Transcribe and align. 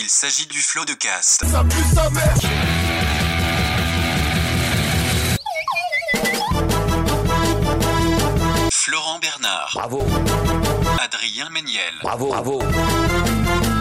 Il 0.00 0.08
s'agit 0.08 0.46
du 0.46 0.58
flot 0.58 0.84
de 0.84 0.92
cast. 0.92 1.44
Florent 8.70 9.18
Bernard, 9.18 9.72
Bravo, 9.74 10.06
Adrien 11.02 11.50
Méniel, 11.50 11.82
bravo, 12.00 12.28
bravo. 12.28 12.62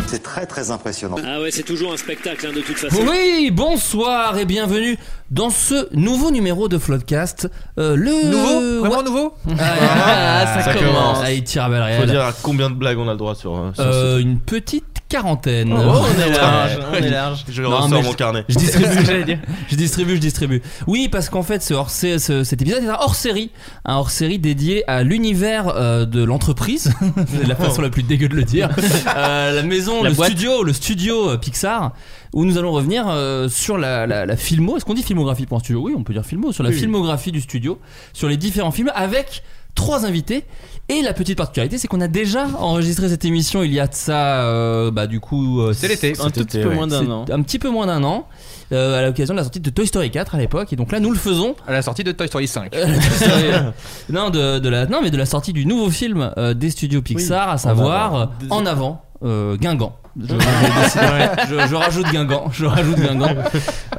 C'est 0.08 0.24
très 0.24 0.48
très 0.48 0.72
impressionnant. 0.72 1.18
Ah 1.24 1.40
ouais, 1.40 1.52
c'est 1.52 1.62
toujours 1.62 1.94
un 1.94 1.98
spectacle 1.98 2.48
hein, 2.48 2.52
de 2.52 2.62
toute 2.62 2.78
façon. 2.80 3.06
Oui, 3.08 3.52
bonsoir 3.52 4.40
et 4.40 4.46
bienvenue 4.46 4.98
dans 5.32 5.50
ce 5.50 5.94
nouveau 5.96 6.32
numéro 6.32 6.68
de 6.70 6.78
Floodcast. 6.78 7.50
Euh, 7.80 7.96
le 7.96 8.30
Nouveau 8.30 8.80
Vraiment 8.86 9.04
nouveau 9.04 9.34
Ah, 9.60 10.46
ça, 10.56 10.62
Ça 10.64 10.74
commence. 10.74 11.18
Ah, 11.24 11.32
il 11.34 11.44
tire 11.44 11.64
à 11.66 11.70
balles. 11.70 12.00
Faut 12.00 12.06
dire 12.06 12.24
à 12.24 12.32
combien 12.42 12.70
de 12.70 12.76
blagues 12.76 12.98
on 12.98 13.08
a 13.08 13.12
le 13.12 13.18
droit 13.18 13.36
sur, 13.36 13.56
euh, 13.56 13.72
sur 13.74 13.84
Euh, 13.84 14.18
ce- 14.18 14.22
une 14.22 14.40
petite 14.40 14.86
quarantaine. 15.10 15.74
Oh, 15.74 15.78
on 16.04 16.22
est 16.22 16.30
large, 16.38 16.80
on 16.92 16.96
est 16.96 17.10
large. 17.10 17.46
Je 17.50 17.62
Non, 17.62 17.70
ressors 17.78 18.04
mon 18.04 18.12
je- 18.12 18.18
carnet. 18.18 18.46
Je 18.50 18.58
distribue, 18.58 19.38
je 19.70 19.76
distribue, 19.76 20.16
je 20.16 20.20
distribue. 20.22 20.62
Oui, 20.86 21.08
parce 21.10 21.30
qu'en 21.30 21.44
fait, 21.44 21.62
ce 21.64 21.74
hors 21.74 21.90
ce- 21.90 22.18
cet 22.44 22.62
épisode 22.62 22.84
est 22.84 22.90
un 22.90 22.98
hors 23.00 23.16
série, 23.16 23.52
un 23.86 23.96
hors 23.96 24.10
série 24.12 24.40
dédié 24.40 24.84
à 24.90 25.04
l'univers 25.04 25.70
euh, 25.76 26.06
de 26.06 26.24
l'entreprise, 26.24 26.92
c'est 27.40 27.48
la 27.48 27.56
façon 27.56 27.82
la 27.82 27.90
plus 27.90 28.04
dégueu 28.04 28.28
de 28.28 28.36
le 28.36 28.44
dire, 28.44 28.70
Euh, 29.16 29.56
la 29.56 29.64
maison, 29.64 30.04
La 30.04 30.10
le 30.10 30.16
boîte. 30.16 30.30
studio, 30.32 30.64
le 30.64 30.74
studio 30.74 31.30
euh, 31.32 31.38
Pixar, 31.38 31.94
où 32.34 32.46
nous 32.46 32.58
allons 32.58 32.72
revenir 32.72 33.06
euh, 33.08 33.48
sur 33.50 33.78
la, 33.78 34.06
la, 34.08 34.26
la 34.26 34.36
filmo. 34.38 34.78
Est-ce 34.78 34.86
qu'on 34.86 34.94
dit 34.94 35.04
filmographie 35.04 35.46
pour 35.46 35.58
un 35.58 35.62
studio? 35.62 35.82
Oui, 35.82 35.94
on 35.98 36.04
peut 36.04 36.14
dire 36.14 36.26
filmo 36.26 36.52
sur 36.52 36.64
la 36.64 36.72
filmographie 36.72 37.32
du 37.32 37.42
studio, 37.42 37.80
sur 38.14 38.28
les 38.30 38.38
différents 38.38 38.72
films 38.72 38.92
avec 38.96 39.44
trois 39.76 40.06
invités. 40.06 40.44
Et 40.90 41.02
la 41.02 41.12
petite 41.14 41.38
particularité, 41.38 41.78
c'est 41.78 41.90
qu'on 41.90 42.00
a 42.00 42.08
déjà 42.08 42.48
enregistré 42.60 43.10
cette 43.10 43.26
émission 43.26 43.62
il 43.62 43.74
y 43.74 43.80
a 43.80 43.88
de 43.88 43.94
ça, 43.94 44.42
euh, 44.46 44.90
bah 44.90 45.06
du 45.06 45.20
coup, 45.20 45.60
euh, 45.60 45.74
C'est 45.74 45.90
l'été. 45.90 46.14
un 46.22 46.30
tout 46.30 46.46
petit 46.46 46.60
peu 46.60 46.74
moins 46.74 46.88
d'un 46.88 47.12
an. 47.12 47.26
Un 47.30 47.42
petit 47.42 47.60
peu 47.60 47.70
moins 47.70 47.88
d'un 47.88 48.06
an, 48.06 48.26
euh, 48.72 48.98
à 48.98 49.06
l'occasion 49.06 49.34
de 49.34 49.38
la 49.40 49.44
sortie 49.44 49.60
de 49.60 49.70
Toy 49.70 49.86
Story 49.86 50.10
4 50.12 50.36
à 50.36 50.38
l'époque. 50.38 50.72
Et 50.72 50.78
donc 50.78 50.94
là, 50.94 51.02
nous 51.02 51.12
le 51.12 51.18
faisons. 51.18 51.56
À 51.68 51.74
la 51.74 51.82
sortie 51.82 52.06
de 52.06 52.14
Toy 52.14 52.28
Story 52.30 52.48
5. 52.48 52.74
Euh, 52.74 52.86
Toy 52.86 53.02
Story, 53.02 53.44
euh, 53.52 53.72
non, 54.10 54.30
de, 54.30 54.60
de 54.60 54.70
la, 54.70 54.86
non, 54.86 55.02
mais 55.04 55.12
de 55.12 55.18
la 55.18 55.26
sortie 55.26 55.52
du 55.52 55.66
nouveau 55.66 55.90
film 55.90 56.32
euh, 56.38 56.54
des 56.54 56.70
studios 56.70 57.02
Pixar, 57.02 57.50
à 57.50 57.58
savoir 57.58 58.32
En 58.50 58.66
avant, 58.66 59.02
euh, 59.24 59.58
Guingamp. 59.58 59.96
Je, 60.20 60.28
je 60.30 60.34
décide- 60.36 61.50
je- 61.50 61.68
je 61.70 61.76
rajoute 61.76 62.06
Guingamp. 62.12 62.50
Je 62.52 62.66
rajoute 62.66 62.96
Guingamp. 63.00 63.36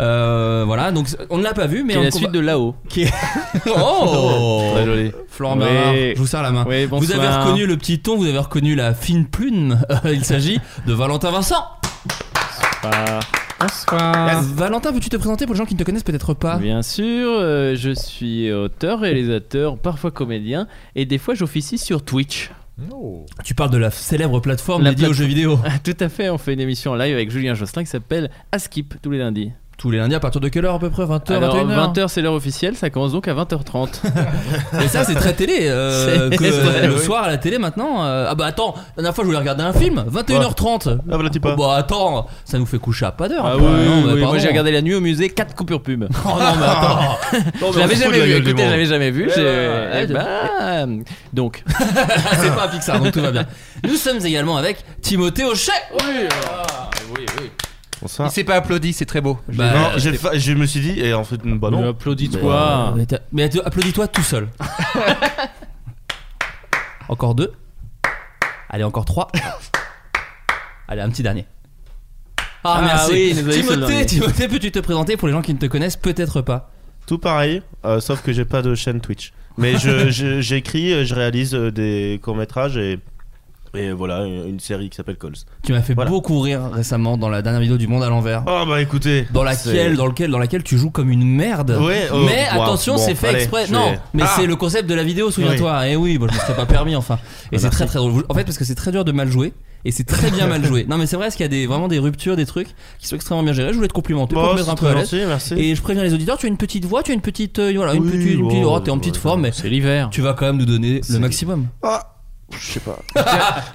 Euh, 0.00 0.64
voilà, 0.66 0.90
donc 0.90 1.06
on 1.30 1.38
ne 1.38 1.44
l'a 1.44 1.54
pas 1.54 1.66
vu, 1.66 1.84
mais 1.84 1.94
Qui 1.94 1.98
est 2.00 2.04
la 2.04 2.10
suite 2.10 2.32
de 2.32 2.40
là-haut. 2.40 2.74
qui 2.88 3.02
est- 3.02 3.14
Oh 3.76 4.70
Très 4.74 4.84
joli. 4.84 5.12
Florent 5.28 5.58
Oui. 5.58 6.12
Je 6.14 6.18
vous 6.18 6.26
serre 6.26 6.42
la 6.42 6.50
main. 6.50 6.64
Oui, 6.68 6.84
vous 6.86 6.98
bonsoir. 6.98 7.20
avez 7.20 7.28
reconnu 7.44 7.66
le 7.66 7.76
petit 7.76 8.00
ton, 8.00 8.16
vous 8.16 8.26
avez 8.26 8.38
reconnu 8.38 8.74
la 8.74 8.94
fine 8.94 9.26
plume. 9.26 9.80
Euh, 9.90 10.12
Il 10.12 10.24
s'agit 10.24 10.58
de 10.86 10.92
Valentin 10.92 11.30
Vincent. 11.30 11.64
Ah. 12.84 13.20
Bonsoir. 13.60 14.42
Valentin, 14.54 14.92
peux-tu 14.92 15.08
te 15.08 15.16
présenter 15.16 15.44
pour 15.44 15.54
les 15.54 15.58
gens 15.58 15.64
qui 15.66 15.74
ne 15.74 15.78
te 15.80 15.84
connaissent 15.84 16.04
peut-être 16.04 16.32
pas 16.34 16.58
Bien 16.58 16.82
sûr, 16.82 17.28
euh, 17.28 17.74
je 17.76 17.90
suis 17.90 18.52
auteur, 18.52 19.00
réalisateur, 19.00 19.76
parfois 19.78 20.12
comédien, 20.12 20.68
et 20.94 21.06
des 21.06 21.18
fois 21.18 21.34
j'officie 21.34 21.76
sur 21.76 22.02
Twitch. 22.04 22.50
Tu 23.44 23.54
parles 23.54 23.70
de 23.70 23.78
la 23.78 23.90
célèbre 23.90 24.40
plateforme 24.40 24.82
La 24.82 24.90
dédiée 24.90 25.08
aux 25.08 25.12
jeux 25.12 25.24
vidéo. 25.24 25.58
Tout 25.84 25.96
à 26.00 26.08
fait, 26.08 26.30
on 26.30 26.38
fait 26.38 26.54
une 26.54 26.60
émission 26.60 26.92
en 26.92 26.94
live 26.96 27.14
avec 27.14 27.30
Julien 27.30 27.54
Josselin 27.54 27.82
qui 27.82 27.90
s'appelle 27.90 28.30
Askip 28.52 28.94
tous 29.02 29.10
les 29.10 29.18
lundis. 29.18 29.52
Tous 29.78 29.92
les 29.92 29.98
lundis 29.98 30.16
à 30.16 30.18
partir 30.18 30.40
de 30.40 30.48
quelle 30.48 30.64
heure 30.64 30.74
à 30.74 30.78
peu 30.80 30.90
près 30.90 31.04
20h, 31.04 31.34
Alors 31.34 31.56
21h 31.56 31.92
20h 31.94 32.08
c'est 32.08 32.20
l'heure 32.20 32.32
officielle, 32.34 32.74
ça 32.74 32.90
commence 32.90 33.12
donc 33.12 33.28
à 33.28 33.34
20h30. 33.34 34.00
Et 34.84 34.88
ça 34.88 35.04
c'est 35.04 35.14
très 35.14 35.34
télé 35.34 35.58
euh, 35.68 36.28
que, 36.36 36.36
vrai, 36.36 36.88
le 36.88 36.94
oui. 36.94 37.00
soir 37.00 37.22
à 37.22 37.28
la 37.28 37.36
télé 37.38 37.58
maintenant. 37.58 38.04
euh, 38.04 38.26
ah 38.28 38.34
bah 38.34 38.46
attends, 38.46 38.74
la 38.96 39.02
dernière 39.02 39.14
fois 39.14 39.22
je 39.22 39.26
voulais 39.26 39.38
regarder 39.38 39.62
un 39.62 39.72
film, 39.72 40.04
21h30. 40.12 40.98
Ah, 40.98 41.14
voilà, 41.14 41.30
tu 41.30 41.38
pas. 41.38 41.54
Oh, 41.56 41.56
bah 41.56 41.76
attends, 41.76 42.26
ça 42.44 42.58
nous 42.58 42.66
fait 42.66 42.80
coucher 42.80 43.06
à 43.06 43.12
pas 43.12 43.28
d'heure. 43.28 43.46
Ah 43.46 43.54
quoi. 43.56 43.68
oui, 43.70 43.76
oui, 43.86 44.02
bah, 44.04 44.10
oui, 44.14 44.22
moi 44.22 44.38
j'ai 44.38 44.48
regardé 44.48 44.72
la 44.72 44.82
nuit 44.82 44.96
au 44.96 45.00
musée, 45.00 45.28
4 45.28 45.54
coupures 45.54 45.80
pub. 45.80 46.08
Oh 46.24 46.28
non 46.30 46.56
mais 46.58 46.66
attends. 46.66 47.72
Je 47.72 47.78
l'avais 47.78 47.94
jamais 47.94 48.18
vu, 48.20 48.32
écoutez, 48.32 48.64
je 48.64 48.70
l'avais 48.70 48.84
jamais 48.86 49.10
vu. 49.12 49.30
eh 49.36 50.06
ben, 50.08 51.04
donc, 51.32 51.62
c'est 51.68 52.52
pas 52.52 52.64
un 52.64 52.68
Pixar 52.68 52.98
donc 52.98 53.12
tout 53.12 53.20
va 53.20 53.30
bien. 53.30 53.46
Nous 53.84 53.94
sommes 53.94 54.26
également 54.26 54.56
avec 54.56 54.78
Timothée 55.02 55.44
Hochet. 55.44 55.70
Bonsoir. 58.00 58.28
Il 58.28 58.32
s'est 58.32 58.44
pas 58.44 58.56
applaudi, 58.56 58.92
c'est 58.92 59.06
très 59.06 59.20
beau. 59.20 59.38
Bah, 59.48 59.72
non, 59.72 59.88
j'ai 59.96 60.12
fa- 60.14 60.36
je 60.38 60.52
me 60.52 60.66
suis 60.66 60.80
dit, 60.80 61.00
et 61.00 61.14
en 61.14 61.24
fait, 61.24 61.38
bah 61.44 61.70
non. 61.70 61.82
mais 61.82 61.88
applaudis-toi. 61.88 62.94
Mais, 62.96 63.06
t'as- 63.06 63.20
mais 63.32 63.48
t'as- 63.48 63.62
applaudis-toi 63.64 64.06
tout 64.08 64.22
seul. 64.22 64.48
encore 67.08 67.34
deux. 67.34 67.52
Allez, 68.68 68.84
encore 68.84 69.04
trois. 69.04 69.28
Allez, 70.86 71.02
un 71.02 71.10
petit 71.10 71.22
dernier. 71.22 71.46
Ah, 72.64 72.76
Ah 72.78 72.82
merci. 72.82 73.12
oui, 73.12 73.28
il 73.36 73.44
nous 73.44 73.50
a 73.50 73.52
dit 73.52 73.62
ce 73.62 73.72
Timothée, 73.72 73.86
dernier. 73.92 74.06
Timothée, 74.06 74.48
peux-tu 74.48 74.72
te 74.72 74.78
présenter 74.80 75.16
pour 75.16 75.28
les 75.28 75.34
gens 75.34 75.42
qui 75.42 75.54
ne 75.54 75.58
te 75.58 75.66
connaissent 75.66 75.96
peut-être 75.96 76.40
pas? 76.42 76.70
Tout 77.06 77.18
pareil, 77.18 77.62
euh, 77.84 78.00
sauf 78.00 78.22
que 78.22 78.32
j'ai 78.32 78.44
pas 78.44 78.62
de 78.62 78.74
chaîne 78.74 79.00
Twitch. 79.00 79.32
Mais 79.56 79.76
je- 79.78 80.10
je- 80.10 80.40
j'écris, 80.40 81.04
je 81.06 81.14
réalise 81.14 81.54
euh, 81.54 81.70
des 81.72 82.20
courts-métrages 82.22 82.76
et, 82.76 82.98
et 83.74 83.92
voilà, 83.92 84.24
une, 84.24 84.60
série 84.60 84.88
qui 84.90 84.96
s'appelle 84.96 85.16
Calls. 85.16 85.32
Tu 85.62 85.72
m'as 85.72 85.82
fait 85.82 85.94
Voilà. 85.94 86.10
beaucoup 86.10 86.40
rire 86.40 86.62
récemment 86.72 87.16
dans 87.16 87.28
la 87.28 87.42
dernière 87.42 87.60
vidéo 87.60 87.76
du 87.76 87.86
Monde 87.86 88.02
à 88.02 88.08
l'envers. 88.08 88.42
Oh 88.46 88.64
bah 88.66 88.80
écoutez. 88.80 89.26
Dans 89.32 89.42
laquelle, 89.42 89.96
dans 89.96 90.06
lequel, 90.06 90.30
dans 90.30 90.38
laquelle 90.38 90.62
tu 90.62 90.78
joues 90.78 90.90
comme 90.90 91.10
une 91.10 91.24
merde. 91.24 91.76
Ouais, 91.80 92.08
oh, 92.12 92.18
mais 92.26 92.46
wow, 92.54 92.62
attention, 92.62 92.94
bon, 92.96 93.02
c'est 93.04 93.14
fait 93.14 93.28
allez, 93.28 93.38
exprès. 93.38 93.66
Non, 93.68 93.90
vais- 93.92 93.98
mais 94.14 94.22
Ah. 94.26 94.32
c'est 94.36 94.46
le 94.46 94.56
concept 94.56 94.88
de 94.88 94.94
la 94.94 95.04
vidéo, 95.04 95.30
souviens-toi. 95.30 95.88
Et 95.88 95.96
oui, 95.96 96.18
bon, 96.18 96.26
je 96.28 96.34
me 96.34 96.38
serais 96.40 96.56
pas 96.56 96.66
permis 96.66 96.96
enfin. 96.96 97.18
Et 97.52 97.56
Bah, 97.56 97.62
c'est 97.62 97.70
très 97.70 97.86
très 97.86 97.98
drôle. 97.98 98.24
En 98.28 98.34
fait, 98.34 98.44
parce 98.44 98.58
que 98.58 98.64
c'est 98.64 98.74
très 98.74 98.90
dur 98.92 99.04
de 99.04 99.12
mal 99.12 99.30
jouer. 99.30 99.52
Et 99.84 99.92
c'est 99.92 100.04
très 100.04 100.30
bien 100.32 100.48
mal 100.48 100.64
joué. 100.64 100.84
Non, 100.88 100.98
mais 100.98 101.06
c'est 101.06 101.14
vrai, 101.16 101.26
parce 101.26 101.36
qu'il 101.36 101.44
y 101.44 101.46
a 101.46 101.48
des, 101.48 101.66
vraiment 101.66 101.86
des 101.86 101.98
ruptures, 102.00 102.34
des 102.34 102.46
trucs 102.46 102.68
qui 102.98 103.06
sont 103.06 103.14
extrêmement 103.14 103.44
bien 103.44 103.52
gérés. 103.52 103.70
Je 103.70 103.76
voulais 103.76 103.86
te 103.88 103.92
complimenter 103.92 104.34
pour 104.34 104.50
te 104.50 104.56
mettre 104.56 104.70
un 104.70 104.74
peu 104.74 104.86
à 104.86 104.94
l'aise. 104.94 105.14
Et 105.56 105.74
je 105.74 105.82
préviens 105.82 106.02
les 106.02 106.12
auditeurs, 106.14 106.36
tu 106.36 106.46
as 106.46 106.48
une 106.48 106.56
petite 106.56 106.84
voix, 106.84 107.02
tu 107.02 107.12
as 107.12 107.14
une 107.14 107.20
petite, 107.20 107.58
euh, 107.60 107.72
voilà, 107.76 107.94
une 107.94 108.02
Oui, 108.02 108.10
petite, 108.10 108.22
une 108.38 108.48
petite, 108.48 108.62
bon, 108.62 108.74
oh, 108.74 108.80
t'es 108.80 108.90
en 108.90 108.98
petite 108.98 109.14
ouais, 109.14 109.20
forme, 109.20 109.42
mais 109.42 109.52
C'est 109.52 109.68
l'hiver. 109.68 110.08
tu 110.10 110.20
vas 110.20 110.32
quand 110.32 110.46
même 110.46 110.56
nous 110.56 110.64
donner 110.66 111.00
le 111.08 111.18
maximum. 111.20 111.66
Ah, 111.82 112.17
je 112.50 112.72
sais 112.72 112.80
pas. 112.80 112.98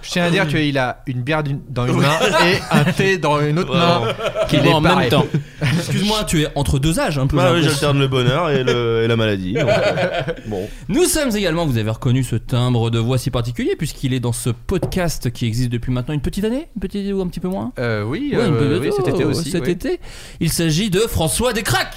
Je 0.02 0.10
tiens 0.10 0.25
à 0.25 0.30
dire 0.31 0.48
qu'il 0.48 0.78
a 0.78 1.04
une 1.08 1.22
bière 1.22 1.44
d'une- 1.44 1.62
dans 1.70 1.86
une 1.88 1.98
main 2.02 2.18
et 2.46 2.58
un 2.72 2.84
thé 2.86 3.18
dans 3.18 3.40
une 3.40 3.60
autre 3.60 3.74
main. 3.75 4.14
Qui 4.48 4.56
est 4.58 4.74
en 4.74 4.81
pareil. 4.81 4.98
même 5.02 5.10
temps. 5.10 5.25
Excuse-moi, 5.62 6.24
tu 6.25 6.42
es 6.44 6.48
entre 6.56 6.80
deux 6.80 7.00
âges 7.00 7.18
un 7.20 7.28
peu. 7.28 7.38
Bah 7.38 7.50
oui, 7.52 7.60
l'impression. 7.62 7.72
j'alterne 7.72 8.00
le 8.00 8.08
bonheur 8.08 8.50
et, 8.50 8.64
le, 8.64 9.04
et 9.04 9.08
la 9.08 9.16
maladie. 9.16 9.54
donc, 9.54 9.68
euh, 9.70 10.22
bon. 10.48 10.68
Nous 10.90 11.06
sommes 11.06 11.36
également, 11.36 11.66
vous 11.66 11.78
avez 11.78 11.90
reconnu 11.92 12.24
ce 12.24 12.36
timbre 12.36 12.90
de 12.90 13.00
voix 13.00 13.18
si 13.18 13.30
particulier, 13.31 13.75
puisqu'il 13.78 14.14
est 14.14 14.20
dans 14.20 14.34
ce 14.34 14.50
podcast 14.50 15.31
qui 15.31 15.46
existe 15.46 15.70
depuis 15.70 15.92
maintenant 15.92 16.14
une 16.16 16.22
petite 16.22 16.44
année, 16.44 16.68
une 16.75 16.81
petite 16.81 17.14
ou 17.14 17.22
un 17.22 17.28
petit 17.28 17.40
peu 17.40 17.48
moins 17.50 17.72
Euh, 17.80 18.04
oui, 18.04 18.34
Ouais, 18.36 18.48
une 18.48 18.54
euh, 18.56 18.80
petite- 18.80 18.94
cet 18.94 19.08
été 19.08 19.24
oh, 19.24 19.30
aussi. 19.30 19.52
Cet 19.52 19.66
oui. 19.66 19.72
été. 19.72 20.00
Il 20.40 20.50
s'agit 20.52 20.90
de 20.90 21.00
François 21.02 21.54
Descraques. 21.54 21.96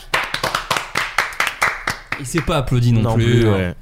Il 2.21 2.27
s'est 2.27 2.41
pas 2.41 2.57
applaudi 2.59 2.93
non, 2.93 3.03
Non 3.03 3.15
plus. 3.15 3.25
plus, 3.41 3.49
ouais. 3.49 3.75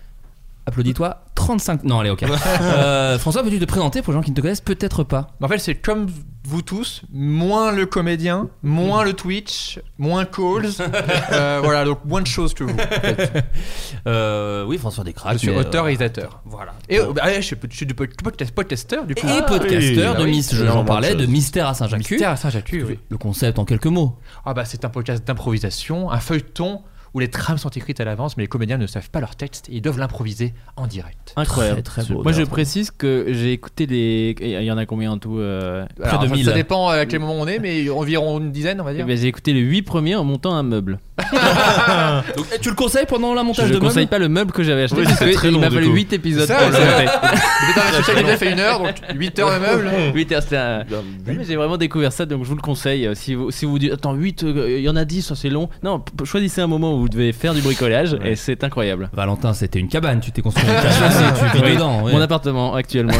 Applaudis-toi 0.66 1.20
35. 1.34 1.84
Non, 1.84 2.00
allez, 2.00 2.10
ok. 2.10 2.24
Euh, 2.60 3.18
François, 3.18 3.42
peux-tu 3.42 3.58
te 3.58 3.64
présenter 3.66 4.00
pour 4.02 4.12
les 4.12 4.18
gens 4.18 4.22
qui 4.22 4.30
ne 4.30 4.36
te 4.36 4.40
connaissent 4.40 4.60
peut-être 4.60 5.04
pas? 5.04 5.28
En 5.42 5.48
fait, 5.48 5.58
c'est 5.58 5.74
comme 5.74 6.06
vous 6.46 6.62
tous, 6.62 7.02
moins 7.12 7.72
le 7.72 7.86
comédien, 7.86 8.48
moins 8.62 9.04
le 9.04 9.12
Twitch, 9.14 9.78
moins 9.98 10.24
calls. 10.24 10.68
Euh, 11.32 11.60
voilà, 11.62 11.84
donc 11.84 12.04
moins 12.04 12.20
de 12.22 12.26
choses 12.26 12.54
que 12.54 12.64
vous. 12.64 12.74
en 12.74 12.76
fait. 13.00 13.44
Euh, 14.06 14.64
Oui, 14.64 14.78
François 14.78 15.04
Descraques. 15.04 15.34
Je 15.34 15.38
suis 15.38 15.50
mais, 15.50 15.56
auteur 15.58 15.82
euh, 15.84 15.88
et 15.88 15.96
réalisateur. 15.96 16.40
Voilà. 16.44 16.72
Et 16.88 16.98
euh, 17.00 17.12
bah, 17.12 17.22
je 17.34 17.40
suis, 17.40 17.56
je 17.70 17.76
suis 17.76 17.86
du 17.86 17.94
pod- 17.94 18.10
podcast- 18.22 18.52
podcasteur, 18.52 19.04
du 19.06 19.14
coup. 19.14 19.26
Et 19.26 19.42
podcasteur 19.46 20.14
Ah 20.16 20.20
de 20.20 20.24
oui. 20.24 20.30
Miss, 20.30 20.48
c'est 20.48 20.66
j'en 20.66 20.84
parlais, 20.84 21.14
de. 21.14 21.26
Mystère 21.26 21.68
à 21.68 21.74
Saint-Jacques. 21.74 22.10
Mystère 22.10 22.30
à 22.30 22.36
Saint-Jacques, 22.36 22.70
oui. 22.72 22.98
Le 23.08 23.18
concept 23.18 23.58
en 23.58 23.64
quelques 23.64 23.86
mots. 23.86 24.18
Ah 24.44 24.54
bah 24.54 24.64
c'est 24.64 24.84
un 24.84 24.90
podcast 24.90 25.26
d'improvisation, 25.26 26.10
un 26.10 26.20
feuilleton 26.20 26.82
où 27.14 27.20
les 27.20 27.28
trames 27.28 27.58
sont 27.58 27.70
écrites 27.70 28.00
à 28.00 28.04
l'avance, 28.04 28.36
mais 28.36 28.42
les 28.42 28.48
comédiens 28.48 28.76
ne 28.76 28.86
savent 28.88 29.08
pas 29.08 29.20
leur 29.20 29.36
texte 29.36 29.68
et 29.68 29.76
ils 29.76 29.80
doivent 29.80 29.98
l'improviser 29.98 30.52
en 30.76 30.86
direct. 30.86 31.32
Incroyable. 31.36 31.82
Très, 31.82 32.02
très 32.02 32.12
beau. 32.12 32.22
Moi, 32.22 32.32
je 32.32 32.42
précise 32.42 32.90
que 32.90 33.26
j'ai 33.28 33.52
écouté 33.52 33.86
les. 33.86 34.34
Il 34.40 34.64
y 34.64 34.70
en 34.72 34.76
a 34.78 34.84
combien 34.84 35.12
en 35.12 35.18
tout 35.18 35.38
euh, 35.38 35.86
Alors, 36.02 36.22
de 36.22 36.28
ça- 36.28 36.34
1000. 36.34 36.44
Ça 36.44 36.52
dépend 36.52 36.88
à 36.88 37.06
quel 37.06 37.20
moment 37.20 37.36
on 37.38 37.46
est, 37.46 37.60
mais 37.60 37.88
environ 37.88 38.40
une 38.40 38.50
dizaine, 38.50 38.80
on 38.80 38.84
va 38.84 38.92
eh 38.92 38.96
dire. 38.96 39.06
ben, 39.06 39.16
J'ai 39.16 39.28
écouté 39.28 39.52
les 39.52 39.60
8 39.60 39.82
premiers 39.82 40.16
en 40.16 40.24
montant 40.24 40.54
un 40.54 40.62
meuble. 40.64 40.98
Donc, 42.36 42.46
tu 42.60 42.68
le 42.70 42.74
conseilles 42.74 43.06
pendant 43.06 43.34
la 43.34 43.42
Je 43.42 43.46
montage 43.46 43.68
ne 43.68 43.74
de 43.74 43.78
conseille 43.78 44.06
pas 44.06 44.18
le 44.18 44.28
meuble 44.28 44.50
que 44.52 44.62
j'avais 44.64 44.82
acheté 44.82 44.96
Oui, 44.98 45.04
parce 45.04 45.18
c'est 45.18 45.30
que 45.30 45.34
très 45.34 45.48
il 45.48 45.54
long, 45.54 45.60
m'a 45.60 45.68
du 45.68 45.76
fallu 45.76 45.86
coup. 45.88 45.94
8 45.94 46.12
épisodes 46.14 46.46
Ça, 46.48 46.56
pour 46.56 46.66
le 46.68 46.72
c'est- 46.74 46.80
faire. 46.80 47.20
Le 47.22 47.74
dans 47.76 47.84
la 47.84 47.92
social 47.92 48.16
media 48.16 48.36
fait 48.36 48.50
une 48.52 48.58
heure, 48.60 48.78
donc 48.80 48.94
8 49.14 49.38
heures 49.38 49.54
de 49.54 49.58
meuble. 49.64 49.90
8 50.14 50.32
heures, 50.32 50.42
c'était 50.42 50.56
un- 50.56 50.78
Non, 50.90 51.02
mais 51.26 51.44
j'ai 51.44 51.54
vraiment 51.56 51.76
découvert 51.76 52.12
ça, 52.12 52.26
donc 52.26 52.42
je 52.42 52.48
vous 52.48 52.56
le 52.56 52.60
conseille. 52.62 53.06
Euh, 53.06 53.14
Si 53.14 53.34
vous, 53.36 53.50
si 53.52 53.64
vous 53.64 53.78
dites, 53.78 53.92
attends, 53.92 54.14
8, 54.14 54.42
il 54.42 54.80
y 54.80 54.88
en 54.88 54.96
a 54.96 55.04
10, 55.04 55.22
ça 55.22 55.34
c'est 55.36 55.50
long. 55.50 55.68
Non, 55.84 56.00
p- 56.00 56.24
choisissez 56.24 56.60
un 56.60 56.66
moment 56.66 56.94
où 56.94 57.00
vous 57.00 57.08
devez 57.08 57.32
faire 57.32 57.54
du 57.54 57.60
bricolage 57.62 58.16
et 58.24 58.34
c'est 58.34 58.64
incroyable. 58.64 59.08
Valentin, 59.12 59.52
c'était 59.54 59.78
une 59.78 59.88
cabane, 59.88 60.18
tu 60.20 60.32
t'es 60.32 60.42
construit 60.42 60.66
une 60.66 60.74
cabane 60.74 60.92
et 61.46 61.50
tu 61.52 61.56
vis 61.58 61.62
Oui, 61.64 61.74
dedans. 61.74 62.02
ouais. 62.02 62.12
Mon 62.12 62.20
appartement 62.20 62.74
actuellement. 62.74 63.14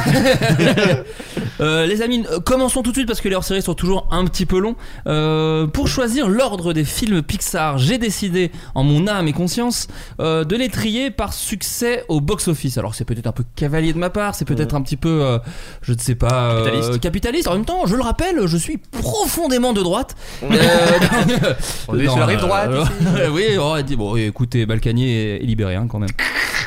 Euh, 1.60 1.86
les 1.86 2.02
amis, 2.02 2.24
euh, 2.32 2.40
commençons 2.40 2.82
tout 2.82 2.90
de 2.90 2.96
suite 2.96 3.06
parce 3.06 3.20
que 3.20 3.28
les 3.28 3.34
hors-séries 3.36 3.62
sont 3.62 3.74
toujours 3.74 4.08
un 4.10 4.24
petit 4.24 4.44
peu 4.46 4.58
longs. 4.58 4.74
Euh, 5.06 5.66
pour 5.68 5.86
choisir 5.86 6.28
l'ordre 6.28 6.72
des 6.72 6.84
films 6.84 7.22
Pixar, 7.22 7.78
j'ai 7.84 7.98
décidé, 7.98 8.50
en 8.74 8.82
mon 8.82 9.06
âme 9.06 9.28
et 9.28 9.32
conscience, 9.32 9.86
euh, 10.20 10.44
de 10.44 10.56
les 10.56 10.68
trier 10.68 11.10
par 11.10 11.32
succès 11.32 12.04
au 12.08 12.20
box-office. 12.20 12.78
Alors 12.78 12.94
c'est 12.94 13.04
peut-être 13.04 13.26
un 13.26 13.32
peu 13.32 13.44
cavalier 13.56 13.92
de 13.92 13.98
ma 13.98 14.10
part, 14.10 14.34
c'est 14.34 14.44
peut-être 14.44 14.74
un 14.74 14.82
petit 14.82 14.96
peu, 14.96 15.22
euh, 15.22 15.38
je 15.82 15.92
ne 15.92 15.98
sais 15.98 16.14
pas, 16.14 16.50
euh, 16.50 16.64
Capitaliste. 16.64 17.00
capitaliste. 17.00 17.48
En 17.48 17.54
même 17.54 17.64
temps, 17.64 17.86
je 17.86 17.94
le 17.96 18.02
rappelle, 18.02 18.46
je 18.46 18.56
suis 18.56 18.78
profondément 18.78 19.72
de 19.72 19.82
droite. 19.82 20.16
On 20.42 20.50
est 21.98 22.04
sur 22.04 22.18
la 22.18 22.26
rive 22.26 22.40
droite, 22.40 22.70
oui, 23.32 23.44
oh, 23.60 23.76
dit- 23.82 23.96
bon, 23.96 24.16
écoutez, 24.16 24.66
Balkany 24.66 25.08
est, 25.10 25.36
est 25.42 25.46
libéré 25.46 25.74
hein, 25.76 25.86
quand 25.88 25.98
même. 25.98 26.08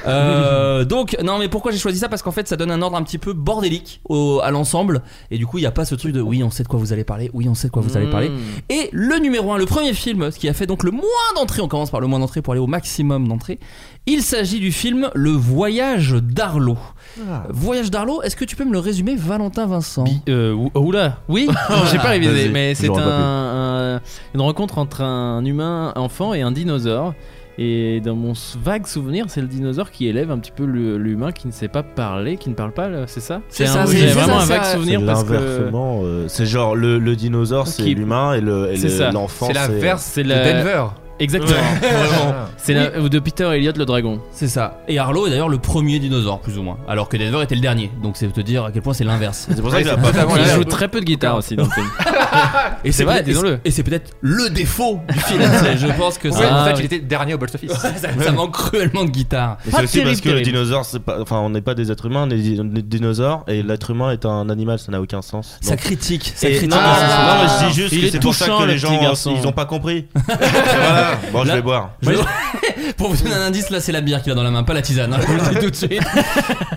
Donc, 0.87 1.17
non, 1.23 1.37
mais 1.39 1.49
pourquoi 1.49 1.71
j'ai 1.71 1.77
choisi 1.79 1.99
ça? 1.99 2.07
Parce 2.07 2.21
qu'en 2.21 2.31
fait, 2.31 2.47
ça 2.47 2.55
donne 2.55 2.71
un 2.71 2.81
ordre 2.81 2.95
un 2.97 3.03
petit 3.03 3.17
peu 3.17 3.33
bordélique 3.33 3.99
au- 4.07 4.39
à 4.41 4.51
l'ensemble. 4.51 5.01
Et 5.31 5.37
du 5.37 5.45
coup, 5.45 5.57
il 5.57 5.61
n'y 5.61 5.67
a 5.67 5.71
pas 5.71 5.85
ce 5.85 5.95
truc 5.95 6.13
de 6.13 6.21
oui, 6.21 6.43
on 6.43 6.49
sait 6.51 6.63
de 6.63 6.67
quoi 6.67 6.79
vous 6.79 6.93
allez 6.93 7.03
parler, 7.03 7.29
oui, 7.33 7.47
on 7.49 7.55
sait 7.55 7.67
de 7.67 7.73
quoi 7.73 7.81
vous 7.81 7.97
allez 7.97 8.09
parler. 8.09 8.29
Mmh. 8.29 8.37
Et 8.69 8.89
le 8.93 9.17
numéro 9.19 9.51
1, 9.51 9.57
le 9.57 9.65
premier 9.65 9.93
film, 9.93 10.31
ce 10.31 10.37
qui 10.39 10.47
a 10.47 10.53
fait 10.53 10.65
donc 10.67 10.83
le 10.83 10.91
moins 10.91 11.03
d'entrées, 11.35 11.61
on 11.61 11.67
commence 11.67 11.89
par 11.89 11.99
le 11.99 12.07
moins 12.07 12.19
d'entrées 12.19 12.41
pour 12.41 12.53
aller 12.53 12.61
au 12.61 12.67
maximum 12.67 13.27
d'entrées. 13.27 13.59
Il 14.05 14.21
s'agit 14.21 14.59
du 14.59 14.71
film 14.71 15.09
Le 15.13 15.31
Voyage 15.31 16.13
d'Arlo. 16.13 16.77
Voyage 17.49 17.91
d'Arlo, 17.91 18.21
est-ce 18.21 18.35
que 18.35 18.45
tu 18.45 18.55
peux 18.55 18.63
me 18.65 18.71
le 18.71 18.79
résumer, 18.79 19.15
Valentin 19.15 19.65
Vincent 19.65 20.05
Euh, 20.29 20.53
ou- 20.53 20.71
oula, 20.75 21.17
oui, 21.27 21.47
j'ai 21.91 21.97
pas 21.97 22.09
révisé, 22.09 22.49
mais 22.49 22.73
c'est 22.75 22.89
un, 22.89 22.97
un- 23.95 24.01
une 24.33 24.41
rencontre 24.41 24.77
entre 24.77 25.01
un 25.01 25.43
humain 25.43 25.91
enfant 25.95 26.33
et 26.33 26.41
un 26.41 26.51
dinosaure. 26.51 27.13
Et 27.59 28.01
dans 28.01 28.15
mon 28.15 28.33
vague 28.61 28.85
souvenir, 28.85 29.25
c'est 29.29 29.41
le 29.41 29.47
dinosaure 29.47 29.89
qui 29.89 30.07
élève 30.07 30.29
un 30.29 30.37
petit 30.37 30.51
peu 30.51 30.63
l'humain 30.63 31.31
qui 31.31 31.47
ne 31.47 31.51
sait 31.51 31.67
pas 31.67 31.81
parler, 31.81 32.37
qui 32.37 32.49
ne 32.49 32.55
parle 32.55 32.71
pas, 32.71 32.87
là, 32.87 33.05
c'est 33.07 33.19
ça? 33.19 33.41
C'est 33.49 33.65
vraiment 33.65 34.39
ça, 34.39 34.43
un 34.43 34.45
vague 34.45 34.65
souvenir 34.65 34.99
C'est 34.99 35.05
parce 35.05 35.23
que 35.23 35.33
euh, 35.33 36.27
c'est 36.27 36.45
genre 36.45 36.75
le, 36.75 36.99
le 36.99 37.15
dinosaure, 37.15 37.67
c'est 37.67 37.83
l'humain 37.83 38.33
et 38.33 38.41
l'enfant, 38.41 39.47
C'est 39.47 39.53
l'inverse 39.53 40.03
c'est 40.03 40.23
Denver. 40.23 40.85
Exactement. 41.19 41.51
Vraiment. 41.81 42.35
C'est 42.57 42.73
la- 42.73 42.89
de 43.07 43.19
Peter 43.19 43.45
Elliott 43.53 43.77
le 43.77 43.85
dragon. 43.85 44.19
C'est 44.31 44.47
ça. 44.47 44.81
Et 44.87 44.99
Arlo 44.99 45.27
est 45.27 45.29
d'ailleurs 45.29 45.49
le 45.49 45.57
premier 45.57 45.99
dinosaure, 45.99 46.39
plus 46.41 46.57
ou 46.57 46.63
moins. 46.63 46.77
Alors 46.87 47.09
que 47.09 47.17
Denver 47.17 47.41
était 47.43 47.55
le 47.55 47.61
dernier. 47.61 47.91
Donc 48.03 48.17
c'est 48.17 48.27
te 48.31 48.41
dire 48.41 48.65
à 48.65 48.71
quel 48.71 48.81
point 48.81 48.93
c'est 48.93 49.03
l'inverse. 49.03 49.47
C'est 49.49 49.61
pour 49.61 49.71
ça 49.71 49.79
qu'il 49.81 49.89
a 49.89 49.97
pas 49.97 50.07
totalement 50.11 50.35
Il 50.37 50.45
joue 50.45 50.63
très 50.63 50.87
peu 50.87 50.99
de 50.99 51.05
guitare 51.05 51.37
aussi 51.37 51.55
dans 51.55 51.63
le 51.65 51.69
film. 51.71 51.87
Et 52.83 52.91
C'est 52.91 53.03
vrai, 53.03 53.15
peut-être- 53.15 53.25
disons-le. 53.27 53.59
Et 53.65 53.71
c'est 53.71 53.83
peut-être 53.83 54.11
le 54.21 54.49
défaut 54.49 54.99
du 55.11 55.19
film. 55.19 55.41
C'est- 55.63 55.77
je 55.77 55.87
pense 55.97 56.17
que 56.17 56.29
ça, 56.31 56.61
en 56.61 56.65
fait, 56.65 56.73
oui. 56.73 56.79
il 56.81 56.85
était 56.85 56.99
dernier 56.99 57.33
au 57.33 57.37
box 57.37 57.55
office. 57.55 57.71
ça, 57.73 57.91
ça 57.97 58.31
manque 58.31 58.53
cruellement 58.53 59.05
de 59.05 59.09
guitare. 59.09 59.57
Pas 59.57 59.77
c'est 59.79 59.83
aussi 59.83 59.93
terrible, 59.93 60.09
parce 60.11 60.21
que 60.21 60.29
le 60.29 60.35
terrible. 60.35 60.51
dinosaure, 60.51 60.85
c'est 60.85 60.99
pas, 60.99 61.21
enfin, 61.21 61.37
on 61.39 61.49
n'est 61.49 61.61
pas 61.61 61.73
des 61.73 61.91
êtres 61.91 62.05
humains, 62.05 62.25
on 62.27 62.29
est 62.29 62.37
des, 62.37 62.81
dinosaures, 62.81 63.43
et 63.47 63.63
l'être 63.63 63.91
humain 63.91 64.11
est 64.11 64.25
un 64.25 64.49
animal, 64.49 64.77
ça 64.79 64.91
n'a 64.91 65.01
aucun 65.01 65.21
sens. 65.21 65.57
Ça 65.61 65.71
Donc- 65.71 65.79
critique. 65.79 66.33
Ça 66.35 66.49
Et- 66.49 66.53
critique. 66.57 66.69
non, 66.71 66.77
non, 66.77 66.83
non, 66.83 67.43
mais 67.43 67.47
je 67.47 67.67
dis 67.67 67.73
juste 67.73 67.93
Il 67.93 68.01
que 68.01 68.05
est 68.07 68.11
c'est 68.11 68.19
pour 68.19 68.35
ça 68.35 68.45
touchant, 68.45 68.57
que 68.59 68.63
le 68.65 68.73
les 68.73 68.79
petit 68.79 68.93
gens, 68.93 69.01
garçon. 69.01 69.33
ils 69.41 69.47
ont 69.47 69.51
pas 69.51 69.65
compris. 69.65 70.05
voilà. 70.25 71.06
Bon, 71.31 71.43
je 71.43 71.47
Là- 71.47 71.55
vais 71.55 71.61
boire. 71.61 71.91
Je- 72.01 72.11
Pour 72.97 73.09
vous 73.13 73.21
donner 73.23 73.35
un 73.35 73.41
indice, 73.47 73.69
là 73.69 73.79
c'est 73.81 73.91
la 73.91 74.01
bière 74.01 74.21
qu'il 74.23 74.31
a 74.31 74.35
dans 74.35 74.43
la 74.43 74.51
main, 74.51 74.63
pas 74.63 74.73
la 74.73 74.81
tisane. 74.81 75.13
hein, 75.13 75.17
je 75.21 75.27
vous 75.27 75.33
le 75.33 75.53
dis 75.55 75.59
tout 75.65 75.69
de 75.69 75.75
suite. 75.75 76.01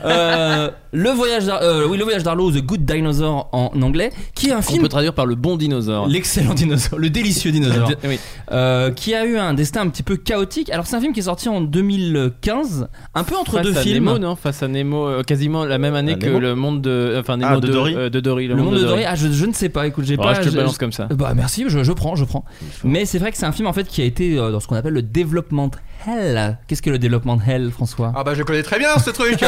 Euh, 0.03 0.71
le 0.93 1.11
voyage, 1.11 1.45
d'Ar- 1.45 1.61
euh, 1.63 1.87
oui, 1.87 1.99
le 1.99 2.05
voyage 2.05 2.23
d'Arlo, 2.23 2.51
The 2.51 2.63
Good 2.65 2.87
Dinosaur 2.87 3.51
en 3.53 3.71
anglais, 3.83 4.11
qui 4.35 4.49
est 4.49 4.53
un 4.53 4.59
On 4.59 4.63
film 4.63 4.81
peut 4.81 4.89
traduire 4.89 5.13
par 5.13 5.27
le 5.27 5.35
bon 5.35 5.57
dinosaure. 5.57 6.09
L'excellent 6.09 6.55
dinosaure, 6.55 6.99
le 6.99 7.11
délicieux 7.11 7.53
dinosaure, 7.53 7.93
Oui. 8.05 8.19
euh, 8.51 8.91
qui 8.91 9.15
a 9.15 9.27
eu 9.27 9.37
un 9.37 9.53
destin 9.53 9.83
un 9.83 9.89
petit 9.89 10.03
peu 10.03 10.17
chaotique. 10.17 10.71
Alors 10.71 10.87
c'est 10.87 10.97
un 10.97 11.01
film 11.01 11.13
qui 11.13 11.21
est 11.21 11.25
sorti 11.25 11.51
en 11.51 11.61
2015, 11.61 12.89
un 13.15 13.25
peu 13.25 13.37
entre 13.37 13.53
Face 13.59 13.63
deux 13.67 13.77
à 13.77 13.83
films. 13.83 14.05
Nemo, 14.07 14.19
non? 14.19 14.37
Face 14.37 14.63
à 14.63 14.69
Nemo, 14.69 15.07
euh, 15.07 15.23
quasiment 15.23 15.65
la 15.65 15.79
même 15.79 15.95
année 15.95 16.13
Ah, 16.17 16.19
que 16.19 16.27
Nemo 16.27 16.41
le 16.41 16.55
monde 16.55 16.81
de. 16.83 17.17
Enfin, 17.21 17.37
Nemo 17.37 17.51
Ah, 17.57 17.61
de 17.61 17.67
de, 17.67 17.73
Dory. 17.73 17.95
euh, 17.95 18.11
de 18.11 18.21
Dory. 18.21 18.47
le, 18.49 18.57
monde 18.57 18.75
de 18.75 18.81
Dory. 18.85 19.05
Ah, 19.07 19.15
je, 19.17 19.29
je 19.31 19.45
ne 19.47 19.53
sais 19.53 19.69
pas. 19.69 19.87
Écoute, 19.87 20.05
j'ai 20.07 20.17
Oh, 20.19 20.23
pas. 20.23 20.35
je 20.35 20.41
te 20.41 20.47
le 20.47 20.53
balance 20.53 20.79
comme 20.79 20.93
ça. 20.93 21.07
Bah 21.11 21.33
merci, 21.37 21.65
je, 21.69 21.83
je 21.85 21.93
prends, 21.93 22.17
je 22.17 22.25
prends. 22.25 22.45
Mais 22.85 23.05
c'est 23.05 23.19
vrai 23.19 23.31
que 23.33 23.37
c'est 23.37 23.47
un 23.47 23.53
film 23.53 23.69
en 23.69 23.73
fait 23.73 23.87
qui 23.87 24.01
a 24.01 24.05
été 24.05 24.20
euh, 24.23 24.51
dans 24.51 24.61
ce 24.61 24.67
qu'on 24.69 24.77
appelle 24.77 24.93
le 24.93 25.03
développement 25.03 25.71
hell. 26.07 26.59
Qu'est-ce 26.67 26.83
que 26.83 26.91
le 26.91 26.99
développement 26.99 27.39
hell, 27.47 27.71
François? 27.71 28.13
Ah 28.15 28.25
bah 28.25 28.35
je 28.35 28.43
connais 28.43 28.63
très 28.63 28.79
bien 28.79 28.99
ce 28.99 29.11
truc. 29.11 29.45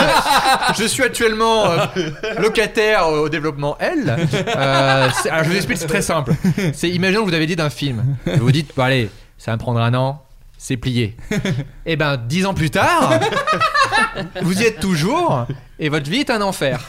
je 0.78 0.84
suis 0.84 1.02
actuellement 1.02 1.70
euh, 1.70 1.78
locataire 2.38 3.08
au 3.08 3.28
développement 3.28 3.76
L. 3.78 4.16
Euh, 4.34 5.08
alors 5.30 5.44
je 5.44 5.50
vous 5.50 5.56
explique, 5.56 5.78
c'est 5.78 5.86
très 5.86 6.02
simple. 6.02 6.32
C'est 6.72 6.88
imaginons 6.90 7.24
que 7.24 7.28
vous 7.30 7.34
avez 7.34 7.46
dit 7.46 7.56
d'un 7.56 7.70
film. 7.70 8.04
Vous 8.26 8.44
vous 8.44 8.52
dites, 8.52 8.72
bon 8.76 8.82
allez, 8.82 9.10
ça 9.38 9.50
va 9.52 9.56
me 9.56 9.60
prendre 9.60 9.80
un 9.80 9.94
an. 9.94 10.22
C'est 10.58 10.76
plié. 10.76 11.16
Et 11.86 11.96
ben 11.96 12.18
dix 12.18 12.44
ans 12.44 12.52
plus 12.52 12.68
tard, 12.68 13.18
vous 14.42 14.60
y 14.60 14.64
êtes 14.66 14.78
toujours 14.78 15.46
et 15.78 15.88
votre 15.88 16.10
vie 16.10 16.20
est 16.20 16.30
un 16.30 16.42
enfer. 16.42 16.80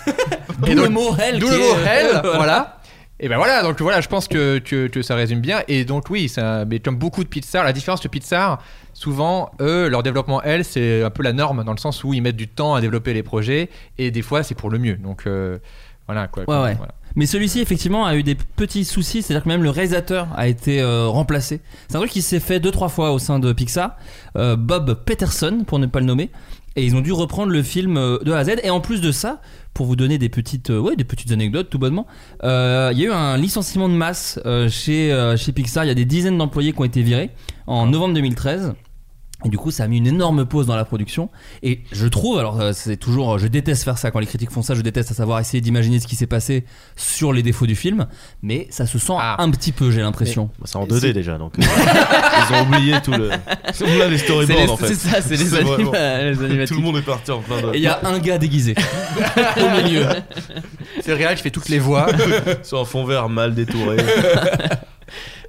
D'où 0.59 0.73
le 0.75 0.89
mot 0.89 1.15
hell. 1.15 1.39
D'où 1.39 1.47
le 1.49 1.57
mot 1.57 1.75
hell, 1.85 2.21
Voilà. 2.35 2.80
Et 3.23 3.29
ben 3.29 3.37
voilà, 3.37 3.61
donc 3.61 3.79
voilà, 3.79 4.01
je 4.01 4.07
pense 4.07 4.27
que, 4.27 4.57
que, 4.57 4.87
que 4.87 5.03
ça 5.03 5.13
résume 5.13 5.41
bien. 5.41 5.61
Et 5.67 5.85
donc 5.85 6.09
oui, 6.09 6.27
ça, 6.27 6.65
mais 6.65 6.79
comme 6.79 6.95
beaucoup 6.95 7.23
de 7.23 7.29
Pixar, 7.29 7.63
la 7.63 7.71
différence 7.71 8.01
de 8.01 8.07
Pixar, 8.07 8.63
souvent, 8.93 9.51
eux, 9.61 9.87
leur 9.89 10.01
développement, 10.01 10.41
elle, 10.41 10.65
c'est 10.65 11.03
un 11.03 11.11
peu 11.11 11.21
la 11.21 11.31
norme, 11.31 11.63
dans 11.63 11.71
le 11.71 11.77
sens 11.77 12.03
où 12.03 12.15
ils 12.15 12.21
mettent 12.21 12.35
du 12.35 12.47
temps 12.47 12.73
à 12.73 12.81
développer 12.81 13.13
les 13.13 13.21
projets, 13.21 13.69
et 13.99 14.09
des 14.09 14.23
fois, 14.23 14.41
c'est 14.41 14.55
pour 14.55 14.71
le 14.71 14.79
mieux. 14.79 14.95
Donc 14.95 15.27
euh, 15.27 15.59
voilà 16.07 16.27
quoi. 16.27 16.45
Ouais, 16.47 16.63
ouais. 16.63 16.73
Voilà. 16.73 16.95
Mais 17.15 17.25
celui-ci, 17.25 17.59
effectivement, 17.59 18.05
a 18.05 18.15
eu 18.15 18.23
des 18.23 18.35
petits 18.35 18.85
soucis. 18.85 19.21
C'est-à-dire 19.21 19.43
que 19.43 19.49
même 19.49 19.63
le 19.63 19.69
réalisateur 19.69 20.29
a 20.35 20.47
été 20.47 20.81
euh, 20.81 21.07
remplacé. 21.07 21.61
C'est 21.89 21.97
un 21.97 21.99
truc 21.99 22.11
qui 22.11 22.21
s'est 22.21 22.39
fait 22.39 22.59
deux, 22.59 22.71
trois 22.71 22.89
fois 22.89 23.11
au 23.11 23.19
sein 23.19 23.37
de 23.37 23.51
Pixar. 23.53 23.97
Euh, 24.37 24.55
Bob 24.55 25.03
Peterson, 25.05 25.63
pour 25.67 25.77
ne 25.79 25.85
pas 25.87 25.99
le 25.99 26.05
nommer. 26.05 26.29
Et 26.75 26.85
ils 26.85 26.95
ont 26.95 27.01
dû 27.01 27.11
reprendre 27.11 27.51
le 27.51 27.63
film 27.63 27.97
euh, 27.97 28.17
de 28.19 28.31
A 28.31 28.39
à 28.39 28.43
Z. 28.45 28.55
Et 28.63 28.69
en 28.69 28.79
plus 28.79 29.01
de 29.01 29.11
ça, 29.11 29.41
pour 29.73 29.85
vous 29.85 29.95
donner 29.95 30.17
des 30.17 30.29
petites, 30.29 30.69
euh, 30.69 30.95
anecdotes, 31.31 31.69
tout 31.69 31.79
bonnement, 31.79 32.07
euh, 32.43 32.91
il 32.93 32.99
y 32.99 33.03
a 33.03 33.07
eu 33.07 33.11
un 33.11 33.37
licenciement 33.37 33.89
de 33.89 33.93
masse 33.93 34.39
chez 34.69 35.51
Pixar. 35.53 35.83
Il 35.83 35.87
y 35.87 35.91
a 35.91 35.95
des 35.95 36.05
dizaines 36.05 36.37
d'employés 36.37 36.71
qui 36.71 36.79
ont 36.79 36.85
été 36.85 37.01
virés 37.01 37.31
en 37.67 37.87
novembre 37.87 38.13
2013. 38.15 38.73
Et 39.43 39.49
du 39.49 39.57
coup, 39.57 39.71
ça 39.71 39.83
a 39.85 39.87
mis 39.87 39.97
une 39.97 40.07
énorme 40.07 40.45
pause 40.45 40.67
dans 40.67 40.75
la 40.75 40.85
production. 40.85 41.29
Et 41.63 41.81
je 41.91 42.05
trouve, 42.07 42.37
alors 42.37 42.61
euh, 42.61 42.73
c'est 42.73 42.95
toujours, 42.97 43.39
je 43.39 43.47
déteste 43.47 43.83
faire 43.83 43.97
ça 43.97 44.11
quand 44.11 44.19
les 44.19 44.27
critiques 44.27 44.51
font 44.51 44.61
ça. 44.61 44.75
Je 44.75 44.81
déteste 44.81 45.11
à 45.11 45.13
savoir 45.15 45.39
essayer 45.39 45.61
d'imaginer 45.61 45.99
ce 45.99 46.05
qui 46.07 46.15
s'est 46.15 46.27
passé 46.27 46.63
sur 46.95 47.33
les 47.33 47.41
défauts 47.41 47.65
du 47.65 47.75
film, 47.75 48.05
mais 48.43 48.67
ça 48.69 48.85
se 48.85 48.99
sent 48.99 49.13
Ah. 49.17 49.37
un 49.41 49.49
petit 49.49 49.71
peu, 49.71 49.89
j'ai 49.89 50.01
l'impression. 50.01 50.49
Bah, 50.59 50.65
C'est 50.65 50.75
en 50.77 50.85
2D 50.85 51.11
déjà, 51.13 51.37
donc. 51.39 51.53
euh, 51.57 51.61
ils 52.49 52.55
ont 52.55 52.61
oublié 52.67 52.95
tout 53.03 53.11
le. 53.11 53.29
On 53.31 54.01
a 54.01 54.07
les 54.07 54.17
C'est 54.19 54.25
storyboards 54.25 54.61
les- 54.65 54.69
en 54.69 54.77
fait. 54.77 54.87
c'est 54.87 54.95
ça, 55.09 55.21
c'est 55.21 55.35
les, 55.37 55.53
anima- 55.55 55.75
vraiment- 55.75 55.91
les 56.57 56.65
Tout 56.67 56.75
le 56.75 56.81
monde 56.81 56.97
est 56.97 57.01
parti 57.01 57.31
en 57.31 57.39
plein 57.41 57.61
de. 57.61 57.73
Et 57.73 57.77
il 57.77 57.81
y 57.83 57.87
a 57.87 57.99
un 58.03 58.19
gars 58.19 58.37
déguisé 58.37 58.75
au 59.57 59.83
milieu. 59.83 60.05
C'est 61.01 61.11
le 61.11 61.15
réel 61.17 61.35
qui 61.35 61.43
fait 61.43 61.49
toutes 61.51 61.69
les 61.69 61.79
voix. 61.79 62.05
Sur 62.63 62.79
un 62.81 62.85
fond 62.85 63.05
vert 63.05 63.27
mal 63.29 63.55
détouré. 63.55 63.97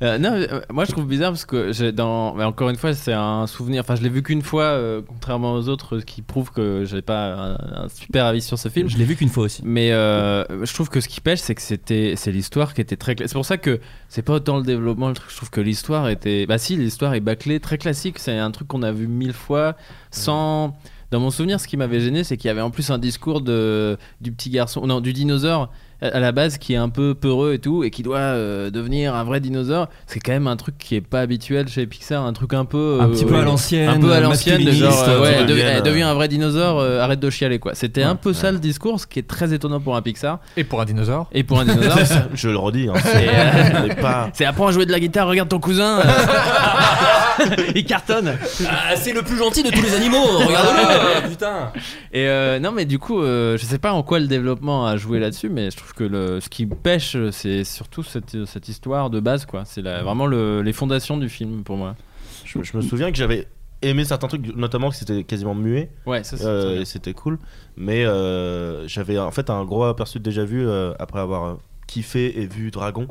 Euh, 0.02 0.18
non, 0.18 0.32
euh, 0.34 0.60
moi 0.72 0.84
je 0.84 0.92
trouve 0.92 1.06
bizarre 1.06 1.30
parce 1.32 1.44
que 1.44 1.72
j'ai 1.72 1.92
dans, 1.92 2.34
mais 2.34 2.44
encore 2.44 2.68
une 2.70 2.76
fois, 2.76 2.94
c'est 2.94 3.12
un 3.12 3.46
souvenir. 3.46 3.80
Enfin, 3.80 3.94
je 3.94 4.02
l'ai 4.02 4.08
vu 4.08 4.22
qu'une 4.22 4.42
fois, 4.42 4.64
euh, 4.64 5.02
contrairement 5.06 5.54
aux 5.54 5.68
autres, 5.68 6.00
ce 6.00 6.04
qui 6.04 6.22
prouve 6.22 6.50
que 6.50 6.84
j'ai 6.84 7.02
pas 7.02 7.32
un, 7.34 7.84
un 7.84 7.88
super 7.88 8.26
avis 8.26 8.42
sur 8.42 8.58
ce 8.58 8.68
film. 8.68 8.88
Je 8.88 8.98
l'ai 8.98 9.04
vu 9.04 9.16
qu'une 9.16 9.28
fois 9.28 9.44
aussi. 9.44 9.62
Mais 9.64 9.90
je 9.90 10.72
trouve 10.74 10.88
que 10.88 11.00
ce 11.00 11.08
qui 11.08 11.20
pêche, 11.20 11.40
c'est 11.40 11.54
que 11.54 11.62
c'était, 11.62 12.14
c'est 12.16 12.32
l'histoire 12.32 12.74
qui 12.74 12.80
était 12.80 12.96
très. 12.96 13.14
cla- 13.14 13.26
C'est 13.26 13.34
pour 13.34 13.46
ça 13.46 13.58
que 13.58 13.80
c'est 14.08 14.22
pas 14.22 14.34
autant 14.34 14.56
le 14.58 14.62
développement. 14.64 15.08
le 15.08 15.14
truc. 15.14 15.30
Je 15.30 15.36
trouve 15.36 15.50
que 15.50 15.60
l'histoire 15.60 16.08
était. 16.08 16.46
Bah 16.46 16.58
si, 16.58 16.76
l'histoire 16.76 17.14
est 17.14 17.20
bâclée, 17.20 17.60
très 17.60 17.78
classique. 17.78 18.18
C'est 18.18 18.38
un 18.38 18.50
truc 18.50 18.68
qu'on 18.68 18.82
a 18.82 18.92
vu 18.92 19.06
mille 19.06 19.32
fois, 19.32 19.76
sans 20.10 20.76
dans 21.10 21.20
mon 21.20 21.30
souvenir, 21.30 21.60
ce 21.60 21.68
qui 21.68 21.76
m'avait 21.76 22.00
gêné, 22.00 22.24
c'est 22.24 22.38
qu'il 22.38 22.48
y 22.48 22.50
avait 22.50 22.62
en 22.62 22.70
plus 22.70 22.90
un 22.90 22.96
discours 22.96 23.42
de, 23.42 23.98
du 24.22 24.32
petit 24.32 24.48
garçon, 24.48 24.86
non, 24.86 25.02
du 25.02 25.12
dinosaure 25.12 25.70
à 26.02 26.18
la 26.20 26.32
base 26.32 26.58
qui 26.58 26.74
est 26.74 26.76
un 26.76 26.88
peu 26.88 27.14
peureux 27.14 27.54
et 27.54 27.58
tout, 27.58 27.84
et 27.84 27.90
qui 27.90 28.02
doit 28.02 28.18
euh, 28.18 28.70
devenir 28.70 29.14
un 29.14 29.24
vrai 29.24 29.40
dinosaure. 29.40 29.88
C'est 30.06 30.18
quand 30.20 30.32
même 30.32 30.46
un 30.48 30.56
truc 30.56 30.76
qui 30.78 30.96
est 30.96 31.00
pas 31.00 31.20
habituel 31.20 31.68
chez 31.68 31.86
Pixar, 31.86 32.24
un 32.24 32.32
truc 32.32 32.54
un 32.54 32.64
peu. 32.64 32.98
Un 33.00 33.04
euh, 33.08 33.12
petit 33.12 33.24
peu 33.24 33.36
à 33.36 33.42
l'ancienne, 33.42 33.88
Un 33.88 34.00
peu 34.00 34.12
à 34.12 34.20
l'ancienne, 34.20 34.64
de 34.64 34.70
genre, 34.72 35.04
euh, 35.08 35.20
ouais, 35.22 35.36
tu 35.38 35.44
devi- 35.44 35.48
deviens, 35.62 35.66
euh, 35.78 35.80
deviens 35.80 36.10
un 36.10 36.14
vrai 36.14 36.28
dinosaure, 36.28 36.80
euh, 36.80 37.00
arrête 37.00 37.20
de 37.20 37.30
chialer 37.30 37.58
quoi. 37.58 37.74
C'était 37.74 38.02
un 38.02 38.16
peu 38.16 38.30
Ouais. 38.30 38.34
ça 38.34 38.50
le 38.52 38.58
discours, 38.58 38.98
ce 39.00 39.06
qui 39.06 39.18
est 39.18 39.28
très 39.28 39.52
étonnant 39.54 39.80
pour 39.80 39.94
un 39.96 40.02
Pixar. 40.02 40.38
Et 40.56 40.64
pour 40.64 40.80
un 40.80 40.84
dinosaure. 40.84 41.28
Et 41.32 41.44
pour 41.44 41.60
un 41.60 41.64
dinosaure. 41.64 41.98
Je 42.34 42.48
le 42.48 42.56
redis, 42.56 42.88
hein, 42.88 42.94
c'est 43.02 43.28
euh, 43.90 43.94
pas. 44.00 44.28
C'est 44.32 44.44
apprends 44.44 44.66
à 44.68 44.72
jouer 44.72 44.86
de 44.86 44.92
la 44.92 44.98
guitare, 45.00 45.28
regarde 45.28 45.48
ton 45.48 45.60
cousin. 45.60 46.00
Il 47.74 47.84
cartonne. 47.84 48.34
Ah, 48.68 48.96
c'est 48.96 49.12
le 49.12 49.22
plus 49.22 49.36
gentil 49.36 49.62
de 49.62 49.70
tous 49.70 49.82
les 49.82 49.94
animaux, 49.94 50.22
regarde-le 50.22 51.28
Putain 51.30 51.72
Et 52.12 52.26
euh, 52.28 52.58
non, 52.58 52.72
mais 52.72 52.84
du 52.84 52.98
coup, 52.98 53.20
euh, 53.22 53.56
je 53.56 53.64
sais 53.64 53.78
pas 53.78 53.92
en 53.92 54.02
quoi 54.02 54.18
le 54.20 54.26
développement 54.26 54.86
a 54.86 54.96
joué 54.96 55.18
là-dessus, 55.18 55.48
mais 55.48 55.70
je 55.70 55.76
trouve 55.76 55.94
que 55.94 56.04
le, 56.04 56.40
ce 56.40 56.48
qui 56.48 56.66
pêche, 56.66 57.16
c'est 57.30 57.64
surtout 57.64 58.02
cette, 58.02 58.44
cette 58.46 58.68
histoire 58.68 59.10
de 59.10 59.20
base, 59.20 59.46
quoi. 59.46 59.62
C'est 59.64 59.82
vraiment 59.82 60.26
le- 60.26 60.62
les 60.62 60.72
fondations 60.72 61.16
du 61.16 61.28
film 61.28 61.62
pour 61.64 61.76
moi. 61.76 61.96
Je, 62.44 62.58
je 62.62 62.76
me 62.76 62.82
souviens 62.82 63.10
que 63.10 63.16
j'avais 63.16 63.46
aimé 63.82 64.04
certains 64.04 64.28
trucs, 64.28 64.54
notamment 64.56 64.90
que 64.90 64.96
c'était 64.96 65.24
quasiment 65.24 65.54
muet. 65.54 65.90
Ouais, 66.06 66.22
ça, 66.22 66.36
c'est 66.36 66.44
Euh, 66.46 66.84
c'était 66.84 67.14
cool. 67.14 67.38
Mais 67.76 68.04
euh, 68.04 68.86
j'avais 68.88 69.18
en 69.18 69.30
fait 69.30 69.50
un 69.50 69.64
gros 69.64 69.84
aperçu 69.84 70.18
de 70.18 70.24
déjà 70.24 70.44
vu 70.44 70.66
euh, 70.66 70.92
après 70.98 71.20
avoir 71.20 71.58
kiffé 71.86 72.40
et 72.40 72.46
vu 72.46 72.70
Dragon. 72.70 73.06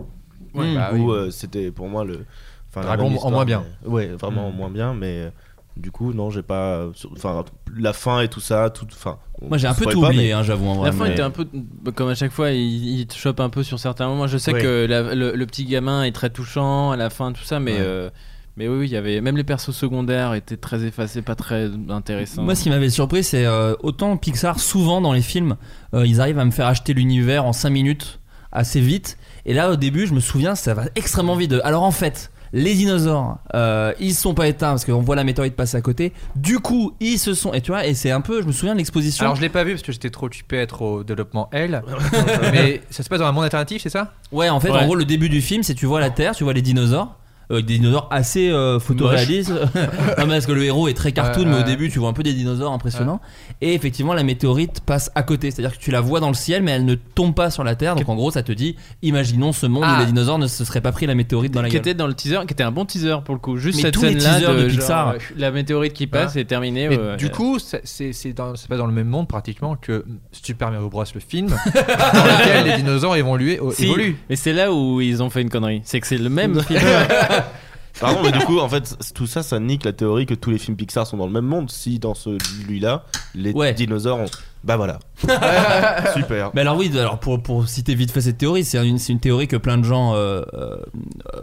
Ouais, 0.54 0.72
Mmh. 0.72 0.75
bah 0.75 0.92
où 0.94 1.12
oui. 1.12 1.18
euh, 1.18 1.32
c'était 1.32 1.72
pour 1.72 1.88
moi 1.88 2.04
le. 2.04 2.25
Enfin, 2.72 2.82
Dragon 2.82 3.16
en 3.22 3.32
moins 3.32 3.46
bien. 3.46 3.63
mais- 3.84 3.90
ouais, 3.90 4.08
vraiment 4.08 4.48
en 4.48 4.51
Mm. 4.51 4.56
moins 4.56 4.70
bien, 4.70 4.94
mais 4.94 5.08
euh, 5.25 5.30
du 5.78 5.92
coup, 5.92 6.13
non, 6.13 6.30
j'ai 6.32 6.42
pas. 6.42 6.86
Enfin, 7.16 7.44
la 7.78 7.94
fin 7.94 8.22
et 8.22 8.28
tout 8.28 8.40
ça, 8.42 8.70
tout. 8.70 8.86
Enfin, 8.92 9.18
Moi 9.48 9.58
j'ai 9.58 9.68
un 9.68 9.72
on 9.72 9.75
peu 9.75 9.86
tout 9.86 10.01
pas, 10.01 10.08
oublié, 10.08 10.28
mais- 10.28 10.32
hein, 10.34 10.44
j'avoue 10.44 10.68
en 10.68 10.75
vrai. 10.75 10.88
La 10.90 10.92
fin 10.96 11.06
mais- 11.06 11.12
était 11.12 11.22
un 11.22 11.30
peu 11.32 11.46
comme 11.96 12.10
à 12.10 12.16
chaque 12.16 12.32
fois, 12.32 12.51
il, 12.51 13.00
il 13.00 13.08
te 13.08 13.16
chope 13.16 13.40
un 13.40 13.50
peu 13.50 13.63
sur 13.63 13.80
certains 13.80 14.08
moments. 14.08 14.28
Je 14.28 14.38
sais 14.38 14.54
que 14.54 14.86
la- 14.90 15.16
le, 15.16 15.34
le 15.36 15.46
petit 15.46 15.66
gamin 15.66 16.04
est 16.04 16.12
très 16.12 16.30
touchant 16.30 16.92
à 16.92 16.98
la 16.98 17.10
fin, 17.10 17.32
tout 17.32 17.44
ça, 17.44 17.60
mais. 17.60 17.74
Ouais. 17.74 17.78
euh, 17.82 18.10
mais 18.58 18.68
oui, 18.68 18.80
oui, 18.80 18.88
il 18.88 18.92
y 18.92 18.98
avait 18.98 19.22
même 19.22 19.38
les 19.38 19.46
persos 19.46 19.72
secondaires 19.72 20.34
étaient 20.34 20.58
très 20.58 20.84
effacés, 20.84 21.22
pas 21.22 21.36
très 21.36 21.70
intéressants. 21.90 22.44
Moi, 22.44 22.54
ce 22.54 22.63
qui 22.63 22.70
m'avait 22.70 22.90
surpris, 22.90 23.24
c'est 23.24 23.46
euh, 23.46 23.75
autant 23.82 24.18
Pixar, 24.18 24.60
souvent 24.60 25.00
dans 25.00 25.13
les 25.13 25.22
films, 25.22 25.56
euh, 25.94 26.06
ils 26.06 26.20
arrivent 26.20 26.38
à 26.38 26.44
me 26.46 26.51
faire 26.51 26.68
acheter 26.68 26.94
l'univers 26.94 27.46
en 27.46 27.54
5 27.54 27.70
minutes, 27.70 28.20
assez 28.51 28.82
vite. 28.82 29.18
Et 29.46 29.54
là, 29.54 29.72
au 29.72 29.78
début, 29.78 30.06
je 30.06 30.13
me 30.13 30.20
souviens, 30.20 30.56
ça 30.56 30.74
va 30.74 30.84
extrêmement 30.96 31.36
vite. 31.38 31.56
Alors 31.63 31.84
en 31.84 31.92
fait, 31.92 32.30
les 32.53 32.74
dinosaures, 32.75 33.38
euh, 33.55 33.93
ils 34.00 34.13
se 34.13 34.22
sont 34.22 34.34
pas 34.34 34.48
éteints 34.48 34.70
parce 34.72 34.86
qu'on 34.86 35.01
voit 35.01 35.15
la 35.15 35.24
météorite 35.24 35.55
passer 35.55 35.77
à 35.77 35.81
côté. 35.81 36.12
Du 36.36 36.60
coup, 36.60 36.93
ils 37.00 37.17
se 37.17 37.34
sont. 37.34 37.53
Et 37.53 37.62
tu 37.62 37.72
vois, 37.72 37.86
et 37.86 37.93
c'est 37.93 38.12
un 38.12 38.22
peu, 38.22 38.41
je 38.41 38.48
me 38.48 38.51
souviens 38.51 38.74
de 38.74 38.79
l'exposition. 38.79 39.24
Alors 39.25 39.36
je 39.36 39.41
l'ai 39.41 39.50
pas 39.50 39.63
vu 39.63 39.72
parce 39.72 39.84
que 39.84 39.91
j'étais 39.91 40.10
trop 40.10 40.25
occupé 40.25 40.58
à 40.60 40.62
être 40.62 40.81
au 40.81 41.03
développement 41.03 41.50
L. 41.53 41.81
mais 42.51 42.81
ça 42.89 43.03
se 43.03 43.10
passe 43.10 43.20
dans 43.20 43.25
un 43.27 43.31
monde 43.31 43.46
alternatif, 43.46 43.81
c'est 43.84 43.89
ça? 43.89 44.13
Ouais, 44.31 44.50
en 44.50 44.60
fait, 44.60 44.70
Ouais. 44.72 44.79
en 44.79 44.86
gros, 44.86 44.96
le 44.96 45.05
début 45.05 45.29
du 45.29 45.41
film, 45.41 45.63
c'est 45.63 45.75
tu 45.75 45.86
vois 45.86 46.00
la 46.00 46.10
Terre, 46.10 46.36
tu 46.36 46.43
vois 46.43 46.53
les 46.53 46.62
dinosaures. 46.62 47.15
Euh, 47.51 47.62
des 47.62 47.77
dinosaures 47.77 48.08
assez 48.12 48.50
euh, 48.50 48.79
photoréalistes. 48.79 49.50
non, 49.75 50.25
mais 50.25 50.34
parce 50.34 50.46
que 50.46 50.51
le 50.51 50.63
héros 50.63 50.88
est 50.88 50.93
très 50.93 51.12
cartoon, 51.12 51.46
mais 51.46 51.60
au 51.60 51.63
début, 51.63 51.89
tu 51.89 52.00
vois 52.00 52.10
un 52.10 52.13
peu 52.13 52.24
des 52.24 52.34
dinosaures 52.34 52.72
impressionnants. 52.72 53.20
Et 53.62 53.74
effectivement, 53.74 54.13
la 54.13 54.24
météorite 54.24 54.81
passe 54.81 55.12
à 55.15 55.24
côté. 55.24 55.51
C'est-à-dire 55.51 55.77
que 55.77 55.84
tu 55.84 55.91
la 55.91 56.01
vois 56.01 56.20
dans 56.20 56.29
le 56.29 56.34
ciel, 56.34 56.63
mais 56.63 56.72
elle 56.72 56.86
ne 56.86 56.96
tombe 56.96 57.36
pas 57.36 57.51
sur 57.51 57.63
la 57.63 57.75
Terre. 57.75 57.96
Donc 57.96 58.10
en 58.10 58.15
gros, 58.15 58.31
ça 58.31 58.43
te 58.43 58.51
dit 58.51 58.75
imaginons 59.01 59.51
ce 59.51 59.65
monde 59.67 59.84
Ah. 59.86 59.98
où 59.98 60.00
les 60.00 60.05
dinosaures 60.08 60.39
ne 60.39 60.48
se 60.48 60.63
seraient 60.65 60.81
pas 60.81 60.91
pris 60.91 61.05
la 61.05 61.15
météorite 61.15 61.51
dans 61.53 61.62
la 61.62 61.67
qui 61.67 61.74
gueule. 61.74 61.81
était 61.81 61.93
dans 61.93 62.08
le 62.08 62.13
teaser, 62.13 62.39
qui 62.48 62.53
était 62.53 62.63
un 62.63 62.72
bon 62.72 62.86
teaser 62.86 63.17
pour 63.25 63.36
le 63.36 63.39
coup. 63.39 63.58
Juste 63.58 63.77
Mais 63.77 63.81
cette 63.84 63.93
tous 63.96 64.03
les 64.03 64.20
scène-là 64.20 64.36
teasers 64.39 64.55
de 64.55 64.62
de, 64.63 64.67
Pixar. 64.70 65.05
genre, 65.13 65.15
euh, 65.15 65.34
la 65.38 65.51
météorite 65.51 65.93
qui 65.93 66.08
passe 66.08 66.36
est 66.36 66.46
terminée. 66.46 66.88
Mais 66.89 66.98
ouais. 66.98 67.17
du 67.17 67.29
coup, 67.29 67.60
c'est 67.60 67.81
c'est 68.13 68.34
dans, 68.34 68.55
c'est 68.55 68.67
pas 68.70 68.77
dans 68.77 68.88
le 68.88 68.93
même 68.93 69.08
monde 69.08 69.27
pratiquement 69.27 69.75
que 69.75 70.05
Super 70.31 70.72
Mario 70.72 70.89
Bros. 70.89 71.03
le 71.13 71.20
film, 71.20 71.48
dans 71.75 72.24
lequel 72.24 72.65
les 72.65 72.77
dinosaures 72.77 73.15
évoluent. 73.15 73.60
Si, 73.74 73.86
évoluent. 73.86 74.15
mais 74.29 74.36
c'est 74.36 74.53
là 74.53 74.72
où 74.74 75.01
ils 75.01 75.22
ont 75.22 75.29
fait 75.29 75.41
une 75.41 75.50
connerie. 75.50 75.81
C'est 75.84 76.00
que 76.00 76.08
c'est 76.08 76.17
le 76.17 76.29
même 76.29 76.62
film. 76.63 76.79
Pardon, 78.00 78.22
mais 78.24 78.32
du 78.32 78.40
coup, 78.40 78.58
en 78.60 78.68
fait, 78.70 78.96
tout 79.14 79.28
ça, 79.28 79.44
ça 79.44 79.60
nique 79.60 79.84
la 79.86 79.94
théorie 79.94 80.26
que 80.26 80.34
tous 80.34 80.50
les 80.50 80.58
films 80.58 80.76
Pixar 80.78 81.06
sont 81.06 81.18
dans 81.18 81.28
le 81.28 81.32
même 81.34 81.46
monde. 81.46 81.70
Si 81.70 82.00
dans 82.00 82.16
celui-là, 82.16 83.04
les 83.36 83.52
Ouais. 83.54 83.74
dinosaures 83.74 84.20
ont. 84.20 84.26
Bah 84.63 84.77
voilà. 84.77 85.00
Super. 86.15 86.51
Mais 86.53 86.62
alors 86.62 86.77
oui, 86.77 86.91
alors 86.98 87.20
pour, 87.20 87.41
pour 87.41 87.68
citer 87.68 87.96
vite 87.96 88.12
fait 88.12 88.22
cette 88.22 88.38
théorie, 88.38 88.63
c'est 88.63 88.86
une, 88.88 89.00
c'est 89.00 89.12
une 89.12 89.20
théorie 89.20 89.48
que 89.48 89.56
plein 89.56 89.77
de 89.77 89.84
gens 89.84 90.13
euh, 90.13 90.44
euh, 90.53 90.77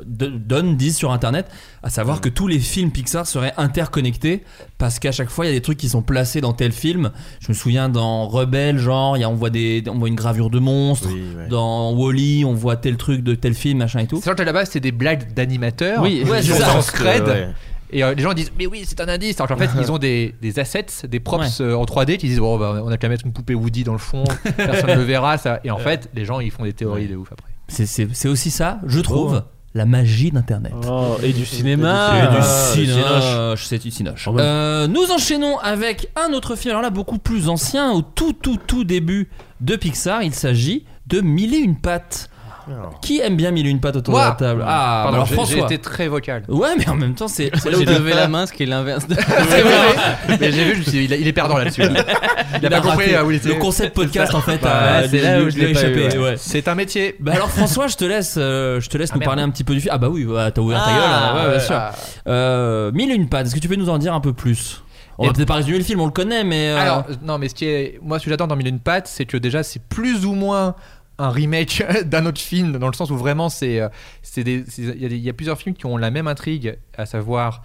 de- 0.04 0.26
donnent, 0.28 0.76
disent 0.76 0.96
sur 0.96 1.10
Internet, 1.12 1.50
à 1.82 1.90
savoir 1.90 2.20
que 2.20 2.28
tous 2.28 2.46
les 2.46 2.58
films 2.60 2.90
Pixar 2.92 3.26
seraient 3.26 3.54
interconnectés 3.56 4.44
parce 4.78 4.98
qu'à 4.98 5.10
chaque 5.12 5.30
fois 5.30 5.46
il 5.46 5.48
y 5.48 5.50
a 5.50 5.54
des 5.54 5.62
trucs 5.62 5.78
qui 5.78 5.88
sont 5.88 6.02
placés 6.02 6.40
dans 6.40 6.52
tel 6.52 6.70
film. 6.72 7.10
Je 7.40 7.48
me 7.48 7.54
souviens 7.54 7.88
dans 7.88 8.28
Rebelle, 8.28 8.78
genre, 8.78 9.16
il 9.16 9.20
y 9.20 9.24
a, 9.24 9.28
on, 9.30 9.34
voit 9.34 9.50
des, 9.50 9.82
on 9.88 9.98
voit 9.98 10.08
une 10.08 10.14
gravure 10.14 10.50
de 10.50 10.58
monstre. 10.60 11.08
Oui, 11.12 11.22
ouais. 11.36 11.48
Dans 11.48 11.92
Wally, 11.94 12.44
on 12.44 12.54
voit 12.54 12.76
tel 12.76 12.96
truc 12.96 13.22
de 13.22 13.34
tel 13.34 13.54
film, 13.54 13.78
machin 13.78 14.00
et 14.00 14.06
tout. 14.06 14.18
C'est 14.22 14.26
genre 14.26 14.36
que 14.36 14.42
là-bas, 14.42 14.64
c'est 14.64 14.80
des 14.80 14.92
blagues 14.92 15.32
d'animateurs. 15.34 16.02
Oui, 16.02 16.24
ouais, 16.28 16.42
c'est 16.42 16.54
ça. 16.54 16.80
scred. 16.82 17.26
ouais. 17.26 17.48
Et 17.90 18.04
euh, 18.04 18.14
les 18.14 18.22
gens 18.22 18.32
disent, 18.34 18.52
mais 18.58 18.66
oui, 18.66 18.84
c'est 18.86 19.00
un 19.00 19.08
indice. 19.08 19.40
Alors 19.40 19.48
qu'en 19.48 19.56
fait, 19.56 19.70
ils 19.80 19.90
ont 19.90 19.98
des, 19.98 20.34
des 20.42 20.58
assets, 20.58 21.06
des 21.08 21.20
props 21.20 21.60
euh, 21.60 21.74
en 21.74 21.84
3D 21.84 22.16
qui 22.18 22.28
disent, 22.28 22.38
bon, 22.40 22.58
bah, 22.58 22.82
on 22.84 22.88
a 22.90 22.96
qu'à 22.98 23.08
mettre 23.08 23.24
une 23.26 23.32
poupée 23.32 23.54
Woody 23.54 23.84
dans 23.84 23.92
le 23.92 23.98
fond, 23.98 24.24
personne 24.56 24.90
ne 24.90 24.94
le 24.96 25.02
verra. 25.02 25.38
Ça. 25.38 25.60
Et 25.64 25.70
en 25.70 25.78
fait, 25.78 26.10
les 26.14 26.24
gens, 26.24 26.40
ils 26.40 26.50
font 26.50 26.64
des 26.64 26.72
théories 26.72 27.06
de 27.08 27.16
ouf 27.16 27.32
après. 27.32 27.48
C'est- 27.68 27.86
C'est 27.86 28.08
c'est 28.14 28.28
aussi 28.28 28.50
ça, 28.50 28.78
je 28.86 29.00
trouve, 29.00 29.42
la 29.74 29.84
magie 29.84 30.30
d'Internet. 30.30 30.72
Oh, 30.88 31.16
et 31.22 31.32
du 31.32 31.44
cinéma. 31.44 32.12
Et 32.16 32.20
du 32.28 32.36
Ah, 32.40 32.70
cinoche, 32.74 33.64
c'est 33.66 33.78
du 33.82 33.90
cinoche. 33.90 34.28
Euh, 34.38 34.86
nous 34.86 35.10
enchaînons 35.10 35.58
avec 35.58 36.10
un 36.16 36.32
autre 36.32 36.56
film, 36.56 36.70
alors 36.70 36.82
là 36.82 36.90
beaucoup 36.90 37.18
plus 37.18 37.48
ancien, 37.48 37.92
au 37.92 38.02
tout 38.02 38.32
tout 38.32 38.58
tout 38.66 38.84
début 38.84 39.28
de 39.60 39.76
Pixar. 39.76 40.22
Il 40.22 40.32
s'agit 40.34 40.84
de 41.06 41.20
Mille 41.20 41.54
et 41.54 41.58
une 41.58 41.76
pattes. 41.76 42.30
Qui 43.02 43.20
aime 43.20 43.36
bien 43.36 43.50
Mille 43.50 43.66
et 43.66 43.70
une 43.70 43.80
pattes 43.80 43.96
autour 43.96 44.14
de 44.14 44.18
la 44.20 44.30
table 44.32 44.62
Ah, 44.66 45.00
Pardon, 45.04 45.14
alors 45.16 45.26
j'ai- 45.26 45.30
j'ai 45.30 45.34
François. 45.36 45.58
été 45.64 45.78
très 45.78 46.08
vocal. 46.08 46.42
Ouais, 46.48 46.68
mais 46.78 46.88
en 46.88 46.94
même 46.96 47.14
temps, 47.14 47.28
c'est 47.28 47.50
c'est 47.56 47.70
là 47.70 47.76
où 47.78 47.80
J'ai 47.80 47.86
levé 47.86 48.14
la 48.14 48.28
main, 48.28 48.46
ce 48.46 48.52
qui 48.52 48.62
est 48.62 48.66
l'inverse 48.66 49.06
de. 49.08 49.14
C'est 49.48 49.62
vrai. 49.62 50.38
Mais 50.40 50.52
j'ai 50.52 50.64
vu, 50.64 50.72
je 50.74 50.78
me 50.78 50.82
suis 50.82 50.92
dit, 50.92 51.04
il, 51.04 51.12
a- 51.12 51.16
il 51.16 51.26
est 51.28 51.32
perdant 51.32 51.56
là-dessus. 51.58 51.82
Il 51.82 51.96
a 51.96 52.04
Il 52.62 52.68
pas 52.68 52.76
a 52.76 52.80
compris 52.80 53.04
raté. 53.06 53.16
euh, 53.16 53.24
où 53.24 53.30
il 53.30 53.36
était. 53.36 53.48
Le 53.48 53.54
concept 53.56 53.94
podcast, 53.94 54.34
en 54.34 54.40
fait, 54.40 54.58
Bah, 54.62 54.96
a- 54.98 55.08
c'est 55.08 55.20
là 55.20 55.42
où 55.42 55.50
je 55.50 55.56
lui 55.56 55.64
a 55.64 55.68
l'ai 55.68 55.72
pas 55.74 55.80
échappé. 55.80 56.16
eu, 56.16 56.18
ouais. 56.18 56.24
ouais. 56.30 56.34
C'est 56.36 56.68
un 56.68 56.74
métier. 56.74 57.16
Bah 57.20 57.32
alors 57.34 57.50
François, 57.50 57.86
je 57.88 57.96
te 57.96 58.04
laisse, 58.04 58.34
euh, 58.38 58.80
je 58.80 58.88
te 58.88 58.96
laisse 58.98 59.10
Ah, 59.12 59.14
nous 59.14 59.20
merde. 59.20 59.28
parler 59.30 59.42
un 59.42 59.50
petit 59.50 59.64
peu 59.64 59.74
du 59.74 59.80
film. 59.80 59.92
Ah 59.94 59.98
bah 59.98 60.08
oui, 60.08 60.24
bah, 60.24 60.50
t'as 60.50 60.60
ouvert 60.60 60.78
ta 60.82 60.90
Ah, 60.90 60.92
gueule. 60.92 61.02
hein. 61.04 61.34
ouais, 61.40 61.44
ouais. 61.46 61.56
bien 61.58 61.66
sûr. 61.66 61.74
Ah. 61.76 61.92
Euh, 62.28 62.92
Mille 62.92 63.10
et 63.10 63.14
une 63.14 63.28
pattes. 63.28 63.46
Est-ce 63.46 63.54
que 63.54 63.60
tu 63.60 63.68
peux 63.68 63.76
nous 63.76 63.88
en 63.88 63.98
dire 63.98 64.14
un 64.14 64.20
peu 64.20 64.32
plus? 64.32 64.82
On 65.20 65.24
va 65.24 65.30
Et- 65.30 65.32
peut-être 65.32 65.48
pas 65.48 65.54
résumer 65.54 65.78
le 65.78 65.84
film, 65.84 66.00
on 66.00 66.06
le 66.06 66.12
connaît, 66.12 66.44
mais. 66.44 66.68
euh, 66.70 66.78
Alors, 66.78 67.04
non, 67.24 67.38
mais 67.38 67.48
ce 67.48 67.54
qui 67.54 67.64
est. 67.66 67.98
Moi, 68.02 68.18
ce 68.20 68.24
que 68.24 68.30
j'adore 68.30 68.46
dans 68.46 68.54
Mille 68.54 68.68
et 68.68 68.70
une 68.70 68.78
pattes, 68.78 69.08
c'est 69.08 69.24
que 69.24 69.36
déjà, 69.36 69.64
c'est 69.64 69.82
plus 69.82 70.24
ou 70.24 70.34
moins 70.34 70.76
un 71.18 71.30
remake 71.30 71.82
d'un 72.04 72.26
autre 72.26 72.40
film, 72.40 72.78
dans 72.78 72.88
le 72.88 72.94
sens 72.94 73.10
où 73.10 73.16
vraiment, 73.16 73.48
c'est. 73.48 73.80
euh, 73.80 73.88
c'est 74.22 74.42
Il 74.42 75.02
y, 75.02 75.04
a 75.04 75.30
y 75.30 75.32
plusieurs 75.32 75.58
films 75.58 75.74
qui 75.74 75.86
ont 75.86 75.96
la 75.96 76.10
même 76.10 76.26
intrigue, 76.26 76.78
à 76.96 77.06
savoir 77.06 77.62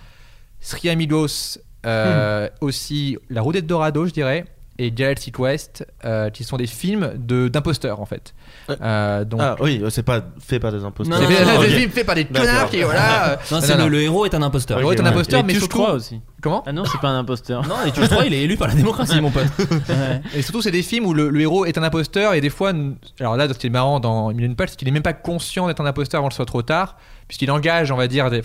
Three 0.61 0.89
Amigos, 0.89 1.59
euh, 1.85 2.49
aussi 2.61 3.17
La 3.29 3.41
Route 3.41 3.55
de 3.55 3.61
Dorado, 3.61 4.05
je 4.05 4.13
dirais, 4.13 4.45
et 4.79 4.91
Galactic 4.91 5.37
West, 5.37 5.85
euh, 6.03 6.29
qui 6.31 6.43
sont 6.43 6.57
des 6.57 6.65
films 6.65 7.11
de- 7.15 7.47
d'imposteurs, 7.47 7.99
en 8.01 8.05
fait. 8.05 8.33
Euh, 8.81 9.23
donc, 9.23 9.39
Ah 9.43 9.55
oui, 9.59 9.83
c'est 9.89 10.01
pas 10.03 10.21
fait 10.39 10.59
par 10.59 10.71
des 10.71 10.83
imposteurs. 10.83 11.21
Non, 11.21 11.27
des 11.61 11.67
films 11.69 11.91
faits 11.91 12.05
par 12.05 12.15
des 12.15 12.25
connards 12.25 12.69
qui, 12.69 12.81
voilà. 12.81 13.29
euh, 13.33 13.35
Non, 13.51 13.57
non, 13.57 13.63
c'est 13.63 13.77
non, 13.77 13.87
le, 13.87 14.01
héros 14.01 14.25
est 14.25 14.33
un 14.33 14.41
imposteur. 14.41 14.77
Le 14.79 14.83
héros 14.83 14.93
est 14.93 14.99
un 15.01 15.05
imposteur, 15.05 15.41
Et 15.41 15.43
mais 15.43 15.53
tu 15.53 15.59
surtout. 15.59 15.77
crois 15.77 15.93
aussi. 15.93 16.21
Comment 16.41 16.63
Ah 16.65 16.73
non, 16.73 16.83
c'est 16.85 16.99
pas 16.99 17.09
un 17.09 17.19
imposteur. 17.19 17.67
Non, 17.67 17.75
et 17.85 17.91
tu 17.91 18.01
crois, 18.01 18.25
il 18.25 18.33
est 18.33 18.41
élu 18.41 18.57
par 18.57 18.67
la 18.67 18.73
démocratie, 18.73 19.21
mon 19.21 19.29
pote. 19.31 19.45
Ouais. 19.59 20.21
Et 20.35 20.41
surtout, 20.41 20.61
c'est 20.61 20.71
des 20.71 20.83
films 20.83 21.05
où 21.05 21.13
le, 21.13 21.29
le 21.29 21.41
héros 21.41 21.65
est 21.65 21.77
un 21.77 21.83
imposteur 21.83 22.33
et 22.33 22.41
des 22.41 22.49
fois, 22.49 22.73
alors 23.19 23.37
là, 23.37 23.47
ce 23.47 23.53
qui 23.53 23.67
est 23.67 23.69
marrant 23.69 23.99
dans 23.99 24.31
une 24.31 24.55
pattes, 24.55 24.69
c'est 24.71 24.75
qu'il 24.75 24.87
est 24.87 24.91
même 24.91 25.03
pas 25.03 25.13
conscient 25.13 25.67
d'être 25.67 25.79
un 25.81 25.85
imposteur 25.85 26.19
avant 26.19 26.29
que 26.29 26.33
ce 26.33 26.37
soit 26.37 26.45
trop 26.45 26.61
tard, 26.63 26.97
puisqu'il 27.33 27.49
engage, 27.49 27.91
on 27.91 27.95
va 27.95 28.07
dire, 28.07 28.29
des- 28.29 28.43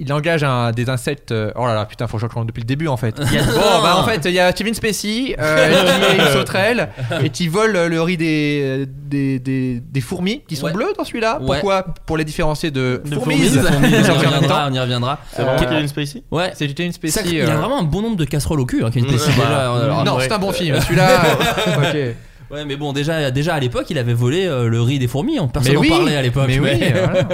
il 0.00 0.10
engage 0.14 0.42
un- 0.44 0.70
des 0.72 0.88
insectes. 0.88 1.30
euh, 1.30 1.50
oh 1.56 1.66
là 1.66 1.74
là, 1.74 1.84
putain, 1.84 2.06
faut 2.06 2.16
que 2.16 2.22
je 2.22 2.26
recommence 2.26 2.46
depuis 2.46 2.62
le 2.62 2.66
début 2.66 2.88
en 2.88 2.96
fait. 2.96 3.14
bon, 3.20 3.82
bah 3.82 3.96
en 3.98 4.04
fait, 4.04 4.22
il 4.24 4.30
y 4.32 4.40
a 4.40 4.50
Kevin 4.54 4.72
Spacey 4.72 5.36
euh, 5.38 5.68
qui 6.16 6.16
est 6.22 6.24
une 6.26 6.32
sauterelle 6.32 6.88
et 7.22 7.28
qui 7.28 7.48
vole 7.48 7.72
le 7.76 8.00
riz 8.02 8.16
des, 8.16 8.86
des, 8.88 9.38
des, 9.38 9.80
des 9.84 10.00
fourmis 10.00 10.42
qui 10.48 10.56
sont 10.56 10.66
Ouais. 10.68 10.72
bleues 10.72 10.94
dans 10.96 11.04
celui-là. 11.04 11.38
Ouais. 11.42 11.58
Pourquoi? 11.60 11.82
Pour 12.06 12.16
les 12.16 12.24
différencier 12.24 12.70
de, 12.70 13.02
De 13.04 13.14
fourmis. 13.14 13.36
fourmis. 13.46 13.68
on 13.90 14.22
y 14.22 14.26
reviendra, 14.26 14.68
on 14.70 14.72
y 14.72 14.80
reviendra. 14.80 15.18
C'est 15.34 15.42
vraiment 15.42 15.60
Euh, 15.60 15.66
Kevin 15.66 15.86
Spacey? 15.88 16.22
Ouais. 16.30 16.50
C'est 16.54 16.66
Kevin 16.68 16.92
Ça, 16.92 16.96
Spacey. 17.10 17.28
il 17.30 17.40
a 17.42 17.44
euh, 17.50 17.56
vraiment 17.58 17.80
un 17.80 17.84
bon 17.84 18.00
nombre 18.00 18.16
de 18.16 18.24
casseroles 18.24 18.60
au 18.60 18.66
cul, 18.66 18.82
hein, 18.82 18.90
Kevin 18.90 19.10
Spacey. 19.10 19.28
Ouais. 19.38 19.46
déjà. 19.46 19.70
Alors, 19.74 20.04
non, 20.06 20.16
c'est 20.18 20.32
un 20.32 20.38
bon 20.38 20.52
film. 20.52 20.80
Celui-là, 20.80 21.08
ok. 21.76 21.96
Ouais, 22.50 22.64
mais 22.64 22.76
bon, 22.76 22.94
déjà, 22.94 23.30
déjà 23.30 23.52
à 23.56 23.60
l'époque, 23.60 23.84
il 23.90 23.98
avait 23.98 24.14
volé 24.14 24.46
euh, 24.46 24.68
le 24.70 24.80
riz 24.80 24.98
des 24.98 25.08
fourmis. 25.08 25.38
on- 25.38 25.48
Personne 25.48 25.74
n'en 25.74 25.80
oui, 25.80 25.90
parlait 25.90 26.16
à 26.16 26.22
l'époque. 26.22 26.46
mais 26.48 26.58
oui, 26.58 26.70
mais- 26.80 26.92
voilà. 26.92 27.28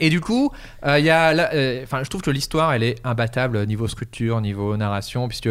Et 0.00 0.10
du 0.10 0.20
coup, 0.20 0.50
euh, 0.86 0.98
y 0.98 1.10
a, 1.10 1.32
là, 1.32 1.50
euh, 1.54 1.84
je 1.90 2.08
trouve 2.08 2.20
que 2.22 2.30
l'histoire, 2.30 2.72
elle 2.74 2.82
est 2.82 2.96
imbattable 3.04 3.64
niveau 3.66 3.88
structure, 3.88 4.40
niveau 4.42 4.76
narration, 4.76 5.28
puisque 5.28 5.48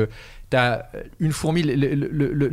t'as 0.52 0.84
une 1.20 1.32
fourmi, 1.32 1.64
le, 1.64 1.74
le- 1.96 2.10
le- 2.34 2.48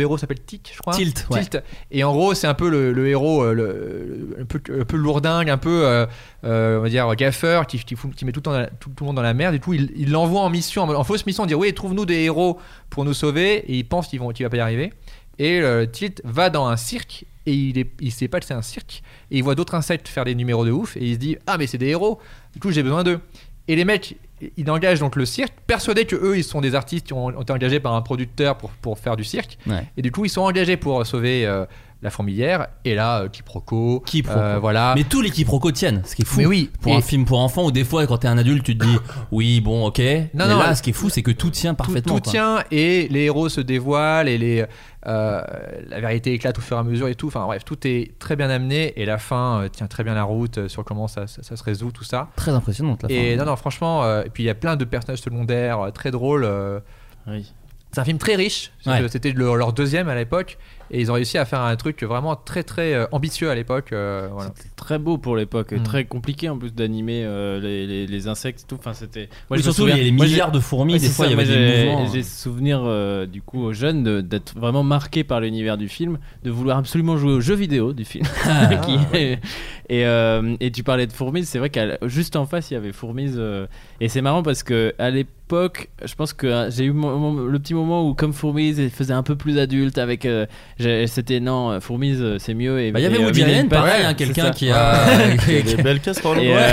héros 0.00 0.18
s'appelle 0.18 0.40
Tic, 0.44 0.72
je 0.74 0.80
crois. 0.80 0.92
Tilt, 0.94 1.26
ouais. 1.30 1.62
Et 1.92 2.02
en 2.04 2.12
gros, 2.12 2.34
c'est 2.34 2.48
un 2.48 2.54
peu 2.54 2.68
le, 2.68 2.92
héros, 3.08 3.42
euh, 3.44 3.52
le, 3.54 4.36
un, 4.42 4.44
peu, 4.44 4.60
un 4.80 4.84
peu 4.84 4.96
lourdingue, 4.96 5.48
un 5.48 5.56
peu, 5.56 5.86
euh, 5.86 6.06
euh, 6.44 6.78
on 6.78 6.82
va 6.82 6.88
dire, 6.88 7.14
gaffeur, 7.14 7.66
qui, 7.66 7.78
qui, 7.78 7.94
fout- 7.94 8.14
qui 8.14 8.24
met 8.24 8.32
tout 8.32 8.40
le, 8.40 8.44
temps 8.44 8.52
dans 8.52 8.58
la- 8.60 8.66
tout, 8.66 8.90
tout 8.90 9.04
le 9.04 9.06
monde 9.06 9.16
dans 9.16 9.22
la 9.22 9.32
merde. 9.32 9.54
Et 9.54 9.60
tout, 9.60 9.72
il 9.74 10.10
l'envoie 10.10 10.40
en 10.42 10.50
mission, 10.50 10.82
en, 10.82 10.94
en 10.94 11.04
fausse 11.04 11.24
mission, 11.24 11.46
dire 11.46 11.58
oui, 11.58 11.72
trouve-nous 11.72 12.04
des 12.04 12.24
héros 12.24 12.58
pour 12.90 13.04
nous 13.06 13.14
sauver. 13.14 13.58
Et 13.72 13.76
il 13.78 13.84
pense 13.88 14.08
qu'il 14.08 14.20
qu'il 14.34 14.44
va 14.44 14.50
pas 14.50 14.56
y 14.56 14.60
arriver. 14.60 14.92
Et 15.38 15.60
euh, 15.60 15.86
Tilt 15.86 16.20
va 16.24 16.50
dans 16.50 16.66
un 16.66 16.76
cirque 16.76 17.24
et 17.46 17.52
il, 17.52 17.78
est, 17.78 17.90
il 18.00 18.12
sait 18.12 18.28
pas 18.28 18.40
que 18.40 18.46
c'est 18.46 18.54
un 18.54 18.62
cirque. 18.62 19.02
Et 19.30 19.38
il 19.38 19.44
voit 19.44 19.54
d'autres 19.54 19.74
insectes 19.74 20.08
faire 20.08 20.24
des 20.24 20.34
numéros 20.34 20.64
de 20.64 20.70
ouf. 20.70 20.96
Et 20.96 21.04
il 21.04 21.14
se 21.14 21.18
dit 21.18 21.36
ah 21.46 21.56
mais 21.58 21.66
c'est 21.66 21.78
des 21.78 21.88
héros. 21.88 22.20
Du 22.52 22.60
coup 22.60 22.70
j'ai 22.70 22.82
besoin 22.82 23.04
d'eux. 23.04 23.20
Et 23.68 23.74
les 23.74 23.84
mecs, 23.84 24.16
ils 24.56 24.70
engagent 24.70 25.00
donc 25.00 25.16
le 25.16 25.26
cirque, 25.26 25.52
persuadés 25.66 26.04
que 26.04 26.14
eux 26.14 26.36
ils 26.36 26.44
sont 26.44 26.60
des 26.60 26.74
artistes 26.74 27.06
qui 27.06 27.12
ont, 27.12 27.26
ont 27.26 27.42
été 27.42 27.52
engagés 27.52 27.80
par 27.80 27.94
un 27.94 28.02
producteur 28.02 28.56
pour, 28.58 28.70
pour 28.70 28.98
faire 28.98 29.16
du 29.16 29.24
cirque. 29.24 29.58
Ouais. 29.66 29.84
Et 29.96 30.02
du 30.02 30.12
coup 30.12 30.24
ils 30.24 30.30
sont 30.30 30.42
engagés 30.42 30.76
pour 30.76 31.04
sauver 31.06 31.46
euh, 31.46 31.64
la 32.02 32.10
fourmilière. 32.10 32.68
Et 32.84 32.94
là 32.94 33.22
euh, 33.22 33.28
quiproquo, 33.28 34.00
Quiproquo. 34.06 34.38
euh, 34.38 34.58
voilà. 34.60 34.92
Mais 34.96 35.04
tous 35.04 35.22
les 35.22 35.30
quiproquos 35.30 35.72
tiennent, 35.72 36.02
ce 36.04 36.14
qui 36.14 36.22
est 36.22 36.26
fou. 36.26 36.38
Mais 36.40 36.46
oui, 36.46 36.70
Pour 36.80 36.92
et- 36.92 36.96
un 36.96 37.00
film 37.00 37.24
pour 37.24 37.40
enfants, 37.40 37.64
où 37.64 37.70
des 37.72 37.84
fois, 37.84 38.06
quand 38.06 38.18
t'es 38.18 38.28
un 38.28 38.38
adulte, 38.38 38.64
tu 38.64 38.76
te 38.76 38.84
dis, 38.84 38.96
oui, 39.32 39.60
bon, 39.60 39.86
ok. 39.86 39.98
mais 39.98 40.30
non, 40.34 40.46
là, 40.46 40.70
euh, 40.70 40.74
ce 40.74 40.82
qui 40.82 40.90
est 40.90 40.92
fou, 40.92 41.08
c'est 41.08 41.22
que 41.22 41.30
tout 41.30 41.50
tient 41.50 41.74
parfaitement. 41.74 42.18
tout 42.20 42.30
tient 42.30 42.62
et 42.70 43.08
les 43.08 43.22
héros 43.24 43.48
se 43.48 43.60
dévoilent 43.60 44.28
et 44.28 44.36
les, 44.38 44.64
euh, 45.06 45.42
la 45.88 46.00
vérité 46.00 46.32
éclate 46.34 46.58
au 46.58 46.60
fur 46.60 46.76
et 46.76 46.80
à 46.80 46.82
mesure 46.82 47.08
et 47.08 47.14
tout. 47.14 47.28
Enfin 47.28 47.44
bref, 47.46 47.64
tout 47.64 47.78
est 47.86 48.12
très 48.18 48.36
bien 48.36 48.50
amené 48.50 48.92
et 49.00 49.04
la 49.06 49.18
fin 49.18 49.66
tient 49.72 49.86
très 49.86 50.04
bien 50.04 50.14
la 50.14 50.24
route 50.24 50.68
sur 50.68 50.84
comment 50.84 51.08
ça, 51.08 51.26
ça- 51.26 51.42
ça 51.42 51.56
se 51.56 51.62
résout, 51.64 51.92
tout 51.92 52.04
ça. 52.04 52.28
Très 52.36 52.52
impressionnante 52.52 53.02
la 53.04 53.10
Et 53.10 53.36
fin. 53.36 53.44
non, 53.44 53.50
non, 53.50 53.56
franchement, 53.56 54.04
et 54.22 54.28
puis 54.30 54.42
il 54.42 54.46
y 54.46 54.50
a 54.50 54.54
plein 54.54 54.76
de 54.76 54.84
personnages 54.84 55.20
secondaires 55.20 55.90
très 55.94 56.10
drôles. 56.10 56.46
Oui. 57.28 57.52
c'est 57.92 58.00
un 58.00 58.04
film 58.04 58.18
très 58.18 58.34
riche. 58.36 58.72
Ouais. 58.84 59.06
C'était 59.08 59.32
leur 59.32 59.72
deuxième 59.72 60.08
à 60.08 60.14
l'époque. 60.14 60.58
Et 60.90 61.00
ils 61.00 61.10
ont 61.10 61.14
réussi 61.14 61.36
à 61.38 61.44
faire 61.44 61.60
un 61.60 61.74
truc 61.76 62.02
vraiment 62.02 62.36
très 62.36 62.62
très 62.62 62.94
euh, 62.94 63.06
ambitieux 63.12 63.50
à 63.50 63.54
l'époque. 63.54 63.92
euh, 63.92 64.28
voilà. 64.32 64.52
C'était 64.56 64.70
très 64.76 64.98
beau 64.98 65.18
pour 65.18 65.36
l'époque, 65.36 65.72
Mm. 65.72 65.82
très 65.82 66.04
compliqué 66.04 66.48
en 66.48 66.56
plus 66.58 66.72
d'animer 66.74 67.24
euh, 67.24 67.58
les, 67.60 67.86
les- 67.86 68.06
les 68.06 68.28
insectes 68.28 68.60
et 68.62 68.64
tout. 68.68 68.76
Enfin, 68.78 68.92
c'était. 68.94 69.28
Oui, 69.50 69.58
me 69.58 69.62
surtout, 69.62 69.82
souviens- 69.82 69.96
il 69.96 70.06
y 70.06 70.08
a 70.08 70.12
moi, 70.12 70.26
j'ai- 70.26 70.32
milliards 70.32 70.52
de 70.52 70.60
fourmis, 70.60 70.92
Ouais, 70.94 70.98
des 71.00 71.08
fois, 71.08 71.24
ça, 71.26 71.30
il 71.32 71.36
y 71.36 71.40
avait 71.40 71.44
moi, 71.44 71.54
des 71.56 71.76
j'ai- 71.76 71.84
mouvements. 71.90 72.12
J'ai 72.12 72.22
souvenir 72.22 72.80
euh, 72.84 73.26
du 73.26 73.42
coup 73.42 73.62
aux 73.62 73.72
jeunes 73.72 74.22
d'être 74.22 74.54
vraiment 74.58 74.82
marqués 74.84 75.24
par 75.24 75.40
l'univers 75.40 75.76
du 75.76 75.88
film, 75.88 76.18
de 76.44 76.50
vouloir 76.50 76.78
absolument 76.78 77.16
jouer 77.16 77.32
aux 77.32 77.40
jeux 77.40 77.54
vidéo 77.56 77.92
du 77.92 78.04
film. 78.04 78.24
Ah, 78.44 78.66
Qui 78.86 78.96
et, 79.88 80.04
euh, 80.06 80.56
et 80.60 80.70
tu 80.72 80.82
parlais 80.82 81.06
de 81.06 81.12
Fourmise, 81.12 81.48
c'est 81.48 81.58
vrai 81.58 81.70
qu'à 81.70 81.98
juste 82.06 82.36
en 82.36 82.44
face 82.46 82.70
il 82.70 82.74
y 82.74 82.76
avait 82.76 82.92
Fourmise. 82.92 83.36
euh, 83.38 83.66
et 84.00 84.08
c'est 84.08 84.20
marrant 84.22 84.42
parce 84.42 84.62
que 84.62 84.94
à 84.98 85.10
l'époque, 85.10 85.32
je 85.50 86.14
pense 86.16 86.32
que 86.32 86.46
euh, 86.46 86.70
j'ai 86.70 86.84
eu 86.84 86.92
mon- 86.92 87.16
mon- 87.18 87.44
le 87.46 87.58
petit 87.58 87.74
moment 87.74 88.08
où 88.08 88.14
comme 88.14 88.32
Fourmise 88.32 88.78
il 88.78 88.90
faisait 88.90 89.12
un 89.12 89.22
peu 89.22 89.36
plus 89.36 89.58
adulte 89.58 89.98
avec. 89.98 90.24
euh, 90.26 90.46
C'était 91.06 91.40
non, 91.40 91.70
euh, 91.70 91.80
Fourmise 91.80 92.18
euh, 92.20 92.36
c'est 92.38 92.54
mieux. 92.54 92.80
Et, 92.80 92.90
Bah, 92.92 92.98
il 93.00 93.02
y 93.04 93.06
avait 93.06 93.18
Woody 93.18 93.42
Allen, 93.42 93.68
pattes, 93.68 93.78
pareil, 93.80 94.04
hein, 94.04 94.14
quelqu'un 94.14 94.50
qui 94.50 94.70
a. 94.70 94.94
Y 95.48 95.58
a 95.58 95.62
des 95.76 95.76
belles 95.82 96.00
casseroles. 96.00 96.38
Et, 96.40 96.52
euh, 96.54 96.68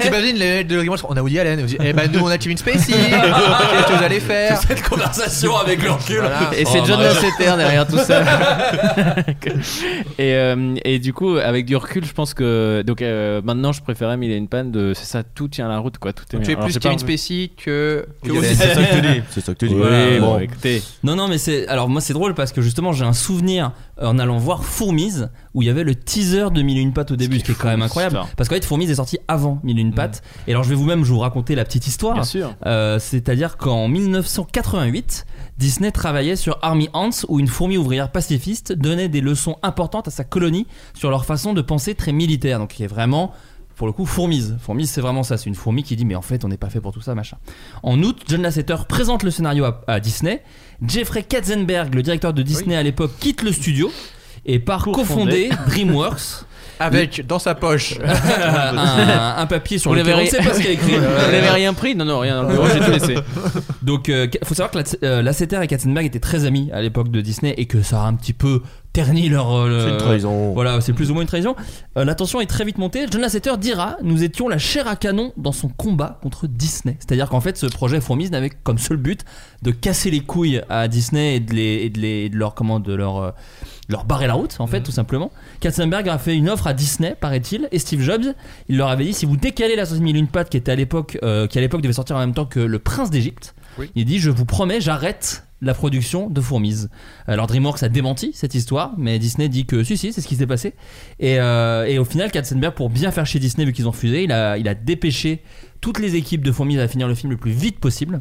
T'imagines 0.00 0.36
les 0.36 0.64
de 0.64 0.76
Grimace, 0.78 1.02
On 1.08 1.16
a 1.16 1.22
Woody 1.22 1.38
Allen. 1.38 1.60
Woody- 1.60 1.76
Eh 1.84 1.92
ben 1.92 2.10
nous 2.12 2.20
on 2.20 2.26
a 2.28 2.38
Kevin 2.38 2.56
Spacey. 2.56 2.92
Qu'est-ce 2.92 3.86
que 3.86 3.96
vous 3.98 4.04
allez 4.04 4.20
faire 4.20 4.56
Cette 4.58 4.82
conversation 4.82 5.56
avec 5.56 5.82
le 5.82 5.90
recul. 5.92 6.18
Voilà. 6.20 6.50
Et 6.58 6.64
c'est 6.64 6.80
Oh, 6.80 6.84
John 6.86 6.98
bah, 6.98 7.04
Lasseter 7.04 7.56
derrière 7.56 7.86
tout 7.86 7.98
ça. 7.98 8.22
et, 10.18 10.34
euh, 10.34 10.74
et 10.84 10.98
du 10.98 11.12
coup, 11.12 11.36
avec 11.36 11.64
du 11.66 11.76
recul, 11.76 12.04
je 12.04 12.12
pense 12.12 12.34
que 12.34 12.82
donc 12.86 13.02
euh, 13.02 13.40
maintenant, 13.44 13.72
je 13.72 13.82
préférais 13.82 14.16
Mille 14.16 14.30
et 14.32 14.36
une 14.36 14.48
panne 14.48 14.70
de 14.72 14.92
c'est 14.94 15.04
ça, 15.06 15.22
tout 15.22 15.48
tient 15.48 15.68
la 15.68 15.78
route 15.78 15.98
quoi, 15.98 16.12
tout 16.12 16.24
est 16.24 16.38
Tu 16.38 16.38
bien. 16.38 16.50
es 16.52 16.56
plus 16.56 16.78
Kevin 16.78 16.98
Spacey 16.98 17.50
que, 17.56 18.06
c'est 18.24 18.54
ça 18.54 18.66
que 18.82 18.94
tu 18.94 19.00
dis. 19.02 19.22
C'est 19.30 19.40
ça 19.40 19.52
que 19.54 19.58
tu 19.58 19.68
dis. 19.68 19.74
Oui, 19.74 19.80
Ouais, 19.82 20.20
bon, 20.20 20.38
écoutez. 20.38 20.82
Non, 21.04 21.16
non, 21.16 21.28
mais 21.28 21.38
c'est. 21.38 21.66
Alors, 21.68 21.88
moi, 21.88 22.00
c'est 22.00 22.12
drôle 22.12 22.34
parce 22.34 22.52
que 22.52 22.60
justement, 22.62 22.92
j'ai 22.92 23.04
un 23.04 23.12
souvenir 23.12 23.72
euh, 24.00 24.06
en 24.06 24.18
allant 24.18 24.38
voir 24.38 24.64
Fourmise 24.64 25.28
où 25.54 25.62
il 25.62 25.66
y 25.66 25.70
avait 25.70 25.84
le 25.84 25.94
teaser 25.94 26.50
de 26.52 26.62
Mille 26.62 26.78
et 26.78 26.80
une 26.82 26.92
pattes 26.92 27.10
au 27.12 27.16
début, 27.16 27.38
ce 27.38 27.44
qui 27.44 27.52
est 27.52 27.54
quand 27.54 27.68
même 27.68 27.82
incroyable. 27.82 28.16
ça. 28.16 28.26
Parce 28.36 28.48
qu'en 28.48 28.54
fait, 28.56 28.64
Fourmise 28.64 28.90
est 28.90 28.96
sorti 28.96 29.18
avant 29.28 29.60
Mille 29.64 29.78
et 29.78 29.82
une 29.82 29.94
pattes. 29.94 30.22
Et 30.46 30.52
alors, 30.52 30.64
je 30.64 30.68
vais 30.70 30.74
vous-même, 30.74 31.04
je 31.04 31.12
vous 31.12 31.18
raconter 31.20 31.54
la 31.54 31.64
petite 31.64 31.86
histoire. 31.86 32.14
Bien 32.14 32.24
sûr. 32.24 32.54
Euh, 32.66 32.98
C'est-à-dire 32.98 33.56
qu'en 33.56 33.88
1988, 33.88 35.26
Disney 35.58 35.90
travaillait 35.90 36.36
sur 36.36 36.58
Army 36.62 36.88
Ants 36.92 37.10
où 37.28 37.40
une 37.40 37.48
fourmi 37.48 37.76
ouvrière 37.78 38.10
pacifiste 38.12 38.72
donnait 38.72 39.08
des 39.08 39.20
leçons 39.20 39.56
importantes 39.62 40.08
à 40.08 40.10
sa 40.10 40.24
colonie 40.24 40.66
sur 40.94 41.10
leur 41.10 41.24
façon 41.24 41.54
de 41.54 41.62
penser 41.62 41.94
très 41.94 42.12
militaire. 42.12 42.58
Donc, 42.58 42.70
qui 42.70 42.84
est 42.84 42.88
vraiment. 42.88 43.32
Pour 43.76 43.86
le 43.86 43.92
coup, 43.92 44.06
fourmise. 44.06 44.56
Fourmise, 44.60 44.90
c'est 44.90 45.02
vraiment 45.02 45.22
ça. 45.22 45.36
C'est 45.36 45.46
une 45.46 45.54
fourmi 45.54 45.82
qui 45.82 45.96
dit, 45.96 46.04
mais 46.06 46.14
en 46.14 46.22
fait, 46.22 46.44
on 46.44 46.48
n'est 46.48 46.56
pas 46.56 46.70
fait 46.70 46.80
pour 46.80 46.92
tout 46.92 47.02
ça, 47.02 47.14
machin. 47.14 47.36
En 47.82 48.02
août, 48.02 48.22
John 48.26 48.42
Lasseter 48.42 48.76
présente 48.88 49.22
le 49.22 49.30
scénario 49.30 49.64
à, 49.64 49.82
à 49.86 50.00
Disney. 50.00 50.42
Jeffrey 50.86 51.22
Katzenberg, 51.22 51.94
le 51.94 52.02
directeur 52.02 52.32
de 52.32 52.42
Disney 52.42 52.74
à 52.74 52.82
l'époque, 52.82 53.12
quitte 53.20 53.42
le 53.42 53.52
studio 53.52 53.92
et 54.46 54.58
part 54.58 54.84
cofonder 54.84 55.50
DreamWorks. 55.66 56.44
Avec 56.78 57.26
dans 57.26 57.38
sa 57.38 57.54
poche. 57.54 57.94
un, 58.04 59.34
un 59.38 59.46
papier 59.46 59.78
sur 59.78 59.90
Vous 59.90 59.96
lequel 59.96 60.10
l'avez 60.10 60.22
on 60.22 60.24
ne 60.26 60.30
sait 60.30 60.42
pas 60.48 60.54
ce 60.54 60.58
qu'il 60.60 60.66
y 60.66 60.68
a 60.68 60.72
écrit. 60.72 60.92
Vous 60.96 61.00
n'avez 61.32 61.48
rien 61.50 61.72
pris 61.74 61.94
Non, 61.94 62.04
non, 62.04 62.18
rien 62.20 62.42
dans 62.42 62.48
le 62.48 62.54
bureau, 62.54 62.66
j'ai 62.72 62.80
tout 62.80 62.90
laissé. 62.90 63.14
Donc, 63.82 64.08
euh, 64.08 64.26
faut 64.44 64.54
savoir 64.54 64.70
que 64.70 64.78
Latz- 64.78 64.98
euh, 65.02 65.22
Lasseter 65.22 65.60
et 65.62 65.66
Katzenberg 65.66 66.06
étaient 66.06 66.20
très 66.20 66.44
amis 66.44 66.70
à 66.72 66.82
l'époque 66.82 67.10
de 67.10 67.20
Disney 67.20 67.54
et 67.56 67.66
que 67.66 67.82
ça 67.82 68.02
a 68.02 68.06
un 68.06 68.14
petit 68.14 68.32
peu 68.32 68.62
terni 68.92 69.28
leur. 69.28 69.52
euh, 69.54 69.84
C'est 69.86 69.90
une 69.92 69.96
trahison. 69.98 70.52
Voilà, 70.52 70.80
c'est 70.80 70.92
plus 70.92 71.10
ou 71.10 71.14
moins 71.14 71.22
une 71.22 71.28
trahison. 71.28 71.54
Euh, 71.96 72.04
la 72.04 72.14
tension 72.14 72.40
est 72.40 72.46
très 72.46 72.64
vite 72.64 72.78
montée. 72.78 73.06
John 73.10 73.20
Lasseter 73.20 73.52
dira 73.58 73.96
Nous 74.02 74.22
étions 74.22 74.48
la 74.48 74.58
chair 74.58 74.88
à 74.88 74.96
canon 74.96 75.32
dans 75.36 75.52
son 75.52 75.68
combat 75.68 76.18
contre 76.22 76.46
Disney. 76.46 76.96
C'est-à-dire 76.98 77.28
qu'en 77.28 77.40
fait, 77.40 77.56
ce 77.56 77.66
projet 77.66 78.00
Fourmise 78.00 78.30
n'avait 78.30 78.50
comme 78.50 78.78
seul 78.78 78.96
but 78.96 79.22
de 79.62 79.70
casser 79.70 80.10
les 80.10 80.20
couilles 80.20 80.62
à 80.68 80.88
Disney 80.88 81.36
et 81.36 81.40
de, 81.40 81.52
les, 81.54 81.74
et 81.84 81.90
de, 81.90 82.00
les- 82.00 82.24
et 82.24 82.28
de 82.28 82.36
leur, 82.36 82.54
comment, 82.54 82.80
de 82.80 82.94
leur, 82.94 83.16
euh, 83.18 83.30
leur 83.88 84.04
barrer 84.04 84.26
la 84.26 84.34
route, 84.34 84.56
en 84.58 84.66
fait, 84.66 84.82
tout 84.82 84.90
simplement. 84.90 85.30
Katzenberg 85.60 86.08
a 86.08 86.18
fait 86.18 86.36
une 86.36 86.48
offre 86.48 86.66
à 86.66 86.72
Disney, 86.74 87.14
paraît-il, 87.20 87.68
et 87.72 87.78
Steve 87.78 88.00
Jobs, 88.00 88.24
il 88.68 88.76
leur 88.76 88.88
avait 88.88 89.04
dit 89.04 89.12
Si 89.14 89.26
vous 89.26 89.36
décalez 89.36 89.76
la 89.76 89.84
sortie 89.84 90.00
de 90.00 90.04
Mille 90.04 90.16
et 90.16 90.20
une 90.20 90.28
pattes 90.28 90.50
qui 90.50 90.56
était 90.56 90.72
à 90.72 90.76
l'époque, 90.76 91.18
euh, 91.22 91.46
qui 91.46 91.58
à 91.58 91.60
l'époque 91.60 91.82
devait 91.82 91.92
sortir 91.92 92.16
en 92.16 92.20
même 92.20 92.34
temps 92.34 92.46
que 92.46 92.60
Le 92.60 92.78
Prince 92.78 93.10
d'Égypte, 93.10 93.54
Oui. 93.78 93.90
il 93.94 94.04
dit 94.04 94.18
Je 94.18 94.30
vous 94.30 94.44
promets, 94.44 94.80
j'arrête 94.80 95.44
la 95.62 95.72
production 95.72 96.28
de 96.28 96.40
Fourmise. 96.40 96.90
Alors 97.26 97.46
DreamWorks 97.46 97.82
a 97.82 97.88
démenti 97.88 98.32
cette 98.34 98.54
histoire, 98.54 98.92
mais 98.98 99.18
Disney 99.18 99.48
dit 99.48 99.64
que 99.64 99.82
si, 99.84 99.96
si, 99.96 100.12
c'est 100.12 100.20
ce 100.20 100.26
qui 100.28 100.36
s'est 100.36 100.46
passé. 100.46 100.74
Et, 101.18 101.38
euh, 101.40 101.86
et 101.86 101.98
au 101.98 102.04
final, 102.04 102.30
Katzenberg, 102.30 102.74
pour 102.74 102.90
bien 102.90 103.10
faire 103.10 103.24
chez 103.24 103.38
Disney, 103.38 103.64
vu 103.64 103.72
qu'ils 103.72 103.86
ont 103.88 103.92
refusé, 103.92 104.24
il 104.24 104.32
a, 104.32 104.58
il 104.58 104.68
a 104.68 104.74
dépêché 104.74 105.42
toutes 105.80 105.98
les 105.98 106.14
équipes 106.16 106.42
de 106.44 106.52
Fourmise 106.52 106.78
à 106.78 106.88
finir 106.88 107.08
le 107.08 107.14
film 107.14 107.30
le 107.30 107.38
plus 107.38 107.52
vite 107.52 107.78
possible. 107.78 108.20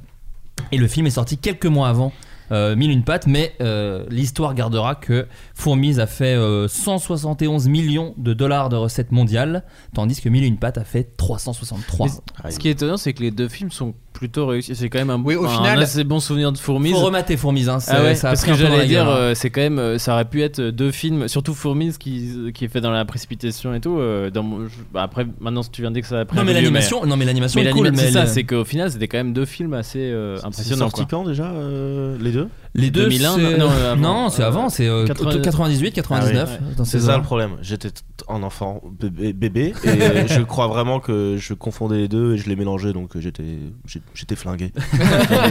Et 0.72 0.78
le 0.78 0.88
film 0.88 1.08
est 1.08 1.12
sorti 1.12 1.38
quelques 1.38 1.66
mois 1.66 1.90
avant 1.90 2.14
euh, 2.52 2.76
Mille 2.76 2.92
une 2.92 3.04
pattes, 3.04 3.28
mais 3.28 3.54
euh, 3.62 4.06
l'histoire 4.10 4.54
gardera 4.54 4.96
que 4.96 5.28
Fourmise 5.54 6.00
a 6.00 6.08
fait 6.08 6.36
euh, 6.36 6.68
171 6.68 7.68
millions 7.68 8.14
de 8.18 8.34
dollars 8.34 8.70
de 8.70 8.76
recettes 8.76 9.12
mondiales, 9.12 9.64
tandis 9.94 10.22
que 10.22 10.30
Mille 10.30 10.44
une 10.44 10.58
pattes 10.58 10.78
a 10.78 10.84
fait 10.84 11.16
363. 11.18 12.08
Mais 12.44 12.52
ce 12.52 12.60
qui 12.60 12.68
est 12.68 12.72
étonnant, 12.72 12.98
c'est 12.98 13.14
que 13.14 13.24
les 13.24 13.32
deux 13.32 13.48
films 13.48 13.72
sont 13.72 13.94
plutôt 14.16 14.48
réussis. 14.48 14.76
C'est 14.76 14.90
quand 14.90 14.98
même 15.00 15.10
un, 15.10 15.22
Oui, 15.22 15.36
au 15.36 15.46
un 15.46 15.50
final- 15.50 15.82
assez 15.82 16.04
bon 16.06 16.20
souvenir 16.20 16.52
de 16.52 16.58
Fourmise. 16.58 16.94
Faut 16.94 17.00
remater 17.02 17.36
Fourmise, 17.38 17.68
hein, 17.70 17.80
c'est- 17.80 17.92
Ah 17.94 18.02
ouais, 18.02 18.16
ça 18.16 18.30
a 18.30 18.32
parce 18.32 18.44
que 18.46 18.54
j'allais 18.54 18.78
la 18.78 18.86
dire, 18.86 19.04
gueule, 19.06 19.14
hein. 19.14 19.18
euh, 19.18 19.36
c'est 19.36 19.50
quand 19.50 19.62
même, 19.62 19.78
euh, 19.78 19.98
ça 19.98 20.14
aurait 20.14 20.26
pu 20.26 20.42
être 20.42 20.62
deux 20.62 20.92
films, 20.92 21.28
surtout 21.28 21.54
Fourmise 21.54 21.98
qui, 21.98 22.52
qui 22.54 22.66
est 22.66 22.68
fait 22.70 22.82
dans 22.82 22.92
la 22.92 23.04
précipitation 23.06 23.74
et 23.74 23.82
tout. 23.82 23.98
euh, 24.00 24.30
dans 24.30 24.44
mon- 24.44 24.66
je- 24.68 24.74
bah, 24.94 25.04
après, 25.04 25.28
maintenant, 25.40 25.62
si 25.64 25.70
tu 25.70 25.82
viens 25.82 25.92
de 25.92 25.96
dire 25.96 26.04
que 26.04 26.10
ça 26.10 26.22
a 26.22 26.26
pris 26.26 26.36
Non 26.38 26.44
un 26.44 26.46
mais 26.46 26.54
l'animation, 26.54 27.06
non 27.06 27.18
mais 27.18 27.26
l'animation 27.26 27.62
mais 27.62 27.68
est 27.68 27.72
cool, 27.72 27.92
c'est 27.96 28.12
ça, 28.12 28.22
le- 28.24 28.28
c'est 28.30 28.44
qu'au 28.46 28.64
final, 28.64 28.90
c'était 28.90 29.08
quand 29.08 29.18
même 29.18 29.34
deux 29.34 29.46
films 29.46 29.74
assez 29.74 30.00
euh, 30.00 30.38
C'est 30.38 30.46
impressionnants. 30.46 30.80
sorti 30.90 31.06
quoi. 31.06 31.20
quand 31.20 31.24
déjà 31.26 31.46
euh, 31.52 32.18
les 32.22 32.32
deux? 32.32 32.48
Les 32.76 32.92
deux 32.92 33.04
2001, 33.10 33.36
c'est- 33.36 33.58
non, 33.58 33.70
euh, 33.72 34.30
c'est 34.30 34.44
avant, 34.44 34.70
c'est 34.70 34.88
euh, 34.88 35.06
80 35.06 35.42
98, 35.42 35.92
99. 35.94 36.50
Ah 36.52 36.58
oui. 36.70 36.76
dans 36.78 36.86
C'est 36.86 37.00
ces 37.00 37.06
ça 37.08 37.18
le 37.18 37.24
problème. 37.24 37.52
J'étais 37.62 37.90
un 38.30 38.44
enfant 38.44 38.82
bébé, 39.00 39.34
bébé 39.34 39.74
et 39.84 40.28
je 40.28 40.42
crois 40.42 40.68
vraiment 40.68 41.00
que 41.00 41.38
je 41.40 41.54
confondais 41.54 41.98
les 41.98 42.08
deux 42.08 42.34
et 42.36 42.38
je 42.38 42.48
les 42.50 42.56
mélangeais 42.56 42.94
donc 42.94 43.18
j'étais 43.20 43.44
j'ai- 43.86 44.02
j'étais 44.14 44.36
flingué. 44.36 44.72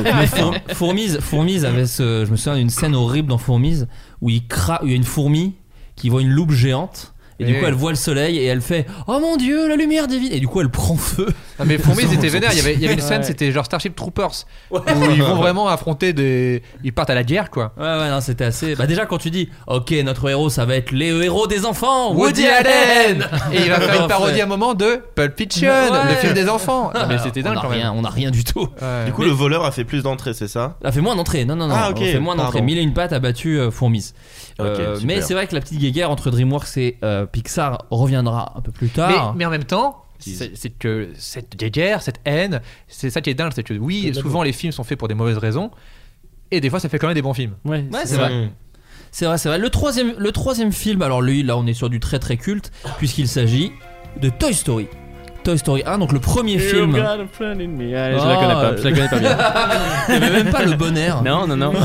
Mais 0.04 0.26
Four- 0.26 0.54
Fourmise, 0.74 1.18
Fourmise 1.20 1.64
avait 1.64 1.86
ce, 1.86 2.24
je 2.26 2.30
me 2.30 2.36
souviens 2.36 2.56
d'une 2.58 2.70
scène 2.70 2.94
horrible 2.94 3.28
dans 3.28 3.38
Fourmise 3.38 3.88
où 4.20 4.30
il 4.30 4.46
cra, 4.46 4.80
où 4.82 4.86
il 4.86 4.90
y 4.90 4.94
a 4.94 4.96
une 4.96 5.04
fourmi 5.04 5.54
qui 5.96 6.08
voit 6.08 6.20
une 6.22 6.30
loupe 6.30 6.52
géante. 6.52 7.10
Et 7.40 7.44
du 7.44 7.52
Eh. 7.54 7.58
coup, 7.58 7.64
elle 7.66 7.74
voit 7.74 7.90
le 7.90 7.96
soleil 7.96 8.38
et 8.38 8.44
elle 8.44 8.60
fait 8.60 8.86
Oh 9.08 9.18
mon 9.20 9.36
dieu, 9.36 9.68
la 9.68 9.74
lumière 9.74 10.06
divine! 10.06 10.28
Et 10.30 10.38
du 10.38 10.46
coup, 10.46 10.60
elle 10.60 10.68
prend 10.68 10.94
feu. 10.96 11.26
Ah, 11.58 11.64
mais 11.64 11.78
Fourmis 11.78 12.02
était 12.12 12.28
vénère. 12.28 12.50
Il 12.52 12.58
y 12.58 12.60
avait, 12.60 12.74
il 12.74 12.80
y 12.80 12.84
avait 12.84 12.94
une 12.94 13.00
scène, 13.00 13.20
Ouais. 13.20 13.26
c'était 13.26 13.52
genre 13.52 13.64
Starship 13.64 13.94
Troopers 13.94 14.44
où 14.70 14.78
ils 15.14 15.22
vont 15.22 15.36
vraiment 15.36 15.68
affronter 15.68 16.12
des. 16.12 16.62
Ils 16.82 16.92
partent 16.92 17.10
à 17.10 17.14
la 17.14 17.22
guerre 17.24 17.50
quoi. 17.50 17.72
Ouais, 17.76 17.84
ouais, 17.84 18.10
non, 18.10 18.20
c'était 18.20 18.44
assez. 18.44 18.74
Bah, 18.74 18.86
déjà, 18.86 19.06
quand 19.06 19.18
tu 19.18 19.30
dis 19.30 19.48
Ok, 19.66 19.92
notre 20.04 20.28
héros, 20.28 20.50
ça 20.50 20.64
va 20.64 20.74
être 20.76 20.90
les 20.90 21.08
héros 21.24 21.46
des 21.46 21.64
enfants, 21.64 22.12
Woody 22.14 22.46
Allen 22.46 23.28
Et 23.52 23.58
il 23.62 23.70
va 23.70 23.80
faire 23.80 24.02
une 24.02 24.08
parodie 24.08 24.40
à 24.40 24.44
un 24.44 24.48
moment 24.48 24.74
de 24.74 25.00
Pulp 25.14 25.36
Fiction, 25.38 25.68
Ouais. 25.70 26.08
le 26.10 26.14
film 26.16 26.32
des 26.34 26.48
enfants. 26.48 26.90
Ah, 26.94 27.06
mais 27.08 27.18
c'était 27.18 27.40
on 27.40 27.44
dingue 27.44 27.58
a 27.58 27.60
quand 27.60 27.68
rien, 27.68 27.92
même. 27.92 28.00
on 28.00 28.04
a 28.04 28.10
rien 28.10 28.30
du 28.30 28.44
tout. 28.44 28.68
Ouais. 28.82 29.04
Du 29.06 29.12
coup 29.12 29.22
Mais- 29.22 29.28
le 29.28 29.34
voleur 29.34 29.64
a 29.64 29.70
fait 29.70 29.84
plus 29.84 30.02
d'entrées 30.02 30.34
c'est 30.34 30.48
ça 30.48 30.76
A 30.84 30.90
fait 30.92 31.00
moins 31.00 31.14
d'entrées. 31.16 31.44
Non, 31.44 31.56
non, 31.56 31.68
non. 31.68 31.74
Ah, 31.76 31.90
ok, 31.90 31.98
fait 31.98 32.18
moins 32.18 32.36
d'entrées. 32.36 32.62
Mille 32.62 32.78
et 32.78 32.82
une 32.82 32.94
pattes 32.94 33.12
a 33.12 33.18
battu 33.20 33.58
euh, 33.58 33.70
Fourmise. 33.70 34.14
Ok, 34.58 34.66
Euh, 34.66 34.98
mais 35.04 35.20
c'est 35.20 35.34
vrai 35.34 35.46
que 35.46 35.54
la 35.54 35.60
petite 35.60 35.78
guéguerre 35.78 36.10
entre 36.10 36.30
DreamWorks 36.30 36.76
et 36.76 36.98
euh, 37.04 37.26
Pixar 37.26 37.84
reviendra 37.90 38.52
un 38.56 38.60
peu 38.60 38.72
plus 38.72 38.86
Mais, 38.96 39.02
tard. 39.02 39.34
mais 39.36 39.44
en 39.44 39.50
même 39.50 39.64
temps, 39.64 40.03
c'est 40.18 40.70
que 40.78 41.10
cette 41.16 41.56
guerre, 41.56 42.02
cette 42.02 42.20
haine, 42.24 42.60
c'est 42.88 43.10
ça 43.10 43.20
qui 43.20 43.30
est 43.30 43.34
dingue, 43.34 43.52
c'est 43.54 43.62
que 43.62 43.74
oui, 43.74 44.12
souvent 44.14 44.42
les 44.42 44.52
films 44.52 44.72
sont 44.72 44.84
faits 44.84 44.98
pour 44.98 45.08
des 45.08 45.14
mauvaises 45.14 45.38
raisons. 45.38 45.70
Et 46.50 46.60
des 46.60 46.70
fois, 46.70 46.78
ça 46.80 46.88
fait 46.88 46.98
quand 46.98 47.08
même 47.08 47.14
des 47.14 47.22
bons 47.22 47.34
films. 47.34 47.54
Ouais, 47.64 47.84
Ouais, 47.92 48.06
c'est 48.06 48.16
vrai. 48.16 48.50
C'est 49.10 49.26
vrai, 49.26 49.38
c'est 49.38 49.48
vrai. 49.48 49.58
Le 49.58 49.70
troisième, 49.70 50.14
le 50.18 50.32
troisième 50.32 50.72
film, 50.72 51.00
alors 51.02 51.22
lui, 51.22 51.42
là, 51.42 51.56
on 51.56 51.66
est 51.66 51.74
sur 51.74 51.88
du 51.88 52.00
très 52.00 52.18
très 52.18 52.36
culte, 52.36 52.72
puisqu'il 52.98 53.28
s'agit 53.28 53.70
de 54.20 54.28
Toy 54.28 54.52
Story. 54.54 54.88
Toy 55.44 55.58
Story 55.58 55.82
1, 55.86 55.98
donc 55.98 56.12
le 56.12 56.18
premier 56.20 56.58
film. 56.58 56.96
Ah, 56.96 57.16
je 57.18 57.22
Oh, 57.36 58.28
la 58.28 58.36
connais 58.36 58.54
pas, 58.54 58.76
je 58.76 58.82
la 58.82 58.90
connais 58.92 59.08
pas 59.08 59.18
bien. 59.18 59.36
Il 60.08 60.18
n'y 60.18 60.24
avait 60.26 60.42
même 60.44 60.50
pas 60.52 60.64
le 60.64 60.72
bon 60.74 60.96
air. 60.96 61.22
Non, 61.22 61.46
non, 61.46 61.56
non. 61.56 61.72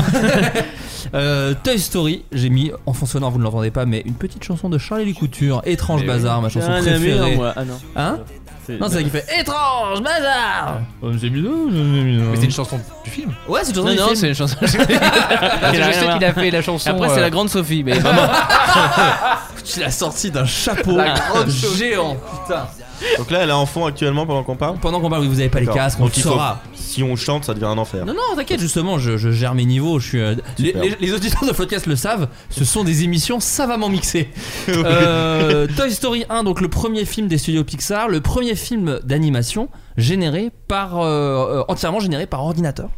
Euh, 1.14 1.54
Toy 1.64 1.78
Story, 1.78 2.24
j'ai 2.30 2.50
mis 2.50 2.70
en 2.86 2.92
fond 2.92 3.04
sonore, 3.06 3.30
vous 3.32 3.38
ne 3.38 3.42
l'entendez 3.42 3.70
pas, 3.72 3.84
mais 3.84 4.00
une 4.06 4.14
petite 4.14 4.44
chanson 4.44 4.68
de 4.68 4.78
Charlie 4.78 5.06
Les 5.06 5.12
Couture, 5.12 5.60
Étrange 5.64 6.04
Bazar, 6.06 6.40
ma 6.40 6.48
chanson 6.50 6.68
Ah, 6.70 6.80
préférée. 6.80 7.34
moi. 7.34 7.52
Ah 7.56 7.64
non. 7.64 7.78
Hein 7.96 8.18
C'est- 8.64 8.78
Non, 8.78 8.86
c'est 8.88 8.96
ça 8.98 9.02
qui 9.02 9.10
fait 9.10 9.24
Étrange 9.40 10.02
Bazar 10.02 10.78
C'est 11.20 11.30
bizarre, 11.30 11.52
Mais 11.72 12.36
c'est 12.36 12.44
une 12.44 12.50
chanson 12.52 12.78
du 13.02 13.10
film. 13.10 13.32
Ouais, 13.48 13.60
c'est 13.64 13.70
une 13.70 13.76
chanson 13.76 13.86
Non, 13.88 13.92
du 13.94 13.98
non, 13.98 14.04
film. 14.08 14.16
c'est 14.16 14.28
une 14.28 14.34
chanson. 14.34 14.56
je 14.62 14.66
sais 14.68 14.78
qu'il 14.86 16.24
a 16.24 16.32
fait 16.32 16.50
la 16.50 16.62
chanson. 16.62 16.90
Après, 16.90 17.08
c'est 17.08 17.18
euh, 17.18 17.22
la 17.22 17.30
grande 17.30 17.48
Sophie, 17.48 17.82
mais 17.82 17.98
vraiment. 17.98 18.28
Tu 19.64 19.80
l'as 19.80 19.90
sorti 19.90 20.30
d'un 20.30 20.44
chapeau 20.46 20.96
La 20.96 21.14
grande 21.14 21.50
chose. 21.50 21.76
géant, 21.78 22.16
putain. 22.46 22.66
Donc 23.18 23.30
là, 23.30 23.40
elle 23.42 23.50
est 23.50 23.52
en 23.52 23.66
fond 23.66 23.86
actuellement 23.86 24.26
pendant 24.26 24.42
qu'on 24.42 24.56
parle. 24.56 24.78
Pendant 24.78 25.00
qu'on 25.00 25.10
parle, 25.10 25.22
oui, 25.22 25.28
vous 25.28 25.40
avez 25.40 25.48
pas 25.48 25.60
les 25.60 25.66
D'accord. 25.66 25.82
casques, 25.82 25.98
on 26.00 26.04
Donc 26.04 26.12
le 26.12 26.18
il 26.18 26.22
faut- 26.22 26.30
saura. 26.30 26.60
Si 26.74 27.02
on 27.04 27.14
chante, 27.16 27.44
ça 27.44 27.54
devient 27.54 27.66
un 27.66 27.78
enfer. 27.78 28.04
Non, 28.04 28.14
non, 28.14 28.36
t'inquiète, 28.36 28.60
justement, 28.60 28.98
je, 28.98 29.16
je 29.16 29.30
gère 29.30 29.54
mes 29.54 29.64
niveaux. 29.64 30.00
Je 30.00 30.06
suis, 30.08 30.20
euh, 30.20 30.34
les, 30.58 30.66
Super. 30.68 30.82
les- 30.82 30.96
les 31.00 31.12
auditeurs 31.12 31.44
de 31.46 31.52
podcast 31.52 31.86
le 31.86 31.94
savent, 31.96 32.28
ce 32.50 32.64
sont 32.64 32.82
des 32.84 33.04
émissions 33.04 33.40
savamment 33.40 33.88
mixées. 33.88 34.28
Euh, 34.68 35.66
Toy 35.76 35.90
Story 35.92 36.24
1, 36.28 36.42
donc 36.44 36.60
le 36.60 36.68
premier 36.68 37.04
film 37.04 37.28
des 37.28 37.38
studios 37.38 37.64
Pixar, 37.64 38.08
le 38.08 38.20
premier 38.20 38.54
film 38.54 39.00
d'animation 39.04 39.68
généré 39.96 40.50
par 40.68 40.98
euh, 41.00 41.60
euh, 41.60 41.64
entièrement 41.68 42.00
généré 42.00 42.26
par 42.26 42.44
ordinateur, 42.44 42.88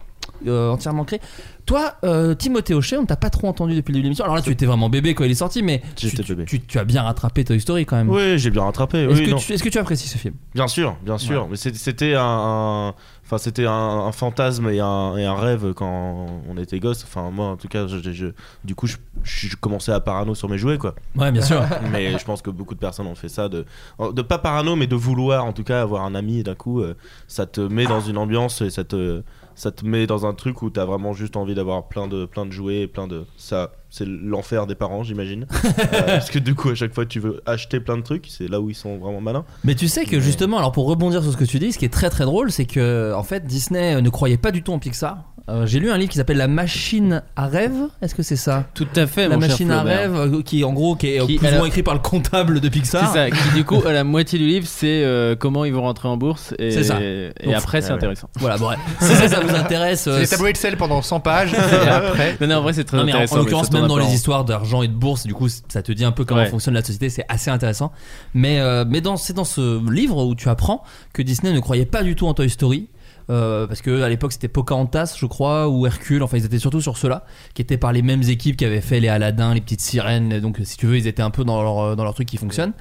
euh, 0.46 0.70
entièrement 0.70 1.04
créé. 1.04 1.20
Toi, 1.64 1.94
euh, 2.04 2.34
Timothée 2.34 2.74
Hochet, 2.74 2.96
on 2.96 3.06
t'a 3.06 3.16
pas 3.16 3.30
trop 3.30 3.46
entendu 3.48 3.74
depuis 3.74 3.92
le 3.92 3.94
début 3.94 4.02
de 4.02 4.06
l'émission. 4.08 4.24
Alors 4.24 4.36
là, 4.36 4.42
tu 4.42 4.50
étais 4.50 4.66
vraiment 4.66 4.90
bébé 4.90 5.14
quand 5.14 5.24
il 5.24 5.30
est 5.30 5.34
sorti, 5.34 5.62
mais 5.62 5.80
tu, 5.96 6.08
J'étais 6.08 6.22
tu- 6.24 6.34
bébé. 6.34 6.44
tu- 6.46 6.60
tu 6.60 6.78
as 6.78 6.84
bien 6.84 7.02
rattrapé 7.02 7.44
Toy 7.44 7.60
Story 7.60 7.86
quand 7.86 7.96
même. 7.96 8.10
Oui, 8.10 8.38
j'ai 8.38 8.50
bien 8.50 8.62
rattrapé. 8.64 8.98
Est-ce 9.04 9.18
Oui, 9.20 9.26
que, 9.26 9.30
non. 9.30 9.36
tu- 9.36 9.52
est-ce 9.52 9.62
que 9.62 9.68
tu 9.68 9.78
apprécies 9.78 10.08
ce 10.08 10.18
film? 10.18 10.34
Bien 10.54 10.66
sûr, 10.68 10.96
bien 11.04 11.18
sûr. 11.18 11.46
Mais 11.48 11.56
c'est- 11.56 11.74
c'était 11.76 12.14
un, 12.14 12.24
un- 12.24 12.94
enfin 13.24 13.38
c'était 13.38 13.64
un, 13.66 13.72
un 13.72 14.12
fantasme 14.12 14.68
et 14.70 14.80
un, 14.80 15.16
et 15.16 15.24
un 15.24 15.36
rêve 15.36 15.72
quand 15.74 16.26
on 16.48 16.56
était 16.58 16.80
gosse. 16.80 17.04
Enfin 17.04 17.30
moi, 17.30 17.46
en 17.46 17.56
tout 17.56 17.68
cas, 17.68 17.86
je, 17.86 17.98
je- 18.12 18.26
du 18.64 18.74
coup, 18.74 18.86
je, 18.88 18.96
je 19.22 19.54
commençais 19.56 19.92
à 19.92 20.00
parano 20.00 20.34
sur 20.34 20.48
mes 20.48 20.58
jouets, 20.58 20.78
quoi. 20.78 20.94
Ouais, 21.16 21.30
bien 21.30 21.42
sûr. 21.42 21.62
mais 21.92 22.18
je 22.18 22.24
pense 22.24 22.42
que 22.42 22.50
beaucoup 22.50 22.74
de 22.74 22.80
personnes 22.80 23.06
ont 23.06 23.14
fait 23.14 23.28
ça 23.28 23.48
de, 23.48 23.64
de 24.12 24.22
pas 24.22 24.38
parano, 24.38 24.74
mais 24.76 24.86
de 24.88 24.96
vouloir, 24.96 25.44
en 25.44 25.52
tout 25.52 25.64
cas, 25.64 25.80
avoir 25.80 26.04
un 26.04 26.14
ami. 26.16 26.40
Et 26.40 26.42
d'un 26.42 26.54
coup, 26.56 26.80
euh, 26.80 26.94
ça 27.28 27.46
te 27.46 27.60
met 27.60 27.86
dans 27.86 28.00
une 28.00 28.18
ambiance 28.18 28.60
et 28.62 28.70
ça 28.70 28.84
te, 28.84 29.22
ça 29.54 29.70
te 29.70 29.84
met 29.84 30.06
dans 30.06 30.24
un 30.26 30.32
truc 30.34 30.62
où 30.62 30.70
t'as 30.70 30.84
vraiment 30.86 31.12
juste 31.12 31.36
envie 31.36 31.54
d'avoir 31.62 31.88
plein 31.88 32.08
de, 32.08 32.26
plein 32.26 32.44
de 32.44 32.52
jouets, 32.52 32.86
plein 32.86 33.06
de 33.06 33.24
ça. 33.36 33.72
C'est 33.94 34.06
l'enfer 34.08 34.66
des 34.66 34.74
parents, 34.74 35.02
j'imagine. 35.04 35.46
Euh, 35.92 36.02
parce 36.06 36.30
que 36.30 36.38
du 36.38 36.54
coup, 36.54 36.70
à 36.70 36.74
chaque 36.74 36.94
fois, 36.94 37.04
tu 37.04 37.20
veux 37.20 37.42
acheter 37.44 37.78
plein 37.80 37.96
de 37.98 38.02
trucs. 38.02 38.26
C'est 38.28 38.48
là 38.48 38.60
où 38.60 38.70
ils 38.70 38.74
sont 38.74 38.96
vraiment 38.96 39.20
malins. 39.20 39.44
Mais 39.64 39.74
tu 39.74 39.88
sais 39.88 40.04
que 40.06 40.16
Mais- 40.16 40.22
justement, 40.22 40.56
alors 40.58 40.72
pour 40.72 40.86
rebondir 40.86 41.22
sur 41.22 41.32
ce 41.32 41.36
que 41.36 41.44
tu 41.44 41.58
dis, 41.58 41.72
ce 41.72 41.78
qui 41.78 41.84
est 41.84 41.92
très 41.92 42.08
très 42.08 42.24
drôle, 42.24 42.50
c'est 42.50 42.64
que 42.64 43.12
en 43.14 43.22
fait 43.22 43.44
Disney 43.46 44.00
ne 44.00 44.08
croyait 44.08 44.38
pas 44.38 44.50
du 44.52 44.62
tout 44.62 44.72
en 44.72 44.78
Pixar. 44.78 45.18
Euh, 45.50 45.66
J'ai 45.66 45.80
lu 45.80 45.90
un 45.90 45.98
livre 45.98 46.10
qui 46.10 46.16
s'appelle 46.18 46.36
La 46.36 46.46
machine 46.48 47.22
à 47.34 47.48
rêve. 47.48 47.72
Est-ce 48.00 48.14
que 48.14 48.22
c'est 48.22 48.36
ça? 48.36 48.64
Tout 48.74 48.86
à 48.94 49.06
fait, 49.08 49.28
La 49.28 49.34
mon 49.34 49.40
cher 49.40 49.50
machine 49.50 49.70
à 49.72 49.82
rêve, 49.82 50.14
euh, 50.14 50.42
qui 50.42 50.62
en 50.62 50.72
gros 50.72 50.94
qui 50.94 51.08
est 51.08 51.20
euh, 51.20 51.26
Qui- 51.26 51.36
plus 51.38 51.48
ou 51.52 51.56
moins 51.56 51.66
écrit 51.66 51.82
par 51.82 51.94
le 51.94 52.00
comptable 52.00 52.60
de 52.60 52.66
C'est 52.66 52.70
Pixar. 52.70 53.12
ça, 53.12 53.28
qui 53.30 53.54
du 53.54 53.64
coup, 53.64 53.82
à 53.86 53.92
la 53.92 54.04
moitié 54.04 54.38
du 54.38 54.46
livre, 54.46 54.66
c'est 54.68 55.02
euh, 55.04 55.34
comment 55.36 55.64
ils 55.64 55.74
vont 55.74 55.82
rentrer 55.82 56.06
en 56.08 56.16
bourse. 56.16 56.54
Et, 56.60 56.70
C'est 56.70 56.84
ça. 56.84 57.02
et 57.02 57.32
Donc, 57.44 57.54
après, 57.54 57.80
c'est 57.80 57.88
ouais, 57.88 57.92
ouais. 57.92 57.96
intéressant. 57.96 58.28
Voilà, 58.38 58.56
bon, 58.56 58.68
ouais. 58.68 58.76
si 59.00 59.14
ça, 59.14 59.28
ça 59.28 59.40
vous 59.40 59.54
intéresse. 59.56 60.06
euh, 60.06 60.14
C'est 60.18 60.22
des 60.22 60.28
tableaux 60.28 60.46
Excel 60.46 60.76
pendant 60.76 61.02
100 61.02 61.18
pages. 61.20 61.52
et 61.54 61.88
après. 61.88 62.36
Non, 62.40 62.46
non, 62.46 62.54
en 62.56 62.62
vrai, 62.62 62.72
c'est 62.72 62.84
très 62.84 62.96
Non 62.98 63.04
mais 63.04 63.12
en, 63.12 63.16
intéressant. 63.16 63.36
en 63.36 63.38
l'occurrence 63.40 63.70
même 63.82 63.88
dans 63.90 63.98
les 63.98 64.14
histoires 64.14 64.44
d'argent 64.44 64.82
et 64.82 64.88
de 64.88 64.92
bourse 64.94 65.26
du 65.26 65.34
coup 65.34 65.48
ça 65.48 65.82
te 65.82 65.92
dit 65.92 66.04
un 66.04 66.12
peu 66.12 66.24
comment 66.24 66.40
Ouais. 66.42 66.48
fonctionne 66.48 66.74
la 66.74 66.82
société 66.82 67.10
c'est 67.10 67.24
assez 67.28 67.50
intéressant. 67.50 67.92
Mais 68.34 68.58
euh, 68.60 68.84
mais 68.88 69.00
dans 69.00 69.16
c'est 69.16 69.32
dans 69.34 69.44
ce 69.44 69.80
livre 69.90 70.24
où 70.24 70.34
tu 70.34 70.48
apprends 70.48 70.82
que 71.12 71.22
Disney 71.22 71.52
ne 71.52 71.60
croyait 71.60 71.86
pas 71.86 72.02
du 72.02 72.14
tout 72.16 72.26
en 72.26 72.34
Toy 72.34 72.48
Story 72.50 72.88
euh, 73.30 73.66
parce 73.68 73.82
que 73.82 74.02
à 74.02 74.08
l'époque 74.08 74.32
c'était 74.32 74.48
Pocahontas 74.48 75.14
je 75.18 75.26
crois 75.26 75.68
ou 75.68 75.86
Hercule 75.86 76.22
enfin 76.22 76.38
ils 76.38 76.44
étaient 76.44 76.58
surtout 76.58 76.80
sur 76.80 76.96
ceux-là 76.96 77.24
qui 77.54 77.62
étaient 77.62 77.76
par 77.76 77.92
les 77.92 78.02
mêmes 78.02 78.22
équipes 78.22 78.56
qui 78.56 78.64
avaient 78.64 78.80
fait 78.80 78.98
les 79.00 79.08
Aladdin 79.08 79.54
les 79.54 79.60
petites 79.60 79.80
sirènes 79.80 80.40
donc 80.40 80.58
si 80.64 80.76
tu 80.76 80.86
veux 80.86 80.96
ils 80.96 81.06
étaient 81.06 81.22
un 81.22 81.30
peu 81.30 81.44
dans 81.44 81.62
leur 81.62 81.96
dans 81.96 82.04
leur 82.04 82.14
truc 82.14 82.28
qui 82.28 82.36
fonctionne. 82.36 82.72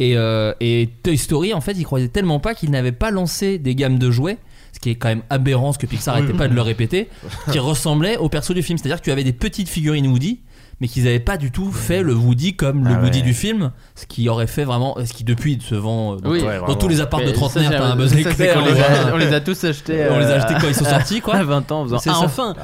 Et, 0.00 0.16
euh, 0.16 0.52
et 0.58 0.90
Toy 1.04 1.16
Story 1.16 1.54
en 1.54 1.60
fait 1.60 1.72
ils 1.74 1.84
croyaient 1.84 2.08
tellement 2.08 2.40
pas 2.40 2.54
qu'ils 2.54 2.70
n'avaient 2.72 2.90
pas 2.90 3.12
lancé 3.12 3.58
des 3.58 3.76
gammes 3.76 3.98
de 4.00 4.10
jouets 4.10 4.38
ce 4.74 4.80
qui 4.80 4.90
est 4.90 4.96
quand 4.96 5.08
même 5.08 5.22
aberrant 5.30 5.72
ce 5.72 5.78
que 5.78 5.86
Pixar 5.86 6.16
n'arrêtait 6.16 6.36
pas 6.36 6.48
de 6.48 6.54
le 6.54 6.60
répéter 6.60 7.08
qui 7.52 7.60
ressemblait 7.60 8.16
au 8.16 8.28
perso 8.28 8.54
du 8.54 8.62
film. 8.62 8.76
C'est 8.76 8.86
à 8.86 8.88
dire 8.88 8.98
que 8.98 9.04
tu 9.04 9.12
avais 9.12 9.22
des 9.22 9.32
petites 9.32 9.68
figurines 9.68 10.08
Woody 10.08 10.40
mais 10.80 10.88
qu'ils 10.88 11.04
n'avaient 11.04 11.18
pas 11.20 11.36
du 11.36 11.50
tout 11.50 11.70
fait 11.72 12.02
le 12.02 12.14
Woody 12.14 12.54
comme 12.54 12.84
le 12.86 12.94
Ah 12.96 13.02
Woody 13.02 13.18
ouais. 13.20 13.24
du 13.24 13.34
film 13.34 13.70
ce 13.94 14.06
qui 14.06 14.28
aurait 14.28 14.46
fait 14.46 14.64
vraiment 14.64 14.96
ce 15.04 15.12
qui 15.12 15.24
depuis 15.24 15.58
se 15.60 15.74
vend 15.74 16.14
euh, 16.14 16.16
dans, 16.16 16.30
Oui. 16.30 16.40
dans 16.40 16.46
Ouais, 16.46 16.58
vraiment. 16.58 16.74
tous 16.74 16.88
les 16.88 17.00
apparts 17.00 17.20
de 17.20 17.26
Mais 17.26 17.34
ça, 17.34 17.60
t'as 17.70 17.84
un 17.84 17.96
buzz 17.96 18.10
ça, 18.10 18.16
c'est 18.16 18.30
éclair 18.32 18.54
qu'on 18.54 18.64
les, 18.66 18.72
ouais. 18.72 18.80
a, 18.82 19.14
on 19.14 19.16
les 19.16 19.32
a 19.32 19.40
tous 19.40 19.64
achetés. 19.64 20.06
On 20.10 20.18
les 20.18 20.26
a 20.26 20.28
euh, 20.30 20.36
achetés 20.40 20.54
quand 20.60 20.68
ils 20.68 20.74
sont 20.74 20.84
sortis, 20.84 21.20
quoi. 21.20 21.34
À 21.44 21.44
20 21.44 21.72
ans, 21.72 21.80
en 21.82 21.84
faisant 21.84 21.98
C'est 21.98 22.10
ah, 22.10 22.14
ça. 22.14 22.20
enfin 22.24 22.54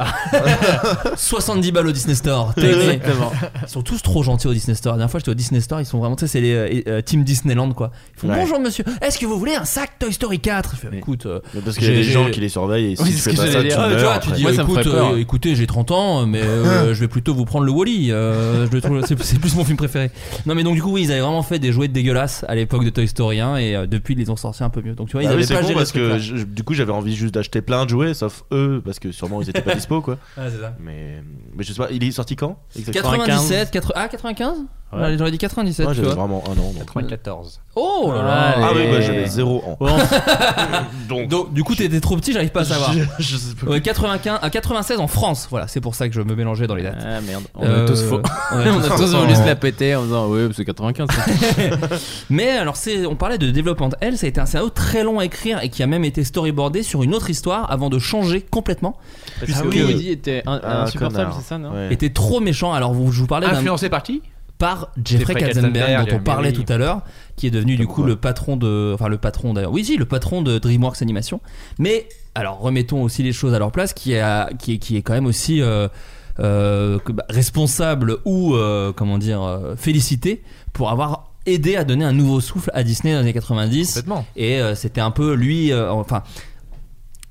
70 1.16 1.72
balles 1.72 1.86
au 1.88 1.92
Disney 1.92 2.14
Store 2.14 2.52
Exactement. 2.56 3.32
Ils 3.62 3.68
sont 3.68 3.82
tous 3.82 4.02
trop 4.02 4.22
gentils 4.22 4.46
au 4.46 4.52
Disney 4.54 4.74
Store. 4.74 4.92
La 4.94 4.98
dernière 4.98 5.10
fois, 5.10 5.20
j'étais 5.20 5.30
au 5.30 5.34
Disney 5.34 5.60
Store. 5.60 5.80
Ils 5.80 5.86
sont 5.86 5.98
vraiment, 5.98 6.16
tu 6.16 6.20
sais, 6.26 6.32
c'est 6.32 6.40
les 6.40 6.54
euh, 6.54 6.82
euh, 6.88 7.00
Team 7.02 7.24
Disneyland, 7.24 7.72
quoi. 7.72 7.90
Ils 8.16 8.20
font 8.20 8.28
Ouais. 8.30 8.36
bonjour 8.38 8.60
monsieur. 8.60 8.84
Est-ce 9.02 9.18
que 9.18 9.26
vous 9.26 9.38
voulez 9.38 9.54
un 9.54 9.64
sac 9.64 9.98
Toy 9.98 10.12
Story 10.12 10.38
4 10.40 10.72
Je 10.76 10.80
fais, 10.80 10.88
Oui. 10.92 10.98
écoute. 10.98 11.26
euh, 11.26 11.40
Mais 11.54 11.60
parce 11.60 11.76
qu'il 11.76 11.86
y 11.86 11.90
a 11.90 11.94
J'ai- 11.94 11.98
des 11.98 12.10
gens 12.10 12.30
qui 12.30 12.40
les 12.40 12.48
surveillent 12.48 12.92
et 12.92 12.96
si 12.96 13.02
Oui, 13.02 13.10
tu 13.10 13.16
c'est 13.16 13.30
fais 13.30 13.36
ce 13.36 13.36
pas 13.36 13.42
que 13.46 13.52
ça, 13.52 13.58
j'allais 13.58 13.68
tu 13.70 13.74
dire. 13.76 13.80
ah, 13.84 13.88
tu 13.88 13.94
meurs 13.94 14.02
vois, 14.04 14.12
tu 14.12 14.16
après. 14.28 14.36
dis, 14.36 14.42
Moi, 14.42 14.52
ça 14.54 14.58
me 14.64 14.68
écoute, 14.70 14.82
ferait 14.84 14.96
peur. 14.96 15.12
euh, 15.12 15.18
écoutez, 15.18 15.54
j'ai 15.54 15.66
30 15.66 15.90
ans, 15.90 16.26
mais 16.26 16.42
euh, 16.42 16.94
je 16.94 17.00
vais 17.00 17.08
plutôt 17.08 17.34
vous 17.34 17.44
prendre 17.44 17.64
le 17.64 17.72
Wally. 17.72 17.99
Euh, 18.10 18.66
je 18.66 18.72
le 18.72 18.80
trouve, 18.80 19.04
c'est, 19.06 19.20
c'est 19.22 19.38
plus 19.38 19.54
mon 19.56 19.64
film 19.64 19.76
préféré. 19.76 20.10
Non, 20.46 20.54
mais 20.54 20.62
donc 20.62 20.74
du 20.74 20.82
coup, 20.82 20.92
oui, 20.92 21.02
ils 21.02 21.12
avaient 21.12 21.20
vraiment 21.20 21.42
fait 21.42 21.58
des 21.58 21.72
jouets 21.72 21.88
dégueulasses 21.88 22.44
à 22.48 22.54
l'époque 22.54 22.84
de 22.84 22.90
Toy 22.90 23.06
Story 23.06 23.40
1 23.40 23.56
et 23.56 23.76
euh, 23.76 23.86
depuis, 23.86 24.14
ils 24.14 24.18
les 24.18 24.30
ont 24.30 24.36
sortis 24.36 24.62
un 24.62 24.70
peu 24.70 24.80
mieux. 24.82 24.94
Donc 24.94 25.08
tu 25.08 25.12
vois, 25.12 25.22
ils 25.22 25.26
oui, 25.28 25.32
avaient 25.34 25.42
c'est 25.42 25.54
pas 25.54 25.60
con 25.60 25.66
géré 25.68 25.78
parce 25.78 25.90
ce 25.92 25.98
truc-là. 25.98 26.14
que 26.16 26.20
je- 26.20 26.44
du 26.44 26.62
coup 26.64 26.74
j'avais 26.74 26.92
envie 26.92 27.14
juste 27.14 27.34
d'acheter 27.34 27.60
plein 27.62 27.84
de 27.84 27.90
jouets 27.90 28.14
sauf 28.14 28.44
eux 28.52 28.80
parce 28.84 28.98
que 28.98 29.12
sûrement 29.12 29.42
ils 29.42 29.50
étaient 29.50 29.62
pas 29.62 29.74
dispo 29.76 30.00
quoi. 30.00 30.14
Ouais, 30.36 30.44
c'est 30.50 30.60
ça. 30.60 30.74
Mais 30.80 31.22
mais 31.56 31.64
je 31.64 31.72
sais 31.72 31.78
pas, 31.82 31.88
il 31.90 32.02
est 32.02 32.10
sorti 32.12 32.36
quand 32.36 32.58
exactement? 32.76 33.10
97, 33.12 33.70
80, 33.70 33.92
ah 33.96 34.08
95 34.08 34.56
Ouais. 34.92 35.16
J'aurais 35.16 35.30
dit 35.30 35.38
97. 35.38 35.84
Moi 35.86 35.94
tu 35.94 36.00
j'avais 36.00 36.14
vois. 36.14 36.26
vraiment 36.26 36.42
un 36.48 36.52
an. 36.52 36.72
donc. 36.72 36.78
94. 36.78 37.60
Oh 37.76 38.10
là 38.12 38.22
là. 38.22 38.54
Ah 38.56 38.70
oui, 38.74 38.82
bah, 38.90 39.00
j'avais 39.00 39.26
zéro 39.26 39.62
an. 39.64 39.76
Bon, 39.78 39.86
Donc, 41.08 41.28
Donc, 41.28 41.52
du 41.52 41.62
coup, 41.62 41.74
t'étais 41.76 42.00
trop 42.00 42.16
petit, 42.16 42.32
j'arrive 42.32 42.50
pas 42.50 42.62
à 42.62 42.64
savoir. 42.64 42.92
je, 42.92 43.00
je 43.20 43.36
sais 43.36 43.54
pas. 43.54 43.70
Ouais, 43.70 43.80
95, 43.80 44.40
à 44.42 44.50
96 44.50 44.98
en 44.98 45.06
France, 45.06 45.46
voilà, 45.50 45.68
c'est 45.68 45.80
pour 45.80 45.94
ça 45.94 46.08
que 46.08 46.14
je 46.14 46.20
me 46.20 46.34
mélangeais 46.34 46.66
dans 46.66 46.74
les 46.74 46.82
dates. 46.82 46.98
ah 47.06 47.20
merde, 47.20 47.44
on 47.54 47.64
Euh, 47.64 47.84
a 47.84 47.88
tous 47.88 48.02
faux. 48.02 48.16
ouais, 48.56 48.64
on 48.70 48.80
a 48.80 48.96
tous 48.96 49.14
voulu 49.14 49.34
se 49.36 49.46
la 49.46 49.54
péter 49.56 49.94
en 49.94 50.02
disant 50.02 50.26
ouais, 50.28 50.48
c'est 50.54 50.64
95. 50.64 51.08
ça. 51.08 51.86
Mais 52.28 52.50
alors, 52.50 52.76
c'est, 52.76 53.06
on 53.06 53.14
parlait 53.16 53.38
de 53.38 53.50
développement 53.50 53.90
L, 54.00 54.18
ça 54.18 54.26
a 54.26 54.28
été 54.28 54.40
un 54.40 54.46
scénario 54.46 54.70
très 54.70 55.04
long 55.04 55.18
à 55.20 55.24
écrire 55.24 55.62
et 55.62 55.68
qui 55.68 55.82
a 55.82 55.86
même 55.86 56.04
été 56.04 56.24
storyboardé 56.24 56.82
sur 56.82 57.02
une 57.02 57.14
autre 57.14 57.30
histoire 57.30 57.70
avant 57.70 57.90
de 57.90 57.98
changer 57.98 58.40
complètement. 58.40 58.96
Puisque 59.42 59.64
oui. 59.66 59.82
Woody 59.82 60.10
était 60.10 60.42
un- 60.46 60.60
Ah, 60.62 60.82
insupportable, 60.82 61.14
connard. 61.26 61.36
c'est 61.40 61.46
ça, 61.48 61.58
non 61.58 61.72
Ouais. 61.72 61.92
Était 61.92 62.10
trop 62.10 62.40
méchant. 62.40 62.72
Alors, 62.72 62.92
vous, 62.92 63.12
je 63.12 63.20
vous 63.20 63.26
parlais 63.26 63.46
d'un, 63.46 63.54
Influencé 63.54 63.88
par 63.88 64.02
qui? 64.02 64.22
Par 64.60 64.92
Jeffrey 65.02 65.34
Katzenberg, 65.34 66.08
dont 66.08 66.16
on 66.16 66.20
parlait 66.20 66.50
oui. 66.50 66.64
tout 66.64 66.72
à 66.72 66.76
l'heure, 66.76 67.02
qui 67.34 67.48
est 67.48 67.50
devenu 67.50 67.76
du 67.76 67.86
coup 67.86 68.04
le 68.04 68.14
patron 68.14 68.56
de, 68.56 68.92
enfin 68.94 69.08
le 69.08 69.18
patron 69.18 69.54
d'ailleurs, 69.54 69.72
oui 69.72 69.84
si, 69.84 69.96
le 69.96 70.04
patron 70.04 70.42
de 70.42 70.58
DreamWorks 70.58 71.02
Animation. 71.02 71.40
Mais 71.78 72.06
alors 72.36 72.60
remettons 72.60 73.02
aussi 73.02 73.22
les 73.22 73.32
choses 73.32 73.54
à 73.54 73.58
leur 73.58 73.72
place, 73.72 73.94
qui 73.94 74.12
est, 74.12 74.22
qui 74.58 74.74
est, 74.74 74.78
qui 74.78 74.96
est 74.96 75.02
quand 75.02 75.14
même 75.14 75.26
aussi 75.26 75.62
euh, 75.62 75.88
euh, 76.38 76.98
bah, 77.06 77.24
responsable 77.30 78.18
ou 78.24 78.54
euh, 78.54 78.92
comment 78.92 79.18
dire 79.18 79.60
félicité 79.76 80.42
pour 80.72 80.90
avoir 80.90 81.30
aidé 81.46 81.76
à 81.76 81.84
donner 81.84 82.04
un 82.04 82.12
nouveau 82.12 82.40
souffle 82.40 82.70
à 82.74 82.82
Disney 82.82 83.12
dans 83.12 83.20
les 83.20 83.24
années 83.24 83.32
90 83.32 83.86
Complètement. 83.88 84.26
et 84.36 84.60
euh, 84.60 84.74
c'était 84.74 85.00
un 85.00 85.10
peu 85.10 85.34
lui 85.34 85.72
euh, 85.72 85.90
enfin 85.90 86.22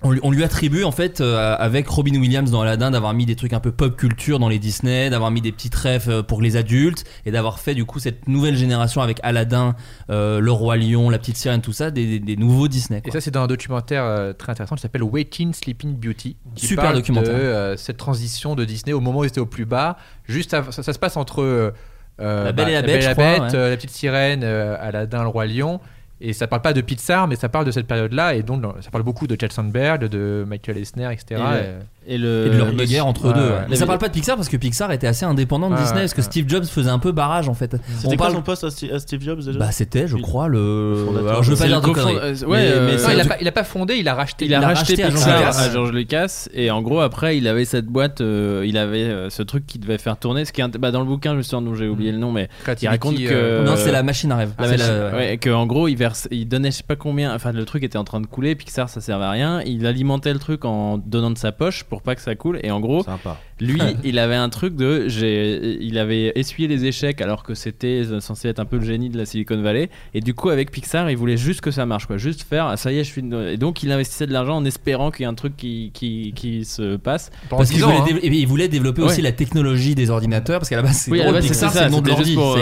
on 0.01 0.31
lui, 0.31 0.43
attribue 0.45 0.83
en 0.85 0.91
fait 0.91 1.19
euh, 1.19 1.55
avec 1.59 1.85
Robin 1.89 2.15
Williams 2.19 2.49
dans 2.51 2.61
Aladdin 2.61 2.89
d'avoir 2.91 3.13
mis 3.13 3.25
des 3.25 3.35
trucs 3.35 3.51
un 3.51 3.59
peu 3.59 3.71
pop 3.73 3.97
culture 3.97 4.39
dans 4.39 4.47
les 4.47 4.57
Disney, 4.57 5.09
d'avoir 5.09 5.29
mis 5.29 5.41
des 5.41 5.51
petites 5.51 5.75
refs 5.75 6.07
euh, 6.07 6.23
pour 6.23 6.41
les 6.41 6.55
adultes 6.55 7.03
et 7.25 7.31
d'avoir 7.31 7.59
fait 7.59 7.75
du 7.75 7.83
coup 7.83 7.99
cette 7.99 8.27
nouvelle 8.29 8.55
génération 8.55 9.01
avec 9.01 9.19
Aladdin, 9.23 9.75
euh, 10.09 10.39
le 10.39 10.51
roi 10.51 10.77
lion, 10.77 11.09
la 11.09 11.19
petite 11.19 11.35
sirène, 11.35 11.61
tout 11.61 11.73
ça, 11.73 11.91
des, 11.91 12.05
des- 12.05 12.19
des 12.19 12.37
nouveaux 12.37 12.69
Disney. 12.69 13.01
Et 13.03 13.11
ça, 13.11 13.19
c'est 13.19 13.31
dans 13.31 13.43
un 13.43 13.47
documentaire 13.47 14.03
euh, 14.05 14.31
très 14.31 14.51
intéressant 14.53 14.75
qui 14.75 14.81
s'appelle 14.81 15.03
Waiting 15.03 15.53
Sleeping 15.53 15.95
Beauty. 15.97 16.37
Qui 16.55 16.65
Super 16.67 16.85
parle 16.85 16.95
documentaire. 16.95 17.71
De 17.71 17.75
cette 17.77 17.97
transition 17.97 18.55
de 18.55 18.63
Disney 18.63 18.93
au 18.93 19.01
moment 19.01 19.19
où 19.19 19.23
ils 19.25 19.27
étaient 19.27 19.41
au 19.41 19.45
plus 19.45 19.65
bas. 19.65 19.97
Juste 20.27 20.53
avant- 20.53 20.71
ça, 20.71 20.81
ça 20.81 20.93
se 20.93 20.99
passe 20.99 21.17
entre 21.17 21.73
La 22.19 22.51
Belle 22.53 22.69
et 22.69 22.73
la 22.73 22.81
Bête, 22.83 23.01
je 23.01 23.11
crois, 23.11 23.39
ouais. 23.39 23.55
euh, 23.55 23.69
la 23.69 23.75
petite 23.75 23.91
sirène, 23.91 24.43
Aladdin, 24.45 25.23
le 25.23 25.27
roi 25.29 25.45
lion. 25.45 25.79
Et 26.21 26.33
ça 26.33 26.47
parle 26.47 26.61
pas 26.61 26.73
de 26.73 26.81
Pixar, 26.81 27.27
mais 27.27 27.35
ça 27.35 27.47
parle 27.49 27.65
de 27.65 27.71
cette 27.71 27.87
période-là. 27.87 28.35
Et 28.35 28.43
donc, 28.43 28.63
ça 28.81 28.89
parle 28.91 29.03
beaucoup 29.03 29.25
de 29.25 29.37
Chad 29.39 29.51
Sandberg, 29.53 30.05
de 30.09 30.43
Michael 30.47 30.77
Eisner, 30.77 31.09
etc. 31.13 31.25
Et, 31.31 31.59
Et- 31.98 31.98
Et, 32.11 32.17
le, 32.17 32.47
et 32.47 32.49
de 32.49 32.57
leur 32.57 32.73
guerre 32.73 33.05
entre 33.05 33.27
ouais, 33.27 33.33
deux. 33.35 33.39
ouais. 33.49 33.65
Mais 33.69 33.75
ça 33.75 33.85
parle 33.85 33.99
pas 33.99 34.07
de 34.07 34.13
Pixar 34.13 34.35
parce 34.35 34.49
que 34.49 34.57
Pixar 34.57 34.91
était 34.91 35.05
assez 35.05 35.25
indépendant 35.25 35.69
de 35.69 35.75
Ouais, 35.75 35.79
Disney 35.81 35.97
ouais, 35.97 36.01
parce 36.05 36.13
que 36.15 36.21
ouais. 36.21 36.25
Steve 36.25 36.49
Jobs 36.49 36.65
faisait 36.65 36.89
un 36.89 36.97
peu 36.97 37.11
barrage 37.11 37.47
en 37.47 37.53
fait. 37.53 37.75
C'était 37.97 38.07
On 38.07 38.09
quoi 38.09 38.17
parle- 38.17 38.33
son 38.33 38.41
poste 38.41 38.63
à 38.63 38.71
Steve, 38.71 38.93
à 38.93 38.99
Steve 38.99 39.21
Jobs 39.21 39.43
déjà? 39.45 39.59
Bah 39.59 39.71
c'était, 39.71 40.07
je 40.07 40.17
crois, 40.17 40.47
le. 40.47 41.05
Alors 41.27 41.43
je 41.43 41.51
veux 41.51 41.57
pas 41.57 41.67
dire 41.67 41.81
de 41.81 41.85
conneries. 41.85 42.15
euh, 42.15 42.35
Mais- 42.41 42.45
ouais, 42.47 42.57
euh, 42.63 42.87
mais 42.87 43.01
Non, 43.03 43.09
il 43.13 43.19
a, 43.21 43.25
pas, 43.25 43.35
il 43.39 43.47
a 43.47 43.51
pas 43.51 43.63
fondé, 43.63 43.95
il 43.97 44.07
a 44.07 44.15
racheté. 44.15 44.45
Il 44.45 44.55
a, 44.55 44.59
l'a 44.59 44.67
racheté, 44.69 45.03
racheté 45.03 45.03
à 45.03 45.09
George 45.11 45.23
Pixar 45.25 45.59
à 45.59 45.69
George 45.69 45.91
Lucas 45.91 46.47
et 46.53 46.71
en 46.71 46.81
gros 46.81 46.99
après 47.01 47.37
il 47.37 47.47
avait 47.47 47.65
cette 47.65 47.85
boîte, 47.85 48.21
euh, 48.21 48.63
il 48.65 48.77
avait 48.77 49.03
euh, 49.03 49.29
ce 49.29 49.43
truc 49.43 49.67
qui 49.67 49.77
devait 49.77 49.99
faire 49.99 50.17
tourner. 50.17 50.45
Ce 50.45 50.51
qui 50.51 50.61
est 50.61 50.77
bah, 50.79 50.89
dans 50.89 51.01
le 51.01 51.05
bouquin 51.05 51.35
justement 51.37 51.61
dont 51.61 51.75
j'ai 51.75 51.87
oublié 51.87 52.11
le 52.11 52.17
nom, 52.17 52.31
mais 52.31 52.49
il 52.81 52.87
raconte 52.87 53.17
que 53.17 53.27
euh, 53.29 53.63
Non, 53.65 53.73
c'est 53.75 53.91
la 53.91 54.01
machine 54.01 54.31
à 54.31 54.37
rêve. 54.37 54.53
ouais, 54.59 55.37
que 55.37 55.49
en 55.51 55.67
gros 55.67 55.87
il 55.87 55.95
verse, 55.95 56.27
il 56.31 56.47
donnait 56.47 56.71
je 56.71 56.77
sais 56.77 56.83
pas 56.83 56.95
combien, 56.95 57.35
enfin 57.35 57.51
le 57.51 57.65
truc 57.65 57.83
était 57.83 57.97
en 57.99 58.03
train 58.03 58.19
de 58.21 58.25
couler, 58.25 58.55
Pixar 58.55 58.89
ça 58.89 58.99
servait 58.99 59.25
à 59.25 59.31
rien, 59.31 59.61
il 59.65 59.85
alimentait 59.85 60.33
le 60.33 60.39
truc 60.39 60.65
en 60.65 60.97
donnant 60.97 61.31
de 61.31 61.37
sa 61.37 61.51
poche 61.51 61.83
pour 61.83 61.98
pas 62.01 62.15
que 62.15 62.21
ça 62.21 62.35
coule 62.35 62.59
et 62.63 62.71
en 62.71 62.79
gros 62.79 63.03
Sympa. 63.03 63.39
lui 63.59 63.79
il 64.03 64.19
avait 64.19 64.35
un 64.35 64.49
truc 64.49 64.75
de 64.75 65.07
j'ai, 65.07 65.77
il 65.81 65.97
avait 65.97 66.31
essuyé 66.35 66.67
les 66.67 66.85
échecs 66.85 67.21
alors 67.21 67.43
que 67.43 67.53
c'était 67.55 68.03
censé 68.19 68.47
être 68.49 68.59
un 68.59 68.65
peu 68.65 68.77
le 68.77 68.85
génie 68.85 69.09
de 69.09 69.17
la 69.17 69.25
Silicon 69.25 69.61
Valley 69.61 69.89
et 70.13 70.21
du 70.21 70.33
coup 70.33 70.49
avec 70.49 70.71
Pixar 70.71 71.09
il 71.09 71.17
voulait 71.17 71.37
juste 71.37 71.61
que 71.61 71.71
ça 71.71 71.85
marche 71.85 72.05
quoi, 72.05 72.17
juste 72.17 72.43
faire 72.43 72.65
ah, 72.67 72.77
ça 72.77 72.91
y 72.91 72.99
est 72.99 73.03
je 73.03 73.09
suis 73.11 73.21
une- 73.21 73.33
et 73.53 73.57
donc 73.57 73.83
il 73.83 73.91
investissait 73.91 74.27
de 74.27 74.33
l'argent 74.33 74.55
en 74.57 74.65
espérant 74.65 75.11
qu'il 75.11 75.21
y 75.21 75.23
ait 75.25 75.31
un 75.31 75.33
truc 75.33 75.55
qui 75.57 75.91
qui, 75.93 76.33
qui 76.35 76.65
se 76.65 76.95
passe 76.97 77.29
Pendant 77.49 77.59
Parce 77.59 77.69
qu'il 77.69 77.79
10 77.79 77.83
ans, 77.85 77.87
voulait, 77.91 78.13
hein. 78.13 78.17
dév- 78.17 78.25
et 78.25 78.27
il 78.39 78.47
voulait 78.47 78.67
développer 78.67 79.01
aussi 79.01 79.21
la 79.21 79.31
technologie 79.31 79.95
des 79.95 80.09
ordinateurs 80.09 80.59
parce 80.59 80.69
qu'à 80.69 80.75
la 80.77 80.81
base 80.83 80.97
c'est 80.97 81.11
Oui, 81.11 81.19
à 81.21 81.25
la 81.25 81.29
drôle, 81.31 81.41
base, 81.41 81.49
Pixar, 81.49 81.69
c'était 81.71 81.73
c'est 81.73 81.79
ça, 81.79 81.85
le 81.85 81.91
nom 81.91 82.01
de 82.01 82.05
c'était 82.09 82.15
l'ordi. 82.17 82.25
juste 82.31 82.39
pour 82.39 82.53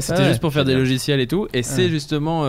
c'était- 0.00 0.28
juste 0.28 0.50
faire 0.50 0.64
des 0.64 0.74
logiciels 0.74 1.20
et 1.20 1.26
tout. 1.26 1.48
Et 1.52 1.62
c'est 1.62 1.88
justement. 1.88 2.44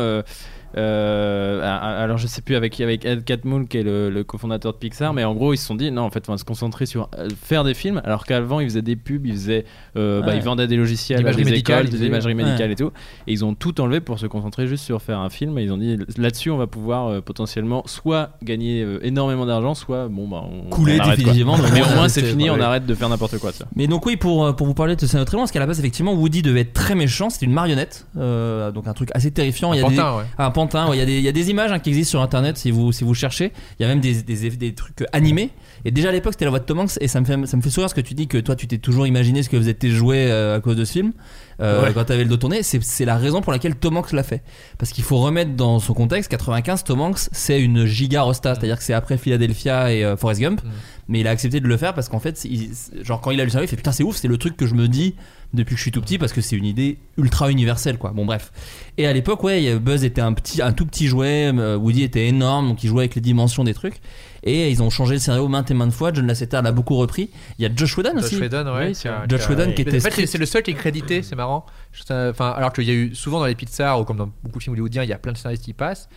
Euh, 0.78 2.04
alors 2.04 2.18
je 2.18 2.28
sais 2.28 2.42
plus 2.42 2.56
avec 2.56 2.80
avec 2.82 3.06
Ed 3.06 3.24
Catmull 3.24 3.68
qui 3.68 3.78
est 3.78 3.84
le, 3.84 4.10
le 4.10 4.24
cofondateur 4.24 4.74
de 4.74 4.78
Pixar 4.78 5.14
mais 5.14 5.24
en 5.24 5.34
gros 5.34 5.54
ils 5.54 5.58
se 5.58 5.66
sont 5.66 5.76
dit 5.76 5.92
non 5.92 6.04
en 6.04 6.10
fait 6.10 6.28
on 6.30 6.32
va 6.34 6.38
se 6.38 6.44
concentrer 6.46 6.86
sur 6.86 7.10
euh, 7.18 7.28
faire 7.44 7.64
des 7.64 7.74
films 7.74 8.02
alors 8.06 8.26
qu'avant 8.26 8.60
ils 8.60 8.70
faisaient 8.70 8.82
des 8.82 8.96
pubs 8.96 9.26
ils 9.26 9.34
faisaient 9.34 9.66
euh, 9.98 10.22
bah, 10.22 10.28
Ouais. 10.32 10.38
ils 10.38 10.44
vendaient 10.44 10.68
des 10.68 10.78
logiciels 10.78 11.24
des 11.24 11.44
médicale, 11.44 11.86
écoles 11.88 12.00
de 12.00 12.04
l'imagerie 12.04 12.36
médicale 12.36 12.68
Ouais. 12.68 12.74
et 12.74 12.76
tout 12.76 12.92
et 13.28 13.32
ils 13.34 13.44
ont 13.46 13.54
tout 13.54 13.80
enlevé 13.82 14.00
pour 14.02 14.20
se 14.20 14.28
concentrer 14.28 14.68
juste 14.68 14.84
sur 14.86 15.02
faire 15.02 15.20
un 15.20 15.30
film 15.30 15.58
et 15.58 15.64
ils 15.64 15.72
ont 15.74 15.78
dit 15.78 15.98
là-dessus 16.18 16.52
on 16.52 16.58
va 16.58 16.68
pouvoir 16.68 17.08
euh, 17.08 17.22
potentiellement 17.22 17.84
soit 17.86 18.32
gagner 18.44 18.82
euh, 18.84 19.00
énormément 19.06 19.46
d'argent 19.46 19.74
soit 19.74 20.08
bon 20.08 20.28
bah 20.28 20.44
on 20.50 20.70
Couler 20.70 20.98
on 21.00 21.04
arrête, 21.04 21.24
quoi. 21.24 21.34
mais 21.34 21.42
au 21.44 21.46
mais 21.46 21.80
moins, 21.82 21.92
au 21.92 21.96
moins 21.96 22.08
c'est- 22.10 22.22
fini 22.24 22.50
on 22.50 22.60
arrête 22.62 22.86
de 22.86 22.94
faire 22.96 23.10
n'importe 23.10 23.38
quoi 23.40 23.52
ça. 23.52 23.66
Mais 23.76 23.88
donc 23.88 24.06
oui, 24.06 24.16
pour, 24.16 24.56
pour 24.56 24.68
vous 24.68 24.74
parler 24.74 24.96
de 24.96 25.06
loin, 25.32 25.42
parce 25.44 25.52
qu'à 25.52 25.60
la 25.60 25.66
base, 25.66 25.80
effectivement, 25.80 26.14
Woody 26.14 26.42
devait 26.42 26.62
être 26.62 26.74
très 26.74 26.96
méchant. 26.96 27.30
C'était 27.30 27.46
une 27.46 27.54
marionnette, 27.54 28.06
euh, 28.18 28.72
donc 28.72 28.88
un 28.88 28.94
truc 28.94 29.10
assez 29.14 29.32
terrifiant. 29.32 29.72
Un 29.72 29.76
il 29.76 29.78
y 29.78 29.82
a 29.82 29.84
pantin, 29.84 30.12
des, 30.12 30.18
ouais. 30.20 30.24
un 30.38 30.52
pantin. 30.68 30.90
ouais, 30.90 30.98
il 30.98 31.00
y 31.00 31.04
a 31.04 31.06
des, 31.06 31.18
il 31.18 31.24
y 31.24 31.28
a 31.28 31.32
des 31.32 31.50
images 31.50 31.72
hein, 31.72 31.80
qui 31.80 31.90
existent 31.90 32.12
sur 32.12 32.22
Internet 32.22 32.58
si 32.58 32.72
vous 32.72 32.92
si 32.92 33.04
vous 33.04 33.14
cherchez. 33.14 33.52
Il 33.80 33.84
y 33.84 33.86
a 33.86 33.88
même 33.90 34.00
des, 34.00 34.22
des, 34.24 34.50
des 34.50 34.74
trucs 34.74 35.04
animés. 35.14 35.50
Et 35.86 35.92
déjà 35.92 36.10
à 36.10 36.12
l'époque, 36.12 36.34
c'était 36.34 36.46
la 36.46 36.52
voix 36.52 36.60
de 36.60 36.66
Tom 36.66 36.80
Hanks, 36.80 36.98
et 37.02 37.08
ça 37.08 37.20
me 37.20 37.26
fait 37.26 37.36
ça 37.48 37.58
me 37.58 37.62
fait 37.62 37.70
sourire 37.72 37.90
ce 37.90 37.96
que 37.96 38.02
tu 38.02 38.14
dis 38.14 38.28
que 38.28 38.38
toi, 38.38 38.56
tu 38.56 38.68
t'es 38.68 38.78
toujours 38.78 39.08
imaginé 39.08 39.42
ce 39.44 39.50
que 39.50 39.58
faisaient 39.58 39.74
tes 39.74 39.90
jouets 39.90 40.28
euh, 40.30 40.58
à 40.58 40.60
cause 40.60 40.76
de 40.76 40.86
ce 40.86 40.92
film. 40.94 41.14
euh, 41.60 41.84
Ouais. 41.84 41.94
Quand 41.94 42.04
t'avais 42.06 42.24
le 42.24 42.30
dos 42.30 42.38
tourné, 42.38 42.62
c'est 42.64 43.06
la 43.06 43.18
raison 43.18 43.42
pour 43.42 43.52
laquelle 43.52 43.76
Tom 43.76 43.98
Hanks 43.98 44.12
l'a 44.12 44.24
fait. 44.24 44.44
Parce 44.78 44.92
qu'il 44.92 45.04
faut 45.04 45.18
remettre 45.18 45.52
dans 45.56 45.80
son 45.80 45.94
contexte, 45.94 46.30
95, 46.30 46.84
Tom 46.84 47.02
Hanks, 47.02 47.18
c'est 47.32 47.60
une 47.62 47.86
giga 47.86 48.22
rosta, 48.22 48.54
c'est-à-dire 48.56 48.78
que 48.78 48.84
c'est 48.84 48.94
après 48.94 49.18
Philadelphia 49.18 49.92
et 49.94 50.04
euh, 50.06 50.16
Forrest 50.18 50.42
Gump. 50.42 50.62
Mais 51.08 51.20
il 51.22 51.28
a 51.28 51.32
accepté 51.32 51.60
de 51.60 51.68
le 51.68 51.78
faire 51.78 51.94
parce 51.94 52.08
qu'en 52.10 52.20
fait, 52.20 52.46
il- 52.46 52.70
genre 53.04 53.20
quand 53.20 53.32
il 53.32 53.42
a 53.42 53.44
lu 53.44 53.50
ça, 53.50 53.62
il 53.62 53.68
fait 53.68 53.76
putain, 53.76 53.92
c'est 53.92 54.04
ouf, 54.04 54.16
c'est 54.18 54.28
le 54.28 54.38
truc 54.38 54.56
que 54.56 54.66
je 54.68 54.76
me 54.76 54.88
dis 54.88 55.16
depuis 55.54 55.74
que 55.76 55.78
je 55.78 55.82
suis 55.84 55.92
tout 55.92 56.02
petit 56.02 56.18
parce 56.18 56.32
que 56.34 56.40
c'est 56.42 56.56
une 56.56 56.66
idée 56.66 56.98
ultra 57.18 57.52
universelle, 57.52 57.98
quoi. 57.98 58.12
Bon, 58.12 58.26
bref. 58.26 58.52
Et 58.98 59.06
à 59.08 59.14
l'époque, 59.14 59.44
ouais, 59.44 59.78
Buzz 59.80 60.04
était 60.04 60.22
un 60.22 60.34
petit, 60.34 60.62
un 60.62 60.72
tout 60.72 60.86
petit 60.86 61.08
jouet, 61.08 61.52
euh, 61.54 61.76
Woody 61.78 62.04
était 62.04 62.28
énorme, 62.28 62.68
donc 62.70 62.84
il 62.84 62.88
jouait 62.88 63.02
avec 63.04 63.16
les 63.16 63.22
dimensions 63.22 63.64
des 63.64 63.74
trucs. 63.74 63.96
Et 64.44 64.72
ils 64.72 64.82
ont 64.82 64.90
changé 64.90 65.14
le 65.16 65.20
scénario 65.20 65.48
maintes 65.48 65.70
et 65.70 65.74
maintes 65.74 65.92
fois. 65.94 66.12
John 66.14 66.26
Lasseter 66.26 66.60
l'a 66.64 66.72
beaucoup 66.72 66.96
repris. 66.96 67.30
Il 67.60 67.64
y 67.64 67.66
a 67.66 67.70
Josh 67.76 67.96
Whedon 67.98 68.18
aussi. 68.18 68.32
Josh 68.36 68.42
Whedon, 68.42 68.74
ouais. 68.74 68.92
Oui, 68.96 69.08
a- 69.10 69.26
Josh 69.28 69.48
Whedon 69.50 69.72
qui 69.74 69.82
était 69.84 69.98
En 69.98 70.00
fait, 70.10 70.26
c'est- 70.26 70.38
le 70.40 70.46
seul 70.48 70.64
qui 70.64 70.72
est 70.72 70.76
crédité, 70.76 71.22
c'est 71.22 71.36
marrant. 71.36 71.66
Enfin, 72.10 72.50
alors 72.50 72.74
qu'il 72.74 72.86
y 72.86 72.90
a 72.90 72.94
eu 72.94 73.14
souvent 73.14 73.40
dans 73.40 73.46
les 73.46 73.54
Pixar 73.56 74.00
ou 74.00 74.04
comme 74.06 74.18
dans 74.18 74.32
beaucoup 74.44 74.58
de 74.58 74.64
films 74.64 74.74
hollywoodiens, 74.74 75.04
il 75.04 75.10
y 75.10 75.14
a 75.14 75.18
plein 75.20 75.32
de 75.34 75.38
scénaristes 75.38 75.64
qui 75.66 75.74
passent. 75.74 76.10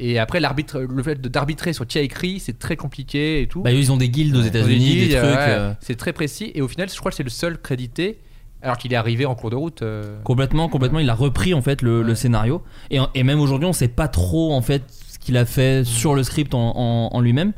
Et 0.00 0.18
après, 0.18 0.38
l'arbitre, 0.40 0.80
le 0.80 1.02
fait 1.02 1.20
de- 1.20 1.28
d'arbitrer 1.28 1.72
sur 1.72 1.86
qui 1.86 1.98
a 1.98 2.02
écrit, 2.02 2.40
c'est 2.40 2.58
très 2.58 2.76
compliqué 2.76 3.42
et 3.42 3.46
tout. 3.48 3.62
Bah, 3.62 3.72
ils 3.72 3.90
ont 3.92 3.96
des 3.96 4.08
guildes 4.08 4.36
aux 4.36 4.42
États-Unis, 4.42 4.96
des 5.08 5.08
trucs. 5.16 5.22
ouais, 5.24 5.36
euh, 5.38 5.72
C'est 5.80 5.96
très 5.96 6.12
précis. 6.12 6.50
Et 6.54 6.62
au 6.62 6.68
final, 6.68 6.88
je 6.88 6.96
crois 6.96 7.10
que 7.10 7.16
c'est 7.16 7.24
le 7.24 7.30
seul 7.30 7.58
crédité, 7.60 8.18
alors 8.62 8.76
qu'il 8.76 8.92
est 8.92 8.96
arrivé 8.96 9.24
en 9.26 9.34
cours 9.34 9.50
de 9.50 9.56
route. 9.56 9.82
euh, 9.82 10.18
Complètement, 10.24 10.68
complètement. 10.68 10.98
Il 10.98 11.08
a 11.10 11.14
repris 11.14 11.54
en 11.54 11.62
fait 11.62 11.80
le, 11.82 12.02
le 12.02 12.14
scénario. 12.14 12.62
Et, 12.90 13.22
même 13.22 13.40
aujourd'hui, 13.40 13.68
on 13.68 13.72
sait 13.72 13.88
pas 13.88 14.08
trop 14.08 14.52
en 14.54 14.62
fait 14.62 14.82
ce 15.08 15.18
qu'il 15.18 15.36
a 15.36 15.44
fait 15.44 15.84
sur 15.84 16.14
le 16.14 16.22
script 16.22 16.54
en, 16.54 16.72
en- 16.76 17.08
en 17.12 17.20
lui-même. 17.20 17.52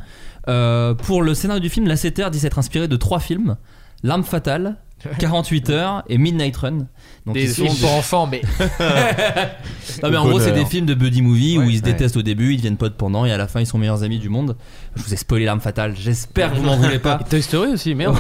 Euh, 0.49 0.95
pour 0.95 1.23
le 1.23 1.35
scénario 1.35 1.61
du 1.61 1.69
film, 1.69 1.87
Lasseter 1.87 2.29
dit 2.31 2.39
s'être 2.41 2.59
inspiré 2.59 2.89
de 2.89 2.97
trois 2.97 3.21
films 3.21 3.57
L'arme 4.03 4.25
fatale, 4.25 4.77
48 5.19 5.71
heures 5.71 6.03
et 6.09 6.17
Midnight 6.17 6.57
Run. 6.57 6.87
Donc 7.27 7.35
des 7.35 7.45
ils 7.45 7.51
sont 7.51 7.65
films 7.67 7.77
pour 7.81 7.93
enfants, 7.95 8.27
mais 8.27 8.41
Non, 10.03 10.11
mais 10.11 10.17
en 10.17 10.27
gros, 10.29 10.41
c'est 10.41 10.53
des 10.53 10.65
films 10.65 10.87
de 10.87 10.95
buddy 10.95 11.21
movie 11.23 11.59
où 11.59 11.63
ils 11.65 11.79
se 11.79 11.83
ouais. 11.85 11.93
détestent 11.93 12.17
au 12.17 12.23
début, 12.23 12.53
ils 12.55 12.57
deviennent 12.57 12.79
potes 12.79 12.97
pendant 12.97 13.25
et 13.27 13.33
à 13.33 13.37
la 13.37 13.47
fin 13.47 13.61
ils 13.61 13.67
sont 13.67 13.77
meilleurs 13.79 14.03
amis 14.03 14.19
du 14.19 14.29
monde. 14.31 14.57
Je 14.97 15.03
vous 15.03 15.13
ai 15.13 15.17
spoilé 15.17 15.45
l'arme 15.45 15.61
fatale. 15.61 15.95
J'espère 15.97 16.53
que 16.53 16.57
vous 16.57 16.63
m'en 16.65 16.77
voulez 16.77 16.99
pas. 16.99 17.19
Et 17.21 17.25
Toy 17.29 17.43
Story 17.43 17.73
aussi 17.73 17.95
merde 17.95 18.17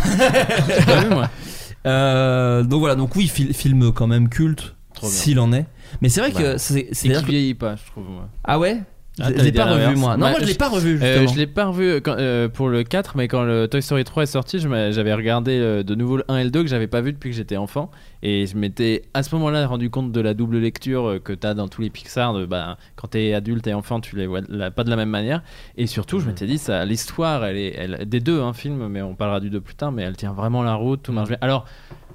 Euh, 1.86 2.62
donc 2.62 2.80
voilà, 2.80 2.94
donc 2.94 3.16
oui, 3.16 3.26
fil- 3.28 3.54
film 3.54 3.92
quand 3.92 4.06
même 4.06 4.28
culte, 4.28 4.74
s'il 5.02 5.38
en 5.40 5.52
est. 5.52 5.66
Mais 6.02 6.08
c'est 6.08 6.20
vrai 6.20 6.30
Bah, 6.32 6.40
que 6.40 6.58
c'est 6.58 6.74
c'est- 6.74 6.80
et 6.80 6.94
c'est-à-dire 6.94 7.20
qui 7.20 7.26
que- 7.26 7.30
vieillit 7.30 7.54
pas 7.54 7.76
je 7.76 7.84
trouve 7.90 8.08
moi. 8.08 8.28
Ah 8.44 8.58
ouais? 8.58 8.82
Ah, 9.20 9.28
Je 9.36 9.42
l'ai 9.42 9.52
pas 9.52 9.66
revu 9.66 9.96
moi. 9.96 10.16
Non, 10.16 10.30
moi 10.30 10.38
je 10.40 10.46
l'ai 10.46 10.54
pas 10.54 10.68
revu 10.68 10.98
Euh, 11.02 11.26
je 11.26 11.36
l'ai 11.36 11.46
pas 11.46 11.66
revu 11.66 12.00
quand- 12.00 12.16
euh, 12.16 12.48
pour 12.48 12.68
le 12.68 12.84
4, 12.84 13.16
mais 13.16 13.28
quand 13.28 13.42
le 13.42 13.66
Toy 13.66 13.82
Story 13.82 14.04
3 14.04 14.22
est 14.22 14.26
sorti, 14.26 14.58
j'avais 14.60 15.12
regardé 15.14 15.58
euh, 15.58 15.82
de 15.82 15.94
nouveau 15.94 16.16
le 16.18 16.24
1 16.28 16.36
et 16.38 16.44
le 16.44 16.50
2 16.50 16.62
que 16.62 16.68
j'avais 16.68 16.86
pas 16.86 17.00
vu 17.00 17.12
depuis 17.12 17.30
que 17.30 17.36
j'étais 17.36 17.56
enfant. 17.56 17.90
Et 18.22 18.46
je 18.46 18.56
m'étais 18.56 19.02
à 19.12 19.22
ce 19.22 19.34
moment-là 19.34 19.66
rendu 19.66 19.90
compte 19.90 20.12
de 20.12 20.20
la 20.20 20.32
double 20.32 20.58
lecture 20.58 21.06
euh, 21.08 21.18
que 21.18 21.32
tu 21.32 21.46
as 21.46 21.54
dans 21.54 21.68
tous 21.68 21.82
les 21.82 21.90
Pixar. 21.90 22.32
De, 22.34 22.46
bah, 22.46 22.78
quand 22.96 23.08
tu 23.08 23.18
es 23.18 23.34
adulte 23.34 23.66
et 23.66 23.74
enfant, 23.74 24.00
tu 24.00 24.16
les 24.16 24.26
vois 24.26 24.40
pas 24.74 24.84
de 24.84 24.90
la 24.90 24.96
même 24.96 25.10
manière. 25.10 25.42
Et 25.76 25.86
surtout, 25.86 26.20
je 26.20 26.26
m'étais 26.26 26.46
dit, 26.46 26.58
ça, 26.58 26.84
l'histoire, 26.84 27.44
elle 27.44 27.56
est, 27.56 27.74
elle, 27.76 28.08
des 28.08 28.20
deux 28.20 28.40
hein, 28.40 28.52
films, 28.52 28.88
mais 28.88 29.02
on 29.02 29.14
parlera 29.14 29.40
du 29.40 29.50
2 29.50 29.60
plus 29.60 29.74
tard, 29.74 29.90
mais 29.92 30.02
elle 30.02 30.16
tient 30.16 30.32
vraiment 30.32 30.62
la 30.62 30.74
route, 30.74 31.02
tout 31.02 31.12
marche 31.12 31.28
bien. 31.28 31.38
Alors. 31.40 31.66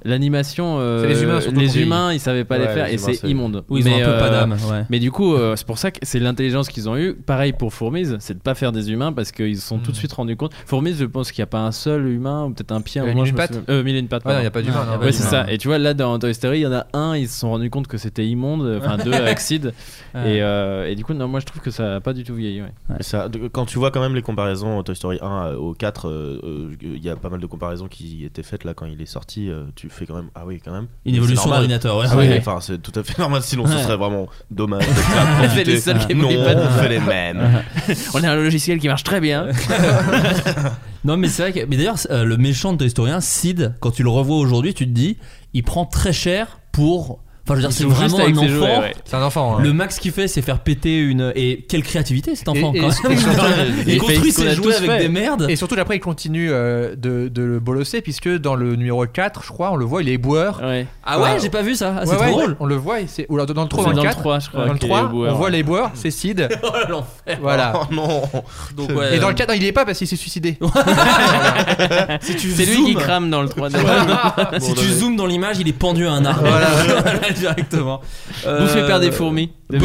L'animation, 0.06 0.78
euh, 0.80 1.06
les 1.08 1.24
humains, 1.24 1.40
les 1.54 1.82
humains, 1.82 2.14
ils 2.14 2.20
savaient 2.20 2.44
pas 2.46 2.58
les 2.60 2.66
Ouais, 2.66 2.74
faire 2.74 2.86
les 2.86 2.94
et 2.94 2.96
humains, 2.98 3.14
c'est 3.20 3.28
immonde. 3.28 3.64
Oui, 3.70 3.82
ils 3.82 3.88
ont 3.88 3.96
Mais, 3.98 4.04
un 4.04 4.06
peu 4.06 4.18
pas 4.20 4.28
euh, 4.28 4.32
d'âme. 4.32 4.52
Ouais. 4.70 4.84
mais 4.90 5.00
du 5.00 5.12
coup, 5.12 5.34
euh, 5.34 5.56
c'est 5.56 5.66
pour 5.66 5.80
ça 5.80 5.90
que 5.92 5.98
c'est 6.04 6.20
l'intelligence 6.20 6.70
qu'ils 6.70 6.88
ont 6.88 6.96
eue. 6.96 7.16
Pareil 7.16 7.54
pour 7.54 7.74
Fourmise, 7.74 8.16
c'est 8.20 8.36
de 8.36 8.40
pas 8.42 8.54
faire 8.56 8.72
des 8.72 8.92
humains 8.92 9.12
parce 9.12 9.32
qu'ils 9.32 9.58
se 9.60 9.68
sont 9.68 9.78
Mm. 9.78 9.82
tout 9.82 9.92
de 9.92 9.96
suite 9.98 10.14
rendus 10.14 10.38
compte. 10.38 10.54
Fourmise, 10.68 11.00
je 11.00 11.06
pense 11.06 11.32
qu'il 11.32 11.42
n'y 11.42 11.46
a 11.46 11.48
pas 11.48 11.60
un 11.62 11.72
seul 11.72 12.08
humain 12.08 12.46
ou 12.46 12.52
peut-être 12.52 12.72
un 12.72 12.82
pied. 12.82 13.02
Euh, 13.02 13.06
mille 13.14 13.26
et 13.26 13.30
une 13.30 13.36
pattes 13.36 13.54
souviens- 13.54 13.66
Euh, 13.76 13.84
mille 13.84 13.96
et 13.96 14.00
une 14.00 14.08
pattes. 14.08 14.26
Ouais, 14.26 14.34
non, 14.34 14.38
il 14.40 14.42
n'y 14.44 14.48
a 14.48 14.52
pas 14.52 14.62
d'humain. 14.62 15.00
Ouais, 15.02 15.12
c'est 15.12 15.24
ça. 15.24 15.52
Et 15.52 15.58
tu 15.58 15.68
vois, 15.68 15.80
là, 15.80 15.94
dans 15.96 16.20
Toy 16.20 16.34
Story, 16.36 16.60
il 16.60 16.62
y 16.62 16.68
en 16.68 16.74
a 16.74 16.86
un, 16.94 17.16
ils 17.18 17.28
se 17.28 17.40
sont 17.40 17.50
rendus 17.50 17.70
compte 17.72 17.88
que 17.88 17.98
c'était 17.98 18.26
immonde. 18.28 18.80
Enfin, 18.82 18.98
deux 19.04 19.12
avec 19.14 19.40
Sid. 19.40 19.74
Et, 20.14 20.42
euh, 20.44 20.88
et 20.88 20.96
du 20.96 21.04
coup, 21.04 21.14
non, 21.14 21.28
moi, 21.28 21.40
je 21.40 21.46
trouve 21.48 21.62
que 21.62 21.72
ça 21.72 21.96
a 21.96 22.00
pas 22.00 22.14
du 22.14 22.24
tout 22.24 22.36
vieilli. 22.36 22.62
ouais. 22.62 22.72
Et 23.00 23.04
ça, 23.04 23.28
quand 23.52 23.66
tu 23.66 23.80
vois 23.80 23.90
quand 23.92 24.02
même 24.02 24.16
les 24.16 24.22
comparaisons 24.22 24.84
Toy 24.84 24.96
Story 24.96 25.18
1 25.22 25.54
au 25.56 25.74
4, 25.74 26.08
euh, 26.10 26.40
euh, 26.44 26.76
il 26.82 27.04
y 27.04 27.10
a 27.10 27.16
pas 27.16 27.30
mal 27.30 27.40
de 27.40 27.46
comparaisons 27.48 27.88
qui 27.88 28.24
étaient 28.24 28.44
faites 28.44 28.64
là 28.66 28.74
quand 28.74 28.86
il 28.86 29.02
est 29.02 29.06
sorti. 29.08 29.50
tu 29.76 29.90
fais 29.96 30.06
quand 30.06 30.16
même 30.16 30.30
ah 30.36 30.44
oui 30.46 30.62
quand 30.64 30.72
même. 30.72 30.88
Une 31.06 31.16
évolution 31.16 31.50
d'ordinateur, 31.50 31.98
ouais. 31.98 32.06
Ah 32.10 32.16
Ouais. 32.16 32.38
enfin 32.40 32.60
c'est 32.62 32.82
tout 32.82 32.92
à 32.98 33.04
fait 33.04 33.18
normal. 33.20 33.42
Sinon, 33.44 33.66
ce 33.66 33.78
serait 33.78 33.98
vraiment 33.98 34.28
dommage. 34.52 34.84
les 35.66 35.80
seuls 35.80 36.00
qui 36.06 36.16
non, 36.16 36.30
on 36.30 36.70
fait 36.82 36.90
les 36.90 37.00
mêmes. 37.00 37.64
On 38.14 38.24
a 38.24 38.32
un 38.32 38.36
logiciel 38.36 38.80
qui 38.80 38.88
marche 38.88 39.04
très 39.04 39.20
bien. 39.20 39.48
Non, 41.04 41.18
mais 41.18 41.28
c'est 41.28 41.44
vrai 41.44 41.54
que. 41.54 41.66
Mais 41.70 41.78
d'ailleurs, 41.78 41.98
euh, 42.10 42.24
le 42.24 42.38
méchant 42.38 42.74
de 42.74 42.78
Toy 42.80 42.90
Story 42.90 43.12
1, 43.12 43.22
Sid, 43.22 43.76
quand 43.80 43.92
tu 43.92 44.02
le 44.04 44.10
revois 44.10 44.38
aujourd'hui, 44.38 44.74
tu 44.74 44.86
te 44.86 44.92
dis, 44.92 45.18
il 45.54 45.64
prend 45.64 45.86
très 45.86 46.14
cher 46.14 46.60
pour. 46.72 47.20
Enfin, 47.48 47.60
je 47.60 47.62
veux 47.62 47.68
dire, 47.68 47.78
c'est 47.78 47.84
joue 47.84 47.90
juste 47.92 48.02
vraiment 48.02 48.18
un 48.18 48.22
avec 48.24 48.36
enfant. 48.38 48.48
ses 48.48 48.54
jouets, 48.54 48.78
ouais. 48.80 48.96
C'est 49.06 49.16
un 49.16 49.22
enfant. 49.22 49.58
hein. 49.58 49.62
Le 49.62 49.72
max 49.72 50.00
qu'il 50.00 50.12
fait, 50.12 50.28
c'est 50.28 50.42
faire 50.42 50.58
péter 50.60 50.98
une. 51.00 51.32
Et 51.36 51.64
quelle 51.70 51.84
créativité 51.84 52.36
cet 52.36 52.50
enfant, 52.50 52.74
Et- 52.74 52.80
quand 52.80 52.90
et- 53.06 53.10
même. 53.10 53.12
et 53.12 53.18
surtout- 53.22 53.86
il 53.86 53.98
construit 54.00 54.32
ses 54.32 54.48
a 54.48 54.54
jouets 54.56 54.76
avec 54.76 54.90
fait. 54.90 54.98
des 55.00 55.10
merdes. 55.10 55.46
Et 55.48 55.56
surtout, 55.56 55.76
après, 55.78 55.98
il 55.98 56.00
continue 56.00 56.50
euh, 56.52 56.96
de, 56.96 57.28
de 57.28 57.44
le 57.44 57.60
bolosser, 57.60 58.02
puisque 58.02 58.30
dans 58.30 58.56
le 58.56 58.76
numéro 58.76 59.06
4, 59.06 59.44
je 59.44 59.50
crois, 59.50 59.70
on 59.72 59.76
le 59.76 59.86
voit, 59.86 60.02
il 60.02 60.10
est 60.10 60.14
éboueur. 60.14 60.60
Ouais. 60.64 60.88
Ah 61.06 61.20
ouais, 61.20 61.38
j'ai 61.40 61.50
pas 61.52 61.62
vu 61.62 61.76
ça. 61.76 61.94
Ah, 61.98 62.02
c'est 62.06 62.10
Ouais, 62.12 62.16
trop 62.18 62.26
ouais, 62.26 62.32
drôle. 62.32 62.58
On 62.60 62.66
le 62.66 62.76
voit, 62.78 63.02
et 63.02 63.06
c'est- 63.08 63.28
ou 63.30 63.36
alors, 63.36 63.46
dans 63.46 63.62
le 63.62 63.70
3 63.70 63.84
C'est 63.84 63.90
dans 63.90 63.92
le 63.92 63.96
dans 63.98 64.02
le 64.04 64.08
4. 64.10 64.20
3, 64.22 64.40
je 64.40 64.50
crois. 64.50 64.66
Dans 64.66 64.74
le 64.74 64.80
qu'il 64.80 64.88
est 64.88 64.92
3, 64.96 65.04
éboueur, 65.10 65.34
on 65.34 65.38
voit 65.38 65.46
ouais. 65.46 65.52
les 65.52 65.60
éboueurs, 65.60 65.92
c'est 65.94 66.10
Sid. 66.10 66.50
Oh 66.64 66.68
l'enfer. 66.90 67.38
Voilà. 67.42 67.74
Oh 67.80 67.94
non. 67.94 68.24
Donc, 68.76 68.90
ouais, 68.98 69.18
Et 69.18 69.20
dans 69.20 69.28
le 69.30 69.36
4, 69.36 69.50
non, 69.50 69.56
il 69.56 69.62
y 69.62 69.68
est 69.68 69.72
pas 69.72 69.86
parce 69.86 70.00
qu'il 70.00 70.08
s'est 70.08 70.16
suicidé. 70.16 70.58
si 72.22 72.36
tu 72.36 72.50
C'est 72.52 72.66
lui 72.66 72.86
qui 72.86 72.94
zoomes- 72.94 73.00
crame 73.00 73.30
dans 73.30 73.42
le 73.44 73.50
3 73.50 73.70
Si 74.60 74.74
tu 74.74 74.86
zoomes 74.90 75.16
dans 75.16 75.28
l'image, 75.28 75.58
il 75.60 75.68
est 75.68 75.74
pendu 75.74 76.08
à 76.08 76.12
un 76.14 76.26
arbre. 76.26 76.42
Voilà, 76.46 76.70
directement. 77.40 78.02
Vous 78.44 78.68
fait 78.68 78.86
perdre 78.86 79.02
des 79.06 79.12
fourmis. 79.12 79.52
bon. 79.70 79.80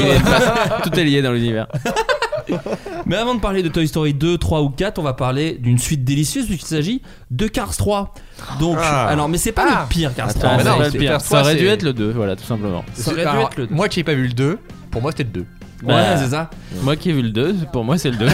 Tout 0.82 0.98
est 0.98 1.04
lié 1.04 1.22
dans 1.22 1.32
l'univers. 1.32 1.66
Mais 3.06 3.16
avant 3.16 3.34
de 3.34 3.40
parler 3.40 3.62
de 3.62 3.68
Toy 3.68 3.86
Story 3.86 4.12
2, 4.14 4.38
3 4.38 4.62
ou 4.62 4.70
4, 4.70 4.98
on 4.98 5.02
va 5.02 5.12
parler 5.12 5.52
d'une 5.60 5.78
suite 5.78 6.04
délicieuse 6.04 6.46
puisqu'il 6.46 6.66
s'agit 6.66 7.02
de 7.30 7.46
Cars 7.46 7.76
3. 7.76 8.12
Donc, 8.58 8.78
Ah. 8.80 9.06
alors, 9.06 9.28
mais 9.28 9.38
c'est 9.38 9.52
pas 9.52 9.66
Ah. 9.68 9.80
le 9.82 9.88
pire 9.88 10.14
Cars 10.14 10.34
3. 10.34 10.48
Ah, 10.48 10.54
en 10.54 10.56
mais 10.56 10.62
c'est 10.62 10.64
fait. 10.64 10.70
non, 10.70 10.78
pas 10.78 10.84
le 10.86 10.90
pire. 10.98 11.10
Cars 11.12 11.20
Ça 11.20 11.26
3, 11.28 11.40
aurait 11.42 11.54
dû 11.56 11.66
être 11.68 11.82
le 11.84 11.92
2, 11.92 12.10
voilà, 12.10 12.34
tout 12.36 12.44
simplement. 12.44 12.84
Ça 12.94 13.12
aurait 13.12 13.22
dû 13.22 13.28
Alors, 13.28 13.48
être 13.50 13.56
le 13.58 13.66
deux. 13.68 13.74
Moi 13.74 13.88
qui 13.88 14.00
n'ai 14.00 14.04
pas 14.04 14.14
vu 14.14 14.26
le 14.26 14.32
2, 14.34 14.58
pour 14.90 15.02
moi 15.02 15.12
c'était 15.12 15.24
le 15.24 15.30
2. 15.30 15.40
Ouais, 15.40 15.46
Bah, 15.94 16.16
c'est 16.16 16.30
ça. 16.30 16.50
Moi 16.82 16.96
qui 16.96 17.10
ai 17.10 17.12
vu 17.12 17.22
le 17.22 17.30
2, 17.30 17.54
pour 17.72 17.84
moi 17.84 17.98
c'est 17.98 18.10
le 18.10 18.16
2. 18.16 18.26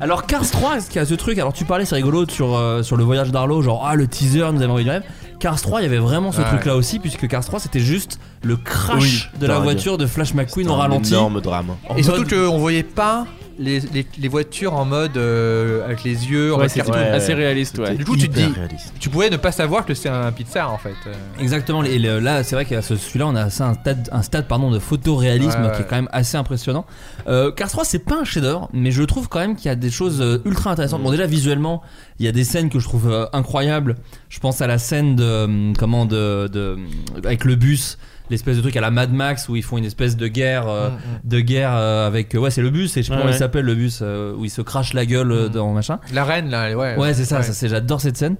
Alors 0.00 0.26
Cars 0.26 0.48
3, 0.50 0.80
ce 0.80 0.90
qui 0.90 0.98
a 0.98 1.06
ce 1.06 1.14
truc, 1.14 1.38
alors 1.38 1.52
tu 1.54 1.64
parlais, 1.64 1.84
c'est 1.86 1.94
rigolo 1.94 2.26
sur, 2.28 2.54
euh, 2.54 2.82
sur 2.82 2.96
le 2.96 3.04
voyage 3.04 3.30
d'Arlo, 3.30 3.62
genre 3.62 3.86
ah 3.88 3.94
le 3.94 4.06
teaser 4.06 4.40
nous 4.52 4.58
avait 4.60 4.66
envoyé 4.66 4.84
du 4.84 4.90
rêve. 4.90 5.02
Cars 5.40 5.60
3, 5.60 5.80
il 5.80 5.84
y 5.84 5.86
avait 5.86 5.98
vraiment 5.98 6.32
ce 6.32 6.38
Ouais. 6.40 6.48
truc 6.48 6.64
là 6.66 6.76
aussi, 6.76 6.98
puisque 6.98 7.26
Cars 7.28 7.44
3 7.44 7.60
c'était 7.60 7.80
juste 7.80 8.18
le 8.42 8.56
crash 8.56 9.02
Oui, 9.02 9.40
de 9.40 9.46
la 9.46 9.54
dingue. 9.54 9.62
voiture 9.64 9.96
de 9.98 10.06
Flash 10.06 10.34
McQueen 10.34 10.68
un 10.68 10.74
ralenti. 10.76 11.12
énorme 11.14 11.40
drame. 11.40 11.68
En 11.88 11.96
Et 11.96 12.02
surtout 12.02 12.26
qu'on 12.26 12.58
voyait 12.58 12.82
pas 12.82 13.26
les, 13.58 13.80
les, 13.80 14.06
les 14.18 14.28
voitures 14.28 14.74
en 14.74 14.84
mode 14.84 15.16
euh, 15.16 15.84
avec 15.84 16.04
les 16.04 16.30
yeux, 16.30 16.52
en 16.52 16.56
Ouais, 16.56 16.62
mode 16.64 16.70
c'est 16.70 16.80
cartoon. 16.80 16.94
Ouais. 16.94 17.08
assez 17.10 17.34
réaliste, 17.34 17.78
ouais. 17.78 17.94
Du 17.94 18.04
coup, 18.04 18.16
tu 18.16 18.28
te 18.28 18.34
dis, 18.34 18.44
réaliste. 18.46 18.92
tu 19.00 19.08
pouvais 19.08 19.30
ne 19.30 19.36
pas 19.36 19.52
savoir 19.52 19.84
que 19.86 19.94
c'est 19.94 20.08
un 20.08 20.30
Pixar 20.32 20.72
en 20.72 20.78
fait. 20.78 20.94
Exactement, 21.40 21.82
et 21.84 21.98
le- 21.98 22.18
là 22.20 22.42
c'est 22.44 22.54
vrai 22.54 22.64
qu'à 22.64 22.82
ce- 22.82 22.96
celui-là 22.96 23.26
on 23.26 23.34
a 23.36 23.42
assez 23.42 23.62
un 23.62 23.74
stade, 23.74 24.08
un 24.12 24.22
stade 24.22 24.46
pardon, 24.48 24.70
de 24.70 24.78
photoréalisme 24.78 25.62
Ouais, 25.62 25.72
qui 25.76 25.82
est 25.82 25.86
quand 25.86 25.96
même 25.96 26.08
assez 26.12 26.36
impressionnant. 26.36 26.84
Euh, 27.28 27.50
Cars 27.52 27.70
3 27.70 27.84
c'est 27.84 27.98
pas 28.04 28.20
un 28.20 28.24
chef-d'œuvre, 28.24 28.68
mais 28.72 28.90
je 28.90 29.02
trouve 29.02 29.28
quand 29.28 29.40
même 29.40 29.56
qu'il 29.56 29.66
y 29.66 29.72
a 29.72 29.76
des 29.76 29.90
choses 29.90 30.20
euh, 30.20 30.38
ultra 30.44 30.70
intéressantes. 30.72 31.02
Bon 31.02 31.10
déjà 31.10 31.26
visuellement, 31.26 31.82
il 32.18 32.26
y 32.26 32.28
a 32.28 32.32
des 32.32 32.44
scènes 32.44 32.68
que 32.70 32.78
je 32.78 32.84
trouve 32.84 33.10
euh, 33.10 33.26
incroyables. 33.32 33.96
Je 34.28 34.38
pense 34.40 34.60
à 34.60 34.66
la 34.66 34.78
scène 34.78 35.16
de 35.16 35.72
comment 35.78 36.04
de, 36.06 36.48
de 36.52 36.76
avec 37.24 37.44
le 37.44 37.54
bus. 37.54 37.98
L'espèce 38.30 38.56
de 38.56 38.60
truc 38.62 38.76
à 38.76 38.80
la 38.80 38.90
Mad 38.90 39.12
Max 39.12 39.48
où 39.48 39.54
ils 39.56 39.62
font 39.62 39.78
une 39.78 39.84
espèce 39.84 40.16
de 40.16 40.26
guerre, 40.26 40.68
euh, 40.68 40.90
de 41.24 41.38
guerre 41.40 41.74
euh, 41.76 42.06
avec 42.06 42.34
ouais 42.34 42.50
c'est 42.50 42.62
le 42.62 42.70
bus 42.70 42.96
et 42.96 43.02
je 43.02 43.06
sais 43.06 43.10
pas 43.10 43.16
Ouais, 43.16 43.22
comment 43.22 43.32
il 43.34 43.38
s'appelle 43.38 43.64
le 43.64 43.74
bus 43.74 44.00
euh, 44.02 44.34
où 44.36 44.44
il 44.44 44.50
se 44.50 44.62
crache 44.62 44.94
la 44.94 45.06
gueule 45.06 45.30
euh, 45.30 45.48
dans 45.48 45.72
machin. 45.72 46.00
La 46.12 46.24
reine 46.24 46.50
là, 46.50 46.74
ouais. 46.76 46.96
Ouais, 46.96 47.14
c'est 47.14 47.24
ça, 47.24 47.42
ça 47.42 47.52
c'est 47.52 47.68
j'adore 47.68 48.00
cette 48.00 48.16
scène. 48.16 48.36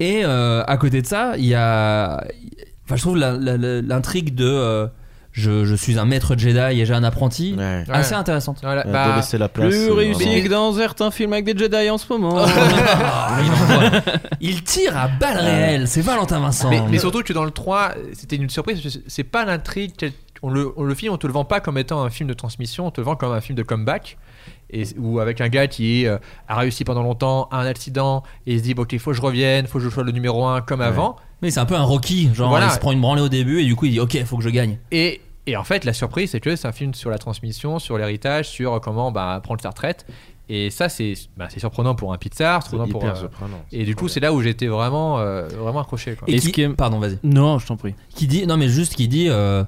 Et 0.00 0.22
euh, 0.24 0.62
à 0.66 0.76
côté 0.76 1.02
de 1.02 1.06
ça, 1.06 1.34
il 1.38 1.44
y 1.46 1.54
a 1.54 2.22
enfin 2.84 2.96
je 2.96 3.02
trouve 3.02 3.16
l'intrigue 3.16 4.34
de 4.34 4.44
euh, 4.46 4.86
je, 5.38 5.64
je 5.64 5.74
suis 5.74 5.98
un 5.98 6.04
maître 6.04 6.34
Jedi 6.36 6.80
et 6.80 6.84
j'ai 6.86 6.94
un 6.94 7.04
apprenti 7.04 7.54
Ouais. 7.56 7.84
assez 7.88 8.14
intéressante. 8.14 8.58
Voilà, 8.62 8.86
Euh, 8.86 8.92
bah, 8.92 9.10
de 9.12 9.16
laisser 9.16 9.38
la 9.38 9.48
place. 9.48 9.68
Plus 9.68 9.88
euh, 9.90 9.94
réussi 9.94 10.42
que 10.42 10.48
dans 10.48 10.72
certains 10.74 11.10
films 11.10 11.32
avec 11.32 11.44
des 11.44 11.56
Jedi 11.56 11.88
en 11.90 11.98
ce 11.98 12.12
moment. 12.12 12.36
Ah, 12.38 13.38
il, 14.40 14.50
il 14.50 14.62
tire 14.64 14.96
à 14.96 15.08
balles 15.08 15.38
réelles, 15.38 15.88
c'est 15.88 16.00
Valentin 16.02 16.40
Vincent. 16.40 16.70
mais, 16.70 16.82
mais 16.90 16.98
surtout 16.98 17.22
que 17.22 17.32
dans 17.32 17.44
le 17.44 17.50
3, 17.50 17.92
c'était 18.12 18.36
une 18.36 18.50
surprise. 18.50 18.80
parce 18.80 18.96
que 18.96 19.02
C'est 19.06 19.24
pas 19.24 19.44
l'intrigue. 19.44 19.92
On 20.42 20.50
le, 20.50 20.72
on 20.76 20.84
le 20.84 20.94
film, 20.94 21.12
on 21.12 21.16
te 21.18 21.26
le 21.26 21.32
vend 21.32 21.44
pas 21.44 21.58
comme 21.58 21.78
étant 21.78 22.00
un 22.04 22.10
film 22.10 22.28
de 22.28 22.34
transmission, 22.34 22.86
on 22.86 22.90
te 22.92 23.00
le 23.00 23.04
vend 23.06 23.16
comme 23.16 23.32
un 23.32 23.40
film 23.40 23.56
de 23.56 23.64
comeback. 23.64 24.18
Et, 24.70 24.84
ou 24.98 25.18
avec 25.18 25.40
un 25.40 25.48
gars 25.48 25.66
qui 25.66 26.06
euh, 26.06 26.18
a 26.46 26.56
réussi 26.56 26.84
pendant 26.84 27.02
longtemps, 27.02 27.48
a 27.50 27.56
un 27.58 27.66
accident, 27.66 28.22
et 28.46 28.52
il 28.52 28.58
se 28.58 28.62
dit 28.64 28.74
bon, 28.74 28.82
ok, 28.82 28.96
faut 28.98 29.10
que 29.10 29.16
je 29.16 29.22
revienne, 29.22 29.66
faut 29.66 29.78
que 29.78 29.84
je 29.84 29.88
sois 29.90 30.04
le 30.04 30.12
numéro 30.12 30.44
1 30.46 30.60
comme 30.60 30.80
avant. 30.82 31.16
Mais 31.42 31.50
c'est 31.50 31.58
un 31.60 31.64
peu 31.66 31.74
un 31.74 31.82
Rocky, 31.82 32.30
genre 32.34 32.50
Voilà. 32.50 32.66
il 32.66 32.72
se 32.72 32.78
prend 32.78 32.92
une 32.92 33.00
branlée 33.00 33.22
au 33.22 33.28
début 33.28 33.60
et 33.62 33.64
du 33.64 33.74
coup 33.76 33.86
il 33.86 33.92
dit 33.92 34.00
ok 34.00 34.22
faut 34.26 34.36
que 34.36 34.42
je 34.44 34.48
gagne. 34.50 34.78
Et, 34.92 35.20
et 35.48 35.56
en 35.56 35.64
fait, 35.64 35.84
la 35.84 35.92
surprise, 35.92 36.30
c'est 36.30 36.40
que 36.40 36.56
c'est 36.56 36.68
un 36.68 36.72
film 36.72 36.94
sur 36.94 37.10
la 37.10 37.18
transmission, 37.18 37.78
sur 37.78 37.98
l'héritage, 37.98 38.48
sur 38.48 38.80
comment 38.80 39.10
bah, 39.12 39.40
prendre 39.42 39.60
sa 39.60 39.70
retraite. 39.70 40.06
Et 40.50 40.70
ça, 40.70 40.88
c'est 40.88 41.12
bah, 41.36 41.48
surprenant 41.54 41.94
pour 41.94 42.12
un 42.12 42.16
Pixar, 42.18 42.62
surprenant 42.62 42.88
pour. 42.88 43.04
euh, 43.04 43.14
surprenant. 43.14 43.58
et 43.70 43.84
du 43.84 43.94
coup, 43.94 44.08
c'est 44.08 44.20
là 44.20 44.32
où 44.32 44.40
j'étais 44.40 44.66
vraiment, 44.66 45.18
euh, 45.18 45.46
vraiment 45.48 45.80
accroché. 45.80 46.14
Quoi. 46.16 46.26
Et 46.30 46.38
qui, 46.38 46.52
qui 46.52 46.66
pardon 46.68 46.98
vas-y. 46.98 47.18
non, 47.22 47.58
je 47.58 47.66
t'en 47.66 47.76
prie. 47.76 47.94
Qui 48.14 48.26
dit 48.26 48.46
non 48.46 48.56
mais 48.56 48.68
juste 48.68 48.94
qui 48.94 49.08
dit 49.08 49.26
euh, 49.28 49.62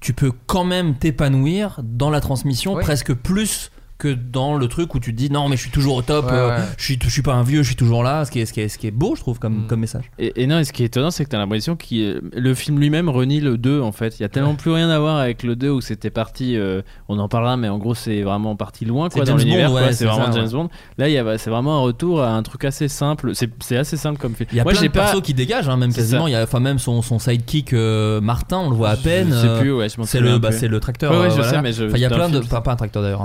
tu 0.00 0.12
peux 0.12 0.32
quand 0.46 0.64
même 0.64 0.94
t'épanouir 0.94 1.80
dans 1.82 2.10
la 2.10 2.20
transmission 2.20 2.74
Oui. 2.74 2.82
presque 2.82 3.14
plus 3.14 3.70
que 3.98 4.08
dans 4.12 4.56
le 4.56 4.68
truc 4.68 4.94
où 4.94 5.00
tu 5.00 5.12
te 5.12 5.16
dis 5.16 5.30
non 5.30 5.48
mais 5.48 5.56
je 5.56 5.62
suis 5.62 5.70
toujours 5.70 5.96
au 5.96 6.02
top, 6.02 6.26
Ouais, 6.26 6.32
euh, 6.32 6.48
ouais. 6.58 6.64
je 6.76 6.84
suis 6.84 6.98
je 7.02 7.08
suis 7.08 7.22
pas 7.22 7.34
un 7.34 7.42
vieux, 7.42 7.62
je 7.62 7.68
suis 7.68 7.76
toujours 7.76 8.02
là, 8.02 8.24
ce 8.24 8.30
qui 8.30 8.40
est 8.40 8.46
ce 8.46 8.52
qui 8.52 8.60
est, 8.60 8.68
ce 8.68 8.76
qui 8.78 8.86
est 8.86 8.90
beau 8.90 9.14
je 9.16 9.20
trouve 9.22 9.38
comme 9.38 9.64
Mm. 9.64 9.66
comme 9.68 9.80
message. 9.80 10.10
Et, 10.18 10.42
et 10.42 10.46
non, 10.46 10.58
et 10.58 10.64
ce 10.64 10.72
qui 10.72 10.82
est 10.82 10.86
étonnant, 10.86 11.10
c'est 11.10 11.24
que 11.24 11.30
t'as 11.30 11.38
l'impression 11.38 11.76
que 11.76 12.20
le 12.36 12.54
film 12.54 12.78
lui-même 12.78 13.08
renie 13.08 13.40
le 13.40 13.56
2 13.58 13.80
en 13.80 13.92
fait. 13.92 14.18
Il 14.18 14.22
y 14.22 14.24
a 14.26 14.28
tellement 14.28 14.54
plus 14.54 14.70
rien 14.70 14.90
à 14.90 14.98
voir 14.98 15.16
avec 15.16 15.42
le 15.42 15.56
2 15.56 15.70
où 15.70 15.80
c'était 15.80 16.10
parti. 16.10 16.56
euh, 16.56 16.82
on 17.08 17.18
en 17.18 17.28
parlera, 17.28 17.56
mais 17.56 17.68
en 17.68 17.78
gros, 17.78 17.94
c'est 17.94 18.22
vraiment 18.22 18.56
parti 18.56 18.84
loin 18.84 19.08
C'est 19.10 19.18
quoi, 19.20 19.24
dans 19.24 19.38
James 19.38 19.46
l'univers. 19.48 19.70
C'est 19.92 20.04
vraiment 20.04 20.26
ça, 20.32 20.38
James 20.40 20.48
Bond. 20.50 20.68
Là, 20.98 21.08
il 21.08 21.12
y 21.12 21.18
a, 21.18 21.38
c'est 21.38 21.50
vraiment 21.50 21.78
un 21.78 21.80
retour 21.80 22.22
à 22.22 22.30
un 22.34 22.42
truc 22.42 22.64
assez 22.64 22.88
simple. 22.88 23.30
C'est, 23.34 23.50
c'est 23.60 23.76
assez 23.76 23.96
simple 23.96 24.18
comme 24.20 24.34
film. 24.34 24.48
Il 24.52 24.56
y 24.58 24.60
a 24.60 24.64
Moi, 24.64 24.72
plein 24.72 24.80
j'ai 24.82 24.88
de 24.88 24.92
pas. 24.92 25.04
persos 25.04 25.22
qui 25.22 25.32
dégagent, 25.34 25.68
hein, 25.68 25.76
même 25.76 25.92
quasiment. 25.92 26.26
Il 26.28 26.32
y 26.32 26.36
a, 26.36 26.42
enfin 26.42 26.60
même 26.60 26.78
son, 26.78 27.00
son 27.02 27.18
sidekick 27.18 27.72
euh, 27.72 28.20
Martin, 28.20 28.58
on 28.58 28.70
le 28.70 28.76
voit 28.76 28.90
à 28.90 28.96
peine. 28.96 29.28
Je 29.32 29.36
sais 29.38 29.58
plus, 29.60 29.72
ouais, 29.72 29.88
je 29.88 29.98
m'en 29.98 30.04
c'est 30.04 30.20
le, 30.20 30.38
bah, 30.38 30.50
le 30.60 30.80
tracteur. 30.80 31.12
Ouais, 31.18 31.30
je 31.30 31.40
sais, 31.42 31.62
mais 31.62 31.74
il 31.74 31.98
y 31.98 32.04
a 32.04 32.10
plein 32.10 32.28
le 32.28 32.40
de, 32.40 32.46
pas, 32.46 32.60
pas 32.60 32.72
un 32.72 32.76
tracteur 32.76 33.02
d'ailleurs, 33.02 33.22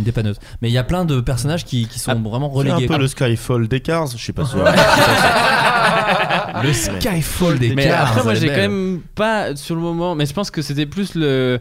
une 0.00 0.04
dépanneuse. 0.04 0.38
Mais 0.60 0.68
il 0.68 0.72
y 0.72 0.78
a 0.78 0.82
plein 0.84 1.04
de 1.04 1.20
personnages 1.20 1.64
qui, 1.64 1.86
qui 1.86 1.98
sont 1.98 2.14
vraiment 2.20 2.50
C'est 2.54 2.68
un 2.70 2.74
relégués. 2.74 2.86
peu 2.92 2.98
le 2.98 3.06
Skyfall 3.06 3.68
des 3.68 3.80
Cars, 3.80 4.08
je 4.08 4.16
suis 4.16 4.32
pas 4.32 4.44
sûr. 4.44 4.64
Le 6.62 6.72
Skyfall 6.72 7.58
des 7.58 7.74
Mais 7.74 7.84
Cars, 7.86 8.08
après, 8.08 8.22
moi, 8.24 8.34
j'ai 8.34 8.48
quand 8.48 8.56
même 8.56 9.00
pas 9.14 9.54
sur 9.56 9.74
le 9.74 9.80
moment. 9.80 10.14
Mais 10.14 10.26
je 10.26 10.32
pense 10.32 10.50
que 10.50 10.62
c'était 10.62 10.86
plus 10.86 11.14
le. 11.14 11.60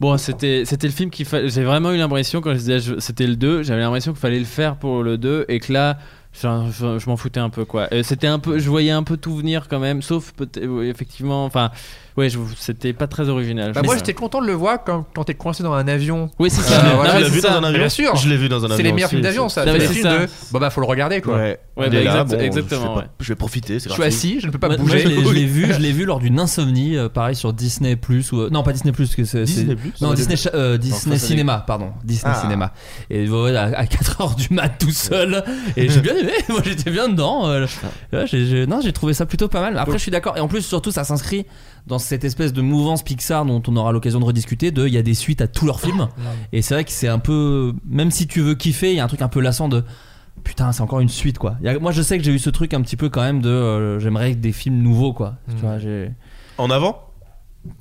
Bon, 0.00 0.16
c'était 0.16 0.62
c'était 0.64 0.86
le 0.86 0.92
film 0.94 1.10
qu'il 1.10 1.26
fallait. 1.26 1.50
J'ai 1.50 1.62
vraiment 1.62 1.92
eu 1.92 1.98
l'impression 1.98 2.40
quand 2.40 2.52
je 2.52 2.58
disais 2.58 2.80
je- 2.80 2.98
c'était 3.00 3.26
le 3.26 3.36
2, 3.36 3.62
j'avais 3.62 3.82
l'impression 3.82 4.12
qu'il 4.12 4.20
fallait 4.20 4.38
le 4.38 4.46
faire 4.46 4.76
pour 4.76 5.02
le 5.02 5.18
2 5.18 5.44
et 5.48 5.60
que 5.60 5.72
là. 5.72 5.98
Je, 6.32 6.46
je- 6.78 6.98
je 7.00 7.10
m'en 7.10 7.16
foutais 7.16 7.40
un 7.40 7.50
peu 7.50 7.64
quoi. 7.64 7.92
Et 7.92 8.04
C'était 8.04 8.28
un 8.28 8.38
peu, 8.38 8.60
je 8.60 8.70
voyais 8.70 8.92
un 8.92 9.02
peu 9.02 9.16
tout 9.16 9.34
venir 9.36 9.66
quand 9.68 9.80
même, 9.80 10.00
sauf 10.00 10.30
peut-être 10.30 10.64
oui, 10.64 10.86
effectivement, 10.86 11.44
enfin, 11.44 11.72
ouais, 12.16 12.28
je- 12.28 12.38
c'était 12.58 12.92
pas 12.92 13.06
très 13.06 13.28
original. 13.28 13.72
Bah, 13.72 13.82
moi, 13.84 13.96
j'étais 13.96 14.14
content 14.14 14.40
de 14.40 14.46
le 14.46 14.52
voir 14.52 14.84
quand, 14.84 15.04
quand 15.14 15.24
t'es 15.24 15.34
coincé 15.34 15.62
dans 15.62 15.72
un 15.72 15.86
avion. 15.88 16.30
Oui, 16.38 16.50
c'est 16.50 16.60
Euh, 16.60 16.64
ça. 16.76 16.82
voilà, 16.94 17.14
tu 17.14 17.18
l'as 17.20 17.24
c'est 17.26 17.32
vu 17.32 17.40
ça. 17.40 17.50
dans 17.50 17.56
un 17.58 17.64
avion 17.64 17.78
Bien 17.78 17.88
sûr. 17.88 18.16
Je 18.16 18.28
l'ai 18.28 18.36
vu 18.36 18.48
dans 18.48 18.60
un 18.62 18.64
avion. 18.66 18.76
C'est 18.76 18.82
les 18.82 18.92
meilleurs 18.92 19.10
films 19.10 19.22
d'avion, 19.22 19.48
ça. 19.48 19.64
C'est 19.64 19.72
les 19.78 19.86
films 19.86 20.08
de. 20.08 20.26
Bon, 20.52 20.58
bah, 20.58 20.70
faut 20.70 20.80
le 20.80 20.86
regarder 20.86 21.20
quoi. 21.20 21.36
Ouais, 21.36 21.58
bah, 21.76 21.86
est 21.86 21.90
là, 21.90 22.00
exact- 22.00 22.30
bon, 22.30 22.40
exactement, 22.40 22.80
Je 22.82 22.86
vais, 22.88 22.94
ouais. 22.96 23.02
pas- 23.02 23.08
je 23.20 23.28
vais 23.28 23.34
profiter, 23.36 23.78
Je 23.78 23.88
suis 23.88 24.02
assis, 24.02 24.40
je 24.40 24.46
ne 24.46 24.52
peux 24.52 24.58
pas 24.58 24.68
Moi, 24.68 24.76
bouger. 24.76 25.00
je 25.00 25.08
l'ai- 25.08 25.24
je 25.24 25.30
l'ai 25.32 25.44
vu, 25.46 25.72
je 25.72 25.78
l'ai 25.78 25.92
vu 25.92 26.04
lors 26.04 26.18
d'une 26.20 26.38
insomnie, 26.40 26.96
euh, 26.96 27.08
pareil 27.08 27.34
sur 27.36 27.52
Disney 27.52 27.96
Plus 27.96 28.32
ou 28.32 28.40
euh, 28.40 28.48
non 28.50 28.62
pas 28.62 28.72
Disney 28.72 28.92
Plus 28.92 29.14
que 29.14 29.24
c'est 29.24 29.44
Disney 29.44 29.74
Plus 29.76 29.92
non 30.00 30.12
Disney 30.14 30.36
euh, 30.54 30.76
Disney 30.76 31.18
Cinéma 31.18 31.64
pardon 31.66 31.90
Disney 32.04 32.32
Ah. 32.36 32.40
Cinéma 32.40 32.72
et 33.10 33.26
à, 33.56 33.62
à 33.78 33.86
4 33.86 34.20
heures 34.20 34.34
du 34.34 34.48
mat 34.52 34.68
tout 34.78 34.90
seul 34.90 35.42
et 35.76 35.88
j'ai 35.88 36.00
bien 36.00 36.16
aimé 36.16 36.32
moi 36.48 36.60
j'étais 36.64 36.90
bien 36.90 37.08
dedans 37.08 37.48
euh, 37.48 37.66
non 38.66 38.80
j'ai 38.82 38.92
trouvé 38.92 39.14
ça 39.14 39.26
plutôt 39.26 39.48
pas 39.48 39.60
mal 39.60 39.78
après 39.78 39.98
je 39.98 40.02
suis 40.02 40.10
d'accord 40.10 40.36
et 40.36 40.40
en 40.40 40.48
plus 40.48 40.62
surtout 40.62 40.90
ça 40.90 41.04
s'inscrit 41.04 41.46
dans 41.86 41.98
cette 41.98 42.24
espèce 42.24 42.52
de 42.52 42.62
mouvance 42.62 43.02
Pixar 43.02 43.44
dont 43.44 43.62
on 43.68 43.76
aura 43.76 43.92
l'occasion 43.92 44.20
de 44.20 44.24
rediscuter 44.24 44.70
de 44.70 44.86
il 44.86 44.92
y 44.94 44.98
a 44.98 45.02
des 45.02 45.14
suites 45.14 45.40
à 45.40 45.46
tous 45.48 45.66
leurs 45.66 45.80
films 45.80 46.08
et 46.52 46.62
c'est 46.62 46.74
vrai 46.74 46.84
que 46.84 46.90
c'est 46.92 47.08
un 47.08 47.18
peu 47.18 47.72
même 47.88 48.10
si 48.10 48.26
tu 48.26 48.40
veux 48.40 48.54
kiffer 48.54 48.90
il 48.90 48.96
y 48.96 49.00
a 49.00 49.04
un 49.04 49.08
truc 49.08 49.22
un 49.22 49.28
peu 49.28 49.40
lassant 49.40 49.68
de 49.68 49.84
Putain, 50.42 50.72
c'est 50.72 50.80
encore 50.80 51.00
une 51.00 51.10
suite 51.10 51.36
quoi. 51.36 51.56
Il 51.60 51.66
y 51.66 51.68
a- 51.68 51.78
moi 51.78 51.92
je 51.92 52.00
sais 52.00 52.16
que 52.16 52.24
j'ai 52.24 52.32
eu 52.32 52.38
ce 52.38 52.48
truc 52.48 52.72
un 52.72 52.80
petit 52.80 52.96
peu 52.96 53.10
quand 53.10 53.20
même 53.20 53.42
de 53.42 53.50
euh, 53.50 53.98
j'aimerais 53.98 54.34
des 54.34 54.52
films 54.52 54.78
nouveaux 54.80 55.12
quoi. 55.12 55.34
Tu 55.50 55.56
vois, 55.56 55.78
j'ai 55.78 56.12
En 56.56 56.70
avant? 56.70 57.09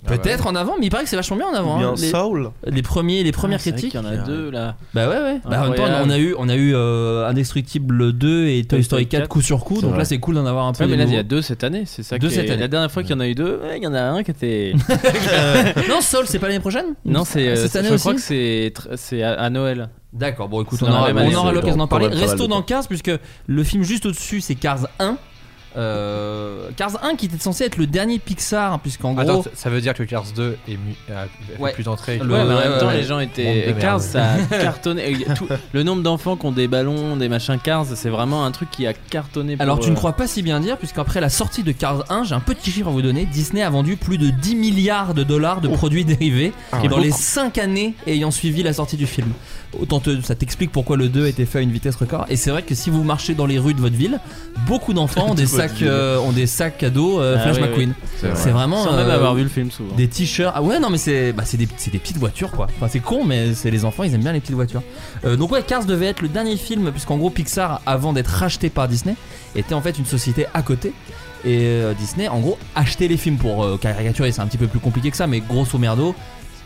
Peut-être 0.06 0.48
en 0.48 0.56
avant, 0.56 0.76
mais 0.80 0.88
il 0.88 0.89
paraît 0.89 1.04
que 1.04 1.10
c'est 1.10 1.15
vachement 1.15 1.38
bien 1.38 1.48
en 1.48 1.54
avant. 1.54 1.78
Bien 1.78 1.89
hein. 1.89 1.96
les, 1.98 2.10
Soul 2.10 2.52
les 2.65 2.82
premiers, 2.82 3.24
les 3.24 3.32
premières 3.32 3.60
Ah, 3.65 3.70
critiques. 3.72 3.92
qu'il 3.92 4.00
y 4.00 4.04
en 4.04 4.06
a 4.06 4.18
deux 4.18 4.50
là. 4.50 4.76
Bah 4.94 5.08
ouais 5.08 5.15
ouais. 5.22 5.39
Bah, 5.50 5.62
en 5.62 5.70
même 5.70 5.76
temps, 5.76 5.86
on 6.04 6.10
a 6.10 6.18
eu, 6.18 6.36
on 6.38 6.50
a 6.50 6.56
eu 6.56 6.74
euh, 6.76 7.28
Indestructible 7.28 8.13
2 8.13 8.48
et 8.48 8.63
Toy 8.65 8.84
Story 8.84 9.08
4 9.08 9.28
coup 9.28 9.42
sur 9.42 9.63
coup, 9.63 9.82
donc 9.82 9.92
vrai. 9.92 10.00
là 10.00 10.06
c'est 10.06 10.20
cool 10.20 10.36
d'en 10.36 10.46
avoir 10.46 10.65
un 10.65 10.74
peu. 10.74 10.84
Ouais, 10.84 10.89
mais 10.89 10.98
là 10.98 11.06
il 11.06 11.13
y 11.13 11.18
a 11.18 11.24
deux 11.24 11.42
cette 11.42 11.63
année, 11.63 11.84
c'est 11.86 12.04
ça. 12.04 12.18
Deux 12.18 12.28
qui 12.28 12.36
cette 12.36 12.50
année. 12.50 12.60
La 12.62 12.68
dernière 12.68 12.92
fois 12.92 13.04
qu'il 13.04 13.12
y 13.12 13.15
en 13.15 13.20
a 13.22 13.28
eu 13.28 13.36
deux, 13.36 13.60
ouais, 13.63 13.78
il 13.78 13.84
y 13.84 13.88
en 13.88 13.94
a 13.94 14.02
un 14.02 14.24
qui 14.24 14.32
était. 14.32 14.74
non, 15.89 16.02
Soul, 16.02 16.26
c'est 16.26 16.39
pas 16.39 16.48
l'année 16.48 16.60
prochaine 16.60 16.86
non, 17.06 17.24
c'est. 17.24 17.48
euh, 17.48 17.56
cette 17.56 17.76
année 17.76 17.89
je 17.89 17.94
aussi. 17.94 18.02
crois 18.04 18.13
que 18.15 18.22
c'est 18.22 18.74
tr- 18.76 18.96
c'est 18.96 19.24
à, 19.24 19.34
à 19.34 19.50
Noël. 19.50 19.89
D'accord, 20.12 20.50
bon 20.50 20.63
écoute, 20.63 20.80
on 20.82 20.88
aura, 20.89 21.52
l'occasion 21.54 21.78
d'en 21.78 21.88
parler. 21.88 22.08
Restons 22.08 22.48
dans. 22.48 22.62
Cars 22.62 22.88
puisque 22.88 23.12
le 23.48 23.63
film 23.63 23.84
juste 23.84 24.06
au-dessus 24.06 24.42
c'est 24.42 24.56
Cars 24.56 24.88
1. 25.00 25.18
Euh, 25.78 26.70
Cars 26.76 27.04
1 27.04 27.16
qui 27.16 27.28
était 27.28 27.38
censé 27.38 27.64
être 27.64 27.78
le 27.78 27.86
dernier 27.88 28.20
Pixar 28.20 28.80
puisqu'en 28.80 29.14
gros 29.14 29.22
Attends, 29.22 29.44
ça- 29.54 29.70
veut 29.70 29.82
dire 29.82 29.94
que 29.94 30.04
Cars 30.04 30.26
2 30.36 30.58
est 30.68 30.72
mu- 30.72 30.96
a 31.16 31.26
fait 31.26 31.62
Ouais. 31.62 31.74
plus 31.74 31.84
d'entrées. 31.84 32.18
Le- 32.18 32.26
Ouais, 32.34 32.44
mais 32.46 32.54
en 32.54 32.60
même 32.60 32.80
temps, 32.80 32.88
ouais. 32.88 32.98
les 32.98 33.04
gens 33.04 33.20
étaient. 33.20 33.76
Cars, 33.80 34.02
ça 34.02 34.34
a 34.34 34.38
cartonné. 34.62 35.12
Et 35.12 35.24
tout- 35.36 35.48
Le 35.74 35.84
nombre 35.84 36.02
d'enfants 36.02 36.36
qui 36.38 36.46
ont 36.46 36.52
des 36.52 36.68
ballons, 36.68 37.16
des 37.18 37.30
machins 37.30 37.60
Cars, 37.64 37.86
c'est 37.94 38.10
vraiment 38.10 38.46
un 38.46 38.52
truc 38.52 38.70
qui 38.72 38.88
a 38.88 38.94
cartonné. 38.94 39.56
pour, 39.56 39.62
Alors 39.64 39.80
tu 39.80 39.90
ne 39.90 39.94
euh, 39.94 39.98
crois 39.98 40.14
pas 40.14 40.28
si 40.28 40.42
bien 40.42 40.60
dire 40.60 40.78
puisqu'après 40.78 41.22
la 41.22 41.30
sortie 41.30 41.64
de 41.64 41.72
Cars 41.72 42.04
1, 42.10 42.24
j'ai 42.24 42.36
un 42.36 42.40
petit 42.40 42.72
chiffre 42.72 42.88
à 42.88 42.92
vous 42.92 43.02
donner, 43.02 43.26
Disney 43.26 43.62
a 43.62 43.70
vendu 43.70 43.96
plus 43.96 44.18
de 44.18 44.30
10 44.30 44.56
milliards 44.56 45.14
de 45.14 45.24
dollars 45.24 45.62
de 45.62 45.68
produits 45.68 46.06
dérivés 46.06 46.52
Ah 46.72 46.80
dans 46.88 46.98
ouais. 46.98 47.04
les 47.06 47.12
5 47.12 47.58
années 47.58 47.94
ayant 48.08 48.32
suivi 48.32 48.64
la 48.64 48.74
sortie 48.74 48.98
du 48.98 49.06
film. 49.08 49.30
Autant 49.80 50.00
te- 50.00 50.22
ça 50.22 50.34
t'explique 50.34 50.72
pourquoi 50.72 50.98
le 50.98 51.10
2 51.10 51.26
a 51.26 51.28
été 51.28 51.46
fait 51.46 51.60
à 51.60 51.62
une 51.62 51.72
vitesse 51.72 51.96
record. 51.96 52.26
Et 52.30 52.36
c'est 52.38 52.50
vrai 52.50 52.64
que 52.64 52.74
si 52.74 52.90
vous 52.90 53.04
marchez 53.04 53.36
dans 53.36 53.46
les 53.46 53.60
rues 53.60 53.76
de 53.76 53.80
votre 53.82 53.96
ville, 53.96 54.20
beaucoup 54.66 54.94
d'enfants 54.94 55.30
ont 55.30 55.34
des 55.36 55.46
sacs, 55.46 55.82
euh, 55.84 56.18
ont 56.20 56.32
des 56.32 56.48
sacs 56.48 56.78
cadeaux 56.80 57.20
euh, 57.22 57.36
Ah 57.38 57.44
Flash 57.44 57.58
oui, 57.58 57.62
McQueen. 57.70 57.94
C'est 58.18 58.36
C'est 58.36 58.50
vraiment 58.50 58.84
Sans 58.84 58.96
même 58.96 59.08
euh, 59.08 59.14
avoir 59.16 59.36
vu 59.36 59.44
le 59.44 59.50
film 59.50 59.70
souvent. 59.70 59.96
des 59.96 60.08
t-shirts. 60.08 60.54
Ah 60.56 60.64
ouais, 60.64 60.80
non, 60.80 60.90
mais 60.90 60.98
c'est 60.98 61.34
bah, 61.34 61.44
c'est 61.46 61.58
des, 61.58 61.68
c'est 61.78 61.92
des 61.92 62.00
petites 62.00 62.18
voitures 62.18 62.50
quoi. 62.52 62.66
Enfin, 62.78 62.88
c'est 62.90 63.00
con, 63.00 63.24
mais 63.26 63.54
c'est 63.54 63.70
les 63.70 63.86
enfants, 63.86 64.02
ils 64.04 64.14
aiment 64.16 64.22
bien 64.24 64.32
les 64.34 64.40
petites 64.40 64.56
voitures. 64.56 64.82
Euh, 65.26 65.36
donc, 65.36 65.52
ouais, 65.52 65.62
Cars 65.62 65.86
devait 65.86 66.08
être 66.08 66.22
le 66.22 66.30
dernier 66.30 66.58
film, 66.58 66.92
puisqu'en 66.92 67.18
gros, 67.18 67.30
Pixar, 67.30 67.82
avant 67.86 68.12
d'être 68.14 68.28
racheté 68.30 68.70
par 68.72 68.88
Disney, 68.88 69.14
était 69.56 69.76
en 69.76 69.82
fait 69.82 70.00
une 70.00 70.06
société 70.06 70.48
à 70.56 70.64
côté. 70.64 70.94
Et 71.46 71.60
euh, 71.66 71.94
Disney, 71.94 72.28
en 72.28 72.40
gros, 72.40 72.58
achetait 72.76 73.08
les 73.08 73.18
films 73.18 73.38
pour 73.38 73.64
euh, 73.64 73.78
caricaturer, 73.78 74.32
c'est 74.32 74.42
un 74.42 74.48
petit 74.48 74.58
peu 74.58 74.68
plus 74.68 74.80
compliqué 74.80 75.12
que 75.12 75.16
ça, 75.18 75.28
mais 75.28 75.40
grosso 75.42 75.78
merdo, 75.78 76.16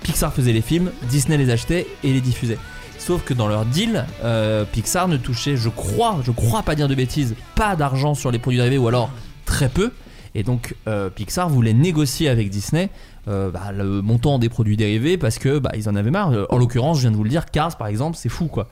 Pixar 0.04 0.34
faisait 0.34 0.52
les 0.54 0.62
films, 0.62 0.90
Disney 1.10 1.38
les 1.38 1.50
achetait 1.50 1.86
et 2.04 2.12
les 2.14 2.22
diffusait. 2.22 2.58
Sauf 3.06 3.26
que 3.26 3.34
dans 3.34 3.50
leur 3.50 3.66
deal, 3.66 4.06
euh, 4.24 4.64
Pixar 4.64 5.10
ne 5.10 5.18
touchait, 5.18 5.58
je 5.58 5.68
crois, 5.68 6.22
je 6.24 6.32
crois 6.32 6.64
pas 6.64 6.74
dire 6.74 6.88
de 6.88 6.96
bêtises, 6.96 7.36
pas 7.54 7.76
d'argent 7.76 8.16
sur 8.16 8.32
les 8.32 8.40
produits 8.40 8.60
dérivés 8.60 8.78
ou 8.78 8.88
alors 8.88 9.12
très 9.44 9.68
peu. 9.68 9.92
Et 10.36 10.44
donc 10.44 10.74
euh, 10.88 11.10
Pixar 11.10 11.50
voulait 11.50 11.74
négocier 11.74 12.30
avec 12.30 12.50
Disney 12.50 12.90
euh, 13.28 13.52
bah, 13.52 13.74
le 13.74 14.02
montant 14.02 14.40
des 14.40 14.48
produits 14.48 14.78
dérivés 14.78 15.18
parce 15.18 15.38
que 15.38 15.60
bah, 15.60 15.72
ils 15.76 15.90
en 15.90 15.98
avaient 15.98 16.12
marre. 16.12 16.32
En 16.50 16.58
l'occurrence, 16.58 16.96
je 16.96 17.02
viens 17.02 17.12
de 17.12 17.18
vous 17.18 17.26
le 17.26 17.30
dire, 17.30 17.48
Cars 17.48 17.76
par 17.76 17.88
exemple, 17.88 18.16
c'est 18.18 18.30
fou 18.30 18.48
quoi. 18.48 18.70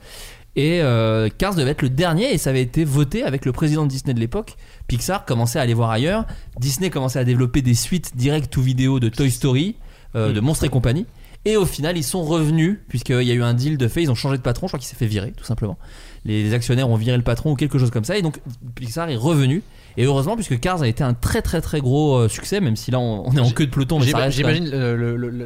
Et 0.56 0.80
euh, 0.80 1.28
Cars 1.36 1.54
devait 1.54 1.72
être 1.72 1.82
le 1.82 1.90
dernier 1.90 2.32
et 2.32 2.38
ça 2.38 2.48
avait 2.48 2.62
été 2.62 2.86
voté 2.86 3.24
avec 3.24 3.44
le 3.44 3.52
président 3.52 3.82
de 3.82 3.90
Disney 3.90 4.14
de 4.14 4.20
l'époque. 4.20 4.56
Pixar 4.86 5.26
commençait 5.26 5.58
à 5.58 5.62
aller 5.62 5.74
voir 5.74 5.90
ailleurs. 5.90 6.24
Disney 6.58 6.88
commençait 6.88 7.18
à 7.18 7.24
développer 7.24 7.60
des 7.60 7.74
suites 7.74 8.16
direct 8.16 8.56
ou 8.56 8.62
vidéo 8.62 8.98
de 8.98 9.10
Toy 9.10 9.30
Story, 9.30 9.76
de 10.14 10.40
Monstres 10.40 10.64
et 10.64 10.70
compagnie. 10.70 11.04
Et 11.44 11.56
au 11.56 11.66
final, 11.66 11.96
ils 11.96 12.04
sont 12.04 12.22
revenus, 12.22 12.78
puisqu'il 12.88 13.22
y 13.24 13.30
a 13.32 13.34
eu 13.34 13.42
un 13.42 13.52
deal 13.54 13.76
de 13.76 13.88
fait, 13.88 14.02
ils 14.02 14.10
ont 14.10 14.14
changé 14.14 14.36
de 14.36 14.42
patron, 14.42 14.68
je 14.68 14.70
crois 14.70 14.78
qu'il 14.78 14.88
s'est 14.88 14.94
fait 14.96 15.06
virer, 15.06 15.32
tout 15.36 15.44
simplement. 15.44 15.76
Les, 16.24 16.54
actionnaires 16.54 16.88
ont 16.88 16.94
viré 16.96 17.16
le 17.16 17.24
patron 17.24 17.50
ou 17.52 17.56
quelque 17.56 17.78
chose 17.78 17.90
comme 17.90 18.04
ça, 18.04 18.16
et 18.16 18.22
donc 18.22 18.38
Pixar 18.76 19.08
est 19.10 19.16
revenu. 19.16 19.62
Et 19.96 20.04
heureusement, 20.04 20.36
puisque 20.36 20.58
Cars 20.60 20.82
a 20.82 20.86
été 20.88 21.02
un 21.02 21.14
très 21.14 21.42
très 21.42 21.60
très 21.60 21.80
gros 21.80 22.14
euh, 22.16 22.28
succès, 22.28 22.60
même 22.60 22.76
si 22.76 22.90
là 22.92 22.98
on, 23.00 23.28
on 23.28 23.36
est 23.36 23.40
en 23.40 23.50
queue 23.50 23.66
de 23.66 23.70
peloton. 23.72 24.00
J'imagine 24.00 24.70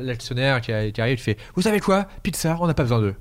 l'actionnaire 0.04 0.60
qui, 0.60 0.70
a- 0.72 0.90
qui 0.90 1.00
arrive, 1.00 1.16
qui 1.16 1.22
fait 1.24 1.38
Vous 1.54 1.62
savez 1.62 1.80
quoi 1.80 2.06
Pixar, 2.22 2.60
on 2.60 2.66
n'a 2.66 2.74
pas 2.74 2.82
besoin 2.82 3.00
d'eux. 3.00 3.14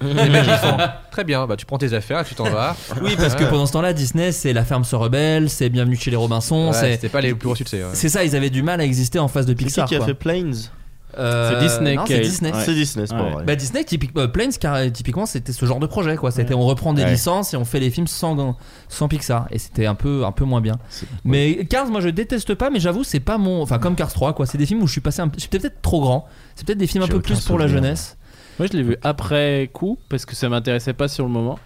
Les 0.00 0.14
mecs 0.14 0.44
ils 0.46 0.54
font 0.54 0.76
Très 1.10 1.22
bien, 1.24 1.46
bah 1.46 1.56
tu 1.56 1.66
prends 1.66 1.76
tes 1.78 1.92
affaires, 1.92 2.24
tu 2.24 2.34
t'en 2.34 2.44
vas. 2.50 2.74
Oui, 3.02 3.14
parce 3.16 3.34
que 3.34 3.44
pendant 3.44 3.66
ce 3.66 3.72
temps-là, 3.74 3.92
Disney, 3.92 4.32
c'est 4.32 4.54
La 4.54 4.64
Ferme 4.64 4.84
se 4.84 4.96
rebelle, 4.96 5.50
c'est 5.50 5.68
Bienvenue 5.68 5.96
chez 5.96 6.10
les 6.10 6.16
Robinson, 6.16 6.68
Ouais, 6.68 6.72
c'est. 6.72 6.92
C'était 6.92 7.10
pas 7.10 7.20
les 7.20 7.34
plus 7.34 7.44
gros 7.46 7.54
succès. 7.54 7.84
ouais. 7.84 7.90
C'est 7.92 8.08
ça, 8.08 8.24
ils 8.24 8.34
avaient 8.34 8.48
du 8.50 8.62
mal 8.62 8.80
à 8.80 8.84
exister 8.84 9.18
en 9.18 9.28
face 9.28 9.44
de 9.44 9.52
C'est 9.52 9.56
qui 9.58 9.64
Pixar. 9.66 9.86
qui 9.86 9.94
a 9.94 9.98
quoi. 9.98 10.06
fait 10.06 10.14
Planes? 10.14 10.54
Euh, 11.18 11.50
C'est 11.60 11.66
Disney 11.66 11.94
non, 11.96 12.04
qui 12.04 12.12
c'est 12.14 12.18
a- 12.18 12.22
Disney. 12.22 12.52
Ouais. 12.52 12.60
C'est 12.64 12.74
Disney, 12.74 13.06
c'est 13.06 13.14
pas 13.14 13.22
Ouais. 13.22 13.30
vrai. 13.30 13.44
Bah 13.44 13.56
Disney, 13.56 13.84
typique, 13.84 14.12
euh, 14.16 14.28
Planes, 14.28 14.52
car, 14.58 14.74
euh, 14.76 14.88
typiquement, 14.88 15.26
c'était 15.26 15.52
ce 15.52 15.64
genre 15.66 15.78
de 15.80 15.86
projet, 15.86 16.16
quoi. 16.16 16.30
C'était, 16.30 16.54
on 16.54 16.62
reprend 16.66 16.92
des 16.94 17.02
Ouais. 17.04 17.10
licences 17.10 17.52
et 17.54 17.56
on 17.56 17.64
fait 17.64 17.80
les 17.80 17.90
films 17.90 18.06
sans, 18.06 18.56
sans 18.88 19.08
Pixar, 19.08 19.46
et 19.50 19.58
c'était 19.58 19.86
un 19.86 19.94
peu, 19.94 20.24
un 20.24 20.32
peu 20.32 20.44
moins 20.44 20.60
bien. 20.60 20.78
Mais 21.24 21.64
Cars, 21.66 21.86
moi, 21.88 22.00
je 22.00 22.08
déteste 22.08 22.54
pas, 22.54 22.70
mais 22.70 22.80
j'avoue, 22.80 23.04
c'est 23.04 23.20
pas 23.20 23.38
mon, 23.38 23.62
enfin, 23.62 23.78
comme 23.78 23.94
Cars 23.94 24.12
3, 24.12 24.32
quoi. 24.32 24.46
C'est 24.46 24.58
des 24.58 24.66
films 24.66 24.82
où 24.82 24.86
je 24.86 24.92
suis 24.92 25.00
passé, 25.00 25.20
un... 25.22 25.30
j'étais 25.36 25.58
peut-être 25.58 25.82
trop 25.82 26.00
grand. 26.00 26.26
C'est 26.54 26.66
peut-être 26.66 26.78
des 26.78 26.86
films 26.86 27.02
un 27.04 27.06
J'ai 27.06 27.12
peu 27.12 27.18
aucun 27.18 27.34
plus 27.34 27.44
pour 27.44 27.58
la 27.58 27.66
souvenir. 27.66 27.84
jeunesse. 27.84 28.16
Moi, 28.58 28.68
je 28.70 28.76
l'ai 28.76 28.82
vu 28.82 28.96
après 29.02 29.70
coup 29.72 29.98
parce 30.10 30.26
que 30.26 30.34
ça 30.36 30.48
m'intéressait 30.50 30.92
pas 30.92 31.08
sur 31.08 31.24
le 31.24 31.30
moment. 31.30 31.58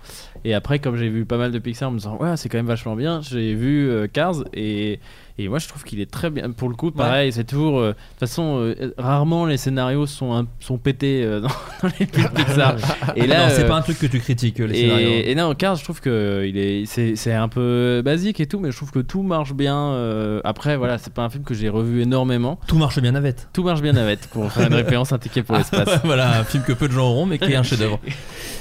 Et 0.44 0.54
après, 0.54 0.78
comme 0.78 0.96
j'ai 0.96 1.08
vu 1.08 1.24
pas 1.24 1.36
mal 1.36 1.50
de 1.50 1.58
Pixar 1.58 1.88
en 1.88 1.92
me 1.92 1.98
disant, 1.98 2.16
ouais, 2.18 2.36
c'est 2.36 2.48
quand 2.48 2.58
même 2.58 2.66
vachement 2.66 2.94
bien, 2.94 3.20
j'ai 3.22 3.54
vu 3.54 3.88
euh, 3.90 4.06
Cars 4.06 4.36
et, 4.54 5.00
et 5.38 5.48
moi 5.48 5.58
je 5.58 5.68
trouve 5.68 5.84
qu'il 5.84 6.00
est 6.00 6.10
très 6.10 6.30
bien. 6.30 6.50
Pour 6.50 6.68
le 6.68 6.74
coup, 6.74 6.90
pareil, 6.90 7.32
c'est 7.32 7.44
toujours. 7.44 7.78
euh, 7.80 7.88
De 7.90 7.92
toute 7.92 8.20
façon, 8.20 8.58
euh, 8.60 8.92
rarement 8.98 9.44
les 9.46 9.56
scénarios 9.56 10.06
sont, 10.06 10.34
un- 10.34 10.46
sont 10.60 10.78
pétés 10.78 11.22
euh, 11.24 11.40
dans, 11.40 11.48
dans 11.48 11.88
les 11.98 12.06
films 12.06 12.28
Pixar. 12.34 12.76
Et 13.16 13.26
là, 13.26 13.46
non, 13.48 13.54
c'est 13.54 13.64
euh, 13.64 13.68
pas 13.68 13.76
un 13.76 13.82
truc 13.82 13.98
que 13.98 14.06
tu 14.06 14.18
critiques, 14.20 14.58
les 14.58 14.74
scénarios. 14.74 15.08
et, 15.08 15.30
et 15.30 15.34
non, 15.34 15.54
Cars, 15.54 15.76
je 15.76 15.84
trouve 15.84 16.00
que 16.00 16.44
il 16.48 16.56
est, 16.56 16.86
c'est, 16.86 17.16
c'est 17.16 17.32
un 17.34 17.48
peu 17.48 18.02
basique 18.04 18.40
et 18.40 18.46
tout, 18.46 18.60
mais 18.60 18.70
je 18.70 18.76
trouve 18.76 18.90
que 18.90 18.98
tout 19.00 19.22
marche 19.22 19.52
bien. 19.54 19.76
euh, 19.76 20.40
après, 20.44 20.76
voilà, 20.76 20.98
c'est 20.98 21.12
pas 21.12 21.22
un 21.22 21.30
film 21.30 21.44
que 21.44 21.54
j'ai 21.54 21.68
revu 21.68 22.02
énormément. 22.02 22.58
Tout 22.66 22.78
marche 22.78 22.98
bien 23.00 23.12
navette. 23.12 23.48
Tout 23.52 23.62
marche 23.62 23.82
bien 23.82 23.92
navette, 23.92 24.28
pour 24.32 24.50
faire 24.52 24.66
une 24.68 24.74
référence 24.74 25.12
un 25.12 25.18
ticket 25.18 25.42
pour 25.42 25.56
l'espace. 25.58 25.88
voilà, 26.04 26.38
un 26.40 26.44
film 26.44 26.62
que 26.62 26.72
peu 26.72 26.88
de 26.88 26.92
gens 26.92 27.08
auront, 27.08 27.26
mais 27.26 27.38
qui 27.38 27.52
est 27.52 27.56
un 27.56 27.62
chef-d'œuvre. 27.62 28.00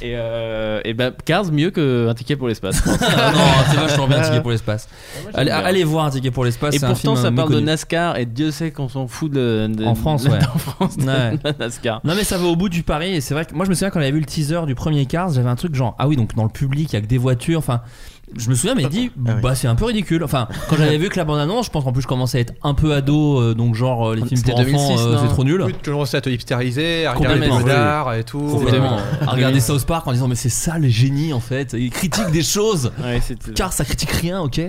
Et, 0.02 0.14
euh, 0.16 0.82
et 0.84 0.94
ben, 0.94 1.14
Cars 1.26 1.52
mieux 1.52 1.72
qu'un 1.72 2.14
ticket 2.14 2.36
pour 2.36 2.48
l'espace. 2.48 2.82
Ah 2.86 3.32
non, 3.32 3.40
c'est 3.72 3.78
vachement 3.78 4.08
bien 4.08 4.18
un 4.20 4.22
ticket 4.24 4.42
pour 4.42 4.52
l'espace. 4.52 4.88
Allez, 5.34 5.52
bien. 5.52 5.58
allez 5.60 5.84
voir 5.84 6.06
un 6.06 6.10
ticket 6.10 6.32
pour 6.32 6.44
l'espace. 6.46 6.65
Et 6.74 6.80
pourtant, 6.80 7.16
ça 7.16 7.32
parle 7.32 7.54
de. 7.54 7.60
NASCAR 7.60 8.18
et 8.18 8.26
Dieu 8.26 8.52
sait 8.52 8.72
qu'on 8.72 8.90
s'en 8.90 9.08
fout 9.08 9.32
de, 9.32 9.68
de- 9.74 9.86
En 9.86 9.96
France, 9.96 10.24
de- 10.24 10.30
ouais. 10.30 10.40
en 10.54 10.58
France, 10.58 10.98
de 10.98 11.04
Ouais. 11.06 11.38
la 11.44 11.54
NASCAR. 11.60 12.02
Non 12.04 12.14
mais 12.16 12.24
ça 12.24 12.38
va 12.38 12.46
au 12.46 12.56
bout 12.56 12.70
du 12.70 12.84
pari 12.84 13.16
et 13.16 13.22
c'est 13.22 13.34
vrai 13.34 13.46
que 13.46 13.54
moi 13.54 13.66
je 13.66 13.70
me 13.70 13.76
souviens 13.76 13.90
quand 13.90 14.00
j'avais 14.00 14.12
vu 14.12 14.20
le 14.20 14.26
teaser 14.26 14.62
du 14.68 14.76
premier 14.76 15.06
Cars 15.06 15.32
j'avais 15.32 15.50
un 15.50 15.56
truc 15.56 15.74
genre 15.76 15.96
ah 16.00 16.08
oui 16.08 16.16
donc 16.16 16.36
dans 16.36 16.44
le 16.44 16.50
public 16.50 16.92
il 16.92 16.96
y 16.96 16.98
a 16.98 17.02
que 17.02 17.08
des 17.08 17.18
voitures 17.18 17.60
enfin 17.60 17.82
je 18.38 18.50
me 18.50 18.56
souviens 18.56 18.76
mais 18.76 18.86
dit 18.88 19.12
bah 19.16 19.56
c'est 19.56 19.68
un 19.68 19.76
peu 19.76 19.86
ridicule. 19.86 20.24
Enfin 20.24 20.48
quand 20.70 20.76
j'avais 20.78 20.98
vu 20.98 21.10
que 21.10 21.18
la 21.18 21.26
bande 21.26 21.40
annonce 21.40 21.68
je 21.68 21.72
pense 21.72 21.84
qu'en 21.84 21.92
plus 21.94 22.02
je 22.02 22.08
commençais 22.08 22.38
à 22.40 22.42
être 22.42 22.54
un 22.64 22.74
peu 22.74 22.94
ado 22.94 23.40
euh, 23.42 23.54
donc 23.54 23.76
genre 23.76 24.10
euh, 24.10 24.16
les 24.16 24.24
films 24.26 24.36
C'était 24.38 24.52
pour 24.52 24.60
enfants 24.62 24.72
2006, 24.96 25.02
euh, 25.08 25.14
non 25.14 25.20
c'est 25.22 25.28
trop 25.34 25.44
nul. 25.44 25.62
Oui, 25.64 25.74
tu 25.82 25.90
commençais 25.92 26.18
à 26.18 26.22
te 26.22 26.30
hipsteriser, 26.30 27.06
à 27.06 27.14
regarder 27.14 27.40
Complètement. 27.40 27.60
des 27.64 27.70
d'art 27.72 28.14
et 28.14 28.24
tout. 28.24 28.40
Complètement. 28.40 28.98
Euh, 28.98 29.26
à 29.28 29.32
regarder 29.32 29.60
South 29.60 29.86
Park 29.86 30.08
en 30.08 30.12
disant 30.14 30.28
mais 30.28 30.36
c'est 30.36 30.50
ça 30.50 30.78
le 30.78 30.88
génie 30.90 31.34
en 31.34 31.40
fait. 31.40 31.74
Il 31.78 31.90
critique 31.92 32.30
des 32.32 32.44
choses. 32.44 32.92
Ouais, 33.04 33.22
car 33.56 33.72
ça 33.74 33.86
critique 33.86 34.12
rien 34.12 34.42
ok. 34.42 34.60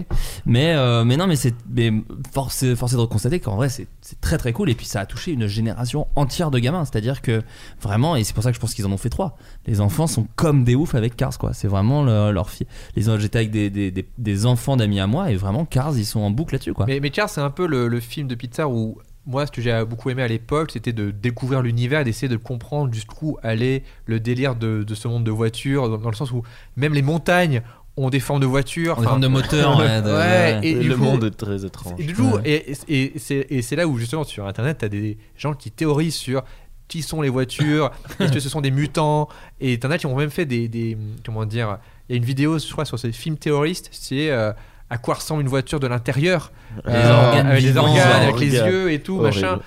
Mais 0.45 0.75
euh, 0.75 1.05
mais 1.05 1.17
non 1.17 1.27
mais 1.27 1.37
c'est 1.37 1.55
mais 1.69 1.93
force 2.33 2.63
est- 2.63 2.77
force 2.77 2.93
est 2.93 2.97
de 2.97 3.05
constater 3.05 3.41
qu'en 3.41 3.57
vrai 3.57 3.69
c'est 3.69 3.87
c'est 4.01 4.21
très 4.21 4.39
très 4.39 4.53
cool. 4.53 4.71
Et 4.71 4.75
puis 4.75 4.87
ça 4.87 5.01
a 5.01 5.07
touché 5.07 5.33
une 5.33 5.47
génération 5.47 6.07
entière 6.17 6.51
de 6.51 6.59
gamins. 6.59 6.85
C'est 6.85 6.97
à 6.97 7.01
dire 7.01 7.23
que 7.23 7.43
vraiment 7.83 8.17
et 8.17 8.25
c'est 8.25 8.35
pour 8.35 8.43
ça 8.43 8.51
que 8.51 8.57
je 8.57 8.61
pense 8.61 8.75
qu'ils 8.75 8.87
en 8.87 8.93
ont 8.93 8.97
fait 8.97 9.11
trois. 9.11 9.37
Les 9.67 9.81
enfants 9.81 10.07
sont 10.07 10.27
comme 10.37 10.65
des 10.65 10.75
oufs 10.75 10.95
avec 10.95 11.17
Cars 11.17 11.37
quoi. 11.39 11.53
C'est 11.53 11.69
vraiment 11.69 12.03
leur, 12.05 12.33
leur 12.33 12.51
fille 12.51 12.67
les 12.95 13.07
j'étais 13.19 13.39
avec 13.39 13.51
des, 13.57 13.71
des, 13.71 13.91
des, 13.91 14.07
des 14.19 14.47
enfants 14.47 14.77
d'amis 14.77 15.01
à 15.01 15.07
moi 15.07 15.31
et 15.31 15.37
vraiment 15.37 15.65
Cars 15.65 15.97
ils 15.97 16.05
sont 16.07 16.21
en 16.21 16.31
boucle 16.31 16.55
là-dessus 16.55 16.73
quoi 16.75 16.87
Mais, 16.87 17.01
mais 17.01 17.11
Cars, 17.11 17.29
c'est 17.31 17.41
un 17.41 17.51
peu 17.51 17.67
le, 17.67 17.89
le 17.89 18.01
film 18.01 18.29
de 18.29 18.35
Pixar 18.35 18.71
où 18.71 18.99
moi, 19.29 19.45
ce 19.45 19.51
que 19.51 19.61
j'ai 19.61 19.85
beaucoup 19.85 20.09
aimé 20.11 20.23
à 20.23 20.29
l'époque, 20.29 20.71
c'était 20.73 20.93
de 20.93 21.11
découvrir 21.11 21.61
l'univers 21.61 22.01
et 22.03 22.05
d'essayer 22.05 22.29
de 22.29 22.37
comprendre 22.37 22.95
jusqu'où 22.95 23.37
allait 23.43 23.83
le 24.05 24.21
délire 24.21 24.55
de, 24.55 24.85
de 24.85 24.95
ce 24.95 25.09
monde 25.09 25.25
de 25.25 25.33
voitures, 25.33 25.89
dans, 25.91 25.99
dans 25.99 26.11
le 26.11 26.15
sens 26.15 26.31
où 26.31 26.43
même 26.77 26.95
les 26.95 27.03
montagnes 27.03 27.63
ont 27.97 28.09
des 28.09 28.21
formes 28.21 28.39
de 28.39 28.47
voitures. 28.47 28.99
Ont 28.99 29.01
des 29.01 29.07
formes 29.09 29.21
de 29.21 29.27
moteurs, 29.27 29.79
ouais, 29.81 30.01
de- 30.01 30.11
ouais. 30.13 30.61
et, 30.63 30.75
le 30.75 30.95
coup- 30.95 31.03
monde 31.03 31.25
est 31.25 31.31
très 31.37 31.65
étrange. 31.65 31.95
Et 31.99 32.05
du 32.05 32.15
coup, 32.15 32.37
Ouais. 32.37 32.43
et, 32.45 32.73
et- 32.89 33.17
et 33.17 33.19
c'est 33.19 33.47
et 33.51 33.63
c'est 33.63 33.75
là 33.75 33.89
où 33.89 33.99
justement 33.99 34.23
sur 34.23 34.47
Internet, 34.47 34.77
t'as 34.79 34.89
des 34.89 35.19
gens 35.37 35.55
qui 35.55 35.73
théorisent 35.73 36.15
sur 36.15 36.45
qui 36.87 37.03
sont 37.03 37.21
les 37.21 37.29
voitures, 37.31 37.91
est-ce 38.21 38.31
que 38.33 38.39
ce 38.39 38.49
sont 38.49 38.61
des 38.61 38.71
mutants, 38.71 39.29
et 39.61 39.77
t'en 39.81 39.91
as 39.91 39.99
qui 39.99 40.07
ont 40.07 40.15
même 40.15 40.31
fait 40.31 40.47
des, 40.47 40.69
des- 40.69 40.97
comment 41.25 41.47
dire, 41.47 41.79
il 42.09 42.13
y 42.13 42.15
a 42.15 42.19
une 42.19 42.25
vidéo, 42.25 42.59
je 42.59 42.71
crois, 42.71 42.85
sur 42.85 42.99
ces 42.99 43.13
films 43.13 43.37
terroristes, 43.37 43.89
c'est 43.93 44.31
euh, 44.31 44.53
à 44.89 44.99
quoi 44.99 45.15
ressemble 45.15 45.43
une 45.43 45.49
voiture 45.49 45.81
de 45.81 45.87
l'intérieur, 45.87 46.53
Les 46.87 46.93
Euh, 46.95 47.27
organes 47.27 47.47
avec 47.49 47.63
les 47.63 47.77
organes, 47.77 48.23
avec 48.23 48.39
les 48.39 48.49
regarde. 48.51 48.71
yeux 48.71 48.93
et 48.93 49.01
tout, 49.01 49.19
Horrible, 49.19 49.27
machin. 49.41 49.59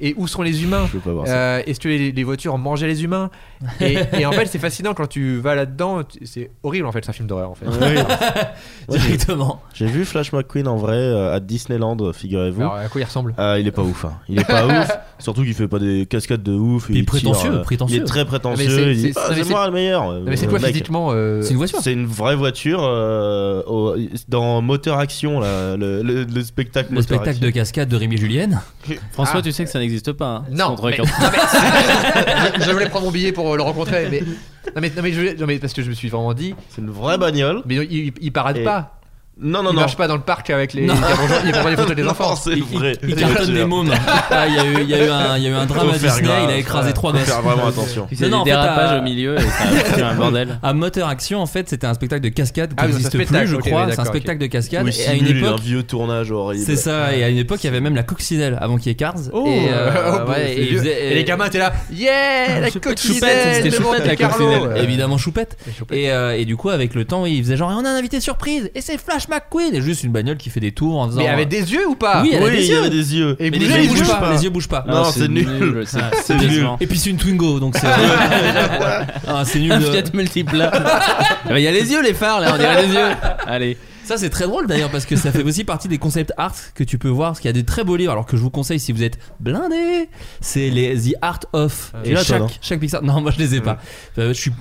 Et 0.00 0.14
où 0.18 0.26
sont 0.26 0.42
les 0.42 0.62
humains. 0.64 0.86
Euh, 1.28 1.62
Est-ce 1.66 1.80
que 1.80 1.88
les, 1.88 2.12
les 2.12 2.24
voitures 2.24 2.58
mangeaient 2.58 2.86
les 2.88 3.02
humains 3.04 3.30
et, 3.80 3.96
et 4.18 4.26
en 4.26 4.32
fait, 4.32 4.46
c'est 4.46 4.58
fascinant 4.58 4.92
quand 4.92 5.06
tu 5.06 5.38
vas 5.38 5.54
là-dedans. 5.54 6.00
C'est 6.24 6.50
horrible 6.62 6.86
en 6.86 6.92
fait, 6.92 7.04
c'est 7.04 7.10
un 7.10 7.14
film 7.14 7.28
d'horreur 7.28 7.50
en 7.50 7.54
fait. 7.54 7.66
Oui. 7.68 7.76
Ouais, 8.88 8.98
directement 9.00 9.62
J'ai 9.74 9.86
vu 9.86 10.04
Flash 10.04 10.32
McQueen 10.32 10.68
en 10.68 10.76
vrai 10.76 10.94
euh, 10.96 11.34
à 11.34 11.40
Disneyland, 11.40 11.96
figurez-vous. 12.12 12.60
Alors, 12.60 12.74
à 12.74 12.86
quoi 12.88 13.00
il 13.00 13.04
ressemble 13.04 13.34
il 13.58 13.66
est 13.66 13.72
pas 13.72 13.82
ouf. 13.82 14.04
hein. 14.04 14.12
Il 14.28 14.38
est 14.38 14.44
pas 14.44 14.64
ouf. 14.82 14.88
Surtout 15.18 15.42
qu'il 15.42 15.54
fait 15.54 15.66
pas 15.66 15.78
des 15.80 16.06
cascades 16.06 16.42
de 16.44 16.52
ouf. 16.52 16.86
Il 16.90 16.94
tire, 16.96 17.04
prétentieux, 17.06 17.50
euh, 17.52 17.62
prétentieux. 17.62 17.96
Il 17.96 18.02
est 18.02 18.04
très 18.04 18.24
prétentieux. 18.24 18.68
c'est- 18.68 18.92
il 18.92 18.96
dit, 18.96 19.12
c'est- 19.12 19.18
Ah, 19.20 19.32
c'est 19.34 19.48
moi 19.48 19.66
le 19.66 19.72
meilleur. 19.72 20.20
Mais 20.24 20.36
c'est 20.36 20.46
quoi 20.46 20.58
physiquement 20.60 21.10
c'est 21.42 21.50
une 21.50 21.56
voiture 21.56 21.80
C'est 21.82 21.92
une 21.92 22.06
vraie 22.06 22.36
voiture 22.36 22.80
dans 24.28 24.62
Moteur 24.66 24.98
Action, 24.98 25.40
là, 25.40 25.76
le, 25.76 26.02
le- 26.02 26.24
le 26.24 26.42
spectacle. 26.42 26.92
le 26.92 27.00
spectacle 27.02 27.30
Action. 27.30 27.46
de 27.46 27.50
cascade 27.50 27.88
de 27.88 27.96
Rémi 27.96 28.16
Julienne 28.18 28.60
François, 29.12 29.36
Ah. 29.38 29.42
tu 29.42 29.52
sais 29.52 29.64
que 29.64 29.70
ça 29.70 29.78
n'existe 29.78 30.12
pas. 30.12 30.26
hein, 30.26 30.44
Non, 30.50 30.76
mais- 30.84 30.96
je, 30.96 32.62
je 32.64 32.70
voulais 32.70 32.88
prendre 32.88 33.06
mon 33.06 33.12
billet 33.12 33.32
pour 33.32 33.56
le 33.56 33.62
rencontrer, 33.62 34.08
mais 34.10 34.20
non 34.20 34.80
mais, 34.80 34.92
non, 34.96 35.02
mais, 35.02 35.12
je- 35.12 35.38
non, 35.40 35.46
mais 35.46 35.58
parce 35.58 35.72
que 35.72 35.82
je 35.82 35.88
me 35.88 35.94
suis 35.94 36.08
vraiment 36.08 36.34
dit, 36.34 36.54
C'est 36.70 36.80
une 36.82 36.90
vraie 36.90 37.18
bagnole. 37.18 37.62
mais 37.66 37.76
il, 37.76 37.92
il, 38.08 38.12
il 38.20 38.32
parade 38.32 38.58
Et- 38.58 38.64
pas. 38.64 38.95
Non, 39.38 39.62
non, 39.62 39.70
il 39.70 39.74
non. 39.74 39.80
marche 39.82 39.96
pas 39.98 40.08
dans 40.08 40.16
le 40.16 40.22
parc 40.22 40.48
avec 40.48 40.72
les. 40.72 40.86
Non. 40.86 40.94
Il 41.44 41.52
prend 41.52 41.68
il 41.68 41.70
des 41.70 41.76
photos 41.76 41.94
des 41.96 42.02
Non, 42.02 42.10
enfants. 42.12 42.36
c'est 42.36 42.52
il, 42.52 42.62
vrai. 42.64 42.96
il 43.06 43.14
cartonne 43.14 43.52
des 43.52 43.66
mômes 43.66 43.92
Ah, 44.30 44.46
il 44.48 44.54
y 44.54 44.58
a 44.58 44.64
eu 44.64 44.76
il 44.82 44.88
y 44.88 44.94
a 44.94 45.04
eu 45.04 45.10
un 45.10 45.36
il 45.36 45.42
y 45.42 45.46
a 45.46 45.50
eu 45.50 45.52
un 45.52 45.66
drame 45.66 45.90
à 45.90 45.92
Disney 45.98 46.22
grave. 46.22 46.42
il 46.44 46.50
a 46.54 46.56
écrasé 46.56 46.94
trois 46.94 47.12
faut 47.12 47.18
gosses 47.18 47.26
faire 47.28 47.42
vraiment 47.42 47.66
attention. 47.66 48.08
C'est 48.14 48.28
Non, 48.30 48.38
non, 48.38 48.44
des 48.44 48.52
dérapages 48.52 48.92
à- 48.92 48.98
au 48.98 49.02
milieu 49.02 49.36
et 49.36 49.40
ça 49.42 49.84
fait 49.94 50.02
un 50.02 50.14
bordel. 50.14 50.58
À 50.62 50.72
Moteur 50.72 51.08
Action, 51.08 51.40
en 51.42 51.46
fait, 51.46 51.68
c'était 51.68 51.86
un 51.86 51.92
spectacle 51.92 52.22
de 52.22 52.30
cascade 52.30 52.70
qui 52.70 52.76
Ah 52.78 52.86
n'existe 52.86 53.10
c'est 53.10 53.16
un 53.16 53.18
plus, 53.18 53.26
spectacle, 53.26 53.50
je 53.50 53.56
crois. 53.56 53.86
c'est 53.92 54.00
un 54.00 54.04
spectacle 54.06 54.40
de 54.40 54.46
cascade. 54.46 54.84
Oui, 54.86 54.98
et 54.98 55.06
à 55.06 55.12
une 55.12 55.26
simule 55.26 55.44
un 55.44 55.48
époque, 55.48 55.60
vieux 55.60 55.82
tournage 55.82 56.30
horrible. 56.30 56.64
c'est 56.64 56.76
ça. 56.76 57.14
Et 57.14 57.22
à 57.22 57.28
une 57.28 57.36
époque, 57.38 57.62
il 57.62 57.66
y 57.66 57.68
avait 57.70 57.80
même 57.82 57.94
la 57.94 58.04
coccinelle 58.04 58.56
avant 58.58 58.78
qu'il 58.78 58.86
y 58.88 58.92
ait 58.92 58.94
Cars. 58.94 59.16
Et, 59.46 59.68
il 60.70 60.80
les 60.80 61.24
gamins 61.24 61.44
étaient 61.46 61.58
là, 61.58 61.74
yeah, 61.92 62.60
la 62.60 62.70
coccinelle, 62.70 63.54
c'était 63.54 63.70
Choupette, 63.70 64.06
la 64.06 64.16
coccinelle. 64.16 64.76
Évidemment, 64.82 65.18
Choupette. 65.18 65.58
Et 65.68 65.72
Choupette. 65.78 65.98
Et, 65.98 66.10
euh, 66.10 66.36
et 66.38 66.46
du 66.46 66.56
coup, 66.56 66.70
avec 66.70 66.94
le 66.94 67.04
temps, 67.04 67.26
il 67.26 67.42
faisait 67.42 67.56
genre, 67.58 67.70
on 67.76 67.84
a 67.84 67.88
un 67.90 67.96
invité 67.96 68.20
surprise, 68.20 68.70
et 68.74 68.80
c'est 68.80 68.96
Flash 68.98 69.25
McQueen, 69.28 69.74
et 69.74 69.80
juste 69.82 70.02
une 70.04 70.12
bagnole 70.12 70.36
qui 70.36 70.50
fait 70.50 70.60
des 70.60 70.72
tours 70.72 70.98
en 70.98 71.06
disant. 71.08 71.20
Mais 71.20 71.28
avec 71.28 71.48
des 71.48 71.72
yeux 71.72 71.86
ou 71.88 71.94
pas 71.94 72.22
Oui, 72.22 72.30
elle 72.34 72.42
a 72.42 72.46
Oui, 72.46 72.52
des 72.52 72.58
il 72.58 72.64
y 72.64 72.68
yeux. 72.70 72.78
avait 72.78 72.90
des 72.90 73.14
yeux. 73.16 73.36
Et 73.38 73.50
Mais 73.50 73.58
les 73.58 73.66
yeux, 73.66 73.74
ils 73.82 73.88
bougent 73.88 73.98
bougent 74.00 74.08
pas. 74.08 74.16
pas. 74.20 74.32
Les 74.32 74.44
yeux 74.44 74.50
bougent 74.50 74.68
pas. 74.68 74.84
Non, 74.88 75.04
c'est 75.04 75.28
nul. 75.28 75.82
C'est 75.86 75.98
c'est 76.22 76.34
nul. 76.36 76.48
décevant. 76.48 76.76
Et 76.80 76.86
puis 76.86 76.98
c'est 76.98 77.10
une 77.10 77.16
Twingo, 77.16 77.60
donc 77.60 77.76
c'est. 77.76 77.86
ah, 79.28 79.42
c'est 79.44 79.58
nul. 79.58 79.72
Un 79.72 79.80
Fiat 79.80 80.02
multiplat. 80.14 80.70
Il 81.50 81.58
y 81.58 81.66
a 81.66 81.70
les 81.72 81.90
yeux, 81.92 82.02
les 82.02 82.14
phares 82.14 82.40
là, 82.40 82.52
on 82.54 82.58
dirait 82.58 82.82
les 82.86 82.92
yeux. 82.92 83.10
Allez. 83.46 83.76
Ça 84.06 84.16
c'est 84.16 84.30
très 84.30 84.46
drôle 84.46 84.66
d'ailleurs 84.66 84.90
parce 84.90 85.04
que 85.04 85.16
ça 85.16 85.32
fait 85.32 85.42
aussi 85.42 85.64
partie 85.64 85.88
des 85.88 85.98
concepts 85.98 86.32
art 86.36 86.54
que 86.74 86.84
tu 86.84 86.96
peux 86.98 87.08
voir 87.08 87.30
parce 87.30 87.40
qu'il 87.40 87.48
y 87.48 87.50
a 87.50 87.52
des 87.52 87.64
très 87.64 87.82
beaux 87.84 87.96
livres 87.96 88.12
alors 88.12 88.24
que 88.26 88.36
je 88.36 88.42
vous 88.42 88.50
conseille 88.50 88.78
si 88.78 88.92
vous 88.92 89.02
êtes 89.02 89.18
blindé 89.40 90.08
c'est 90.40 90.70
les 90.70 90.96
The 90.96 91.14
Art 91.22 91.40
of 91.52 91.92
Tu 92.04 92.10
et 92.10 92.14
toi, 92.14 92.22
chaque, 92.22 92.40
non 92.40 92.48
chaque 92.60 92.80
Pixar 92.80 93.02
non 93.02 93.20
moi 93.20 93.30
je 93.32 93.38
les 93.38 93.54
ai 93.56 93.60
pas 93.60 93.78
Euh, 94.18 94.28
je 94.28 94.40
suis 94.40 94.52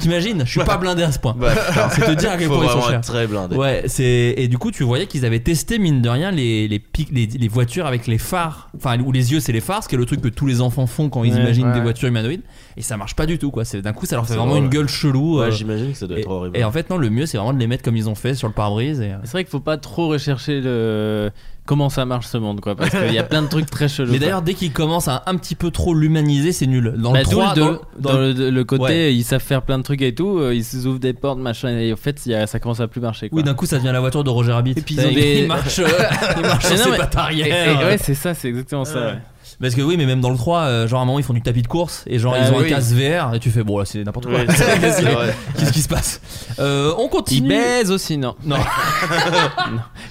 t'imagines 0.00 0.42
je 0.46 0.50
suis 0.50 0.60
pas 0.64 0.78
blindé 0.78 1.02
à 1.02 1.12
ce 1.12 1.18
point 1.18 1.36
c'est 1.92 2.02
te 2.06 2.10
dire 2.12 2.30
à 2.30 2.36
quel 2.36 2.48
Faut 2.48 2.54
point 2.56 2.64
ils 2.64 2.70
sont 2.70 2.80
chers 2.82 2.94
être 2.98 3.06
très 3.06 3.26
blindé. 3.26 3.56
Ouais, 3.56 3.84
c'est 3.86 4.34
et 4.36 4.48
du 4.48 4.58
coup 4.58 4.70
tu 4.70 4.82
voyais 4.84 5.06
qu'ils 5.06 5.24
avaient 5.26 5.40
testé 5.40 5.78
mine 5.78 6.00
de 6.02 6.08
rien 6.08 6.30
les 6.30 6.66
les, 6.68 6.78
pics- 6.78 7.10
les 7.12 7.26
les 7.26 7.48
voitures 7.48 7.86
avec 7.86 8.06
les 8.06 8.18
phares, 8.18 8.70
enfin 8.76 8.98
où 9.00 9.12
les 9.12 9.32
yeux 9.32 9.40
c'est 9.40 9.52
les 9.52 9.60
phares, 9.60 9.82
ce 9.84 9.88
qui 9.88 9.94
est 9.94 9.98
le 9.98 10.06
truc 10.06 10.20
que 10.22 10.28
tous 10.28 10.46
les 10.46 10.60
enfants 10.60 10.86
font 10.86 11.08
quand 11.10 11.24
ils 11.24 11.34
Ouais, 11.34 11.40
imaginent 11.40 11.68
ouais. 11.68 11.74
des 11.74 11.80
voitures 11.80 12.08
humanoïdes 12.08 12.42
et 12.76 12.82
ça 12.82 12.96
marche 12.96 13.14
pas 13.14 13.26
du 13.26 13.38
tout 13.38 13.50
quoi. 13.50 13.64
C'est 13.64 13.82
d'un 13.82 13.92
coup 13.92 14.06
ça 14.06 14.16
leur 14.16 14.26
fait 14.26 14.34
vraiment 14.36 14.56
une 14.56 14.68
gueule 14.68 14.88
chelou. 14.88 15.40
Ouais, 15.40 15.46
euh, 15.46 15.50
j'imagine 15.50 15.92
que 15.92 15.98
ça 15.98 16.06
doit 16.06 16.16
et, 16.16 16.20
être 16.22 16.30
horrible. 16.30 16.56
et 16.56 16.64
en 16.64 16.72
fait 16.72 16.88
non 16.90 16.96
le 16.96 17.10
mieux 17.10 17.26
c'est 17.26 17.36
vraiment 17.36 17.52
de 17.52 17.58
les 17.58 17.66
mettre 17.66 17.82
comme 17.82 17.96
ils 17.96 18.08
ont 18.08 18.14
fait 18.14 18.34
sur 18.34 18.48
le 18.48 18.54
pare-brise 18.54 18.93
scénarisé. 18.94 19.20
C'est 19.24 19.32
vrai 19.32 19.44
qu'il 19.44 19.50
faut 19.50 19.60
pas 19.60 19.76
trop 19.76 20.08
rechercher 20.08 20.60
le 20.60 21.30
comment 21.66 21.88
ça 21.88 22.04
marche 22.04 22.26
ce 22.26 22.36
monde 22.36 22.60
quoi 22.60 22.74
parce 22.76 22.90
qu'il 22.90 23.14
y 23.14 23.18
a 23.18 23.22
plein 23.22 23.40
de 23.40 23.46
trucs 23.48 23.70
très 23.70 23.88
chelous. 23.88 24.12
Mais 24.12 24.18
d'ailleurs, 24.18 24.42
dès 24.42 24.52
qu'ils 24.52 24.72
commencent 24.72 25.08
à 25.08 25.22
un 25.26 25.36
petit 25.36 25.54
peu 25.54 25.70
trop 25.70 25.94
l'humaniser, 25.94 26.52
c'est 26.52 26.66
nul. 26.66 26.94
Dans 26.98 27.12
Bah, 27.12 27.20
le 27.20 27.24
d'où 27.24 27.30
3, 27.30 27.54
le, 27.54 27.60
dans, 27.60 27.66
deux. 27.72 27.78
dans 27.98 28.12
Dans 28.12 28.18
le- 28.18 28.32
le, 28.32 28.50
le 28.50 28.64
côté 28.64 28.82
Ouais. 28.82 29.14
ils 29.14 29.22
savent 29.24 29.40
faire 29.42 29.62
plein 29.62 29.78
de 29.78 29.82
trucs 29.82 30.02
et 30.02 30.14
tout 30.14 30.38
euh, 30.38 30.54
ils 30.54 30.86
ouvrent 30.86 30.98
des 30.98 31.14
portes 31.14 31.38
machin 31.38 31.70
et 31.70 31.92
en 31.92 31.96
fait 31.96 32.20
il 32.26 32.32
y 32.32 32.34
a- 32.34 32.46
ça 32.46 32.58
commence 32.58 32.80
à 32.80 32.88
plus 32.88 33.00
marcher 33.00 33.30
quoi. 33.30 33.38
Oui, 33.38 33.42
d'un 33.44 33.54
coup, 33.54 33.64
ça 33.66 33.78
devient 33.78 33.92
la 33.92 34.00
voiture 34.00 34.24
de 34.24 34.30
Roger 34.30 34.52
Rabbit. 34.52 34.72
Et 34.76 34.82
puis 34.82 34.94
ils 34.96 35.06
ont 35.06 35.12
des- 35.12 35.38
il 35.42 35.46
marche, 35.48 35.78
euh, 35.78 35.86
il 36.36 36.42
marche 36.42 36.64
Mais 36.70 36.76
sur 36.76 36.78
non, 36.78 36.84
ses 36.84 36.90
mais- 36.90 36.96
pattes 36.98 37.16
arrière. 37.16 37.46
et- 37.46 37.82
et- 37.82 37.84
ouais 37.86 37.98
c'est 37.98 38.14
ça 38.14 38.34
c'est 38.34 38.48
exactement 38.48 38.84
ça. 38.84 38.98
ouais. 39.06 39.18
Parce 39.60 39.74
que 39.74 39.82
oui, 39.82 39.96
mais 39.96 40.06
même 40.06 40.20
dans 40.20 40.30
le 40.30 40.36
3, 40.36 40.58
euh, 40.60 40.88
genre 40.88 41.00
à 41.00 41.02
un 41.02 41.06
moment 41.06 41.18
ils 41.18 41.24
font 41.24 41.32
du 41.32 41.42
tapis 41.42 41.62
de 41.62 41.66
course 41.68 42.04
et 42.06 42.18
genre 42.18 42.34
Ah 42.36 42.46
ils 42.46 42.52
ont 42.54 42.58
un 42.58 42.64
casque 42.64 42.94
VR 42.94 43.34
et 43.34 43.38
tu 43.40 43.50
fais 43.50 43.62
bon 43.62 43.78
là 43.78 43.84
c'est 43.84 44.02
n'importe 44.04 44.26
quoi. 44.26 44.44
Qu'est-ce 44.46 45.72
qui- 45.72 45.82
se 45.82 45.88
passe 45.88 46.20
Euh, 46.58 46.92
On 46.98 47.06
Ils 47.06 47.10
continue. 47.10 47.48
baisent 47.48 47.90
aussi 47.90 48.16
non. 48.16 48.34
Non. 48.44 48.56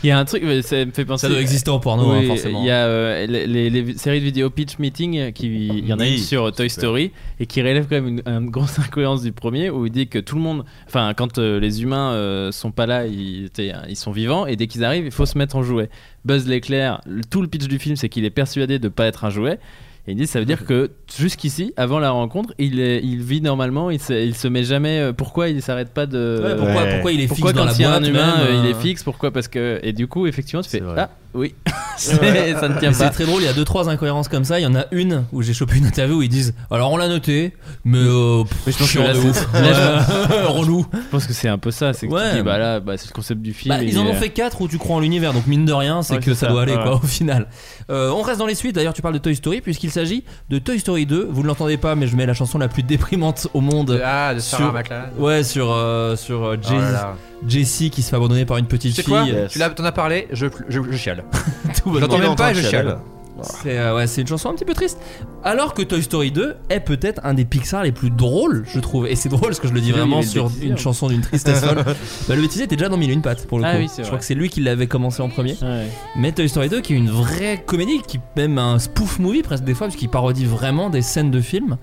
Il 0.04 0.08
y 0.08 0.12
a 0.12 0.20
un 0.20 0.26
truc 0.26 0.44
mais 0.46 0.62
ça 0.62 0.86
me 0.86 0.92
fait 0.92 1.06
penser 1.06 1.28
ça 1.28 1.30
doit 1.32 1.42
exister 1.42 1.70
en 1.70 1.80
porno 1.80 2.12
hein, 2.12 2.24
forcément. 2.28 2.62
Il 2.62 2.68
y 2.68 2.72
a 2.72 2.86
euh, 2.86 3.26
les, 3.28 3.98
séries 3.98 4.20
de 4.20 4.26
vidéos 4.26 4.50
Pitch 4.50 4.78
Meeting, 4.80 5.32
qui, 5.34 5.48
il 5.48 5.88
y 5.88 5.94
en 5.94 6.00
a 6.00 6.08
une 6.08 6.18
sur 6.18 6.52
Toy. 6.52 6.70
Story 6.70 7.12
et 7.40 7.46
qui 7.46 7.62
relève 7.62 7.88
quand 7.88 8.02
même 8.02 8.22
une, 8.26 8.50
grosse 8.50 8.80
incohérence 8.86 9.22
du 9.22 9.32
premier 9.32 9.70
où 9.70 9.86
il 9.86 9.92
dit 9.92 10.08
que 10.08 10.20
tout 10.20 10.36
le 10.36 10.42
monde, 10.42 10.64
enfin 10.88 11.14
quand 11.16 11.38
les 11.38 11.82
humains 11.82 12.50
sont 12.52 12.72
pas 12.72 12.86
là, 12.86 13.06
ils, 13.06 13.50
ils 13.88 13.96
sont 13.96 14.12
vivants 14.12 14.46
et 14.46 14.56
dès 14.56 14.68
qu'ils 14.68 14.84
arrivent, 14.84 15.06
il 15.06 15.12
faut 15.12 15.26
se 15.26 15.38
mettre 15.38 15.56
en 15.56 15.64
jouet. 15.64 15.90
Buzz 16.26 16.48
l'éclair, 16.48 17.02
tout 17.30 17.42
le 17.42 17.48
pitch 17.48 17.68
du 17.68 17.80
film 17.80 17.96
c'est 17.96 18.10
qu'il 18.10 18.26
est 18.26 18.30
persuadé 18.30 18.80
de 18.80 18.88
pas 18.88 19.06
être 19.06 19.26
un 19.26 19.30
jouet. 19.30 19.60
Et 20.06 20.12
il 20.12 20.18
dit 20.18 20.28
ça 20.28 20.40
veut 20.40 20.46
dire 20.46 20.66
que 20.66 20.92
jusqu'ici, 21.18 21.74
avant 21.78 21.98
la 22.00 22.12
rencontre, 22.12 22.54
il, 22.60 22.82
est- 22.82 23.00
il 23.02 23.22
vit 23.24 23.40
normalement, 23.40 23.90
il 23.90 24.02
se, 24.02 24.12
il 24.12 24.36
se 24.36 24.50
met 24.50 24.64
jamais. 24.66 25.00
euh, 25.00 25.14
Pourquoi 25.14 25.48
il 25.48 25.62
s'arrête 25.62 25.94
pas 25.94 26.06
de. 26.06 26.42
Ouais, 26.44 26.56
pourquoi, 26.58 26.84
Ouais. 26.84 26.94
pourquoi 26.96 27.12
il 27.14 27.22
est 27.22 27.28
Pourquoi 27.28 27.52
fixe 27.52 27.58
dans 27.58 27.66
quand 27.66 27.72
la 27.72 27.74
il 27.78 27.82
y 27.82 27.86
a 27.86 27.90
boîte 27.90 28.04
un 28.04 28.10
humain, 28.10 28.38
même, 28.38 28.48
euh, 28.48 28.60
il 28.64 28.66
euh, 28.68 28.70
est 28.72 28.82
fixe 28.82 29.02
Pourquoi? 29.04 29.32
Parce 29.32 29.48
que 29.48 29.80
et 29.82 29.94
du 29.94 30.08
coup 30.08 30.28
effectivement 30.28 30.62
tu 30.62 30.70
fais 30.70 30.80
vrai. 30.82 30.96
ah 30.98 31.10
oui 31.34 31.56
C'est- 31.96 32.16
ça 32.56 32.70
ne 32.70 32.80
tient 32.80 32.92
C'est 32.92 33.04
pas. 33.04 33.10
très 33.12 33.26
drôle, 33.26 33.44
il 33.44 33.46
y 33.46 33.48
a 33.48 33.54
deux 33.54 33.64
trois 33.66 33.88
incohérences 33.88 34.28
comme 34.28 34.44
ça. 34.46 34.60
Il 34.60 34.64
y 34.64 34.66
en 34.66 34.74
a 34.76 34.86
une 34.92 35.26
où 35.32 35.44
j'ai 35.44 35.54
chopé 35.54 35.78
une 35.78 35.86
interview 35.86 36.18
où 36.18 36.22
ils 36.24 36.30
disent 36.30 36.56
Alors 36.72 36.92
on 36.92 36.98
l'a 36.98 37.08
noté, 37.08 37.54
mais 37.86 38.00
euh, 38.00 38.44
pff, 38.44 38.58
Mais 38.66 38.72
je 38.74 38.78
pense 38.80 38.88
que 38.88 38.94
chiant 38.94 39.04
là, 39.04 39.14
de 39.14 39.20
c'est- 39.20 39.28
ouf. 39.30 39.48
là, 39.54 40.06
Ouais, 40.30 40.42
relou. 40.48 40.88
Je 40.92 40.98
pense 41.12 41.28
que 41.28 41.34
c'est 41.34 41.48
un 41.50 41.60
peu 41.60 41.70
ça, 41.70 41.94
c'est 41.94 42.08
que 42.08 42.12
Ouais. 42.14 42.32
tu 42.32 42.38
dis 42.38 42.42
bah 42.42 42.58
là 42.58 42.80
bah, 42.80 42.98
c'est 42.98 43.08
le 43.10 43.14
concept 43.14 43.42
du 43.44 43.54
film. 43.54 43.76
Bah, 43.76 43.84
il 43.84 43.90
ils 43.90 44.00
en 44.00 44.06
ont 44.08 44.14
fait 44.16 44.30
4 44.30 44.62
où 44.62 44.68
tu 44.68 44.80
crois 44.80 44.96
en 44.96 45.00
l'univers, 45.02 45.34
donc 45.34 45.46
mine 45.46 45.66
de 45.66 45.74
rien, 45.74 46.02
c'est 46.02 46.16
Ouais, 46.16 46.20
que 46.20 46.34
c'est 46.34 46.40
ça, 46.40 46.48
ça, 46.48 46.52
doit 46.52 46.64
aller 46.64 46.76
ouais. 46.76 46.82
quoi 46.84 46.96
au 46.96 47.06
final. 47.08 47.48
Euh, 47.92 48.10
on 48.10 48.24
reste 48.24 48.40
dans 48.40 48.48
les 48.48 48.56
suites, 48.56 48.74
d'ailleurs 48.76 48.94
tu 48.94 49.04
parles 49.04 49.14
de 49.14 49.20
Toy 49.20 49.36
Story, 49.36 49.62
puisqu'il 49.62 49.92
s'agit 49.92 50.24
de 50.50 50.58
Toy 50.58 50.80
Story 50.80 51.06
2. 51.06 51.28
Vous 51.32 51.44
ne 51.44 51.48
l'entendez 51.48 51.78
pas, 51.78 51.94
mais 51.94 52.08
je 52.08 52.16
mets 52.16 52.26
la 52.26 52.34
chanson 52.34 52.58
la 52.58 52.70
plus 52.70 52.82
déprimante 52.84 53.48
au 53.54 53.62
monde. 53.62 54.02
Ah, 54.04 54.34
de 54.34 54.40
Sarah 54.40 54.64
Sur- 54.64 54.74
McLachlan. 54.74 55.10
Ouais, 55.20 55.44
sur, 55.44 55.72
euh, 55.72 56.16
sur 56.16 56.44
euh, 56.44 56.56
Oh 56.58 56.68
Jay- 56.68 56.76
là 56.76 56.92
là. 56.92 57.16
Jessie 57.48 57.90
qui 57.90 58.02
se 58.02 58.10
fait 58.10 58.16
abandonner 58.16 58.46
par 58.46 58.56
une 58.58 58.68
petite 58.68 58.96
fille. 58.96 59.04
quoi. 59.04 59.26
Tu 59.50 59.60
l'as- 59.60 59.70
t'en 59.70 59.84
as 59.84 59.92
parlé, 59.92 60.28
je, 60.32 60.48
je, 60.70 60.80
je 60.90 60.98
chiale. 60.98 61.23
Tout 61.84 61.94
Je 61.96 62.00
l'entends 62.00 62.14
bonnement. 62.18 62.28
même 62.30 62.36
pas 62.36 62.52
et 62.52 62.56
je 62.56 62.62
Chanel. 62.62 62.70
chiale. 62.86 62.98
C'est 63.42 63.78
euh, 63.78 63.96
ouais, 63.96 64.08
c'est 64.08 64.22
une 64.22 64.28
chanson 64.28 64.50
un 64.50 64.54
petit 64.54 64.64
peu 64.64 64.74
triste. 64.76 65.00
Alors 65.44 65.74
que 65.74 65.82
Toy 65.82 66.02
Story 66.04 66.32
2 66.32 66.56
est 66.70 66.80
peut-être 66.80 67.20
un 67.26 67.34
des 67.34 67.44
Pixar 67.46 67.84
les 67.84 67.92
plus 67.92 68.10
drôles, 68.12 68.64
je 68.68 68.80
trouve. 68.80 69.08
Et 69.08 69.16
c'est 69.16 69.28
drôle 69.28 69.48
parce 69.50 69.60
que 69.60 69.68
je 69.68 69.74
le 69.74 69.82
dis 69.82 69.92
vraiment 69.92 70.20
il 70.22 70.28
sur 70.28 70.46
bêtisier, 70.46 70.68
une 70.68 70.74
hein. 70.74 70.78
chanson 70.78 71.08
d'une 71.08 71.22
tristesse 71.22 71.60
folle. 71.60 71.84
Bah, 72.30 72.36
le 72.36 72.42
bêtisier 72.42 72.66
était 72.66 72.76
déjà 72.78 72.90
dans 72.90 72.96
Mille 72.96 73.10
et 73.10 73.14
une 73.14 73.22
pattes 73.24 73.46
pour 73.48 73.58
le 73.60 73.66
Ah 73.66 73.74
coup. 73.74 73.80
oui, 73.80 73.88
c'est 73.90 73.96
je 73.98 74.02
vrai. 74.04 74.10
crois 74.12 74.20
que 74.20 74.26
c'est 74.26 74.36
lui 74.36 74.50
qui 74.50 74.62
l'avait 74.62 74.88
commencé 74.88 75.22
en 75.22 75.30
premier. 75.30 75.58
Ouais. 75.62 75.88
Mais 76.16 76.32
Toy 76.32 76.48
Story 76.48 76.70
2 76.70 76.80
qui 76.82 76.94
est 76.94 76.98
une 76.98 77.10
vraie 77.10 77.62
comédie, 77.66 78.02
qui 78.08 78.20
même 78.38 78.60
un 78.60 78.78
spoof 78.80 79.18
movie 79.20 79.42
presque 79.42 79.64
des 79.64 79.74
fois, 79.74 79.88
parce 79.88 79.98
qu'il 79.98 80.10
parodie 80.10 80.46
vraiment 80.46 80.90
des 80.92 81.02
scènes 81.02 81.32
de 81.32 81.42
films. 81.42 81.78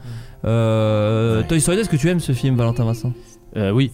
Euh, 0.47 1.43
Toy 1.49 1.61
Story 1.61 1.77
2, 1.77 1.83
est-ce 1.83 1.91
que 1.91 1.97
tu 1.97 2.09
aimes 2.09 2.21
ce 2.21 2.33
film, 2.33 2.57
Valentin 2.57 2.85
Vincent? 2.85 3.13
Euh, 3.57 3.71
oui. 3.73 3.91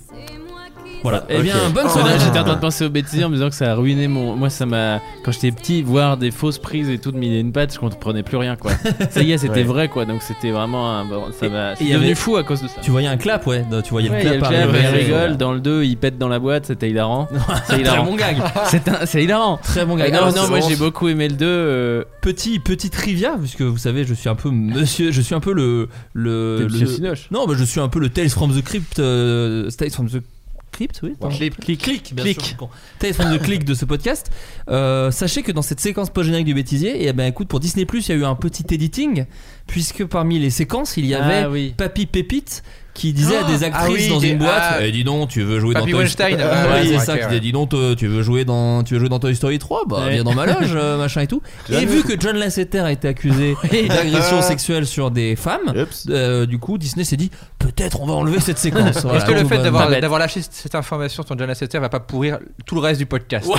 Voilà. 1.08 1.24
Eh 1.28 1.40
bien, 1.42 1.54
bonne 1.72 1.84
que 1.84 1.88
là, 1.88 1.88
soirée. 1.92 2.18
J'étais 2.18 2.38
en 2.38 2.44
train 2.44 2.54
de 2.56 2.60
penser 2.60 2.84
au 2.84 2.90
bêtisier 2.90 3.24
en 3.24 3.28
me 3.28 3.34
disant 3.34 3.48
que 3.48 3.54
ça 3.54 3.70
a 3.70 3.74
ruiné 3.74 4.08
mon. 4.08 4.34
Moi, 4.36 4.50
ça 4.50 4.66
m'a. 4.66 5.00
Quand 5.24 5.30
j'étais 5.32 5.52
petit, 5.52 5.82
voir 5.82 6.16
des 6.16 6.30
fausses 6.30 6.58
prises 6.58 6.88
et 6.88 6.98
tout 6.98 7.12
de 7.12 7.16
mille 7.18 7.32
et 7.32 7.40
une 7.40 7.52
pattes, 7.52 7.74
je 7.74 7.78
comprenais 7.78 8.22
plus 8.22 8.36
rien 8.36 8.56
quoi. 8.56 8.72
ça 9.10 9.22
y 9.22 9.32
est, 9.32 9.38
c'était 9.38 9.52
Ouais. 9.60 9.62
vrai 9.62 9.88
quoi. 9.88 10.04
Donc 10.04 10.22
c'était 10.22 10.50
vraiment 10.50 10.98
un. 10.98 11.06
ça 11.38 11.48
m'a. 11.48 11.72
Je 11.74 11.76
suis 11.84 11.88
devenu 11.92 12.06
avait- 12.06 12.14
fou 12.14 12.36
à 12.36 12.42
cause 12.42 12.62
de 12.62 12.68
ça. 12.68 12.80
Tu 12.82 12.90
voyais 12.90 13.08
un 13.08 13.16
clap, 13.16 13.46
ouais. 13.46 13.64
Tu 13.84 13.90
voyais 13.90 14.10
Ouais, 14.10 14.22
le 14.24 14.38
clap 14.38 14.52
il 14.52 14.56
Ouais, 14.74 14.88
rigole. 14.88 15.36
Dans 15.36 15.52
le 15.52 15.60
2, 15.60 15.84
il 15.84 15.96
pète 15.96 16.18
dans 16.18 16.28
la 16.28 16.38
boîte, 16.38 16.66
c'était 16.66 16.90
hilarant. 16.90 17.28
C'est 17.66 17.72
Très 17.74 17.80
hilarant. 17.80 18.04
bon 18.04 18.16
gag. 18.16 18.36
C'est 18.66 18.88
un- 18.88 19.06
c'est 19.06 19.22
hilarant. 19.22 19.58
Très 19.62 19.84
bon 19.86 19.96
gag. 19.96 20.10
non, 20.12 20.18
Alors, 20.18 20.34
non, 20.34 20.42
c'est 20.44 20.48
moi 20.48 20.60
j'ai 20.60 20.76
beaucoup 20.76 21.08
aimé 21.08 21.28
le 21.28 21.34
2. 21.36 21.46
euh, 21.46 22.04
petit 22.20 22.58
petit 22.58 22.90
trivia 22.90 23.36
puisque 23.38 23.62
vous 23.62 23.78
savez 23.78 24.04
je 24.04 24.12
suis 24.14 24.28
un 24.28 24.34
peu 24.34 24.50
monsieur 24.50 25.12
je 25.12 25.20
suis 25.20 25.34
un 25.34 25.40
peu 25.40 25.52
le 25.52 25.88
le, 26.12 26.66
non 27.30 27.46
mais 27.46 27.54
je 27.54 27.62
suis 27.64 27.78
un 27.80 27.88
peu 27.88 28.00
le 28.00 28.08
Tales 28.08 28.30
from 28.30 28.52
the 28.52 28.62
Crypt 28.64 28.98
euh, 28.98 29.70
Tales 29.70 29.90
from 29.90 30.08
the 30.08 30.20
Crypt 30.76 31.00
oui. 31.02 31.14
Clip. 31.30 31.56
click 31.56 31.80
click 31.82 32.14
bien 32.14 32.24
Click. 32.24 32.40
sûr. 32.42 32.68
From 33.14 33.34
the 33.36 33.42
Click 33.42 33.64
de 33.64 33.72
ce 33.74 33.84
podcast 33.86 34.30
Euh, 34.68 35.10
sachez 35.10 35.42
que 35.42 35.52
dans 35.52 35.62
cette 35.62 35.80
séquence 35.80 36.10
post 36.10 36.26
générique 36.26 36.46
du 36.46 36.54
bêtisier 36.54 37.06
et 37.06 37.12
ben 37.14 37.24
écoute 37.26 37.48
pour 37.48 37.60
Disney 37.60 37.86
Plus 37.86 38.06
il 38.08 38.12
y 38.12 38.14
a 38.14 38.18
eu 38.18 38.24
un 38.24 38.34
petit 38.34 38.64
editing 38.74 39.24
puisque 39.66 40.04
parmi 40.04 40.38
les 40.38 40.50
séquences 40.50 40.96
il 40.96 41.06
y 41.06 41.14
avait 41.14 41.42
Ah 41.44 41.50
oui. 41.50 41.74
Papy 41.76 42.06
Pépite 42.06 42.62
qui 42.94 43.12
disait 43.12 43.36
à 43.36 43.42
des 43.42 43.62
Ah 43.62 43.66
actrices 43.66 44.04
oui, 44.04 44.08
dans 44.08 44.20
des- 44.20 44.28
une 44.30 44.38
boîte 44.38 44.52
ah. 44.58 44.76
Eh, 44.80 44.90
dis 44.90 45.04
donc 45.04 45.28
tu 45.28 45.42
veux 45.42 45.60
jouer 45.60 45.74
dans 45.74 45.80
Toy 45.84 45.92
Ouais, 45.92 46.06
ah, 46.40 46.76
ouais, 46.76 46.86
c'est 46.86 46.98
ça 47.00 47.18
qui 47.18 47.26
disait 47.26 47.40
dis 47.40 47.52
donc 47.52 47.68
toi, 47.68 47.94
tu 47.94 48.06
veux 48.06 48.22
jouer 48.22 48.46
dans 48.46 48.82
tu 48.84 48.94
veux 48.94 49.00
jouer 49.00 49.10
dans 49.10 49.18
Toy 49.18 49.36
Story 49.36 49.58
3 49.58 49.82
bah 49.86 50.04
Ouais. 50.06 50.14
viens 50.14 50.24
dans 50.24 50.32
ma 50.34 50.46
loge 50.46 50.72
euh, 50.74 50.96
machin 51.02 51.20
et 51.20 51.26
tout 51.26 51.42
et 51.70 51.84
vu 51.84 52.04
que 52.04 52.18
John 52.18 52.36
Lasseter 52.38 52.78
a 52.78 52.92
été 52.92 53.06
accusé 53.06 53.54
d'agression 53.88 54.40
sexuelle 54.40 54.86
sur 54.86 55.10
des 55.10 55.36
femmes 55.36 55.74
euh, 56.08 56.46
du 56.46 56.58
coup 56.58 56.78
Disney 56.78 57.04
s'est 57.04 57.18
dit 57.18 57.30
peut-être 57.58 58.00
on 58.00 58.06
va 58.06 58.14
enlever 58.14 58.40
cette 58.40 58.56
séquence 58.58 58.96
Voilà. 59.02 59.18
Est-ce 59.18 59.26
que 59.26 59.32
le 59.32 59.44
fait 59.46 59.58
bah, 59.58 59.62
d'avoir 59.64 59.84
pas 59.84 59.90
bête. 59.90 60.00
d'avoir 60.00 60.18
lâché 60.20 60.40
cette 60.50 60.74
information 60.74 61.22
sur 61.22 61.36
John 61.38 61.48
Lasseter 61.48 61.78
va 61.78 61.90
pas 61.90 62.00
pourrir 62.00 62.38
tout 62.64 62.76
le 62.76 62.80
reste 62.80 62.98
du 62.98 63.04
podcast 63.06 63.46
ouais 63.46 63.54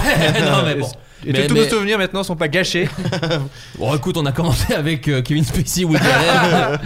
non 0.49 0.63
mais 0.65 0.73
bon 0.75 0.89
Et 1.27 1.31
Mais- 1.33 1.45
tous 1.45 1.53
mais- 1.53 1.59
nos 1.61 1.67
souvenirs 1.69 1.97
maintenant 1.99 2.23
sont 2.23 2.35
pas 2.35 2.47
gâchés. 2.47 2.87
Bon, 3.79 3.95
écoute, 3.95 4.17
on 4.17 4.25
a 4.27 4.31
commencé 4.31 4.71
avec 4.75 5.07
euh, 5.07 5.23
Kevin 5.23 5.43
Spacey, 5.43 5.83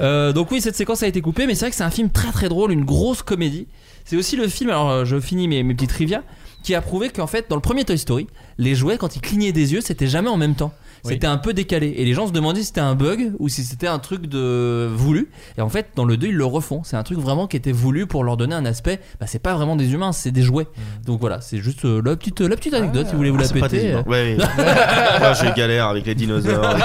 Euh, 0.00 0.32
donc 0.32 0.50
oui, 0.50 0.60
cette 0.60 0.74
séquence 0.74 1.02
a 1.04 1.06
été 1.06 1.20
coupée, 1.20 1.46
mais 1.46 1.54
c'est 1.54 1.66
vrai 1.66 1.70
que 1.70 1.76
c'est 1.76 1.84
un 1.84 1.90
film 1.90 2.10
très 2.10 2.32
très 2.32 2.48
drôle, 2.48 2.72
une 2.72 2.84
grosse 2.84 3.22
comédie. 3.22 3.68
C'est 4.04 4.16
aussi 4.16 4.36
le 4.36 4.48
film, 4.48 4.70
alors 4.70 4.90
euh, 4.90 5.04
je 5.04 5.20
finis 5.20 5.46
mes, 5.46 5.62
mes 5.62 5.74
petits 5.74 5.86
trivia, 5.86 6.24
qui 6.64 6.74
a 6.74 6.80
prouvé 6.80 7.10
qu'en 7.10 7.28
fait, 7.28 7.46
dans 7.48 7.54
le 7.56 7.62
premier 7.62 7.84
Toy 7.84 7.98
Story, 7.98 8.26
les 8.58 8.74
jouets, 8.74 8.98
quand 8.98 9.14
ils 9.14 9.20
clignaient 9.20 9.52
des 9.52 9.74
yeux, 9.74 9.80
c'était 9.80 10.08
jamais 10.08 10.28
en 10.28 10.36
même 10.36 10.54
temps. 10.56 10.72
Oui. 11.04 11.14
C'était 11.14 11.26
un 11.26 11.36
peu 11.36 11.52
décalé. 11.52 11.94
Et 11.96 12.04
les 12.04 12.14
gens 12.14 12.26
se 12.28 12.32
demandaient 12.32 12.60
si 12.60 12.66
c'était 12.66 12.80
un 12.80 12.94
bug 12.94 13.32
ou 13.38 13.48
si 13.48 13.64
c'était 13.64 13.88
un 13.88 13.98
truc 13.98 14.26
de 14.26 14.88
voulu. 14.92 15.30
Et 15.58 15.60
en 15.60 15.68
fait, 15.68 15.88
dans 15.96 16.04
le 16.04 16.16
2, 16.16 16.28
ils 16.28 16.34
le 16.34 16.44
refont. 16.44 16.82
C'est 16.84 16.96
un 16.96 17.02
truc 17.02 17.18
vraiment 17.18 17.46
qui 17.46 17.56
était 17.56 17.72
voulu 17.72 18.06
pour 18.06 18.22
leur 18.22 18.36
donner 18.36 18.54
un 18.54 18.64
aspect. 18.64 19.00
Bah, 19.18 19.26
c'est 19.26 19.40
pas 19.40 19.54
vraiment 19.54 19.76
des 19.76 19.92
humains, 19.92 20.12
c'est 20.12 20.30
des 20.30 20.42
jouets. 20.42 20.68
Donc 21.04 21.20
voilà, 21.20 21.40
c'est 21.40 21.58
juste 21.58 21.84
euh, 21.84 22.00
la, 22.04 22.16
petite, 22.16 22.40
la 22.40 22.56
petite 22.56 22.74
anecdote 22.74 23.06
si 23.06 23.12
vous 23.12 23.18
voulez 23.18 23.30
vous 23.30 23.38
la 23.38 23.44
C'est 23.44 23.58
pas 23.58 23.68
des 23.68 23.78
péter. 23.78 23.94
Ouais, 24.06 24.36
oui. 24.38 24.44
Moi, 25.18 25.32
je 25.32 25.54
galère 25.56 25.88
avec 25.88 26.06
les 26.06 26.14
dinosaures. 26.14 26.76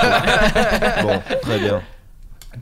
bon, 1.03 1.19
très 1.41 1.59
bien. 1.59 1.81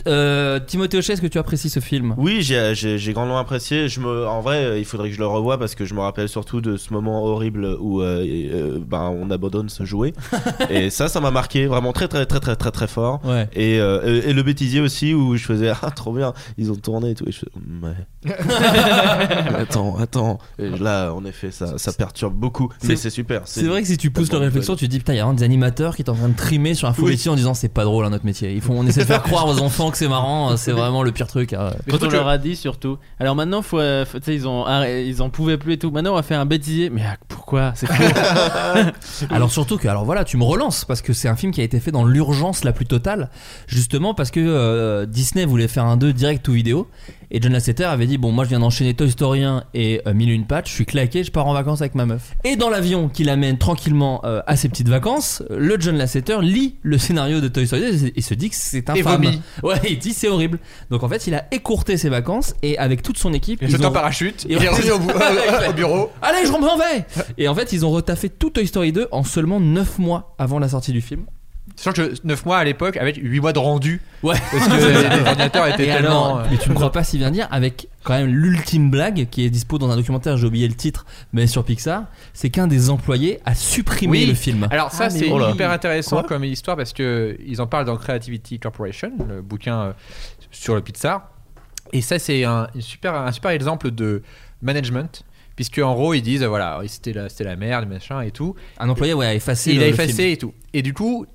Euh, 0.08 0.60
Timothée 0.66 0.98
Hochet, 0.98 1.14
est-ce 1.14 1.22
que 1.22 1.28
tu 1.28 1.38
apprécies 1.38 1.70
ce 1.70 1.80
film? 1.80 2.14
Oui, 2.18 2.42
j'ai- 2.42 2.74
j'ai 2.76 2.98
j'ai 2.98 3.14
grandement 3.14 3.38
apprécié. 3.40 3.88
Je 3.90 4.00
me, 4.00 4.28
en 4.28 4.42
vrai, 4.42 4.64
euh, 4.64 4.80
il 4.80 4.86
faudrait 4.86 5.10
que 5.10 5.16
je 5.16 5.20
le 5.20 5.28
revoie 5.28 5.58
parce 5.58 5.76
que 5.76 5.86
je 5.86 5.94
me 5.94 6.00
rappelle 6.00 6.30
surtout 6.30 6.62
de 6.62 6.78
ce 6.78 6.94
moment 6.94 7.24
horrible 7.24 7.76
où 7.80 8.02
euh, 8.02 8.80
ben, 8.86 9.14
on 9.20 9.30
abandonne 9.32 9.70
ce 9.70 9.84
jouet. 9.86 10.14
et 10.70 10.90
ça, 10.90 11.08
ça 11.08 11.20
m'a 11.22 11.32
marqué 11.32 11.66
vraiment 11.68 11.94
très, 11.94 12.08
très, 12.08 12.26
très, 12.26 12.40
très, 12.40 12.56
très, 12.56 12.72
très 12.72 12.88
fort. 12.88 13.20
Ouais. 13.26 13.48
Et, 13.54 13.80
euh, 13.80 14.22
et, 14.24 14.30
et 14.30 14.34
le 14.34 14.44
bêtisier 14.44 14.82
aussi 14.82 15.14
où 15.14 15.36
je 15.38 15.44
faisais 15.46 15.72
ah 15.82 15.92
trop 15.92 16.14
bien, 16.14 16.34
ils 16.58 16.72
ont 16.72 16.76
tourné 16.76 17.12
et 17.12 17.16
tout. 17.16 17.26
Et 17.28 17.32
je 17.32 17.40
fais, 17.40 17.48
ouais. 17.84 17.96
attends, 19.60 19.98
attends. 19.98 20.40
Et 20.60 20.70
là, 20.70 21.12
en 21.14 21.26
effet, 21.26 21.52
ça, 21.52 21.78
ça 21.78 21.94
perturbe 21.94 22.34
beaucoup. 22.36 22.70
Mais 22.84 22.96
c'est 22.96 23.10
super. 23.10 23.42
C'est 23.46 23.64
vrai 23.64 23.82
que 23.82 23.88
si 23.88 23.98
tu 23.98 24.12
pousses 24.12 24.30
tellement 24.30 24.46
réflexion, 24.46 24.76
tu 24.76 24.86
te 24.86 24.92
dis 24.92 25.00
putain, 25.00 25.14
il 25.14 25.18
y 25.18 25.20
a 25.20 25.24
vraiment 25.24 25.38
des 25.38 25.44
animateurs 25.44 25.96
qui 25.96 26.04
sont 26.04 26.12
en 26.12 26.16
train 26.16 26.30
de 26.30 26.36
trimer 26.36 26.74
sur 26.74 26.88
un 26.88 26.94
Oui. 27.00 27.12
métier 27.12 27.30
en 27.32 27.36
disant 27.36 27.54
c'est 27.54 27.70
pas 27.70 27.84
drôle 27.84 28.06
un 28.06 28.14
autre 28.14 28.26
métier. 28.26 28.54
Ils 28.54 28.62
font, 28.62 28.76
on 28.80 28.86
essaie 28.88 29.02
de 29.02 29.06
faire 29.06 29.24
croire 29.24 29.48
aux 29.48 29.60
enfants 29.60 29.85
que 29.92 29.98
c'est 29.98 30.08
marrant, 30.08 30.52
euh, 30.52 30.58
c'est 30.58 30.72
vraiment 30.74 31.04
le 31.04 31.12
pire 31.12 31.28
truc. 31.28 31.54
hein. 31.54 31.72
Quand 31.90 32.04
on 32.04 32.10
leur 32.10 32.28
a 32.28 32.38
dit 32.38 32.56
surtout. 32.56 32.98
Alors 33.20 33.36
maintenant, 33.36 33.62
faut, 33.62 33.80
euh, 33.80 34.06
faut- 34.06 34.20
tu 34.20 34.26
sais, 34.26 34.36
ils 34.36 34.48
ont, 34.48 34.66
arrêt- 34.66 35.06
ils 35.08 35.22
en 35.22 35.30
pouvaient 35.30 35.58
plus 35.58 35.74
et 35.74 35.78
tout. 35.78 35.92
Maintenant, 35.92 36.12
on 36.12 36.16
va 36.16 36.24
faire 36.24 36.40
un 36.40 36.46
bêtisier. 36.46 36.90
Mais 36.90 37.02
ah, 37.06 37.18
pourquoi? 37.28 37.74
C'est 37.76 37.88
faux. 37.88 37.94
Alors 39.30 39.52
surtout 39.52 39.78
que, 39.78 39.88
alors 39.88 40.06
voilà, 40.06 40.24
tu 40.24 40.38
me 40.38 40.44
relances 40.44 40.86
parce 40.86 41.02
que 41.02 41.14
c'est 41.14 41.28
un 41.28 41.36
film 41.36 41.52
qui 41.52 41.62
a 41.62 41.64
été 41.64 41.80
fait 41.80 41.92
dans 41.92 42.06
l'urgence 42.06 42.64
la 42.64 42.74
plus 42.74 42.86
totale, 42.86 43.30
justement 43.68 44.14
parce 44.14 44.32
que 44.32 44.40
euh, 44.40 45.06
Disney 45.06 45.46
voulait 45.46 45.68
faire 45.68 45.86
un 45.86 45.98
2 45.98 46.14
direct 46.14 46.48
ou 46.48 46.52
vidéo 46.54 46.88
et 47.32 47.42
John 47.42 47.52
Lasseter 47.54 47.84
avait 47.86 48.08
dit 48.08 48.18
bon 48.18 48.32
moi 48.32 48.44
je 48.44 48.50
viens 48.50 48.60
d'enchaîner 48.60 48.94
Toy 48.94 49.10
Story 49.12 49.44
1 49.44 49.64
et 49.74 50.02
euh, 50.08 50.14
Mille 50.14 50.30
et 50.30 50.34
une 50.34 50.46
pattes, 50.46 50.68
je 50.68 50.74
suis 50.74 50.86
claqué, 50.86 51.24
je 51.24 51.32
pars 51.32 51.48
en 51.48 51.54
vacances 51.54 51.82
avec 51.82 51.96
ma 51.96 52.06
meuf. 52.06 52.36
Et 52.44 52.56
dans 52.56 52.70
l'avion 52.70 53.10
qui 53.10 53.24
l'amène 53.24 53.58
tranquillement 53.58 54.22
euh, 54.26 54.42
à 54.48 54.56
ses 54.56 54.70
petites 54.70 54.90
vacances, 54.90 55.44
le 55.50 55.80
John 55.80 55.96
Lasseter 55.98 56.38
lit 56.42 56.76
le 56.84 56.98
scénario 56.98 57.42
de 57.42 57.48
Toy 57.48 57.66
Story 57.68 57.82
2 58.00 58.12
et 58.16 58.22
se 58.22 58.34
dit 58.34 58.50
que 58.50 58.56
c'est 58.58 58.88
Et 58.90 58.92
infâme. 58.92 59.24
vomit. 59.24 59.42
Ouais, 59.64 59.80
il 59.90 59.98
dit 60.00 60.14
c'est 60.14 60.28
horrible. 60.28 60.60
Donc 60.90 61.04
en 61.04 61.10
fait 61.10 61.28
il 61.28 61.34
a 61.36 61.46
écourté 61.52 61.98
ses 61.98 62.10
vacances 62.10 62.54
et 62.62 62.78
avec 62.78 63.02
toute 63.02 63.18
son 63.18 63.34
équipe 63.34 63.60
Il 63.62 63.86
ont- 63.86 63.92
parachute, 63.92 64.46
Et 64.50 64.54
il 64.54 64.64
est 64.64 64.70
revenu 64.70 64.92
au, 64.92 65.00
bou- 65.00 65.10
au- 65.68 65.70
au 65.70 65.74
bureau. 65.74 66.12
Allez, 66.22 66.46
je 66.46 66.52
m'en 66.52 66.78
vais 66.78 67.06
Et 67.38 67.48
en 67.48 67.56
fait, 67.56 67.72
ils 67.74 67.86
ont 67.86 67.92
retaffé 67.92 68.30
tout 68.30 68.50
Toy 68.50 68.68
Story 68.68 68.92
2 68.92 69.08
en 69.12 69.24
seulement 69.24 69.60
9 69.60 70.00
mois 70.00 70.36
avant 70.38 70.60
la 70.60 70.70
sortie 70.70 70.92
du 70.92 71.02
film. 71.02 71.26
Sachant 71.78 71.94
que 71.94 72.14
9 72.24 72.46
mois 72.46 72.58
à 72.58 72.64
l'époque 72.64 72.96
avec 72.98 73.18
8 73.22 73.40
mois 73.42 73.52
de 73.54 73.60
rendu. 73.60 74.02
Ouais. 74.24 74.36
Parce 74.52 74.68
que 74.68 74.74
les 75.20 75.20
ordinateurs 75.28 75.68
étaient 75.68 75.84
Et 75.84 75.88
tellement. 75.88 76.26
alors, 76.38 76.40
euh, 76.40 76.48
mais 76.50 76.58
tu 76.58 76.70
ne 76.70 76.74
crois 76.76 76.92
pas 76.92 77.04
si 77.04 77.18
bien 77.18 77.32
dire, 77.32 77.48
avec 77.52 77.90
quand 78.04 78.14
même 78.14 78.28
l'ultime 78.28 78.90
blague 78.90 79.28
qui 79.30 79.44
est 79.46 79.50
dispo 79.50 79.78
dans 79.78 79.90
un 79.90 79.96
documentaire, 79.98 80.38
j'ai 80.38 80.48
oublié 80.48 80.68
le 80.68 80.74
titre, 80.74 81.06
mais 81.34 81.48
sur 81.48 81.64
Pixar, 81.66 82.06
c'est 82.34 82.50
qu'un 82.50 82.68
des 82.68 82.90
employés 82.90 83.40
a 83.46 83.54
supprimé 83.56 84.20
Oui. 84.20 84.26
le 84.26 84.34
film. 84.36 84.68
Alors 84.72 84.92
ça 84.92 85.06
Ah, 85.06 85.10
c'est 85.10 85.30
oui. 85.30 85.52
hyper 85.52 85.70
intéressant 85.72 86.18
Quoi 86.22 86.24
comme 86.30 86.44
histoire 86.46 86.78
parce 86.78 86.94
que 86.94 87.38
ils 87.46 87.62
en 87.62 87.68
parlent 87.68 87.86
dans 87.86 87.98
Creativity 87.98 88.58
Corporation, 88.60 89.12
le 89.28 89.42
bouquin 89.42 89.80
euh, 89.82 89.94
sur 90.52 90.76
le 90.76 90.82
Pixar. 90.82 91.30
Et 91.94 92.02
ça 92.02 92.20
c'est 92.20 92.44
un, 92.46 92.68
super, 92.80 93.14
un 93.16 93.32
super 93.32 93.52
exemple 93.52 93.92
de 93.92 94.24
management. 94.62 95.24
Puisque 95.56 95.80
en 95.80 95.94
gros 95.94 96.14
ils 96.14 96.22
disent 96.22 96.44
voilà 96.44 96.82
c'était 96.88 97.14
la, 97.14 97.30
c'était 97.30 97.46
la 97.46 97.56
merde 97.56 97.88
machin 97.88 98.22
et 98.22 98.32
tout. 98.32 98.56
Un 98.80 98.90
employé 98.90 99.14
ouais, 99.14 99.26
a 99.26 99.34
effacé 99.34 99.72
il 99.72 99.78
le- 99.78 99.84
a 99.84 99.88
le 99.88 99.94
effacé 99.94 100.12
film. 100.14 100.28
et 100.30 100.38
tout. 100.38 100.54
Et 100.74 100.82
du 100.82 100.94
coup 100.94 101.26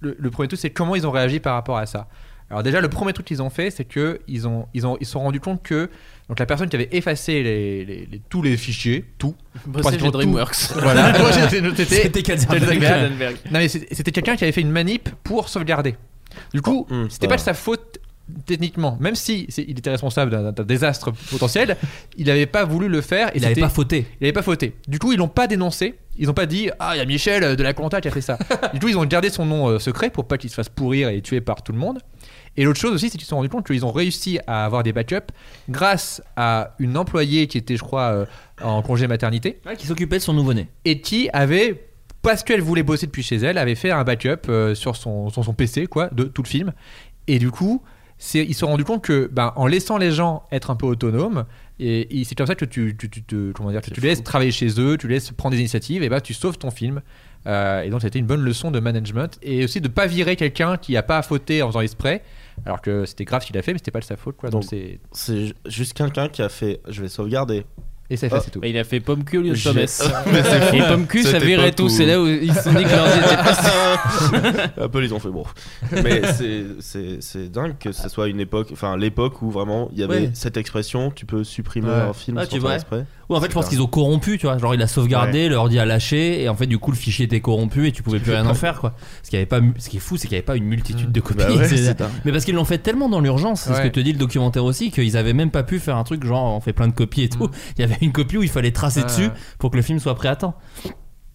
le, 0.00 0.16
le 0.18 0.30
premier 0.30 0.48
truc 0.48 0.60
c'est 0.60 0.70
comment 0.70 0.94
ils 0.96 1.06
ont 1.06 1.10
réagi 1.10 1.40
par 1.40 1.54
rapport 1.54 1.78
à 1.78 1.86
ça. 1.86 2.08
Alors 2.48 2.62
déjà 2.62 2.80
le 2.80 2.88
premier 2.88 3.12
truc 3.12 3.26
qu'ils 3.26 3.42
ont 3.42 3.50
fait 3.50 3.70
c'est 3.70 3.84
que 3.84 4.20
ils 4.28 4.46
ont 4.46 4.68
ils 4.72 4.86
ont 4.86 4.96
ils 5.00 5.06
se 5.06 5.12
sont 5.12 5.20
rendus 5.20 5.40
compte 5.40 5.62
que 5.64 5.90
donc 6.28 6.38
la 6.38 6.46
personne 6.46 6.68
qui 6.68 6.76
avait 6.76 6.88
effacé 6.92 7.42
les, 7.42 7.84
les- 7.84 8.06
les- 8.06 8.20
tous 8.28 8.40
les 8.42 8.56
fichiers 8.56 9.04
tout 9.18 9.34
DreamWorks. 9.66 10.56
voilà 10.80 11.18
Moi, 11.18 11.30
j'étais- 11.32 11.62
j'étais- 11.64 11.84
C'était 11.84 12.22
Katzenberg. 12.22 12.60
Katzenberg. 12.62 12.80
Katzenberg. 13.00 13.36
non 13.46 13.58
mais 13.58 13.68
c'était 13.68 13.94
c'était 13.94 14.12
quelqu'un 14.12 14.36
qui 14.36 14.44
avait 14.44 14.52
fait 14.52 14.60
une 14.60 14.70
manip 14.70 15.08
pour 15.24 15.48
sauvegarder. 15.48 15.96
Du 16.52 16.60
coup, 16.60 16.86
hum, 16.90 17.08
c'était 17.08 17.26
voilà. 17.26 17.36
pas 17.38 17.42
de 17.42 17.46
sa 17.46 17.54
faute 17.54 17.95
techniquement, 18.46 18.96
même 19.00 19.14
si 19.14 19.46
il 19.56 19.78
était 19.78 19.90
responsable 19.90 20.30
d'un 20.52 20.64
désastre 20.64 21.12
potentiel, 21.30 21.76
il 22.16 22.26
n'avait 22.26 22.46
pas 22.46 22.64
voulu 22.64 22.88
le 22.88 23.00
faire. 23.00 23.28
Et 23.28 23.38
Il 23.38 23.44
avait 23.44 23.54
c'était- 23.54 23.60
pas 23.66 23.68
fauté. 23.68 24.06
Il 24.20 24.24
avait 24.24 24.32
pas 24.32 24.42
fauté. 24.42 24.74
Du 24.88 24.98
coup, 24.98 25.12
ils 25.12 25.18
l'ont 25.18 25.28
pas 25.28 25.46
dénoncé. 25.46 25.94
Ils 26.18 26.30
ont 26.30 26.34
pas 26.34 26.46
dit 26.46 26.70
ah 26.78 26.92
il 26.94 26.98
y 26.98 27.00
a 27.00 27.04
Michel 27.04 27.44
euh, 27.44 27.56
de 27.56 27.62
la 27.62 27.74
compta 27.74 28.00
qui 28.00 28.08
a 28.08 28.10
fait 28.10 28.20
ça. 28.22 28.38
du 28.72 28.80
coup, 28.80 28.88
ils 28.88 28.96
ont 28.96 29.04
gardé 29.04 29.28
son 29.30 29.44
nom 29.44 29.68
euh, 29.68 29.78
secret 29.78 30.08
pour 30.10 30.26
pas 30.26 30.38
qu'il 30.38 30.48
se 30.50 30.54
fasse 30.54 30.68
pourrir 30.70 31.08
et 31.10 31.20
tuer 31.20 31.40
par 31.42 31.62
tout 31.62 31.72
le 31.72 31.78
monde. 31.78 31.98
Et 32.56 32.64
l'autre 32.64 32.80
chose 32.80 32.92
aussi, 32.92 33.10
c'est 33.10 33.18
qu'ils 33.18 33.24
se 33.26 33.28
sont 33.30 33.36
rendus 33.36 33.50
compte 33.50 33.66
qu'ils 33.66 33.84
ont 33.84 33.92
réussi 33.92 34.38
à 34.46 34.64
avoir 34.64 34.82
des 34.82 34.94
backups 34.94 35.30
grâce 35.68 36.22
à 36.36 36.74
une 36.78 36.96
employée 36.96 37.46
qui 37.48 37.58
était, 37.58 37.76
je 37.76 37.82
crois, 37.82 38.12
euh, 38.12 38.26
en 38.62 38.80
congé 38.82 39.06
maternité 39.06 39.60
Ouais, 39.66 39.76
qui 39.76 39.86
s'occupait 39.86 40.16
de 40.16 40.22
son 40.22 40.32
nouveau-né. 40.32 40.68
et 40.86 41.00
qui 41.02 41.28
avait 41.34 41.82
parce 42.22 42.42
qu'elle 42.42 42.62
voulait 42.62 42.82
bosser 42.82 43.06
depuis 43.06 43.22
chez 43.22 43.36
elle 43.36 43.56
avait 43.58 43.74
fait 43.76 43.90
un 43.90 44.02
backup 44.02 44.48
euh, 44.48 44.74
sur 44.74 44.96
son, 44.96 45.30
PC 45.56 45.86
quoi 45.86 46.08
de 46.12 46.24
tout 46.24 46.42
le 46.42 46.48
film 46.48 46.72
et 47.28 47.38
du 47.38 47.50
coup 47.52 47.82
ils 48.34 48.54
se 48.54 48.60
sont 48.60 48.66
rendus 48.68 48.84
compte 48.84 49.02
que 49.02 49.28
ben, 49.32 49.52
en 49.56 49.66
laissant 49.66 49.98
les 49.98 50.10
gens 50.10 50.44
être 50.50 50.70
un 50.70 50.76
peu 50.76 50.86
autonomes 50.86 51.44
et, 51.78 52.20
et 52.20 52.24
c'est 52.24 52.34
comme 52.34 52.46
ça 52.46 52.54
que 52.54 52.64
tu, 52.64 52.96
tu, 52.98 53.10
tu 53.10 53.22
te 53.22 53.52
comment 53.52 53.70
dire 53.70 53.82
que 53.82 53.90
tu 53.90 54.00
laisses 54.00 54.22
travailler 54.22 54.52
chez 54.52 54.80
eux 54.80 54.96
tu 54.96 55.06
laisses 55.08 55.30
prendre 55.32 55.52
des 55.54 55.60
initiatives 55.60 56.02
et 56.02 56.08
ben 56.08 56.20
tu 56.20 56.34
sauves 56.34 56.58
ton 56.58 56.70
film 56.70 57.02
Euh, 57.46 57.82
et 57.84 57.90
donc 57.90 58.00
c'était 58.02 58.18
une 58.18 58.26
bonne 58.26 58.42
leçon 58.42 58.72
de 58.72 58.80
management 58.80 59.38
et 59.40 59.62
aussi 59.62 59.80
de 59.80 59.86
pas 59.88 60.06
virer 60.08 60.34
quelqu'un 60.34 60.76
qui 60.76 60.96
a 60.96 61.04
pas 61.04 61.18
à 61.18 61.22
fauter 61.22 61.62
en 61.62 61.68
faisant 61.68 61.80
exprès 61.80 62.22
alors 62.64 62.80
que 62.80 63.04
c'était 63.06 63.24
grave 63.24 63.42
ce 63.42 63.46
qu'il 63.46 63.56
a 63.58 63.62
fait 63.62 63.72
mais 63.72 63.78
c'était 63.78 63.92
pas 63.92 64.00
de 64.00 64.04
sa 64.04 64.16
faute 64.16 64.36
quoi 64.36 64.50
donc, 64.50 64.64
C'est 65.12 65.54
juste 65.66 65.92
quelqu'un 65.92 66.28
qui 66.28 66.42
a 66.42 66.48
fait. 66.48 66.80
Je 66.88 67.02
vais 67.02 67.08
sauvegarder. 67.08 67.64
Et 68.10 68.16
c'est 68.16 68.28
Oh. 68.32 68.36
c'est 68.44 68.50
tout 68.50 68.60
Bah, 68.60 68.66
il 68.68 68.76
a 68.78 68.84
fait 68.84 69.00
pomme 69.00 69.24
cul 69.24 69.38
au 69.38 69.42
lieu 69.42 69.50
de. 69.52 69.72
Mais 69.74 69.86
c'est 69.86 70.60
fou. 70.60 70.74
Et 70.76 70.82
pomme 70.82 71.06
cul, 71.06 71.22
ça 71.22 71.38
virait 71.38 71.72
tout. 71.72 71.88
C'est 71.88 72.06
là 72.06 72.20
où 72.20 72.26
ils 72.26 72.52
se 72.54 72.62
sont 72.62 72.72
dit 72.72 72.84
que 72.84 72.88
leur 72.90 73.06
idée 73.08 73.24
était 73.26 73.36
passée. 73.36 73.70
Apple, 74.80 75.04
ils 75.04 75.14
ont 75.14 75.18
fait 75.18 75.30
bon. 75.30 75.44
Mais 75.92 76.22
c'est- 76.32 76.64
c'est 76.80 77.16
c'est 77.20 77.50
dingue 77.50 77.74
que 77.78 77.92
ce 77.92 78.08
soit 78.08 78.28
une 78.28 78.40
époque, 78.40 78.68
enfin 78.72 78.96
l'époque 78.96 79.42
où 79.42 79.50
vraiment 79.50 79.88
il 79.92 79.98
y 79.98 80.02
avait 80.02 80.16
Ouais. 80.16 80.30
cette 80.34 80.56
expression 80.56 81.10
tu 81.10 81.26
peux 81.26 81.44
supprimer 81.44 81.88
Ouais. 81.88 81.94
un 81.94 82.12
film 82.12 82.38
Ah, 82.38 82.42
sans 82.44 82.48
tu 82.48 82.52
faire 82.56 82.60
vois. 82.62 82.74
exprès. 82.74 83.04
Ouais, 83.28 83.36
en 83.36 83.40
fait, 83.40 83.48
je 83.48 83.54
pense 83.54 83.68
qu'ils 83.68 83.82
ont 83.82 83.88
corrompu, 83.88 84.38
tu 84.38 84.46
vois. 84.46 84.56
Genre, 84.56 84.72
il 84.76 84.80
a 84.82 84.86
sauvegardé, 84.86 85.48
l'ordi 85.48 85.80
a 85.80 85.84
lâché, 85.84 86.42
et 86.44 86.48
en 86.48 86.54
fait, 86.54 86.68
du 86.68 86.78
coup, 86.78 86.92
le 86.92 86.96
fichier 86.96 87.24
était 87.24 87.40
corrompu 87.40 87.88
et 87.88 87.90
tu 87.92 88.04
pouvais 88.04 88.20
plus 88.20 88.30
rien 88.30 88.46
en 88.46 88.54
faire, 88.54 88.78
quoi. 88.78 88.94
Ce 89.24 89.30
qui, 89.30 89.36
avait 89.36 89.46
pas, 89.46 89.58
ce 89.78 89.88
qui 89.88 89.96
est 89.96 90.00
fou, 90.00 90.16
c'est 90.16 90.28
qu'il 90.28 90.36
n'y 90.36 90.38
avait 90.38 90.44
pas 90.46 90.54
une 90.54 90.62
multitude 90.66 91.10
de 91.10 91.20
copies. 91.20 91.38
Bah 91.38 91.52
ouais, 91.52 91.66
C'est- 91.68 91.76
c'est 91.76 91.98
dingue. 91.98 92.08
mais 92.24 92.30
parce 92.30 92.44
qu'ils 92.44 92.54
l'ont 92.54 92.64
fait 92.64 92.78
tellement 92.78 93.08
dans 93.08 93.18
l'urgence, 93.20 93.62
c'est 93.62 93.74
ce 93.74 93.80
que 93.80 93.88
te 93.88 93.98
dit 93.98 94.12
le 94.12 94.18
documentaire 94.18 94.62
aussi, 94.62 94.92
qu'ils 94.92 95.16
avaient 95.16 95.32
même 95.32 95.50
pas 95.50 95.64
pu 95.64 95.80
faire 95.80 95.96
un 95.96 96.04
truc 96.04 96.24
genre 96.24 96.54
on 96.56 96.60
fait 96.60 96.72
plein 96.72 96.86
de 96.86 96.92
copies 96.92 97.22
et 97.24 97.28
tout. 97.28 97.50
Il 97.76 97.80
y 97.80 97.84
avait 97.84 97.95
une 98.00 98.12
copie 98.12 98.36
où 98.38 98.42
il 98.42 98.48
fallait 98.48 98.72
tracer 98.72 99.02
dessus 99.04 99.28
pour 99.58 99.70
que 99.70 99.76
le 99.76 99.82
film 99.82 99.98
soit 99.98 100.14
prêt 100.14 100.28
à 100.28 100.36
temps. 100.36 100.54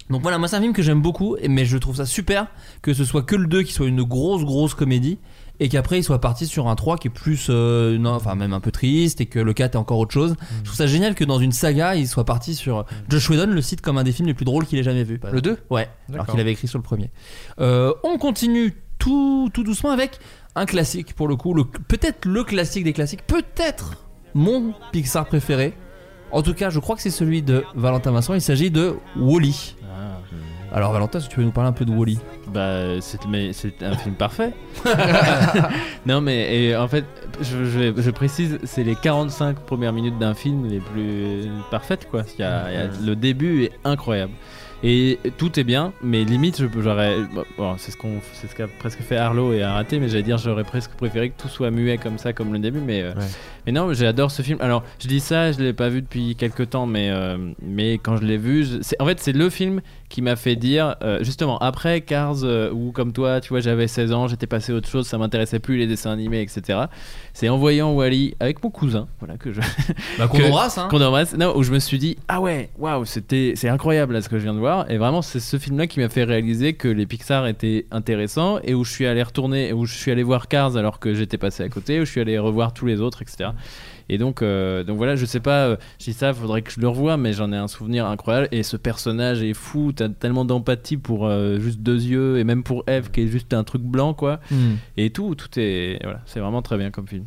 Donc 0.09 0.21
voilà, 0.23 0.37
moi 0.37 0.47
c'est 0.49 0.57
un 0.57 0.61
film 0.61 0.73
que 0.73 0.81
j'aime 0.81 1.01
beaucoup, 1.01 1.37
mais 1.47 1.63
je 1.63 1.77
trouve 1.77 1.95
ça 1.95 2.05
super 2.05 2.47
que 2.81 2.93
ce 2.93 3.05
soit 3.05 3.23
que 3.23 3.35
le 3.35 3.47
2 3.47 3.63
qui 3.63 3.71
soit 3.71 3.87
une 3.87 4.03
grosse 4.03 4.43
grosse 4.43 4.73
comédie 4.73 5.19
et 5.61 5.69
qu'après 5.69 5.99
il 5.99 6.03
soit 6.03 6.19
parti 6.19 6.47
sur 6.47 6.67
un 6.67 6.75
3 6.75 6.97
qui 6.97 7.07
est 7.07 7.11
plus 7.11 7.47
euh, 7.49 7.97
non, 7.97 8.09
enfin 8.15 8.35
même 8.35 8.51
un 8.51 8.59
peu 8.59 8.71
triste 8.71 9.21
et 9.21 9.25
que 9.27 9.39
le 9.39 9.53
4 9.53 9.75
est 9.75 9.77
encore 9.77 9.99
autre 9.99 10.11
chose. 10.11 10.35
Je 10.59 10.63
trouve 10.63 10.75
ça 10.75 10.87
génial 10.87 11.15
que 11.15 11.23
dans 11.23 11.39
une 11.39 11.53
saga 11.53 11.95
il 11.95 12.09
soit 12.09 12.25
parti 12.25 12.55
sur 12.55 12.85
Josh 13.07 13.29
Whedon 13.29 13.47
le 13.53 13.61
cite 13.61 13.79
comme 13.79 13.97
un 13.97 14.03
des 14.03 14.11
films 14.11 14.27
les 14.27 14.33
plus 14.33 14.43
drôles 14.43 14.65
qu'il 14.65 14.77
ait 14.79 14.83
jamais 14.83 15.05
vu. 15.05 15.13
le 15.13 15.29
exemple. 15.29 15.41
2 15.41 15.57
Ouais, 15.69 15.87
alors 16.13 16.25
qu'il 16.25 16.39
avait 16.41 16.51
écrit 16.51 16.67
sur 16.67 16.79
le 16.79 16.83
premier. 16.83 17.09
Euh, 17.61 17.93
on 18.03 18.17
continue 18.17 18.73
tout, 18.99 19.49
tout 19.53 19.63
doucement 19.63 19.91
avec 19.91 20.19
un 20.55 20.65
classique 20.65 21.13
pour 21.15 21.29
le 21.29 21.37
coup, 21.37 21.53
le- 21.53 21.63
peut-être 21.63 22.25
le 22.25 22.43
classique 22.43 22.83
des 22.83 22.93
classiques, 22.93 23.25
peut-être 23.27 24.03
mon 24.33 24.73
Pixar 24.91 25.25
préféré. 25.25 25.73
En 26.31 26.41
tout 26.41 26.53
cas, 26.53 26.69
je 26.69 26.79
crois 26.79 26.95
que 26.95 27.01
c'est 27.01 27.09
celui 27.09 27.41
de 27.41 27.63
Valentin 27.75 28.11
Vincent. 28.11 28.33
Il 28.33 28.41
s'agit 28.41 28.71
de 28.71 28.95
Wally. 29.17 29.75
Alors 30.73 30.93
Valentin, 30.93 31.19
si 31.19 31.27
tu 31.27 31.37
veux 31.39 31.43
nous 31.45 31.51
parler 31.51 31.69
un 31.69 31.73
peu 31.73 31.83
de 31.83 31.91
Wally. 31.91 32.17
Bah, 32.53 33.01
c'est 33.01 33.19
un 33.83 33.97
film 33.97 34.15
parfait. 34.15 34.53
non, 36.05 36.21
mais 36.21 36.55
et 36.55 36.75
en 36.77 36.87
fait, 36.87 37.03
je, 37.41 37.65
je- 37.65 38.01
je 38.01 38.11
précise, 38.11 38.57
c'est 38.63 38.83
les 38.83 38.95
45 38.95 39.57
premières 39.59 39.91
minutes 39.93 40.17
d'un 40.17 40.33
film 40.33 40.67
les 40.69 40.79
plus 40.79 41.49
parfaites, 41.71 42.07
quoi. 42.09 42.23
Il 42.37 42.41
y 42.41 42.43
a- 42.45 42.71
il 42.71 42.73
y 42.73 42.77
a- 42.77 42.87
le 43.05 43.15
début 43.17 43.63
est 43.63 43.71
incroyable. 43.83 44.31
Et 44.83 45.19
tout 45.37 45.59
est 45.59 45.63
bien, 45.63 45.93
mais 46.01 46.23
limite, 46.23 46.59
j'aurais. 46.79 47.17
bon, 47.57 47.75
c'est 47.77 47.91
ce 47.91 47.97
qu'on, 47.97 48.13
c'est 48.33 48.47
ce 48.47 48.55
qu'a 48.55 48.67
presque 48.67 48.99
fait 49.01 49.15
Arlo 49.17 49.53
et 49.53 49.61
a 49.61 49.73
raté, 49.73 49.99
mais 49.99 50.09
j'allais 50.09 50.23
dire, 50.23 50.39
j'aurais 50.39 50.63
presque 50.63 50.91
préféré 50.91 51.29
que 51.29 51.39
tout 51.39 51.47
soit 51.49 51.69
muet 51.69 51.97
comme 51.99 52.17
ça, 52.17 52.33
comme 52.33 52.51
le 52.51 52.57
début, 52.59 52.79
mais. 52.79 53.03
euh, 53.03 53.11
mais 53.67 53.71
non, 53.71 53.93
j'adore 53.93 54.31
ce 54.31 54.41
film. 54.41 54.57
Alors, 54.59 54.83
je 54.99 55.07
dis 55.07 55.19
ça, 55.19 55.51
je 55.51 55.59
l'ai 55.59 55.73
pas 55.73 55.89
vu 55.89 56.01
depuis 56.01 56.35
quelques 56.35 56.71
temps, 56.71 56.87
mais, 56.87 57.11
euh, 57.11 57.37
mais 57.61 57.99
quand 57.99 58.15
je 58.17 58.23
l'ai 58.23 58.37
vu, 58.37 58.63
je- 58.63 58.77
en 58.99 59.05
fait, 59.05 59.19
c'est 59.19 59.33
le 59.33 59.51
film 59.51 59.81
qui 60.09 60.23
m'a 60.23 60.35
fait 60.35 60.55
dire, 60.55 60.95
euh, 61.03 61.23
justement, 61.23 61.59
après 61.59 62.01
Cars, 62.01 62.37
où 62.73 62.91
comme 62.91 63.13
toi, 63.13 63.39
tu 63.39 63.49
vois, 63.49 63.59
j'avais 63.59 63.87
16 63.87 64.11
ans, 64.13 64.27
j'étais 64.27 64.47
passé 64.47 64.71
à 64.71 64.75
autre 64.75 64.89
chose, 64.89 65.05
ça 65.05 65.19
m'intéressait 65.19 65.59
plus 65.59 65.77
les 65.77 65.85
dessins 65.85 66.11
animés, 66.11 66.41
etc. 66.41 66.79
C'est 67.33 67.49
en 67.49 67.57
voyant 67.59 67.93
Wally 67.93 68.33
avec 68.39 68.63
mon 68.63 68.71
cousin, 68.71 69.07
voilà, 69.19 69.37
que 69.37 69.53
je. 69.53 69.61
Bah, 70.17 70.27
qu'on 70.27 70.43
embrasse, 70.47 70.79
hein. 70.79 70.87
qu'on 70.89 71.01
embrasse. 71.01 71.37
Non, 71.37 71.55
où 71.55 71.61
je 71.61 71.71
me 71.71 71.77
suis 71.79 71.99
dit, 71.99 72.17
ah 72.27 72.41
ouais, 72.41 72.69
waouh, 72.79 73.05
c'était, 73.05 73.53
c'est 73.55 73.69
incroyable 73.69 74.13
là 74.13 74.21
ce 74.23 74.27
que 74.27 74.39
je 74.39 74.43
viens 74.43 74.55
de 74.55 74.59
voir. 74.59 74.70
Et 74.89 74.97
vraiment, 74.97 75.21
c'est 75.21 75.39
ce 75.39 75.57
film-là 75.57 75.87
qui 75.87 75.99
m'a 75.99 76.09
fait 76.09 76.23
réaliser 76.23 76.73
que 76.73 76.87
les 76.87 77.05
Pixar 77.05 77.47
étaient 77.47 77.85
intéressants 77.91 78.59
et 78.63 78.73
où 78.73 78.83
je 78.83 78.91
suis 78.91 79.05
allé 79.05 79.23
retourner, 79.23 79.73
où 79.73 79.85
je 79.85 79.93
suis 79.93 80.11
allé 80.11 80.23
voir 80.23 80.47
Cars 80.47 80.77
alors 80.77 80.99
que 80.99 81.13
j'étais 81.13 81.37
passé 81.37 81.63
à 81.63 81.69
côté, 81.69 81.99
où 81.99 82.05
je 82.05 82.11
suis 82.11 82.21
allé 82.21 82.37
revoir 82.37 82.73
tous 82.73 82.85
les 82.85 83.01
autres, 83.01 83.21
etc. 83.21 83.51
Et 84.09 84.17
donc, 84.17 84.41
euh, 84.41 84.83
donc 84.83 84.97
voilà, 84.97 85.15
je 85.15 85.25
sais 85.25 85.39
pas, 85.39 85.67
euh, 85.67 85.77
je 85.99 86.05
dis 86.05 86.13
ça, 86.13 86.33
faudrait 86.33 86.61
que 86.61 86.71
je 86.71 86.81
le 86.81 86.87
revoie, 86.87 87.17
mais 87.17 87.33
j'en 87.33 87.51
ai 87.53 87.57
un 87.57 87.67
souvenir 87.67 88.05
incroyable. 88.05 88.49
Et 88.51 88.63
ce 88.63 88.75
personnage 88.75 89.41
est 89.41 89.53
fou, 89.53 89.93
t'as 89.93 90.09
tellement 90.09 90.43
d'empathie 90.43 90.97
pour 90.97 91.25
euh, 91.25 91.59
juste 91.59 91.79
deux 91.79 92.03
yeux, 92.03 92.37
et 92.37 92.43
même 92.43 92.63
pour 92.63 92.83
Eve 92.87 93.11
qui 93.11 93.21
est 93.21 93.27
juste 93.27 93.53
un 93.53 93.63
truc 93.63 93.81
blanc, 93.81 94.13
quoi. 94.13 94.39
Hmm. 94.51 94.75
Et 94.97 95.11
tout, 95.11 95.35
tout 95.35 95.47
est. 95.57 95.99
Voilà, 96.03 96.19
c'est 96.25 96.39
vraiment 96.39 96.61
très 96.61 96.77
bien 96.77 96.91
comme 96.91 97.07
film. 97.07 97.25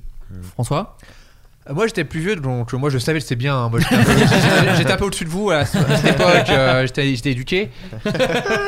François? 0.53 0.97
Moi 1.71 1.87
j'étais 1.87 2.05
plus 2.05 2.21
vieux 2.21 2.37
donc 2.37 2.75
euh, 2.75 2.77
moi 2.77 2.91
je 2.91 2.99
savais 2.99 3.21
que 3.21 3.25
c'est 3.25 3.37
bien. 3.37 3.57
hein. 3.57 3.69
Moi 3.71 3.81
j'étais 4.77 4.93
un 4.93 4.97
peu, 4.97 5.05
au-dessus 5.07 5.25
de 5.25 5.31
vous 5.31 5.51
à, 5.51 5.65
ce- 5.65 5.79
à 5.79 5.97
cette 5.97 6.21
époque. 6.21 6.51
euh, 6.51 6.87
j'étais, 6.87 7.31
éduqué. 7.31 7.71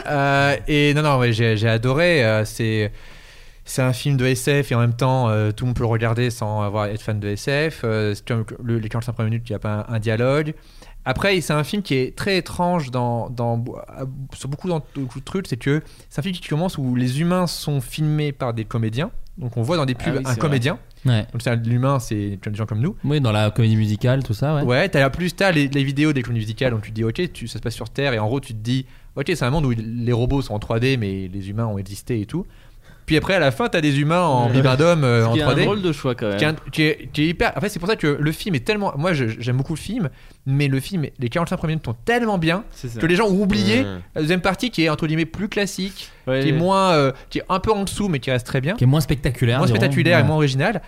Euh, 0.08 0.56
et 0.68 0.94
non 0.94 1.02
non 1.02 1.20
j'ai, 1.30 1.68
adoré. 1.68 2.24
euh, 2.24 2.44
c'est 2.44 2.92
c'est 3.64 3.82
un 3.82 3.92
film 3.92 4.16
de 4.16 4.24
SF 4.26 4.70
et 4.70 4.74
en 4.76 4.80
même 4.80 4.94
temps 4.94 5.26
tout 5.56 5.64
le 5.64 5.66
monde 5.66 5.74
peut 5.76 5.82
le 5.82 5.88
regarder 5.88 6.30
sans 6.30 6.62
avoir 6.62 6.86
être 6.86 7.02
fan 7.02 7.18
de 7.18 7.28
SF. 7.28 7.82
Le- 7.82 8.78
les 8.78 8.88
45 8.88 9.12
premières 9.12 9.30
minutes 9.30 9.48
il 9.48 9.52
n'y 9.52 9.56
a 9.56 9.58
pas 9.58 9.86
un, 9.88 9.94
un 9.94 9.98
dialogue. 9.98 10.54
Après, 11.08 11.40
c'est 11.40 11.52
un 11.52 11.62
film 11.62 11.82
qui 11.82 11.94
est 11.94 12.16
très 12.16 12.36
étrange 12.36 12.90
dans, 12.90 13.30
dans, 13.30 13.62
sur 14.34 14.48
beaucoup 14.48 14.68
de 14.68 15.24
trucs. 15.24 15.46
C'est 15.46 15.56
que 15.56 15.80
c'est 16.10 16.18
un 16.18 16.22
film 16.22 16.34
qui 16.34 16.48
commence 16.48 16.78
où 16.78 16.96
les 16.96 17.20
humains 17.20 17.46
sont 17.46 17.80
filmés 17.80 18.32
par 18.32 18.54
des 18.54 18.64
comédiens. 18.64 19.10
Donc 19.38 19.56
on 19.56 19.62
voit 19.62 19.76
dans 19.76 19.84
des 19.86 19.94
Ah 20.00 20.02
pubs 20.04 20.14
oui, 20.14 20.22
un 20.24 20.30
vrai. 20.30 20.38
Ouais. 21.06 21.26
Donc 21.32 21.42
c'est 21.42 21.54
l'humain, 21.66 21.98
c'est 21.98 22.38
plein 22.40 22.52
de 22.52 22.56
gens 22.56 22.66
comme 22.66 22.80
nous. 22.80 22.96
Oui, 23.04 23.20
dans 23.20 23.32
la 23.32 23.50
comédie 23.50 23.76
musicale, 23.76 24.22
tout 24.22 24.34
ça, 24.34 24.54
ouais. 24.56 24.62
Ouais, 24.62 24.88
t'as 24.88 25.00
la 25.00 25.10
plus 25.10 25.34
t'as 25.34 25.52
les, 25.52 25.68
les 25.68 25.84
vidéos 25.84 26.12
des 26.12 26.22
comédies 26.22 26.40
musicales 26.44 26.72
donc 26.72 26.82
tu 26.82 26.90
te 26.90 26.94
dis 26.94 27.04
ok, 27.04 27.32
tu, 27.32 27.48
ça 27.48 27.58
se 27.58 27.62
passe 27.62 27.74
sur 27.74 27.88
Terre 27.88 28.12
et 28.12 28.18
en 28.18 28.26
gros 28.26 28.40
tu 28.40 28.52
te 28.52 28.58
dis 28.58 28.86
ok 29.14 29.26
c'est 29.28 29.44
un 29.44 29.50
monde 29.50 29.64
où 29.66 29.70
les 29.76 30.12
robots 30.12 30.42
sont 30.42 30.54
en 30.54 30.58
3D 30.58 30.98
mais 30.98 31.28
les 31.32 31.48
humains 31.50 31.66
ont 31.66 31.78
existé 31.78 32.20
et 32.20 32.26
tout. 32.26 32.46
Puis 33.06 33.16
après 33.16 33.34
à 33.34 33.38
la 33.38 33.50
fin 33.52 33.68
t'as 33.68 33.80
des 33.80 34.00
humains 34.00 34.22
en 34.22 34.50
bibendum 34.50 35.04
euh, 35.04 35.26
en 35.26 35.32
qui 35.32 35.38
est 35.38 35.42
3D. 35.44 35.60
un 35.60 35.64
drôle 35.64 35.82
de 35.82 35.92
choix 35.92 36.14
quand 36.16 36.26
même. 36.28 36.36
Qui 36.36 36.44
est, 36.44 36.48
un- 36.48 36.56
qui 36.72 36.82
est- 36.82 37.08
qui 37.12 37.22
est 37.22 37.26
hyper. 37.28 37.52
En 37.56 37.60
fait, 37.60 37.68
c'est 37.68 37.78
pour 37.78 37.88
ça 37.88 37.96
que 37.96 38.18
le 38.20 38.32
film 38.32 38.54
est 38.56 38.64
tellement. 38.64 38.92
Moi, 38.98 39.12
j'aime 39.12 39.56
beaucoup 39.56 39.74
le 39.74 39.78
film, 39.78 40.10
mais 40.44 40.66
le 40.68 40.80
film, 40.80 41.06
les 41.18 41.28
45 41.28 41.56
premières 41.56 41.76
minutes 41.76 41.86
sont 41.86 41.96
tellement 42.04 42.38
bien 42.38 42.64
C'est 42.72 42.98
que 42.98 43.06
les 43.06 43.16
gens 43.16 43.26
ont 43.26 43.40
oublié 43.40 43.82
Mmh. 43.84 44.00
la 44.16 44.20
deuxième 44.22 44.40
partie 44.40 44.70
qui 44.70 44.84
est 44.84 44.88
entre 44.88 45.06
guillemets 45.06 45.24
plus 45.24 45.48
classique, 45.48 46.10
Ouais, 46.26 46.40
qui 46.42 46.48
est 46.48 46.52
moins, 46.52 46.90
euh, 46.92 47.12
qui 47.30 47.38
est 47.38 47.44
un 47.48 47.60
peu 47.60 47.70
en 47.72 47.84
dessous, 47.84 48.08
mais 48.08 48.18
qui 48.18 48.30
reste 48.32 48.46
très 48.46 48.60
bien, 48.60 48.74
Qui 48.74 48.84
est 48.84 48.88
moins 48.88 49.00
spectaculaire. 49.00 49.58
moins 49.58 49.66
dirons. 49.66 49.76
spectaculaire 49.78 50.18
et 50.18 50.22
Ouais. 50.22 50.26
moins 50.26 50.36
original. 50.36 50.82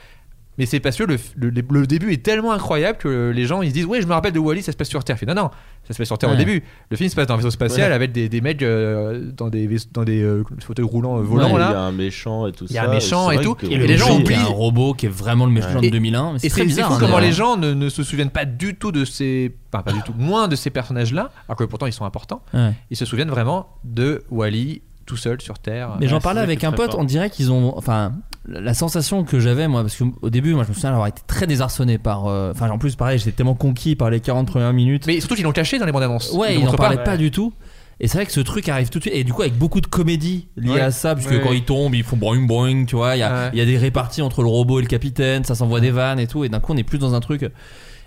Mais 0.59 0.67
c'est 0.67 0.81
parce 0.81 0.97
que 0.97 1.05
le, 1.05 1.17
le, 1.37 1.51
le 1.51 1.87
début 1.87 2.13
est 2.13 2.23
tellement 2.23 2.53
incroyable 2.53 2.99
que 2.99 3.31
les 3.35 3.47
gens 3.47 3.63
ils 3.63 3.69
se 3.69 3.75
disent 3.75 3.87
ouais 3.87 4.03
je 4.03 4.07
me 4.07 4.13
rappelle 4.13 4.33
de 4.33 4.39
Wally 4.41 4.63
ça 4.63 4.73
se 4.73 4.77
passe 4.77 4.89
sur 4.89 5.05
Terre. 5.05 5.17
Je 5.17 5.21
fais, 5.21 5.27
non 5.27 5.35
non 5.35 5.51
ça 5.87 5.95
se 5.95 5.99
passe 5.99 6.07
sur 6.09 6.19
Terre 6.19 6.31
au 6.31 6.37
début. 6.37 6.63
Le 6.91 6.97
film 6.97 7.09
se 7.09 7.15
passe 7.17 7.27
dans 7.29 7.35
un 7.35 7.37
vaisseau 7.39 7.51
spatial 7.51 7.89
Ouais. 7.91 7.95
avec 7.95 8.13
des, 8.13 8.29
des 8.29 8.41
mecs 8.41 8.63
euh, 8.63 9.31
dans 9.37 9.49
des 9.49 9.67
vaisse- 9.67 9.91
dans 9.93 10.05
des 10.05 10.21
euh, 10.23 10.43
fauteuils 10.63 10.85
roulants 10.85 11.19
euh, 11.19 11.23
volants 11.23 11.47
Ouais, 11.47 11.53
Il 11.55 11.61
y 11.61 11.63
a 11.65 11.71
là. 11.73 11.81
un 11.83 11.93
méchant 11.93 12.47
et 12.47 12.53
tout 12.53 12.65
Il 12.67 12.73
y 12.73 12.75
ça. 12.75 12.83
a 12.83 12.89
un 12.89 12.91
méchant 12.91 13.31
et 13.31 13.41
tout. 13.41 13.55
que- 13.55 13.67
Et 13.67 13.79
les 13.79 13.97
gens 13.97 14.19
oublient- 14.19 14.35
un 14.35 14.45
robot 14.45 14.95
qui 14.95 15.07
est 15.07 15.11
vraiment 15.11 15.47
le 15.47 15.53
méchant 15.53 15.77
Ouais. 15.77 15.87
de 15.87 15.91
2001. 15.91 16.33
mais 16.33 16.37
Et 16.37 16.39
C'est 16.41 16.49
très 16.49 16.57
c'est 16.57 16.63
c'est 16.63 16.67
bizarre. 16.67 16.89
fou 16.89 16.95
hein, 16.95 16.97
comment 17.01 17.13
d'ailleurs. 17.15 17.29
les 17.31 17.33
gens 17.33 17.57
ne, 17.57 17.73
ne 17.75 17.89
se 17.89 18.03
souviennent 18.03 18.31
pas 18.31 18.45
du 18.45 18.75
tout 18.75 18.93
de 18.93 19.05
ces. 19.05 19.55
Enfin, 19.73 19.83
pas 19.83 19.93
du 19.93 20.03
tout, 20.03 20.13
moins 20.19 20.49
de 20.49 20.57
ces 20.57 20.71
personnages-là, 20.71 21.31
alors 21.49 21.57
que 21.57 21.65
pourtant 21.65 21.87
ils 21.87 21.93
sont 21.93 22.05
importants. 22.05 22.43
Ouais. 22.53 22.73
Ils 22.91 22.97
se 22.97 23.05
souviennent 23.05 23.31
vraiment 23.31 23.69
de 23.85 24.25
Wally 24.31 24.83
tout 25.07 25.17
seul 25.17 25.41
sur 25.41 25.59
Terre. 25.59 25.97
Mais 26.01 26.09
j'en 26.09 26.21
parlais 26.21 26.41
ça 26.41 26.45
avec 26.45 26.65
un 26.65 26.73
pote, 26.73 26.95
on 26.99 27.05
dirait 27.05 27.31
qu'ils 27.31 27.51
ont. 27.53 27.77
Enfin, 27.79 28.13
la 28.49 28.75
sensation 28.75 29.25
que 29.25 29.39
j'avais, 29.41 29.69
moi, 29.69 29.83
parce 29.83 29.97
qu'au 29.97 30.31
début, 30.31 30.55
moi, 30.55 30.65
je 30.65 30.71
me 30.71 30.75
souviens 30.75 30.91
d'avoir 30.91 31.07
été 31.09 31.23
très 31.27 31.47
désarçonné 31.47 31.99
par. 31.99 32.27
euh, 32.27 32.53
Enfin, 32.53 32.71
en 32.71 32.79
plus, 32.79 32.97
pareil, 32.97 33.19
j'étais 33.19 33.33
tellement 33.33 33.55
conquis 33.55 33.95
par 33.97 34.11
les 34.11 34.21
40 34.21 34.47
premières 34.47 34.73
minutes. 34.73 35.07
Mais 35.07 35.21
surtout 35.21 35.35
qu'ils 35.35 35.45
l'ont 35.45 35.53
caché 35.53 35.79
dans 35.79 35.87
les 35.87 35.93
bandes 35.93 36.03
annonces. 36.05 36.33
Ouais, 36.33 36.57
ils 36.57 36.65
n'en 36.65 36.73
parlaient 36.73 36.97
pas. 36.97 37.03
pas 37.05 37.17
du 37.17 37.31
tout. 37.31 37.53
Et 38.01 38.07
c'est 38.07 38.17
vrai 38.19 38.27
que 38.27 38.33
ce 38.33 38.41
truc 38.41 38.69
arrive 38.69 38.91
tout 38.91 38.99
de 39.01 39.05
suite. 39.05 39.15
Et 39.17 39.25
du 39.25 39.33
coup, 39.33 39.43
avec 39.43 39.59
beaucoup 39.59 39.81
de 39.81 39.87
comédie 39.89 40.47
liée 40.57 40.71
Ouais. 40.71 40.81
à 40.81 40.91
ça, 40.93 41.15
puisque 41.17 41.31
Ouais. 41.33 41.41
quand 41.43 41.53
ils 41.53 41.65
tombent, 41.65 41.95
ils 41.97 42.05
font 42.05 42.17
boing 42.17 42.47
boing, 42.47 42.85
tu 42.85 42.95
vois. 42.97 43.17
Il 43.17 43.19
y, 43.19 43.23
a- 43.23 43.51
y 43.55 43.67
des 43.67 43.77
réparties 43.77 44.23
entre 44.23 44.43
le 44.43 44.49
robot 44.49 44.79
et 44.79 44.83
le 44.83 44.89
capitaine, 44.89 45.45
ça 45.45 45.55
s'envoie 45.57 45.81
des 45.81 45.91
vannes 45.91 46.21
et 46.21 46.27
tout. 46.29 46.45
Et 46.45 46.49
d'un 46.49 46.61
coup, 46.61 46.73
on 46.73 46.77
est 46.77 46.85
plus 46.85 46.99
dans 46.99 47.15
un 47.15 47.21
truc. 47.21 47.43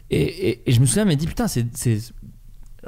Et, 0.09 0.21
et- 0.21 0.61
et 0.65 0.71
je 0.71 0.79
me 0.79 0.85
souviens, 0.85 1.05
mais 1.05 1.15
dit 1.17 1.27
putain, 1.27 1.47
c'est. 1.47 1.65
c'est- 1.75 2.13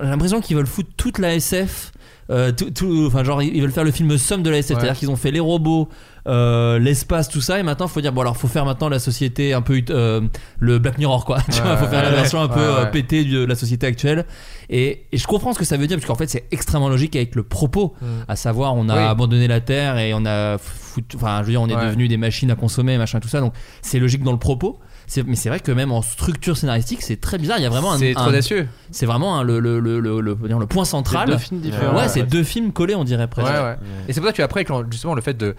J'ai 0.01 0.07
l'impression 0.07 0.41
qu'ils 0.41 0.55
veulent 0.57 0.65
foutre 0.65 0.89
toute 0.97 1.19
la 1.19 1.35
SF. 1.35 1.91
Euh, 2.29 2.51
tout, 2.51 2.71
tout- 2.71 3.03
enfin, 3.07 3.23
genre, 3.23 3.41
ils 3.41 3.61
veulent 3.61 3.71
faire 3.71 3.83
le 3.83 3.91
film 3.91 4.17
somme 4.17 4.43
de 4.43 4.49
la 4.49 4.57
SF. 4.59 4.75
Ouais. 4.77 4.81
C'est-à-dire 4.81 4.99
qu'ils 4.99 5.09
ont 5.11 5.15
fait 5.15 5.31
les 5.31 5.39
robots, 5.39 5.89
euh, 6.27 6.79
l'espace, 6.79 7.27
tout 7.29 7.41
ça. 7.41 7.59
Et 7.59 7.63
maintenant, 7.63 7.87
faut 7.87 7.99
dire, 8.01 8.13
bon, 8.13 8.21
alors, 8.21 8.37
faut 8.37 8.47
faire 8.47 8.65
maintenant 8.65 8.89
la 8.89 8.99
société 8.99 9.53
un 9.53 9.61
peu. 9.61 9.81
euh, 9.89 10.21
le 10.59 10.79
Black 10.79 10.97
Mirror, 10.97 11.25
quoi. 11.25 11.39
tu 11.51 11.57
Ouais, 11.57 11.61
vois, 11.61 11.77
faut 11.77 11.87
faire 11.87 12.03
la 12.03 12.11
version 12.11 12.41
un 12.41 12.47
peu 12.47 12.59
euh, 12.61 12.85
pétée 12.85 13.25
de 13.25 13.43
la 13.43 13.55
société 13.55 13.85
actuelle. 13.87 14.25
Et, 14.69 15.05
et 15.11 15.17
je 15.17 15.27
comprends 15.27 15.53
ce 15.53 15.59
que 15.59 15.65
ça 15.65 15.75
veut 15.77 15.87
dire, 15.87 15.97
parce 15.97 16.07
qu'en 16.07 16.15
fait, 16.15 16.29
c'est 16.29 16.45
extrêmement 16.51 16.89
logique 16.89 17.15
avec 17.15 17.35
le 17.35 17.43
propos. 17.43 17.93
Mm. 18.01 18.05
À 18.27 18.35
savoir, 18.35 18.75
on 18.75 18.87
a 18.89 18.95
Oui. 18.97 19.03
abandonné 19.03 19.47
la 19.47 19.59
Terre 19.59 19.97
et 19.97 20.13
on 20.13 20.25
a 20.25 20.57
foutu. 20.57 21.17
Enfin, 21.17 21.39
je 21.41 21.45
veux 21.47 21.51
dire, 21.51 21.61
on 21.61 21.67
est 21.67 21.85
devenu 21.85 22.07
des 22.07 22.17
machines 22.17 22.49
à 22.51 22.55
consommer, 22.55 22.97
machin, 22.97 23.19
tout 23.19 23.27
ça. 23.27 23.39
Donc, 23.41 23.53
c'est 23.81 23.99
logique 23.99 24.23
dans 24.23 24.31
le 24.31 24.39
propos. 24.39 24.79
C'est- 25.07 25.23
Mais 25.23 25.35
c'est 25.35 25.49
vrai 25.49 25.59
que 25.59 25.71
même 25.71 25.91
en 25.91 26.01
structure 26.01 26.57
scénaristique, 26.57 27.01
c'est 27.01 27.19
très 27.19 27.37
bizarre. 27.37 27.57
Il 27.59 27.63
y 27.63 27.65
a 27.65 27.69
vraiment 27.69 27.91
un. 27.93 27.97
C'est 27.97 28.13
trop 28.13 28.29
audacieux. 28.29 28.67
C'est 28.91 29.05
vraiment 29.05 29.37
un- 29.37 29.43
le, 29.43 29.59
le, 29.59 29.79
le, 29.79 29.99
le, 29.99 30.21
le- 30.21 30.35
dire, 30.35 30.59
le 30.59 30.65
point 30.67 30.85
central. 30.85 31.27
deux 31.29 31.37
films 31.37 31.61
différents. 31.61 31.93
Ouais, 31.95 32.01
Ouais, 32.03 32.07
c'est 32.09 32.21
ouais. 32.21 32.27
deux 32.27 32.43
films 32.43 32.71
collés, 32.71 32.95
on 32.95 33.03
dirait 33.03 33.23
Ouais, 33.23 33.27
presque. 33.27 33.49
ouais. 33.51 33.77
Et 34.07 34.13
c'est 34.13 34.21
pour 34.21 34.27
ça 34.29 34.33
qu'après, 34.33 34.65
quand 34.65 34.83
justement 34.91 35.13
le 35.15 35.21
fait 35.21 35.35
de 35.37 35.55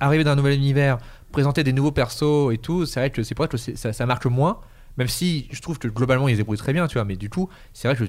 arriver 0.00 0.24
dans 0.24 0.30
un 0.32 0.36
nouvel 0.36 0.54
univers, 0.54 0.98
présenter 1.32 1.64
des 1.64 1.72
nouveaux 1.72 1.90
persos 1.92 2.52
et 2.52 2.58
tout, 2.58 2.86
c'est 2.86 3.00
vrai 3.00 3.10
que 3.10 3.22
c'est 3.22 3.34
pour 3.34 3.44
ça 3.44 3.48
que 3.48 3.56
ça, 3.56 3.92
ça 3.92 4.06
marque 4.06 4.26
moins. 4.26 4.58
Même 4.96 5.08
si 5.08 5.48
je 5.50 5.60
trouve 5.60 5.78
que 5.80 5.88
globalement 5.88 6.28
ils 6.28 6.36
débrouillent 6.36 6.56
très 6.58 6.72
bien, 6.72 6.86
tu 6.86 6.94
vois. 6.94 7.04
Mais 7.04 7.16
du 7.16 7.28
coup, 7.28 7.48
c'est 7.72 7.88
vrai 7.88 7.96
que 7.96 8.04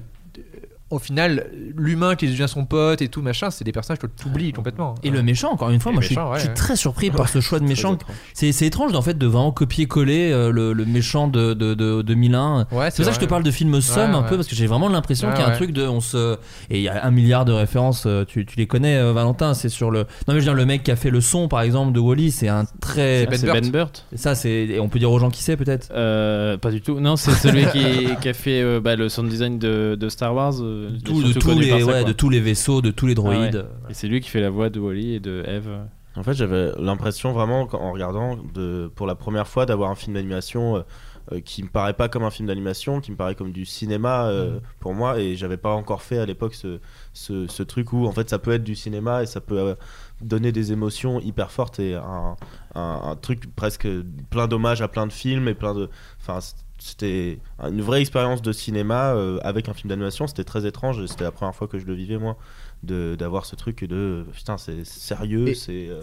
au 0.90 0.98
final, 0.98 1.46
l'humain 1.76 2.14
qui 2.14 2.26
devient 2.28 2.46
son 2.48 2.64
pote 2.64 3.02
et 3.02 3.08
tout 3.08 3.20
machin, 3.22 3.50
c'est 3.50 3.64
des 3.64 3.72
personnages 3.72 3.98
que 3.98 4.06
tu 4.06 4.28
oublies 4.28 4.52
complètement. 4.52 4.94
Et 5.02 5.10
le 5.10 5.22
méchant, 5.22 5.50
encore 5.52 5.70
une 5.70 5.80
fois, 5.80 5.90
Et 5.90 5.94
moi 5.94 6.02
je 6.02 6.06
suis, 6.06 6.16
méchant, 6.16 6.28
ouais, 6.30 6.36
je 6.36 6.40
suis 6.42 6.48
ouais. 6.50 6.54
très 6.54 6.76
surpris 6.76 7.10
par 7.10 7.28
ce 7.28 7.40
choix 7.40 7.58
de 7.58 7.64
méchant. 7.64 7.98
C'est 8.34 8.52
c'est 8.52 8.66
étrange 8.66 8.94
en 8.94 9.02
fait 9.02 9.18
de 9.18 9.26
vraiment 9.26 9.50
copier-coller 9.52 10.30
euh, 10.32 10.52
le, 10.52 10.72
le 10.72 10.84
méchant 10.84 11.26
de, 11.28 11.54
de, 11.54 11.74
de 11.74 12.02
2001. 12.02 12.66
Ouais, 12.70 12.90
c'est 12.90 12.96
pour 12.96 13.04
ça 13.06 13.10
que 13.10 13.16
je 13.16 13.20
te 13.20 13.28
parle 13.28 13.42
de 13.42 13.50
film 13.50 13.80
somme 13.80 14.10
Ouais, 14.10 14.16
un 14.16 14.22
ouais. 14.22 14.28
peu 14.28 14.36
parce 14.36 14.46
que 14.48 14.54
j'ai 14.54 14.66
vraiment 14.66 14.88
l'impression 14.88 15.28
Ouais, 15.28 15.34
qu'il 15.34 15.42
y 15.44 15.46
a 15.48 15.50
un 15.50 15.56
truc 15.56 15.72
de 15.72 15.86
on 15.86 16.00
se 16.00 16.36
et 16.70 16.76
il 16.78 16.82
y 16.82 16.88
a 16.88 17.04
un 17.04 17.10
milliard 17.10 17.44
de 17.44 17.52
références. 17.52 18.04
euh, 18.06 18.24
Tu, 18.24 18.46
tu 18.46 18.56
les 18.58 18.66
connais, 18.66 18.96
euh, 18.96 19.12
Valentin 19.12 19.54
C'est 19.54 19.68
sur 19.68 19.90
le. 19.90 20.00
Non 20.00 20.06
mais 20.28 20.34
je 20.34 20.38
veux 20.38 20.42
dire 20.44 20.54
le 20.54 20.66
mec 20.66 20.82
qui 20.84 20.90
a 20.92 20.96
fait 20.96 21.10
le 21.10 21.20
son 21.20 21.48
par 21.48 21.62
exemple 21.62 21.92
de 21.92 21.98
Wally, 22.00 22.30
c'est 22.30 22.48
un 22.48 22.64
très. 22.80 23.26
C'est 23.32 23.46
Ben 23.46 23.52
Burt. 23.52 23.60
Ben 23.62 23.70
Burt. 23.72 24.06
Et 24.12 24.16
ça 24.18 24.34
c'est 24.36 24.50
et 24.50 24.78
on 24.80 24.88
peut 24.88 24.98
dire 25.00 25.10
aux 25.10 25.18
gens 25.18 25.30
qui 25.30 25.42
c'est 25.42 25.56
peut-être? 25.56 25.88
Euh, 25.92 26.56
pas 26.58 26.70
du 26.70 26.80
tout. 26.80 27.00
Non, 27.00 27.16
c'est 27.16 27.32
celui 27.32 27.66
qui, 27.66 28.06
qui 28.20 28.28
a 28.28 28.34
fait 28.34 28.62
euh, 28.62 28.80
bah, 28.80 28.94
le 28.96 29.08
sound 29.08 29.28
design 29.28 29.58
de, 29.58 29.96
de 29.98 30.08
Star 30.08 30.34
Wars. 30.34 30.54
Tout, 31.04 31.22
de 31.22 31.32
tous 31.32 31.58
les 31.58 31.70
par 31.70 31.80
ça, 31.80 31.86
ouais, 31.86 31.92
quoi. 31.92 32.04
de 32.04 32.12
tous 32.12 32.28
les 32.30 32.40
vaisseaux, 32.40 32.80
de 32.82 32.90
tous 32.90 33.06
les 33.06 33.14
Ah 33.16 33.20
ouais. 33.22 33.34
droïdes. 33.50 33.66
Et 33.90 33.94
c'est 33.94 34.08
lui 34.08 34.20
qui 34.20 34.28
fait 34.28 34.40
la 34.40 34.50
voix 34.50 34.70
de 34.70 34.80
Wally 34.80 35.14
et 35.14 35.20
de 35.20 35.42
Eve. 35.46 35.68
En 36.16 36.22
fait, 36.22 36.32
j'avais 36.34 36.72
l'impression 36.78 37.32
vraiment, 37.32 37.68
en 37.72 37.92
regardant 37.92 38.38
de, 38.54 38.90
pour 38.94 39.06
la 39.06 39.14
première 39.14 39.46
fois, 39.46 39.66
d'avoir 39.66 39.90
un 39.90 39.94
film 39.94 40.14
d'animation 40.14 40.76
euh, 40.76 40.80
euh, 41.32 41.40
qui 41.40 41.62
me 41.62 41.68
paraît 41.68 41.92
pas 41.92 42.08
comme 42.08 42.22
un 42.22 42.30
film 42.30 42.48
d'animation, 42.48 43.00
qui 43.02 43.10
me 43.10 43.16
paraît 43.16 43.34
comme 43.34 43.52
du 43.52 43.66
cinéma 43.66 44.26
euh, 44.28 44.58
pour 44.80 44.94
moi. 44.94 45.18
Et 45.20 45.36
j'avais 45.36 45.58
pas 45.58 45.72
encore 45.72 46.00
fait 46.00 46.18
à 46.18 46.24
l'époque 46.24 46.54
ce, 46.54 46.78
ce, 47.12 47.46
ce 47.48 47.62
truc 47.62 47.92
où, 47.92 48.06
en 48.06 48.12
fait, 48.12 48.30
ça 48.30 48.38
peut 48.38 48.52
être 48.52 48.64
du 48.64 48.74
cinéma 48.74 49.24
et 49.24 49.26
ça 49.26 49.42
peut 49.42 49.58
euh, 49.58 49.74
donner 50.22 50.52
des 50.52 50.72
émotions 50.72 51.20
hyper 51.20 51.50
fortes 51.50 51.80
et 51.80 51.94
un, 51.96 52.36
un, 52.74 53.00
un 53.04 53.16
truc 53.16 53.54
presque 53.54 53.86
plein 54.30 54.46
d'hommages 54.48 54.80
à 54.80 54.88
plein 54.88 55.06
de 55.06 55.12
films 55.12 55.48
et 55.48 55.54
plein 55.54 55.74
de. 55.74 55.90
Enfin, 56.20 56.38
c'était 56.86 57.38
une 57.62 57.80
vraie 57.82 58.00
expérience 58.00 58.42
de 58.42 58.52
cinéma 58.52 59.14
euh, 59.14 59.38
avec 59.42 59.68
un 59.68 59.74
film 59.74 59.88
d'animation. 59.90 60.26
C'était 60.26 60.44
très 60.44 60.66
étrange 60.66 61.00
et 61.00 61.06
c'était 61.06 61.24
la 61.24 61.32
première 61.32 61.54
fois 61.54 61.68
que 61.68 61.78
je 61.78 61.86
le 61.86 61.94
vivais, 61.94 62.16
moi, 62.18 62.36
de- 62.82 63.16
d'avoir 63.18 63.44
ce 63.46 63.56
truc 63.56 63.84
de 63.84 64.24
putain, 64.32 64.56
c'est 64.58 64.84
sérieux, 64.84 65.54
c'est. 65.54 65.88
euh, 65.88 66.00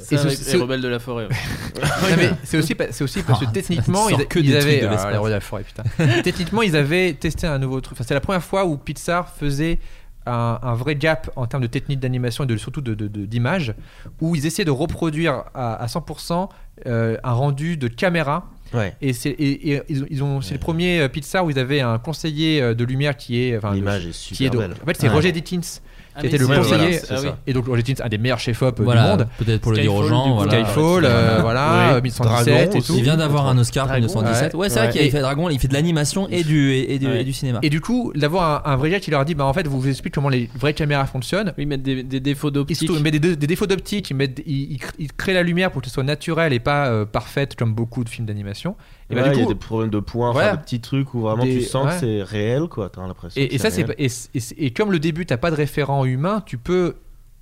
les 0.53 0.57
rebelles 0.61 0.81
de 0.81 0.88
la 0.88 0.99
forêt. 0.99 1.27
ouais. 1.27 2.29
C'est 2.43 2.57
aussi, 2.57 2.75
c'est 2.91 3.03
aussi 3.03 3.23
parce 3.23 3.39
que 3.39 3.45
Ah, 3.47 3.51
techniquement, 3.53 4.09
il 4.09 4.17
ils, 4.19 4.27
que 4.27 4.39
avaient. 4.39 4.81
de 4.81 4.88
ah, 4.88 5.11
les 5.11 5.17
de 5.23 5.29
la 5.29 5.39
forêt, 5.39 5.63
putain. 5.63 5.84
techniquement, 6.23 6.61
ils 6.61 6.75
avaient 6.75 7.13
testé 7.13 7.47
un 7.47 7.59
nouveau 7.59 7.81
truc. 7.81 7.97
Enfin, 7.97 8.03
c'est 8.07 8.13
la 8.13 8.21
première 8.21 8.43
fois 8.43 8.65
où 8.65 8.77
Pixar 8.77 9.29
faisait 9.29 9.79
un, 10.25 10.57
un 10.61 10.73
vrai 10.73 10.95
gap 10.95 11.29
en 11.36 11.47
termes 11.47 11.63
de 11.63 11.67
technique 11.67 11.99
d'animation 11.99 12.43
et 12.43 12.47
de, 12.47 12.55
surtout 12.57 12.81
de, 12.81 12.93
de- 12.93 13.07
de- 13.07 13.25
d'image, 13.25 13.73
où 14.21 14.36
ils 14.36 14.45
essayaient 14.45 14.65
de 14.65 14.71
reproduire 14.71 15.43
à, 15.53 15.75
à 15.75 15.86
100% 15.88 16.49
euh, 16.88 17.17
un 17.23 17.31
rendu 17.34 17.77
de 17.77 17.88
caméra. 17.88 18.49
Ouais. 18.74 18.95
Et, 19.01 19.13
c'est, 19.13 19.30
et, 19.30 19.71
et 19.74 19.82
ils 19.89 20.03
ont, 20.03 20.07
ils 20.09 20.24
ont- 20.24 20.41
c'est 20.41 20.53
le 20.53 20.59
premier 20.59 20.99
euh, 21.01 21.07
Pixar 21.07 21.45
où 21.45 21.49
ils 21.49 21.59
avaient 21.59 21.82
un 21.82 21.97
conseiller 21.99 22.61
euh, 22.61 22.74
de 22.74 22.84
lumière 22.84 23.15
qui 23.15 23.39
est. 23.41 23.57
Enfin, 23.57 23.74
L'image 23.74 24.07
est 24.07 24.13
super 24.13 24.38
qui 24.38 24.45
est 24.45 24.49
de- 24.49 24.57
belle. 24.57 24.74
En 24.82 24.86
fait, 24.86 24.97
c'est 24.99 25.07
Ouais. 25.07 25.13
Roger 25.13 25.32
Dickens 25.32 25.82
Ah, 26.16 26.22
qui 26.22 26.28
était 26.28 26.38
le 26.38 26.45
conseiller. 26.47 26.99
voilà, 26.99 26.99
Ah 27.09 27.20
oui. 27.24 27.30
Et 27.47 27.53
donc 27.53 27.66
Roger 27.68 27.82
Dickens, 27.84 28.05
un 28.05 28.09
des 28.09 28.18
meilleurs 28.18 28.39
chefs-op 28.39 28.80
Voilà, 28.82 29.03
du 29.03 29.09
monde. 29.09 29.28
peut-être 29.39 29.61
pour 29.61 29.72
le 29.72 29.80
dire 29.80 29.93
aux 29.93 30.03
gens. 30.07 30.36
voilà. 30.36 30.51
Skyfall, 30.66 31.05
euh, 31.05 31.39
voilà, 31.41 31.88
Oui. 31.89 31.93
euh, 31.97 32.01
1917 32.01 32.53
Dragon 32.55 32.78
et 32.78 32.82
tout. 32.82 32.93
Il 32.97 33.03
vient 33.03 33.18
d'avoir 33.18 33.47
un 33.47 33.57
Oscar 33.57 33.86
pour 33.86 33.91
Dragon, 33.91 34.05
1917. 34.07 34.53
Ouais, 34.53 34.70
c'est 34.70 34.76
vrai 34.80 34.88
Ouais. 34.88 34.91
qu'il 34.91 35.01
a 35.01 35.05
Et- 35.05 35.09
fait 35.09 35.22
Dragon, 35.22 35.49
il 35.49 35.59
fait 35.59 35.68
de 35.68 35.74
l'animation 35.74 36.28
et 36.30 36.43
du, 36.43 36.72
et, 36.72 36.93
et 36.95 36.99
du, 36.99 37.07
Ouais. 37.07 37.22
et 37.22 37.24
du 37.24 37.34
cinéma. 37.34 37.59
Et 37.64 37.70
du 37.70 37.82
coup, 37.82 38.11
d'avoir 38.16 38.68
un, 38.68 38.72
un 38.74 38.76
vrai 38.76 38.89
gars 38.91 38.99
qui 38.99 39.11
leur 39.11 39.26
dit, 39.26 39.34
bah 39.36 39.45
en 39.45 39.53
fait, 39.53 39.68
vous 39.68 39.80
vous 39.82 39.89
explique 39.89 40.14
comment 40.14 40.30
les 40.30 40.49
vraies 40.55 40.74
caméras 40.74 41.05
fonctionnent. 41.05 41.53
Oui, 41.57 41.66
mettre 41.66 41.84
des, 41.84 42.03
des 42.03 42.20
défauts 42.20 42.49
Ils, 42.49 42.53
d'optique. 42.53 42.89
ils 42.95 43.01
mettent 43.03 43.16
des, 43.20 43.36
des 43.36 43.47
défauts 43.47 43.68
d'optique, 43.68 44.09
ils, 44.09 44.16
mettent- 44.16 44.41
ils, 44.45 44.74
ils 44.74 44.80
ils 44.99 45.11
créent 45.14 45.34
la 45.34 45.43
lumière 45.43 45.72
pour 45.72 45.82
que 45.82 45.88
ce 45.88 45.93
soit 45.93 46.03
naturel 46.03 46.53
et 46.53 46.59
pas 46.59 46.88
euh, 46.88 47.05
parfaite 47.05 47.55
comme 47.55 47.74
beaucoup 47.74 48.03
de 48.03 48.09
films 48.09 48.28
d'animation. 48.28 48.76
Et, 49.14 49.22
bah, 49.22 49.28
Ouais, 49.28 49.34
du 49.34 49.39
il 49.39 49.41
y 49.43 49.45
a 49.45 49.47
des 49.47 49.55
problèmes 49.55 49.89
de 49.89 49.99
points, 49.99 50.30
enfin, 50.32 50.51
des 50.53 50.57
petits 50.61 50.82
trucs 50.82 51.14
où 51.14 51.22
vraiment 51.22 51.43
Des- 51.43 51.59
tu 51.59 51.61
sens 51.64 51.86
ouais. 51.88 51.93
que 51.93 51.99
c'est 51.99 52.24
réel, 52.24 52.64
quoi. 52.68 52.89
T'as 52.89 53.05
l'impression. 53.07 53.41
et, 53.41 53.57
ça, 53.57 53.70
c'est 53.72 53.86
et, 53.97 54.05
et- 54.36 54.66
et 54.66 54.72
comme 54.72 54.91
le 54.91 54.99
début, 54.99 55.26
t'as 55.26 55.38
pas 55.38 55.51
de 55.51 55.55
référent 55.55 56.03
humain, 56.05 56.43
tu 56.45 56.57
peux, 56.57 56.95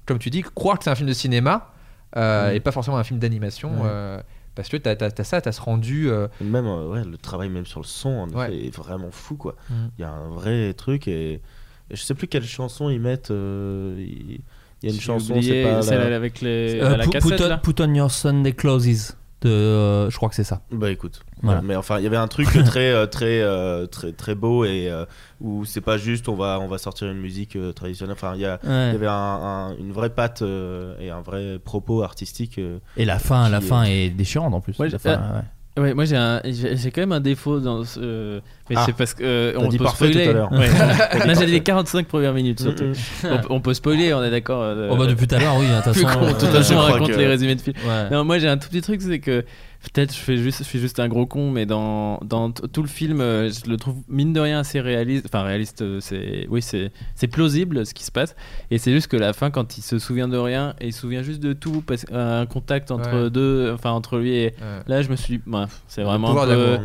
comme 0.05 0.19
tu 0.19 0.29
dis, 0.29 0.41
croire 0.41 0.77
que 0.77 0.83
c'est 0.83 0.89
un 0.89 0.95
film 0.95 1.09
de 1.09 1.13
cinéma 1.13 1.71
euh, 2.17 2.51
Mm. 2.51 2.55
et 2.55 2.59
pas 2.59 2.71
forcément 2.71 2.97
un 2.97 3.03
film 3.03 3.19
d'animation. 3.19 3.71
Euh, 3.85 4.21
parce 4.53 4.67
que 4.67 4.75
t'as 4.77 4.95
as, 4.99 5.23
ça, 5.23 5.39
t'as 5.41 5.51
ce 5.53 5.61
rendu. 5.61 6.09
euh, 6.09 6.27
Même 6.41 6.65
euh, 6.67 6.89
ouais, 6.89 7.03
le 7.05 7.17
travail 7.17 7.47
même 7.49 7.65
sur 7.65 7.79
le 7.79 7.85
son 7.85 8.09
en 8.09 8.27
effet, 8.29 8.65
est 8.67 8.75
vraiment 8.75 9.09
fou, 9.11 9.35
quoi. 9.37 9.55
Mm. 9.69 9.73
Il 9.97 10.01
y 10.01 10.03
a 10.03 10.11
un 10.11 10.29
vrai 10.29 10.73
truc 10.73 11.07
et, 11.07 11.33
et 11.35 11.41
je 11.95 12.01
sais 12.01 12.13
plus 12.13 12.27
quelle 12.27 12.43
chanson 12.45 12.89
ils 12.89 12.99
mettent. 12.99 13.29
Il 14.83 14.89
y 14.89 14.91
a 14.91 14.93
une 14.93 14.99
chanson, 14.99 15.39
c'est 15.41 15.63
pas. 15.63 15.81
celle 15.83 16.09
la- 16.09 16.15
avec 16.15 16.41
les, 16.41 16.79
Euh, 16.81 16.93
à 16.93 16.97
la 16.97 17.03
put, 17.05 17.09
cassette 17.11 17.37
put 17.37 17.43
on, 17.43 17.47
là. 17.47 17.57
put 17.57 17.75
on 17.81 17.93
your 17.93 18.09
Sunday 18.11 18.51
clothes. 18.53 19.15
De, 19.41 19.49
euh, 19.49 20.09
je 20.11 20.15
crois 20.17 20.29
que 20.29 20.35
c'est 20.35 20.43
ça. 20.43 20.61
Bah 20.71 20.91
écoute, 20.91 21.21
Voilà. 21.41 21.61
mais 21.63 21.75
enfin 21.75 21.97
il 21.97 22.03
y 22.03 22.07
avait 22.07 22.15
un 22.17 22.27
truc 22.27 22.47
très 22.65 22.91
euh, 22.91 23.07
très 23.07 23.41
euh, 23.41 23.87
très 23.87 24.11
très 24.11 24.35
beau 24.35 24.65
et 24.65 24.87
euh, 24.87 25.05
où 25.39 25.65
c'est 25.65 25.81
pas 25.81 25.97
juste 25.97 26.29
on 26.29 26.35
va 26.35 26.59
on 26.61 26.67
va 26.67 26.77
sortir 26.77 27.09
une 27.09 27.17
musique 27.19 27.55
euh, 27.55 27.71
traditionnelle. 27.73 28.13
Enfin 28.13 28.33
il 28.35 28.41
y, 28.41 28.45
a- 28.45 28.59
il 28.63 28.69
Ouais. 28.69 28.91
y 28.91 28.95
avait 28.95 29.07
un- 29.07 29.11
un- 29.11 29.75
une 29.77 29.91
vraie 29.93 30.11
patte 30.11 30.43
euh, 30.43 30.95
et 30.99 31.09
un 31.09 31.21
vrai 31.21 31.57
propos 31.57 32.03
artistique. 32.03 32.59
euh, 32.59 32.77
Et 32.97 33.05
la 33.05 33.17
fin, 33.17 33.49
la 33.49 33.61
fin 33.61 33.83
est 33.83 34.09
déchirante 34.11 34.53
en 34.53 34.61
plus. 34.61 34.77
Ouais, 34.77 34.89
La 34.89 34.99
fin, 34.99 35.09
euh, 35.09 35.37
ouais. 35.39 35.43
Ouais, 35.79 35.93
moi 35.93 36.03
j'ai 36.03 36.17
un- 36.17 36.41
j'ai 36.43 36.91
quand 36.91 36.99
même 37.01 37.13
un 37.13 37.21
défaut 37.21 37.59
dans 37.61 37.85
ce. 37.85 38.41
Mais 38.69 38.75
Ah. 38.77 38.83
c'est 38.85 38.93
parce 38.95 39.13
que 39.13 39.23
euh, 39.23 39.53
on 39.57 39.67
dit 39.69 39.77
peut 39.77 39.85
parfait 39.85 40.07
spoiler. 40.11 40.25
tout 40.25 40.29
à 40.31 40.33
l'heure. 40.33 40.51
Ouais. 40.51 40.67
Là 40.67 40.99
j'ai 41.19 41.27
parfait. 41.27 41.45
les 41.45 41.59
45 41.61 42.07
premières 42.07 42.33
minutes 42.33 42.59
surtout. 42.59 42.83
Mm, 42.83 42.93
on, 43.31 43.37
peut- 43.37 43.47
on 43.51 43.61
peut 43.61 43.73
spoiler, 43.73 44.13
on 44.13 44.21
est 44.21 44.31
d'accord. 44.31 44.61
euh, 44.63 44.89
Oh 44.91 44.97
bah 44.97 45.07
depuis 45.07 45.27
tout 45.27 45.35
à 45.35 45.39
l'heure, 45.39 45.55
oui, 45.57 45.67
de 45.67 45.81
toute 45.81 45.93
Plus 45.93 46.01
façon. 46.03 46.19
qu'on- 46.19 46.27
de 46.27 46.31
toute 46.33 46.43
euh, 46.43 46.51
façon, 46.51 46.73
je 46.73 46.77
on 46.77 46.81
raconte 46.81 47.11
que- 47.11 47.17
les 47.17 47.27
résumés 47.27 47.55
de 47.55 47.61
films. 47.61 47.75
ouais. 47.87 48.09
Non, 48.11 48.25
moi 48.25 48.37
j'ai 48.39 48.49
un 48.49 48.57
tout 48.57 48.67
petit 48.67 48.81
truc, 48.81 49.01
c'est 49.01 49.19
que 49.19 49.45
peut-être 49.83 50.13
je 50.13 50.19
fais 50.19 50.37
juste, 50.37 50.59
je 50.59 50.63
suis 50.63 50.79
juste 50.79 50.99
un 50.99 51.07
gros 51.07 51.25
con, 51.25 51.49
mais 51.51 51.65
dans, 51.65 52.19
tout 52.73 52.81
le 52.81 52.87
film, 52.87 53.19
euh, 53.21 53.49
je 53.49 53.69
le 53.69 53.77
trouve 53.77 53.95
mine 54.07 54.31
de 54.33 54.39
rien 54.39 54.59
assez 54.59 54.79
réaliste. 54.79 55.25
Enfin, 55.27 55.43
réaliste, 55.43 55.81
euh, 55.81 55.99
c'est 56.01 56.45
oui, 56.49 56.61
c'est 56.61 56.91
c'est 57.15 57.27
plausible 57.27 57.85
ce 57.85 57.93
qui 57.93 58.03
se 58.03 58.11
passe. 58.11 58.35
Et 58.69 58.77
c'est 58.77 58.91
juste 58.91 59.07
que 59.07 59.17
la 59.17 59.33
fin, 59.33 59.49
quand 59.51 59.77
il 59.77 59.81
se 59.81 59.99
souvient 59.99 60.27
de 60.27 60.37
rien 60.37 60.73
et 60.79 60.87
il 60.87 60.93
se 60.93 61.01
souvient 61.01 61.23
juste 61.23 61.39
de 61.41 61.53
tout, 61.53 61.81
parce 61.85 62.05
un 62.11 62.45
contact 62.45 62.91
entre 62.91 63.23
Ouais. 63.25 63.29
deux, 63.29 63.71
enfin 63.73 63.91
entre 63.91 64.17
lui 64.17 64.33
et 64.35 64.45
Ouais. 64.45 64.83
là, 64.87 65.01
je 65.01 65.09
me 65.09 65.15
suis, 65.15 65.37
dit, 65.37 65.43
ouais, 65.47 65.65
c'est 65.87 66.01
Le 66.01 66.07
vraiment 66.07 66.33
de 66.33 66.39
peu- 66.39 66.71
l'amour. 66.73 66.79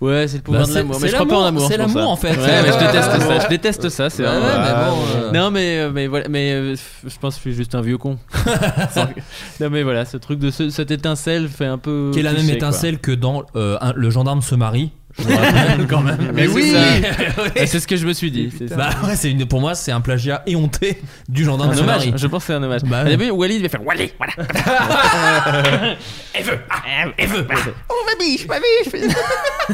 Ouais, 0.00 0.28
c'est 0.28 0.38
le 0.38 0.42
pouvoir 0.42 0.62
Bah, 0.62 0.66
de 0.68 0.72
c'est- 0.72 0.78
l'amour. 0.78 0.94
c'est 0.96 1.02
Mais 1.02 1.08
je 1.08 1.14
crois 1.14 1.26
pas 1.28 1.36
en 1.36 1.44
l'amour, 1.44 1.62
amour. 1.62 1.68
c'est 1.70 1.76
l'amour, 1.76 2.08
en 2.10 2.16
fait. 2.16 2.30
Ouais, 2.30 2.72
je 2.72 2.78
déteste 2.86 3.10
ça. 3.20 3.38
Je 3.40 3.48
déteste 3.48 3.88
ça. 3.88 4.10
C'est 4.10 4.22
Ouais, 4.22 4.28
vraiment- 4.28 4.46
mais 4.46 4.90
bon, 4.90 4.96
ouais. 4.96 5.24
euh, 5.24 5.30
non 5.32 5.50
mais 5.50 5.78
euh, 5.78 5.90
mais 5.92 6.06
voilà 6.06 6.28
mais 6.28 6.52
euh, 6.52 6.74
je 7.06 7.18
pense 7.18 7.34
que 7.34 7.38
je 7.38 7.48
suis 7.50 7.54
juste 7.54 7.74
un 7.74 7.80
vieux 7.80 7.98
con. 7.98 8.18
Non 9.60 9.70
mais 9.70 9.82
voilà 9.82 10.04
ce 10.04 10.16
truc 10.16 10.38
de 10.38 10.50
ce- 10.50 10.70
cette 10.70 10.90
étincelle 10.90 11.48
fait 11.48 11.66
un 11.66 11.78
peu 11.78 12.10
Qui 12.12 12.20
est 12.20 12.22
la 12.22 12.32
même 12.46 12.56
étincelle 12.56 12.98
que 12.98 13.12
dans 13.12 13.44
euh, 13.56 13.76
un- 13.80 13.92
Le 13.94 14.10
gendarme 14.10 14.42
se 14.42 14.54
marie. 14.54 14.90
Je 15.18 15.24
vous 15.24 15.36
rappelle 15.36 15.86
quand 15.88 16.02
même. 16.02 16.30
Mais 16.34 16.46
oui. 16.46 16.72
Ouais, 17.56 17.66
C'est 17.66 17.80
ce 17.80 17.86
que 17.88 17.96
je 17.96 18.06
me 18.06 18.12
suis 18.12 18.30
dit. 18.30 18.52
c'est 18.56 18.68
ça. 18.68 18.76
Bah 18.76 18.90
ouais, 19.04 19.16
c'est 19.16 19.30
une, 19.30 19.44
pour 19.46 19.60
moi, 19.60 19.74
c'est 19.74 19.90
un 19.90 20.00
plagiat 20.00 20.42
éhonté 20.46 21.02
du 21.28 21.44
gendarme 21.44 21.70
Un 21.72 21.74
se 21.74 21.80
hommage, 21.80 22.06
marie. 22.06 22.12
je 22.16 22.26
pense 22.28 22.42
que 22.44 22.46
c'est 22.48 22.52
un 22.54 22.62
hommage. 22.62 22.82
Bah 22.84 23.00
Au 23.00 23.04
ouais. 23.04 23.10
début, 23.16 23.30
Wally 23.30 23.56
devait 23.58 23.68
faire 23.68 23.84
Wally, 23.84 24.12
voilà. 24.18 24.32
Elle 26.32 26.44
veut, 26.44 26.58
ah, 26.70 26.82
elle 27.16 27.28
veut. 27.28 27.46
Oh 27.88 27.94
ma 28.06 28.24
biche, 28.24 28.46
ma 28.46 28.56
biche. 28.58 29.02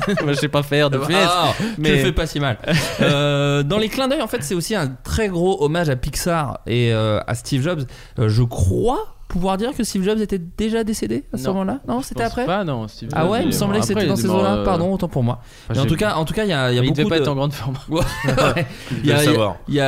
Moi, 0.24 0.32
je 0.32 0.38
sais 0.38 0.48
pas 0.48 0.62
faire 0.62 0.88
de 0.90 0.98
pièce. 0.98 1.28
Ah, 1.30 1.52
mais- 1.78 1.90
Tu 1.90 1.96
le 1.96 2.02
fais 2.04 2.12
pas 2.12 2.26
si 2.26 2.40
mal. 2.40 2.56
Euh, 3.02 3.62
dans 3.62 3.78
les 3.78 3.88
clins 3.88 4.08
d'œil, 4.08 4.22
en 4.22 4.26
fait, 4.28 4.42
c'est 4.42 4.54
aussi 4.54 4.74
un 4.74 4.88
très 5.04 5.28
gros 5.28 5.62
hommage 5.62 5.90
à 5.90 5.96
Pixar 5.96 6.60
et 6.66 6.92
euh, 6.92 7.20
à 7.26 7.34
Steve 7.34 7.62
Jobs. 7.62 7.82
Euh, 8.18 8.28
je 8.28 8.42
crois 8.42 9.15
pouvoir 9.38 9.56
dire 9.56 9.72
que 9.76 9.84
Steve 9.84 10.02
Jobs 10.04 10.20
était 10.20 10.38
déjà 10.38 10.84
décédé 10.84 11.24
à 11.32 11.36
ce 11.38 11.44
Non. 11.44 11.52
moment-là? 11.54 11.80
Non, 11.88 12.02
c'était 12.02 12.22
après? 12.24 12.46
pas, 12.46 12.64
non, 12.64 12.88
Steve 12.88 13.08
ah 13.12 13.26
ouais, 13.28 13.40
il 13.42 13.46
me 13.46 13.52
semblait 13.52 13.80
que 13.80 13.86
c'était 13.86 14.06
dans 14.06 14.16
ces 14.16 14.28
eaux-là. 14.28 14.56
euh, 14.56 14.64
Pardon, 14.64 14.92
autant 14.92 15.08
pour 15.08 15.22
moi. 15.22 15.40
Enfin, 15.68 15.74
Mais 15.74 15.78
en 15.80 15.86
tout 15.86 15.96
cas, 15.96 16.14
en 16.16 16.24
tout 16.24 16.34
cas, 16.34 16.44
il 16.44 16.50
y 16.50 16.52
a, 16.52 16.72
y 16.72 16.76
il 16.76 17.08
pas 17.08 17.16
être 17.18 17.28
en 17.28 17.34
grande 17.34 17.52
forme. 17.52 17.76
Il 19.02 19.06
y 19.06 19.12
a, 19.12 19.18
savoir. 19.18 19.56
il 19.68 19.74
y 19.74 19.80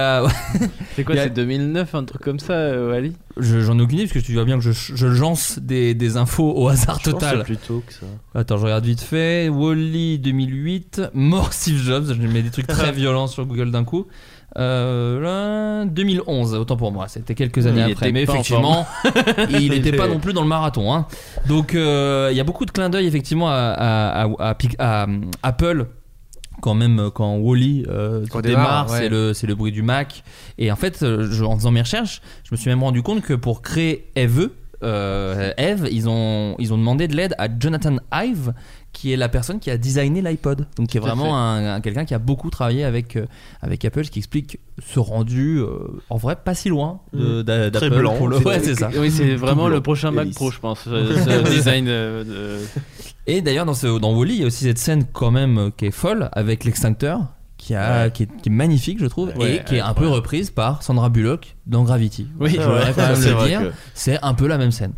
C'est 0.96 1.04
quoi, 1.04 1.16
c'est 1.16 1.30
2009, 1.30 1.94
un 1.94 2.04
truc 2.04 2.22
comme 2.22 2.38
ça, 2.38 2.52
euh, 2.52 2.90
Wally 2.90 3.12
Je- 3.38 3.60
J'en 3.60 3.78
ai 3.78 3.82
aucune 3.82 3.98
idée 3.98 4.06
parce 4.08 4.20
que 4.20 4.26
tu 4.26 4.34
vois 4.34 4.44
bien 4.44 4.56
que 4.58 4.62
je, 4.64 4.72
je 4.72 5.06
lance 5.06 5.58
des, 5.60 5.94
des 5.94 6.16
infos 6.16 6.52
au 6.56 6.68
hasard 6.68 6.98
Je 7.04 7.10
pense 7.10 7.20
que 7.20 7.26
total. 7.26 7.38
c'est 7.38 7.44
plus 7.44 7.56
tôt 7.56 7.82
que 7.86 7.92
ça. 7.92 8.06
Attends, 8.34 8.56
je 8.58 8.64
regarde 8.64 8.84
vite 8.84 9.00
fait. 9.00 9.48
Wally 9.48 10.18
2008, 10.18 11.02
mort 11.14 11.52
Steve 11.52 11.78
Jobs. 11.78 12.06
Je 12.20 12.26
mets 12.26 12.42
des 12.42 12.50
trucs 12.50 12.66
très 12.66 12.92
violents 12.98 13.26
sur 13.26 13.46
Google 13.46 13.70
d'un 13.70 13.84
coup. 13.84 14.06
Euh, 14.56 15.20
là, 15.20 15.84
2011, 15.84 16.54
autant 16.54 16.76
pour 16.76 16.90
moi. 16.90 17.06
C'était 17.08 17.34
quelques 17.34 17.66
années 17.66 17.84
Il 17.86 17.92
après, 17.92 18.12
mais 18.12 18.22
effectivement, 18.22 18.86
il 19.50 19.70
n'était 19.70 19.92
pas 19.92 20.08
non 20.08 20.18
plus 20.18 20.32
dans 20.32 20.42
le 20.42 20.48
marathon. 20.48 20.92
hein. 20.92 21.06
Donc, 21.46 21.74
euh, 21.74 22.28
il 22.30 22.36
y 22.36 22.40
a 22.40 22.44
beaucoup 22.44 22.64
de 22.64 22.70
clins 22.70 22.88
d'œil 22.88 23.06
effectivement 23.06 23.48
à, 23.50 23.54
à- 23.54 24.24
à- 24.24 24.48
à 24.50 24.54
Pic- 24.54 24.76
à, 24.78 25.04
euh, 25.04 25.20
Apple. 25.42 25.86
Quand 26.60 26.74
même, 26.74 26.98
euh, 26.98 27.10
quand 27.10 27.36
Wally 27.36 27.84
euh, 27.88 28.24
Quand 28.30 28.40
démarre, 28.40 28.86
démarre, 28.86 28.90
ouais. 28.90 29.32
c'est 29.34 29.46
le 29.46 29.54
bruit 29.54 29.70
du 29.70 29.82
Mac. 29.82 30.24
Et 30.58 30.72
en 30.72 30.76
fait, 30.76 31.02
euh, 31.04 31.28
je- 31.30 31.44
en 31.44 31.54
faisant 31.56 31.70
mes 31.70 31.82
recherches, 31.82 32.20
je 32.42 32.48
me 32.52 32.56
suis 32.56 32.68
même 32.68 32.82
rendu 32.82 33.00
compte 33.02 33.20
que 33.22 33.34
pour 33.34 33.62
créer 33.62 34.10
Eve, 34.16 34.48
euh, 34.82 35.52
Eve, 35.56 35.86
ils 35.92 36.08
ont 36.08 36.56
ils 36.58 36.72
ont 36.72 36.78
demandé 36.78 37.06
de 37.06 37.14
l'aide 37.14 37.34
à 37.38 37.46
Jonathan 37.60 37.96
Ive, 38.12 38.54
qui 38.98 39.12
est 39.12 39.16
la 39.16 39.28
personne 39.28 39.60
qui 39.60 39.70
a 39.70 39.76
designé 39.78 40.22
l'iPod. 40.22 40.66
Donc 40.76 40.88
qui 40.88 40.96
est 40.96 41.00
vraiment 41.00 41.38
un, 41.38 41.76
un- 41.76 41.80
quelqu'un 41.80 42.04
qui 42.04 42.14
a 42.14 42.18
beaucoup 42.18 42.50
travaillé 42.50 42.82
avec 42.82 43.14
euh, 43.14 43.26
avec 43.62 43.84
Apple, 43.84 44.04
ce 44.04 44.10
qui 44.10 44.18
explique 44.18 44.58
ce 44.84 44.98
rendu 44.98 45.58
euh, 45.60 45.68
en 46.10 46.16
vrai 46.16 46.34
pas 46.34 46.54
si 46.56 46.68
loin 46.68 46.98
de- 47.12 47.40
Mm. 47.40 47.42
d'a- 47.44 47.70
Très 47.70 47.88
d'Apple 47.90 48.00
blanc, 48.00 48.16
pour 48.16 48.26
le- 48.26 48.38
c'est 48.38 48.44
Ouais, 48.46 48.58
c'est 48.60 48.74
ça. 48.74 48.90
Oui, 48.98 49.10
c'est 49.12 49.36
vraiment 49.36 49.68
le 49.68 49.80
prochain 49.80 50.10
Mac. 50.10 50.30
Pro, 50.30 50.50
je 50.50 50.58
pense. 50.58 50.84
euh, 50.88 51.14
ce 51.16 51.48
design 51.54 51.84
de. 51.84 52.24
de- 52.24 52.58
Et 53.28 53.40
d'ailleurs, 53.40 53.66
dans, 53.66 53.74
ce, 53.74 53.86
dans 54.00 54.12
Wally, 54.16 54.34
il 54.34 54.40
y 54.40 54.44
a 54.44 54.46
aussi 54.46 54.64
cette 54.64 54.78
scène 54.78 55.04
quand 55.12 55.30
même 55.30 55.58
euh, 55.58 55.70
qui 55.76 55.86
est 55.86 55.90
folle 55.92 56.28
avec 56.32 56.64
l'extincteur. 56.64 57.20
Qui, 57.56 57.74
a, 57.74 58.04
Ouais. 58.04 58.10
qui, 58.12 58.22
est, 58.22 58.28
qui 58.40 58.48
est 58.48 58.52
magnifique, 58.52 58.98
je 59.00 59.06
trouve, 59.06 59.32
Ouais, 59.36 59.56
et 59.56 59.64
qui 59.64 59.74
est 59.74 59.80
un 59.80 59.92
peu 59.92 60.06
reprise 60.08 60.50
par 60.50 60.82
Sandra 60.84 61.08
Bullock 61.08 61.56
dans 61.68 61.84
Gravity. 61.84 62.26
Oui, 62.40 62.50
je 62.50 62.56
c'est 62.56 62.62
voudrais 62.64 62.92
quand 62.94 63.02
même 63.06 63.14
C'est 63.20 63.34
le 63.34 63.46
dire. 63.46 63.60
que- 63.60 63.72
C'est 63.94 64.18
un 64.22 64.34
peu 64.34 64.46
la 64.46 64.58
même 64.58 64.70
scène. 64.70 64.92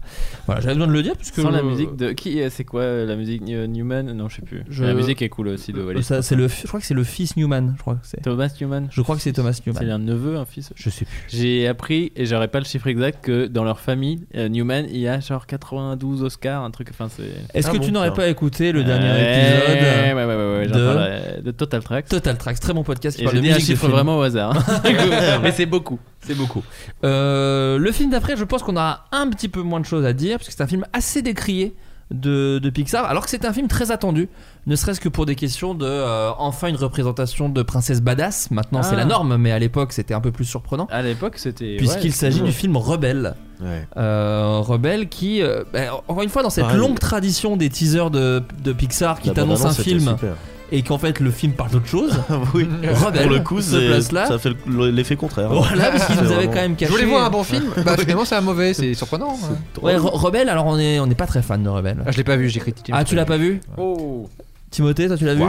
Voilà, 0.47 0.61
j'avais 0.61 0.75
besoin 0.75 0.87
de 0.89 0.93
le 0.93 1.03
dire 1.03 1.15
puisque 1.17 1.41
Sans 1.43 1.51
la 1.51 1.63
musique 1.63 1.97
de. 1.97 2.13
Qui 2.13 2.41
C'est 2.51 2.65
quoi 2.65 2.83
euh, 2.83 3.07
la 3.07 3.17
musique 3.17 3.43
euh, 3.49 3.67
Newman? 3.67 4.13
Non, 4.13 4.29
je 4.29 4.37
sais 4.37 4.43
plus. 4.43 4.63
Je- 4.71 4.85
La 4.85 4.95
musique 4.95 5.21
est 5.23 5.29
cool 5.29 5.49
aussi 5.49 5.73
de 5.73 5.83
Wally. 5.83 6.03
Ça, 6.03 6.23
c'est 6.23 6.37
le, 6.37 6.49
je 6.49 6.67
crois 6.67 6.81
que 6.81 6.87
c'est 6.87 6.95
le 6.95 7.05
fils 7.05 7.37
Newman. 7.37 7.75
Je 7.77 7.81
crois 7.81 7.95
que 7.97 8.07
c'est. 8.07 8.23
Thomas 8.23 8.49
Newman? 8.61 8.87
Je 8.91 9.03
crois 9.03 9.17
que 9.17 9.23
c'est 9.23 9.33
Thomas 9.33 9.53
C'est 9.53 9.67
Newman. 9.67 9.91
un 9.91 9.99
neveu, 9.99 10.37
un 10.37 10.45
fils? 10.45 10.71
Je 10.77 10.91
sais 10.91 11.05
plus. 11.05 11.25
J'ai 11.29 11.67
appris, 11.69 12.13
et 12.17 12.25
j'aurais 12.27 12.49
pas 12.49 12.59
le 12.61 12.65
chiffre 12.65 12.87
exact, 12.87 13.25
que 13.25 13.47
dans 13.47 13.65
leur 13.65 13.81
famille, 13.81 14.25
euh, 14.37 14.49
Newman, 14.49 14.87
il 14.91 14.99
y 14.99 15.09
a 15.09 15.21
genre 15.21 15.47
92 15.47 16.23
Oscars, 16.23 16.63
un 16.65 16.71
truc. 16.71 16.89
Enfin, 16.91 17.09
c'est. 17.15 17.25
Est-ce 17.55 17.69
Ah 17.69 17.73
que 17.73 17.79
bon, 17.79 17.85
tu 17.85 17.93
n'aurais 17.93 18.15
pas 18.15 18.29
écouté 18.29 18.73
le 18.73 18.85
dernier 18.85 19.11
Ouais, 19.11 19.39
épisode 19.39 19.77
Ouais, 19.77 20.13
ouais, 20.15 20.25
ouais, 20.25 20.37
ouais, 20.37 20.59
ouais, 20.59 20.69
j'en 20.69 21.39
de- 21.39 21.43
de 21.43 21.51
Total 21.51 21.83
Tracks. 21.83 22.09
Total 22.09 22.39
Tracks, 22.39 22.61
très 22.61 22.73
bon 22.73 22.83
podcast 22.85 23.17
qui 23.17 23.23
Et 23.23 23.27
parle 23.27 23.41
de 23.41 23.49
un 23.51 23.59
chiffre 23.59 23.89
vraiment 23.89 24.19
au 24.19 24.23
hasard. 24.23 24.55
Mais 25.43 25.53
c'est 25.53 25.67
beaucoup. 25.67 25.99
C'est 26.21 26.35
beaucoup. 26.37 26.60
Euh, 27.05 27.79
le 27.79 27.93
film 27.93 28.11
d'après, 28.11 28.37
je 28.37 28.45
pense 28.45 28.63
qu'on 28.63 28.77
aura 28.77 29.07
un 29.13 29.29
petit 29.29 29.49
peu 29.49 29.63
moins 29.63 29.81
de 29.81 29.87
choses 29.87 30.05
à 30.05 30.13
dire, 30.13 30.39
parce 30.39 30.49
que 30.49 30.55
c'est 30.55 30.63
un 30.63 30.67
film 30.67 30.85
assez 30.93 31.23
décrié 31.23 31.75
de, 32.11 32.59
de 32.59 32.71
Pixar, 32.71 33.05
alors 33.05 33.23
que 33.23 33.31
c'est 33.31 33.45
un 33.45 33.53
film 33.53 33.69
très 33.69 33.93
attendu, 33.93 34.29
ne 34.67 34.75
serait-ce 34.75 35.01
que 35.01 35.09
pour 35.09 35.27
des 35.27 35.37
questions 35.37 35.75
de 35.75 35.87
euh, 35.87 36.31
enfin 36.39 36.67
une 36.67 36.75
représentation 36.75 37.49
de 37.49 37.63
princesse 37.63 38.01
badass. 38.03 38.51
Maintenant, 38.51 38.83
c'est 38.83 38.95
Ah. 38.95 38.99
la 38.99 39.05
norme, 39.05 39.37
mais 39.37 39.53
à 39.53 39.61
l'époque, 39.61 39.93
c'était 39.93 40.13
un 40.15 40.21
peu 40.21 40.33
plus 40.33 40.45
surprenant. 40.45 40.89
À 40.91 41.03
l'époque, 41.03 41.35
c'était. 41.39 41.77
Puisqu'il 41.77 42.07
ouais, 42.11 42.17
s'agit 42.17 42.41
du 42.43 42.51
film 42.51 42.77
Rebelle. 42.77 43.37
Ouais. 43.61 43.87
Euh, 43.97 44.59
Rebelle 44.61 45.09
qui, 45.09 45.41
euh, 45.41 45.63
ben, 45.73 45.91
encore 46.09 46.23
une 46.25 46.31
fois, 46.31 46.43
dans 46.43 46.51
cette 46.51 46.65
Pareil. 46.65 46.81
longue 46.81 46.99
tradition 46.99 47.57
des 47.57 47.69
teasers 47.71 48.11
de, 48.11 48.43
de 48.65 48.73
Pixar 48.73 49.21
qui 49.21 49.29
La 49.29 49.35
t'annoncent 49.35 49.67
un 49.67 49.73
film 49.73 50.01
super. 50.01 50.35
Et 50.73 50.83
qu'en 50.83 50.99
fait 50.99 51.21
le 51.21 51.31
film 51.31 51.53
parle 51.53 51.71
d'autre 51.71 51.87
chose. 51.87 52.21
oui. 52.55 52.67
Rebelle 53.05 53.23
Pour 53.23 53.31
le 53.33 53.41
coup, 53.41 53.61
se 53.61 53.79
c'est- 53.81 53.87
place 53.89 54.13
là. 54.13 54.27
ça 54.27 54.39
fait 54.39 54.53
le- 54.67 54.91
l'effet 54.91 55.17
contraire. 55.17 55.49
Voilà, 55.53 55.91
parce 55.91 56.07
qu'ils 56.07 56.21
nous 56.23 56.33
avaient 56.33 56.47
quand 56.47 56.55
même 56.55 56.73
Je 56.75 56.79
caché. 56.79 56.93
voulais 56.93 57.05
voir 57.07 57.25
un 57.25 57.31
bon 57.31 57.43
film, 57.45 57.65
bah 57.85 57.97
finalement 57.99 58.25
c'est 58.25 58.37
un 58.37 58.41
mauvais, 58.41 58.75
c'est 58.75 58.95
surprenant. 58.95 59.37
hein. 59.45 59.57
Ouais, 59.83 59.97
Re- 59.97 60.11
Rebelle, 60.17 60.49
alors 60.49 60.67
on 60.67 60.79
est, 60.79 61.01
on 61.01 61.07
n'est 61.07 61.15
pas 61.15 61.27
très 61.27 61.43
fan 61.43 61.63
de 61.63 61.69
Rebelle. 61.69 62.03
Ah, 62.07 62.11
je 62.11 62.17
l'ai 62.17 62.25
pas 62.25 62.37
vu, 62.37 62.49
j'ai 62.49 62.61
critiqué. 62.61 62.93
Ah, 62.95 63.05
tu 63.05 63.15
l'as 63.15 63.25
pas 63.25 63.37
vu 63.39 63.61
Oh 63.77 64.29
Timothée, 64.71 65.07
toi 65.09 65.17
tu 65.17 65.25
l'as 65.25 65.35
vu. 65.35 65.45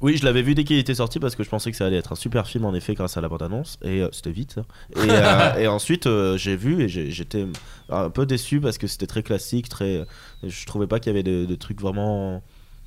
Oui, 0.00 0.16
je 0.16 0.24
l'avais 0.24 0.42
vu 0.42 0.56
dès 0.56 0.64
qu'il 0.64 0.78
était 0.78 0.96
sorti 0.96 1.20
parce 1.20 1.36
que 1.36 1.44
je 1.44 1.48
pensais 1.48 1.70
que 1.70 1.76
ça 1.76 1.86
allait 1.86 1.96
être 1.98 2.10
un 2.10 2.16
super 2.16 2.48
film 2.48 2.64
en 2.64 2.74
effet 2.74 2.94
grâce 2.94 3.16
à 3.16 3.20
la 3.20 3.28
bande-annonce 3.28 3.78
et 3.84 4.00
euh, 4.02 4.08
c'était 4.10 4.32
vite. 4.32 4.56
Et, 4.96 4.98
euh, 5.08 5.54
et 5.60 5.68
ensuite 5.68 6.06
euh, 6.08 6.36
j'ai 6.36 6.56
vu 6.56 6.82
et 6.82 6.88
j'étais 6.88 7.46
un 7.88 8.10
peu 8.10 8.26
déçu 8.26 8.60
parce 8.60 8.78
que 8.78 8.88
c'était 8.88 9.06
très 9.06 9.22
classique, 9.22 9.68
très. 9.68 10.04
Je 10.42 10.66
trouvais 10.66 10.88
pas 10.88 10.98
qu'il 10.98 11.12
y 11.12 11.14
avait 11.14 11.22
de, 11.22 11.44
de 11.44 11.54
trucs 11.54 11.80
vraiment 11.80 12.42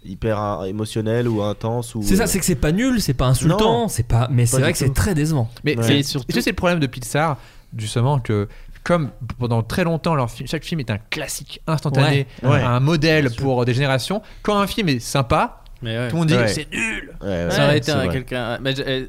hyper 0.06 0.40
euh, 0.40 0.66
émotionnels 0.66 1.28
ou 1.28 1.42
intenses 1.42 1.96
ou. 1.96 2.04
C'est 2.04 2.16
ça, 2.16 2.28
c'est 2.28 2.40
que 2.40 2.46
c'est 2.46 2.56
pas 2.56 2.72
nul, 2.72 3.02
c'est 3.02 3.14
pas 3.14 3.26
insultant, 3.28 3.88
c'est 3.88 4.08
pas. 4.08 4.28
Mais 4.32 4.46
c'est 4.46 4.60
vrai 4.60 4.72
que 4.72 4.78
c'est 4.78 4.94
très 4.94 5.14
décevant. 5.16 5.50
Mais 5.64 5.78
Ouais. 5.78 6.04
surtout 6.04 6.42
c'est 6.42 6.52
le 6.52 6.56
problème 6.56 6.80
de 6.80 6.88
Pixar, 6.88 7.38
justement 7.76 8.20
que 8.20 8.48
comme 8.84 9.10
pendant 9.40 9.64
très 9.64 9.84
longtemps 9.84 10.14
leur 10.14 10.30
film, 10.30 10.48
chaque 10.48 10.64
film 10.64 10.80
est 10.80 10.92
un 10.92 11.00
classique 11.10 11.60
instantané, 11.66 12.28
Ouais. 12.44 12.50
Ouais. 12.50 12.62
un 12.62 12.80
modèle 12.80 13.32
pour 13.36 13.66
des 13.66 13.74
générations. 13.74 14.22
Quand 14.44 14.60
un 14.60 14.68
film 14.68 14.90
est 14.90 15.00
sympa, 15.00 15.64
Mais 15.86 15.98
ouais. 15.98 16.08
tout 16.10 16.16
le 16.16 16.20
monde 16.20 16.28
dit 16.28 16.34
Ouais. 16.36 16.48
c'est 16.48 16.68
nul. 16.72 17.14
Ouais, 17.22 17.28
ouais, 17.30 17.52
Ça 17.52 17.66
aurait 17.66 17.78
été 17.78 17.92
un- 17.92 18.08
quelqu'un. 18.08 18.58
mais 18.62 18.76
je- 18.76 18.82
euh, 18.86 19.06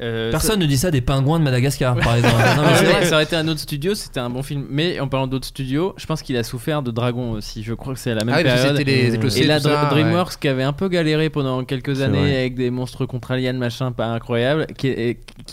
euh, 0.00 0.30
Personne 0.30 0.60
ne 0.60 0.66
dit 0.66 0.76
ça 0.78 0.90
des 0.90 1.00
pingouins 1.00 1.38
de 1.38 1.44
Madagascar, 1.44 1.96
par 1.96 2.16
exemple. 2.16 2.34
Non, 2.56 2.62
mais 2.62 2.74
c'est 2.76 2.86
ouais, 2.86 2.92
vrai. 2.92 3.04
ça 3.06 3.14
aurait 3.14 3.24
été 3.24 3.36
un 3.36 3.48
autre 3.48 3.60
studio, 3.60 3.94
c'était 3.94 4.20
un 4.20 4.30
bon 4.30 4.42
film. 4.42 4.66
Mais 4.70 5.00
en 5.00 5.08
parlant 5.08 5.26
d'autres 5.26 5.46
studios, 5.46 5.94
je 5.96 6.06
pense 6.06 6.22
qu'il 6.22 6.36
a 6.36 6.42
souffert 6.42 6.82
de 6.82 6.90
Dragon 6.90 7.32
aussi. 7.32 7.62
Je 7.62 7.74
crois 7.74 7.94
que 7.94 7.98
c'est 8.00 8.10
à 8.12 8.14
la 8.14 8.24
même 8.24 8.34
Ah 8.34 8.38
oui, 8.38 8.44
parce 8.44 8.56
que 8.56 8.60
période. 8.68 8.78
c'était 8.78 9.02
les 9.08 9.14
éclosés, 9.14 9.42
Et 9.42 9.46
là, 9.46 9.56
tout 9.58 9.68
ça, 9.68 9.84
Dr- 9.86 9.90
DreamWorks 9.90 10.38
qui 10.38 10.48
avait 10.48 10.62
un 10.62 10.72
peu 10.72 10.88
galéré 10.88 11.30
pendant 11.30 11.64
quelques 11.64 11.96
C'est 11.96 12.02
années 12.02 12.18
vrai. 12.20 12.36
avec 12.38 12.54
des 12.54 12.70
monstres 12.70 13.06
contre 13.06 13.32
aliens, 13.32 13.54
machin, 13.54 13.90
pas 13.92 14.06
incroyable, 14.06 14.66
qui, 14.76 14.94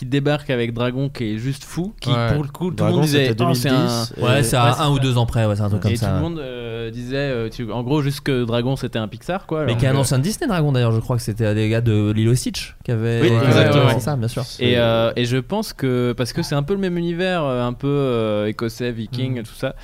débarque 0.04 0.50
avec 0.50 0.74
Dragon 0.74 1.10
qui 1.10 1.36
est 1.36 1.38
juste 1.38 1.64
fou, 1.64 1.94
qui 2.00 2.10
Ouais. 2.10 2.34
pour 2.34 2.44
le 2.44 2.50
coup, 2.50 2.70
tout 2.70 2.76
Dragon, 2.76 2.92
le 2.92 2.98
monde 2.98 3.06
disait 3.06 3.28
c'était 3.30 3.44
oh, 3.44 3.54
c'est 3.54 3.70
un. 3.70 3.86
2010. 3.86 4.14
Ouais, 4.22 4.44
c'est 4.44 4.56
à 4.56 4.82
un 4.84 4.90
ou 4.92 5.00
deux 5.00 5.18
ans 5.18 5.26
près, 5.26 5.46
ouais, 5.46 5.56
c'est 5.56 5.62
un 5.64 5.70
truc 5.70 5.82
comme 5.82 5.92
Et 5.92 5.96
ça. 5.96 6.08
tout 6.10 6.14
le 6.16 6.20
monde 6.22 6.40
euh, 6.40 6.92
disait, 6.92 7.16
euh, 7.18 7.50
tu- 7.50 7.72
en 7.72 7.82
gros, 7.84 8.02
juste 8.02 8.22
que 8.22 8.44
Dragon 8.44 8.76
c'était 8.76 9.00
un 9.00 9.08
Pixar 9.08 9.46
quoi. 9.48 9.66
Mais 9.66 9.76
qui 9.76 9.86
est 9.86 9.88
un 9.88 9.94
que- 9.94 9.98
ancien 9.98 10.20
Disney 10.20 10.48
Dragon 10.48 10.65
d'ailleurs, 10.72 10.92
je 10.92 11.00
crois 11.00 11.18
que 11.18 11.22
c'était 11.22 11.54
des 11.54 11.70
gars 11.70 11.82
de 11.82 12.12
Lilo 12.12 12.32
et 12.32 12.36
Stitch 12.36 12.76
qui 12.84 12.92
avaient. 12.92 13.22
Oui, 13.22 13.28
exactement. 13.28 13.90
C'est 13.94 14.00
ça, 14.00 14.16
bien 14.16 14.28
sûr. 14.28 14.44
Et, 14.60 14.78
euh, 14.78 15.12
et 15.16 15.26
je 15.26 15.38
pense 15.38 15.74
que 15.74 16.14
parce 16.16 16.34
que 16.34 16.44
c'est 16.44 16.56
un 16.56 16.64
peu 16.64 16.74
le 16.74 16.80
même 16.80 16.98
univers, 16.98 17.44
euh, 17.44 17.64
un 17.64 17.74
peu 17.74 17.88
euh, 17.88 18.48
écossais, 18.48 18.92
viking, 18.92 19.44
tout 19.44 19.56
ça. 19.56 19.76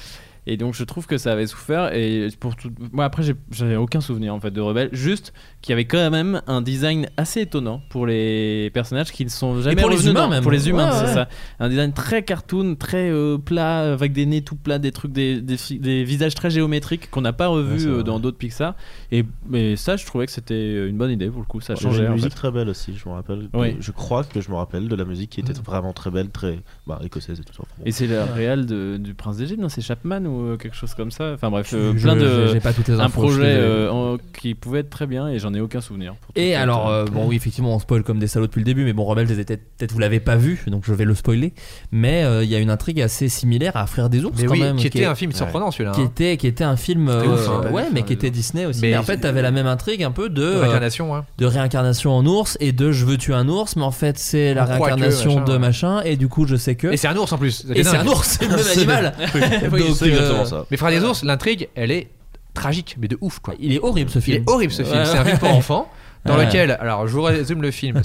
Et 0.48 0.58
donc 0.58 0.74
je 0.74 0.84
trouve 0.84 1.06
que 1.06 1.18
ça 1.18 1.34
avait 1.34 1.46
souffert. 1.48 1.94
Et 1.94 2.28
pour 2.40 2.56
tout... 2.56 2.72
moi 2.92 3.06
après 3.06 3.22
j'avais 3.52 3.76
aucun 3.76 4.02
souvenir 4.02 4.34
en 4.34 4.40
fait 4.40 4.52
de 4.52 4.60
Rebelle, 4.62 4.90
juste 4.92 5.34
qu'il 5.62 5.72
y 5.72 5.74
avait 5.74 5.86
quand 5.86 6.10
même 6.10 6.42
un 6.48 6.62
design 6.62 7.08
assez 7.18 7.42
étonnant 7.42 7.82
pour 7.90 8.08
les 8.08 8.72
personnages 8.74 9.12
qui 9.12 9.24
ne 9.24 9.30
sont 9.30 9.62
jamais 9.62 9.80
pour 9.80 9.90
les 9.92 10.08
humains 10.08 10.28
même. 10.28 10.42
Pour 10.42 10.52
les 10.52 10.68
humains, 10.68 10.90
Ouais, 10.90 10.96
c'est 10.98 11.06
ouais. 11.06 11.14
ça. 11.14 11.30
Un 11.60 11.70
design 11.70 11.94
très 11.94 12.24
cartoon, 12.24 12.76
très 12.76 13.10
euh, 13.12 13.38
plat, 13.38 13.94
avec 13.94 14.14
des 14.14 14.26
nez 14.26 14.42
tout 14.42 14.56
plats, 14.56 14.80
des 14.80 14.92
trucs, 14.92 15.12
des, 15.12 15.42
des, 15.42 15.58
fi- 15.58 15.78
des 15.80 16.04
visages 16.04 16.34
très 16.34 16.50
géométriques 16.50 17.10
qu'on 17.12 17.22
n'a 17.22 17.34
pas 17.34 17.50
Ouais, 17.52 17.58
revu 17.58 17.80
c'est 17.82 17.88
euh, 17.88 18.02
dans 18.04 18.20
d'autres 18.20 18.38
Pixar. 18.38 18.76
Et 19.12 19.24
mais 19.48 19.76
ça, 19.76 19.96
je 19.98 20.06
trouvais 20.06 20.26
que 20.26 20.32
c'était 20.32 20.88
une 20.88 20.98
bonne 20.98 21.12
idée 21.12 21.30
pour 21.30 21.42
le 21.42 21.46
coup. 21.46 21.62
Ça 21.62 21.74
Il 21.74 21.84
y 21.84 21.86
avait 21.86 21.92
changeait. 21.92 22.06
une 22.06 22.12
en 22.12 22.14
musique 22.16 22.30
fait. 22.32 22.36
très 22.38 22.52
belle 22.52 22.70
aussi, 22.70 22.94
je 22.96 23.08
me 23.08 23.14
rappelle. 23.14 23.48
Oui. 23.54 23.76
Je 23.80 23.92
crois 23.92 24.24
que 24.24 24.42
je 24.42 24.50
me 24.50 24.56
rappelle 24.56 24.88
de 24.88 24.96
la 24.96 25.06
musique 25.06 25.30
qui 25.32 25.40
était 25.42 25.54
vraiment 25.54 25.94
très 25.94 26.10
belle, 26.10 26.30
très 26.30 26.60
bah, 26.88 27.00
écossaise 27.04 27.40
et 27.40 27.44
tout 27.44 27.54
ça. 27.54 27.64
Et 27.86 27.92
c'est 27.92 28.08
le 28.08 28.22
réel 28.24 28.66
de- 28.66 28.98
du 28.98 29.14
Prince 29.14 29.38
d'Égypte, 29.38 29.62
non 29.62 29.70
C'est 29.70 29.82
Chapman 29.82 30.22
ou 30.32 30.46
euh, 30.48 30.58
quelque 30.58 30.76
chose 30.76 30.94
comme 30.94 31.12
ça 31.12 31.32
Enfin 31.36 31.50
bref, 31.50 31.72
euh, 31.74 31.94
Je- 31.96 32.04
plein 32.04 32.16
je- 32.16 32.20
de. 32.22 32.48
j'ai 32.54 32.60
pas 32.60 32.74
toutes 32.74 32.88
les 32.88 32.96
un 32.96 33.02
infos, 33.02 33.28
suis 33.28 33.38
projet 33.38 33.54
euh, 33.56 33.92
en- 33.92 34.18
qui 34.40 34.56
pouvait 34.56 34.80
être 34.80 34.90
très 34.90 35.06
bien 35.08 35.28
et 35.28 35.40
j'en 35.40 35.54
ai 35.54 35.60
aucun 35.60 35.82
souvenir. 35.82 36.14
pour 36.16 36.32
Et 36.36 36.52
être, 36.52 36.62
alors, 36.62 36.90
euh, 36.90 37.06
bon, 37.06 37.28
oui, 37.28 37.36
effectivement, 37.36 37.76
on 37.76 37.80
spoil 37.80 38.04
comme 38.04 38.20
des 38.20 38.28
salauds 38.28 38.48
depuis 38.48 38.60
le 38.60 38.66
début, 38.66 38.84
mais 38.86 38.94
bon, 38.94 39.14
peut-être 39.14 39.92
vous 39.92 40.00
l'avez 40.00 40.20
pas 40.20 40.36
vu, 40.36 40.64
donc 40.68 40.84
je 40.86 40.94
vais 40.94 41.06
le 41.06 41.16
spoiler. 41.16 41.54
Mais 41.92 42.24
euh, 42.24 42.44
il 42.44 42.50
y 42.50 42.56
a 42.56 42.60
une 42.60 42.70
intrigue 42.72 43.02
assez 43.02 43.30
similaire 43.30 43.76
à 43.76 43.86
Frères 43.88 44.10
des 44.10 44.24
ours, 44.24 44.36
Mais 44.40 44.46
quand 44.46 44.54
oui, 44.54 44.60
même. 44.62 44.78
qui 44.78 44.88
était 44.88 45.00
est- 45.02 45.06
un 45.06 45.16
film 45.16 45.32
surprenant 45.32 45.72
celui-là. 45.72 45.92
qui 45.92 46.02
hein. 46.02 46.06
était, 46.06 46.38
qui 46.38 46.48
était 46.48 46.64
un 46.64 46.78
film, 46.78 47.08
C'était 47.12 47.28
euh, 47.28 47.34
ouf, 47.34 47.50
hein. 47.50 47.72
ouais, 47.72 47.84
mais 47.94 48.04
qui 48.04 48.14
était. 48.14 48.32
Disney 48.32 48.66
aussi. 48.66 48.80
Mais 48.82 48.92
Mais 48.92 48.98
en 48.98 49.04
fait, 49.04 49.18
t'avais 49.18 49.42
la 49.42 49.52
même 49.52 49.68
intrigue 49.68 50.04
un 50.04 50.12
peu 50.12 50.30
de, 50.30 50.42
euh, 50.42 50.62
Réincarnation, 50.62 51.12
ouais. 51.14 51.20
de 51.38 51.46
réincarnation 51.46 52.12
en 52.16 52.26
ours 52.26 52.56
et 52.62 52.72
de 52.72 52.92
je 52.94 53.04
veux 53.06 53.18
tuer 53.18 53.34
un 53.34 53.50
ours, 53.50 53.76
mais 53.76 53.84
en 53.84 53.92
fait 53.92 54.18
c'est 54.18 54.54
la 54.54 54.62
On 54.62 54.66
croit 54.66 54.78
que, 54.78 54.84
réincarnation 54.94 55.32
machin, 55.34 55.44
de 55.46 55.52
ouais. 55.52 55.60
machin 55.60 56.02
et 56.06 56.16
du 56.16 56.28
coup 56.30 56.48
je 56.48 56.56
sais 56.56 56.76
que. 56.76 56.88
Et 56.88 56.96
c'est 56.98 57.08
un 57.10 57.18
ours 57.18 57.34
en 57.34 57.38
plus. 57.38 57.66
Et 57.76 57.84
c'est 57.84 57.98
un 57.98 58.08
ours, 58.08 58.26
c'est 58.40 58.46
le 58.48 58.56
même 58.56 58.68
animal. 58.74 59.14
Donc, 59.72 60.02
exactement 60.22 60.60
euh, 60.60 60.64
ça. 60.64 60.66
Mais 60.72 60.78
Frères 60.78 60.92
des 60.92 61.04
ours, 61.04 61.24
l'intrigue, 61.24 61.70
elle 61.76 61.92
est 61.92 62.10
tragique, 62.54 62.98
mais 63.00 63.08
de 63.08 63.18
ouf 63.22 63.40
quoi. 63.40 63.54
Il 63.60 63.74
est 63.74 63.80
horrible 63.80 64.10
ce 64.10 64.20
Il 64.20 64.24
film. 64.24 64.44
est 64.44 64.50
horrible 64.50 64.74
ce 64.74 64.84
film. 64.84 65.06
C'est 65.06 65.18
un 65.18 65.26
film 65.26 65.38
pour 65.40 65.50
enfants 65.54 65.90
dans 66.26 66.38
Ouais. 66.38 66.46
lequel, 66.46 66.72
alors 66.80 67.08
je 67.08 67.14
vous 67.14 67.22
résume 67.24 67.62
le 67.64 67.72
film. 67.72 68.00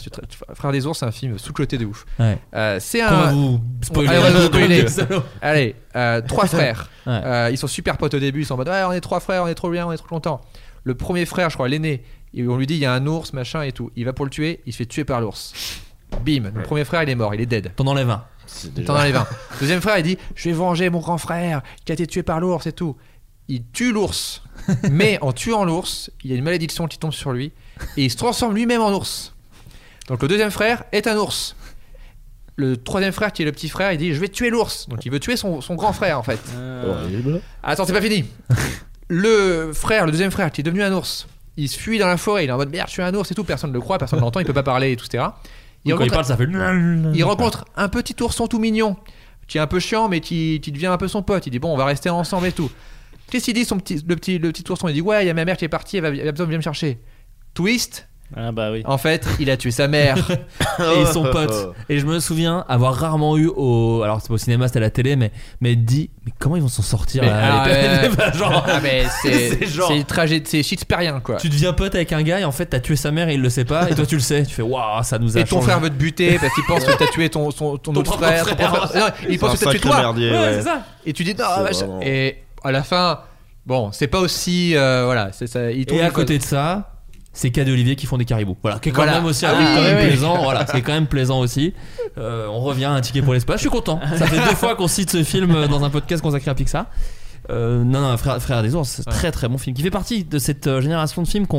Frères 0.54 0.72
des 0.72 0.86
ours, 0.86 0.98
c'est 1.00 1.04
un 1.06 1.10
film 1.10 1.36
sous-coté 1.38 1.76
de 1.78 1.84
ouf. 1.84 2.06
Ouais. 2.18 2.38
Euh, 2.54 2.78
c'est 2.80 3.00
va 3.00 3.28
un. 3.28 3.32
vous 3.32 3.60
spoiler. 3.82 4.08
Allez, 4.08 4.18
on 4.18 4.22
va 4.22 4.30
vous 4.40 4.46
spoiler. 4.46 4.84
Allez, 5.42 5.74
euh, 5.96 6.22
trois 6.26 6.46
frères. 6.46 6.88
Ouais. 7.06 7.12
Euh, 7.24 7.48
ils 7.50 7.58
sont 7.58 7.66
super 7.66 7.98
potes 7.98 8.14
au 8.14 8.18
début. 8.18 8.40
Ils 8.40 8.46
sont 8.46 8.54
en 8.54 8.58
mode 8.58 8.68
ouais, 8.68 8.82
on 8.88 8.92
est 8.92 9.00
trois 9.00 9.20
frères, 9.20 9.42
on 9.42 9.48
est 9.48 9.54
trop 9.54 9.68
bien, 9.70 9.86
on 9.86 9.92
est 9.92 9.96
trop 9.98 10.08
content. 10.08 10.40
Le 10.84 10.94
premier 10.94 11.26
frère, 11.26 11.50
je 11.50 11.54
crois, 11.56 11.68
l'aîné, 11.68 12.04
on 12.38 12.56
lui 12.56 12.66
dit 12.66 12.74
il 12.74 12.80
y 12.80 12.86
a 12.86 12.92
un 12.92 13.06
ours, 13.06 13.32
machin 13.32 13.62
et 13.62 13.72
tout. 13.72 13.90
Il 13.96 14.04
va 14.06 14.12
pour 14.12 14.24
le 14.24 14.30
tuer, 14.30 14.60
il 14.66 14.72
se 14.72 14.78
fait 14.78 14.86
tuer 14.86 15.04
par 15.04 15.20
l'ours. 15.20 15.52
Bim, 16.24 16.52
le 16.54 16.62
premier 16.62 16.84
frère 16.84 17.02
il 17.02 17.10
est 17.10 17.14
mort, 17.16 17.34
il 17.34 17.40
est 17.40 17.46
dead. 17.46 17.72
T'en 17.76 17.86
enlèves 17.88 18.08
un. 18.08 18.24
C'est 18.56 18.68
T'en 18.74 18.80
déjà- 18.80 18.94
enlèves 18.94 19.16
un. 19.16 19.26
Deuxième 19.60 19.80
frère 19.80 19.98
il 19.98 20.02
dit 20.02 20.18
je 20.34 20.48
vais 20.48 20.54
venger 20.54 20.90
mon 20.90 21.00
grand 21.00 21.18
frère 21.18 21.62
qui 21.84 21.92
a 21.92 21.94
été 21.94 22.06
tué 22.06 22.22
par 22.22 22.40
l'ours 22.40 22.66
et 22.66 22.72
tout. 22.72 22.96
Il 23.48 23.62
tue 23.72 23.92
l'ours, 23.92 24.42
mais 24.90 25.18
en 25.20 25.32
tuant 25.32 25.64
l'ours, 25.64 26.10
il 26.24 26.30
y 26.30 26.34
a 26.34 26.36
une 26.36 26.44
malédiction 26.44 26.86
qui 26.88 26.98
tombe 26.98 27.12
sur 27.12 27.32
lui 27.32 27.52
et 27.96 28.04
il 28.04 28.10
se 28.10 28.16
transforme 28.16 28.54
lui-même 28.54 28.80
en 28.80 28.92
ours. 28.92 29.34
Donc 30.08 30.22
le 30.22 30.28
deuxième 30.28 30.50
frère 30.50 30.84
est 30.92 31.06
un 31.06 31.16
ours. 31.16 31.54
Le 32.58 32.76
troisième 32.76 33.12
frère 33.12 33.32
qui 33.32 33.42
est 33.42 33.44
le 33.44 33.52
petit 33.52 33.68
frère, 33.68 33.92
il 33.92 33.98
dit 33.98 34.14
je 34.14 34.20
vais 34.20 34.28
tuer 34.28 34.50
l'ours. 34.50 34.88
Donc 34.88 35.04
il 35.04 35.12
veut 35.12 35.20
tuer 35.20 35.36
son, 35.36 35.60
son 35.60 35.74
grand 35.74 35.92
frère 35.92 36.18
en 36.18 36.22
fait. 36.22 36.40
Horrible. 36.86 37.40
Attends, 37.62 37.84
c'est 37.84 37.92
pas 37.92 38.00
fini. 38.02 38.24
Le 39.08 39.70
frère, 39.72 40.04
le 40.04 40.10
deuxième 40.10 40.32
frère, 40.32 40.50
qui 40.50 40.62
est 40.62 40.64
devenu 40.64 40.82
un 40.82 40.92
ours, 40.92 41.28
il 41.56 41.68
se 41.68 41.78
fuit 41.78 42.00
dans 42.00 42.08
la 42.08 42.16
forêt, 42.16 42.42
il 42.44 42.48
est 42.48 42.52
en 42.52 42.56
mode 42.56 42.70
merde, 42.70 42.88
je 42.88 42.94
suis 42.94 43.02
un 43.02 43.14
ours 43.14 43.30
et 43.30 43.36
tout, 43.36 43.44
personne 43.44 43.70
ne 43.70 43.74
le 43.74 43.80
croit, 43.80 43.98
personne 43.98 44.18
ne 44.18 44.24
l'entend, 44.24 44.40
il 44.40 44.46
peut 44.46 44.52
pas 44.52 44.64
parler 44.64 44.90
et 44.90 44.96
tout, 44.96 45.06
etc. 45.06 45.22
Il 45.86 45.92
Quand 45.92 46.04
il 46.04 46.10
rencontre, 46.10 46.12
parle, 46.12 46.24
ça 46.24 46.36
fait. 46.36 47.14
il 47.14 47.24
rencontre 47.24 47.64
un 47.76 47.88
petit 47.88 48.16
ourson 48.20 48.48
tout 48.48 48.58
mignon, 48.58 48.96
qui 49.46 49.58
est 49.58 49.60
un 49.60 49.66
peu 49.66 49.78
chiant, 49.78 50.08
mais 50.08 50.20
qui, 50.20 50.60
qui 50.60 50.72
devient 50.72 50.86
un 50.88 50.96
peu 50.98 51.08
son 51.08 51.22
pote. 51.22 51.46
Il 51.46 51.50
dit 51.50 51.58
bon, 51.60 51.72
on 51.72 51.76
va 51.76 51.84
rester 51.84 52.10
ensemble 52.10 52.48
et 52.48 52.52
tout. 52.52 52.70
Qu'est-ce 53.30 53.44
qu'il 53.46 53.54
dit, 53.54 53.64
son 53.64 53.78
petit, 53.78 54.02
le, 54.06 54.16
petit, 54.16 54.38
le 54.38 54.50
petit 54.52 54.64
ourson? 54.70 54.88
Il 54.88 54.94
dit 54.94 55.00
ouais, 55.00 55.24
il 55.24 55.26
y 55.26 55.30
a 55.30 55.34
ma 55.34 55.44
mère 55.44 55.56
qui 55.56 55.64
est 55.64 55.68
partie, 55.68 55.96
elle, 55.96 56.02
va, 56.02 56.08
elle 56.08 56.28
a 56.28 56.32
besoin 56.32 56.46
de 56.46 56.50
venir 56.50 56.58
me 56.58 56.62
chercher. 56.62 57.00
Twist, 57.54 58.08
Ah 58.36 58.50
bah 58.50 58.70
oui. 58.72 58.82
en 58.86 58.98
fait, 58.98 59.26
il 59.38 59.50
a 59.50 59.56
tué 59.56 59.70
sa 59.70 59.86
mère. 59.88 60.16
et 60.80 61.06
son 61.12 61.24
pote. 61.24 61.74
Et 61.88 61.98
je 62.00 62.06
me 62.06 62.18
souviens 62.18 62.64
avoir 62.68 62.94
rarement 62.94 63.36
eu 63.36 63.46
au. 63.46 64.02
Alors, 64.02 64.20
c'est 64.20 64.28
pas 64.28 64.34
au 64.34 64.38
cinéma, 64.38 64.66
c'était 64.66 64.78
à 64.78 64.82
la 64.82 64.90
télé, 64.90 65.14
mais, 65.14 65.30
mais 65.60 65.76
dit, 65.76 66.10
mais 66.24 66.32
comment 66.38 66.56
ils 66.56 66.62
vont 66.62 66.68
s'en 66.68 66.82
sortir 66.82 67.22
Mais, 67.22 67.28
là, 67.28 67.62
ah, 67.62 67.68
les- 67.68 68.08
ouais. 68.08 68.32
Genre, 68.34 68.64
Ah, 68.66 68.80
mais 68.82 69.04
c'est 69.22 69.50
C'est 69.50 69.66
genre- 69.66 69.88
c'est 69.88 70.04
trajet, 70.04 70.42
c'est 70.44 70.62
shitspérien 70.62 71.20
quoi. 71.20 71.36
tu 71.36 71.48
deviens 71.48 71.72
pote 71.72 71.94
avec 71.94 72.12
un 72.12 72.22
gars 72.22 72.40
et 72.40 72.44
en 72.44 72.52
fait, 72.52 72.66
t'as 72.66 72.80
tué 72.80 72.96
sa 72.96 73.12
mère 73.12 73.28
et 73.28 73.34
il 73.34 73.40
le 73.42 73.48
sait 73.50 73.64
pas, 73.64 73.88
et 73.90 73.94
toi 73.94 74.04
tu 74.06 74.16
le 74.16 74.20
sais. 74.20 74.42
Tu 74.44 74.54
fais, 74.54 74.62
waouh, 74.62 75.02
ça 75.04 75.18
nous 75.18 75.36
a 75.36 75.40
Et 75.40 75.44
ton 75.44 75.56
changé. 75.56 75.66
frère 75.66 75.80
veut 75.80 75.90
te 75.90 75.94
buter 75.94 76.38
parce 76.40 76.52
qu'il 76.54 76.64
pense 76.64 76.84
que 76.84 76.96
t'as 76.98 77.06
tué 77.12 77.28
ton, 77.30 77.50
son- 77.52 77.76
ton 77.78 77.92
Ton 77.92 78.00
autre 78.00 78.16
frère. 78.16 78.44
ton 78.44 78.56
frère. 78.56 78.72
propre- 78.72 78.96
Non, 78.98 79.06
il 79.28 79.38
pense 79.38 79.58
que 79.58 79.64
t'as 79.64 79.70
tué 79.70 79.78
toi. 79.80 79.96
merdier, 79.98 80.30
Ouais, 80.32 80.38
ouais. 80.38 80.52
c'est 80.54 80.62
ça. 80.62 80.82
Et 81.06 81.12
tu 81.12 81.22
dis 81.22 81.34
non, 81.34 81.44
vraiment- 81.62 82.00
Et 82.02 82.38
à 82.64 82.72
la 82.72 82.82
fin, 82.82 83.20
bon, 83.66 83.92
c'est 83.92 84.08
pas 84.08 84.18
aussi. 84.18 84.74
euh, 84.76 85.02
voilà, 85.04 85.30
c'est 85.32 85.46
ça. 85.46 85.70
Il 85.70 85.86
trouve 85.86 86.00
Et 86.00 86.02
à 86.02 86.10
côté 86.10 86.38
de 86.38 86.42
ça, 86.42 86.92
c'est 87.38 87.50
Cadet 87.50 87.70
Olivier 87.70 87.96
qui 87.96 88.06
font 88.06 88.16
des 88.16 88.24
caribous. 88.24 88.56
Voilà, 88.62 88.78
qui 88.78 88.88
est 88.88 88.92
quand 88.92 89.02
Voilà. 89.02 89.18
même 89.18 89.26
aussi 89.26 89.44
Ah 89.44 89.50
un 89.50 89.54
truc 89.54 89.66
oui, 89.68 89.74
quand 89.76 89.82
même 89.82 89.98
oui. 89.98 90.06
plaisant. 90.08 90.42
Voilà, 90.42 90.66
c'est 90.66 90.80
quand 90.80 90.92
même 90.94 91.06
plaisant 91.06 91.38
aussi. 91.40 91.74
Euh, 92.16 92.46
on 92.48 92.60
revient 92.60 92.86
à 92.86 92.92
un 92.92 93.00
ticket 93.02 93.20
pour 93.20 93.34
l'espace. 93.34 93.56
Je 93.56 93.60
suis 93.60 93.68
content. 93.70 94.00
Ça 94.16 94.26
fait 94.26 94.38
deux 94.38 94.56
fois 94.56 94.74
qu'on 94.74 94.88
cite 94.88 95.10
ce 95.10 95.22
film 95.22 95.66
dans 95.68 95.84
un 95.84 95.90
podcast 95.90 96.22
consacré 96.22 96.50
à 96.50 96.54
Pixar. 96.54 96.86
Euh, 97.50 97.84
non, 97.84 98.00
non, 98.00 98.16
Frère, 98.16 98.40
Frère 98.42 98.62
des 98.62 98.74
ours, 98.74 98.88
c'est 98.88 99.06
Ouais. 99.06 99.12
très 99.14 99.30
très 99.30 99.48
bon 99.48 99.58
film 99.58 99.74
qui 99.76 99.82
fait 99.82 99.90
partie 99.90 100.24
de 100.24 100.38
cette 100.38 100.66
euh, 100.66 100.80
génération 100.80 101.22
de 101.22 101.28
films 101.28 101.46
qui 101.46 101.56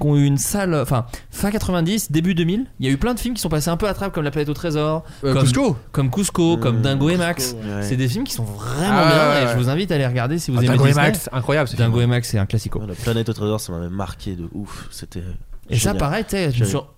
ont, 0.00 0.16
eu 0.16 0.24
une 0.24 0.38
salle. 0.38 0.74
Enfin, 0.74 1.06
fin 1.30 1.50
90, 1.50 2.10
début 2.10 2.34
2000, 2.34 2.66
il 2.80 2.86
y 2.86 2.88
a 2.88 2.92
eu 2.92 2.96
plein 2.96 3.14
de 3.14 3.20
films 3.20 3.34
qui 3.34 3.40
sont 3.40 3.48
passés 3.48 3.70
un 3.70 3.76
peu 3.76 3.86
à 3.88 3.94
trappe 3.94 4.12
comme 4.12 4.24
La 4.24 4.30
planète 4.30 4.48
au 4.48 4.54
trésor, 4.54 5.04
Euh, 5.24 5.32
comme 5.34 5.42
Cusco. 5.44 5.76
comme 5.92 6.10
Cusco, 6.10 6.56
comme 6.56 6.80
Dingo 6.80 7.08
et 7.10 7.16
Max. 7.16 7.54
ouais. 7.54 7.82
C'est 7.82 7.96
des 7.96 8.08
films 8.08 8.24
qui 8.24 8.34
sont 8.34 8.44
vraiment 8.44 8.88
Ah, 8.90 9.08
bien 9.08 9.28
ouais, 9.30 9.44
et 9.44 9.54
je 9.54 9.62
vous 9.62 9.68
invite 9.68 9.92
à 9.92 9.98
les 9.98 10.06
regarder 10.06 10.38
si 10.38 10.50
vous 10.50 10.58
Ah, 10.58 10.60
aimez 10.64 10.68
Dingo 10.70 10.84
et 10.84 10.88
Disney. 10.88 11.06
Max, 11.06 11.28
incroyable 11.32 11.68
ce 11.68 11.76
film. 11.76 11.86
Dingo 11.88 12.00
et 12.00 12.06
Max, 12.06 12.28
c'est 12.28 12.38
un 12.38 12.46
classico. 12.46 12.80
La 12.86 12.94
planète 12.94 13.28
au 13.28 13.32
trésor, 13.32 13.60
ça 13.60 13.72
m'avait 13.72 13.88
marqué 13.88 14.34
de 14.34 14.48
ouf. 14.54 14.88
C'était. 14.90 15.22
Et 15.70 15.78
ça, 15.78 15.92
pareil, 15.94 16.24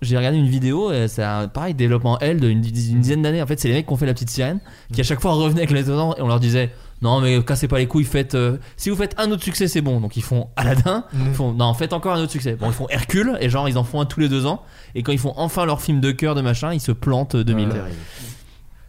j'ai 0.01 0.17
regardé 0.17 0.37
une 0.37 0.47
vidéo, 0.47 0.91
et 0.93 1.07
c'est 1.09 1.23
un 1.23 1.47
pareil 1.49 1.73
développement 1.73 2.17
L 2.19 2.39
d'une 2.39 2.61
dizaine 2.61 3.21
d'années. 3.21 3.41
En 3.41 3.45
fait, 3.47 3.59
c'est 3.59 3.67
les 3.67 3.73
mecs 3.73 3.85
qui 3.87 3.93
ont 3.93 3.97
fait 3.97 4.05
la 4.05 4.13
petite 4.13 4.29
sirène, 4.29 4.59
qui 4.93 5.01
à 5.01 5.03
chaque 5.03 5.19
fois 5.19 5.33
revenaient 5.33 5.59
avec 5.61 5.71
les 5.71 5.83
dedans 5.83 6.15
et 6.17 6.21
on 6.21 6.27
leur 6.27 6.39
disait 6.39 6.71
non, 7.01 7.19
mais 7.21 7.41
cassez 7.43 7.67
pas 7.67 7.77
les 7.79 7.87
couilles, 7.87 8.03
faites. 8.05 8.35
euh, 8.35 8.57
si 8.77 8.89
vous 8.89 8.95
faites 8.95 9.15
un 9.17 9.31
autre 9.31 9.43
succès, 9.43 9.67
c'est 9.67 9.81
bon. 9.81 9.99
Donc 9.99 10.17
ils 10.17 10.23
font 10.23 10.49
Aladdin, 10.55 11.03
ils 11.13 11.33
font 11.33 11.51
non, 11.53 11.73
faites 11.73 11.93
encore 11.93 12.13
un 12.13 12.21
autre 12.21 12.31
succès. 12.31 12.55
Bon, 12.59 12.67
ils 12.67 12.73
font 12.73 12.87
Hercule, 12.89 13.37
et 13.41 13.49
genre 13.49 13.67
ils 13.67 13.77
en 13.77 13.83
font 13.83 14.01
un 14.01 14.05
tous 14.05 14.19
les 14.19 14.29
deux 14.29 14.45
ans. 14.45 14.61
Et 14.95 15.03
quand 15.03 15.11
ils 15.11 15.19
font 15.19 15.33
enfin 15.37 15.65
leur 15.65 15.81
film 15.81 15.99
de 15.99 16.11
cœur 16.11 16.35
de 16.35 16.41
machin, 16.41 16.73
ils 16.73 16.79
se 16.81 16.91
plantent 16.91 17.35
euh, 17.35 17.43
2000. 17.43 17.69
Terrible. 17.69 17.89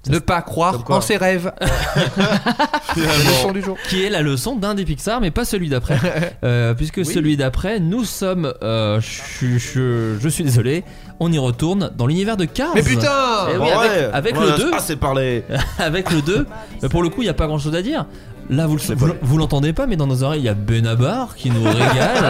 Ne 0.09 0.19
pas 0.19 0.43
croire 0.43 0.83
en 0.91 1.01
ses 1.01 1.17
rêves. 1.17 1.53
La 1.61 3.17
leçon 3.19 3.53
du 3.53 3.63
jour. 3.63 3.77
qui 3.89 4.03
est 4.05 4.11
la 4.11 4.21
leçon 4.21 4.57
d'un 4.57 4.75
des 4.75 4.85
Pixar, 4.85 5.21
mais 5.21 5.31
pas 5.31 5.45
celui 5.45 5.69
d'après. 5.69 5.99
Euh, 6.45 6.75
puisque 6.75 7.05
celui 7.05 7.37
d'après, 7.37 7.79
nous 7.79 8.05
sommes. 8.05 8.53
euh, 8.65 9.01
je, 9.01 9.59
je- 9.59 10.17
je 10.21 10.29
suis 10.29 10.43
désolé, 10.43 10.83
on 11.21 11.31
y 11.33 11.39
retourne 11.39 11.91
dans 11.97 12.07
l'univers 12.07 12.37
de 12.37 12.45
Cars. 12.45 12.73
Mais 12.75 12.83
putain 12.83 13.47
Eh 13.53 13.57
oui, 13.59 13.71
avec, 13.71 13.91
ouais, 13.91 14.11
avec 14.13 14.37
on 14.37 14.41
le 14.41 14.53
a 14.53 14.57
2. 14.59 14.73
assez 14.75 14.97
parlé. 14.97 15.45
avec 15.79 16.11
le 16.11 16.23
2. 16.23 16.47
Mais 16.83 16.89
pour 16.89 17.03
le 17.03 17.09
coup, 17.09 17.23
il 17.23 17.27
n'y 17.27 17.31
a 17.31 17.35
pas 17.35 17.47
grand 17.47 17.59
chose 17.59 17.75
à 17.75 17.83
dire. 17.83 18.07
Là, 18.51 18.67
vous, 18.67 18.77
le- 18.77 18.95
vous, 18.95 19.13
vous 19.23 19.39
l'entendez 19.39 19.73
pas, 19.73 19.87
mais 19.87 19.97
dans 19.97 20.07
nos 20.07 20.23
oreilles, 20.23 20.41
il 20.41 20.45
y 20.45 20.49
a 20.49 20.55
Benabar 20.55 21.35
qui 21.37 21.51
nous 21.51 21.63
régale. 21.65 22.25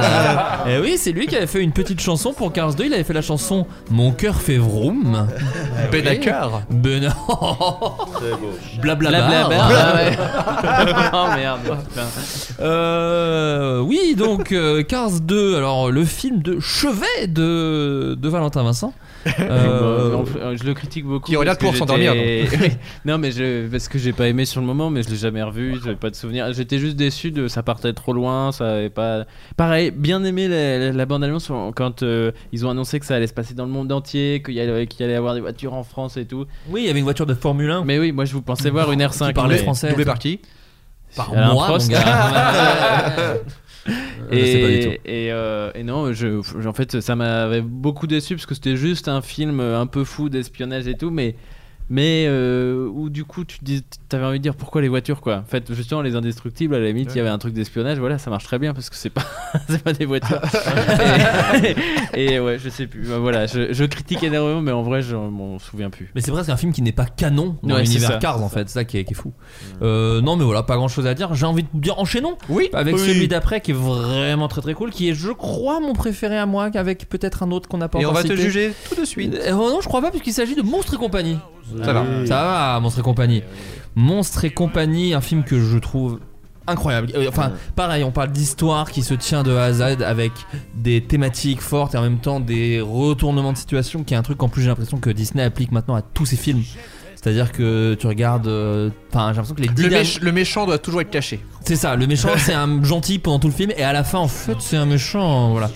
Et 0.68 0.78
oui, 0.78 0.94
c'est 0.96 1.12
lui 1.12 1.26
qui 1.26 1.36
avait 1.36 1.46
fait 1.46 1.60
une 1.62 1.72
petite 1.72 2.00
chanson 2.00 2.32
pour 2.32 2.52
Cars 2.52 2.74
2. 2.74 2.84
Il 2.84 2.94
avait 2.94 3.02
fait 3.04 3.12
la 3.12 3.22
chanson 3.22 3.66
Mon 3.90 4.12
cœur 4.12 4.36
fait 4.40 4.58
vroom. 4.58 5.26
Benacar. 5.90 6.62
Ben. 6.70 7.02
Très 8.14 8.30
beau. 8.32 8.52
Blablabar. 8.80 9.48
Blablabla. 9.48 9.68
Ah 9.70 9.94
ouais. 9.96 10.16
oh 11.12 11.26
merde. 11.36 11.78
Euh, 12.60 13.80
oui, 13.80 14.14
donc 14.16 14.52
euh, 14.52 14.82
Cars 14.82 15.20
2, 15.20 15.56
alors 15.56 15.90
le 15.90 16.04
film 16.04 16.42
de 16.42 16.60
chevet 16.60 17.26
de, 17.26 18.16
de 18.20 18.28
Valentin 18.28 18.62
Vincent. 18.62 18.92
Euh, 19.40 20.16
on- 20.42 20.56
je 20.56 20.64
le 20.64 20.74
critique 20.74 21.04
beaucoup. 21.04 21.26
Qui 21.30 21.36
regarde 21.36 21.58
pour 21.58 21.74
s'endormir, 21.76 22.14
non, 23.04 23.18
mais 23.18 23.30
je, 23.30 23.66
parce 23.68 23.88
que 23.88 23.98
j'ai 23.98 24.12
pas 24.12 24.28
aimé 24.28 24.44
sur 24.44 24.60
le 24.60 24.66
moment, 24.66 24.90
mais 24.90 25.02
je 25.02 25.10
l'ai 25.10 25.16
jamais 25.16 25.42
revu. 25.42 25.76
J'avais 25.82 25.96
pas 25.96 26.10
de 26.10 26.14
souvenir. 26.16 26.52
J'étais 26.52 26.78
juste 26.78 26.96
déçu 26.96 27.30
de 27.30 27.48
ça 27.48 27.62
partait 27.62 27.92
trop 27.92 28.12
loin. 28.12 28.52
Ça 28.52 28.72
avait 28.76 28.90
pas. 28.90 29.24
Pareil, 29.56 29.90
bien 29.90 30.22
aimé 30.24 30.48
la, 30.48 30.78
la- 30.78 30.92
la 30.92 31.06
bande 31.06 31.24
annonce 31.24 31.50
quand 31.74 32.02
euh, 32.02 32.32
ils 32.52 32.66
ont 32.66 32.70
annoncé 32.70 32.98
que 33.00 33.06
ça 33.06 33.16
allait 33.16 33.26
se 33.26 33.34
passer 33.34 33.54
dans 33.54 33.64
le 33.66 33.70
monde 33.72 33.90
entier, 33.92 34.42
qu'il 34.44 34.54
y 34.54 34.60
allait, 34.60 34.86
qu'il 34.86 35.00
y 35.00 35.04
allait 35.04 35.14
avoir 35.16 35.34
des 35.34 35.40
voitures 35.40 35.74
en 35.74 35.82
France 35.84 36.16
et 36.16 36.24
tout. 36.24 36.46
oui, 36.68 36.82
il 36.82 36.86
y 36.86 36.90
avait 36.90 36.98
une 36.98 37.04
voiture 37.04 37.26
de 37.26 37.34
Formule 37.34 37.70
1 37.70 37.84
Mais 37.84 37.98
oui, 37.98 38.12
moi 38.12 38.24
je 38.24 38.32
vous 38.32 38.42
pensais 38.42 38.70
voir 38.70 38.90
une 38.92 39.00
R5 39.02 39.28
qui 39.28 39.32
parlait 39.34 39.58
français. 39.58 39.90
Doublé 39.90 40.04
par 40.04 40.18
qui 40.18 40.40
par 41.14 41.30
Alain 41.34 41.52
moi, 41.52 41.66
Prost. 41.66 41.90
mon 41.90 41.98
gars. 41.98 43.34
Et, 45.04 45.32
euh, 45.32 45.70
et 45.74 45.82
non, 45.82 46.12
je- 46.12 46.66
en 46.66 46.72
fait, 46.72 47.00
ça 47.00 47.16
m'avait 47.16 47.62
beaucoup 47.62 48.06
déçu 48.06 48.34
parce 48.36 48.46
que 48.46 48.54
c'était 48.54 48.76
juste 48.76 49.08
un 49.08 49.20
film 49.22 49.60
un 49.60 49.86
peu 49.86 50.04
fou 50.04 50.28
d'espionnage 50.28 50.86
et 50.88 50.96
tout, 50.96 51.10
mais 51.10 51.34
mais 51.92 52.24
euh, 52.26 52.88
où 52.90 53.10
du 53.10 53.24
coup 53.26 53.44
tu 53.44 53.58
dis, 53.60 53.84
t'avais 54.08 54.24
envie 54.24 54.38
de 54.38 54.42
dire 54.42 54.54
pourquoi 54.54 54.80
les 54.80 54.88
voitures 54.88 55.20
quoi. 55.20 55.36
En 55.36 55.44
fait, 55.44 55.70
justement, 55.74 56.00
les 56.00 56.16
indestructibles, 56.16 56.74
à 56.74 56.78
la 56.78 56.86
limite, 56.86 57.10
il 57.14 57.18
y 57.18 57.20
avait 57.20 57.28
un 57.28 57.36
truc 57.36 57.52
d'espionnage, 57.52 57.98
voilà, 57.98 58.16
ça 58.16 58.30
marche 58.30 58.44
très 58.44 58.58
bien 58.58 58.72
parce 58.72 58.88
que 58.88 58.96
c'est 58.96 59.10
pas 59.10 59.24
c'est 59.68 59.82
pas 59.82 59.92
des 59.92 60.06
voitures. 60.06 60.40
et, 62.14 62.24
et 62.34 62.40
ouais, 62.40 62.58
je 62.58 62.68
sais 62.70 62.86
plus. 62.86 63.02
Bah, 63.06 63.18
Voilà, 63.18 63.46
je, 63.46 63.72
je 63.74 63.84
critique 63.84 64.22
énormément, 64.22 64.62
mais 64.62 64.72
en 64.72 64.82
vrai, 64.82 65.02
je 65.02 65.14
m'en 65.16 65.58
souviens 65.58 65.90
plus. 65.90 66.10
Mais 66.14 66.22
c'est 66.22 66.30
presque 66.32 66.48
un 66.48 66.56
film 66.56 66.72
qui 66.72 66.80
n'est 66.80 66.92
pas 66.92 67.04
canon 67.04 67.56
dans 67.62 67.74
Ouais, 67.74 67.82
l'univers 67.82 68.18
Cars 68.18 68.42
en 68.42 68.48
fait, 68.48 68.68
c'est 68.68 68.74
ça 68.74 68.84
qui 68.84 68.96
est, 68.98 69.04
qui 69.04 69.12
est 69.12 69.16
fou. 69.16 69.32
Euh, 69.82 70.20
non 70.22 70.36
mais 70.36 70.44
voilà, 70.44 70.62
pas 70.62 70.76
grand 70.76 70.88
chose 70.88 71.06
à 71.06 71.12
dire. 71.14 71.34
J'ai 71.34 71.44
envie 71.46 71.62
de 71.64 71.68
dire 71.74 71.98
enchaînons 71.98 72.36
Oui. 72.48 72.70
avec 72.72 72.94
Oui. 72.96 73.00
celui 73.00 73.28
d'après 73.28 73.60
qui 73.60 73.72
est 73.72 73.74
vraiment 73.74 74.48
très 74.48 74.62
très 74.62 74.72
cool, 74.74 74.90
qui 74.90 75.10
est 75.10 75.14
je 75.14 75.30
crois 75.30 75.80
mon 75.80 75.92
préféré 75.92 76.38
à 76.38 76.46
moi, 76.46 76.70
qu'avec 76.70 77.06
peut-être 77.08 77.42
un 77.42 77.50
autre 77.50 77.68
qu'on 77.68 77.78
n'a 77.78 77.88
pas 77.88 78.00
Et 78.00 78.06
on 78.06 78.12
va 78.12 78.22
te 78.22 78.34
juger 78.34 78.72
tout 78.88 78.98
de 79.00 79.04
suite. 79.04 79.34
Euh, 79.34 79.50
non, 79.52 79.80
je 79.82 79.88
crois 79.88 80.00
pas 80.00 80.10
puisqu'il 80.10 80.32
s'agit 80.32 80.54
de 80.54 80.62
Monstres 80.62 80.94
et 80.94 80.98
compagnie. 80.98 81.36
Ça 81.84 81.92
va. 81.92 82.04
Ça 82.26 82.42
va, 82.42 82.80
Monstres 82.80 83.00
et 83.00 83.02
compagnie. 83.02 83.42
Monstres 83.94 84.44
et 84.44 84.50
compagnie, 84.50 85.14
un 85.14 85.20
film 85.20 85.44
que 85.44 85.60
je 85.60 85.78
trouve 85.78 86.20
incroyable. 86.66 87.08
Euh, 87.14 87.26
Enfin, 87.28 87.52
pareil, 87.76 88.04
on 88.04 88.10
parle 88.12 88.30
d'histoire 88.30 88.90
qui 88.90 89.02
se 89.02 89.14
tient 89.14 89.42
de 89.42 89.52
A 89.54 89.64
à 89.64 89.72
Z 89.72 89.82
avec 90.02 90.32
des 90.74 91.00
thématiques 91.02 91.60
fortes 91.60 91.94
et 91.94 91.98
en 91.98 92.02
même 92.02 92.18
temps 92.18 92.40
des 92.40 92.80
retournements 92.80 93.52
de 93.52 93.58
situation, 93.58 94.04
qui 94.04 94.14
est 94.14 94.16
un 94.16 94.22
truc 94.22 94.38
qu'en 94.38 94.48
plus 94.48 94.62
j'ai 94.62 94.68
l'impression 94.68 94.98
que 94.98 95.10
Disney 95.10 95.42
applique 95.42 95.72
maintenant 95.72 95.94
à 95.96 96.02
tous 96.02 96.26
ses 96.26 96.36
films. 96.36 96.62
C'est-à-dire 97.16 97.52
que 97.52 97.94
tu 97.94 98.06
regardes. 98.06 98.48
euh, 98.48 98.90
Enfin, 99.12 99.28
j'ai 99.32 99.36
l'impression 99.36 99.54
que 99.54 99.60
les 99.62 99.68
Le, 99.68 99.88
méch- 99.96 100.20
le 100.20 100.32
méchant 100.32 100.66
doit 100.66 100.78
toujours 100.78 101.00
être 101.02 101.10
caché. 101.10 101.40
c'est 101.64 101.76
ça, 101.76 101.94
le 101.96 102.06
méchant 102.06 102.30
c'est 102.36 102.54
un 102.54 102.82
gentil 102.84 103.18
pendant 103.18 103.38
tout 103.38 103.48
le 103.48 103.52
film 103.54 103.72
et 103.76 103.82
à 103.84 103.92
la 103.92 104.02
fin 104.04 104.18
en 104.18 104.28
fait 104.28 104.56
c'est 104.60 104.76
un 104.76 104.86
méchant, 104.86 105.50
voilà. 105.50 105.70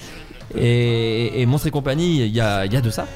Et, 0.56 1.40
et 1.42 1.46
Monstres 1.46 1.66
et 1.66 1.70
compagnie, 1.70 2.20
il 2.24 2.34
y 2.34 2.40
a, 2.40 2.64
il 2.66 2.72
y 2.72 2.76
a 2.76 2.80
de 2.80 2.90
ça. 2.90 3.06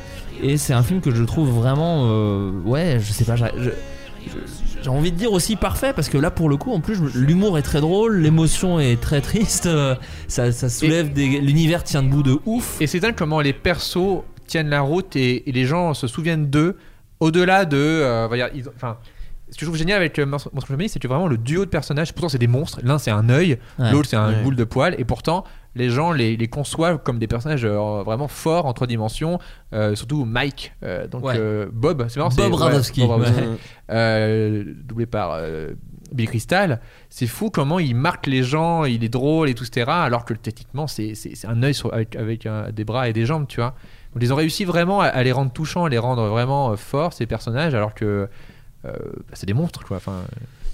Et 0.42 0.56
c'est 0.56 0.72
un 0.72 0.82
film 0.82 1.00
que 1.00 1.10
je 1.14 1.22
trouve 1.24 1.50
vraiment, 1.50 2.04
euh, 2.06 2.50
ouais, 2.64 2.98
je 3.00 3.12
sais 3.12 3.24
pas, 3.24 3.34
j'ai 3.36 4.88
envie 4.88 5.12
de 5.12 5.16
dire 5.16 5.32
aussi 5.32 5.56
parfait 5.56 5.92
parce 5.94 6.08
que 6.08 6.16
là 6.18 6.30
pour 6.30 6.48
le 6.48 6.56
coup 6.56 6.72
en 6.72 6.80
plus 6.80 6.98
l'humour 7.14 7.58
est 7.58 7.62
très 7.62 7.80
drôle, 7.80 8.16
l'émotion 8.18 8.80
est 8.80 9.00
très 9.00 9.20
triste, 9.20 9.66
euh, 9.66 9.94
ça, 10.28 10.52
ça 10.52 10.68
soulève 10.70 11.12
des, 11.12 11.26
l'univers 11.40 11.84
tient 11.84 12.02
debout 12.02 12.22
de 12.22 12.38
ouf. 12.46 12.80
Et 12.80 12.86
c'est 12.86 13.00
dingue 13.00 13.14
comment 13.16 13.40
les 13.40 13.52
persos 13.52 14.22
tiennent 14.46 14.70
la 14.70 14.80
route 14.80 15.16
et, 15.16 15.48
et 15.48 15.52
les 15.52 15.64
gens 15.66 15.92
se 15.94 16.06
souviennent 16.06 16.46
d'eux 16.48 16.76
au-delà 17.20 17.64
de. 17.66 17.76
euh, 17.76 18.26
enfin, 18.74 18.96
Ce 19.50 19.54
que 19.56 19.60
je 19.60 19.64
trouve 19.66 19.76
génial 19.76 19.98
avec 19.98 20.18
Monstre 20.18 20.50
Monstre 20.54 20.68
Family, 20.70 20.88
c'est 20.88 20.98
que 20.98 21.08
vraiment 21.08 21.26
le 21.28 21.36
duo 21.36 21.64
de 21.66 21.70
personnages, 21.70 22.12
pourtant 22.14 22.30
c'est 22.30 22.38
des 22.38 22.46
monstres. 22.46 22.80
L'un 22.82 22.98
c'est 22.98 23.10
un 23.10 23.28
œil, 23.28 23.58
Ouais. 23.78 23.92
l'autre 23.92 24.08
c'est 24.08 24.16
un 24.16 24.30
Ouais. 24.30 24.42
boule 24.42 24.56
de 24.56 24.64
poil, 24.64 24.94
et 24.98 25.04
pourtant 25.04 25.44
les 25.76 25.88
gens 25.90 26.10
les, 26.12 26.36
les 26.36 26.48
conçoivent 26.48 26.98
comme 27.02 27.18
des 27.18 27.26
personnages 27.28 27.64
euh, 27.64 28.02
vraiment 28.04 28.26
forts 28.28 28.66
en 28.66 28.72
trois 28.72 28.86
dimensions. 28.86 29.38
euh, 29.72 29.94
surtout 29.94 30.24
Mike, 30.24 30.72
euh, 30.82 31.06
donc 31.06 31.24
Ouais. 31.24 31.34
euh, 31.38 31.66
Bob, 31.72 32.06
c'est 32.08 32.18
marrant, 32.18 32.30
Bob 32.34 32.52
c'est- 32.52 32.62
Radowski, 32.64 33.02
ouais. 33.04 33.26
euh, 33.90 34.64
doublé 34.84 35.06
par 35.06 35.32
euh, 35.34 35.72
Bill 36.12 36.28
Crystal. 36.28 36.80
C'est 37.08 37.26
fou 37.26 37.50
comment 37.50 37.78
il 37.78 37.94
marque 37.94 38.26
les 38.26 38.42
gens, 38.42 38.84
il 38.84 39.04
est 39.04 39.08
drôle 39.08 39.48
et 39.48 39.54
tout, 39.54 39.64
etc. 39.64 39.86
Alors 39.90 40.24
que 40.24 40.34
techniquement 40.34 40.86
c'est 40.86 41.14
un 41.44 41.62
œil 41.62 41.74
sur- 41.74 41.92
avec, 41.94 42.16
avec 42.16 42.46
un- 42.46 42.70
des 42.70 42.84
bras 42.84 43.08
et 43.08 43.12
des 43.12 43.26
jambes, 43.26 43.46
tu 43.48 43.56
vois. 43.60 43.74
Donc 44.14 44.22
ils 44.24 44.32
ont 44.32 44.36
réussi 44.36 44.64
vraiment 44.64 45.00
à, 45.00 45.06
à 45.06 45.22
les 45.22 45.30
rendre 45.32 45.52
touchants, 45.52 45.84
à 45.84 45.88
les 45.88 45.98
rendre 45.98 46.26
vraiment 46.26 46.72
euh, 46.72 46.76
forts 46.76 47.12
ces 47.12 47.26
personnages, 47.26 47.74
alors 47.74 47.94
que 47.94 48.28
euh, 48.84 48.92
bah, 48.92 49.34
c'est 49.34 49.46
des 49.46 49.54
monstres 49.54 49.84
quoi. 49.84 49.98
Enfin, 49.98 50.22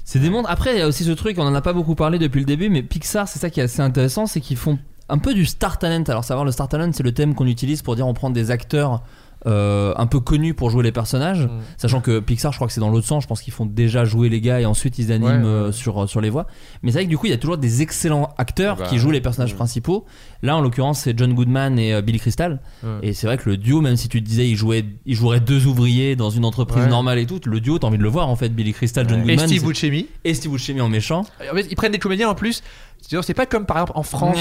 C'est 0.07 0.21
des 0.21 0.31
mondes. 0.31 0.47
Après, 0.49 0.73
il 0.73 0.79
y 0.79 0.83
a 0.83 0.87
aussi 0.87 1.03
ce 1.03 1.11
truc, 1.11 1.37
on 1.37 1.43
en 1.43 1.55
a 1.57 1.61
pas 1.61 1.73
beaucoup 1.73 1.97
parlé 1.97 2.21
depuis 2.21 2.39
le 2.39 2.47
début, 2.47 2.69
mais 2.69 2.85
Pixar, 2.85 3.27
c'est 3.27 3.41
ça 3.41 3.51
qui 3.51 3.59
est 3.59 3.65
assez 3.65 3.83
intéressant, 3.83 4.27
c'est 4.27 4.41
qu'ils 4.41 4.57
font 4.57 4.79
un 5.09 5.19
peu 5.19 5.35
du 5.35 5.45
star 5.45 5.81
talent. 5.81 6.05
Alors, 6.07 6.23
savoir 6.23 6.45
le 6.45 6.53
star 6.53 6.69
talent, 6.69 6.93
c'est 6.93 7.03
le 7.03 7.11
thème 7.11 7.35
qu'on 7.35 7.49
utilise 7.49 7.83
pour 7.83 7.97
dire 7.97 8.07
on 8.07 8.15
prend 8.15 8.31
des 8.31 8.53
acteurs 8.53 9.03
euh, 9.47 9.93
un 9.97 10.07
peu 10.07 10.21
connus 10.21 10.55
pour 10.55 10.71
jouer 10.71 10.83
les 10.83 10.93
personnages. 10.93 11.45
Mm. 11.47 11.51
Sachant 11.77 12.01
que 12.01 12.21
Pixar, 12.21 12.53
je 12.53 12.59
crois 12.59 12.67
que 12.67 12.73
c'est 12.73 12.81
dans 12.81 12.91
l'autre 12.91 13.07
sens. 13.07 13.23
Je 13.23 13.29
pense 13.29 13.41
qu'ils 13.43 13.53
font 13.53 13.67
déjà 13.67 14.05
jouer 14.05 14.29
les 14.29 14.41
gars 14.41 14.61
et 14.61 14.67
ensuite 14.67 14.99
ils 14.99 15.13
animent 15.13 15.27
Ouais, 15.27 15.33
ouais, 15.39 15.45
euh, 15.69 15.73
sur, 15.73 16.09
sur 16.09 16.21
les 16.21 16.31
voix. 16.31 16.47
Mais 16.83 16.91
c'est 16.91 16.99
vrai 16.99 17.05
que 17.05 17.11
du 17.11 17.19
coup, 17.19 17.27
il 17.27 17.31
y 17.31 17.35
a 17.35 17.39
toujours 17.39 17.59
des 17.59 17.83
excellents 17.83 18.35
acteurs 18.39 18.77
Ah 18.79 18.83
bah, 18.85 18.89
qui 18.89 18.99
jouent 18.99 19.11
les 19.11 19.21
personnages 19.21 19.55
principaux. 19.55 20.05
Là, 20.43 20.57
en 20.57 20.61
l'occurrence, 20.61 21.01
c'est 21.01 21.17
John 21.19 21.33
Goodman 21.35 21.79
et 21.79 21.95
euh, 21.95 22.03
Billy 22.03 22.19
Crystal. 22.19 22.61
Ouais. 22.83 22.91
Et 23.03 23.13
c'est 23.13 23.27
vrai 23.27 23.39
que 23.39 23.49
le 23.49 23.57
duo, 23.57 23.81
même 23.81 23.97
si 23.97 24.09
tu 24.09 24.23
te 24.23 24.27
disais, 24.29 24.49
ils, 24.49 24.57
jouaient, 24.57 24.85
ils 25.07 25.15
joueraient 25.15 25.41
deux 25.41 25.67
ouvriers 25.67 26.17
dans 26.17 26.31
une 26.31 26.45
entreprise 26.45 26.85
Ouais. 26.85 26.91
normale 26.91 27.19
et 27.19 27.27
tout, 27.27 27.41
le 27.47 27.61
duo, 27.61 27.79
t'as 27.79 27.87
envie 27.87 27.99
de 27.99 28.03
le 28.03 28.09
voir 28.09 28.29
en 28.29 28.37
fait. 28.37 28.49
Billy 28.51 28.73
Crystal, 28.73 29.09
John 29.09 29.19
et 29.21 29.23
Goodman. 29.23 29.47
Steve 29.47 29.61
c'est- 29.61 29.67
Buscemi. 29.67 30.07
et 30.25 30.35
Steve 30.35 30.51
Buscemi 30.53 30.81
en 30.81 30.89
méchant. 30.89 31.25
En 31.51 31.55
fait, 31.55 31.67
ils 31.71 31.77
prennent 31.77 31.93
des 31.93 31.99
comédiens 31.99 32.29
en 32.29 32.35
plus. 32.35 32.63
C'est 33.23 33.35
pas 33.35 33.47
comme 33.47 33.67
par 33.67 33.77
exemple 33.77 33.93
en 33.95 34.03
France 34.03 34.37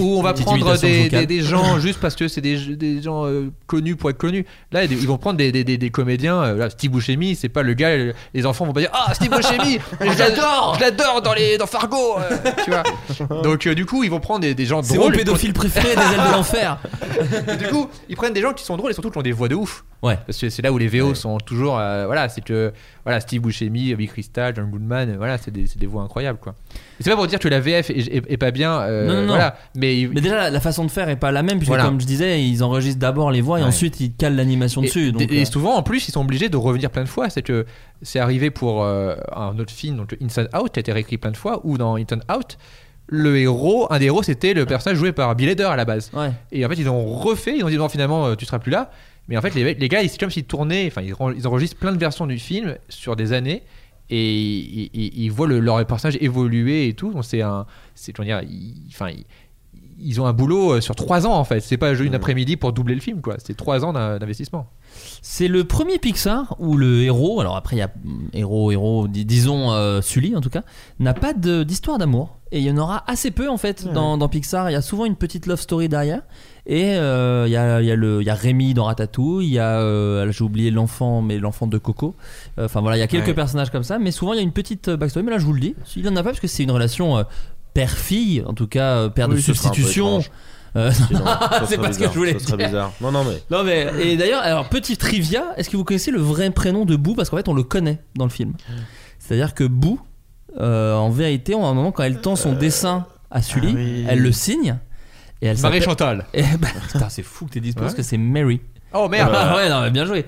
où, 0.00 0.18
on 0.18 0.22
va 0.22 0.32
prendre 0.44 0.76
des, 0.86 1.08
des- 1.08 1.26
des 1.26 1.40
gens 1.42 1.78
juste 1.80 1.98
parce 2.00 2.14
que 2.14 2.28
c'est 2.28 2.40
des, 2.40 2.56
des 2.76 3.02
gens 3.02 3.26
euh, 3.26 3.50
connus 3.66 3.96
pour 3.96 4.08
être 4.10 4.18
connus. 4.18 4.46
Là, 4.70 4.84
ils 4.84 4.92
ils 4.92 5.06
vont 5.08 5.18
prendre 5.18 5.36
des, 5.36 5.50
des- 5.50 5.64
des- 5.64 5.76
des 5.76 5.90
comédiens. 5.90 6.40
euh, 6.42 6.56
là, 6.56 6.70
Steve 6.70 6.92
Buscemi, 6.92 7.34
c'est 7.34 7.48
pas 7.48 7.62
le 7.62 7.74
gars. 7.74 7.88
euh, 7.88 8.12
Les 8.34 8.46
enfants 8.46 8.66
vont 8.66 8.72
pas 8.72 8.80
dire 8.80 8.90
Ah, 8.92 9.12
Steve 9.14 9.30
Buscemi 9.30 9.78
Je 10.00 10.18
l'adore 10.18 10.76
Je 10.76 10.80
l'adore 10.80 11.22
dans, 11.22 11.34
les- 11.34 11.58
dans 11.58 11.66
Fargo 11.66 12.18
euh, 12.18 12.36
Tu 12.64 12.70
vois 12.70 13.42
Donc, 13.42 13.66
euh, 13.66 13.74
du 13.74 13.84
coup, 13.84 14.04
ils 14.04 14.10
vont 14.10 14.20
prendre 14.20 14.40
des, 14.40 14.54
des 14.54 14.64
gens 14.66 14.80
C'est 14.84 14.94
drôles. 14.94 15.10
mon 15.12 15.18
pédophile 15.18 15.52
préféré 15.52 15.88
des 15.96 16.00
ailes 16.02 16.28
de 16.28 16.32
l'enfer. 16.32 16.78
Et 17.52 17.56
du 17.64 17.66
coup, 17.66 17.88
ils 18.08 18.16
prennent 18.16 18.32
des 18.34 18.42
gens 18.42 18.52
qui 18.52 18.64
sont 18.64 18.76
drôles 18.76 18.92
et 18.92 18.94
surtout 18.94 19.10
qui 19.10 19.18
ont 19.18 19.22
des 19.22 19.32
voix 19.32 19.48
de 19.48 19.56
ouf. 19.56 19.84
Ouais. 20.06 20.18
Parce 20.26 20.38
que 20.38 20.48
c'est 20.48 20.62
là 20.62 20.72
où 20.72 20.78
les 20.78 20.88
VO 20.88 21.14
sont 21.14 21.38
toujours. 21.38 21.78
euh, 21.78 22.06
voilà, 22.06 22.28
c'est 22.28 22.40
que. 22.42 22.72
Voilà, 23.04 23.20
Steve 23.20 23.40
Buscemi, 23.42 23.94
Big 23.94 24.08
Crystal, 24.10 24.52
John 24.56 24.68
Goodman, 24.70 25.08
euh, 25.10 25.14
voilà, 25.16 25.38
c'est 25.38 25.52
des, 25.52 25.64
des 25.76 25.86
voix 25.86 26.02
incroyables, 26.02 26.38
quoi. 26.40 26.54
C'est 27.00 27.08
pas 27.10 27.14
pour 27.16 27.26
dire 27.28 27.38
que 27.38 27.46
la 27.48 27.60
VF 27.60 27.90
est, 27.90 27.98
est- 27.98 28.32
est 28.32 28.36
pas 28.36 28.50
bien. 28.50 28.80
euh, 28.80 29.06
Non, 29.06 29.26
non, 29.26 29.38
non. 29.38 29.50
Mais. 29.76 30.06
déjà, 30.08 30.34
la, 30.36 30.50
la 30.50 30.60
façon 30.60 30.84
de 30.84 30.90
faire 30.90 31.08
est 31.08 31.14
pas 31.16 31.30
la 31.30 31.42
même, 31.44 31.58
puisque 31.58 31.68
Voilà. 31.68 31.84
comme 31.84 32.00
je 32.00 32.06
disais, 32.06 32.42
ils 32.44 32.64
enregistrent 32.64 32.98
d'abord 32.98 33.30
les 33.30 33.40
voix 33.42 33.58
et 33.60 33.62
Ouais. 33.62 33.68
ensuite 33.68 34.00
ils 34.00 34.12
calent 34.12 34.34
l'animation 34.36 34.80
dessus. 34.82 35.12
Donc, 35.12 35.22
et 35.30 35.44
souvent, 35.44 35.76
en 35.76 35.82
plus, 35.82 36.08
ils 36.08 36.12
sont 36.12 36.20
obligés 36.22 36.48
de 36.48 36.56
revenir 36.56 36.90
plein 36.90 37.04
de 37.04 37.08
fois. 37.08 37.30
C'est 37.30 37.42
que 37.42 37.64
c'est 38.02 38.18
arrivé 38.18 38.50
pour 38.50 38.82
euh, 38.82 39.14
un 39.34 39.56
autre 39.58 39.72
film, 39.72 39.96
donc 39.98 40.16
Inside 40.20 40.48
Out, 40.60 40.72
qui 40.72 40.78
a 40.78 40.80
été 40.80 40.92
réécrit 40.92 41.18
plein 41.18 41.30
de 41.30 41.36
fois, 41.36 41.60
ou 41.64 41.78
dans 41.78 41.94
Inside 41.96 42.22
Out, 42.34 42.58
le 43.08 43.38
héros, 43.38 43.86
un 43.90 44.00
des 44.00 44.06
héros, 44.06 44.24
c'était 44.24 44.52
le 44.52 44.66
personnage 44.66 44.98
joué 44.98 45.12
par 45.12 45.32
Bill 45.36 45.48
Hader 45.50 45.62
à 45.62 45.76
la 45.76 45.84
base. 45.84 46.10
ouais. 46.12 46.32
Et 46.50 46.66
en 46.66 46.68
fait, 46.68 46.74
ils 46.74 46.88
ont 46.88 47.04
refait, 47.14 47.56
ils 47.56 47.64
ont 47.64 47.68
dit 47.68 47.76
non, 47.76 47.88
finalement, 47.88 48.34
tu 48.34 48.44
seras 48.46 48.58
plus 48.58 48.72
là. 48.72 48.90
Mais 49.28 49.36
en 49.36 49.40
fait, 49.42 49.54
les, 49.54 49.74
les 49.74 49.88
gars, 49.88 50.06
c'est 50.06 50.18
comme 50.20 50.30
s'ils 50.30 50.44
tournaient, 50.44 50.86
enfin, 50.86 51.02
ils, 51.02 51.12
ren- 51.14 51.32
ils 51.36 51.46
enregistrent 51.48 51.76
plein 51.78 51.92
de 51.92 51.98
versions 51.98 52.26
du 52.26 52.38
film 52.38 52.76
sur 52.88 53.16
des 53.16 53.32
années 53.32 53.62
et 54.08 54.32
ils, 54.34 54.90
ils- 54.94 55.24
ils 55.24 55.32
voient 55.32 55.48
le- 55.48 55.60
leur 55.60 55.84
personnage 55.86 56.16
évoluer 56.20 56.88
et 56.88 56.94
tout. 56.94 57.12
Donc, 57.12 57.24
c'est 57.24 57.42
un. 57.42 57.66
C'est, 57.94 58.12
comment 58.12 58.26
dire, 58.26 58.42
ils, 58.42 58.84
enfin, 58.90 59.08
ils, 59.10 59.24
ils 59.98 60.20
ont 60.20 60.26
un 60.26 60.32
boulot 60.34 60.74
euh, 60.74 60.80
sur 60.82 60.94
trois 60.94 61.26
ans 61.26 61.32
en 61.32 61.44
fait. 61.44 61.60
C'est 61.60 61.78
pas 61.78 61.94
une 61.94 62.14
après-midi 62.14 62.56
pour 62.56 62.72
doubler 62.74 62.94
le 62.94 63.00
film, 63.00 63.20
quoi. 63.22 63.36
C'est 63.42 63.56
trois 63.56 63.84
ans 63.84 63.92
d'in- 63.94 64.18
d'investissement. 64.18 64.68
C'est 65.22 65.48
le 65.48 65.64
premier 65.64 65.98
Pixar 65.98 66.54
où 66.58 66.76
le 66.76 67.02
héros, 67.02 67.40
alors 67.40 67.56
après 67.56 67.76
il 67.76 67.78
y 67.78 67.82
a 67.82 67.90
hum, 68.04 68.28
héros, 68.34 68.70
héros, 68.72 69.08
dis- 69.08 69.24
disons 69.24 69.72
euh, 69.72 70.02
Sully 70.02 70.36
en 70.36 70.40
tout 70.42 70.50
cas, 70.50 70.62
n'a 71.00 71.14
pas 71.14 71.32
d'histoire 71.32 71.96
d'amour. 71.98 72.36
Et 72.52 72.58
il 72.60 72.64
y 72.64 72.70
en 72.70 72.76
aura 72.76 73.02
assez 73.10 73.30
peu 73.32 73.48
en 73.48 73.56
fait 73.56 73.90
dans, 73.92 74.16
dans 74.18 74.28
Pixar. 74.28 74.70
Il 74.70 74.74
y 74.74 74.76
a 74.76 74.82
souvent 74.82 75.04
une 75.06 75.16
petite 75.16 75.46
love 75.46 75.60
story 75.60 75.88
derrière. 75.88 76.22
Et 76.68 76.96
euh, 76.96 77.44
il 77.46 77.52
y, 77.52 77.56
a, 77.56 77.80
il 77.80 77.86
y, 77.86 77.92
a 77.92 77.94
il 77.94 78.22
y 78.26 78.30
a 78.30 78.34
Rémi 78.34 78.74
dans 78.74 78.84
Ratatouille, 78.86 79.46
il 79.46 79.52
y 79.52 79.58
a, 79.60 79.78
euh, 79.80 80.32
j'ai 80.32 80.42
oublié 80.42 80.72
l'enfant, 80.72 81.22
mais 81.22 81.38
l'enfant 81.38 81.68
de 81.68 81.78
Coco. 81.78 82.16
Euh, 82.58 82.64
Enfin 82.64 82.80
voilà, 82.80 82.96
il 82.96 83.00
y 83.00 83.04
a 83.04 83.06
quelques 83.06 83.28
Ouais. 83.28 83.34
personnages 83.34 83.70
comme 83.70 83.84
ça, 83.84 83.98
mais 84.00 84.10
souvent 84.10 84.32
il 84.32 84.36
y 84.36 84.40
a 84.40 84.42
une 84.42 84.50
petite 84.52 84.88
euh, 84.88 84.96
backstory. 84.96 85.24
Mais 85.24 85.30
là 85.30 85.38
je 85.38 85.44
vous 85.44 85.52
le 85.52 85.60
dis, 85.60 85.76
il 85.94 86.02
n'y 86.02 86.08
en 86.08 86.16
a 86.16 86.22
pas 86.24 86.30
parce 86.30 86.40
que 86.40 86.48
c'est 86.48 86.64
une 86.64 86.72
relation 86.72 87.18
euh, 87.18 87.22
père-fille, 87.72 88.42
en 88.46 88.52
tout 88.54 88.66
cas 88.66 88.96
euh, 88.96 89.08
père 89.08 89.28
de 89.28 89.34
Oui, 89.34 89.42
substitution. 89.42 90.22
Euh, 90.74 90.90
c'est 91.68 91.78
pas 91.80 91.92
ce 91.92 91.98
que 92.00 92.04
je 92.06 92.18
voulais 92.18 92.34
dire. 92.34 92.56
bizarre. 92.56 92.92
Non, 93.00 93.12
non, 93.12 93.22
mais. 93.24 93.40
Non 93.50 93.62
mais 93.64 93.86
et 94.02 94.16
d'ailleurs 94.16 94.42
alors 94.42 94.68
petit 94.68 94.96
trivia, 94.96 95.44
est-ce 95.56 95.70
que 95.70 95.76
vous 95.76 95.84
connaissez 95.84 96.10
le 96.10 96.20
vrai 96.20 96.50
prénom 96.50 96.84
de 96.84 96.96
Boo 96.96 97.14
parce 97.14 97.30
qu'en 97.30 97.36
fait 97.36 97.48
on 97.48 97.54
le 97.54 97.62
connaît 97.62 98.00
dans 98.16 98.24
le 98.24 98.30
film. 98.30 98.54
C'est-à-dire 99.20 99.54
que 99.54 99.64
Boo 99.64 100.00
euh, 100.58 100.94
en 100.96 101.10
vérité, 101.10 101.54
à 101.54 101.58
un 101.58 101.74
moment 101.74 101.92
quand 101.92 102.02
elle 102.02 102.20
tend 102.20 102.34
son 102.36 102.52
dessin 102.54 103.06
à 103.30 103.40
Sully, 103.40 103.68
ah 103.70 103.74
oui. 103.76 104.04
elle 104.08 104.20
le 104.20 104.32
signe 104.32 104.78
et 105.42 105.46
elle 105.46 105.58
Marie 105.60 105.80
Chantal. 105.82 106.24
Eh 106.34 106.42
ben, 106.58 106.68
putain, 106.92 107.08
c'est 107.08 107.22
fou 107.22 107.46
que 107.46 107.50
t'aies 107.52 107.60
dit 107.60 107.72
parce 107.72 107.94
que 107.94 108.02
c'est 108.02 108.18
Mary. 108.18 108.60
Oh 108.94 109.08
merde. 109.08 109.32
Ah 109.34 109.56
ouais, 109.56 109.68
non, 109.68 109.82
mais 109.82 109.90
bien 109.90 110.04
joué. 110.06 110.24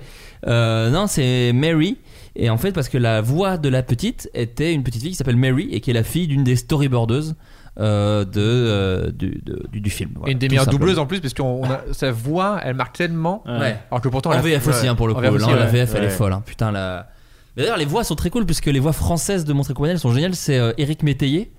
Euh, 0.47 0.89
non, 0.89 1.07
c'est 1.07 1.51
Mary. 1.53 1.97
Et 2.35 2.49
en 2.49 2.57
fait, 2.57 2.71
parce 2.71 2.89
que 2.89 2.97
la 2.97 3.21
voix 3.21 3.57
de 3.57 3.69
la 3.69 3.81
petite 3.83 4.29
était 4.33 4.73
une 4.73 4.83
petite 4.83 5.01
fille 5.01 5.11
qui 5.11 5.17
s'appelle 5.17 5.35
Mary 5.37 5.69
et 5.71 5.79
qui 5.81 5.89
est 5.89 5.93
la 5.93 6.03
fille 6.03 6.27
d'une 6.27 6.43
des 6.43 6.55
storyboardeuses 6.55 7.35
euh, 7.79 8.23
de, 8.25 8.31
euh, 8.41 9.11
du, 9.11 9.41
de- 9.43 9.65
du, 9.71 9.81
du 9.81 9.89
film. 9.89 10.11
Voilà, 10.15 10.29
et 10.29 10.33
une 10.33 10.39
des 10.39 10.47
meilleures 10.49 10.67
doubleuses 10.67 10.99
en 10.99 11.05
plus, 11.05 11.19
parce 11.21 11.33
que 11.33 11.41
sa 11.93 12.11
voix, 12.11 12.59
elle 12.63 12.75
marque 12.75 12.95
tellement. 12.97 13.43
Ouais. 13.47 13.77
Alors 13.89 14.01
que 14.01 14.09
pourtant. 14.09 14.29
En 14.31 14.33
la- 14.33 14.41
VF 14.41 14.67
aussi, 14.67 14.87
hein, 14.87 14.95
pour 14.95 15.07
le 15.07 15.13
coup. 15.13 15.21
VF 15.21 15.31
Là, 15.31 15.35
aussi, 15.37 15.49
la 15.55 15.65
ouais. 15.65 15.67
VF, 15.71 15.95
elle 15.95 16.03
est 16.03 16.09
folle. 16.09 16.33
hein. 16.33 16.43
Putain, 16.45 16.71
la. 16.71 17.09
D'ailleurs, 17.57 17.77
les 17.77 17.85
voix 17.85 18.03
sont 18.03 18.15
très 18.15 18.29
cool 18.29 18.45
puisque 18.45 18.67
les 18.67 18.79
voix 18.79 18.93
françaises 18.93 19.43
de 19.43 19.51
Montré 19.53 19.73
elles 19.89 19.99
sont 19.99 20.13
géniales. 20.13 20.35
C'est 20.35 20.57
euh, 20.59 20.71
Eric 20.77 21.03
Métayer 21.03 21.51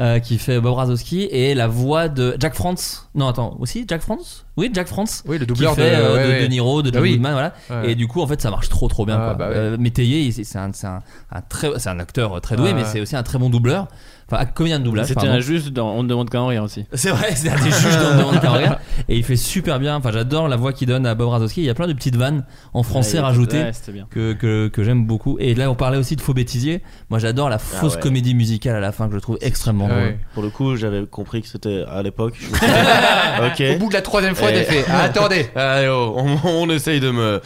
euh, 0.00 0.18
qui 0.20 0.38
fait 0.38 0.60
Bob 0.60 0.74
Razowski 0.74 1.24
et 1.30 1.54
la 1.54 1.66
voix 1.68 2.08
de 2.08 2.36
Jack 2.38 2.54
France. 2.54 3.08
Non, 3.14 3.28
attends, 3.28 3.56
aussi 3.60 3.84
Jack 3.86 4.00
France 4.00 4.46
Oui, 4.56 4.70
Jack 4.72 4.88
France. 4.88 5.22
Oui, 5.26 5.36
le 5.38 5.44
Qui 5.44 5.48
doubleur 5.48 5.74
fait 5.74 5.90
de, 5.90 5.94
euh, 6.02 6.14
ouais, 6.16 6.24
de, 6.24 6.28
ouais. 6.30 6.42
de 6.42 6.46
Niro, 6.48 6.82
de 6.82 6.90
Bah 6.90 6.94
John 6.98 7.02
oui. 7.02 7.12
Goodman, 7.12 7.32
voilà. 7.32 7.52
Ouais. 7.70 7.92
Et 7.92 7.94
du 7.94 8.06
coup, 8.08 8.22
en 8.22 8.26
fait, 8.26 8.40
ça 8.40 8.50
marche 8.50 8.68
trop, 8.68 8.88
trop 8.88 9.04
bien. 9.04 9.16
Ah, 9.20 9.24
quoi. 9.26 9.34
bah. 9.34 9.44
Euh, 9.46 9.76
Métayer, 9.78 10.30
c'est 10.32 10.58
un, 10.58 10.70
un, 10.84 10.98
un 11.30 11.40
très, 11.42 11.78
c'est 11.78 11.90
un 11.90 11.98
acteur 11.98 12.40
très 12.40 12.56
doué, 12.56 12.70
Ah, 12.72 12.74
mais 12.74 12.84
c'est 12.84 13.00
aussi 13.00 13.16
un 13.16 13.22
très 13.22 13.38
bon 13.38 13.50
doubleur. 13.50 13.88
Enfin, 14.30 14.44
combien 14.54 14.78
de 14.78 14.84
doublage 14.84 15.06
C'était 15.06 15.26
un 15.28 15.40
juste 15.40 15.68
dans 15.70 15.90
On 15.92 16.02
ne 16.02 16.08
demande 16.08 16.30
qu'à 16.30 16.40
en 16.40 16.46
rire 16.46 16.62
aussi. 16.62 16.84
C'est 16.94 17.10
vrai, 17.10 17.34
c'est 17.34 17.50
un 17.50 17.56
des 17.56 17.70
juges 17.70 17.96
dans 17.98 18.16
Demande 18.16 18.40
qu'à 18.40 18.50
regarder. 18.50 18.76
Et 19.08 19.16
il 19.16 19.24
fait 19.24 19.36
super 19.36 19.78
bien. 19.78 19.96
Enfin, 19.96 20.10
j'adore 20.12 20.48
la 20.48 20.56
voix 20.56 20.72
qu'il 20.72 20.88
donne 20.88 21.06
à 21.06 21.14
Bob 21.14 21.28
Razowski. 21.28 21.60
Il 21.60 21.64
y 21.66 21.70
a 21.70 21.74
plein 21.74 21.86
de 21.86 21.92
petites 21.92 22.16
vannes 22.16 22.44
en 22.72 22.82
français 22.82 23.18
Ouais, 23.18 23.24
rajoutées 23.24 23.58
ouais, 23.62 23.72
c'était 23.72 23.92
bien. 23.92 24.06
que, 24.10 24.32
que, 24.32 24.68
que 24.68 24.82
j'aime 24.84 25.04
beaucoup. 25.06 25.36
Et 25.38 25.54
là, 25.54 25.70
on 25.70 25.74
parlait 25.74 25.98
aussi 25.98 26.16
de 26.16 26.20
faux 26.20 26.34
bêtisier. 26.34 26.82
Moi, 27.10 27.18
j'adore 27.18 27.48
la 27.50 27.58
fausse 27.58 27.94
ouais. 27.96 28.00
comédie 28.00 28.34
musicale 28.34 28.76
à 28.76 28.80
la 28.80 28.92
fin 28.92 29.08
que 29.08 29.14
je 29.14 29.20
trouve 29.20 29.38
extrêmement 29.42 29.88
Ah 29.90 29.94
drôle. 30.00 30.14
Pour 30.34 30.42
le 30.42 30.50
coup, 30.50 30.76
j'avais 30.76 31.04
compris 31.06 31.42
que 31.42 31.48
c'était 31.48 31.84
à 31.88 32.02
l'époque. 32.02 32.38
Au 33.74 33.78
bout 33.78 33.88
de 33.88 33.94
la 33.94 34.02
troisième 34.02 34.34
fois, 34.34 34.50
Et- 34.50 34.54
t'as 34.54 34.64
fait. 34.64 34.84
Ah, 34.88 35.02
attendez. 35.02 35.46
Allez, 35.54 35.88
oh, 35.88 36.14
on, 36.16 36.38
on 36.44 36.70
essaye 36.70 37.00
de 37.00 37.10
me. 37.10 37.40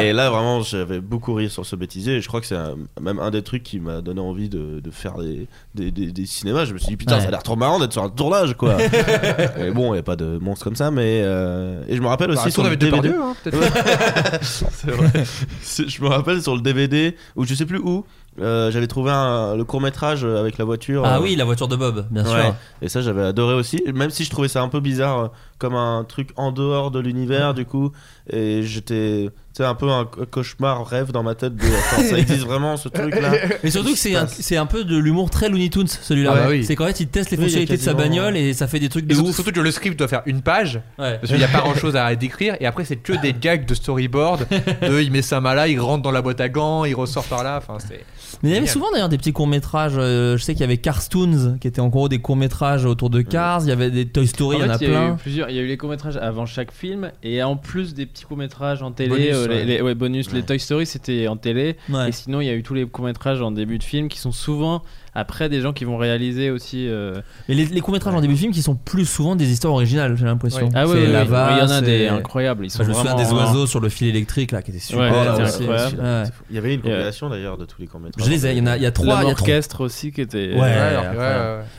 Et 0.00 0.12
là, 0.12 0.30
vraiment, 0.30 0.60
j'avais 0.62 1.00
beaucoup 1.00 1.34
ri 1.34 1.48
sur 1.50 1.64
ce 1.66 1.76
bêtisier. 1.76 2.14
Et 2.16 2.20
je 2.20 2.28
crois 2.28 2.40
que 2.40 2.46
c'est 2.46 2.56
même 3.00 3.18
un 3.18 3.30
des 3.30 3.42
trucs 3.42 3.62
qui 3.62 3.80
m'a 3.80 4.00
donné 4.00 4.20
envie 4.20 4.48
de, 4.48 4.80
de 4.80 4.90
faire 4.90 5.14
des, 5.18 5.46
des, 5.74 5.90
des- 5.90 6.12
des 6.12 6.25
cinémas. 6.26 6.64
Je 6.64 6.72
me 6.74 6.78
suis 6.78 6.88
dit, 6.88 6.96
putain, 6.96 7.16
Ouais. 7.16 7.20
ça 7.22 7.28
a 7.28 7.30
l'air 7.30 7.42
trop 7.42 7.56
marrant 7.56 7.78
d'être 7.78 7.92
sur 7.92 8.02
un 8.02 8.08
tournage, 8.10 8.54
quoi. 8.54 8.76
et 9.58 9.70
bon, 9.70 9.88
il 9.90 9.92
n'y 9.94 9.98
a 9.98 10.02
pas 10.02 10.16
de 10.16 10.38
monstres 10.38 10.64
comme 10.64 10.76
ça, 10.76 10.90
mais. 10.90 11.22
euh, 11.24 11.82
Et 11.88 11.96
je 11.96 12.00
me 12.02 12.06
rappelle 12.08 12.30
aussi 12.30 12.44
Bah, 12.44 12.50
sur 12.50 12.62
tourne 12.62 12.70
le 12.70 12.76
DVD. 12.76 13.08
Hein, 13.10 13.34
peut-être. 13.42 13.58
C'est 14.42 14.90
vrai. 14.90 15.24
C'est- 15.62 15.88
Je 15.88 16.02
me 16.02 16.08
rappelle 16.08 16.42
sur 16.42 16.54
le 16.54 16.60
DVD, 16.62 17.16
ou 17.36 17.44
je 17.44 17.54
sais 17.54 17.66
plus 17.66 17.78
où, 17.78 18.04
euh, 18.40 18.70
j'avais 18.70 18.86
trouvé 18.86 19.10
un- 19.12 19.56
le 19.56 19.64
court 19.64 19.80
métrage 19.80 20.24
avec 20.24 20.58
la 20.58 20.64
voiture. 20.64 21.02
Ah 21.06 21.16
euh, 21.16 21.22
oui, 21.22 21.36
la 21.36 21.44
voiture 21.44 21.68
de 21.68 21.76
Bob, 21.76 22.06
bien 22.10 22.24
Ouais. 22.24 22.30
sûr. 22.42 22.54
Et 22.82 22.88
ça, 22.88 23.00
j'avais 23.00 23.22
adoré 23.22 23.54
aussi. 23.54 23.82
Même 23.94 24.10
si 24.10 24.24
je 24.24 24.30
trouvais 24.30 24.48
ça 24.48 24.62
un 24.62 24.68
peu 24.68 24.80
bizarre, 24.80 25.18
euh, 25.18 25.28
comme 25.58 25.74
un 25.74 26.04
truc 26.04 26.30
en 26.36 26.52
dehors 26.52 26.90
de 26.90 27.00
l'univers, 27.00 27.54
du 27.54 27.64
coup. 27.64 27.92
Et 28.30 28.62
j'étais. 28.62 29.30
Sais, 29.52 29.64
un 29.64 29.74
peu 29.74 29.88
un 29.90 30.04
cauchemar, 30.04 30.86
rêve 30.86 31.12
dans 31.12 31.22
ma 31.22 31.34
tête 31.34 31.56
de. 31.56 31.64
Attends, 31.64 32.02
ça 32.02 32.18
existe 32.18 32.44
vraiment 32.44 32.76
ce 32.76 32.90
truc-là 32.90 33.32
Mais 33.64 33.70
surtout 33.70 33.92
que 33.92 33.98
c'est 33.98 34.14
un, 34.14 34.26
c'est 34.26 34.58
un 34.58 34.66
peu 34.66 34.84
de 34.84 34.98
l'humour 34.98 35.30
très 35.30 35.48
Looney 35.48 35.70
Tunes 35.70 35.86
celui-là. 35.88 36.32
Ah 36.34 36.40
bah 36.40 36.46
oui. 36.50 36.62
C'est 36.62 36.76
qu'en 36.76 36.86
fait 36.86 37.00
il 37.00 37.08
teste 37.08 37.30
les 37.30 37.38
Oui, 37.38 37.44
fonctionnalités 37.44 37.78
de 37.78 37.82
sa 37.82 37.94
bagnole 37.94 38.36
et 38.36 38.52
ça 38.52 38.66
fait 38.66 38.80
des 38.80 38.90
trucs 38.90 39.06
de 39.06 39.14
surtout, 39.14 39.30
ouf. 39.30 39.34
surtout 39.34 39.52
que 39.52 39.60
le 39.60 39.70
script 39.70 39.98
doit 39.98 40.08
faire 40.08 40.20
une 40.26 40.42
page. 40.42 40.80
Ouais. 40.98 41.16
Parce 41.18 41.28
qu'il 41.28 41.38
n'y 41.38 41.44
a 41.44 41.48
pas 41.48 41.60
grand 41.60 41.74
chose 41.74 41.96
à 41.96 42.14
décrire. 42.16 42.56
Et 42.60 42.66
après, 42.66 42.84
c'est 42.84 42.96
que 42.96 43.14
des 43.14 43.32
gags 43.32 43.64
de 43.64 43.72
storyboard. 43.72 44.46
De 44.82 45.00
il 45.00 45.10
met 45.10 45.22
sa 45.22 45.40
main 45.40 45.54
là, 45.54 45.68
il 45.68 45.80
rentre 45.80 46.02
dans 46.02 46.10
la 46.10 46.20
boîte 46.20 46.42
à 46.42 46.50
gants, 46.50 46.84
il 46.84 46.94
ressort 46.94 47.24
par 47.24 47.42
là. 47.42 47.56
Enfin, 47.56 47.78
c'est. 47.78 48.04
Mais 48.42 48.50
il 48.50 48.54
y 48.54 48.56
avait 48.58 48.66
souvent 48.66 48.90
d'ailleurs 48.92 49.08
des 49.08 49.18
petits 49.18 49.32
courts-métrages. 49.32 49.94
euh, 49.96 50.36
je 50.36 50.42
sais 50.42 50.52
qu'il 50.54 50.60
y 50.60 50.64
avait 50.64 50.76
Carstoons 50.78 51.56
qui 51.60 51.66
étaient 51.68 51.80
en 51.80 51.88
gros 51.88 52.08
des 52.08 52.18
courts-métrages 52.18 52.84
autour 52.84 53.10
de 53.10 53.22
Cars. 53.22 53.62
Il 53.64 53.68
y 53.68 53.72
avait 53.72 53.90
des 53.90 54.06
Toy 54.06 54.26
Story, 54.26 54.56
En 54.56 54.60
il 54.60 54.62
y 54.66 54.68
en 54.68 54.72
a 54.74 54.78
fait, 54.78 54.84
il 54.86 54.90
y 54.90 54.94
a 54.94 54.98
eu 54.98 55.06
plein. 55.06 55.14
plusieurs. 55.16 55.50
Il 55.50 55.56
y 55.56 55.58
a 55.58 55.62
eu 55.62 55.66
les 55.66 55.76
courts-métrages 55.76 56.16
avant 56.16 56.46
chaque 56.46 56.72
film 56.72 57.10
et 57.22 57.42
en 57.42 57.56
plus 57.56 57.94
des 57.94 58.06
petits 58.06 58.24
courts-métrages 58.24 58.82
en 58.82 58.90
télé. 58.92 59.08
Bonus, 59.10 59.26
euh, 59.34 59.48
les, 59.48 59.54
ouais. 59.56 59.64
les- 59.64 59.80
ouais, 59.82 59.94
bonus. 59.94 60.32
Les. 60.32 60.42
Toy 60.42 60.58
Story 60.60 60.86
c'était 60.86 61.28
en 61.28 61.36
télé. 61.36 61.76
Ouais. 61.88 62.08
Et 62.08 62.12
sinon, 62.12 62.40
il 62.40 62.46
y 62.46 62.50
a 62.50 62.54
eu 62.54 62.62
tous 62.62 62.74
les 62.74 62.86
courts-métrages 62.86 63.40
en 63.42 63.50
début 63.50 63.78
de 63.78 63.84
film 63.84 64.08
qui 64.08 64.18
sont 64.18 64.32
souvent 64.32 64.82
après 65.18 65.48
des 65.48 65.60
gens 65.60 65.72
qui 65.72 65.84
vont 65.84 65.96
réaliser 65.96 66.50
aussi. 66.50 66.86
euh, 66.88 67.14
Mais 67.48 67.54
les, 67.54 67.64
les 67.64 67.80
courts-métrages 67.80 68.14
en 68.14 68.20
début 68.20 68.34
de 68.34 68.38
film 68.38 68.52
qui 68.52 68.62
sont 68.62 68.74
plus 68.76 69.06
souvent 69.06 69.34
des 69.34 69.50
histoires 69.50 69.72
originales, 69.72 70.14
j'ai 70.16 70.26
l'impression. 70.26 70.66
Oui. 70.66 70.72
Ah 70.74 70.84
Lava, 70.84 71.46
ouais, 71.48 71.52
il 71.56 71.58
y 71.58 71.62
en 71.62 71.70
a 71.70 71.80
des 71.80 72.08
incroyables. 72.08 72.64
Ils 72.66 72.70
sont 72.70 72.82
Enfin, 72.82 72.92
je 72.92 72.96
me 72.98 73.02
souviens 73.02 73.14
des 73.24 73.32
oiseaux 73.32 73.66
sur 73.66 73.80
le 73.80 73.88
fil 73.88 74.08
électrique 74.08 74.52
là 74.52 74.62
qui 74.62 74.70
étaient 74.70 74.78
super. 74.80 75.00
Ouais, 75.00 75.10
là, 75.24 75.46
c'était 75.46 75.64
aussi. 75.64 75.72
incroyable. 75.72 75.96
Ouais. 76.02 76.22
Il 76.50 76.54
y 76.56 76.58
avait 76.58 76.74
une 76.74 76.80
euh, 76.80 76.82
compilation 76.82 77.28
d'ailleurs 77.30 77.56
de 77.58 77.64
tous 77.64 77.80
les 77.80 77.86
courts-métrages. 77.86 78.24
Je 78.24 78.30
les 78.30 78.46
ai, 78.46 78.52
il 78.52 78.58
y 78.58 78.60
en 78.60 78.66
a, 78.66 78.76
il 78.76 78.82
y 78.82 78.86
a 78.86 78.90
trois. 78.92 79.06
L'homme 79.06 79.22
il 79.24 79.28
y 79.28 79.30
a 79.30 79.34
trois- 79.34 79.48
orchestre 79.48 79.80
aussi 79.84 80.12
qui 80.12 80.20
était. 80.20 80.52
Ouais. 80.54 80.70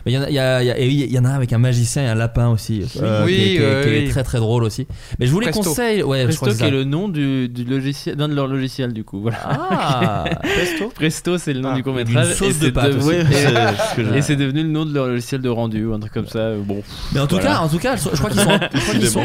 Mais 0.05 0.11
il 0.11 0.13
y 0.13 0.17
en 0.17 0.23
a, 0.23 0.29
il 0.29 0.33
y, 0.33 0.39
a- 0.39 0.63
il 0.63 0.67
y 0.67 0.71
a- 0.71 0.79
et 0.79 0.87
oui, 0.87 1.05
il 1.07 1.13
y 1.13 1.19
en 1.19 1.25
a 1.25 1.29
un 1.29 1.33
avec 1.35 1.53
un 1.53 1.57
magicien 1.57 2.03
et 2.03 2.07
un 2.07 2.15
lapin 2.15 2.49
aussi. 2.49 2.83
euh, 3.01 3.25
Oui, 3.25 3.35
qui, 3.35 3.41
est- 3.41 3.45
qui 3.47 3.55
est- 3.57 3.61
euh, 3.61 3.83
qui 3.83 3.89
est 3.89 3.99
oui. 4.05 4.09
très 4.09 4.23
très 4.23 4.39
drôle 4.39 4.63
aussi. 4.63 4.87
Mais 5.19 5.27
je 5.27 5.31
vous 5.31 5.39
les 5.39 5.47
Presto. 5.51 5.63
conseille. 5.69 6.01
Ouais, 6.03 6.25
je 6.29 6.35
crois 6.35 6.37
Presto 6.37 6.45
que 6.47 6.51
qui 6.51 6.57
c'est 6.57 6.67
est 6.67 6.71
le 6.71 6.83
nom 6.83 7.07
du, 7.09 7.49
du 7.49 7.63
logiciel, 7.63 8.15
d'un 8.15 8.27
de 8.27 8.33
leurs 8.35 8.47
logiciels 8.47 8.93
du 8.93 9.03
coup. 9.03 9.21
Voilà. 9.21 9.37
Ah, 9.43 10.23
Presto 10.41 10.89
Presto 10.95 11.37
c'est 11.37 11.53
le 11.53 11.59
nom 11.61 11.69
Ah, 11.73 11.75
du 11.75 11.83
court 11.83 11.93
métrage. 11.93 12.27
d'une 12.27 12.35
sauce 12.35 12.59
de 12.59 12.69
pâte 12.69 12.93
aussi. 13.29 14.11
Ouais, 14.11 14.21
c'est 14.21 14.33
Et 14.33 14.35
devenu 14.35 14.63
le 14.63 14.69
nom 14.69 14.85
de 14.85 14.93
leur 14.93 15.07
logiciel 15.07 15.41
de 15.41 15.49
rendu 15.49 15.85
ou 15.85 15.93
un 15.93 15.99
truc 15.99 16.13
comme 16.13 16.27
ça. 16.27 16.51
Bon. 16.55 16.81
Mais 17.13 17.19
en 17.19 17.27
tout 17.27 17.35
Voilà. 17.35 17.51
cas, 17.51 17.59
en 17.59 17.67
tout 17.69 17.79
cas, 17.79 17.95
je 17.95 18.09
crois 18.09 18.29
qu'ils 18.29 18.39
sont. 18.41 18.49
je 18.73 18.79
crois 18.79 18.93
qu'ils 18.95 19.07
sont- 19.09 19.21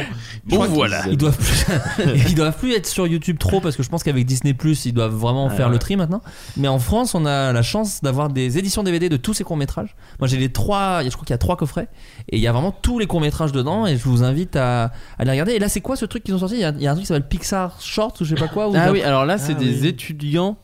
je 0.49 0.55
crois 0.55 0.67
qu'ils- 0.67 0.75
voilà. 0.75 1.03
Ils 1.11 1.17
doivent 1.17 1.37
plus, 1.37 1.65
ils 2.29 2.35
doivent 2.35 2.57
plus 2.57 2.75
être 2.75 2.87
sur 2.87 3.07
YouTube 3.07 3.39
trop 3.39 3.61
parce 3.61 3.77
que 3.77 3.83
je 3.83 3.89
pense 3.89 4.03
qu'avec 4.03 4.25
Disney 4.27 4.55
Plus, 4.55 4.87
ils 4.87 4.93
doivent 4.93 5.15
vraiment 5.15 5.49
Ah, 5.51 5.55
faire 5.55 5.67
ouais. 5.67 5.73
le 5.73 5.79
tri 5.79 5.97
maintenant. 5.97 6.23
Mais 6.57 6.69
en 6.69 6.79
France, 6.79 7.15
on 7.15 7.25
a 7.27 7.53
la 7.53 7.63
chance 7.63 8.01
d'avoir 8.03 8.29
des 8.31 8.59
éditions 8.59 8.83
DVD 8.83 9.09
de 9.09 9.17
tous 9.17 9.35
ces 9.35 9.45
courts 9.45 9.57
métrages. 9.57 9.95
Moi, 10.21 10.29
j'ai 10.29 10.37
les 10.39 10.51
trois. 10.51 11.03
Je 11.05 11.09
crois 11.11 11.25
qu'il 11.25 11.33
y 11.33 11.35
a 11.35 11.39
trois 11.39 11.57
coffrets 11.57 11.89
et 12.29 12.37
il 12.37 12.43
y 12.43 12.47
a 12.47 12.53
vraiment 12.53 12.73
tous 12.73 12.99
les 12.99 13.07
courts 13.07 13.21
métrages 13.21 13.53
dedans. 13.53 13.87
Et 13.87 13.97
je 13.97 14.05
vous 14.05 14.23
invite 14.25 14.57
à, 14.57 14.93
à 15.19 15.25
les 15.25 15.31
regarder. 15.31 15.53
Et 15.53 15.59
là, 15.59 15.69
c'est 15.69 15.81
quoi 15.81 15.97
ce 15.97 16.05
truc 16.05 16.25
qu'ils 16.25 16.35
ont 16.35 16.39
sorti? 16.39 16.55
Il 16.57 16.61
y, 16.61 16.65
a, 16.65 16.71
il 16.77 16.83
y 16.83 16.87
a 16.87 16.91
un 16.91 16.95
truc 16.95 17.03
qui 17.05 17.09
s'appelle 17.09 17.29
Pixar 17.29 17.81
Short 17.81 18.21
ou 18.21 18.25
je 18.25 18.35
sais 18.35 18.41
pas 18.41 18.49
quoi. 18.49 18.71
Ah 18.75 18.91
oui, 18.93 19.03
alors 19.03 19.25
là 19.27 19.39
c'est 19.39 19.53
Ah 19.57 19.61
des 19.61 19.81
oui. 19.83 19.87
étudiants. 19.89 20.57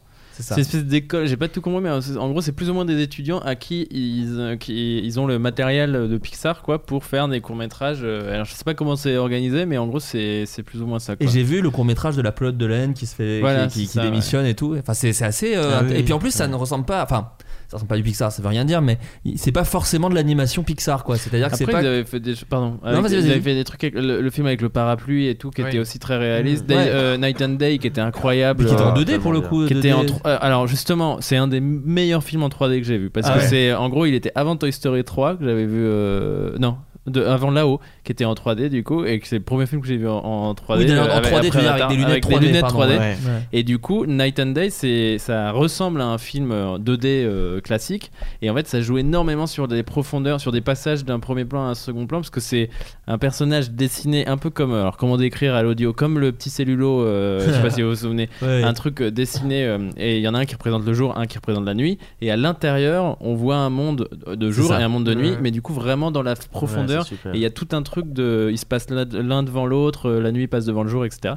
C'est 0.43 0.55
une 0.55 0.61
espèce 0.61 0.85
d'école, 0.85 1.27
j'ai 1.27 1.37
pas 1.37 1.49
tout 1.49 1.61
compris, 1.61 1.83
mais 1.83 1.91
en 1.91 2.31
gros, 2.31 2.41
c'est 2.41 2.53
plus 2.53 2.71
ou 2.71 2.75
moins 2.75 2.85
des 2.85 3.01
étudiants 3.03 3.39
à 3.41 3.55
qui 3.55 3.87
ils, 3.91 4.39
euh, 4.39 4.57
qui, 4.57 4.99
ils 4.99 5.19
ont 5.21 5.27
le 5.27 5.39
matériel 5.39 5.93
de 6.09 6.19
Pixar 6.19 6.63
quoi, 6.63 6.83
pour 6.85 7.05
faire 7.05 7.29
des 7.29 7.41
courts-métrages. 7.41 8.01
euh, 8.03 8.33
Alors, 8.35 8.45
je 8.47 8.53
sais 8.55 8.65
pas 8.65 8.75
comment 8.75 8.97
c'est 8.97 9.17
organisé, 9.17 9.67
mais 9.67 9.79
en 9.79 9.87
gros, 9.87 10.01
c'est 10.01 10.45
c'est 10.47 10.63
plus 10.63 10.83
ou 10.83 10.87
moins 10.87 10.99
ça. 10.99 11.17
Quoi. 11.17 11.27
Et 11.27 11.29
j'ai 11.29 11.43
vu 11.43 11.61
le 11.61 11.71
court 11.71 11.85
métrage 11.85 12.17
de 12.17 12.23
la 12.23 12.33
pelote 12.33 12.57
de 12.57 12.67
laine 12.67 12.95
qui 12.95 13.07
se 13.07 13.15
fait, 13.15 13.41
Voilà, 13.41 13.67
qui, 13.67 13.73
qui- 13.73 13.81
c'est 13.81 13.93
qui 13.93 13.99
ça, 13.99 14.03
démissionne 14.03 14.47
et 14.47 14.55
tout. 14.55 14.77
Enfin, 14.79 14.95
c'est 14.95 15.13
c'est 15.13 15.25
assez. 15.25 15.57
euh, 15.57 15.79
Ah 15.81 15.83
oui, 15.87 15.95
et 15.97 16.03
puis 16.03 16.13
en 16.13 16.19
plus, 16.19 16.31
ça 16.31 16.47
ne 16.49 16.55
ressemble 16.55 16.85
pas. 16.85 17.03
Enfin, 17.03 17.31
ça 17.69 17.77
ressemble 17.77 17.89
pas 17.89 17.97
du 17.97 18.03
Pixar, 18.03 18.33
ça 18.33 18.43
veut 18.43 18.49
rien 18.49 18.65
dire, 18.65 18.81
mais 18.83 18.99
c'est 19.37 19.53
pas 19.53 19.65
forcément 19.65 20.09
de 20.11 20.15
l'animation 20.15 20.63
Pixar, 20.63 21.05
quoi. 21.05 21.17
C'est-à-dire 21.17 21.51
que 21.51 21.57
c'est 21.57 21.65
Après, 21.65 21.75
pas. 21.75 21.83
ils 21.83 21.87
avaient 21.87 22.05
fait 22.05 22.19
des 22.19 22.35
pardon, 22.49 22.79
avec- 22.83 23.01
vas-y, 23.03 23.13
ils 23.13 23.21
vas-y. 23.21 23.31
avaient 23.33 23.41
fait 23.41 23.55
des 23.55 23.65
trucs 23.65 23.85
avec 23.85 23.95
le, 23.95 24.21
le 24.23 24.31
film 24.31 24.47
avec 24.47 24.63
le 24.63 24.69
parapluie 24.71 25.29
et 25.29 25.35
tout 25.35 25.51
qui 25.51 25.63
Oui. 25.63 25.69
était 25.69 25.79
aussi 25.79 25.99
très 25.99 26.17
réaliste. 26.17 26.65
Mmh. 26.65 26.67
Day- 26.67 26.75
Ouais. 26.77 26.89
euh, 26.89 27.17
Night 27.19 27.43
and 27.43 27.49
Day 27.51 27.79
qui 27.79 27.87
était 27.87 28.01
incroyable. 28.01 28.65
qui 28.65 28.73
était 28.73 28.83
en 28.83 28.97
euh, 28.97 29.01
2D 29.05 29.19
pour 29.19 29.33
le 29.33 29.41
coup. 29.43 29.67
qui 29.67 29.75
était 29.75 29.93
en 29.93 30.03
2D. 30.03 30.07
tro- 30.07 30.21
euh, 30.27 30.39
alors 30.41 30.67
justement 30.67 31.19
c'est 31.21 31.37
un 31.37 31.47
des 31.47 31.61
meilleurs 31.61 32.25
films 32.25 32.43
en 32.43 32.49
3D 32.49 32.79
que 32.81 32.87
j'ai 32.87 32.97
vu 32.99 33.11
parce 33.11 33.27
Ah 33.29 33.35
que 33.35 33.39
ouais. 33.41 33.47
c'est 33.47 33.75
en 33.75 33.89
gros 33.91 34.07
il 34.07 34.15
était 34.15 34.33
avant 34.35 34.57
Toy 34.57 34.73
Story 34.73 35.05
3 35.05 35.37
que 35.37 35.45
j'avais 35.45 35.67
vu 35.67 35.79
euh, 35.81 36.57
non 36.59 36.77
de, 37.07 37.23
avant 37.23 37.51
là-haut 37.51 37.81
qui 38.09 38.13
était 38.13 38.25
en 38.25 38.33
3D 38.33 38.71
du 38.71 38.83
coup 38.85 39.05
et 39.05 39.19
que 39.21 39.29
c'est 39.29 39.37
le 39.37 39.43
premier 39.45 39.67
film 39.67 39.83
que 39.83 39.87
j'ai 39.87 39.99
vu 39.99 40.09
en, 40.09 40.15
en 40.17 40.55
3D 40.55 40.79
Oui, 40.79 40.87
d'ailleurs, 40.87 41.09
en 41.09 41.09
euh, 41.11 41.17
avec- 41.19 41.31
3D, 41.31 41.41
tu 41.43 41.47
après 41.49 41.59
veux 41.59 41.63
dire 41.65 41.73
avec 41.75 41.89
des 41.89 41.95
lunettes 41.97 42.11
avec 42.11 42.25
3D, 42.25 42.39
des 42.41 42.47
lunettes 42.47 42.61
pardon, 42.63 42.79
3D. 42.85 42.89
Ouais. 42.89 42.99
Ouais. 42.99 43.17
et 43.53 43.63
du 43.65 43.79
coup 43.79 44.07
Night 44.07 44.41
and 44.41 44.47
Day 44.53 44.71
c'est 44.71 45.19
ça 45.19 45.51
ressemble 45.53 46.01
à 46.01 46.07
un 46.07 46.17
film 46.17 46.51
euh, 46.51 46.79
2D 46.79 47.05
euh, 47.05 47.61
classique 47.61 48.11
et 48.41 48.49
en 48.49 48.55
fait 48.55 48.67
ça 48.67 48.81
joue 48.81 48.97
énormément 48.97 49.47
sur 49.47 49.69
des 49.69 49.83
profondeurs 49.83 50.41
sur 50.41 50.53
des 50.53 50.63
passages 50.63 51.05
d'un 51.05 51.21
premier 51.21 51.45
plan 51.45 51.67
à 51.67 51.69
un 51.69 51.75
second 51.75 52.07
plan 52.07 52.21
parce 52.21 52.31
que 52.31 52.41
c'est 52.41 52.71
un 53.09 53.19
personnage 53.19 53.73
dessiné 53.73 54.27
un 54.27 54.39
peu 54.39 54.49
comme 54.49 54.73
alors 54.73 54.97
comment 54.97 55.19
décrire 55.19 55.55
à 55.55 55.63
l'audio 55.63 55.93
comme 55.93 56.19
le 56.19 56.33
petit 56.33 56.49
cellulo 56.49 57.03
euh, 57.05 57.45
je 57.47 57.53
sais 57.53 57.61
pas 57.61 57.69
si 57.69 57.83
vous 57.83 57.91
vous 57.91 57.95
souvenez 57.95 58.31
Ouais. 58.43 58.63
un 58.63 58.73
truc 58.73 59.03
euh, 59.03 59.11
dessiné 59.11 59.67
euh, 59.67 59.91
et 59.99 60.17
il 60.17 60.23
y 60.23 60.29
en 60.29 60.35
a 60.35 60.39
un 60.39 60.45
qui 60.47 60.55
représente 60.55 60.87
le 60.87 60.95
jour, 60.95 61.19
un 61.19 61.27
qui 61.27 61.37
représente 61.37 61.67
la 61.67 61.75
nuit 61.75 61.99
et 62.23 62.31
à 62.31 62.39
l'intérieur 62.39 63.19
on 63.21 63.35
voit 63.35 63.57
un 63.57 63.69
monde 63.71 64.09
de 64.27 64.51
jour 64.51 64.73
et 64.73 64.83
un 64.83 64.89
monde 64.89 65.05
de 65.05 65.13
nuit 65.15 65.29
Ouais. 65.33 65.39
mais 65.43 65.51
du 65.51 65.61
coup 65.61 65.75
vraiment 65.75 66.11
dans 66.11 66.23
la 66.23 66.35
profondeur 66.37 67.05
et 67.27 67.35
il 67.35 67.41
y 67.41 67.45
a 67.45 67.51
tout 67.51 67.69
un 67.73 67.83
truc 67.83 67.98
de 68.03 68.49
il 68.51 68.59
se 68.59 68.67
passe 68.67 68.87
l'un 68.91 69.43
devant 69.43 69.67
l'autre 69.67 70.09
euh, 70.09 70.21
la 70.21 70.33
nuit 70.33 70.47
passe 70.47 70.65
devant 70.65 70.83
le 70.83 70.89
jour 70.89 71.05
etc 71.05 71.35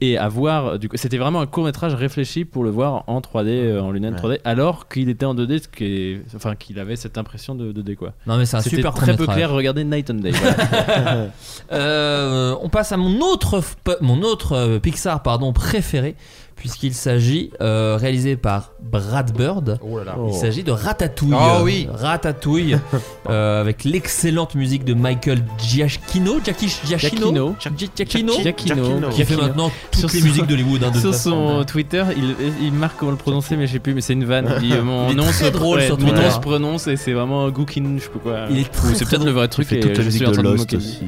et 0.00 0.18
à 0.18 0.28
voir 0.28 0.78
du 0.78 0.88
coup 0.88 0.96
c'était 0.96 1.18
vraiment 1.18 1.40
un 1.40 1.46
court 1.46 1.64
métrage 1.64 1.94
réfléchi 1.94 2.44
pour 2.44 2.64
le 2.64 2.70
voir 2.70 3.04
en 3.06 3.20
3D 3.20 3.48
euh, 3.48 3.80
en 3.80 3.90
lunettes 3.90 4.22
Ouais. 4.22 4.36
3D 4.36 4.40
alors 4.44 4.88
qu'il 4.88 5.08
était 5.08 5.24
en 5.26 5.34
2D 5.34 5.62
ce 5.62 5.68
qui 5.68 5.84
est 5.84 6.22
enfin 6.34 6.54
qu'il 6.54 6.78
avait 6.78 6.96
cette 6.96 7.18
impression 7.18 7.54
de 7.54 7.72
2D 7.72 7.96
quoi 7.96 8.12
Non, 8.26 8.36
mais 8.36 8.44
c'est 8.46 8.56
un 8.56 8.60
super 8.62 8.94
très 8.94 9.16
peu 9.16 9.26
clair 9.26 9.50
regardez 9.50 9.84
Night 9.84 10.10
and 10.10 10.14
Day 10.14 10.30
voilà. 10.32 11.26
Euh, 11.72 12.54
on 12.60 12.68
passe 12.68 12.92
à 12.92 12.96
mon 12.96 13.20
autre, 13.20 13.60
mon 14.00 14.22
autre 14.22 14.78
Pixar 14.78 15.22
pardon, 15.22 15.52
préféré, 15.52 16.16
puisqu'il 16.62 16.94
s'agit, 16.94 17.50
euh, 17.60 17.98
réalisé 18.00 18.36
par 18.36 18.70
Brad 18.80 19.36
Bird, 19.36 19.80
Oh 19.82 19.98
là 19.98 20.04
là. 20.04 20.14
il 20.28 20.32
s'agit 20.32 20.62
de 20.62 20.70
Ratatouille. 20.70 21.34
Oh 21.34 21.62
oui. 21.64 21.88
Ratatouille, 21.92 22.76
euh, 23.28 23.60
avec 23.60 23.82
l'excellente 23.82 24.54
musique 24.54 24.84
de 24.84 24.94
Michael 24.94 25.42
Giacchino. 25.58 26.38
Giacchi- 26.38 26.86
Giacchino. 26.86 27.32
Giacchino. 27.32 27.56
Gi- 27.76 27.90
Giacchino. 27.96 28.32
Giacchino 28.40 29.08
Qui 29.10 29.24
fait 29.24 29.34
maintenant 29.36 29.72
toutes 29.90 29.98
Sur 30.02 30.08
les 30.12 30.20
son- 30.20 30.24
musiques 30.26 30.46
d'Hollywood. 30.46 30.84
hein, 30.84 30.92
de 30.92 31.00
sur 31.00 31.10
façon. 31.12 31.58
son 31.58 31.64
Twitter, 31.64 32.04
il, 32.16 32.36
il 32.62 32.72
marque 32.72 32.96
comment 32.96 33.10
le 33.10 33.16
prononcer, 33.16 33.56
mais 33.56 33.66
je 33.66 33.72
sais 33.72 33.78
plus, 33.80 33.92
mais 33.94 34.00
c'est 34.00 34.12
une 34.12 34.24
vanne. 34.24 34.48
Il 34.62 34.68
dit, 34.68 34.72
euh, 34.76 34.84
mon 34.84 35.08
Il 35.08 35.14
est 35.14 35.14
nom 35.16 35.24
très 35.24 35.32
se 35.46 35.50
drôle 35.50 35.78
ouais, 35.78 35.86
sur 35.86 35.98
Mon 35.98 36.12
nom 36.12 36.30
se 36.30 36.38
prononce 36.38 36.86
et 36.86 36.94
c'est 36.96 37.12
vraiment 37.12 37.48
Gookin, 37.50 37.82
je 37.98 38.04
sais 38.04 38.08
pas 38.10 38.18
quoi. 38.20 38.38
Il 38.50 38.58
est 38.58 38.60
Ou 38.62 38.72
très, 38.72 38.94
C'est 38.94 39.04
peut-être 39.08 39.24
le 39.24 39.32
vrai 39.32 39.46
Il 39.46 39.48
truc 39.48 39.66
fait 39.66 39.78
et 39.78 39.80
toute 39.80 39.98
la 39.98 40.04
musique 40.04 40.22
de 40.28 40.40
Lost 40.40 40.74
aussi. 40.74 41.00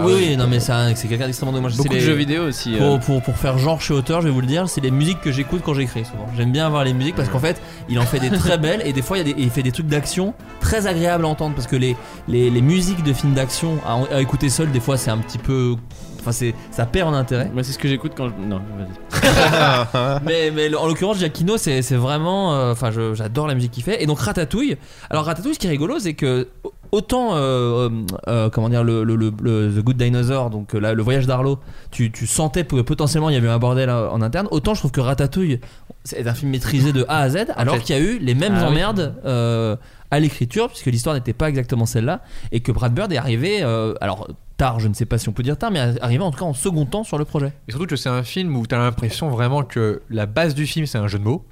Oui, 0.00 0.12
oui, 0.16 0.36
non, 0.36 0.46
mais 0.46 0.60
c'est 0.60 0.72
un- 0.72 0.94
c'est 0.94 1.08
quelqu'un 1.08 1.26
d'extrêmement. 1.26 1.60
Moi, 1.60 1.70
je 1.70 1.76
Beaucoup 1.76 1.88
sais 1.88 1.94
de 1.94 2.00
les- 2.00 2.06
jeux 2.06 2.14
vidéo 2.14 2.44
aussi. 2.44 2.74
euh. 2.74 2.78
Pour, 2.78 3.00
pour, 3.00 3.22
pour 3.22 3.36
faire 3.36 3.58
genre 3.58 3.80
chez 3.80 3.94
auteur, 3.94 4.20
je 4.20 4.26
vais 4.28 4.32
vous 4.32 4.40
le 4.40 4.46
dire, 4.46 4.68
c'est 4.68 4.80
les 4.80 4.90
musiques 4.90 5.20
que 5.20 5.30
j'écoute 5.32 5.62
quand 5.64 5.74
j'écris 5.74 6.04
souvent. 6.04 6.26
J'aime 6.36 6.52
bien 6.52 6.66
avoir 6.66 6.84
les 6.84 6.92
musiques 6.92 7.14
parce 7.16 7.28
qu'en 7.28 7.38
fait, 7.38 7.60
il 7.88 7.98
en 7.98 8.02
fait 8.06 8.18
des 8.20 8.30
très 8.30 8.58
belles 8.58 8.82
et 8.84 8.92
des 8.92 9.02
fois, 9.02 9.18
il, 9.18 9.26
y 9.28 9.30
a 9.30 9.34
des- 9.34 9.42
il 9.42 9.50
fait 9.50 9.62
des 9.62 9.72
trucs 9.72 9.86
d'action 9.86 10.34
très 10.60 10.86
agréables 10.86 11.24
à 11.24 11.28
entendre 11.28 11.54
parce 11.54 11.66
que 11.66 11.76
les, 11.76 11.96
les, 12.28 12.50
les 12.50 12.62
musiques 12.62 13.02
de 13.02 13.12
films 13.12 13.34
d'action 13.34 13.78
à, 13.86 14.16
à 14.16 14.20
écouter 14.20 14.48
seul, 14.48 14.70
des 14.72 14.80
fois, 14.80 14.96
c'est 14.96 15.10
un 15.10 15.18
petit 15.18 15.38
peu. 15.38 15.76
Enfin, 16.24 16.32
c'est, 16.32 16.54
ça 16.70 16.86
perd 16.86 17.08
en 17.10 17.12
intérêt. 17.12 17.50
Moi, 17.52 17.62
c'est 17.62 17.72
ce 17.72 17.78
que 17.78 17.86
j'écoute 17.86 18.12
quand 18.16 18.28
je. 18.28 18.46
Non, 18.46 18.60
vas-y. 18.78 20.20
mais, 20.24 20.50
mais 20.50 20.74
en 20.74 20.86
l'occurrence, 20.86 21.18
Giacchino, 21.18 21.56
c'est, 21.58 21.82
c'est 21.82 21.96
vraiment. 21.96 22.54
euh, 22.54 22.72
Enfin, 22.72 22.90
je- 22.90 23.12
j'adore 23.14 23.46
la 23.46 23.54
musique 23.54 23.72
qu'il 23.72 23.82
fait. 23.82 24.02
Et 24.02 24.06
donc, 24.06 24.18
Ratatouille. 24.20 24.76
Alors, 25.10 25.24
Ratatouille, 25.26 25.54
ce 25.54 25.58
qui 25.58 25.66
est 25.66 25.70
rigolo, 25.70 25.98
c'est 25.98 26.14
que 26.14 26.48
autant. 26.92 27.30
euh, 27.34 27.88
euh, 28.28 28.48
comment 28.50 28.68
dire, 28.70 28.82
le, 28.84 29.04
le, 29.04 29.16
le- 29.16 29.32
le- 29.42 29.72
The 29.74 29.84
Good 29.84 29.96
Dinosaur, 29.98 30.48
donc 30.50 30.74
euh, 30.74 30.78
là, 30.80 30.94
le 30.94 31.02
voyage 31.02 31.26
d'Arlo, 31.26 31.58
tu, 31.90 32.10
tu 32.10 32.26
sentais 32.26 32.64
que 32.64 32.80
potentiellement 32.80 33.28
il 33.30 33.34
y 33.34 33.38
avait 33.38 33.48
un 33.48 33.58
bordel 33.58 33.90
euh, 33.90 34.08
en 34.10 34.22
interne. 34.22 34.48
Autant 34.50 34.72
je 34.74 34.80
trouve 34.80 34.92
que 34.92 35.00
Ratatouille, 35.02 35.60
c'est 36.04 36.26
un 36.26 36.34
film 36.34 36.50
maîtrisé 36.52 36.92
de 36.92 37.04
A 37.08 37.18
à 37.18 37.28
Z, 37.28 37.46
alors 37.56 37.78
qu'il 37.78 37.94
y 37.96 37.98
a 37.98 38.02
eu 38.02 38.18
les 38.18 38.34
mêmes 38.34 38.54
Ah 38.56 38.62
oui. 38.64 38.72
emmerdes. 38.72 39.14
euh, 39.26 39.76
à 40.10 40.20
l'écriture, 40.20 40.68
puisque 40.68 40.86
l'histoire 40.86 41.16
n'était 41.16 41.32
pas 41.32 41.48
exactement 41.48 41.86
celle-là, 41.86 42.20
et 42.52 42.60
que 42.60 42.70
Brad 42.70 42.94
Bird 42.94 43.12
est 43.12 43.16
arrivé, 43.16 43.62
euh, 43.64 43.94
alors 44.00 44.28
tard, 44.56 44.80
je 44.80 44.88
ne 44.88 44.94
sais 44.94 45.06
pas 45.06 45.18
si 45.18 45.28
on 45.28 45.32
peut 45.32 45.42
dire 45.42 45.56
tard, 45.58 45.70
mais 45.70 45.80
arrivé 46.00 46.22
en 46.22 46.30
tout 46.30 46.38
cas 46.38 46.44
en 46.44 46.54
second 46.54 46.86
temps 46.86 47.04
sur 47.04 47.18
le 47.18 47.24
projet. 47.24 47.52
Et 47.68 47.72
surtout 47.72 47.86
que 47.86 47.96
c'est 47.96 48.08
un 48.08 48.22
film 48.22 48.56
où 48.56 48.66
tu 48.66 48.74
as 48.74 48.78
l'impression 48.78 49.28
vraiment 49.30 49.62
que 49.62 50.02
la 50.10 50.26
base 50.26 50.54
du 50.54 50.66
film 50.66 50.86
c'est 50.86 50.98
un 50.98 51.08
jeu 51.08 51.18
de 51.18 51.24
mots. 51.24 51.44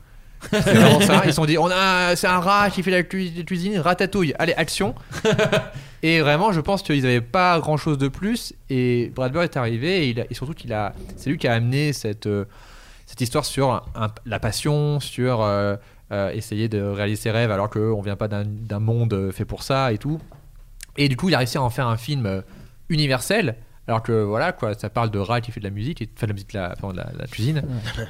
C'est 0.50 0.74
vraiment 0.74 1.00
ça. 1.00 1.22
Ils 1.24 1.28
se 1.28 1.36
sont 1.36 1.44
dit, 1.46 1.56
on 1.56 1.68
a, 1.70 2.16
c'est 2.16 2.26
un 2.26 2.40
rat 2.40 2.68
qui 2.70 2.82
fait 2.82 2.90
la 2.90 3.04
cu- 3.04 3.30
la 3.36 3.44
cuisine, 3.44 3.78
ratatouille. 3.78 4.34
Allez, 4.40 4.54
action. 4.54 4.92
et 6.02 6.20
vraiment, 6.20 6.50
je 6.50 6.60
pense 6.60 6.82
qu'ils 6.82 7.02
n'avaient 7.02 7.20
pas 7.20 7.60
grand 7.60 7.76
chose 7.76 7.96
de 7.96 8.08
plus. 8.08 8.52
Et 8.68 9.12
Brad 9.14 9.30
Bird 9.32 9.44
est 9.44 9.56
arrivé 9.56 10.04
et, 10.06 10.08
il 10.10 10.20
a- 10.20 10.24
et 10.28 10.34
surtout 10.34 10.52
qu'il 10.54 10.72
a, 10.72 10.94
c'est 11.16 11.30
lui 11.30 11.38
qui 11.38 11.46
a 11.46 11.52
amené 11.54 11.92
cette, 11.92 12.26
euh, 12.26 12.44
cette 13.06 13.20
histoire 13.20 13.44
sur 13.44 13.70
un- 13.94 14.08
la 14.26 14.40
passion, 14.40 14.98
sur 14.98 15.42
euh, 15.42 15.76
euh, 16.10 16.30
essayer 16.32 16.68
de 16.68 16.82
réaliser 16.82 17.22
ses 17.22 17.30
rêves 17.30 17.52
alors 17.52 17.70
qu'on 17.70 18.02
vient 18.02 18.16
pas 18.16 18.26
d'un, 18.26 18.42
d'un 18.44 18.80
monde 18.80 19.30
fait 19.32 19.44
pour 19.44 19.62
ça 19.62 19.92
et 19.92 19.98
tout. 19.98 20.20
Et 20.98 21.08
du 21.08 21.16
coup, 21.16 21.28
il 21.28 21.36
a 21.36 21.38
réussi 21.38 21.56
à 21.56 21.62
en 21.62 21.70
faire 21.70 21.86
un 21.86 21.96
film 21.96 22.42
universel. 22.92 23.56
Alors 23.88 24.02
que 24.04 24.12
voilà, 24.22 24.52
quoi, 24.52 24.74
ça 24.74 24.88
parle 24.90 25.10
de 25.10 25.18
rat 25.18 25.40
qui 25.40 25.50
fait 25.50 25.58
de 25.58 25.64
la 25.64 25.70
musique, 25.70 26.00
et, 26.02 26.08
enfin 26.16 26.26
de 26.26 26.30
la 26.30 26.34
musique, 26.34 26.52
de 26.52 26.58
la, 26.58 26.68
de 26.92 26.96
la, 26.96 27.04
de 27.12 27.18
la 27.18 27.26
cuisine. 27.26 27.62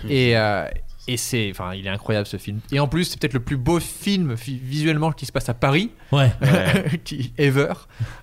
Et, 0.07 0.37
euh, 0.37 0.67
et 1.09 1.17
c'est, 1.17 1.49
enfin, 1.51 1.73
il 1.75 1.87
est 1.87 1.91
incroyable 1.91 2.27
ce 2.27 2.37
film. 2.37 2.61
Et 2.73 2.79
en 2.79 2.87
plus, 2.89 3.05
c'est 3.05 3.19
peut-être 3.19 3.33
le 3.33 3.41
plus 3.41 3.57
beau 3.57 3.81
film 3.81 4.35
vi- 4.35 4.59
visuellement 4.63 5.13
qui 5.13 5.25
se 5.25 5.33
passe 5.33 5.49
à 5.49 5.55
Paris, 5.55 5.91
Ouais. 6.13 6.31
qui, 7.05 7.33
ever. 7.39 7.73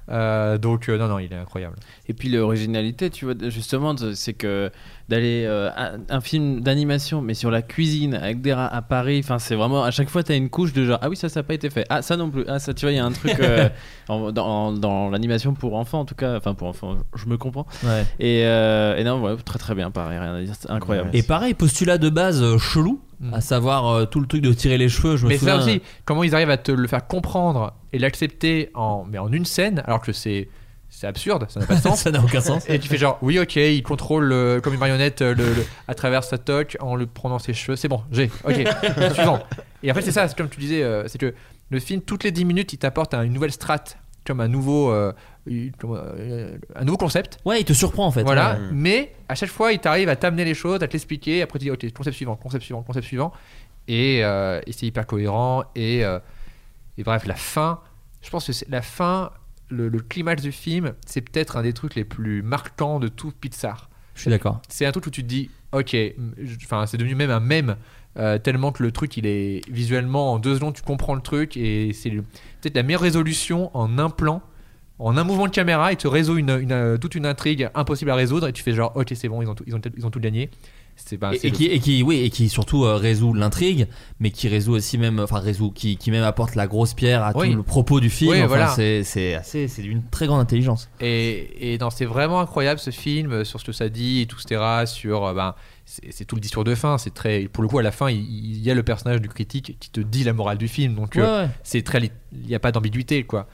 Euh, 0.09 0.59
donc 0.59 0.89
euh, 0.89 0.97
non, 0.99 1.07
non, 1.07 1.17
il 1.17 1.33
est 1.33 1.37
incroyable. 1.37 1.75
Et 2.07 2.13
puis 2.13 2.29
l'originalité, 2.29 3.09
tu 3.09 3.25
vois, 3.25 3.33
justement, 3.49 3.95
c'est 4.13 4.33
que 4.35 4.71
d'aller 5.09 5.43
euh, 5.47 5.69
un, 6.09 6.21
film 6.21 6.61
d'animation, 6.61 7.21
mais 7.21 7.33
sur 7.33 7.49
la 7.49 7.63
cuisine 7.63 8.13
avec 8.13 8.41
des 8.41 8.53
rats 8.53 8.67
à 8.67 8.81
Paris, 8.83 9.19
enfin, 9.23 9.39
c'est 9.39 9.55
vraiment 9.55 9.83
à 9.83 9.89
chaque 9.91 10.07
fois, 10.09 10.21
tu 10.21 10.31
as 10.31 10.35
une 10.35 10.49
couche 10.49 10.71
de 10.71 10.85
genre, 10.85 10.99
ah 11.01 11.09
oui, 11.09 11.15
ça, 11.17 11.29
ça 11.29 11.39
n'a 11.39 11.43
pas 11.43 11.55
été 11.55 11.69
fait. 11.71 11.85
Ah, 11.89 12.03
ça 12.03 12.15
non 12.15 12.29
plus. 12.29 12.45
Ah, 12.47 12.59
ça, 12.59 12.73
tu 12.75 12.85
vois, 12.85 12.91
il 12.91 12.97
y 12.97 12.99
a 12.99 13.05
un 13.05 13.11
truc 13.11 13.39
euh, 13.39 13.67
en- 14.07 14.31
dans, 14.31 14.71
dans 14.71 15.09
l'animation 15.09 15.53
pour 15.55 15.75
enfants, 15.75 16.01
en 16.01 16.05
tout 16.05 16.13
cas, 16.15 16.37
enfin, 16.37 16.53
pour 16.53 16.67
enfants, 16.67 16.95
je 17.15 17.25
me 17.25 17.37
comprends. 17.37 17.65
Ouais. 17.83 18.05
Et, 18.19 18.43
euh, 18.45 18.95
et 18.97 19.03
non, 19.03 19.19
ouais, 19.23 19.35
très 19.43 19.57
très 19.57 19.73
bien, 19.73 19.89
pareil, 19.89 20.19
rien 20.19 20.35
à 20.35 20.41
dire, 20.43 20.53
c'est 20.57 20.69
incroyable. 20.69 21.09
Et 21.13 21.23
pareil, 21.23 21.55
postulat 21.55 21.97
de 21.97 22.09
base 22.09 22.43
euh, 22.43 22.59
chelou. 22.59 23.01
à 23.33 23.41
savoir 23.41 23.87
euh, 23.87 24.05
tout 24.05 24.19
le 24.19 24.27
truc 24.27 24.41
de 24.43 24.53
tirer 24.53 24.77
les 24.77 24.89
cheveux. 24.89 25.17
Je 25.17 25.23
me 25.25 25.29
Mais 25.29 25.37
ça 25.39 25.57
souviens. 25.57 25.57
aussi, 25.57 25.81
comment 26.05 26.23
ils 26.23 26.35
arrivent 26.35 26.51
à 26.51 26.57
te 26.57 26.71
le 26.71 26.87
faire 26.87 27.07
comprendre 27.07 27.73
et 27.91 27.97
l'accepter 27.99 28.69
en, 28.75 29.05
mais 29.09 29.17
en 29.17 29.31
une 29.31 29.45
scène, 29.45 29.81
alors 29.85 30.01
que 30.01 30.11
c'est 30.13 30.47
c'est 30.99 31.07
absurde, 31.07 31.45
ça 31.49 31.61
n'a 31.61 31.65
pas 31.65 31.75
de 31.75 31.81
sens. 31.81 32.01
Ça 32.03 32.11
n'a 32.11 32.21
aucun 32.21 32.41
sens. 32.41 32.67
Et 32.69 32.77
tu 32.77 32.89
fais 32.89 32.97
genre, 32.97 33.17
oui, 33.21 33.39
ok, 33.39 33.55
il 33.55 33.81
contrôle 33.83 34.31
euh, 34.33 34.59
comme 34.59 34.73
une 34.73 34.79
marionnette 34.81 35.21
euh, 35.21 35.33
le, 35.33 35.45
le- 35.53 35.65
à 35.87 35.95
travers 35.95 36.23
sa 36.25 36.37
toque 36.37 36.75
en 36.81 36.95
le 36.95 37.05
prenant 37.07 37.39
ses 37.39 37.53
cheveux. 37.53 37.77
C'est 37.77 37.87
bon, 37.87 38.03
j'ai, 38.11 38.29
ok, 38.43 38.55
suivant. 39.13 39.39
Et 39.81 39.89
en 39.91 39.93
fait, 39.93 40.01
c'est 40.01 40.11
ça, 40.11 40.27
c'est 40.27 40.37
comme 40.37 40.49
tu 40.49 40.59
disais, 40.59 40.83
euh, 40.83 41.07
c'est 41.07 41.17
que 41.17 41.33
le 41.69 41.79
film, 41.79 42.01
toutes 42.01 42.23
les 42.25 42.31
10 42.31 42.43
minutes, 42.43 42.73
il 42.73 42.77
t'apporte 42.79 43.13
un- 43.13 43.21
une 43.23 43.31
nouvelle 43.31 43.51
strate, 43.53 43.97
comme 44.25 44.41
un 44.41 44.49
nouveau, 44.49 44.91
euh, 44.91 45.13
une- 45.47 45.71
euh, 45.85 46.57
un 46.75 46.83
nouveau 46.83 46.97
concept. 46.97 47.37
Ouais, 47.45 47.61
il 47.61 47.65
te 47.65 47.71
surprend 47.73 48.05
en 48.07 48.11
fait. 48.11 48.23
Voilà, 48.23 48.55
Ouais. 48.55 48.59
mais 48.73 49.13
à 49.29 49.35
chaque 49.35 49.49
fois, 49.51 49.71
il 49.71 49.79
t'arrive 49.79 50.09
à 50.09 50.17
t'amener 50.17 50.43
les 50.43 50.53
choses, 50.53 50.83
à 50.83 50.87
te 50.87 50.93
l'expliquer. 50.93 51.41
Après, 51.41 51.59
tu 51.59 51.65
dis, 51.65 51.71
ok, 51.71 51.93
concept 51.93 52.15
suivant, 52.17 52.35
concept 52.35 52.63
suivant, 52.65 52.81
concept 52.83 53.05
suivant. 53.07 53.31
Et, 53.87 54.19
euh, 54.23 54.59
et 54.67 54.73
c'est 54.73 54.85
hyper 54.85 55.07
cohérent. 55.07 55.63
Et, 55.75 56.03
euh, 56.03 56.19
et 56.97 57.03
bref, 57.03 57.25
la 57.25 57.35
fin, 57.35 57.79
je 58.21 58.29
pense 58.29 58.45
que 58.45 58.51
c'est 58.53 58.67
la 58.69 58.81
fin, 58.81 59.31
le, 59.69 59.87
le 59.89 59.99
climax 59.99 60.41
du 60.41 60.51
film, 60.51 60.93
c'est 61.05 61.21
peut-être 61.21 61.57
un 61.57 61.63
des 61.63 61.73
trucs 61.73 61.95
les 61.95 62.03
plus 62.05 62.41
marquants 62.41 62.99
de 62.99 63.07
tout 63.07 63.31
Pixar. 63.31 63.89
Je 64.15 64.21
suis 64.21 64.29
d'accord. 64.29 64.61
C'est 64.67 64.85
un 64.85 64.91
truc 64.91 65.05
où 65.07 65.09
tu 65.11 65.23
te 65.23 65.27
dis, 65.27 65.49
ok, 65.71 65.95
enfin, 66.65 66.85
c'est 66.85 66.97
devenu 66.97 67.15
même 67.15 67.31
un 67.31 67.39
mème. 67.39 67.75
euh, 68.17 68.37
tellement 68.39 68.71
que 68.71 68.81
le 68.83 68.91
truc 68.91 69.15
il 69.17 69.25
est 69.27 69.61
visuellement 69.69 70.33
en 70.33 70.39
deux 70.39 70.55
secondes 70.55 70.73
tu 70.73 70.81
comprends 70.81 71.13
le 71.13 71.21
truc 71.21 71.55
et 71.55 71.93
c'est 71.93 72.09
peut-être 72.09 72.75
la 72.75 72.81
meilleure 72.81 73.01
résolution 73.01 73.69
en 73.77 73.99
un 73.99 74.09
plan 74.09 74.41
en 74.97 75.15
un 75.15 75.23
mouvement 75.23 75.45
de 75.45 75.51
caméra 75.51 75.91
il 75.91 75.95
te 75.97 76.07
résout 76.07 76.37
une, 76.37 76.49
une, 76.49 76.97
toute 76.99 77.13
une 77.13 77.27
intrigue 77.27 77.69
impossible 77.75 78.09
à 78.09 78.15
résoudre 78.15 78.47
et 78.47 78.51
tu 78.51 78.63
fais 78.63 78.73
genre 78.73 78.93
ok 78.95 79.11
c'est 79.13 79.29
bon 79.29 79.43
ils 79.43 79.47
ont 79.47 79.53
tout, 79.53 79.63
ils 79.67 79.75
ont, 79.75 79.81
ils 79.95 80.05
ont 80.07 80.09
tout 80.09 80.19
gagné 80.19 80.49
Et, 81.43 81.51
qui, 81.51 81.65
et 81.65 81.79
qui, 81.79 82.03
oui, 82.03 82.17
et 82.21 82.29
qui 82.29 82.49
surtout 82.49 82.83
euh, 82.85 82.95
résout 82.95 83.33
l'intrigue, 83.33 83.87
mais 84.19 84.31
qui 84.31 84.47
résout 84.47 84.73
aussi 84.73 84.97
même, 84.97 85.19
enfin 85.19 85.39
résout, 85.39 85.71
qui, 85.71 85.97
qui 85.97 86.11
même 86.11 86.23
apporte 86.23 86.55
la 86.55 86.67
grosse 86.67 86.93
pierre 86.93 87.23
à 87.23 87.31
Oui. 87.35 87.49
tout 87.51 87.55
le 87.57 87.63
propos 87.63 87.99
du 87.99 88.09
film. 88.09 88.31
Oui, 88.31 88.37
Enfin, 88.39 88.47
voilà. 88.47 88.67
c'est, 88.69 89.03
c'est 89.03 89.33
assez, 89.35 89.67
c'est 89.67 89.81
d'une 89.81 90.03
très 90.09 90.27
grande 90.27 90.41
intelligence. 90.41 90.89
Et, 90.99 91.73
et 91.73 91.77
non, 91.77 91.89
c'est 91.89 92.05
vraiment 92.05 92.39
incroyable 92.39 92.79
ce 92.79 92.91
film 92.91 93.31
euh, 93.31 93.43
sur 93.43 93.59
ce 93.59 93.65
que 93.65 93.71
ça 93.71 93.89
dit, 93.89 94.21
et 94.21 94.25
tout, 94.25 94.37
etc. 94.43 94.61
Sur, 94.85 95.25
euh, 95.25 95.33
ben, 95.33 95.55
c'est 95.85 96.25
tout 96.25 96.35
le 96.35 96.41
discours 96.41 96.63
de 96.63 96.75
fin. 96.75 96.97
C'est 96.97 97.13
très, 97.13 97.47
pour 97.47 97.63
le 97.63 97.69
coup, 97.69 97.79
à 97.79 97.83
la 97.83 97.91
fin, 97.91 98.09
il, 98.11 98.19
il 98.19 98.61
y 98.61 98.69
a 98.69 98.75
le 98.75 98.83
personnage 98.83 99.21
du 99.21 99.29
critique 99.29 99.77
qui 99.79 99.89
te 99.89 100.01
dit 100.01 100.23
la 100.23 100.33
morale 100.33 100.57
du 100.57 100.67
film. 100.67 100.95
Donc, 100.95 101.15
euh, 101.15 101.45
Ouais, 101.45 101.49
c'est 101.63 101.81
très, 101.81 101.99
il 102.33 102.47
n'y 102.47 102.55
a 102.55 102.59
pas 102.59 102.71
d'ambiguïté, 102.71 103.23
quoi. 103.23 103.47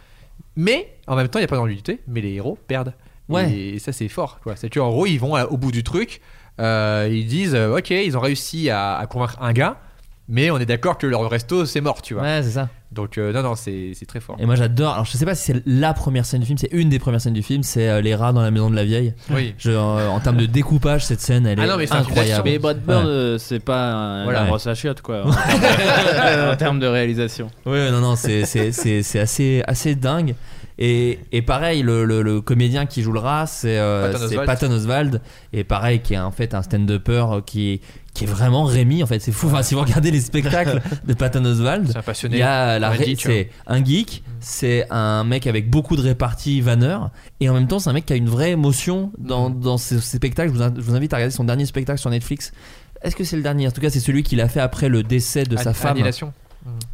Mais 0.56 0.96
en 1.08 1.16
même 1.16 1.28
temps, 1.30 1.40
il 1.40 1.44
n'y 1.44 1.46
a 1.46 1.50
pas 1.50 1.58
d'ambiguïté. 1.58 2.02
Mais 2.08 2.22
les 2.22 2.34
héros 2.34 2.58
perdent. 2.68 2.94
Ouais. 3.30 3.52
Et 3.52 3.80
ça, 3.80 3.92
c'est 3.92 4.08
fort. 4.08 4.40
Quoi. 4.44 4.56
C'est 4.56 4.70
qu'en 4.70 4.90
gros, 4.90 5.06
ils 5.06 5.18
vont 5.18 5.36
au 5.46 5.58
bout 5.58 5.72
du 5.72 5.84
truc. 5.84 6.22
Euh, 6.60 7.10
ils 7.12 7.26
disent, 7.26 7.56
euh, 7.56 7.78
ok, 7.78 7.90
ils 7.92 8.18
ont 8.18 8.22
réussi 8.22 8.70
à, 8.70 8.96
à 8.98 9.06
convaincre 9.08 9.38
un 9.42 9.54
gars, 9.54 9.78
mais 10.28 10.50
on 10.52 10.58
est 10.58 10.66
d'accord 10.66 10.98
que 10.98 11.06
leur 11.08 11.30
resto, 11.30 11.66
c'est 11.66 11.82
mort, 11.82 12.02
tu 12.02 12.14
vois. 12.14 12.24
Ouais, 12.24 12.42
c'est 12.44 12.52
ça. 12.52 12.70
Donc, 12.92 13.18
euh, 13.18 13.34
non, 13.34 13.44
non, 13.44 13.56
c'est 13.56 13.92
c'est 13.94 14.06
très 14.06 14.22
fort. 14.22 14.38
Et 14.40 14.46
moi 14.46 14.56
j'adore. 14.56 14.94
Alors 14.94 15.04
je 15.06 15.18
sais 15.18 15.26
pas 15.26 15.36
si 15.36 15.52
c'est 15.52 15.62
la 15.66 15.94
première 15.94 16.26
scène 16.26 16.40
du 16.40 16.46
film, 16.46 16.58
c'est 16.58 16.72
une 16.72 16.88
des 16.88 16.98
premières 16.98 17.20
scènes 17.20 17.34
du 17.34 17.44
film, 17.44 17.62
c'est 17.62 17.90
euh, 17.90 18.00
les 18.00 18.16
rats 18.16 18.32
dans 18.32 18.42
la 18.42 18.52
maison 18.52 18.70
de 18.70 18.76
la 18.76 18.86
vieille. 18.86 19.14
Oui. 19.32 19.54
Je, 19.58 19.72
euh, 19.72 20.08
en 20.08 20.20
termes 20.22 20.38
de 20.38 20.46
découpage, 20.46 21.06
cette 21.06 21.20
scène, 21.20 21.46
elle 21.46 21.60
Ah 21.60 21.66
est 21.66 21.68
non, 21.68 21.76
mais 21.78 21.88
c'est 21.88 21.94
un 21.96 22.00
incroyable. 22.00 22.44
Mais 22.46 22.58
Brad 22.58 22.80
Bird, 22.82 23.04
Ouais. 23.06 23.12
euh, 23.12 23.38
c'est 23.38 23.60
pas 23.60 23.92
un, 23.92 24.24
Voilà. 24.24 24.42
la 24.44 24.46
brosse 24.46 24.66
à 24.68 24.76
chiottes, 24.76 25.02
quoi. 25.02 25.26
en 25.26 25.30
en 26.54 26.56
termes 26.56 26.80
de 26.80 26.88
réalisation. 26.88 27.50
Ouais, 27.66 27.92
non, 27.92 28.00
non, 28.00 28.16
c'est, 28.16 28.46
c'est, 28.46 28.72
c'est, 28.72 29.04
c'est 29.04 29.20
assez, 29.20 29.62
assez 29.68 29.96
dingue. 29.96 30.34
Et, 30.78 31.20
et 31.32 31.42
pareil, 31.42 31.82
le, 31.84 32.04
le, 32.04 32.22
le 32.22 32.42
comédien 32.42 32.86
qui 32.86 33.02
joue 33.02 33.14
le 33.14 33.20
rat, 33.20 33.48
c'est, 33.48 33.78
euh, 33.78 34.12
Patton 34.46 34.72
Oswald. 34.72 35.22
Et 35.54 35.64
pareil, 35.64 36.02
qui 36.02 36.14
est 36.16 36.20
en 36.20 36.32
fait 36.32 36.54
un 36.54 36.62
stand-upper 36.62 37.26
qui, 37.46 37.80
qui 38.14 38.26
est 38.26 38.28
vraiment 38.28 38.66
Rémi. 38.66 39.02
En 39.02 39.06
fait, 39.06 39.20
c'est 39.20 39.32
fou. 39.32 39.48
Enfin, 39.48 39.64
si 39.64 39.74
vous 39.74 39.82
regardez 39.82 40.12
les 40.12 40.20
spectacles 40.20 40.82
de 41.08 41.14
Patton 41.14 41.46
Oswald, 41.46 41.94
il 42.36 42.40
y 42.40 42.42
a 42.44 42.78
la 42.80 42.90
c'est 43.22 43.50
un 43.68 43.84
geek, 43.86 44.24
c'est 44.42 44.86
un 44.90 45.24
mec 45.24 45.48
avec 45.48 45.70
beaucoup 45.70 45.96
de 45.96 46.02
réparties 46.02 46.60
vanneur, 46.60 47.10
et 47.40 47.48
en 47.50 47.54
même 47.54 47.68
temps, 47.68 47.80
c'est 47.80 47.90
un 47.90 47.94
mec 47.94 48.06
qui 48.06 48.14
a 48.14 48.18
une 48.18 48.30
vraie 48.30 48.52
émotion 48.52 49.12
dans, 49.18 49.50
dans 49.50 49.78
ses, 49.78 50.02
ses 50.02 50.18
spectacles. 50.18 50.52
Je 50.52 50.58
vous, 50.58 50.64
in- 50.64 50.74
je 50.76 50.82
vous 50.82 50.96
invite 50.96 51.14
à 51.14 51.18
regarder 51.18 51.34
son 51.34 51.46
dernier 51.46 51.66
spectacle 51.66 52.00
sur 52.00 52.10
Netflix. 52.10 52.52
Est-ce 53.02 53.16
que 53.16 53.24
c'est 53.24 53.38
le 53.38 53.44
dernier? 53.44 53.68
En 53.68 53.72
tout 53.72 53.82
cas, 53.82 53.90
c'est 53.90 54.00
celui 54.02 54.24
qu'il 54.24 54.42
a 54.42 54.50
fait 54.50 54.60
après 54.62 54.90
le 54.90 55.04
décès 55.04 55.44
de 55.44 55.56
sa 55.64 55.74
femme. 55.74 55.98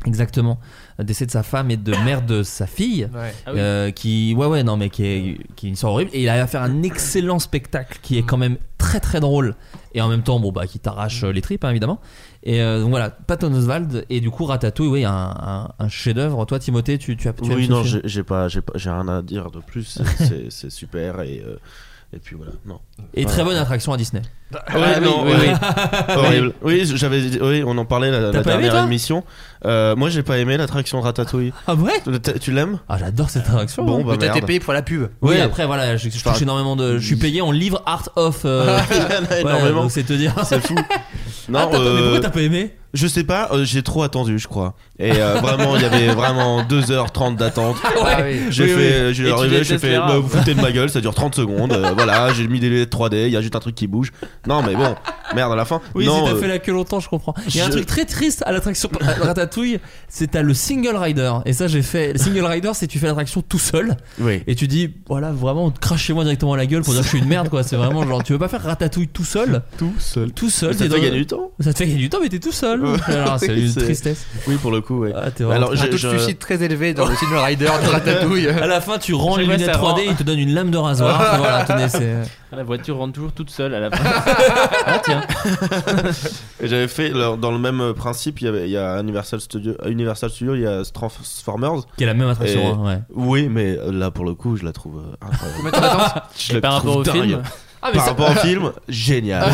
Exactement. 0.06 0.60
Le 0.98 1.04
décès 1.06 1.26
de 1.26 1.32
sa 1.32 1.44
femme 1.44 1.72
et 1.72 1.78
de 1.78 1.92
mère 2.04 2.22
de 2.24 2.44
sa 2.44 2.68
fille. 2.68 3.08
Ouais. 3.14 3.34
Ah 3.46 3.52
oui. 3.54 3.60
euh, 3.60 3.92
qui, 3.92 4.34
ouais, 4.36 4.48
ouais, 4.48 4.64
non, 4.64 4.78
mais 4.78 4.90
qui 4.90 5.06
est, 5.06 5.38
qui 5.56 5.66
est 5.66 5.70
une 5.70 5.74
histoire 5.74 5.94
horrible. 5.94 6.12
Et 6.14 6.24
il 6.24 6.30
a 6.30 6.48
fait 6.48 6.58
un 6.58 6.84
excellent 6.84 7.40
spectacle 7.40 8.00
qui 8.02 8.18
est 8.18 8.24
quand 8.24 8.38
même 8.38 8.58
très 8.78 9.00
très 9.00 9.20
drôle. 9.20 9.56
Et 9.94 10.02
en 10.02 10.08
même 10.10 10.24
temps, 10.24 10.40
bon, 10.40 10.52
bah, 10.52 10.68
qui 10.68 10.80
t'arrache 10.80 11.24
euh, 11.24 11.32
les 11.32 11.42
tripes, 11.42 11.64
hein, 11.64 11.70
évidemment. 11.70 12.00
Et 12.44 12.62
euh, 12.62 12.82
donc 12.82 12.90
voilà, 12.90 13.10
Patton 13.12 13.54
Oswald. 13.54 14.06
Et 14.10 14.20
du 14.22 14.30
coup, 14.32 14.46
Ratatouille, 14.46 14.88
oui, 14.88 15.06
un, 15.06 15.12
un, 15.14 15.70
un 15.78 15.90
chef-d'œuvre. 15.90 16.46
Toi, 16.46 16.60
Timothée, 16.60 16.98
tu, 16.98 17.16
tu 17.18 17.28
as 17.28 17.34
tu 17.34 17.54
Oui, 17.54 17.70
non, 17.70 17.84
j'ai 17.84 18.24
pas, 18.24 18.48
j'ai 18.48 18.62
pas, 18.62 18.74
j'ai 18.76 18.90
rien 18.90 19.08
à 19.08 19.22
dire 19.22 19.52
de 19.52 19.60
plus. 19.60 20.02
C'est- 20.50 20.70
super 20.70 21.22
et 21.22 21.44
euh, 21.46 21.58
et 22.14 22.20
puis 22.20 22.36
voilà, 22.36 22.52
non. 22.66 22.80
Et 23.14 23.26
très 23.26 23.44
bonne 23.44 23.56
attraction 23.58 23.94
à 23.94 23.98
Disney. 23.98 24.22
Ouais, 24.54 24.60
Ah 24.68 24.74
oui, 25.00 25.06
non, 25.06 25.24
oui, 25.24 25.32
ouais. 25.32 25.38
oui. 25.54 26.16
Horrible. 26.16 26.54
Oui, 26.62 26.82
j'avais, 26.96 27.42
oui, 27.42 27.64
on 27.66 27.78
en 27.78 27.86
parlait 27.86 28.12
la, 28.12 28.30
aimé, 28.32 28.44
dernière 28.44 28.84
émission. 28.84 29.24
Euh, 29.66 29.96
moi, 29.96 30.10
j'ai 30.10 30.24
pas 30.24 30.38
aimé 30.40 30.58
l'attraction 30.58 31.00
Ratatouille. 31.00 31.54
Ah 31.68 31.76
ouais 31.76 32.02
Tu- 32.04 32.40
Tu 32.40 32.52
l'aimes? 32.52 32.80
Ah, 32.90 32.98
j'adore 32.98 33.30
cette 33.30 33.48
attraction. 33.48 33.86
Bon, 33.86 34.02
hein. 34.02 34.04
bah 34.06 34.16
été 34.16 34.26
merde. 34.28 34.46
payé 34.46 34.60
pour 34.60 34.74
la 34.74 34.82
pub. 34.82 35.08
Oui, 35.22 35.36
Ouais. 35.36 35.42
après, 35.42 35.66
voilà, 35.66 35.96
je, 35.96 36.10
je 36.10 36.22
touche 36.22 36.42
énormément 36.42 36.76
de. 36.76 36.98
Je 36.98 37.06
suis 37.06 37.16
payé 37.16 37.42
en 37.42 37.52
livre 37.52 37.82
art 37.86 38.10
of. 38.18 38.42
euh, 38.44 38.78
ouais, 39.32 39.42
énormément. 39.42 39.84
donc 39.84 39.92
c'est 39.92 40.04
te 40.04 40.14
dire. 40.14 40.34
C'est 40.44 40.60
fou. 40.66 40.76
Non, 41.48 41.60
ah, 41.64 41.68
pas- 41.68 41.80
mais 41.80 41.86
euh, 41.86 42.02
pourquoi 42.04 42.20
t'as 42.20 42.30
pas 42.30 42.42
aimé? 42.42 42.76
Je 42.94 43.08
sais 43.08 43.24
pas, 43.24 43.50
euh, 43.54 43.64
j'ai 43.66 43.84
trop 43.84 44.04
attendu, 44.04 44.38
je 44.40 44.48
crois. 44.48 44.76
Et 45.00 45.12
euh, 45.16 45.36
vraiment, 45.42 45.76
il 45.76 45.82
y 45.82 45.86
avait 45.86 46.08
vraiment 46.10 46.62
2h30 46.64 47.36
d'attente. 47.38 47.78
Ah 48.04 48.18
oui. 48.24 48.40
J'ai 48.50 48.64
Oui, 48.66 48.70
fait, 48.70 49.08
oui. 49.08 49.14
j'ai 49.14 49.24
Et 49.24 49.28
tu 49.28 49.32
arrivé, 49.34 49.50
j'ai 49.58 49.62
détestes 49.76 49.82
fait, 49.82 49.90
les 49.92 49.98
rats. 49.98 50.08
bah, 50.08 50.18
vous 50.20 50.28
foutez 50.30 50.54
de 50.54 50.62
ma 50.62 50.72
gueule, 50.72 50.90
ça 50.90 51.02
dure 51.02 51.14
30 51.16 51.36
secondes. 51.36 51.72
euh, 51.74 51.92
voilà, 51.96 52.32
j'ai 52.34 52.48
mis 52.48 52.60
des 52.60 52.70
lunettes 52.70 52.92
3D, 52.92 53.26
il 53.28 53.32
y 53.32 53.38
a 53.38 53.42
juste 53.42 53.56
un 53.56 53.60
truc 53.60 53.76
qui 53.76 53.88
bouge. 53.88 54.12
Non, 54.48 54.62
mais 54.62 54.76
bon, 54.76 54.96
merde 55.36 55.52
à 55.52 55.56
la 55.56 55.66
fin. 55.66 55.82
Oui, 55.96 56.06
non, 56.06 56.20
si 56.26 56.32
t'as 56.32 56.38
euh, 56.38 56.42
fait 56.42 56.48
la 56.48 56.60
queue 56.60 56.74
longtemps, 56.74 57.00
je 57.00 57.10
comprends. 57.10 57.34
Il 57.48 57.56
y 57.56 57.62
a 57.62 57.66
un 57.66 57.68
je- 57.68 57.72
truc 57.74 57.86
très 57.86 58.06
triste 58.06 58.44
à 58.46 58.52
l'attraction 58.52 58.90
à 59.02 59.26
Ratatouille, 59.26 59.80
c'est 60.08 60.32
t'as 60.32 60.42
le 60.42 60.54
single 60.54 60.96
rider. 60.98 61.32
Et 61.46 61.54
ça, 61.54 61.68
j'ai 61.68 61.82
fait. 61.82 62.14
Le 62.14 62.20
single 62.20 62.46
rider, 62.46 62.72
c'est 62.74 62.88
tu 62.88 63.00
fais 63.00 63.08
l'attraction 63.08 63.42
tout 63.42 63.60
seul 63.60 63.96
Oui. 64.20 64.44
et 64.48 64.56
tu 64.56 64.68
dis, 64.68 64.92
voilà, 65.08 65.32
vraiment, 65.32 65.72
crachez-moi 65.72 66.24
directement 66.24 66.54
à 66.54 66.58
la 66.58 66.66
gueule 66.66 66.82
pour 66.84 66.94
dire 66.94 67.02
que 67.02 67.06
je 67.08 67.10
suis 67.12 67.20
une 67.20 67.28
merde, 67.30 67.50
quoi. 67.50 67.64
C'est 67.64 67.76
vraiment 67.78 68.06
genre, 68.08 68.24
tu 68.24 68.34
veux 68.34 68.40
pas 68.40 68.48
faire 68.50 68.62
Ratatouille 68.64 69.08
tout 69.08 69.24
seul 69.26 69.62
Tout 69.78 69.94
seul. 70.00 70.32
Tout 70.32 70.50
seul, 70.50 70.74
Ça 70.74 70.80
t'es 70.80 70.90
te 70.90 70.94
fait 70.94 71.00
dans- 71.00 71.06
gagner 71.06 71.18
du 71.20 71.26
temps. 71.26 71.52
Ça 71.60 71.74
te 71.74 71.78
fait 71.78 71.86
gagner 71.88 72.00
du 72.00 72.10
temps, 72.10 72.20
mais 72.22 72.30
t'es 72.30 72.40
tout 72.40 72.52
seul. 72.52 72.81
Alors, 73.08 73.40
c'est 73.40 73.58
une 73.58 73.70
C'est- 73.70 73.82
tristesse. 73.82 74.26
Oui, 74.48 74.56
pour 74.56 74.72
le 74.72 74.82
coup, 74.82 75.00
ouais. 75.02 75.14
Ah, 75.16 75.32
t'es 75.32 75.44
vraiment- 75.44 75.68
Alors, 75.68 75.72
Un 75.72 75.76
je- 75.76 75.86
taux 75.86 75.92
de 75.92 75.98
je- 75.98 76.08
suicide 76.10 76.40
très 76.40 76.62
élevé 76.64 76.94
dans 76.94 77.06
le 77.08 77.16
Single 77.16 77.38
Rider 77.38 77.66
de 77.66 77.88
Ratatouille. 77.90 78.48
À 78.50 78.68
la 78.68 78.82
fin, 78.82 78.98
tu 78.98 79.14
rends 79.14 79.36
les 79.38 79.44
J'aimerais 79.44 79.58
lunettes 79.58 79.74
savoir. 79.76 79.96
3D, 79.98 80.04
il 80.10 80.16
te 80.16 80.24
donne 80.24 80.40
une 80.40 80.54
lame 80.54 80.72
de 80.72 80.78
rasoir. 80.78 81.36
voilà, 81.38 81.64
tenez, 81.66 81.90
c'est. 81.90 82.16
La 82.52 82.64
voiture 82.64 82.98
rentre 82.98 83.14
toujours 83.14 83.32
toute 83.32 83.50
seule 83.50 83.74
à 83.74 83.80
la 83.80 83.90
fin. 83.92 84.04
ah 84.86 85.00
tiens. 85.04 85.22
Et 86.62 86.68
J'avais 86.68 86.88
fait 86.90 87.12
alors, 87.12 87.38
dans 87.38 87.52
le 87.52 87.58
même 87.60 87.94
principe. 87.94 88.42
Il 88.42 88.46
y, 88.46 88.48
avait, 88.48 88.66
il 88.68 88.72
y 88.72 88.78
a 88.78 89.00
Universal 89.00 89.40
Studio, 89.40 89.74
à 89.82 89.88
Universal 89.90 90.30
Studio, 90.30 90.56
il 90.56 90.62
y 90.62 90.68
a 90.68 90.84
Transformers. 90.84 91.86
Qui 91.98 92.04
est 92.04 92.08
la 92.08 92.14
même 92.14 92.28
attraction, 92.30 92.62
Et- 92.62 92.66
hein, 92.74 92.80
ouais. 92.86 93.00
Oui, 93.14 93.48
mais 93.50 93.78
euh, 93.80 93.92
là 93.92 94.12
pour 94.12 94.26
le 94.26 94.34
coup, 94.34 94.58
je 94.58 94.66
la 94.66 94.74
trouve 94.74 94.98
euh, 94.98 95.16
incroyable. 95.26 95.58
Combien 95.58 95.72
de 95.72 95.76
temps 95.76 95.82
d'attente 95.98 96.24
Je 96.38 96.52
Et 96.52 96.56
la 96.56 96.62
par 96.62 96.74
rapport 96.74 96.98
au 96.98 97.04
dingue. 97.04 97.14
film, 97.24 97.42
Ah, 97.84 97.90
mais 97.92 97.98
Par 97.98 98.06
rapport 98.08 98.30
au 98.30 98.36
film, 98.48 98.72
génial. 98.88 99.48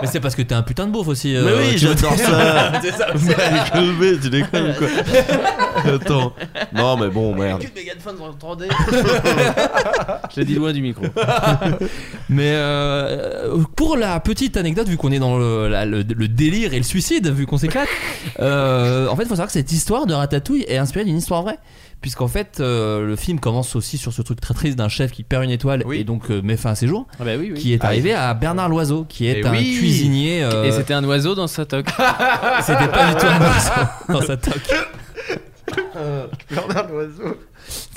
mais 0.00 0.06
c'est- 0.08 0.20
parce 0.20 0.34
que 0.34 0.42
t'es 0.42 0.54
un 0.54 0.62
putain 0.62 0.86
de 0.86 0.92
beauf 0.92 1.08
aussi. 1.08 1.36
euh, 1.36 1.44
Mais 1.44 1.52
oui, 1.68 1.76
tu 1.76 1.86
vois. 1.86 1.94
j'adore 1.94 2.16
ça. 2.16 2.72
c'est 2.82 2.92
ça. 2.92 3.06
Mais 3.14 3.70
Colbert, 3.70 4.20
tu 4.22 4.30
déconnes 4.30 4.70
ou 4.70 4.74
quoi 4.74 4.88
Attends. 5.94 6.32
Non, 6.74 6.96
mais 6.96 7.08
bon, 7.08 7.34
merde. 7.34 7.62
je 10.34 10.40
l'ai 10.40 10.44
dit 10.44 10.54
loin 10.54 10.72
du 10.72 10.82
micro. 10.82 11.04
Mais 12.28 12.52
euh, 12.54 13.58
pour 13.76 13.96
la 13.96 14.18
petite 14.20 14.56
anecdote, 14.56 14.88
vu 14.88 14.96
qu'on 14.96 15.12
est 15.12 15.18
dans 15.18 15.38
le, 15.38 15.68
la- 15.68 15.84
le- 15.84 16.02
le 16.02 16.28
délire 16.28 16.72
et 16.74 16.78
le 16.78 16.82
suicide, 16.84 17.28
vu 17.28 17.46
qu'on 17.46 17.58
s'éclate, 17.58 17.88
euh, 18.40 19.08
en 19.08 19.16
fait, 19.16 19.22
il 19.22 19.28
faut 19.28 19.34
savoir 19.34 19.46
que 19.48 19.52
cette 19.52 19.72
histoire 19.72 20.06
de 20.06 20.14
Ratatouille 20.14 20.64
est 20.68 20.78
inspirée 20.78 21.04
d'une 21.04 21.18
histoire 21.18 21.42
vraie. 21.42 21.58
Puisqu'en 22.02 22.28
fait, 22.28 22.58
euh, 22.60 23.04
le 23.04 23.16
film 23.16 23.40
commence 23.40 23.74
aussi 23.74 23.98
sur 23.98 24.12
ce 24.12 24.22
truc 24.22 24.40
très 24.40 24.54
triste 24.54 24.76
d'un 24.78 24.88
chef 24.88 25.10
qui 25.10 25.24
perd 25.24 25.42
une 25.44 25.50
étoile 25.50 25.82
Oui. 25.86 25.98
et 26.00 26.04
donc 26.04 26.30
euh, 26.30 26.40
met 26.42 26.56
fin 26.56 26.70
à 26.70 26.74
ses 26.76 26.86
jours, 26.86 27.06
Ah 27.18 27.24
bah 27.24 27.32
oui, 27.38 27.50
oui. 27.52 27.58
qui 27.58 27.72
est 27.72 27.78
Ah, 27.82 27.86
arrivé 27.88 28.14
à 28.14 28.32
Bernard 28.34 28.68
Loiseau, 28.68 29.04
qui 29.08 29.26
est 29.26 29.40
Et 29.40 29.46
un 29.46 29.50
oui. 29.50 29.76
cuisinier. 29.78 30.44
euh, 30.44 30.64
Et 30.64 30.72
c'était 30.72 30.94
un 30.94 31.02
oiseau 31.04 31.34
dans 31.34 31.48
sa 31.48 31.64
toque. 31.66 31.88
c'était 32.60 32.88
pas 32.88 33.08
du 33.12 33.14
tout 33.20 33.26
un 33.26 33.40
oiseau 33.40 33.88
dans 34.08 34.20
sa 34.22 34.36
toque. 34.36 34.70
Bernard 36.50 36.88
Loiseau. 36.88 37.36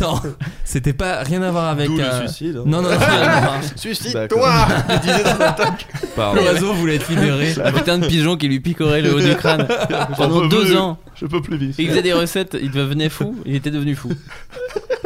Non, 0.02 0.20
c'était 0.64 0.94
pas 0.94 1.22
rien 1.22 1.42
à 1.44 1.52
voir 1.52 1.66
avec. 1.68 1.88
D'où 1.88 1.98
le 1.98 2.04
euh, 2.04 2.28
suicide. 2.28 2.58
hein. 2.58 2.64
Non, 2.66 2.82
non, 2.82 2.90
non, 2.90 2.98
non, 2.98 3.52
Suicide-toi 3.76 4.52
Il 4.90 5.00
disait 5.00 5.24
dans 5.24 5.46
un 5.46 5.52
toc. 5.52 5.88
Pardon. 6.16 6.42
L'oiseau 6.42 6.74
voulait 6.74 6.96
être 6.96 7.10
libéré. 7.10 7.54
Un 7.64 7.72
putain 7.72 7.98
de 8.00 8.08
pigeon 8.08 8.36
qui 8.38 8.48
lui 8.48 8.60
picorait 8.60 9.02
le 9.02 9.14
haut 9.14 9.20
du 9.20 9.36
crâne 9.36 9.68
pendant 10.18 10.42
peux 10.42 10.48
deux 10.48 10.66
plus. 10.66 10.78
ans. 10.78 10.98
Je 11.16 11.26
peux 11.28 11.42
plus. 11.42 11.58
Et 11.78 11.84
il 11.84 11.90
faisait 11.90 12.02
des 12.02 12.14
recettes, 12.14 12.58
il 12.60 12.72
devenait 12.72 13.10
fou, 13.10 13.36
il 13.46 13.56
était 13.56 13.72
devenu 13.72 13.96
fou. 13.96 14.10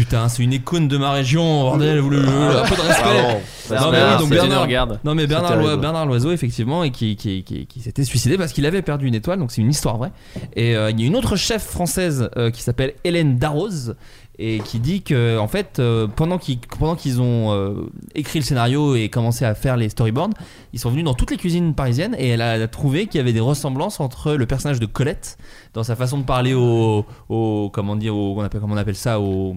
putain, 0.00 0.30
c'est 0.30 0.42
une 0.42 0.54
icône 0.54 0.88
de 0.88 0.96
ma 0.96 1.12
région, 1.12 1.62
bordel, 1.62 1.98
vous 1.98 2.08
le, 2.08 2.20
un 2.20 2.64
peu 2.64 2.74
de 2.74 2.80
respect. 2.80 3.42
Non, 3.70 3.90
mais 3.90 3.98
Bernard, 3.98 4.12
oui, 4.14 4.18
donc 4.18 4.28
c'est 4.28 4.34
Bernard, 4.34 4.48
Dino 4.48 4.62
Regarde. 4.62 5.00
non 5.04 5.14
mais 5.14 5.26
Bernard, 5.26 6.06
Loiseau 6.06 6.32
effectivement 6.32 6.82
et 6.84 6.90
qui, 6.90 7.16
qui, 7.16 7.44
qui, 7.44 7.66
qui 7.66 7.80
s'était 7.80 8.02
suicidé 8.04 8.38
parce 8.38 8.52
qu'il 8.52 8.64
avait 8.64 8.82
perdu 8.82 9.06
une 9.06 9.14
étoile 9.14 9.38
donc 9.38 9.52
c'est 9.52 9.60
une 9.60 9.70
histoire 9.70 9.98
vraie 9.98 10.10
et 10.56 10.74
euh, 10.74 10.90
il 10.90 11.00
y 11.00 11.04
a 11.04 11.06
une 11.06 11.14
autre 11.16 11.36
chef 11.36 11.62
française 11.62 12.30
euh, 12.36 12.50
qui 12.50 12.62
s'appelle 12.62 12.94
Hélène 13.04 13.36
Darroze 13.38 13.94
et 14.42 14.58
qui 14.60 14.78
dit 14.80 15.02
que 15.02 15.38
en 15.38 15.46
fait 15.48 15.78
euh, 15.78 16.06
pendant 16.08 16.38
qu'ils 16.38 16.58
pendant 16.58 16.96
qu'ils 16.96 17.20
ont 17.20 17.52
euh, 17.52 17.74
écrit 18.14 18.38
le 18.38 18.44
scénario 18.44 18.96
et 18.96 19.10
commencé 19.10 19.44
à 19.44 19.54
faire 19.54 19.76
les 19.76 19.90
storyboards 19.90 20.30
ils 20.72 20.78
sont 20.80 20.90
venus 20.90 21.04
dans 21.04 21.12
toutes 21.12 21.30
les 21.30 21.36
cuisines 21.36 21.74
parisiennes 21.74 22.16
et 22.18 22.28
elle 22.30 22.40
a, 22.40 22.56
elle 22.56 22.62
a 22.62 22.68
trouvé 22.68 23.06
qu'il 23.06 23.18
y 23.18 23.20
avait 23.20 23.34
des 23.34 23.40
ressemblances 23.40 24.00
entre 24.00 24.32
le 24.32 24.46
personnage 24.46 24.80
de 24.80 24.86
Colette 24.86 25.36
dans 25.74 25.82
sa 25.82 25.94
façon 25.94 26.16
de 26.18 26.24
parler 26.24 26.54
au, 26.54 27.04
au 27.28 27.70
comment 27.70 27.96
dire 27.96 28.16
au, 28.16 28.34
on 28.34 28.40
appelle 28.42 28.62
comment 28.62 28.74
on 28.74 28.78
appelle 28.78 28.96
ça 28.96 29.20
au 29.20 29.54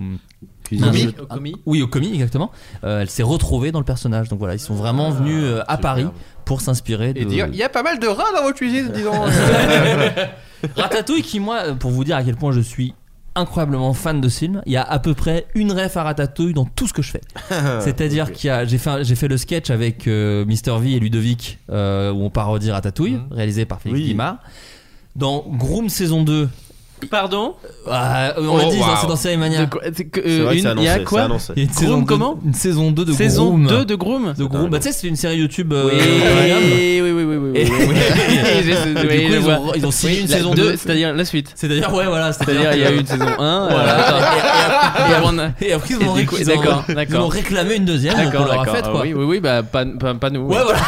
Au 1.22 1.26
commis. 1.28 1.56
oui 1.66 1.82
au 1.82 1.88
commis 1.88 2.14
exactement 2.14 2.52
Euh, 2.84 3.02
elle 3.02 3.10
s'est 3.10 3.24
retrouvée 3.24 3.72
dans 3.72 3.80
le 3.80 3.86
personnage 3.86 4.28
donc 4.28 4.40
voilà 4.40 4.56
ils 4.56 4.60
sont 4.60 4.76
vraiment 4.76 5.12
venus 5.12 5.44
euh, 5.46 5.62
à 5.70 5.78
Paris 5.78 6.08
pour 6.44 6.60
s'inspirer 6.60 7.14
de 7.14 7.20
Et 7.22 7.26
dire, 7.26 7.48
il 7.48 7.56
y 7.56 7.64
a 7.64 7.70
pas 7.70 7.84
mal 7.84 8.00
de 8.00 8.08
rats 8.08 8.34
dans 8.36 8.44
votre 8.44 8.58
cuisine, 8.58 8.90
dis 8.94 9.04
donc. 9.04 9.16
Ratatouille 10.76 11.22
qui 11.22 11.40
moi 11.40 11.74
pour 11.80 11.92
vous 11.92 12.04
dire 12.04 12.18
à 12.18 12.24
quel 12.24 12.36
point 12.36 12.52
je 12.52 12.60
suis 12.60 12.94
incroyablement 13.36 13.94
fan 13.94 14.22
de 14.22 14.30
ce 14.30 14.40
film. 14.40 14.62
Il 14.66 14.72
y 14.72 14.78
a 14.78 14.84
à 14.84 15.00
peu 15.00 15.14
près 15.14 15.46
une 15.56 15.72
ref 15.72 15.98
à 15.98 16.04
Ratatouille 16.04 16.54
dans 16.54 16.66
tout 16.66 16.88
ce 16.88 16.94
que 16.94 17.02
je 17.02 17.12
fais. 17.12 17.22
C'est-à-dire 17.82 18.32
qu'il 18.32 18.48
y 18.48 18.52
a 18.52 18.66
j'ai 18.66 18.78
fait 18.78 18.90
un- 18.90 19.04
j'ai 19.04 19.16
fait 19.16 19.28
le 19.28 19.38
sketch 19.38 19.70
avec 19.70 20.08
euh, 20.08 20.46
Mister 20.46 20.76
V 20.80 20.92
et 20.94 21.00
Ludovic 21.00 21.60
euh, 21.70 22.12
où 22.12 22.24
on 22.24 22.30
parodie 22.30 22.72
Ratatouille 22.72 23.20
réalisé 23.32 23.66
par 23.66 23.82
Félix 23.82 24.00
Oui. 24.02 24.08
Guimard. 24.08 24.38
Dans 25.16 25.46
Groom 25.48 25.90
saison 25.90 26.24
2 26.24 26.50
Pardon 27.10 27.56
ah, 27.90 28.34
on 28.38 28.58
l'a 28.58 28.64
Oh, 28.68 28.72
dit 28.72 28.78
wow. 28.78 28.86
c'est 29.02 29.08
dans 29.08 29.16
Série 29.16 29.38
Mania. 29.38 29.62
Euh, 29.62 30.54
Il 30.54 30.84
y 30.84 30.88
a 30.88 31.00
quoi 31.00 31.28
il 31.56 31.64
y 31.64 31.66
a 31.66 31.66
une 31.66 31.70
Groom 31.70 31.70
saison 31.70 32.00
deux- 32.00 32.06
comment 32.06 32.40
une 32.46 32.54
saison 32.54 32.92
2 32.92 33.06
de 33.06 33.14
Saison 33.14 33.46
Groom. 33.50 33.68
2 33.68 33.86
de 33.86 33.96
Groom 33.96 34.34
de 34.38 34.44
Groom. 34.46 34.70
Bah 34.70 34.80
tu 34.80 34.88
sais 34.88 34.94
c'est 34.94 35.08
une 35.08 35.16
série 35.16 35.38
YouTube 35.38 35.74
euh, 35.74 35.86
Oui, 35.86 37.02
oui, 37.02 37.12
oui, 37.12 37.24
oui, 37.24 37.64
du 37.64 37.72
coup, 37.72 37.94
ils, 39.12 39.50
ont, 39.50 39.74
ils 39.76 39.86
ont 39.86 39.92
signé 39.92 40.22
une 40.22 40.28
saison 40.28 40.54
deux, 40.54 40.72
2 40.72 40.78
c'est-à-dire 40.78 41.14
la 41.14 41.26
suite. 41.26 41.52
c'est-à-dire 41.56 41.94
ouais 41.94 42.06
voilà 42.06 42.34
C'est-à-dire 42.34 42.74
il 42.74 42.80
y 42.80 42.86
a 42.86 42.92
eu 42.92 43.00
une 43.00 43.06
saison 43.06 43.28
1 43.40 43.68
Voilà. 45.24 45.54
Et, 45.62 45.74
après, 45.74 45.94
ils 45.94 47.18
ont, 47.18 47.28
réclamé 47.28 47.76
une 47.76 47.86
deuxième, 47.86 48.16
D'accord, 48.16 48.48
d'accord. 48.48 49.02
Oui, 49.02 49.14
oui, 49.14 49.26
oui, 49.26 49.40
bah 49.40 49.64
pas 49.64 49.86
nous. 49.86 50.48
Ouais, 50.48 50.58
voilà. 50.64 50.80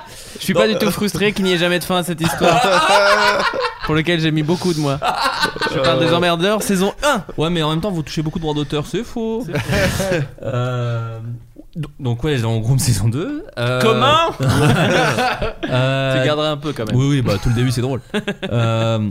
Je 0.38 0.44
suis 0.44 0.54
pas 0.54 0.66
du 0.68 0.76
tout 0.76 0.90
frustré 0.90 1.32
qu'il 1.32 1.44
n'y 1.44 1.52
ait 1.52 1.58
jamais 1.58 1.78
de 1.78 1.84
fin 1.84 1.96
à 1.96 2.02
cette 2.02 2.20
histoire. 2.20 2.60
pour 3.84 3.94
lequel 3.94 4.18
j'ai 4.20 4.30
mis 4.30 4.42
beaucoup 4.42 4.72
de 4.72 4.80
mois. 4.80 4.98
Je 5.74 5.78
parle 5.80 6.00
des 6.00 6.12
emmerdeurs, 6.12 6.62
saison 6.62 6.92
1. 7.02 7.24
Ouais, 7.36 7.50
mais 7.50 7.62
en 7.62 7.70
même 7.70 7.80
temps, 7.80 7.90
vous 7.90 8.02
touchez 8.02 8.22
beaucoup 8.22 8.38
de 8.38 8.42
droits 8.42 8.54
d'auteur, 8.54 8.86
c'est 8.86 9.04
faux. 9.04 9.46
Euh, 10.42 11.18
do- 11.76 11.88
donc, 11.98 12.22
ouais, 12.24 12.42
en 12.44 12.58
groupe 12.58 12.80
saison 12.80 13.08
2. 13.08 13.44
euh, 13.58 13.80
Comment 13.82 14.30
euh, 15.70 16.20
Tu 16.20 16.26
garderas 16.26 16.50
un 16.50 16.56
peu 16.56 16.72
quand 16.72 16.86
même. 16.86 16.96
Oui, 16.96 17.06
oui, 17.08 17.22
bah 17.22 17.34
tout 17.42 17.48
le 17.48 17.54
début 17.54 17.70
c'est 17.70 17.80
drôle. 17.80 18.00
Euh, 18.50 19.08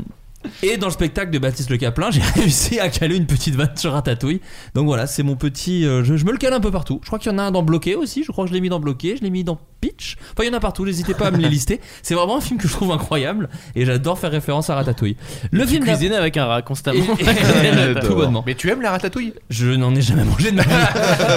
et 0.62 0.78
dans 0.78 0.88
le 0.88 0.92
spectacle 0.94 1.32
de 1.32 1.40
Baptiste 1.40 1.70
Le 1.70 1.78
Caplin, 1.78 2.12
j'ai 2.12 2.22
réussi 2.36 2.80
à 2.80 2.90
caler 2.90 3.16
une 3.18 3.26
petite 3.26 3.56
vanne 3.56 3.76
sur 3.76 3.92
Ratatouille. 3.94 4.42
Donc 4.76 4.86
voilà, 4.86 5.08
c'est 5.08 5.24
mon 5.24 5.36
petit. 5.36 5.86
euh, 5.86 6.04
je, 6.04 6.16
je 6.18 6.26
me 6.26 6.32
le 6.32 6.38
cale 6.38 6.54
un 6.54 6.60
peu 6.60 6.72
partout. 6.72 7.00
Je 7.04 7.08
crois 7.08 7.20
qu'il 7.20 7.32
y 7.32 7.36
en 7.36 7.38
a 7.38 7.44
un 7.44 7.52
dans 7.52 7.64
Bloqué 7.64 7.96
aussi. 7.96 8.24
Je 8.24 8.32
crois 8.32 8.46
que 8.46 8.50
je 8.50 8.54
l'ai 8.54 8.62
mis 8.62 8.70
dans 8.70 8.80
Bloqué. 8.80 9.16
Je 9.18 9.22
l'ai 9.24 9.30
mis 9.30 9.44
dans 9.44 9.60
Pitch. 9.82 10.16
Enfin, 10.32 10.44
il 10.44 10.48
y 10.48 10.50
en 10.50 10.54
a 10.58 10.60
partout. 10.60 10.86
N'hésitez 10.86 11.14
pas 11.14 11.28
à 11.28 11.32
me 11.32 11.38
les 11.38 11.50
lister. 11.50 11.80
C'est 12.02 12.14
vraiment 12.16 12.38
un 12.38 12.42
film 12.42 12.60
que 12.60 12.68
je 12.68 12.74
trouve 12.74 12.92
incroyable 12.92 13.50
et 13.76 13.86
j'adore 13.86 14.18
faire 14.20 14.32
référence 14.32 14.70
à 14.70 14.76
Ratatouille. 14.76 15.16
Le 15.52 15.64
Tu 15.64 15.68
film 15.72 15.84
cuisines 15.86 16.14
avec 16.14 16.38
un 16.38 16.46
rat 16.46 16.62
constamment. 16.62 17.04
Et- 17.20 18.00
tout 18.06 18.16
bonnement. 18.16 18.44
Mais 18.46 18.56
tu 18.56 18.70
aimes 18.70 18.82
la 18.82 18.92
ratatouille? 18.92 19.34
Je 19.50 19.68
n'en 19.68 19.94
ai 19.96 20.02
jamais 20.02 20.24
mangé 20.24 20.52
de 20.52 20.56
ma 20.58 20.64
vie. 20.64 20.70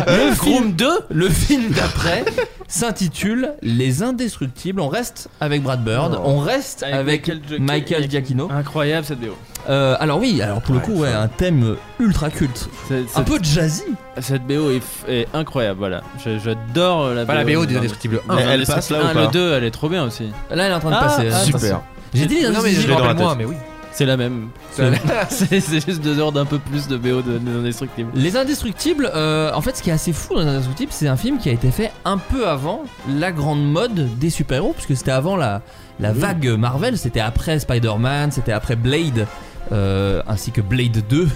Le 0.09 0.33
film 0.35 0.73
2, 0.73 0.87
le 1.11 1.29
film 1.29 1.71
d'après, 1.71 2.25
s'intitule 2.69 3.53
Les 3.63 4.03
Indestructibles. 4.03 4.81
On 4.81 4.89
reste 4.89 5.29
avec 5.41 5.63
Brad 5.63 5.83
Bird, 5.85 6.19
on 6.25 6.39
reste 6.39 6.83
Avec 6.83 7.29
avec, 7.29 7.29
Michael 7.29 7.41
Giacchino. 7.43 7.65
Michael 7.67 8.11
Giacchino. 8.11 8.49
Incroyable 8.51 9.07
cette 9.07 9.21
BO. 9.21 9.37
Euh, 9.69 9.97
alors 9.99 10.19
oui, 10.21 10.41
alors 10.43 10.61
pour 10.63 10.75
le 10.75 10.81
coup, 10.81 10.93
ouais, 10.93 11.13
un 11.13 11.27
thème 11.29 11.77
ultra 11.99 12.31
culte, 12.31 12.69
un 13.17 13.23
peu 13.23 13.39
jazzy. 13.43 13.83
Cette 14.21 14.47
BO 14.47 14.71
est, 15.09 15.27
incroyable, 15.35 15.79
voilà. 15.79 16.03
J'adore 16.25 17.09
la 17.09 17.23
BO. 17.25 17.27
Pas 17.27 17.35
la 17.35 17.45
BO 17.45 17.67
des 17.67 17.77
Indestructibles 17.77 18.21
1. 18.29 18.37
Elle- 18.39 18.49
elle 18.61 18.67
passe 18.67 18.91
là 18.91 18.99
ou 19.11 19.15
pas 19.15 19.23
Le 19.23 19.29
2, 19.29 19.53
elle 19.55 19.65
est 19.65 19.71
trop 19.71 19.89
bien 19.89 20.05
aussi. 20.05 20.31
Là, 20.51 20.67
elle 20.67 20.73
est 20.73 20.75
en 20.75 20.81
train 20.81 20.91
de 20.91 20.97
Ah, 20.97 21.05
passer. 21.05 21.29
ah, 21.33 21.37
attention. 21.37 21.59
Super. 21.59 21.81
J'ai 22.15 22.27
dit 22.27 22.35
les 22.37 22.49
Non, 22.49 22.61
mais 22.63 22.71
je 22.73 22.91
Indestructibles. 22.93 23.35
mais 23.39 23.45
oui. 23.45 23.57
C'est 23.97 24.05
la 24.05 24.19
même. 24.19 24.49
C'est 25.31 25.61
juste 25.87 26.03
deux 26.03 26.19
heures 26.19 26.31
d'un 26.33 26.45
peu 26.45 26.59
plus 26.59 26.87
de 26.87 26.99
BO 26.99 27.23
de, 27.23 27.39
des 27.39 27.51
Indestructibles. 27.51 28.11
Les 28.15 28.37
Indestructibles, 28.37 29.11
euh, 29.15 29.51
en 29.55 29.63
fait, 29.63 29.75
ce 29.75 29.83
qui 29.83 29.89
est 29.89 29.93
assez 29.95 30.13
fou 30.13 30.35
dans 30.35 30.41
Les 30.43 30.49
Indestructibles, 30.49 30.93
c'est 30.93 31.09
un 31.09 31.17
film 31.17 31.39
qui 31.39 31.49
a 31.49 31.53
été 31.53 31.71
fait 31.71 31.91
un 32.05 32.19
peu 32.19 32.47
avant 32.47 32.83
la 33.09 33.33
grande 33.33 33.65
mode 33.65 34.19
des 34.19 34.29
super-héros, 34.29 34.75
puisque 34.75 34.95
c'était 34.99 35.13
avant 35.13 35.35
la, 35.37 35.63
la 35.99 36.13
vague 36.13 36.47
Marvel, 36.59 36.99
c'était 36.99 37.21
après 37.21 37.59
Spider-Man, 37.59 38.33
c'était 38.33 38.53
après 38.53 38.77
Blade, 38.77 39.27
euh, 39.73 40.23
ainsi 40.29 40.53
que 40.53 40.61
Blade 40.61 41.03
2, 41.09 41.27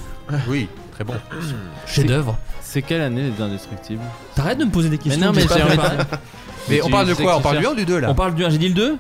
Oui, 0.47 0.69
très 0.93 1.05
bon. 1.05 1.15
chef-d'œuvre. 1.87 2.37
C'est 2.61 2.83
quelle 2.83 3.01
année 3.01 3.33
les 3.37 3.43
Indestructibles? 3.43 4.03
T'arrêtes 4.35 4.59
de 4.59 4.65
me 4.67 4.71
poser 4.71 4.91
des 4.91 4.99
questions. 4.99 5.25
non, 5.25 5.33
que 5.33 5.37
mais 5.37 5.43
j'ai 5.49 5.63
envie 5.63 5.77
de-. 5.79 6.05
Mais 6.69 6.83
on 6.83 6.91
parle 6.91 7.07
de 7.09 7.15
quoi? 7.15 7.39
On 7.39 7.41
parle 7.41 7.57
du 7.57 7.63
cherches. 7.63 7.73
1 7.73 7.77
ou 7.77 7.81
du 7.81 7.87
2 7.87 7.99
là 8.01 8.11
On 8.11 8.15
parle 8.15 8.35
du 8.35 8.45
1, 8.45 8.51
j'ai 8.51 8.59
dit 8.59 8.69
le 8.69 8.75
2 8.75 8.91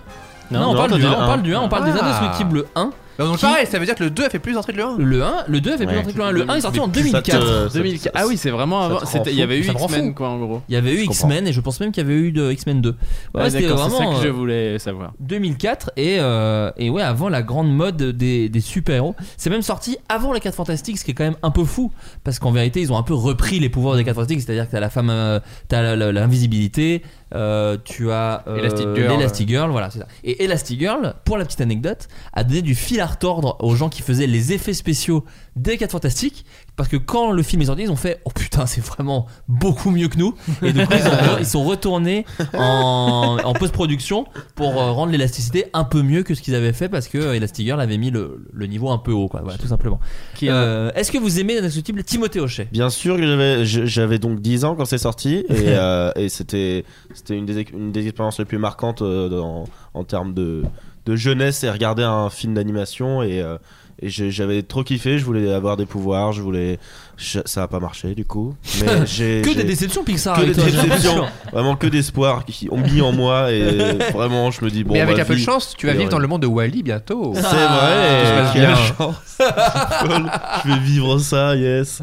Non, 0.50 0.60
on 0.60 0.72
non, 0.72 0.74
parle 0.76 0.92
du 0.92 1.00
dit 1.00 1.06
1, 1.06 1.10
le 1.10 1.14
on 1.16 1.20
un. 1.20 1.26
parle 1.26 1.42
du 1.42 1.54
1, 1.54 1.60
on 1.60 1.68
parle 1.68 1.84
des 1.84 1.90
Ah. 2.00 2.04
Indestructibles 2.06 2.64
1. 2.74 2.90
Bah, 3.20 3.26
Donc 3.26 3.36
Qui- 3.36 3.42
pareil, 3.44 3.66
ça 3.66 3.78
veut 3.78 3.84
dire 3.84 3.94
que 3.94 4.02
le 4.04 4.10
2 4.10 4.24
a 4.24 4.30
fait 4.30 4.38
plus 4.38 4.54
d'entrées 4.54 4.72
que 4.72 4.78
le 4.78 4.84
1 4.84 4.96
Le 4.98 5.22
1, 5.22 5.44
le 5.46 5.60
2 5.60 5.72
a 5.74 5.76
fait 5.78 5.84
plus 5.84 5.92
Ouais. 5.94 5.94
d'entrées 5.96 6.12
que 6.14 6.18
le 6.18 6.24
1. 6.24 6.30
Le 6.32 6.50
1 6.50 6.54
est 6.56 6.60
sorti 6.62 6.80
en 6.80 6.86
Mais 6.88 6.94
ça 6.94 7.00
2004. 7.02 7.68
te- 7.68 7.72
2004. 7.74 8.12
Ah 8.16 8.26
oui, 8.26 8.36
c'est 8.38 8.50
vraiment 8.50 8.80
avant. 8.82 9.04
C'était- 9.04 9.30
Il 9.30 9.36
y 9.36 9.42
avait 9.42 9.58
eu 9.58 9.64
Ça 9.64 9.72
me 9.74 9.78
rend 9.78 9.86
X-Men, 9.88 10.08
fou. 10.08 10.14
quoi, 10.14 10.28
en 10.30 10.38
gros. 10.38 10.62
Il 10.68 10.74
y 10.74 10.76
avait 10.76 10.92
eu 10.94 10.98
comprends. 11.06 11.12
X-Men 11.28 11.46
et 11.48 11.52
je 11.52 11.60
pense 11.60 11.78
même 11.80 11.92
qu'il 11.92 12.02
y 12.02 12.06
avait 12.06 12.18
eu 12.18 12.32
de 12.32 12.50
X-Men 12.50 12.80
2. 12.80 12.90
Ouais, 13.34 13.42
Ouais, 13.42 13.50
c'était 13.50 13.64
d'accord, 13.68 13.84
c'est 13.84 13.90
ça 13.90 13.96
vraiment, 13.96 14.16
que 14.16 14.22
je 14.22 14.28
euh, 14.28 14.32
voulais 14.32 14.78
savoir. 14.78 15.12
2004 15.20 15.90
et, 15.96 16.16
euh, 16.18 16.70
et 16.78 16.88
ouais 16.88 17.02
avant 17.02 17.28
la 17.28 17.42
grande 17.42 17.70
mode 17.74 17.96
des, 18.02 18.48
des 18.48 18.60
super-héros 18.60 19.14
c'est 19.36 19.50
même 19.50 19.62
sorti 19.62 19.98
avant 20.08 20.32
les 20.32 20.40
4 20.40 20.54
Fantastiques 20.54 20.98
ce 20.98 21.04
qui 21.04 21.10
est 21.10 21.14
quand 21.14 21.24
même 21.24 21.36
un 21.42 21.50
peu 21.50 21.64
fou 21.64 21.92
parce 22.24 22.38
qu'en 22.38 22.52
vérité 22.52 22.80
ils 22.80 22.92
ont 22.92 22.96
un 22.96 23.02
peu 23.02 23.14
repris 23.14 23.60
les 23.60 23.68
pouvoirs 23.68 23.96
des 23.96 24.04
4 24.04 24.14
Fantastiques 24.14 24.40
c'est 24.40 24.52
à 24.52 24.54
dire 24.54 24.66
que 24.66 24.70
t'as 24.72 24.80
la 24.80 24.90
femme 24.90 25.10
euh, 25.10 25.40
t'as 25.68 25.82
la- 25.82 25.96
la- 25.96 26.12
l'invisibilité 26.12 27.02
euh, 27.34 27.76
tu 27.84 28.10
as 28.10 28.44
euh, 28.46 28.56
Elastic 28.56 28.88
Girl. 28.94 29.16
l'Elastigirl, 29.16 29.70
voilà 29.70 29.90
c'est 29.90 30.00
ça 30.00 30.06
et 30.24 30.44
Elastigirl 30.44 31.14
pour 31.24 31.38
la 31.38 31.44
petite 31.44 31.60
anecdote 31.60 32.08
a 32.32 32.44
donné 32.44 32.62
du 32.62 32.74
fil 32.74 33.00
à 33.00 33.06
retordre 33.06 33.56
aux 33.60 33.74
gens 33.76 33.88
qui 33.88 34.02
faisaient 34.02 34.26
les 34.26 34.52
effets 34.52 34.74
spéciaux 34.74 35.24
des 35.56 35.76
4 35.76 35.92
Fantastiques 35.92 36.44
parce 36.80 36.88
que 36.88 36.96
quand 36.96 37.30
le 37.32 37.42
film 37.42 37.60
est 37.60 37.66
sorti 37.66 37.82
ils 37.82 37.90
ont 37.90 37.96
fait 37.96 38.20
oh 38.24 38.30
putain 38.34 38.64
c'est 38.66 38.80
vraiment 38.82 39.26
beaucoup 39.48 39.90
mieux 39.90 40.08
que 40.08 40.16
nous. 40.16 40.34
Et 40.62 40.72
du 40.72 40.86
coup 40.86 40.92
ils, 40.94 41.06
ont- 41.06 41.38
ils 41.38 41.46
sont 41.46 41.62
retournés 41.64 42.24
en, 42.54 43.36
en 43.44 43.52
post-production 43.52 44.24
pour 44.54 44.80
euh, 44.80 44.92
rendre 44.92 45.12
l'élasticité 45.12 45.66
un 45.74 45.84
peu 45.84 46.02
mieux 46.02 46.22
que 46.22 46.34
ce 46.34 46.40
qu'ils 46.42 46.54
avaient 46.54 46.72
fait 46.72 46.88
parce 46.88 47.08
que 47.08 47.18
euh, 47.18 47.34
Elastigirl 47.34 47.80
avait 47.80 47.98
mis 47.98 48.10
le, 48.10 48.46
le 48.52 48.66
niveau 48.66 48.90
un 48.90 48.98
peu 48.98 49.12
haut 49.12 49.28
quoi. 49.28 49.40
Voilà 49.42 49.58
tout 49.58 49.66
simplement. 49.66 50.00
Euh, 50.42 50.90
est-ce 50.94 51.12
que 51.12 51.18
vous 51.18 51.38
aimez 51.38 51.54
l'indestructible 51.56 52.02
Timothée 52.02 52.40
Hochet. 52.40 52.68
Bien 52.72 52.88
sûr 52.90 53.16
que 53.16 53.64
j'avais, 53.64 54.18
donc 54.18 54.40
10 54.40 54.64
ans 54.64 54.74
quand 54.74 54.84
c'est 54.86 54.98
sorti 54.98 55.36
et, 55.36 55.44
euh, 55.68 56.12
et 56.16 56.28
c'était, 56.28 56.84
c'était 57.14 57.36
une 57.36 57.46
des, 57.46 57.66
une 57.72 57.92
des 57.92 58.06
expériences 58.06 58.38
les 58.38 58.44
plus 58.44 58.58
marquantes 58.58 59.02
dans- 59.02 59.64
en 59.92 60.04
termes 60.04 60.32
de, 60.34 60.62
de 61.06 61.16
jeunesse 61.16 61.64
et 61.64 61.70
regarder 61.70 62.02
un 62.04 62.30
film 62.30 62.54
d'animation 62.54 63.22
et, 63.22 63.40
euh, 63.42 63.58
et 64.02 64.08
j'avais 64.08 64.62
trop 64.62 64.82
kiffé, 64.82 65.18
je 65.18 65.24
voulais 65.24 65.52
avoir 65.52 65.76
des 65.76 65.86
pouvoirs, 65.86 66.32
je 66.32 66.40
voulais, 66.42 66.78
je- 67.20 67.40
ça 67.44 67.62
a 67.64 67.68
pas 67.68 67.78
marché 67.80 68.14
du 68.14 68.24
coup, 68.24 68.54
mais 68.80 69.06
j'ai 69.06 69.42
que 69.42 69.50
j'ai- 69.50 69.56
des 69.56 69.64
déceptions 69.64 70.02
Pixar 70.04 70.36
que 70.36 70.42
avec 70.42 70.54
des 70.54 70.60
toi, 70.62 70.70
j'ai 70.70 70.76
déceptions, 70.88 71.14
l'impression. 71.16 71.50
vraiment 71.52 71.76
que 71.76 71.86
d'espoir 71.86 72.44
qui 72.44 72.68
ont 72.70 72.78
mis 72.78 73.00
en 73.00 73.12
moi 73.12 73.52
et 73.52 73.98
vraiment 74.12 74.50
je 74.50 74.64
me 74.64 74.70
dis 74.70 74.82
bon. 74.84 74.94
Mais 74.94 75.00
avec 75.00 75.16
ma 75.16 75.22
un 75.22 75.26
peu 75.26 75.34
de 75.34 75.38
vie- 75.38 75.44
chance, 75.44 75.74
tu 75.76 75.86
vas 75.86 75.92
Et 75.92 75.96
vivre 75.96 76.06
ouais. 76.06 76.10
dans 76.10 76.18
le 76.18 76.26
monde 76.28 76.42
de 76.42 76.46
Wally 76.46 76.82
bientôt. 76.82 77.32
C'est 77.36 77.42
Ah, 77.44 78.42
vrai, 78.42 78.50
quelle 78.52 78.66
bien. 78.66 78.74
chance. 78.76 79.14
Folle. 80.00 80.30
je 80.64 80.68
vais 80.70 80.78
vivre 80.80 81.18
ça, 81.18 81.54
yes. 81.56 82.02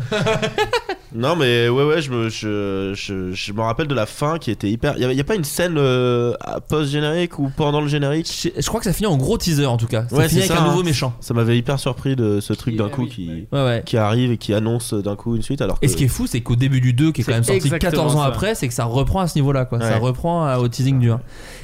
non 1.16 1.36
mais 1.36 1.70
ouais 1.70 1.84
ouais, 1.84 2.02
je 2.02 2.12
me 2.12 2.30
je, 2.30 2.92
je, 2.96 3.32
je 3.32 3.54
me 3.54 3.62
rappelle 3.62 3.88
de 3.88 3.96
la 3.96 4.06
fin 4.06 4.38
qui 4.38 4.52
était 4.52 4.70
hyper. 4.70 4.94
Il 4.98 5.02
y, 5.02 5.06
avait- 5.06 5.16
y 5.16 5.22
a 5.22 5.24
pas 5.24 5.36
une 5.36 5.44
scène 5.44 5.76
euh, 5.78 6.34
post 6.68 6.92
générique 6.92 7.40
ou 7.40 7.50
pendant 7.56 7.82
le 7.82 7.88
générique? 7.88 8.28
Je, 8.44 8.50
je 8.60 8.68
crois 8.68 8.80
que 8.80 8.86
ça 8.86 8.94
finit 8.94 9.08
en 9.08 9.18
gros 9.18 9.38
teaser 9.38 9.66
en 9.66 9.78
tout 9.78 9.88
cas 9.88 10.06
ça 10.10 10.16
Ouais, 10.16 10.28
finit 10.28 10.42
c'est 10.42 10.48
avec 10.52 10.58
ça, 10.58 10.64
un 10.64 10.68
nouveau 10.68 10.82
hein. 10.82 10.86
méchant 10.86 11.14
Ça 11.22 11.34
m'avait 11.34 11.58
hyper 11.58 11.80
surpris 11.80 12.16
de 12.16 12.40
ce 12.40 12.54
truc 12.54 12.76
d'un 12.76 12.88
ah 12.92 12.96
coup 12.96 13.06
qui 13.06 13.48
ouais 13.52 13.64
ouais 13.64 13.84
qui 13.86 13.98
arrive 13.98 14.32
et 14.32 14.38
qui 14.38 14.54
annonce 14.54 14.94
d'un 15.08 15.16
coup 15.16 15.36
une 15.36 15.42
suite 15.42 15.62
alors 15.62 15.80
que 15.80 15.86
et 15.86 15.90
ce 15.90 15.96
qui 15.98 16.04
est 16.04 16.08
fou, 16.08 16.28
c'est 16.28 16.42
qu'au 16.42 16.56
début 16.56 16.80
du 16.82 16.94
2, 16.94 17.12
qui 17.12 17.22
est 17.22 17.24
quand 17.24 17.32
C'est 17.32 17.36
même 17.36 17.44
sorti 17.44 17.58
exactement 17.68 17.92
14 17.92 18.16
ans 18.16 18.20
ça. 18.20 18.26
après, 18.26 18.56
c'est 18.56 18.68
que 18.68 18.74
ça 18.74 18.86
reprend 18.86 19.20
à 19.22 19.28
ce 19.28 19.36
niveau-là, 19.38 19.66
quoi. 19.66 19.80
Ça 19.80 19.98
reprend 19.98 20.46
à- 20.46 20.60
au 20.60 20.68
teasing 20.68 21.00
du 21.00 21.10
1. 21.12 21.20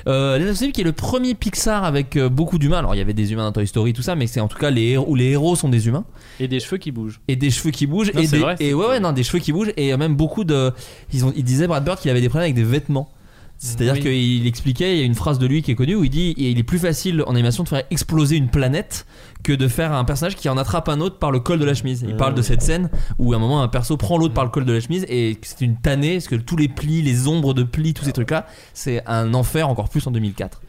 Euh, 0.08 0.38
Les 0.38 0.72
qui 0.72 0.82
est 0.82 0.84
le 0.84 0.92
premier 0.92 1.36
Pixar 1.36 1.84
avec 1.84 2.16
euh, 2.18 2.30
beaucoup 2.30 2.58
d'humains. 2.58 2.80
Alors, 2.80 2.96
il 2.96 2.98
y 2.98 3.02
avait 3.02 3.14
des 3.14 3.32
humains 3.32 3.44
dans 3.44 3.52
Toy 3.52 3.68
Story, 3.68 3.94
tout 3.94 4.02
ça, 4.02 4.16
mais 4.16 4.28
c'est 4.28 4.40
en 4.40 4.48
tout 4.48 4.58
cas 4.58 4.70
les 4.72 4.90
héros, 4.92 5.06
où 5.10 5.16
les 5.16 5.32
héros 5.32 5.56
sont 5.56 5.70
des 5.70 5.88
humains 5.88 6.06
Et 6.40 6.48
des 6.48 6.60
cheveux 6.60 6.78
qui 6.78 6.92
bougent. 6.92 7.20
et 7.28 7.36
des 7.36 7.52
cheveux 7.52 7.72
qui 7.72 7.86
bougent 7.88 8.12
Non, 8.14 8.22
et 8.22 8.28
des 8.28 8.38
vrai, 8.40 8.56
et 8.60 8.74
ouais 8.74 8.88
ouais 8.88 9.00
non 9.00 9.12
des 9.12 9.24
cheveux 9.24 9.40
qui 9.40 9.52
bougent 9.52 9.74
et 9.78 9.94
euh, 9.94 9.98
même 9.98 10.16
beaucoup 10.16 10.44
de 10.44 10.72
ils 11.14 11.26
ont 11.26 11.34
ils 11.36 11.44
disaient 11.44 11.68
Brad 11.68 11.84
Bird 11.84 12.00
qu'il 12.00 12.10
avait 12.12 12.22
des 12.22 12.30
problèmes 12.30 12.46
avec 12.46 12.56
des 12.56 12.64
vêtements 12.64 13.10
C'est-à-dire 13.58 13.94
Oui. 13.94 14.02
qu'il 14.02 14.48
expliquait, 14.48 14.96
il 14.96 15.00
y 15.00 15.02
a 15.04 15.06
une 15.06 15.16
phrase 15.16 15.40
de 15.40 15.46
lui 15.48 15.62
qui 15.62 15.72
est 15.72 15.76
connue 15.76 15.96
où 15.96 16.04
il 16.04 16.10
dit 16.10 16.34
il 16.38 16.58
est 16.58 16.64
plus 16.64 16.80
facile 16.80 17.24
en 17.28 17.32
animation 17.32 17.64
de 17.64 17.70
faire 17.70 17.84
exploser 17.92 18.36
une 18.36 18.50
planète 18.50 19.06
que 19.44 19.54
de 19.54 19.68
faire 19.68 19.92
un 19.92 20.06
personnage 20.06 20.36
qui 20.36 20.50
en 20.50 20.58
attrape 20.58 20.90
un 20.90 21.02
autre 21.02 21.20
par 21.20 21.32
le 21.32 21.40
col 21.40 21.60
de 21.60 21.66
la 21.66 21.74
chemise. 21.74 22.04
Il 22.08 22.16
parle 22.16 22.34
de 22.34 22.42
cette 22.42 22.62
scène 22.62 22.90
où 23.20 23.34
à 23.34 23.36
un 23.36 23.40
moment 23.40 23.62
un 23.62 23.68
perso 23.68 23.98
prend 23.98 24.18
l'autre 24.18 24.34
par 24.34 24.46
le 24.46 24.50
col 24.50 24.66
de 24.66 24.74
la 24.74 24.80
chemise 24.80 25.06
et 25.10 25.38
c'est 25.42 25.62
une 25.62 25.78
tannée 25.78 26.14
parce 26.14 26.28
que 26.28 26.36
tous 26.36 26.56
les 26.56 26.68
plis, 26.68 27.02
les 27.02 27.28
ombres 27.28 27.54
de 27.54 27.64
plis, 27.64 27.94
tous 27.94 28.06
ces 28.06 28.14
trucs-là, 28.14 28.48
c'est 28.74 29.04
un 29.06 29.34
enfer 29.34 29.68
encore 29.68 29.90
plus 29.90 30.08
en 30.08 30.12
2004. 30.12 30.62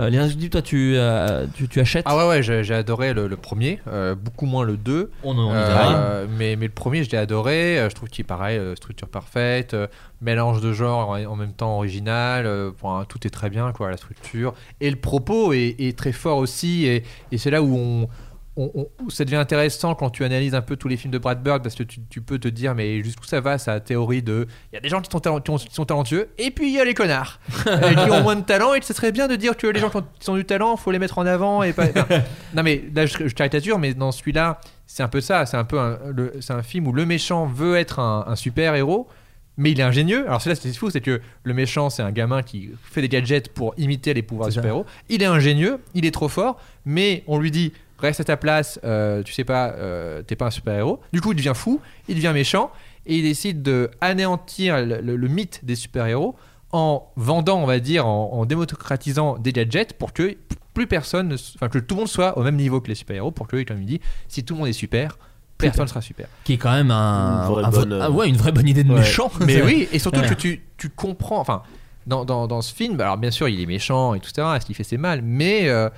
Euh, 0.00 0.10
je 0.28 0.34
dis, 0.34 0.48
toi 0.48 0.62
tu, 0.62 0.94
euh, 0.96 1.46
tu, 1.54 1.68
tu 1.68 1.78
achètes 1.80 2.04
Ah 2.08 2.16
ouais, 2.16 2.26
ouais, 2.28 2.42
j'ai 2.42 2.64
j'ai 2.64 2.74
adoré 2.74 3.12
le, 3.12 3.28
le 3.28 3.36
premier, 3.36 3.80
euh, 3.88 4.14
beaucoup 4.14 4.46
moins 4.46 4.64
le 4.64 4.76
2. 4.76 5.10
On 5.22 5.36
en 5.36 5.50
Euh, 5.94 6.26
mais, 6.38 6.56
mais 6.56 6.66
le 6.66 6.72
premier, 6.72 7.04
je 7.04 7.10
l'ai 7.10 7.18
adoré. 7.18 7.76
Je 7.90 7.94
trouve 7.94 8.08
qu'il 8.08 8.22
est 8.24 8.26
pareil, 8.26 8.58
structure 8.76 9.08
parfaite, 9.08 9.76
mélange 10.20 10.60
de 10.60 10.72
genres 10.72 11.10
en, 11.10 11.22
en 11.24 11.36
même 11.36 11.52
temps 11.52 11.76
original. 11.76 12.46
enfin, 12.74 13.04
tout 13.08 13.26
est 13.26 13.30
très 13.30 13.50
bien, 13.50 13.72
quoi, 13.72 13.90
la 13.90 13.96
structure. 13.98 14.54
Et 14.80 14.90
le 14.90 14.96
propos 14.96 15.52
est, 15.52 15.76
est 15.78 15.96
très 15.96 16.12
fort 16.12 16.38
aussi. 16.38 16.86
Et, 16.86 17.04
et 17.30 17.38
c'est 17.38 17.50
là 17.50 17.62
où 17.62 17.76
on. 17.76 18.08
On- 18.56 18.88
ça 19.08 19.24
devient 19.24 19.36
intéressant 19.36 19.94
quand 19.94 20.10
tu 20.10 20.24
analyses 20.24 20.54
un 20.54 20.60
peu 20.60 20.76
tous 20.76 20.86
les 20.88 20.98
films 20.98 21.10
de 21.12 21.16
Brad 21.18 21.42
Bird 21.42 21.62
parce 21.62 21.74
que 21.74 21.82
tu, 21.84 22.00
tu 22.10 22.20
peux 22.20 22.38
te 22.38 22.48
dire 22.48 22.74
mais 22.74 23.02
jusqu'où 23.02 23.24
ça 23.24 23.40
va 23.40 23.56
sa 23.56 23.80
théorie 23.80 24.20
de 24.22 24.46
il 24.72 24.74
y 24.74 24.78
a 24.78 24.80
des 24.80 24.90
gens 24.90 25.00
qui 25.00 25.10
sont, 25.10 25.20
talent- 25.20 25.40
qui 25.40 25.50
ont- 25.50 25.56
qui 25.56 25.74
sont 25.74 25.86
talentueux 25.86 26.28
et 26.36 26.50
puis 26.50 26.66
il 26.68 26.74
y 26.74 26.78
a 26.80 26.84
les 26.84 26.92
connards. 26.94 27.40
Euh, 27.66 27.94
qui 27.94 28.10
ont 28.10 28.22
moins 28.22 28.36
de 28.36 28.42
talent 28.42 28.74
et 28.74 28.82
ce 28.82 28.92
serait 28.92 29.12
bien 29.12 29.26
de 29.28 29.36
dire 29.36 29.56
que 29.56 29.66
les 29.66 29.80
gens 29.80 29.88
qui 29.88 29.96
ont, 29.96 30.04
qui 30.20 30.28
ont 30.30 30.34
du 30.36 30.44
talent 30.44 30.76
faut 30.76 30.90
les 30.90 30.98
mettre 30.98 31.16
en 31.18 31.24
avant 31.26 31.62
et 31.62 31.72
pas 31.72 31.86
enfin, 31.96 32.20
non 32.54 32.62
mais 32.62 32.84
là 32.94 33.06
je, 33.06 33.26
je 33.28 33.34
caricature 33.34 33.78
mais 33.78 33.94
dans 33.94 34.12
celui-là 34.12 34.60
c'est 34.86 35.02
un 35.02 35.08
peu 35.08 35.20
ça 35.22 35.46
c'est 35.46 35.56
un 35.56 35.64
peu 35.64 35.78
un, 35.80 35.98
c'est 36.40 36.52
un 36.52 36.62
film 36.62 36.86
où 36.88 36.92
le 36.92 37.06
méchant 37.06 37.46
veut 37.46 37.76
être 37.76 38.00
un, 38.00 38.24
un 38.26 38.36
super 38.36 38.74
héros 38.74 39.08
mais 39.58 39.70
il 39.72 39.80
est 39.80 39.82
ingénieux. 39.82 40.26
Alors 40.26 40.40
c'est 40.42 40.48
là 40.50 40.56
c'est 40.56 40.72
fou 40.74 40.90
c'est 40.90 41.00
que 41.02 41.20
le 41.44 41.54
méchant 41.54 41.88
c'est 41.90 42.02
un 42.02 42.10
gamin 42.10 42.42
qui 42.42 42.70
fait 42.82 43.00
des 43.00 43.08
gadgets 43.08 43.48
pour 43.48 43.74
imiter 43.78 44.12
les 44.14 44.22
pouvoirs 44.22 44.48
des 44.48 44.52
C'est 44.52 44.56
ça. 44.56 44.62
super 44.62 44.74
héros 44.76 44.86
il 45.08 45.22
est 45.22 45.26
ingénieux 45.26 45.78
il 45.94 46.04
est 46.04 46.10
trop 46.10 46.28
fort 46.28 46.58
mais 46.84 47.22
on 47.26 47.38
lui 47.38 47.50
dit 47.50 47.72
reste 48.02 48.20
à 48.20 48.24
ta 48.24 48.36
place 48.36 48.78
euh, 48.84 49.22
tu 49.22 49.32
sais 49.32 49.44
pas 49.44 49.70
euh, 49.72 50.22
t'es 50.22 50.36
pas 50.36 50.46
un 50.46 50.50
super 50.50 50.74
héros 50.74 51.00
du 51.12 51.20
coup 51.20 51.32
il 51.32 51.36
devient 51.36 51.52
fou 51.54 51.80
il 52.08 52.14
devient 52.16 52.32
méchant 52.34 52.70
et 53.06 53.16
il 53.16 53.22
décide 53.22 53.62
de 53.62 53.90
anéantir 54.00 54.84
le, 54.84 55.00
le- 55.00 55.16
le 55.16 55.28
mythe 55.28 55.64
des 55.64 55.74
super 55.74 56.06
héros 56.06 56.36
en 56.72 57.06
vendant 57.16 57.58
on 57.60 57.66
va 57.66 57.78
dire 57.80 58.06
en, 58.06 58.30
en 58.32 58.44
démocratisant 58.46 59.38
des 59.38 59.52
gadgets 59.52 59.92
pour 59.94 60.12
que 60.12 60.36
plus 60.74 60.86
personne 60.86 61.36
enfin 61.56 61.68
que 61.68 61.78
tout 61.78 61.94
le 61.94 62.00
monde 62.00 62.08
soit 62.08 62.38
au 62.38 62.42
même 62.42 62.56
niveau 62.56 62.80
que 62.80 62.88
les 62.88 62.94
super 62.94 63.16
héros 63.16 63.30
pour 63.30 63.46
que 63.48 63.62
comme 63.64 63.80
il 63.82 63.86
dit 63.86 64.00
si 64.28 64.44
tout 64.44 64.54
le 64.54 64.60
monde 64.60 64.68
est 64.68 64.72
super 64.72 65.18
personne 65.58 65.84
ne 65.84 65.88
sera 65.88 66.00
super 66.00 66.26
qui 66.44 66.54
est 66.54 66.56
quand 66.58 66.72
même 66.72 66.90
un, 66.90 67.44
Une 67.46 67.52
vraie 67.52 67.64
un 67.64 67.70
bonne, 67.70 67.92
euh, 67.92 68.00
ah 68.02 68.10
ouais, 68.10 68.28
une 68.28 68.36
vraie 68.36 68.52
bonne 68.52 68.66
idée 68.68 68.82
de 68.84 68.92
Ouais. 68.92 68.98
méchant. 69.00 69.30
mais 69.46 69.62
oui, 69.62 69.86
et 69.92 69.98
surtout 70.00 70.18
Ouais. 70.20 70.28
que 70.28 70.34
tu, 70.34 70.60
tu 70.76 70.88
comprends, 70.90 71.38
enfin, 71.38 71.62
dans, 72.08 72.24
dans, 72.24 72.48
dans 72.48 72.62
ce 72.62 72.74
film, 72.74 73.00
alors 73.00 73.16
bien 73.16 73.30
sûr, 73.30 73.48
il 73.48 73.60
est 73.60 73.66
méchant 73.66 74.14
et 74.14 74.18
tout 74.18 74.30
ça, 74.34 74.58
ce 74.58 74.66
qu'il 74.66 74.74
fait, 74.74 74.82
c'est 74.82 74.96
mal, 74.96 75.22
mais 75.22 75.68
euh, 75.68 75.88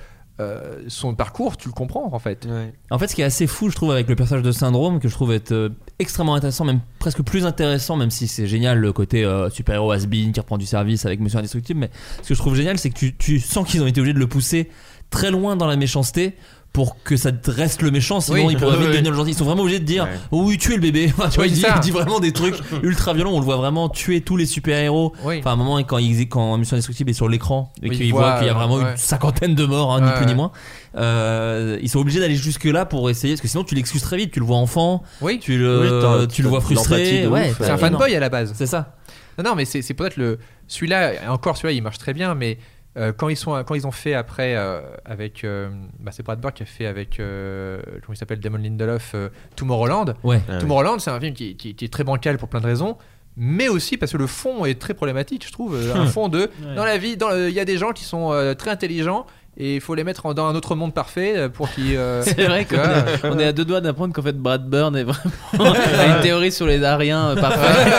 euh, 0.40 0.82
son 0.88 1.14
parcours, 1.14 1.56
tu 1.56 1.68
le 1.68 1.74
comprends 1.74 2.10
en 2.12 2.18
fait. 2.18 2.48
En 2.90 2.98
fait, 2.98 3.06
ce 3.06 3.14
qui 3.14 3.22
est 3.22 3.24
assez 3.24 3.46
fou, 3.46 3.70
je 3.70 3.76
trouve, 3.76 3.92
avec 3.92 4.08
le 4.08 4.16
personnage 4.16 4.42
de 4.42 4.50
Syndrome, 4.50 4.98
que 4.98 5.08
je 5.08 5.14
trouve 5.14 5.32
être 5.32 5.52
euh, 5.52 5.68
extrêmement 6.00 6.34
intéressant, 6.34 6.64
même 6.64 6.80
presque 6.98 7.22
plus 7.22 7.46
intéressant, 7.46 7.94
même 7.94 8.10
si 8.10 8.26
c'est 8.26 8.48
génial 8.48 8.78
le 8.78 8.92
côté 8.92 9.24
euh, 9.24 9.48
super-héros 9.48 9.92
has-been 9.92 10.32
qui 10.32 10.40
reprend 10.40 10.58
du 10.58 10.66
service 10.66 11.06
avec 11.06 11.20
Monsieur 11.20 11.38
Indestructible. 11.38 11.78
Mais 11.78 11.90
ce 12.22 12.28
que 12.28 12.34
je 12.34 12.40
trouve 12.40 12.56
génial, 12.56 12.78
c'est 12.78 12.90
que 12.90 12.98
tu, 12.98 13.14
tu 13.14 13.38
sens 13.38 13.68
qu'ils 13.68 13.80
ont 13.82 13.86
été 13.86 14.00
obligés 14.00 14.14
de 14.14 14.18
le 14.18 14.26
pousser 14.26 14.70
très 15.10 15.30
loin 15.30 15.54
dans 15.54 15.68
la 15.68 15.76
méchanceté 15.76 16.34
pour 16.74 17.02
que 17.04 17.16
ça 17.16 17.30
te 17.32 17.50
reste 17.50 17.80
le 17.82 17.90
méchant, 17.92 18.20
sinon 18.20 18.46
Oui. 18.48 18.54
il 18.54 18.58
pourrait 18.58 18.72
vite 18.72 18.80
Oui, 18.80 18.86
oui. 18.88 18.92
devenir 18.94 19.12
le 19.12 19.16
gentil. 19.16 19.30
Ils 19.30 19.36
sont 19.36 19.44
vraiment 19.44 19.62
obligés 19.62 19.78
de 19.78 19.84
dire 19.84 20.08
oh 20.32 20.42
oui, 20.44 20.58
tuez 20.58 20.74
le 20.74 20.80
bébé. 20.82 21.10
Enfin, 21.16 21.28
tu 21.30 21.36
vois, 21.36 21.44
Oui, 21.44 21.50
il, 21.52 21.54
dit, 21.54 21.64
il 21.86 21.92
vraiment 21.92 22.18
des 22.20 22.32
trucs 22.32 22.56
ultra 22.82 23.14
violents. 23.14 23.30
On 23.32 23.38
le 23.38 23.44
voit 23.44 23.56
vraiment 23.56 23.88
tuer 23.88 24.20
tous 24.22 24.36
les 24.36 24.44
super-héros. 24.44 25.12
Oui. 25.22 25.38
Enfin, 25.38 25.50
à 25.50 25.52
un 25.52 25.56
moment, 25.56 25.78
quand, 25.84 25.98
il, 25.98 26.28
quand 26.28 26.56
Mission 26.58 26.74
Indestructible 26.74 27.10
est 27.10 27.14
sur 27.14 27.28
l'écran 27.28 27.72
et 27.80 27.88
Oui, 27.90 27.96
qu'il 27.96 28.06
il 28.06 28.10
voit 28.12 28.22
voit, 28.22 28.38
qu'il 28.38 28.46
y 28.48 28.50
a 28.50 28.52
euh, 28.52 28.56
vraiment 28.56 28.74
ouais. 28.74 28.90
une 28.90 28.96
cinquantaine 28.96 29.54
de 29.54 29.64
morts, 29.64 29.94
hein, 29.94 30.00
ni 30.00 30.08
Ouais, 30.08 30.16
plus 30.16 30.26
ni 30.26 30.32
ouais. 30.32 30.36
moins. 30.36 30.50
Euh, 30.96 31.78
ils 31.80 31.88
sont 31.88 32.00
obligés 32.00 32.18
d'aller 32.20 32.34
jusque 32.36 32.64
là 32.64 32.84
pour 32.84 33.08
essayer 33.08 33.34
parce 33.34 33.40
que 33.40 33.48
sinon 33.48 33.64
tu 33.64 33.74
l'excuses 33.74 34.02
très 34.02 34.16
vite 34.16 34.30
tu 34.30 34.38
le 34.38 34.46
vois 34.46 34.58
enfant 34.58 35.02
Oui. 35.22 35.40
tu 35.40 35.58
le, 35.58 36.26
tu 36.30 36.42
le 36.42 36.48
vois 36.48 36.60
frustré 36.60 37.26
ouais, 37.26 37.52
C'est 37.58 37.70
un 37.70 37.76
fanboy 37.78 38.14
à 38.14 38.20
la 38.20 38.28
base. 38.28 38.52
c'est 38.56 38.66
ça 38.66 38.94
Non, 39.38 39.44
non, 39.44 39.54
mais 39.56 39.64
c'est 39.64 39.80
c'est 39.82 39.94
peut-être 39.94 40.16
le. 40.16 40.38
Celui-là, 40.66 41.12
encore 41.28 41.56
celui-là, 41.56 41.72
il 41.72 41.82
marche 41.82 41.98
très 41.98 42.14
bien, 42.14 42.34
mais 42.34 42.58
euh, 42.96 43.12
quand, 43.16 43.28
ils 43.28 43.36
sont, 43.36 43.62
quand 43.64 43.74
ils 43.74 43.86
ont 43.86 43.90
fait 43.92 44.14
après 44.14 44.54
euh, 44.56 44.80
avec. 45.04 45.44
euh, 45.44 45.68
bah, 45.98 46.10
c'est 46.14 46.22
Brad 46.22 46.40
Bird 46.40 46.54
qui 46.54 46.62
a 46.62 46.66
fait 46.66 46.86
avec. 46.86 47.18
euh, 47.20 47.80
comment 48.04 48.14
il 48.14 48.16
s'appelle 48.16 48.40
Damon 48.40 48.58
Lindelof, 48.58 49.12
euh, 49.14 49.28
Tomorrowland. 49.56 50.14
ouais 50.22 50.40
Ah 50.48 50.52
oui. 50.54 50.58
Tomorrowland, 50.60 50.98
c'est 51.00 51.10
un 51.10 51.18
film 51.20 51.34
qui, 51.34 51.56
qui- 51.56 51.74
qui 51.74 51.84
est 51.84 51.92
très 51.92 52.04
bancal 52.04 52.38
pour 52.38 52.48
plein 52.48 52.60
de 52.60 52.66
raisons. 52.66 52.96
Mais 53.36 53.66
aussi 53.68 53.96
parce 53.96 54.12
que 54.12 54.16
le 54.16 54.28
fond 54.28 54.64
est 54.64 54.80
très 54.80 54.94
problématique, 54.94 55.44
je 55.44 55.50
trouve. 55.52 55.76
Un 55.94 56.06
fond 56.16 56.28
de. 56.28 56.48
Dans 56.76 56.84
la 56.84 56.96
vie, 56.98 57.16
il 57.18 57.50
y 57.52 57.58
a 57.60 57.64
des 57.64 57.78
gens 57.78 57.90
qui 57.92 58.04
sont 58.04 58.32
euh, 58.32 58.54
très 58.54 58.70
intelligents 58.70 59.26
et 59.56 59.74
il 59.76 59.80
faut 59.80 59.94
les 59.96 60.04
mettre 60.04 60.34
dans 60.34 60.46
un 60.46 60.54
autre 60.54 60.76
monde 60.76 60.94
parfait 60.94 61.48
pour 61.48 61.68
qu'ils. 61.70 61.96
euh, 61.96 62.22
C'est 62.24 62.44
vrai 62.46 62.64
qu'on 62.64 62.76
est, 62.76 63.24
on 63.24 63.38
est 63.40 63.44
à 63.46 63.52
deux 63.52 63.64
doigts 63.64 63.80
d'apprendre 63.80 64.14
qu'en 64.14 64.22
fait 64.22 64.36
Brad 64.38 64.64
Burn 64.68 64.94
est 64.94 65.02
vraiment 65.02 65.74
a 65.74 66.06
une 66.16 66.22
théorie 66.22 66.52
sur 66.52 66.66
les 66.68 66.84
Ariens 66.84 67.34
parfaite. 67.34 67.92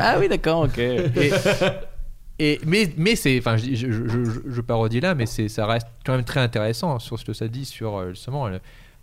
ah 0.00 0.16
oui, 0.20 0.28
d'accord, 0.28 0.60
ok. 0.62 0.78
Et, 0.78 1.32
mais 2.38 3.16
c'est 3.16 3.38
enfin 3.38 3.56
je, 3.56 4.60
parodie 4.60 5.00
là 5.00 5.14
mais 5.14 5.26
ça 5.26 5.66
reste 5.66 5.88
quand 6.04 6.12
même 6.12 6.24
très 6.24 6.40
intéressant 6.40 6.98
sur 6.98 7.18
ce 7.18 7.24
que 7.24 7.32
ça 7.32 7.48
dit 7.48 7.64
sur 7.64 7.96
euh, 7.96 8.10
justement 8.10 8.50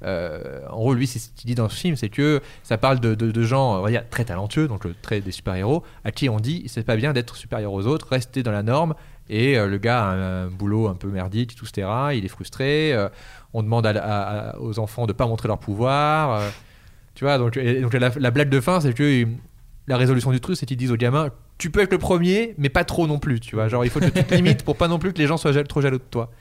euh, 0.04 0.60
en 0.70 0.78
gros 0.78 0.94
lui 0.94 1.08
c'est 1.08 1.20
ce 1.20 1.30
qu'il 1.30 1.48
dit 1.48 1.56
dans 1.56 1.70
ce 1.70 1.76
film 1.76 1.96
c'est 1.96 2.10
que 2.10 2.42
ça 2.64 2.78
parle 2.78 3.00
de, 3.00 3.44
gens 3.44 3.80
on 3.80 3.82
va 3.82 3.90
dire, 3.90 4.04
très 4.10 4.26
talentueux 4.26 4.68
donc 4.68 4.86
trait 5.02 5.22
des 5.22 5.32
super 5.32 5.56
héros 5.56 5.84
à 6.04 6.12
qui 6.12 6.30
on 6.30 6.40
dit 6.40 6.64
c'est 6.68 6.84
pas 6.84 6.98
bien 6.98 7.14
d'être 7.14 7.36
supérieur 7.36 7.72
aux 7.72 7.88
autres 7.88 8.08
rester 8.10 8.44
dans 8.44 8.52
la 8.52 8.64
norme. 8.64 8.96
Et 9.30 9.58
euh, 9.58 9.68
le 9.68 9.78
gars 9.78 10.04
a 10.04 10.12
un, 10.12 10.48
boulot 10.48 10.90
un 10.90 10.96
peu 10.96 11.08
merdique 11.08 11.56
tout 11.56 11.66
etc 11.66 11.88
il 12.14 12.26
est 12.26 12.30
frustré 12.30 12.92
euh, 12.94 13.08
on 13.54 13.64
demande 13.64 13.88
aux 14.60 14.80
enfants 14.80 15.06
de 15.06 15.14
pas 15.14 15.26
montrer 15.26 15.48
leur 15.48 15.60
pouvoir 15.60 16.42
euh, 16.42 16.50
tu 17.16 17.24
vois 17.24 17.38
donc, 17.38 17.56
la, 17.56 18.10
la 18.10 18.32
blague 18.32 18.50
de 18.50 18.60
fin 18.60 18.82
c'est 18.82 18.94
que 18.94 19.24
euh, 19.24 19.26
la 19.88 19.98
résolution 19.98 20.32
du 20.32 20.40
truc 20.40 20.58
c'est 20.58 20.66
qu'ils 20.66 20.78
disent 20.78 20.92
aux 20.92 20.98
gamins 20.98 21.30
tu 21.58 21.70
peux 21.70 21.82
être 21.82 21.92
le 21.92 21.98
premier 21.98 22.56
mais 22.58 22.70
pas 22.70 22.84
trop 22.84 23.08
non 23.08 23.20
plus 23.20 23.40
tu 23.40 23.56
vois. 23.56 23.68
Genre 23.68 23.86
il 23.86 23.92
faut 23.92 24.00
que 24.00 24.06
tu 24.06 24.24
te 24.24 24.36
limites 24.36 24.64
pour 24.64 24.76
pas 24.76 24.88
non 24.88 25.00
plus 25.00 25.14
que 25.14 25.20
les 25.20 25.28
gens 25.28 25.38
soient 25.38 25.64
trop 25.64 25.82
jaloux 25.82 25.98
de 25.98 26.04
toi 26.10 26.32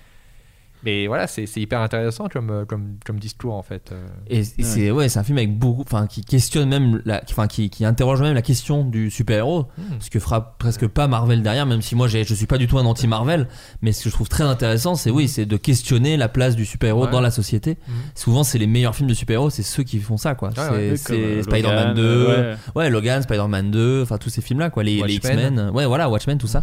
mais 0.85 1.07
voilà 1.07 1.27
c'est 1.27 1.47
c'est 1.47 1.61
hyper 1.61 1.81
intéressant 1.81 2.29
comme, 2.29 2.51
euh, 2.51 2.65
comme, 2.65 2.97
comme 3.05 3.19
discours 3.19 3.55
en 3.55 3.63
fait 3.63 3.91
euh. 3.93 4.05
et, 4.29 4.41
et 4.41 4.63
c'est 4.63 4.91
ouais 4.91 5.09
c'est 5.09 5.19
un 5.19 5.25
film 5.25 5.39
avec 5.39 5.57
beaucoup 5.59 5.83
enfin 5.83 6.07
qui 6.07 6.25
questionne 6.25 6.69
même 6.69 7.01
la 7.05 7.23
enfin 7.31 7.47
qui, 7.47 7.71
qui 7.71 7.85
interroge 7.85 8.21
même 8.23 8.35
la 8.35 8.43
question 8.43 8.85
du 8.85 9.11
super 9.11 9.39
héros 9.39 9.67
ce 10.01 10.11
que 10.11 10.19
fera 10.19 10.57
presque 10.59 10.87
pas 10.87 11.07
Marvel 11.09 11.43
derrière 11.43 11.67
même 11.67 11.83
si 11.83 11.95
moi 11.95 12.09
je 12.09 12.23
suis 12.23 12.47
pas 12.47 12.59
du 12.59 12.67
tout 12.67 12.79
un 12.79 12.85
anti 12.85 13.07
Marvel 13.07 13.49
mais 13.83 13.93
ce 13.93 14.05
que 14.05 14.11
je 14.11 14.15
trouve 14.15 14.29
très 14.29 14.45
intéressant 14.45 14.95
c'est 14.95 15.11
oui 15.11 15.29
c'est 15.29 15.47
de 15.47 15.57
questionner 15.57 16.17
la 16.17 16.29
place 16.29 16.57
du 16.57 16.65
super 16.67 16.89
héros 16.89 17.05
Ouais. 17.05 17.11
dans 17.11 17.21
la 17.21 17.31
société 17.31 17.79
Mhm. 17.89 17.95
souvent 18.15 18.45
c'est 18.45 18.59
les 18.59 18.67
meilleurs 18.67 18.95
films 18.95 19.09
de 19.09 19.15
super 19.15 19.35
héros 19.35 19.51
c'est 19.51 19.63
ceux 19.63 19.83
qui 19.83 19.99
font 19.99 20.17
ça 20.17 20.35
quoi 20.35 20.51
c'est 20.55 20.71
ouais. 20.71 20.97
c'est 20.97 21.05
Comme, 21.15 21.17
euh, 21.23 21.43
Spider-Man 21.43 21.89
Logan, 21.89 21.95
2 21.95 22.03
euh, 22.29 22.57
ouais. 22.75 22.91
Logan 22.91 23.23
Spider-Man 23.23 23.71
2 23.71 24.03
enfin 24.03 24.19
tous 24.19 24.31
ces 24.31 24.41
films 24.43 24.59
là 24.61 24.71
quoi 24.71 24.83
les, 24.83 25.01
les. 25.03 25.15
X-Men 25.15 25.71
ouais 25.75 25.87
voilà 25.87 26.09
Watchmen 26.11 26.39
tout 26.39 26.47
ça 26.47 26.63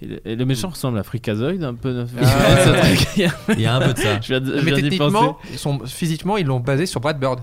Et 0.00 0.36
le, 0.36 0.44
méchant 0.44 0.68
ressemble 0.68 0.98
à 0.98 1.02
Freakazoid 1.02 1.62
un 1.62 1.74
peu. 1.74 2.06
Ah, 2.22 2.24
Ce 2.64 2.70
ouais. 2.70 2.94
truc. 2.94 3.08
il 3.56 3.60
y 3.60 3.66
a 3.66 3.74
un 3.74 3.80
peu 3.80 3.92
de 3.94 3.98
ça 3.98 4.20
Je 4.22 4.28
viens 4.28 4.40
de- 4.40 4.58
je 4.58 4.64
mais 4.64 4.72
techniquement 4.72 5.10
penser. 5.34 5.48
ils 5.52 5.58
sont, 5.58 5.80
physiquement 5.86 6.36
ils 6.36 6.46
l'ont 6.46 6.60
basé 6.60 6.86
sur 6.86 7.00
Brad 7.00 7.18
Bird 7.18 7.40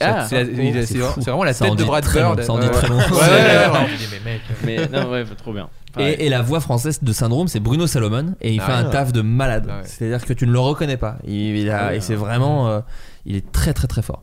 Ah, 0.00 0.26
c'est 0.28 0.44
c'est 0.86 0.98
vraiment 0.98 1.42
la 1.44 1.52
Ça 1.52 1.64
tête 1.64 1.74
de 1.74 1.78
dit 1.82 1.84
Brad 1.84 2.04
très 2.04 2.22
long, 2.22 2.34
Bird 2.34 2.46
ça 2.46 2.52
en 2.52 2.58
dit 2.58 2.70
très 2.70 2.88
long. 2.88 2.98
ouais, 2.98 3.02
ouais, 3.10 3.18
ouais, 3.18 3.70
ouais. 3.72 3.86
Je 3.90 3.96
dis, 3.96 4.40
mais 4.64 4.86
non, 4.92 5.10
ouais, 5.10 5.24
trop 5.36 5.52
bien. 5.52 5.68
Et, 5.98 6.26
et 6.26 6.28
la 6.28 6.42
voix 6.42 6.60
française 6.60 7.02
de 7.02 7.12
Syndrome, 7.12 7.48
c'est 7.48 7.58
Bruno 7.58 7.88
Salomon, 7.88 8.34
et 8.40 8.52
il 8.52 8.60
Ah 8.60 8.66
fait 8.66 8.72
un 8.72 8.84
taf 8.84 9.12
de 9.12 9.20
malade. 9.22 9.66
Ah 9.68 9.76
ouais. 9.78 9.82
C'est-à-dire 9.84 10.24
que 10.24 10.32
tu 10.32 10.46
ne 10.46 10.52
le 10.52 10.60
reconnais 10.60 10.96
pas. 10.98 11.16
Il, 11.26 11.56
il 11.56 11.68
a- 11.70 11.86
Ah 11.86 11.94
et 11.96 12.00
c'est 12.00 12.14
vraiment, 12.14 12.68
euh, 12.68 12.80
il 13.26 13.34
est 13.34 13.50
très 13.50 13.72
très 13.72 13.88
très 13.88 14.02
fort. 14.02 14.22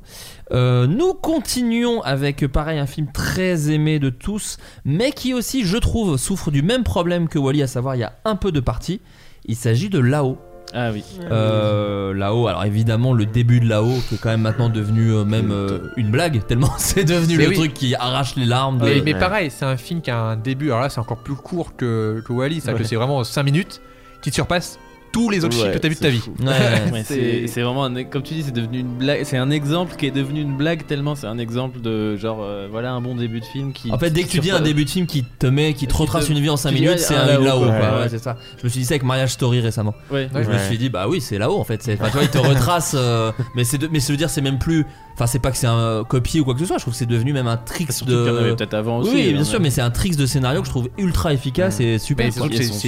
Euh, 0.52 0.86
nous 0.88 1.14
continuons 1.14 2.02
avec 2.04 2.46
pareil 2.48 2.78
un 2.80 2.86
film 2.86 3.08
très 3.12 3.72
aimé 3.72 4.00
de 4.00 4.10
tous, 4.10 4.58
mais 4.86 5.12
qui 5.12 5.34
aussi, 5.34 5.66
je 5.66 5.78
trouve, 5.78 6.18
souffre 6.18 6.52
du 6.52 6.62
même 6.62 6.84
problème 6.84 7.28
que 7.28 7.40
Wally, 7.40 7.64
à 7.64 7.68
savoir 7.68 7.96
il 7.96 8.00
y 8.00 8.04
a 8.04 8.14
un 8.26 8.36
peu 8.36 8.52
de 8.52 8.60
partie. 8.60 9.02
Il 9.46 9.56
s'agit 9.56 9.90
de 9.90 10.00
Lao. 10.00 10.38
Ah 10.74 10.92
oui. 10.92 11.04
Euh, 11.32 12.14
Lao, 12.14 12.48
alors 12.48 12.66
évidemment 12.66 13.14
le 13.14 13.26
début 13.26 13.60
de 13.60 13.68
Lao 13.70 13.88
qui 14.10 14.16
est 14.16 14.18
quand 14.18 14.30
même 14.30 14.42
maintenant 14.42 14.68
devenu 14.70 15.12
euh, 15.14 15.24
même 15.24 15.52
euh, 15.52 15.92
une 15.96 16.10
blague 16.10 16.46
tellement 16.48 16.72
c'est 16.78 17.06
devenu 17.06 17.38
Mais 17.38 17.44
le 17.44 17.50
oui. 17.52 17.56
truc 17.56 17.74
qui 17.74 17.96
arrache 17.96 18.36
les 18.36 18.46
larmes. 18.46 18.80
de- 18.80 18.86
Mais, 18.86 19.02
mais 19.06 19.14
pareil, 19.14 19.52
c'est 19.52 19.66
un 19.66 19.78
film 19.78 20.02
qui 20.02 20.10
a 20.12 20.20
un 20.20 20.36
début. 20.36 20.68
Alors 20.72 20.82
là, 20.82 20.90
c'est 20.90 21.00
encore 21.00 21.20
plus 21.24 21.36
court 21.36 21.76
que, 21.76 22.22
que 22.26 22.34
Wally, 22.34 22.62
que 22.62 22.84
c'est 22.84 22.96
vraiment 22.96 23.24
5 23.24 23.44
minutes 23.44 23.82
qui 24.22 24.32
te 24.32 24.36
surpasse 24.36 24.80
tous 25.16 25.30
les 25.30 25.46
autres 25.46 25.56
Ouais, 25.56 25.62
films 25.64 25.74
que 25.74 25.78
t'as 25.80 25.88
vu 25.88 25.96
de 25.96 26.00
ta 26.02 26.10
vie. 26.10 26.22
Ouais, 26.42 26.46
ouais. 26.48 26.92
Ouais, 26.92 27.04
c'est 27.06 27.48
c'est 27.48 27.62
vraiment 27.62 27.86
un, 27.86 28.04
comme 28.04 28.22
tu 28.22 28.34
dis 28.34 28.44
c'est 28.44 28.52
devenu 28.52 28.80
une 28.80 28.98
blague 28.98 29.24
c'est 29.24 29.38
un 29.38 29.50
exemple 29.50 29.96
qui 29.96 30.06
est 30.08 30.12
devenu 30.12 30.42
une 30.42 30.58
blague 30.58 30.86
tellement 30.86 31.16
c'est 31.16 31.28
un 31.28 31.38
exemple 31.38 31.80
de 31.80 32.18
genre 32.18 32.40
euh, 32.42 32.68
voilà 32.70 32.92
un 32.92 33.00
bon 33.00 33.16
début 33.16 33.40
de 33.40 33.46
film 33.46 33.72
qui 33.72 33.92
En 33.94 33.98
fait, 33.98 34.10
dès 34.12 34.24
que 34.24 34.28
tu 34.28 34.40
dis 34.40 34.52
un 34.52 34.60
début 34.60 34.84
de 34.84 34.90
film 34.90 35.06
qui 35.08 35.24
te 35.24 35.48
met, 35.48 35.74
qui 35.74 35.88
te 35.88 35.94
retrace 35.96 36.26
te- 36.28 36.32
une 36.34 36.40
vie 36.40 36.50
en 36.50 36.58
5 36.58 36.70
qui 36.72 36.76
dit, 36.76 36.82
minutes, 36.82 37.00
c'est 37.00 37.16
un 37.16 37.26
là-haut, 37.40 37.60
quoi. 37.60 37.68
Ouais. 37.70 37.80
Ouais, 38.02 38.10
c'est 38.10 38.20
ça. 38.20 38.36
Je 38.60 38.64
me 38.66 38.70
suis 38.70 38.82
dit 38.82 38.86
ça 38.86 38.94
avec 38.96 39.04
Mariage 39.04 39.32
Story 39.32 39.62
récemment. 39.62 39.94
ouais, 40.12 40.28
Je 40.34 40.50
me 40.50 40.58
suis 40.58 40.78
dit 40.78 40.90
bah 40.90 41.08
oui 41.08 41.22
c'est 41.22 41.38
là-haut 41.38 41.60
en 41.60 41.64
fait. 41.64 41.78
Tu 41.78 41.96
vois 41.96 42.10
il 42.22 42.30
te 42.30 42.38
retrace. 42.38 42.94
euh, 42.98 43.32
mais 43.56 43.64
c'est 43.64 43.78
de- 43.78 43.88
mais 43.92 44.00
se 44.02 44.12
dire 44.14 44.30
c'est 44.30 44.42
même 44.42 44.60
plus. 44.60 44.86
Enfin 45.16 45.28
c'est 45.28 45.40
pas 45.40 45.50
que 45.52 45.58
c'est 45.58 45.66
un 45.68 45.78
euh, 45.80 46.04
copier 46.04 46.42
ou 46.42 46.44
quoi 46.46 46.54
que 46.54 46.60
ce 46.60 46.66
soit. 46.66 46.78
Je 46.78 46.82
trouve 46.84 46.94
que 46.94 46.98
c'est 47.00 47.06
devenu 47.06 47.32
même 47.34 47.48
un 47.48 47.58
trick 47.58 47.90
de. 48.06 48.28
avait 48.38 48.56
peut-être 48.56 48.74
avant 48.74 48.98
aussi 49.00 49.12
Oui 49.14 49.34
bien 49.34 49.44
sûr 49.46 49.60
mais 49.62 49.70
c'est 49.70 49.82
un 49.82 49.90
trick 49.92 50.16
de 50.18 50.26
scénario 50.26 50.60
que 50.62 50.66
je 50.68 50.72
trouve 50.72 50.90
ultra 50.98 51.32
efficace 51.34 51.80
et 51.80 51.98
super. 52.00 52.32
C'est 52.32 52.40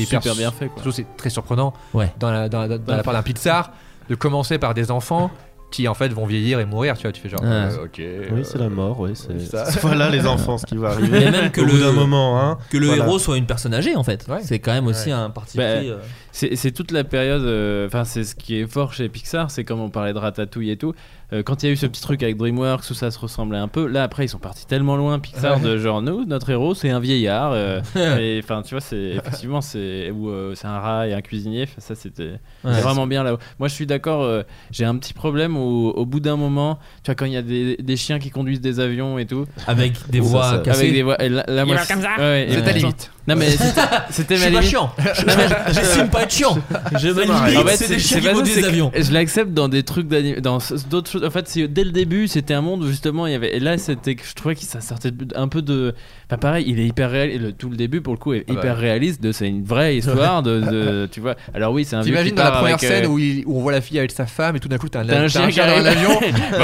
hyper, 0.01 0.21
super 0.21 0.35
bien 0.35 0.51
surtout 0.75 0.91
c'est 0.91 1.05
très 1.17 1.29
surprenant 1.29 1.73
Ouais. 1.93 2.11
dans 2.19 2.29
la, 2.31 2.49
dans, 2.49 2.61
la- 2.67 2.77
dans 2.77 2.95
la 2.97 3.03
part 3.03 3.13
d'un 3.13 3.23
Pixar 3.23 3.71
de 4.09 4.15
commencer 4.15 4.57
par 4.57 4.73
des 4.73 4.91
enfants 4.91 5.31
qui 5.69 5.85
en 5.89 5.93
fait 5.93 6.07
vont 6.13 6.25
vieillir 6.25 6.61
et 6.61 6.65
mourir. 6.65 6.95
Tu 6.95 7.03
vois, 7.03 7.11
tu 7.11 7.19
fais 7.21 7.27
genre, 7.27 7.41
euh, 7.43 7.83
ok. 7.83 8.01
Oui, 8.31 8.41
c'est 8.43 8.57
la 8.57 8.69
mort, 8.69 8.97
oui. 9.01 9.11
c'est- 9.15 9.79
Voilà 9.81 10.09
les 10.09 10.25
enfants, 10.25 10.57
ce 10.57 10.65
qui 10.65 10.77
va 10.77 10.91
arriver. 10.91 11.09
Mais 11.25 11.29
même 11.31 11.51
que 11.51 11.59
Au 11.59 11.65
le- 11.65 11.71
bout 11.71 11.79
d'un 11.79 11.91
moment, 11.91 12.41
hein. 12.41 12.57
Que 12.69 12.77
le 12.77 12.87
Voilà. 12.87 13.03
héros 13.03 13.19
soit 13.19 13.35
une 13.37 13.45
personne 13.45 13.73
âgée 13.73 13.93
en 13.97 14.03
fait. 14.03 14.25
Ouais. 14.29 14.39
C'est 14.43 14.59
quand 14.59 14.71
même 14.71 14.87
aussi 14.87 15.07
Ouais. 15.09 15.11
un 15.15 15.29
parti 15.29 15.57
Bah, 15.57 15.75
pris. 15.77 15.89
euh. 15.89 15.97
C'est 16.31 16.55
c'est 16.55 16.71
toute 16.71 16.91
la 16.91 17.03
période, 17.03 17.41
euh, 17.41 17.85
enfin 17.87 18.05
c'est 18.05 18.23
ce 18.23 18.33
qui 18.35 18.59
est 18.59 18.65
fort 18.71 18.93
chez 18.93 19.09
Pixar, 19.09 19.51
c'est 19.51 19.65
comme 19.65 19.81
on 19.81 19.89
parlait 19.89 20.13
de 20.13 20.19
Ratatouille 20.19 20.69
et 20.71 20.77
tout. 20.77 20.93
Euh, 21.33 21.43
quand 21.43 21.61
il 21.61 21.65
y 21.65 21.69
a 21.69 21.73
eu 21.73 21.75
ce 21.75 21.85
petit 21.85 22.01
truc 22.01 22.23
avec 22.23 22.37
DreamWorks 22.37 22.89
où 22.89 22.93
ça 22.93 23.11
se 23.11 23.19
ressemblait 23.19 23.57
un 23.57 23.67
peu, 23.67 23.85
là 23.87 24.03
après 24.03 24.25
ils 24.25 24.29
sont 24.29 24.39
partis 24.39 24.65
tellement 24.65 24.95
loin 24.95 25.19
Pixar 25.19 25.59
de 25.59 25.77
genre 25.77 26.01
nous 26.01 26.23
notre 26.25 26.49
héros 26.49 26.73
c'est 26.73 26.89
un 26.89 26.99
vieillard. 26.99 27.51
euh, 27.53 27.81
et 28.19 28.39
enfin 28.43 28.61
tu 28.61 28.75
vois 28.75 28.81
c'est 28.81 28.95
effectivement 28.97 29.59
c'est 29.61 30.09
ou 30.11 30.29
euh, 30.29 30.53
c'est 30.55 30.67
un 30.67 30.79
rat 30.79 31.07
et 31.07 31.13
un 31.13 31.21
cuisinier. 31.21 31.67
Ça 31.77 31.95
c'était 31.95 32.39
vraiment 32.63 33.07
bien 33.07 33.23
là. 33.23 33.35
Moi 33.59 33.67
je 33.67 33.73
suis 33.73 33.85
d'accord. 33.85 34.23
euh, 34.23 34.43
J'ai 34.71 34.85
un 34.85 34.95
petit 34.97 35.13
problème 35.13 35.57
au, 35.57 35.91
au 35.91 36.05
bout 36.05 36.19
d'un 36.19 36.37
moment, 36.37 36.79
tu 37.03 37.07
vois 37.11 37.15
quand 37.15 37.25
il 37.25 37.33
y 37.33 37.37
a 37.37 37.41
des, 37.41 37.77
des 37.77 37.95
chiens 37.97 38.19
qui 38.19 38.29
conduisent 38.29 38.61
des 38.61 38.79
avions 38.79 39.17
et 39.19 39.25
tout, 39.25 39.45
Avec 39.67 39.93
des 40.09 40.21
Ça, 40.21 40.27
voix 40.27 40.49
ça- 40.51 40.57
cassées. 40.59 40.79
avec 40.81 40.93
des 40.93 41.03
voix. 41.03 41.21
Et 41.23 41.29
là, 41.29 41.43
là, 41.47 41.65
moi, 41.65 41.75
comme 41.87 42.01
ça 42.01 42.15
ouais, 42.17 42.23
ouais, 42.23 42.47
C'est 42.51 42.61
ta 42.63 42.71
et- 42.71 42.79
limite. 42.79 43.11
Non 43.27 43.35
mais 43.35 43.49
c'était- 43.51 43.81
c'était 44.09 44.35
Je 44.37 44.41
ma 44.41 44.45
suis 44.45 44.53
pas 44.53 44.59
limite. 44.61 44.69
chiant. 44.69 44.91
Non, 45.27 45.33
mais 45.37 45.73
J'estime 45.73 46.09
pas 46.09 46.23
être 46.23 46.31
chiant. 46.31 46.57
Je 46.97 47.07
ma 47.09 47.25
marrant. 47.25 47.45
limite, 47.45 47.59
En 47.63 47.67
fait, 47.67 47.75
c'est 47.77 47.87
des 47.89 47.99
chiens 47.99 48.19
qui 48.19 48.23
pas 48.25 48.29
ça, 48.31 48.35
conduisent 48.35 48.53
c'est 48.55 48.61
des 48.61 48.67
que 48.67 48.71
avions. 48.71 48.91
Je 48.95 49.11
l'accepte 49.11 49.51
dans 49.53 49.67
des 49.67 49.83
trucs 49.83 50.07
d'anim- 50.07 50.39
dans 50.39 50.59
d'autres 50.89 51.11
choses. 51.11 51.23
En 51.25 51.29
fait, 51.29 51.47
c'est 51.47 51.67
dès 51.67 51.83
le 51.83 51.91
début, 51.91 52.27
c'était 52.27 52.53
un 52.53 52.61
monde 52.61 52.83
où 52.83 52.87
justement 52.87 53.27
il 53.27 53.33
y 53.33 53.35
avait. 53.35 53.55
Et 53.55 53.59
là, 53.59 53.77
c'était 53.77 54.15
que 54.15 54.23
je 54.25 54.33
trouvais 54.33 54.55
que 54.55 54.61
ça 54.61 54.79
sortait 54.81 55.11
un 55.35 55.47
peu 55.49 55.61
de. 55.61 55.93
Enfin, 56.29 56.37
pareil, 56.37 56.65
il 56.67 56.79
est 56.79 56.85
hyper 56.85 57.11
réaliste. 57.11 57.41
Le, 57.41 57.51
tout 57.51 57.69
le 57.69 57.75
début, 57.75 58.01
pour 58.01 58.13
le 58.13 58.19
coup, 58.19 58.33
est 58.33 58.45
Ah 58.47 58.53
bah. 58.53 58.59
hyper 58.59 58.77
réaliste. 58.77 59.21
De, 59.21 59.31
c'est 59.31 59.47
une 59.47 59.63
vraie 59.63 59.97
histoire 59.97 60.41
de, 60.43 60.59
de- 60.61 61.07
Tu 61.11 61.19
vois. 61.19 61.35
Alors 61.53 61.73
oui, 61.73 61.83
c'est 61.85 61.95
un 61.95 62.01
vieux 62.01 62.11
qui 62.13 62.17
T'imagines 62.17 62.35
dans 62.35 62.43
la 62.43 62.49
part 62.51 62.59
première 62.61 62.75
avec, 62.77 62.89
scène 62.89 63.05
euh, 63.05 63.09
où, 63.09 63.19
il- 63.19 63.43
où 63.45 63.57
on 63.57 63.61
voit 63.61 63.71
la 63.73 63.81
fille 63.81 63.99
avec 63.99 64.11
sa 64.11 64.25
femme 64.25 64.55
et 64.55 64.59
tout 64.59 64.67
d'un 64.69 64.77
coup 64.77 64.87
t'as 64.89 65.01
un, 65.01 65.05
T'as 65.05 65.19
un 65.21 65.27
chien 65.27 65.49
qui 65.49 65.57
dans 65.57 65.63
arrive. 65.63 65.83
l'avion, 65.83 66.19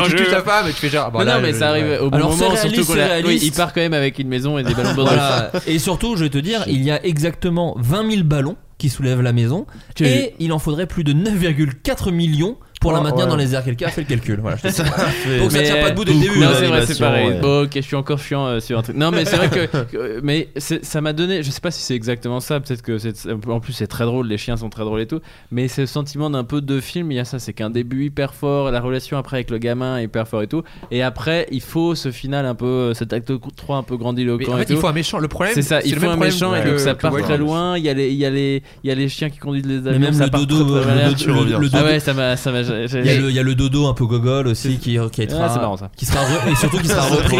tu 0.07 0.15
tues 0.15 0.23
femme 0.25 0.67
et 0.67 0.71
tu 0.71 0.75
fais 0.77 0.89
genre. 0.89 1.11
bon, 1.11 1.19
non, 1.19 1.25
là, 1.25 1.35
non, 1.35 1.41
mais 1.41 1.51
je- 1.53 1.57
ça 1.57 1.69
arrive 1.69 1.97
au 2.01 2.09
bon 2.09 2.15
Alors, 2.17 2.33
c'est 2.33 2.39
moment, 2.43 2.53
réaliste, 2.55 2.75
surtout 2.75 2.87
qu'on 2.87 2.93
c'est 2.93 3.01
a- 3.01 3.07
réaliste. 3.07 3.27
Oui, 3.27 3.39
il 3.43 3.51
part 3.51 3.73
quand 3.73 3.81
même 3.81 3.93
avec 3.93 4.19
une 4.19 4.27
maison 4.27 4.57
et 4.57 4.63
des 4.63 4.73
ballons 4.73 4.93
de. 4.93 5.01
Voilà. 5.01 5.51
Et 5.67 5.79
surtout, 5.79 6.15
je 6.15 6.23
vais 6.23 6.29
te 6.29 6.37
dire, 6.57 6.67
il 6.67 6.83
y 6.83 6.91
a 6.91 7.03
exactement 7.05 7.75
20 7.79 8.11
000 8.11 8.23
ballons 8.23 8.57
qui 8.77 8.89
soulèvent 8.89 9.21
la 9.21 9.33
maison 9.33 9.65
et 10.01 10.33
il 10.39 10.51
en 10.51 10.59
faudrait 10.59 10.87
plus 10.87 11.03
de 11.03 11.13
9,4 11.13 12.11
millions 12.11 12.57
pour 12.83 12.91
la 12.91 12.99
Oh, 12.99 13.03
maintenir 13.03 13.25
ouais. 13.25 13.31
dans 13.31 13.35
les 13.37 13.55
airs. 13.55 13.63
Quelqu'un 13.63 13.87
a 13.87 13.89
fait 13.89 14.01
le 14.01 14.07
calcul. 14.07 14.39
Voilà, 14.39 14.57
je 14.57 14.67
Donc 15.39 15.51
ça 15.51 15.57
Mais- 15.57 15.63
tient 15.63 15.81
pas 15.81 15.89
debout 15.89 16.05
dès 16.05 16.13
le 16.13 16.19
début. 16.19 16.39
Non, 16.39 16.47
hein. 16.49 16.53
c'est 16.59 16.67
vrai, 16.67 16.85
c'est 16.85 16.99
pareil. 16.99 17.27
ouais. 17.29 17.39
Bon, 17.41 17.63
ok, 17.63 17.71
je 17.75 17.81
suis 17.81 17.95
encore 17.95 18.19
chiant 18.19 18.45
euh, 18.45 18.59
sur 18.59 18.77
un 18.77 18.81
truc. 18.83 18.95
Non, 18.95 19.09
mais 19.11 19.25
c'est 19.25 19.37
vrai 19.37 19.49
que. 19.49 19.65
que- 19.91 20.19
mais 20.21 20.49
ça 20.59 21.01
m'a 21.01 21.13
donné. 21.13 21.41
Je 21.41 21.49
sais 21.49 21.61
pas 21.61 21.71
si 21.71 21.81
c'est 21.81 21.95
exactement 21.95 22.39
ça. 22.39 22.59
Peut-être 22.59 22.81
que 22.83 22.97
c'est. 22.99 23.13
En 23.47 23.59
plus, 23.59 23.73
c'est 23.73 23.87
très 23.87 24.03
drôle. 24.05 24.27
Les 24.27 24.37
chiens 24.37 24.57
sont 24.57 24.69
très 24.69 24.83
drôles 24.83 25.01
et 25.01 25.07
tout. 25.07 25.19
Mais 25.51 25.67
c'est 25.67 25.81
le 25.81 25.87
sentiment 25.87 26.29
d'un 26.29 26.43
peu 26.43 26.61
de 26.61 26.79
film. 26.79 27.11
Il 27.11 27.15
y 27.15 27.19
a 27.19 27.25
ça. 27.25 27.39
C'est 27.39 27.53
qu'un 27.53 27.69
début 27.71 28.05
hyper 28.05 28.33
fort. 28.35 28.69
La 28.71 28.79
relation 28.81 29.17
après 29.17 29.37
avec 29.37 29.49
le 29.49 29.57
gamin 29.57 29.97
est 29.97 30.03
hyper 30.03 30.27
fort 30.27 30.41
et 30.43 30.47
tout. 30.47 30.63
Et 30.91 31.01
après, 31.01 31.47
il 31.51 31.61
faut 31.61 31.95
ce 31.95 32.11
final 32.11 32.45
un 32.45 32.55
peu. 32.55 32.93
Cet 32.93 33.13
acte 33.13 33.31
3 33.55 33.77
un 33.77 33.83
peu 33.83 33.93
Mais 33.95 33.99
grandiloquent 33.99 34.51
en 34.51 34.55
et 34.57 34.59
fait, 34.59 34.65
tout. 34.65 34.73
il 34.73 34.79
faut 34.79 34.87
un 34.87 34.93
méchant. 34.93 35.19
Le 35.19 35.27
problème, 35.27 35.53
C'est 35.55 35.61
ça, 35.61 35.79
il 35.83 35.95
faut 35.95 36.09
un 36.09 36.15
méchant 36.17 36.53
et 36.55 36.61
que- 36.61 36.69
donc 36.69 36.79
ça 36.79 36.95
part 36.95 37.15
très 37.21 37.37
loin. 37.37 37.77
Il 37.77 37.83
y 37.83 37.89
a 37.89 37.93
les, 37.93 38.09
il 38.09 38.17
y 38.17 38.25
a 38.25 38.29
les, 38.29 38.61
il 38.83 38.89
y 38.89 38.91
a 38.91 38.95
les 38.95 39.07
chiens 39.09 39.29
qui 39.29 39.37
conduisent 39.37 39.65
les 39.65 39.79
Mais 39.79 39.89
avions. 39.89 39.99
même 40.11 40.19
le 40.19 40.29
dodo, 40.29 40.57
le 40.65 41.69
dodo, 41.69 41.69
Ah 41.73 41.83
ouais, 41.83 41.99
ça 41.99 42.13
m'a, 42.13 42.35
Il 42.73 43.05
y, 43.05 43.09
a 43.09 43.19
le, 43.19 43.29
il 43.29 43.35
y 43.35 43.39
a 43.39 43.43
le 43.43 43.55
dodo 43.55 43.87
un 43.87 43.93
peu 43.93 44.05
gogol 44.05 44.47
aussi 44.47 44.77
qui, 44.77 44.97
qui 45.11 45.29
sera, 45.29 45.49
c'est 45.49 45.59
marrant, 45.59 45.77
ça. 45.77 45.89
qui 45.95 46.05
sera 46.05 46.21
re- 46.21 46.51
et 46.51 46.55
surtout 46.55 46.77
qui 46.79 46.87
sera 46.87 47.01
repris 47.07 47.37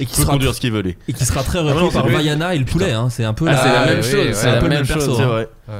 et 0.00 0.06
qui 0.06 0.14
sera 0.14 0.32
conduire 0.32 0.54
ce 0.54 0.60
qu'il 0.60 0.72
veut, 0.72 0.82
lui. 0.82 0.96
et 1.08 1.12
qui 1.12 1.24
sera 1.24 1.42
très 1.42 1.58
Ah 1.58 1.72
repris 1.72 1.90
par. 1.94 2.06
Vaiana 2.08 2.54
et 2.54 2.58
le 2.58 2.64
poulet. 2.64 2.92
Hein. 2.92 3.08
C'est 3.10 3.24
un 3.24 3.32
peu 3.34 3.46
Ah, 3.48 3.52
la, 3.52 3.72
la 3.80 3.86
même 3.86 3.96
oui, 3.98 4.02
chose, 4.10 4.26
ouais, 4.26 4.32
c'est 4.34 4.48
un 4.48 4.56
peu 4.58 4.64
le 4.64 4.68
même 4.70 4.78
même 4.78 4.86
perso, 4.86 5.16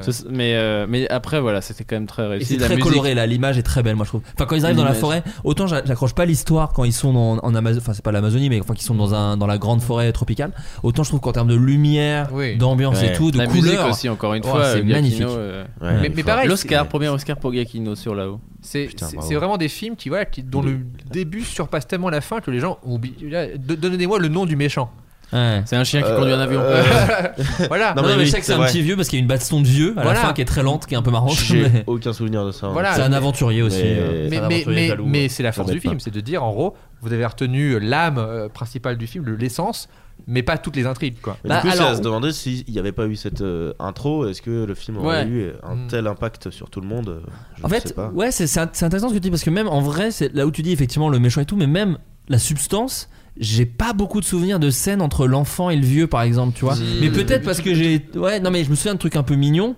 Ce- 0.01 0.23
Mais, 0.29 0.55
euh, 0.55 0.85
mais 0.89 1.07
après, 1.09 1.39
voilà, 1.39 1.61
c'était 1.61 1.83
quand 1.83 1.95
même 1.95 2.07
très 2.07 2.23
Et 2.23 2.27
réussi. 2.27 2.45
c'est 2.53 2.57
La 2.59 2.65
très 2.65 2.75
musique- 2.75 2.89
coloré 2.91 3.13
là, 3.13 3.25
l'image 3.25 3.57
est 3.57 3.63
très 3.63 3.83
belle, 3.83 3.95
moi 3.95 4.03
je 4.05 4.09
trouve. 4.09 4.21
Enfin, 4.35 4.45
quand 4.45 4.55
ils 4.55 4.65
arrivent 4.65 4.77
dans 4.77 4.83
la 4.83 4.89
L'image. 4.89 5.01
forêt, 5.01 5.23
autant 5.43 5.67
j'a- 5.67 5.83
j'accroche 5.85 6.13
pas 6.13 6.25
l'histoire 6.25 6.73
quand 6.73 6.83
ils 6.83 6.93
sont 6.93 7.13
dans, 7.13 7.37
en 7.41 7.55
Amazonie, 7.55 7.81
enfin 7.81 7.93
c'est 7.93 8.03
pas 8.03 8.11
l'Amazonie, 8.11 8.49
mais 8.49 8.59
enfin 8.59 8.73
qu'ils 8.73 8.85
sont 8.85 8.95
dans, 8.95 9.13
un, 9.13 9.37
dans 9.37 9.47
la 9.47 9.57
grande 9.57 9.81
forêt 9.81 10.11
tropicale. 10.11 10.51
Autant 10.83 11.03
je 11.03 11.09
trouve 11.09 11.21
qu'en 11.21 11.31
termes 11.31 11.47
de 11.47 11.55
lumière, 11.55 12.29
Oui. 12.33 12.57
d'ambiance 12.57 13.01
et 13.01 13.13
tout, 13.13 13.31
de 13.31 13.37
La 13.37 13.45
musique 13.47 13.63
couleur, 13.63 13.89
aussi, 13.89 14.09
encore 14.09 14.33
une 14.33 14.43
Oh, 14.45 14.49
fois, 14.49 14.63
c'est 14.65 14.85
Giacchino, 14.85 14.93
magnifique. 14.93 15.21
euh, 15.23 15.63
Ouais, 15.63 15.67
Mais- 16.01 16.07
il 16.07 16.15
mais 16.15 16.21
faut- 16.21 16.27
pareil, 16.27 16.47
L'Oscar, 16.47 16.83
c'est- 16.83 16.89
premier 16.89 17.07
Oscar 17.09 17.37
pour 17.37 17.53
Giacchino 17.53 17.95
sur 17.95 18.13
là-haut. 18.15 18.39
C'est 18.61 18.85
Putain, 18.87 19.05
c'est- 19.07 19.15
bravo. 19.15 19.29
c'est 19.29 19.35
vraiment 19.35 19.57
des 19.57 19.69
films 19.69 19.95
qui, 19.95 20.09
voilà, 20.09 20.25
qui, 20.25 20.43
dont 20.43 20.61
le 20.61 20.79
début 21.11 21.41
surpasse 21.43 21.87
tellement 21.87 22.09
la 22.09 22.21
fin 22.21 22.39
que 22.41 22.51
les 22.51 22.59
gens 22.59 22.77
oublient. 22.83 23.15
Là, 23.29 23.47
de- 23.57 23.75
Donnez-moi 23.75 24.19
le 24.19 24.27
nom 24.27 24.45
du 24.45 24.55
méchant. 24.55 24.91
Ouais. 25.33 25.61
C'est 25.65 25.75
un 25.75 25.83
chien 25.83 26.01
qui 26.01 26.09
conduit 26.15 26.31
un 26.33 26.39
avion. 26.39 26.61
Euh, 26.61 26.81
voilà. 27.67 27.93
Non, 27.95 28.01
Non, 28.03 28.15
mais, 28.17 28.25
je 28.25 28.31
sais 28.31 28.39
que 28.39 28.45
c'est 28.45 28.53
un 28.53 28.57
vrai. 28.57 28.67
petit 28.67 28.81
vieux 28.81 28.95
parce 28.95 29.09
qu'il 29.09 29.19
y 29.19 29.21
a 29.21 29.23
une 29.23 29.27
baston 29.27 29.61
de 29.61 29.67
vieux 29.67 29.91
à 29.97 30.03
Voilà. 30.03 30.21
la 30.21 30.27
fin 30.27 30.33
qui 30.33 30.41
est 30.41 30.45
très 30.45 30.63
lente, 30.63 30.85
qui 30.85 30.93
est 30.93 30.97
un 30.97 31.01
peu 31.01 31.11
marrante. 31.11 31.35
J'ai 31.37 31.63
mais- 31.69 31.83
aucun 31.87 32.13
souvenir 32.13 32.45
de 32.45 32.51
ça. 32.51 32.67
hein. 32.67 32.71
Voilà. 32.73 32.93
C'est 32.95 33.01
un 33.01 33.11
aventurier 33.13 33.61
aussi. 33.61 33.81
Mais- 33.83 33.95
euh, 33.99 34.27
Mais, 34.29 34.29
c'est 34.29 34.37
un 34.37 34.47
mais, 34.47 34.55
aventurier 34.55 34.81
mais, 34.81 34.87
jaloux. 34.87 35.05
mais 35.05 35.29
c'est 35.29 35.43
la 35.43 35.51
force 35.51 35.71
du 35.71 35.79
film, 35.81 35.99
c'est 35.99 36.11
de 36.13 36.21
dire 36.21 36.43
en 36.43 36.51
gros, 36.53 36.75
vous 37.01 37.11
avez 37.13 37.25
retenu 37.25 37.79
l'âme 37.79 38.17
euh, 38.17 38.47
principale 38.49 38.97
du 38.97 39.05
film, 39.07 39.25
le- 39.25 39.35
l'essence, 39.35 39.89
mais 40.27 40.43
pas 40.43 40.57
toutes 40.57 40.75
les 40.77 40.85
intrigues 40.87 41.19
quoi. 41.21 41.37
Bah, 41.45 41.61
du 41.61 41.67
coup, 41.69 41.75
c'est 41.75 41.83
à 41.83 41.95
se 41.95 42.01
demander 42.01 42.31
s'il 42.31 42.63
n'y 42.67 42.79
avait 42.79 42.91
pas 42.93 43.05
eu 43.05 43.15
cette 43.17 43.41
euh, 43.41 43.73
intro, 43.79 44.27
est-ce 44.27 44.41
que 44.41 44.63
le 44.65 44.73
film 44.75 44.97
aurait 44.97 45.23
Ouais. 45.23 45.27
eu 45.27 45.51
un 45.63 45.75
Mm. 45.75 45.87
tel 45.89 46.07
impact 46.07 46.49
sur 46.51 46.69
tout 46.69 46.79
le 46.81 46.87
monde 46.87 47.09
euh, 47.09 47.19
je 47.59 47.63
En 47.65 47.69
sais 47.69 47.81
fait, 47.81 47.93
pas. 47.95 48.09
ouais, 48.13 48.31
c'est 48.31 48.57
intéressant 48.59 49.09
ce 49.09 49.13
que 49.13 49.17
tu 49.17 49.21
dis 49.21 49.29
parce 49.29 49.43
que 49.43 49.49
même 49.51 49.67
en 49.67 49.81
vrai, 49.81 50.09
c'est 50.11 50.33
là 50.33 50.47
où 50.47 50.51
tu 50.51 50.61
dis 50.63 50.71
effectivement 50.71 51.09
le 51.09 51.19
méchant 51.19 51.41
et 51.41 51.45
tout, 51.45 51.55
mais 51.57 51.67
même 51.67 51.97
la 52.29 52.39
substance, 52.39 53.09
j'ai 53.39 53.65
pas 53.65 53.93
beaucoup 53.93 54.19
de 54.19 54.25
souvenirs 54.25 54.59
de 54.59 54.69
scènes 54.69 55.01
entre 55.01 55.27
l'enfant 55.27 55.69
et 55.69 55.75
le 55.75 55.85
vieux 55.85 56.07
par 56.07 56.21
exemple, 56.21 56.53
tu 56.57 56.65
vois. 56.65 56.75
Mais 57.01 57.09
peut-être 57.09 57.43
parce 57.43 57.61
que 57.61 57.73
j'ai. 57.73 58.05
Ouais, 58.15 58.39
non, 58.39 58.51
mais 58.51 58.63
je 58.63 58.69
me 58.69 58.75
souviens 58.75 58.93
de 58.93 58.99
trucs 58.99 59.15
un 59.15 59.23
peu 59.23 59.35
mignons. 59.35 59.75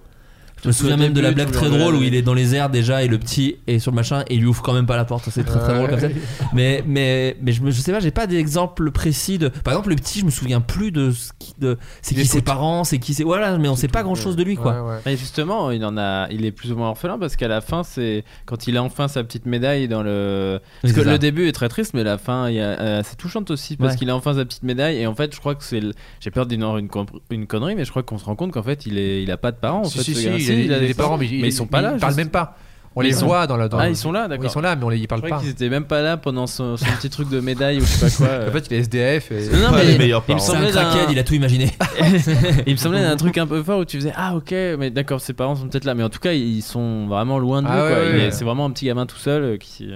Je 0.64 0.68
me 0.68 0.74
souviens 0.74 0.98
même 0.98 1.14
de 1.14 1.22
la 1.22 1.32
blague 1.32 1.52
très 1.52 1.70
drôle 1.80 1.96
où 1.96 2.04
il 2.04 2.16
est 2.16 2.22
dans 2.22 2.34
les 2.34 2.56
airs 2.56 2.70
déjà 2.70 3.04
et 3.04 3.08
le 3.08 3.18
petit 3.18 3.56
est 3.68 3.80
sur 3.80 3.92
le 3.92 3.96
machin 3.96 4.24
et 4.28 4.36
il 4.36 4.42
lui 4.42 4.48
ouvre 4.48 4.62
quand 4.62 4.74
même 4.74 4.86
pas 4.86 4.98
la 4.98 5.06
porte. 5.06 5.30
C'est 5.30 5.44
très 5.44 5.60
très 5.60 5.74
drôle 5.76 5.90
comme 5.90 6.00
ça. 6.00 6.08
Mais, 6.54 6.84
mais, 6.88 7.38
mais 7.42 7.52
je, 7.52 7.62
me, 7.62 7.70
je 7.72 7.80
sais 7.80 7.92
pas, 7.92 8.00
j'ai 8.00 8.12
pas 8.12 8.26
d'exemple 8.28 8.92
précis 8.92 9.38
de. 9.38 9.50
Par 9.50 9.74
exemple, 9.74 9.90
le 9.90 9.96
petit, 9.96 10.20
je 10.20 10.26
me 10.26 10.32
souviens 10.32 10.62
plus 10.62 10.92
de 10.92 11.12
ce 11.12 11.32
qui. 11.38 11.54
De, 11.60 11.78
c'est 12.02 12.16
qui 12.16 12.28
ses 12.28 12.42
parents, 12.42 12.84
c'est 12.84 12.98
qui 13.00 13.14
c'est. 13.14 13.24
Voilà, 13.24 13.58
mais 13.58 13.68
on 13.68 13.76
sait 13.76 13.88
pas 13.88 14.04
grand 14.04 14.16
chose 14.16 14.36
de 14.36 14.44
lui 14.44 14.56
quoi. 14.56 14.74
Et 15.06 15.18
justement, 15.18 15.72
il 15.72 15.84
en 15.86 15.98
a, 15.98 16.28
il 16.32 16.46
est 16.46 16.52
plus 16.52 16.72
ou 16.72 16.76
moins 16.76 16.90
orphelin 16.90 17.18
parce 17.20 17.36
qu'à 17.36 17.48
la 17.48 17.62
fin, 17.62 17.84
c'est 17.84 18.24
quand 18.46 18.68
il 18.68 18.78
a 18.78 18.84
enfin 18.84 19.08
sa 19.08 19.24
petite 19.24 19.46
médaille 19.46 19.88
dans 19.88 20.02
le. 20.04 20.60
Parce 20.82 20.94
que 20.94 21.02
le 21.14 21.20
début 21.20 21.48
est 21.48 21.52
très 21.52 21.70
triste, 21.70 21.94
mais 21.94 22.04
la 22.04 22.18
fin, 22.18 22.50
il 22.50 22.56
y 22.56 22.60
a, 22.60 22.80
euh, 22.80 23.02
c'est 23.06 23.16
touchante 23.18 23.52
aussi 23.52 23.78
parce 23.78 23.96
qu'il 23.96 24.10
a 24.10 24.16
enfin 24.16 24.34
sa 24.36 24.46
petite 24.46 24.64
médaille. 24.64 24.98
Et 24.98 25.08
en 25.08 25.16
fait, 25.16 25.34
je 25.36 25.40
crois 25.40 25.56
que 25.56 25.64
c'est, 25.64 25.82
j'ai 26.20 26.32
peur 26.32 26.46
d'une 26.46 26.64
une, 26.64 26.88
con- 26.90 27.06
une 27.30 27.48
connerie, 27.48 27.76
mais 27.76 27.86
je 27.86 27.90
crois 27.92 28.04
qu'on 28.04 28.18
se 28.18 28.26
rend 28.26 28.36
compte 28.36 28.52
qu'en 28.52 28.64
fait, 28.64 28.86
il 28.86 28.98
est, 28.98 29.24
il 29.24 29.32
a 29.32 29.38
pas 29.38 29.52
de 29.52 29.58
parents. 29.58 29.82
En 29.82 29.90
fait, 29.90 30.04
si, 30.56 30.66
il, 30.66 30.74
a- 30.74 30.78
il 30.78 30.88
des 30.88 30.94
parents, 30.94 31.18
mais, 31.18 31.28
mais 31.32 31.48
ils 31.50 31.54
sont 31.54 31.68
pas 31.68 31.82
là. 31.82 31.92
Ils 31.96 32.00
parlent 32.00 32.16
même 32.16 32.30
pas. 32.30 32.58
On 32.96 33.02
Mais 33.02 33.06
les 33.10 33.14
ils 33.14 33.18
sont- 33.20 33.28
voit 33.28 33.46
dans 33.46 33.56
la. 33.56 33.68
Dans 33.70 33.78
Ah, 33.78 33.86
le- 33.86 33.92
ils 33.92 33.96
sont 33.96 34.12
là, 34.12 34.24
Oui, 34.24 34.30
d'accord. 34.30 34.46
Ils 34.46 34.50
sont 34.50 34.62
là, 34.62 34.76
mais 34.76 34.84
on 34.84 34.90
les, 34.90 34.98
ils 34.98 35.06
croyais 35.08 35.30
pas. 35.30 35.40
qu'ils 35.40 35.50
étaient 35.50 35.70
même 35.70 35.86
pas 35.86 36.02
là 36.02 36.18
pendant 36.18 36.48
son, 36.48 36.76
son 36.76 36.86
petit 37.00 37.10
truc 37.12 37.30
de 37.30 37.40
médaille 37.40 37.78
ou 37.78 37.82
je 37.82 37.86
sais 37.86 38.06
pas 38.06 38.12
quoi. 38.26 38.28
euh. 38.36 38.48
En 38.50 38.52
fait, 38.52 38.66
il 38.70 38.74
est 38.74 38.80
SDF. 38.80 39.32
Et... 39.32 39.48
Non, 39.56 39.70
Pas 39.70 39.78
mais 39.78 39.86
les 39.86 39.98
meilleurs 40.00 40.24
il 40.28 40.34
me 40.34 40.40
un 40.40 40.44
semblait 40.44 40.72
crackhead, 40.72 41.12
il 41.12 41.20
a 41.20 41.24
tout 41.24 41.36
imaginé. 41.36 41.70
il 42.66 42.74
me 42.74 42.78
semblait 42.78 43.02
d'un 43.04 43.16
truc 43.16 43.38
un 43.38 43.46
peu 43.46 43.62
fort 43.62 43.80
où 43.80 43.86
tu 43.86 43.98
faisais 43.98 44.12
ah 44.16 44.36
ok 44.36 44.52
mais 44.80 44.90
d'accord 44.90 45.22
ses 45.22 45.34
parents 45.34 45.56
sont 45.56 45.68
peut-être 45.68 45.86
là 45.86 45.94
mais 45.94 46.04
en 46.04 46.10
tout 46.10 46.20
cas 46.20 46.34
ils 46.34 46.62
sont 46.62 47.06
vraiment 47.08 47.38
loin 47.40 47.62
de 47.62 47.68
lui 47.68 47.74
Ah 47.76 47.84
ouais, 47.86 47.92
ouais, 47.92 48.12
ouais. 48.26 48.32
c'est 48.32 48.44
vraiment 48.46 48.66
un 48.66 48.72
petit 48.72 48.86
gamin 48.86 49.06
tout 49.06 49.18
seul 49.18 49.44
euh, 49.44 49.58
qui 49.58 49.92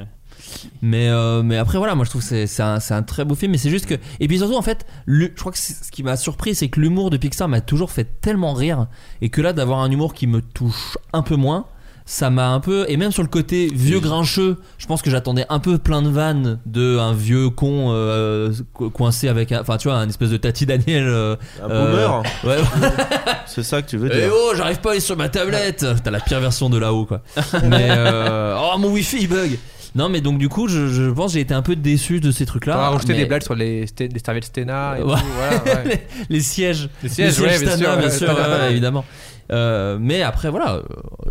Mais, 0.81 1.09
euh, 1.09 1.43
mais 1.43 1.57
après 1.57 1.77
voilà, 1.77 1.95
moi 1.95 2.05
je 2.05 2.09
trouve 2.09 2.27
que 2.27 2.45
c'est 2.45 2.61
un, 2.61 3.03
très 3.03 3.25
beau 3.25 3.35
film. 3.35 3.51
Mais 3.51 3.57
c'est 3.57 3.69
juste 3.69 3.85
que 3.85 3.95
et 4.19 4.27
puis 4.27 4.37
surtout 4.37 4.55
en 4.57 4.61
fait, 4.61 4.85
le- 5.05 5.31
je 5.35 5.39
crois 5.39 5.51
que 5.51 5.57
ce 5.57 5.91
qui 5.91 6.03
m'a 6.03 6.17
surpris, 6.17 6.55
c'est 6.55 6.69
que 6.69 6.79
l'humour 6.79 7.09
de 7.09 7.17
Pixar 7.17 7.47
m'a 7.47 7.61
toujours 7.61 7.91
fait 7.91 8.19
tellement 8.21 8.53
rire 8.53 8.87
et 9.21 9.29
que 9.29 9.41
là 9.41 9.53
d'avoir 9.53 9.79
un 9.79 9.91
humour 9.91 10.13
qui 10.13 10.27
me 10.27 10.41
touche 10.41 10.97
un 11.13 11.21
peu 11.21 11.35
moins. 11.35 11.65
Ça 12.05 12.29
m'a 12.29 12.49
un 12.49 12.59
peu 12.59 12.85
et 12.89 12.97
même 12.97 13.13
sur 13.13 13.23
le 13.23 13.29
côté 13.29 13.69
vieux 13.73 14.01
grincheux, 14.01 14.57
je 14.77 14.87
pense 14.87 15.01
que 15.01 15.09
j'attendais 15.09 15.45
un 15.47 15.59
peu 15.59 15.77
plein 15.77 16.01
de 16.01 16.09
vannes 16.09 16.59
de 16.65 16.97
un 16.99 17.13
vieux 17.13 17.49
con 17.49 17.91
euh, 17.93 18.51
co- 18.73 18.89
coincé 18.89 19.29
avec 19.29 19.53
un, 19.53 19.61
enfin 19.61 19.77
tu 19.77 19.87
vois 19.87 19.97
un 19.99 20.09
espèce 20.09 20.29
de 20.29 20.35
Tati 20.35 20.65
Daniel. 20.65 21.05
euh, 21.07 21.37
Un 21.63 21.69
euh, 21.71 21.91
boomer 21.91 22.23
ouais. 22.43 22.57
C'est 23.45 23.63
ça 23.63 23.81
que 23.81 23.89
tu 23.89 23.95
veux 23.95 24.09
Eh 24.11 24.19
dire 24.19 24.29
oh, 24.33 24.51
j'arrive 24.53 24.81
pas 24.81 24.89
à 24.89 24.91
aller 24.91 24.99
sur 25.01 25.15
ma 25.15 25.29
tablette. 25.29 25.85
T'as 26.03 26.11
la 26.11 26.19
pire 26.19 26.41
version 26.41 26.69
de 26.69 26.77
là-haut, 26.77 27.05
quoi. 27.05 27.21
Mais 27.63 27.87
euh, 27.91 28.57
oh, 28.59 28.77
mon 28.79 28.89
wifi 28.91 29.19
il 29.21 29.29
bug. 29.29 29.57
Non, 29.95 30.09
mais 30.09 30.21
donc 30.21 30.39
du 30.39 30.49
coup, 30.49 30.67
je, 30.67 30.87
je 30.87 31.09
pense 31.11 31.31
que 31.31 31.33
j'ai 31.35 31.41
été 31.41 31.53
un 31.53 31.61
peu 31.61 31.75
déçu 31.75 32.19
de 32.19 32.31
ces 32.31 32.45
trucs-là. 32.45 32.73
T'auras 32.73 32.89
rajouté 32.89 33.13
mais- 33.13 33.19
des 33.19 33.25
blagues 33.25 33.43
sur 33.43 33.53
les, 33.55 33.85
sté- 33.85 34.11
les 34.11 34.19
serviettes 34.19 34.45
Stena 34.45 34.97
et 34.97 35.03
Ouais. 35.03 35.13
tout, 35.15 35.25
voilà, 35.35 35.63
ouais. 35.85 36.01
les, 36.29 36.35
les 36.35 36.41
sièges. 36.41 36.89
Les 37.03 37.09
sièges, 37.09 37.39
ouais, 37.39 37.59
bien 37.59 37.77
sûr, 38.09 38.33
bien 38.33 38.49
ouais, 38.59 38.67
évidemment. 38.71 39.05
Euh, 39.51 39.97
mais 39.99 40.21
après, 40.23 40.49
voilà, 40.49 40.81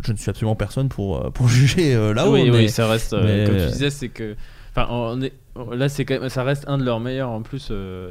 je 0.04 0.12
ne 0.12 0.16
suis 0.16 0.30
absolument 0.30 0.54
personne 0.54 0.88
pour, 0.88 1.16
euh, 1.26 1.30
pour 1.30 1.48
juger 1.48 1.94
euh, 1.94 2.14
là-haut. 2.14 2.34
oui, 2.34 2.50
mais, 2.50 2.58
oui, 2.58 2.68
ça 2.68 2.86
reste, 2.86 3.12
euh, 3.14 3.22
mais- 3.24 3.46
comme 3.46 3.56
tu 3.58 3.72
disais, 3.72 3.90
c'est 3.90 4.08
que. 4.10 4.36
Enfin, 4.74 4.86
on 4.90 5.20
est, 5.20 5.32
là, 5.72 5.88
c'est 5.88 6.04
quand 6.04 6.18
même, 6.20 6.28
ça 6.30 6.44
reste 6.44 6.64
un 6.68 6.78
de 6.78 6.84
leurs 6.84 7.00
meilleurs 7.00 7.28
en 7.30 7.42
plus, 7.42 7.68
euh, 7.70 8.10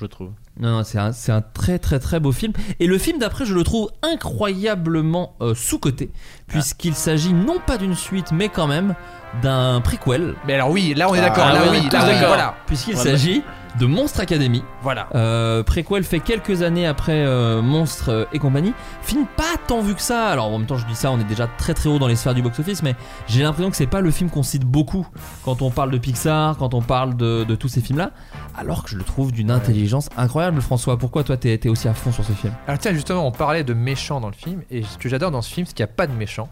je 0.00 0.06
trouve. 0.06 0.30
Non, 0.60 0.70
non, 0.78 0.84
c'est 0.84 0.98
un, 0.98 1.12
c'est 1.12 1.32
un 1.32 1.40
très 1.40 1.78
très 1.78 1.98
très 1.98 2.20
beau 2.20 2.32
film. 2.32 2.52
Et 2.80 2.86
le 2.86 2.98
film 2.98 3.18
d'après, 3.18 3.44
je 3.46 3.54
le 3.54 3.62
trouve 3.64 3.90
incroyablement 4.02 5.34
euh, 5.40 5.54
sous-coté, 5.54 6.10
puisqu'il 6.46 6.94
s'agit 6.94 7.32
non 7.32 7.56
pas 7.64 7.78
d'une 7.78 7.94
suite, 7.94 8.32
mais 8.32 8.48
quand 8.48 8.66
même 8.66 8.94
d'un 9.42 9.80
prequel. 9.80 10.34
Mais 10.46 10.54
alors 10.54 10.70
oui, 10.70 10.94
là 10.94 11.08
on 11.10 11.14
est 11.14 11.20
d'accord, 11.20 11.44
Ah, 11.48 11.52
là 11.54 11.60
oui, 11.64 11.68
on 11.70 11.74
est 11.74 11.88
tous 11.88 11.96
là 11.96 12.02
oui, 12.06 12.14
d'accord. 12.14 12.28
voilà. 12.28 12.54
Puisqu'il 12.66 12.94
Voilà. 12.94 13.10
s'agit 13.10 13.42
de 13.78 13.86
Monstre 13.86 14.20
Academy. 14.20 14.62
Voilà. 14.82 15.08
Euh, 15.14 15.62
préquel 15.62 16.04
fait 16.04 16.20
quelques 16.20 16.62
années 16.62 16.86
après 16.86 17.24
euh, 17.24 17.62
Monstre 17.62 18.10
euh, 18.10 18.24
et 18.32 18.38
compagnie. 18.38 18.72
Film 19.02 19.26
pas 19.36 19.56
tant 19.66 19.80
vu 19.80 19.94
que 19.94 20.02
ça. 20.02 20.28
Alors 20.28 20.46
en 20.46 20.58
même 20.58 20.66
temps, 20.66 20.76
je 20.76 20.86
dis 20.86 20.94
ça, 20.94 21.10
on 21.10 21.20
est 21.20 21.24
déjà 21.24 21.46
très 21.46 21.74
très 21.74 21.88
haut 21.88 21.98
dans 21.98 22.06
les 22.06 22.16
sphères 22.16 22.34
du 22.34 22.42
box-office, 22.42 22.82
mais 22.82 22.94
j'ai 23.26 23.42
l'impression 23.42 23.70
que 23.70 23.76
c'est 23.76 23.86
pas 23.86 24.00
le 24.00 24.10
film 24.10 24.30
qu'on 24.30 24.42
cite 24.42 24.64
beaucoup 24.64 25.06
quand 25.44 25.62
on 25.62 25.70
parle 25.70 25.90
de 25.90 25.98
Pixar, 25.98 26.56
quand 26.56 26.74
on 26.74 26.82
parle 26.82 27.16
de, 27.16 27.44
de 27.44 27.54
tous 27.54 27.68
ces 27.68 27.80
films-là. 27.80 28.10
Alors 28.56 28.82
que 28.84 28.90
je 28.90 28.96
le 28.96 29.04
trouve 29.04 29.32
d'une 29.32 29.50
intelligence 29.50 30.08
incroyable, 30.16 30.60
François. 30.60 30.98
Pourquoi 30.98 31.24
toi 31.24 31.36
t'es 31.36 31.56
t'es 31.58 31.68
aussi 31.68 31.88
à 31.88 31.94
fond 31.94 32.12
sur 32.12 32.24
ce 32.24 32.32
film? 32.32 32.52
Alors 32.66 32.78
tiens 32.78 32.92
justement 32.92 33.26
on 33.26 33.32
parlait 33.32 33.64
de 33.64 33.74
méchants 33.74 34.20
dans 34.20 34.28
le 34.28 34.34
film 34.34 34.62
et 34.70 34.82
ce 34.82 34.98
que 34.98 35.08
j'adore 35.08 35.30
dans 35.30 35.42
ce 35.42 35.52
film 35.52 35.66
c'est 35.66 35.74
qu'il 35.74 35.84
n'y 35.84 35.90
a 35.90 35.94
pas 35.94 36.06
de 36.06 36.12
méchants 36.12 36.48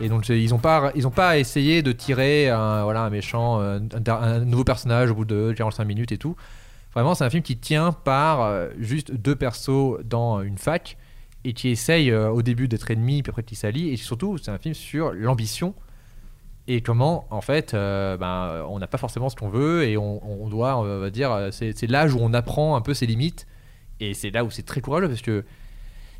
et 0.00 0.08
donc 0.08 0.28
ils 0.28 0.54
ont 0.54 0.58
pas 0.58 0.92
ils 0.94 1.06
ont 1.06 1.12
pas 1.12 1.38
essayé 1.38 1.82
de 1.82 1.92
tirer 1.92 2.48
un, 2.48 2.84
voilà 2.84 3.02
un 3.02 3.10
méchant 3.10 3.60
euh, 3.60 3.80
un, 4.06 4.40
nouveau 4.40 4.64
personnage 4.64 5.10
au 5.10 5.14
bout 5.14 5.24
de 5.24 5.52
45 5.56 5.84
minutes 5.84 6.12
et 6.12 6.18
tout. 6.18 6.36
Vraiment 6.94 7.14
c'est 7.14 7.24
un 7.24 7.30
film 7.30 7.42
qui 7.42 7.56
tient 7.56 7.92
par 7.92 8.42
euh, 8.42 8.68
juste 8.78 9.12
deux 9.12 9.36
persos 9.36 9.98
dans 10.04 10.42
une 10.42 10.58
fac 10.58 10.96
et 11.44 11.52
qui 11.52 11.68
essaye 11.68 12.10
euh, 12.10 12.30
au 12.30 12.42
début 12.42 12.68
d'être 12.68 12.90
ennemis 12.90 13.22
puis 13.22 13.30
après 13.30 13.42
qui 13.42 13.56
s'allient. 13.56 13.90
Et 13.90 13.96
surtout 13.96 14.38
c'est 14.38 14.50
un 14.50 14.58
film 14.58 14.74
sur 14.74 15.12
l'ambition 15.12 15.74
et 16.68 16.80
comment 16.82 17.26
en 17.30 17.40
fait 17.40 17.72
ben, 17.72 18.64
on 18.68 18.78
n'a 18.78 18.86
pas 18.86 18.98
forcément 18.98 19.30
ce 19.30 19.36
qu'on 19.36 19.48
veut 19.48 19.84
et 19.84 19.96
on, 19.96 20.44
on 20.44 20.48
doit 20.48 20.76
on 20.76 21.00
va 21.00 21.10
dire 21.10 21.48
c'est 21.50 21.86
l'âge 21.86 22.14
où 22.14 22.18
on 22.20 22.34
apprend 22.34 22.76
un 22.76 22.82
peu 22.82 22.94
ses 22.94 23.06
limites. 23.06 23.46
Et 24.00 24.14
c'est 24.14 24.30
là 24.30 24.44
où 24.44 24.50
c'est 24.50 24.62
très 24.62 24.80
courageux 24.80 25.08
parce 25.08 25.22
que 25.22 25.44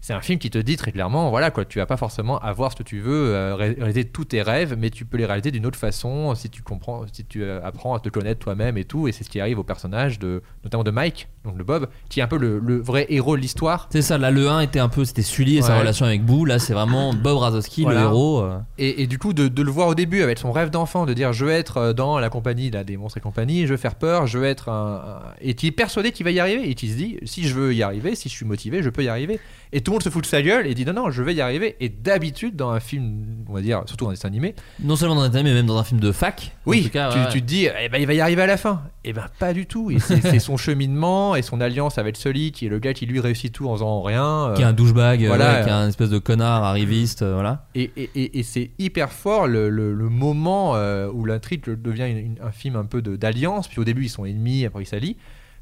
c'est 0.08 0.14
un 0.14 0.22
film 0.22 0.38
qui 0.38 0.48
te 0.48 0.56
dit 0.56 0.76
très 0.78 0.90
clairement 0.90 1.28
voilà 1.28 1.50
quoi 1.50 1.66
tu 1.66 1.78
vas 1.80 1.84
pas 1.84 1.98
forcément 1.98 2.38
avoir 2.38 2.72
ce 2.72 2.76
que 2.76 2.82
tu 2.82 2.98
veux 2.98 3.34
euh, 3.34 3.54
ré- 3.54 3.76
réaliser 3.78 4.06
tous 4.06 4.24
tes 4.24 4.40
rêves 4.40 4.74
mais 4.78 4.88
tu 4.88 5.04
peux 5.04 5.18
les 5.18 5.26
réaliser 5.26 5.50
d'une 5.50 5.66
autre 5.66 5.78
façon 5.78 6.34
si 6.34 6.48
tu 6.48 6.62
comprends 6.62 7.02
si 7.12 7.26
tu 7.26 7.42
euh, 7.42 7.60
apprends 7.62 7.94
à 7.94 8.00
te 8.00 8.08
connaître 8.08 8.40
toi-même 8.40 8.78
et 8.78 8.84
tout 8.84 9.06
et 9.06 9.12
c'est 9.12 9.22
ce 9.22 9.28
qui 9.28 9.38
arrive 9.38 9.58
au 9.58 9.64
personnage 9.64 10.18
de 10.18 10.42
notamment 10.64 10.82
de 10.84 10.90
Mike 10.90 11.28
donc 11.44 11.58
le 11.58 11.64
Bob 11.64 11.88
qui 12.08 12.20
est 12.20 12.22
un 12.22 12.26
peu 12.26 12.38
le, 12.38 12.58
le 12.58 12.78
vrai 12.80 13.04
héros 13.10 13.36
de 13.36 13.42
l'histoire 13.42 13.88
C'est 13.90 14.00
ça, 14.02 14.16
là 14.16 14.30
le 14.30 14.48
1 14.48 14.60
était 14.60 14.78
un 14.78 14.88
peu, 14.88 15.04
c'était 15.04 15.20
Sully 15.22 15.58
et 15.58 15.62
sa 15.62 15.78
relation 15.78 16.06
avec 16.06 16.24
Boo. 16.24 16.44
Là 16.46 16.58
c'est 16.58 16.72
vraiment 16.74 17.12
Bob 17.24 17.38
Razowski, 17.38 17.82
Voilà. 17.82 18.00
le 18.00 18.06
héros. 18.06 18.40
euh. 18.40 18.58
Et, 18.78 19.02
et 19.02 19.06
du 19.06 19.18
coup, 19.18 19.32
de, 19.32 19.48
de 19.48 19.62
le 19.62 19.70
voir 19.70 19.88
au 19.88 19.94
début 19.94 20.22
avec 20.22 20.38
son 20.38 20.52
rêve 20.52 20.70
d'enfant, 20.70 21.04
de 21.06 21.12
dire 21.14 21.32
je 21.32 21.44
veux 21.44 21.50
être 21.50 21.92
dans 21.92 22.18
la 22.18 22.28
compagnie 22.30 22.70
là, 22.70 22.84
des 22.84 22.96
monstres 22.96 23.18
et 23.18 23.20
compagnie, 23.20 23.66
je 23.66 23.72
veux 23.72 23.76
faire 23.78 23.94
peur, 23.94 24.26
je 24.26 24.38
veux 24.38 24.44
être 24.46 24.68
un. 24.68 24.94
un- 24.96 25.20
Et 25.40 25.54
qui 25.54 25.66
est 25.68 25.72
persuadé 25.72 26.12
qu'il 26.12 26.24
va 26.24 26.30
y 26.32 26.40
arriver. 26.40 26.68
Et 26.68 26.74
qui 26.74 26.88
se 26.90 26.96
dit 26.96 27.18
si 27.24 27.46
je 27.48 27.54
veux 27.54 27.74
y 27.74 27.82
arriver, 27.82 28.14
si 28.14 28.28
je 28.28 28.34
suis 28.34 28.46
motivé, 28.46 28.82
je 28.82 28.90
peux 28.90 29.02
y 29.04 29.08
arriver. 29.08 29.40
Et 29.72 29.80
tout 29.82 29.90
le 29.90 29.96
monde 29.96 30.02
se 30.02 30.08
fout 30.10 30.22
de 30.22 30.26
sa 30.28 30.40
gueule 30.42 30.66
et 30.66 30.74
dit 30.74 30.84
non, 30.84 30.92
non, 30.94 31.10
je 31.10 31.22
vais 31.22 31.34
y 31.34 31.40
arriver. 31.40 31.76
Et 31.80 31.88
d'habitude, 31.88 32.56
dans 32.56 32.70
un 32.70 32.80
film, 32.80 33.44
on 33.48 33.52
va 33.52 33.60
dire, 33.60 33.82
surtout 33.86 34.04
dans 34.06 34.10
un 34.10 34.14
dessin 34.14 34.28
animé, 34.28 34.54
Non 34.82 34.96
seulement 34.96 35.14
dans 35.16 35.22
un 35.22 35.28
dessin, 35.28 35.42
mais 35.42 35.52
même 35.54 35.66
dans 35.66 35.76
un 35.78 35.84
film 35.84 36.00
de 36.00 36.10
fac. 36.12 36.52
En 36.66 36.70
oui, 36.70 36.84
tout 36.84 36.90
cas, 36.90 37.10
tu, 37.12 37.18
ouais. 37.18 37.28
tu 37.30 37.40
te 37.42 37.46
dis 37.46 37.66
eh 37.66 37.88
ben, 37.88 37.98
il 38.00 38.06
va 38.06 38.14
y 38.14 38.20
arriver 38.20 38.42
à 38.42 38.46
la 38.46 38.56
fin. 38.56 38.82
Et 39.04 39.12
ben 39.12 39.26
pas 39.38 39.52
du 39.52 39.66
tout. 39.66 39.90
C'est 40.00 40.38
son 40.38 40.56
cheminement 40.56 41.36
et 41.36 41.42
son 41.42 41.60
alliance 41.60 41.98
avec 41.98 42.16
Sully, 42.16 42.52
qui 42.52 42.66
est 42.66 42.68
le 42.68 42.78
gars 42.78 42.94
qui 42.94 43.06
lui 43.06 43.20
réussit 43.20 43.52
tout 43.52 43.68
en 43.68 43.74
faisant 43.74 44.02
rien. 44.02 44.52
qui 44.56 44.62
est 44.62 44.64
un 44.66 44.72
douchebag, 44.72 45.24
euh, 45.24 45.28
voilà, 45.28 45.58
ouais, 45.58 45.62
qui 45.64 45.68
est 45.68 45.72
un 45.72 45.88
espèce 45.88 46.10
de 46.10 46.18
connard 46.18 46.64
arriviste, 46.64 47.22
euh, 47.22 47.34
voilà. 47.34 47.66
Et, 47.74 47.90
et- 47.96 48.10
et- 48.14 48.38
et 48.38 48.42
c'est 48.42 48.70
hyper 48.78 49.12
fort 49.12 49.46
le, 49.46 49.68
le- 49.68 49.92
le 49.94 50.08
moment 50.08 50.76
euh, 50.76 51.08
où 51.12 51.24
l'intrigue 51.24 51.64
devient 51.66 52.06
une- 52.10 52.18
une- 52.18 52.38
un 52.42 52.50
film 52.52 52.76
un 52.76 52.84
peu 52.84 53.00
d'alliance. 53.02 53.68
Puis 53.68 53.80
au 53.80 53.84
début, 53.84 54.04
ils 54.04 54.08
sont 54.10 54.24
ennemis, 54.24 54.64
après 54.66 54.82
ils 54.82 54.86
s'allient. 54.86 55.16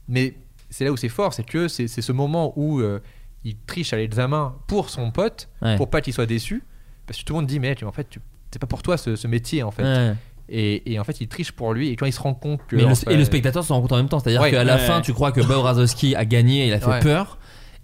Mais 0.09 0.35
c'est 0.71 0.85
là 0.85 0.93
où 0.93 0.97
c'est 0.97 1.09
fort, 1.09 1.33
c'est 1.33 1.45
que 1.47 1.69
c'est 1.69 1.87
c'est 1.89 2.03
ce 2.03 2.13
moment 2.13 2.53
où 2.57 2.81
euh, 2.81 3.01
il 3.49 3.57
triche 3.67 3.93
à 3.93 3.97
l'examen 3.97 4.55
pour 4.67 4.91
son 4.91 5.11
pote, 5.11 5.49
Ouais. 5.63 5.77
pour 5.77 5.89
pas 5.91 6.01
qu'il 6.01 6.13
soit 6.13 6.27
déçu. 6.27 6.63
Parce 7.07 7.19
que 7.21 7.25
tout 7.25 7.33
le 7.35 7.41
monde 7.41 7.47
dit, 7.47 7.61
mais 7.61 7.75
tu- 7.75 7.85
en 7.85 7.93
fait, 7.93 8.07
c'est 8.51 8.59
pas 8.59 8.67
pour 8.67 8.83
toi 8.83 8.97
ce, 8.97 9.15
ce 9.17 9.27
métier, 9.29 9.63
en 9.63 9.71
fait. 9.71 9.83
Ouais. 9.85 10.15
Et, 10.49 10.93
et 10.93 10.99
en 10.99 11.05
fait, 11.05 11.21
il 11.21 11.29
triche 11.29 11.53
pour 11.53 11.73
lui. 11.73 11.89
Et 11.91 11.97
quand 11.97 12.07
il 12.07 12.13
se 12.13 12.21
rend 12.21 12.35
compte 12.35 12.61
que. 12.69 12.77
Mais 12.77 12.83
le- 12.83 12.89
en 12.89 12.95
fait- 12.95 13.11
et 13.13 13.17
le 13.17 13.25
spectateur 13.25 13.65
se 13.65 13.73
rend 13.73 13.81
compte 13.81 13.93
en 13.93 13.97
même 13.97 14.09
temps, 14.09 14.19
c'est-à-dire 14.21 14.43
Ouais. 14.43 14.51
qu'à 14.51 14.65
la 14.65 14.75
Ouais. 14.77 14.81
fin, 14.87 15.01
tu 15.01 15.13
crois 15.13 15.33
que 15.33 15.41
Bob 15.41 15.63
Razowski 15.63 16.15
a 16.17 16.25
gagné, 16.25 16.67
il 16.67 16.73
a 16.73 16.81
fait 16.81 16.87
Ouais. 16.87 17.01
peur, 17.01 17.39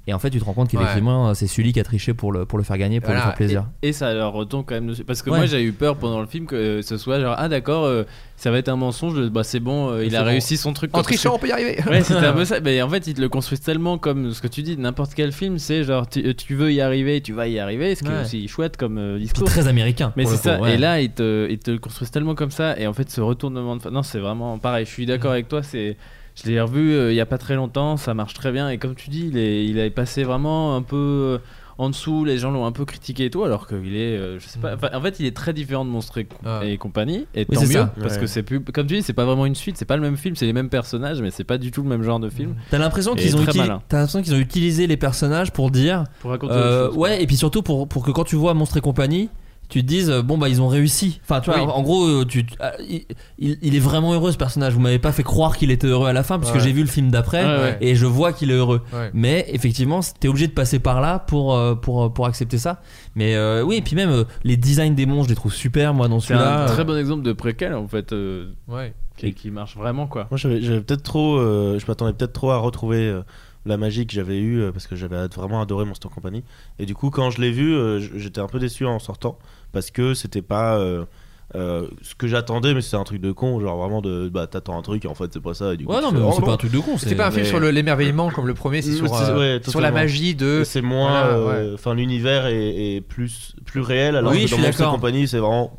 et 0.06 0.12
en 0.14 0.18
fait, 0.18 0.30
tu 0.30 0.40
te 0.40 0.44
rends 0.44 0.52
compte 0.52 0.68
qu'effectivement, 0.68 1.32
c'est 1.34 1.46
Sully 1.46 1.72
qui 1.72 1.78
a 1.80 1.84
triché 1.84 2.12
pour 2.14 2.32
le, 2.32 2.44
pour 2.44 2.58
le 2.58 2.64
faire 2.64 2.76
gagner, 2.78 3.00
pour 3.00 3.06
Voilà. 3.08 3.20
lui 3.20 3.24
faire 3.26 3.34
plaisir. 3.36 3.66
Et 3.82 3.92
ça 3.92 4.12
leur 4.14 4.32
retombe 4.32 4.64
quand 4.66 4.74
même 4.74 4.88
dessus. 4.88 5.04
Parce 5.04 5.22
que 5.22 5.30
Ouais. 5.30 5.38
moi 5.38 5.46
j'ai 5.46 5.62
eu 5.62 5.72
peur 5.72 5.96
pendant 5.96 6.20
le 6.20 6.26
film 6.26 6.46
que 6.46 6.82
ce 6.82 6.96
soit 6.96 7.20
genre, 7.20 7.36
ah 7.38 7.48
d'accord, 7.48 7.84
euh, 7.84 8.02
ça 8.36 8.50
va 8.50 8.58
être 8.58 8.68
un 8.68 8.74
mensonge, 8.76 9.20
bah 9.30 9.44
c'est 9.44 9.60
bon, 9.60 9.90
euh, 9.90 10.04
il 10.04 10.16
a 10.16 10.20
bon. 10.22 10.26
réussi 10.26 10.56
son 10.56 10.72
truc. 10.72 10.90
En 10.96 11.02
trichant, 11.02 11.34
on 11.36 11.38
peut 11.38 11.46
y 11.48 11.52
arriver. 11.52 11.78
Ouais, 11.88 12.02
c'était 12.02 12.26
un 12.26 12.32
peu 12.34 12.44
ça. 12.44 12.58
Mais 12.60 12.82
en 12.82 12.88
fait, 12.88 13.06
ils 13.06 13.14
te 13.14 13.20
le 13.20 13.28
construisent 13.28 13.60
tellement 13.60 13.96
comme 13.98 14.32
ce 14.32 14.42
que 14.42 14.48
tu 14.48 14.62
dis, 14.62 14.76
n'importe 14.76 15.14
quel 15.14 15.30
film, 15.30 15.58
c'est 15.58 15.84
genre, 15.84 16.08
tu, 16.08 16.18
euh, 16.26 16.34
tu 16.34 16.56
veux 16.56 16.72
y 16.72 16.80
arriver, 16.80 17.20
tu 17.20 17.32
vas 17.32 17.46
y 17.46 17.60
arriver, 17.60 17.94
ce 17.94 18.02
qui 18.02 18.08
Ouais. 18.08 18.16
est 18.16 18.22
aussi 18.22 18.48
chouette 18.48 18.76
comme 18.76 18.98
euh, 18.98 19.18
discours. 19.18 19.44
très 19.46 19.68
américain. 19.68 20.12
Mais 20.16 20.24
c'est 20.24 20.32
le 20.32 20.36
ça, 20.38 20.56
coup, 20.56 20.64
ouais. 20.64 20.74
et 20.74 20.78
là 20.78 21.00
ils 21.00 21.12
te, 21.12 21.48
ils 21.48 21.58
te 21.60 21.70
le 21.70 21.78
construisent 21.78 22.10
tellement 22.10 22.34
comme 22.34 22.50
ça, 22.50 22.76
et 22.78 22.86
en 22.88 22.92
fait 22.92 23.08
ce 23.08 23.20
retournement 23.20 23.76
de 23.76 23.88
Non, 23.90 24.02
c'est 24.02 24.18
vraiment 24.18 24.58
pareil, 24.58 24.84
je 24.84 24.90
suis 24.90 25.06
d'accord 25.06 25.30
avec 25.30 25.46
toi, 25.48 25.62
c'est. 25.62 25.96
Je 26.34 26.48
l'ai 26.50 26.60
revu 26.60 26.92
euh, 26.92 27.12
il 27.12 27.16
y 27.16 27.20
a 27.20 27.26
pas 27.26 27.38
très 27.38 27.54
longtemps, 27.54 27.96
ça 27.96 28.14
marche 28.14 28.34
très 28.34 28.52
bien, 28.52 28.68
et 28.70 28.78
comme 28.78 28.94
tu 28.94 29.10
dis, 29.10 29.26
il 29.30 29.36
est, 29.38 29.66
il 29.66 29.78
est 29.78 29.90
passé 29.90 30.24
vraiment 30.24 30.74
un 30.76 30.82
peu 30.82 30.96
euh, 30.96 31.38
en 31.78 31.90
dessous, 31.90 32.24
les 32.24 32.38
gens 32.38 32.50
l'ont 32.50 32.64
un 32.66 32.72
peu 32.72 32.84
critiqué 32.84 33.26
et 33.26 33.30
tout, 33.30 33.44
alors 33.44 33.66
qu'il 33.66 33.96
est, 33.96 34.16
euh, 34.16 34.38
je 34.38 34.46
sais 34.48 34.58
pas, 34.58 34.76
en 34.94 35.00
fait 35.00 35.20
il 35.20 35.26
est 35.26 35.36
très 35.36 35.52
différent 35.52 35.84
de 35.84 35.90
Monstre 35.90 36.18
et, 36.18 36.26
et 36.62 36.78
compagnie, 36.78 37.26
et 37.34 37.44
Oui, 37.48 37.54
tant 37.56 37.60
c'est 37.60 37.66
mieux, 37.66 37.72
ça. 37.72 37.94
parce 38.00 38.14
Ouais. 38.14 38.20
que 38.20 38.26
c'est 38.26 38.42
plus, 38.42 38.60
comme 38.60 38.86
tu 38.86 38.94
dis, 38.96 39.02
c'est 39.02 39.12
pas 39.12 39.24
vraiment 39.26 39.44
une 39.46 39.54
suite, 39.54 39.76
c'est 39.76 39.84
pas 39.84 39.96
le 39.96 40.02
même 40.02 40.16
film, 40.16 40.34
c'est 40.36 40.46
les 40.46 40.52
mêmes 40.54 40.68
personnages, 40.70 41.20
mais 41.20 41.30
c'est 41.30 41.44
pas 41.44 41.58
du 41.58 41.70
tout 41.70 41.82
le 41.82 41.88
même 41.88 42.02
genre 42.02 42.20
de 42.20 42.30
film. 42.30 42.54
T'as 42.70 42.78
l'impression 42.78 43.14
qu'ils 43.14 43.36
ont, 43.36 43.40
l'impression 43.40 44.22
qu'ils 44.22 44.40
utilisé 44.40 44.86
les 44.86 44.96
personnages 44.96 45.50
pour 45.52 45.70
dire. 45.70 46.04
Pour 46.20 46.30
raconter 46.30 46.54
Euh, 46.54 46.84
autre 46.84 46.92
chose, 46.94 46.98
ouais, 47.02 47.22
et 47.22 47.26
puis 47.26 47.36
surtout 47.36 47.62
pour, 47.62 47.86
pour 47.88 48.04
que 48.04 48.10
quand 48.10 48.24
tu 48.24 48.36
vois 48.36 48.54
Monstre 48.54 48.78
et 48.78 48.80
compagnie, 48.80 49.28
tu 49.72 49.80
te 49.82 49.86
dises, 49.88 50.10
euh, 50.10 50.20
bon 50.22 50.36
bah 50.36 50.50
ils 50.50 50.60
ont 50.60 50.68
réussi. 50.68 51.18
Enfin, 51.24 51.40
tu 51.40 51.50
vois, 51.50 51.60
Oui. 51.64 51.70
en, 51.74 51.82
gros, 51.82 52.04
euh, 52.06 52.24
tu, 52.26 52.44
ah, 52.60 52.72
il, 52.80 53.06
il- 53.62 53.74
est 53.74 53.78
vraiment 53.80 54.12
heureux 54.12 54.30
ce 54.30 54.36
personnage. 54.36 54.74
Vous 54.74 54.80
m'avez 54.80 54.98
pas 54.98 55.12
fait 55.12 55.22
croire 55.22 55.56
qu'il 55.56 55.70
était 55.70 55.86
heureux 55.86 56.08
à 56.08 56.12
la 56.12 56.22
fin, 56.22 56.38
puisque 56.38 56.56
Ouais. 56.56 56.60
j'ai 56.60 56.72
vu 56.72 56.82
le 56.82 56.88
film 56.88 57.10
d'après 57.10 57.42
Ouais, 57.42 57.58
ouais. 57.62 57.78
et 57.80 57.94
je 57.94 58.04
vois 58.04 58.34
qu'il 58.34 58.50
est 58.50 58.54
heureux. 58.54 58.82
Ouais. 58.92 59.10
Mais 59.14 59.46
effectivement, 59.48 60.00
t'es 60.20 60.28
obligé 60.28 60.46
de 60.46 60.52
passer 60.52 60.78
par 60.78 61.00
là 61.00 61.18
pour, 61.20 61.54
euh, 61.56 61.74
pour, 61.74 62.12
pour 62.12 62.26
accepter 62.26 62.58
ça. 62.58 62.82
Mais 63.14 63.34
euh, 63.34 63.62
oui, 63.62 63.76
et 63.76 63.80
puis 63.82 63.96
même 63.96 64.10
euh, 64.10 64.24
les 64.44 64.58
designs 64.58 64.94
des 64.94 65.06
monstres, 65.06 65.24
je 65.24 65.28
les 65.30 65.36
trouve 65.36 65.54
super, 65.54 65.94
moi, 65.94 66.06
dans 66.08 66.20
C'est 66.20 66.34
celui-là. 66.34 66.64
un 66.64 66.66
très 66.66 66.82
Euh, 66.82 66.84
bon 66.84 66.98
exemple 66.98 67.22
de 67.22 67.32
préquel 67.32 67.72
en 67.74 67.88
fait, 67.88 68.12
euh, 68.12 68.52
Ouais. 68.68 68.92
qui, 69.16 69.32
qui 69.32 69.50
marche 69.50 69.76
vraiment 69.76 70.06
quoi. 70.06 70.26
Moi, 70.30 70.36
j'avais 70.38 70.60
j'avais 70.60 70.80
peut-être 70.82 71.02
trop. 71.02 71.36
euh, 71.38 71.78
je 71.78 71.86
m'attendais 71.88 72.12
peut-être 72.12 72.32
trop 72.34 72.50
à 72.50 72.58
retrouver 72.58 72.98
euh, 73.06 73.22
la 73.64 73.76
magie 73.76 74.06
que 74.06 74.12
j'avais 74.12 74.38
eue 74.38 74.60
euh, 74.60 74.72
parce 74.72 74.86
que 74.86 74.96
j'avais 74.96 75.26
vraiment 75.28 75.60
adoré 75.62 75.84
Monster 75.84 76.08
Company. 76.14 76.42
Et 76.78 76.86
du 76.86 76.94
coup, 76.94 77.10
quand 77.10 77.30
je 77.30 77.40
l'ai 77.40 77.50
vu, 77.52 77.74
euh, 77.74 78.00
j'étais 78.16 78.40
un 78.40 78.48
peu 78.48 78.58
déçu 78.58 78.84
en 78.86 78.98
sortant 78.98 79.38
parce 79.72 79.90
que 79.90 80.14
c'était 80.14 80.42
pas. 80.42 80.76
euh, 80.78 81.04
euh, 81.54 81.86
ce 82.00 82.14
que 82.14 82.26
j'attendais, 82.28 82.72
mais 82.72 82.80
c'était 82.80 82.96
un 82.96 83.04
truc 83.04 83.20
de 83.20 83.30
con, 83.30 83.60
genre 83.60 83.76
vraiment 83.76 84.00
de 84.00 84.30
bah 84.32 84.46
t'attends 84.46 84.78
un 84.78 84.80
truc 84.80 85.04
et 85.04 85.08
en 85.08 85.14
fait 85.14 85.30
c'est 85.34 85.42
pas 85.42 85.52
ça. 85.52 85.74
Et 85.74 85.76
du 85.76 85.84
coup, 85.84 85.92
Ouais, 85.92 86.00
non, 86.00 86.10
mais 86.10 86.20
oh, 86.24 86.30
c'est 86.32 86.40
non. 86.40 86.46
pas 86.46 86.52
un 86.54 86.56
truc 86.56 86.72
de 86.72 86.78
con. 86.78 86.96
C'est 86.96 87.14
pas 87.14 87.26
un 87.26 87.30
film 87.30 87.42
mais- 87.42 87.48
sur 87.50 87.60
le- 87.60 87.70
l'émerveillement 87.70 88.30
comme 88.30 88.46
le 88.46 88.54
premier, 88.54 88.80
c'est 88.80 88.92
sur, 88.92 89.06
c'est- 89.14 89.24
euh, 89.28 89.58
ouais, 89.58 89.60
sur 89.70 89.82
la 89.82 89.90
magie 89.90 90.34
de. 90.34 90.62
C'est 90.64 90.80
moins. 90.80 91.10
Voilà, 91.10 91.26
euh, 91.36 91.68
ouais. 91.68 91.74
Enfin, 91.74 91.94
l'univers 91.94 92.46
est, 92.46 92.94
est 92.96 93.00
plus, 93.02 93.54
plus 93.66 93.80
réel, 93.82 94.16
alors 94.16 94.32
Oui, 94.32 94.44
que 94.44 94.46
je 94.48 94.56
dans 94.56 94.62
Monster. 94.62 94.84
Company, 94.84 95.28
c'est 95.28 95.40
vraiment 95.40 95.76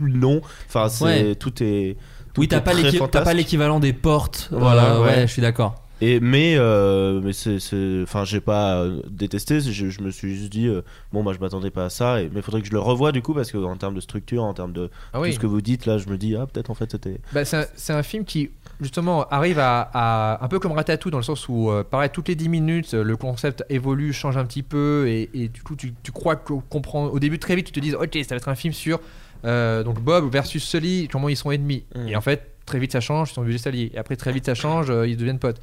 long. 0.00 0.40
Enfin, 0.68 0.88
c'est 0.88 1.04
Ouais. 1.04 1.34
tout 1.34 1.52
est. 1.64 1.96
tout 2.32 2.40
Oui, 2.40 2.46
t'as 2.46 2.58
est 2.58 3.24
pas 3.24 3.34
l'équivalent 3.34 3.80
des 3.80 3.92
portes. 3.92 4.50
Voilà, 4.52 5.00
ouais. 5.00 5.22
je 5.26 5.32
suis 5.32 5.42
d'accord. 5.42 5.74
Et 6.04 6.18
mais 6.18 6.56
euh, 6.56 7.20
mais 7.22 7.32
c'est 7.32 7.58
enfin 8.02 8.24
j'ai 8.24 8.40
pas 8.40 8.74
euh, 8.82 9.02
détesté 9.08 9.60
je, 9.60 9.88
je 9.88 10.00
me 10.02 10.10
suis 10.10 10.34
juste 10.34 10.50
dit 10.50 10.66
euh, 10.66 10.82
bon 11.12 11.22
bah 11.22 11.30
je 11.32 11.38
m'attendais 11.38 11.70
pas 11.70 11.84
à 11.84 11.90
ça 11.90 12.20
et, 12.20 12.24
mais 12.24 12.40
il 12.40 12.42
faudrait 12.42 12.60
que 12.60 12.66
je 12.66 12.72
le 12.72 12.80
revoie 12.80 13.12
du 13.12 13.22
coup 13.22 13.34
parce 13.34 13.52
que 13.52 13.58
en 13.58 13.76
termes 13.76 13.94
de 13.94 14.00
structure 14.00 14.42
en 14.42 14.52
termes 14.52 14.72
de 14.72 14.90
Ah 15.12 15.20
tout 15.22 15.30
ce 15.30 15.38
que 15.38 15.46
vous 15.46 15.60
dites 15.60 15.86
là 15.86 15.98
je 15.98 16.08
me 16.08 16.18
dis 16.18 16.34
ah 16.34 16.48
peut-être 16.48 16.70
en 16.70 16.74
fait 16.74 16.90
c'était 16.90 17.20
Bah, 17.32 17.44
c'est 17.44 17.92
un, 17.92 18.02
film 18.02 18.24
qui 18.24 18.50
justement 18.80 19.28
arrive 19.28 19.60
à, 19.60 19.90
à- 19.94 20.44
un 20.44 20.48
peu 20.48 20.58
comme 20.58 20.72
Ratatouille 20.72 21.12
dans 21.12 21.18
le 21.18 21.22
sens 21.22 21.48
où 21.48 21.70
pareil 21.88 22.10
toutes 22.12 22.26
les 22.26 22.34
10 22.34 22.48
minutes 22.48 22.94
le 22.94 23.16
concept 23.16 23.64
évolue 23.70 24.12
change 24.12 24.36
un 24.36 24.44
petit 24.44 24.64
peu 24.64 25.06
et, 25.06 25.30
et 25.34 25.46
du 25.46 25.62
coup 25.62 25.76
tu, 25.76 25.94
tu 26.02 26.10
crois 26.10 26.34
que 26.34 26.54
comprends 26.68 27.04
au 27.04 27.20
début 27.20 27.38
très 27.38 27.54
vite 27.54 27.66
tu 27.66 27.72
te 27.72 27.78
dis 27.78 27.94
ok 27.94 28.18
ça 28.24 28.30
va 28.34 28.36
être 28.38 28.48
un 28.48 28.56
film 28.56 28.74
sur 28.74 28.98
euh, 29.44 29.84
donc 29.84 30.00
Bob 30.00 30.28
versus 30.32 30.64
Sully 30.64 31.06
comment 31.06 31.28
ils 31.28 31.36
sont 31.36 31.52
ennemis. 31.52 31.84
Mm. 31.94 32.08
et 32.08 32.16
en 32.16 32.20
fait 32.20 32.48
très 32.66 32.80
vite 32.80 32.90
ça 32.90 33.00
change 33.00 33.30
ils 33.30 33.34
sont 33.34 33.42
obligés 33.42 33.58
de 33.58 33.62
s'allier. 33.62 33.90
Et 33.94 33.98
après 33.98 34.16
très 34.16 34.32
vite 34.32 34.46
ça 34.46 34.56
change 34.56 34.90
euh, 34.90 35.06
ils 35.06 35.16
deviennent 35.16 35.38
potes 35.38 35.60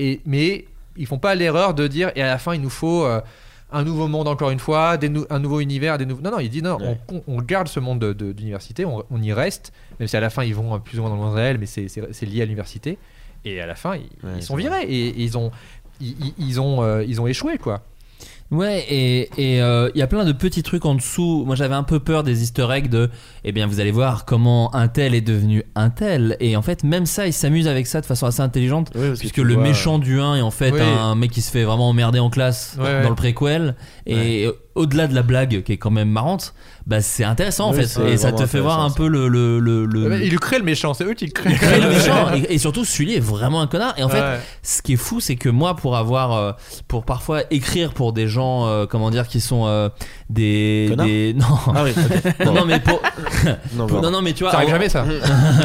et 0.00 0.20
mais 0.26 0.64
ils 0.96 1.06
font 1.06 1.18
pas 1.18 1.34
l'erreur 1.36 1.74
de 1.74 1.86
dire 1.86 2.10
et 2.16 2.22
à 2.22 2.26
la 2.26 2.38
fin 2.38 2.54
il 2.54 2.60
nous 2.60 2.70
faut 2.70 3.04
euh, 3.04 3.20
un 3.72 3.84
nouveau 3.84 4.08
monde 4.08 4.26
encore 4.26 4.50
une 4.50 4.58
fois, 4.58 4.96
des 4.96 5.08
nou- 5.08 5.26
un 5.30 5.38
nouveau 5.38 5.60
univers, 5.60 5.96
des 5.98 6.04
nouveaux. 6.06 6.22
Non, 6.22 6.32
non, 6.32 6.40
il 6.40 6.50
dit 6.50 6.62
non, 6.62 6.76
on, 7.12 7.22
on 7.28 7.40
garde 7.40 7.68
ce 7.68 7.78
monde 7.78 8.00
de- 8.00 8.12
de- 8.12 8.32
d'université, 8.32 8.84
on, 8.84 9.04
on 9.10 9.22
y 9.22 9.32
reste, 9.32 9.72
même 10.00 10.08
si 10.08 10.16
à 10.16 10.20
la 10.20 10.30
fin 10.30 10.42
ils 10.42 10.54
vont 10.54 10.80
plus 10.80 10.98
ou 10.98 11.02
moins 11.02 11.10
dans 11.10 11.16
le 11.16 11.22
monde 11.22 11.34
réel, 11.34 11.58
mais 11.58 11.66
c'est- 11.66 11.86
lié 12.22 12.42
à 12.42 12.44
l'université. 12.46 12.98
Et 13.44 13.60
à 13.60 13.66
la 13.66 13.74
fin, 13.76 13.94
ils, 13.96 14.08
ils 14.36 14.42
sont 14.42 14.56
virés 14.56 14.82
et, 14.82 15.08
et 15.08 15.22
ils 15.22 15.38
ont, 15.38 15.50
ils 16.00 16.60
ont, 16.60 16.82
euh, 16.82 17.04
ils 17.06 17.20
ont 17.20 17.26
échoué 17.26 17.58
quoi. 17.58 17.82
Ouais, 18.50 18.84
et 18.88 19.30
et, 19.38 19.62
euh, 19.62 19.90
il 19.94 19.98
y 19.98 20.02
a 20.02 20.08
plein 20.08 20.24
de 20.24 20.32
petits 20.32 20.62
trucs 20.64 20.84
en 20.84 20.96
dessous. 20.96 21.44
Moi, 21.46 21.54
j'avais 21.54 21.74
un 21.76 21.84
peu 21.84 22.00
peur 22.00 22.24
des 22.24 22.42
easter 22.42 22.66
eggs 22.72 22.88
de, 22.88 23.08
eh 23.44 23.52
bien, 23.52 23.66
vous 23.68 23.78
allez 23.78 23.92
voir 23.92 24.24
comment 24.24 24.74
un 24.74 24.88
tel 24.88 25.14
est 25.14 25.20
devenu 25.20 25.62
un 25.76 25.88
tel. 25.90 26.36
Et 26.40 26.56
en 26.56 26.62
fait, 26.62 26.82
même 26.82 27.06
ça, 27.06 27.26
ils 27.28 27.32
s'amusent 27.32 27.68
avec 27.68 27.86
ça 27.86 28.00
de 28.00 28.06
façon 28.06 28.26
assez 28.26 28.40
intelligente. 28.40 28.90
puisque 29.18 29.36
le 29.36 29.54
vois- 29.54 29.62
méchant 29.62 29.98
du 30.00 30.20
1 30.20 30.34
est 30.36 30.40
en 30.40 30.50
fait 30.50 30.72
Oui. 30.72 30.80
un 30.80 31.14
mec 31.14 31.30
qui 31.30 31.42
se 31.42 31.50
fait 31.52 31.62
vraiment 31.62 31.88
emmerder 31.88 32.18
en 32.18 32.28
classe 32.30 32.76
Ouais, 32.78 32.84
ouais. 32.86 33.02
dans 33.04 33.10
le 33.10 33.14
préquel. 33.14 33.76
Et 34.06 34.48
au-delà 34.74 35.06
de 35.06 35.14
la 35.14 35.22
blague 35.22 35.62
qui 35.62 35.72
est 35.72 35.76
quand 35.78 35.90
même 35.90 36.10
marrante, 36.10 36.54
bah, 36.90 37.00
c'est 37.00 37.24
intéressant 37.24 37.68
en 37.68 37.72
Oui, 37.72 37.86
fait. 37.86 38.12
Et 38.12 38.16
ça 38.16 38.32
te 38.32 38.44
fait 38.46 38.60
voir 38.60 38.80
un 38.80 38.90
peu 38.90 39.06
le. 39.08 39.28
le, 39.28 39.60
le, 39.60 39.86
le- 39.86 40.08
Ouais, 40.10 40.26
Il 40.26 40.38
crée 40.40 40.58
le 40.58 40.64
méchant, 40.64 40.92
c'est 40.92 41.04
eux 41.04 41.14
qui 41.14 41.24
le 41.26 41.30
créent. 41.32 41.52
il 41.52 41.58
crée 41.58 41.80
le 41.80 41.88
méchant 41.88 42.32
et, 42.34 42.54
et 42.54 42.58
surtout 42.58 42.84
Sully 42.84 43.14
est 43.14 43.20
vraiment 43.20 43.60
un 43.62 43.66
connard 43.68 43.94
et 43.96 44.02
en 44.02 44.08
fait 44.08 44.20
Ouais. 44.20 44.40
ce 44.62 44.82
qui 44.82 44.94
est 44.94 44.96
fou 44.96 45.20
c'est 45.20 45.36
que 45.36 45.48
moi 45.48 45.76
pour 45.76 45.96
avoir 45.96 46.32
euh, 46.36 46.52
pour 46.88 47.04
parfois 47.04 47.42
écrire 47.50 47.92
pour 47.94 48.12
des 48.12 48.26
gens 48.28 48.66
euh, 48.66 48.86
comment 48.86 49.10
dire 49.10 49.28
qui 49.28 49.40
sont 49.40 49.66
euh, 49.66 49.88
des, 50.28 50.92
non 51.36 51.44
Ah 51.74 51.84
oui, 51.84 51.92
non, 52.44 52.52
non, 52.54 52.64
mais 52.66 52.80
pour 52.80 53.00
Non, 53.74 53.86
pour- 53.86 54.02
non 54.02 54.10
non 54.10 54.20
mais 54.22 54.32
tu 54.32 54.42
vois 54.42 54.50
Ça 54.50 54.58
arrive 54.58 54.70
en- 54.70 54.72
jamais 54.72 54.88
ça. 54.88 55.04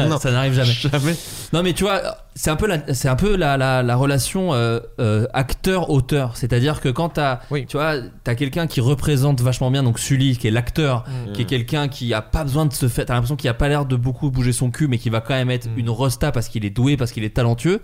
non, 0.08 0.18
ça 0.18 0.30
n'arrive 0.30 0.52
jamais. 0.54 0.72
Jamais. 0.72 1.16
Non 1.52 1.62
mais 1.62 1.72
tu 1.72 1.82
vois, 1.84 2.00
c'est 2.34 2.50
un 2.50 2.56
peu 2.56 2.66
la, 2.66 2.78
c'est 2.94 3.08
un 3.08 3.16
peu 3.16 3.34
la, 3.36 3.56
la, 3.56 3.82
la 3.82 3.96
relation 3.96 4.52
euh, 4.54 4.78
euh, 5.00 5.26
acteur-auteur. 5.32 6.36
C'est-à-dire 6.36 6.80
que 6.80 6.88
quand 6.88 7.08
t'as, 7.10 7.40
Oui. 7.50 7.66
tu 7.66 7.76
vois, 7.76 7.94
t'as 8.24 8.34
quelqu'un 8.34 8.66
qui 8.66 8.80
représente 8.80 9.40
vachement 9.40 9.70
bien, 9.70 9.82
donc 9.82 9.98
Sully, 9.98 10.36
qui 10.36 10.46
est 10.48 10.50
l'acteur, 10.50 11.04
Mm. 11.28 11.32
qui 11.32 11.42
est 11.42 11.46
quelqu'un 11.46 11.88
qui 11.88 12.12
a 12.14 12.22
pas 12.22 12.44
besoin 12.44 12.66
de 12.66 12.72
se 12.72 12.88
faire, 12.88 13.06
t'as 13.06 13.14
l'impression 13.14 13.36
qu'il 13.36 13.48
a 13.50 13.54
pas 13.54 13.68
l'air 13.68 13.86
de 13.86 13.96
beaucoup 13.96 14.30
bouger 14.30 14.52
son 14.52 14.70
cul, 14.70 14.88
mais 14.88 14.98
qui 14.98 15.10
va 15.10 15.20
quand 15.20 15.34
même 15.34 15.50
être 15.50 15.66
Mm. 15.68 15.78
une 15.78 15.90
rosta 15.90 16.32
parce 16.32 16.48
qu'il 16.48 16.64
est 16.64 16.70
doué, 16.70 16.96
parce 16.96 17.12
qu'il 17.12 17.24
est 17.24 17.34
talentueux. 17.34 17.80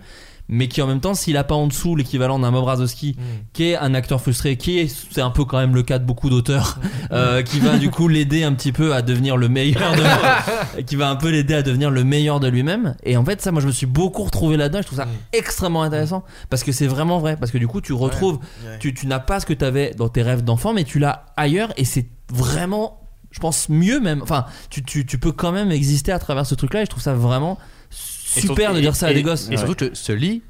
Mais 0.49 0.67
qui 0.67 0.81
en 0.81 0.87
même 0.87 0.99
temps, 0.99 1.13
s'il 1.13 1.37
a 1.37 1.45
pas 1.45 1.55
en 1.55 1.67
dessous 1.67 1.95
l'équivalent 1.95 2.37
d'un 2.37 2.51
Bob 2.51 2.65
Razowski, 2.65 3.15
Mm. 3.17 3.21
qui 3.53 3.63
est 3.69 3.77
un 3.77 3.93
acteur 3.93 4.19
frustré, 4.19 4.57
qui 4.57 4.77
est, 4.77 4.93
c'est 5.11 5.21
un 5.21 5.29
peu 5.29 5.45
quand 5.45 5.57
même 5.57 5.73
le 5.73 5.83
cas 5.83 5.99
de 5.99 6.05
beaucoup 6.05 6.29
d'auteurs, 6.29 6.79
euh, 7.13 7.41
qui 7.43 7.61
va 7.61 7.77
du 7.77 7.89
coup 7.89 8.09
l'aider 8.09 8.43
un 8.43 8.51
petit 8.53 8.73
peu 8.73 8.93
à 8.93 9.01
devenir 9.01 9.37
le 9.37 9.47
meilleur 9.47 9.95
de, 9.95 10.81
qui 10.83 10.97
va 10.97 11.09
un 11.09 11.15
peu 11.15 11.29
l'aider 11.29 11.53
à 11.53 11.61
devenir 11.61 11.89
le 11.91 12.03
meilleur 12.03 12.41
de 12.41 12.49
lui-même. 12.49 12.95
Et 13.03 13.15
en 13.15 13.23
fait, 13.23 13.41
ça, 13.41 13.53
moi, 13.53 13.61
je 13.61 13.67
me 13.67 13.71
suis 13.71 13.85
beaucoup 13.85 14.23
retrouvé 14.23 14.57
là-dedans. 14.57 14.79
et 14.79 14.81
Je 14.81 14.87
trouve 14.87 14.99
ça 14.99 15.07
extrêmement 15.31 15.81
intéressant 15.83 16.25
parce 16.49 16.63
que 16.65 16.73
c'est 16.73 16.87
vraiment 16.87 17.19
vrai. 17.19 17.37
Parce 17.37 17.51
que 17.53 17.57
du 17.57 17.67
coup, 17.69 17.79
tu 17.79 17.93
retrouves, 17.93 18.39
Ouais. 18.65 18.77
tu, 18.81 18.93
tu 18.93 19.07
n'as 19.07 19.19
pas 19.19 19.39
ce 19.39 19.45
que 19.45 19.53
tu 19.53 19.63
avais 19.63 19.93
dans 19.97 20.09
tes 20.09 20.23
rêves 20.23 20.43
d'enfant, 20.43 20.73
mais 20.73 20.83
tu 20.83 20.99
l'as 20.99 21.25
ailleurs 21.37 21.71
et 21.77 21.85
c'est 21.85 22.07
vraiment, 22.33 22.99
je 23.33 23.39
pense, 23.39 23.67
mieux 23.67 23.99
même. 23.99 24.21
Enfin, 24.21 24.45
tu, 24.69 24.81
tu, 24.83 25.05
tu 25.05 25.17
peux 25.17 25.33
quand 25.33 25.51
même 25.51 25.71
exister 25.71 26.13
à 26.13 26.19
travers 26.19 26.45
ce 26.45 26.55
truc-là 26.55 26.83
et 26.83 26.85
je 26.85 26.89
trouve 26.89 27.03
ça 27.03 27.13
vraiment 27.13 27.57
super 27.89 28.55
surtout- 28.55 28.75
de 28.75 28.79
dire 28.81 28.95
ça 28.95 29.07
à 29.07 29.11
et- 29.11 29.15
des 29.15 29.23
gosses. 29.23 29.49
Et 29.51 29.57
surtout 29.57 29.75
que 29.75 29.93
ce 29.93 30.11
lit 30.13 30.41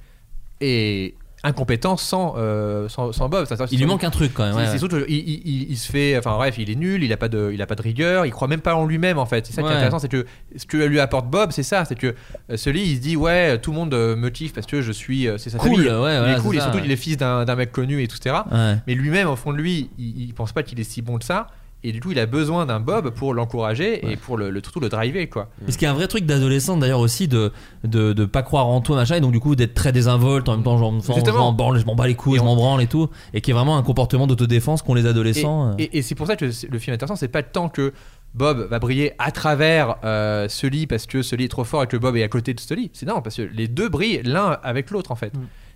est 0.61 1.15
incompétent 1.45 1.97
sans, 1.97 2.35
euh, 2.37 2.87
sans, 2.87 3.11
sans 3.11 3.27
Bob. 3.27 3.45
Ça- 3.47 3.57
ça- 3.57 3.65
Il 3.69 3.77
lui 3.79 3.85
manque 3.85 4.05
un 4.05 4.09
truc 4.09 4.33
quand 4.33 4.43
même. 4.43 4.53
C'est 4.53 4.59
ouais, 4.59 4.65
c'est 4.67 4.71
ouais. 4.73 4.77
surtout 4.79 4.99
il, 5.09 5.17
il- 5.17 5.71
il 5.71 5.77
se 5.77 5.91
fait. 5.91 6.17
Enfin 6.17 6.35
bref, 6.37 6.55
il 6.57 6.69
est 6.69 6.75
nul, 6.75 7.03
il 7.03 7.11
a 7.11 7.17
pas 7.17 7.27
de, 7.27 7.51
il 7.53 7.61
a 7.61 7.65
pas 7.65 7.75
de 7.75 7.81
rigueur, 7.81 8.25
il 8.25 8.31
croit 8.31 8.47
même 8.47 8.61
pas 8.61 8.75
en 8.75 8.85
lui-même 8.85 9.17
en 9.17 9.25
fait. 9.25 9.45
C'est 9.45 9.51
ça 9.53 9.61
qui 9.61 9.67
est 9.67 9.71
intéressant, 9.71 9.99
c'est 9.99 10.07
que 10.07 10.25
ce 10.55 10.65
que 10.65 10.77
lui 10.77 11.01
apporte 11.01 11.27
Bob, 11.29 11.51
c'est 11.51 11.63
ça, 11.63 11.83
c'est 11.83 11.95
que 11.95 12.15
euh, 12.49 12.55
ce 12.55 12.69
lit, 12.69 12.83
il 12.83 12.95
se 12.95 13.01
dit 13.01 13.17
ouais, 13.17 13.57
tout 13.59 13.71
le 13.71 13.77
monde 13.77 13.93
euh, 13.93 14.15
me 14.15 14.29
kiffe 14.29 14.53
parce 14.53 14.67
que 14.67 14.81
je 14.81 14.91
suis, 14.93 15.27
euh, 15.27 15.37
c'est 15.37 15.49
sa 15.49 15.57
Cool, 15.57 15.83
famille. 15.83 15.91
ouais, 16.01 16.17
il 16.31 16.37
est 16.37 16.41
cool 16.41 16.55
et 16.55 16.59
surtout 16.61 16.77
ouais. 16.77 16.83
il 16.85 16.91
est 16.91 16.95
fils 16.95 17.17
d'un 17.17 17.43
d'un 17.43 17.55
mec 17.55 17.73
connu 17.73 18.01
et 18.01 18.07
tout 18.07 18.15
etc. 18.15 18.35
Ouais. 18.49 18.77
Mais 18.87 18.93
lui-même 18.95 19.27
au 19.27 19.35
fond 19.35 19.51
de 19.51 19.57
lui, 19.57 19.89
il, 19.97 20.21
il 20.27 20.33
pense 20.33 20.53
pas 20.53 20.63
qu'il 20.63 20.79
est 20.79 20.83
si 20.85 21.01
bon 21.01 21.17
que 21.17 21.25
ça. 21.25 21.47
Et 21.83 21.91
du 21.91 21.99
coup, 21.99 22.11
il 22.11 22.19
a 22.19 22.25
besoin 22.25 22.65
d'un 22.65 22.79
Bob 22.79 23.09
pour 23.09 23.33
l'encourager 23.33 24.09
et 24.11 24.15
pour 24.15 24.37
le, 24.37 24.49
le 24.49 24.61
surtout 24.63 24.79
le 24.79 24.89
driver 24.89 25.27
quoi. 25.29 25.49
Parce 25.65 25.75
qu'il 25.77 25.85
y 25.85 25.87
a 25.87 25.91
un 25.91 25.95
vrai 25.95 26.07
truc 26.07 26.25
d'adolescent 26.25 26.77
d'ailleurs 26.77 26.99
aussi 26.99 27.27
de, 27.27 27.51
de 27.83 28.13
de 28.13 28.25
pas 28.25 28.41
croire 28.43 28.67
en 28.67 28.79
toi 28.81 28.95
machin 28.95 29.15
et 29.15 29.21
donc 29.21 29.31
du 29.33 29.39
coup 29.39 29.55
d'être 29.55 29.73
très 29.73 29.91
désinvolte 29.91 30.47
en 30.49 30.53
même 30.55 30.63
temps 30.63 30.77
genre 30.77 30.93
je 31.01 31.31
m'en 31.39 31.51
branle, 31.53 31.79
je 31.79 31.85
m'en 31.85 31.95
bats 31.95 32.07
les 32.07 32.15
couilles, 32.15 32.35
Et 32.35 32.39
je 32.39 32.43
m'en 32.43 32.55
branle 32.55 32.81
et 32.81 32.87
tout 32.87 33.09
et 33.33 33.41
qui 33.41 33.51
est 33.51 33.53
vraiment 33.53 33.77
un 33.77 33.83
comportement 33.83 34.27
d'autodéfense 34.27 34.81
qu'ont 34.81 34.93
les 34.93 35.05
adolescents. 35.05 35.69
euh. 35.69 35.73
Et, 35.77 35.83
et- 35.83 35.97
et 35.97 36.01
c'est 36.01 36.15
pour 36.15 36.27
ça 36.27 36.35
que 36.35 36.45
le 36.45 36.79
film 36.79 36.91
est 36.91 36.95
intéressant, 36.95 37.15
c'est 37.15 37.27
pas 37.27 37.43
tant 37.43 37.67
que 37.69 37.93
Bob 38.33 38.67
va 38.69 38.79
briller 38.79 39.11
à 39.19 39.31
travers 39.31 39.95
euh, 40.03 40.47
Sully 40.49 40.87
parce 40.87 41.05
que 41.05 41.21
Sully 41.21 41.43
est 41.45 41.49
trop 41.49 41.63
fort 41.63 41.83
et 41.83 41.87
que 41.87 41.97
Bob 41.97 42.15
est 42.15 42.23
à 42.23 42.27
côté 42.29 42.53
de 42.53 42.59
Sully. 42.59 42.89
C'est 42.93 43.05
non, 43.05 43.21
parce 43.21 43.35
que 43.35 43.43
les 43.43 43.67
deux 43.67 43.89
brillent 43.89 44.21
l'un 44.23 44.57
avec 44.63 44.89
l'autre 44.89 45.11
en 45.11 45.15
fait. 45.15 45.31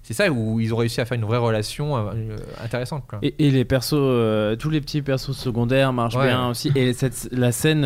C'est 0.08 0.14
ça 0.14 0.32
où 0.32 0.62
ils 0.62 0.74
ont 0.74 0.78
réussi 0.78 1.02
à 1.02 1.06
faire 1.06 1.18
une 1.18 1.26
vraie 1.26 1.38
relation 1.38 1.98
euh, 1.98 2.12
euh, 2.16 2.38
intéressante. 2.64 3.04
Quoi. 3.10 3.20
Et, 3.24 3.36
et 3.46 3.52
les 3.52 3.66
persos, 3.66 3.92
euh, 3.94 4.56
tous 4.56 4.70
les 4.70 4.80
petits 4.80 5.02
persos 5.02 5.34
secondaires 5.36 5.92
marchent 5.92 6.16
Ouais. 6.16 6.28
bien 6.28 6.48
aussi. 6.50 6.72
Et 6.76 6.94
cette, 6.94 7.28
la 7.34 7.52
scène 7.52 7.86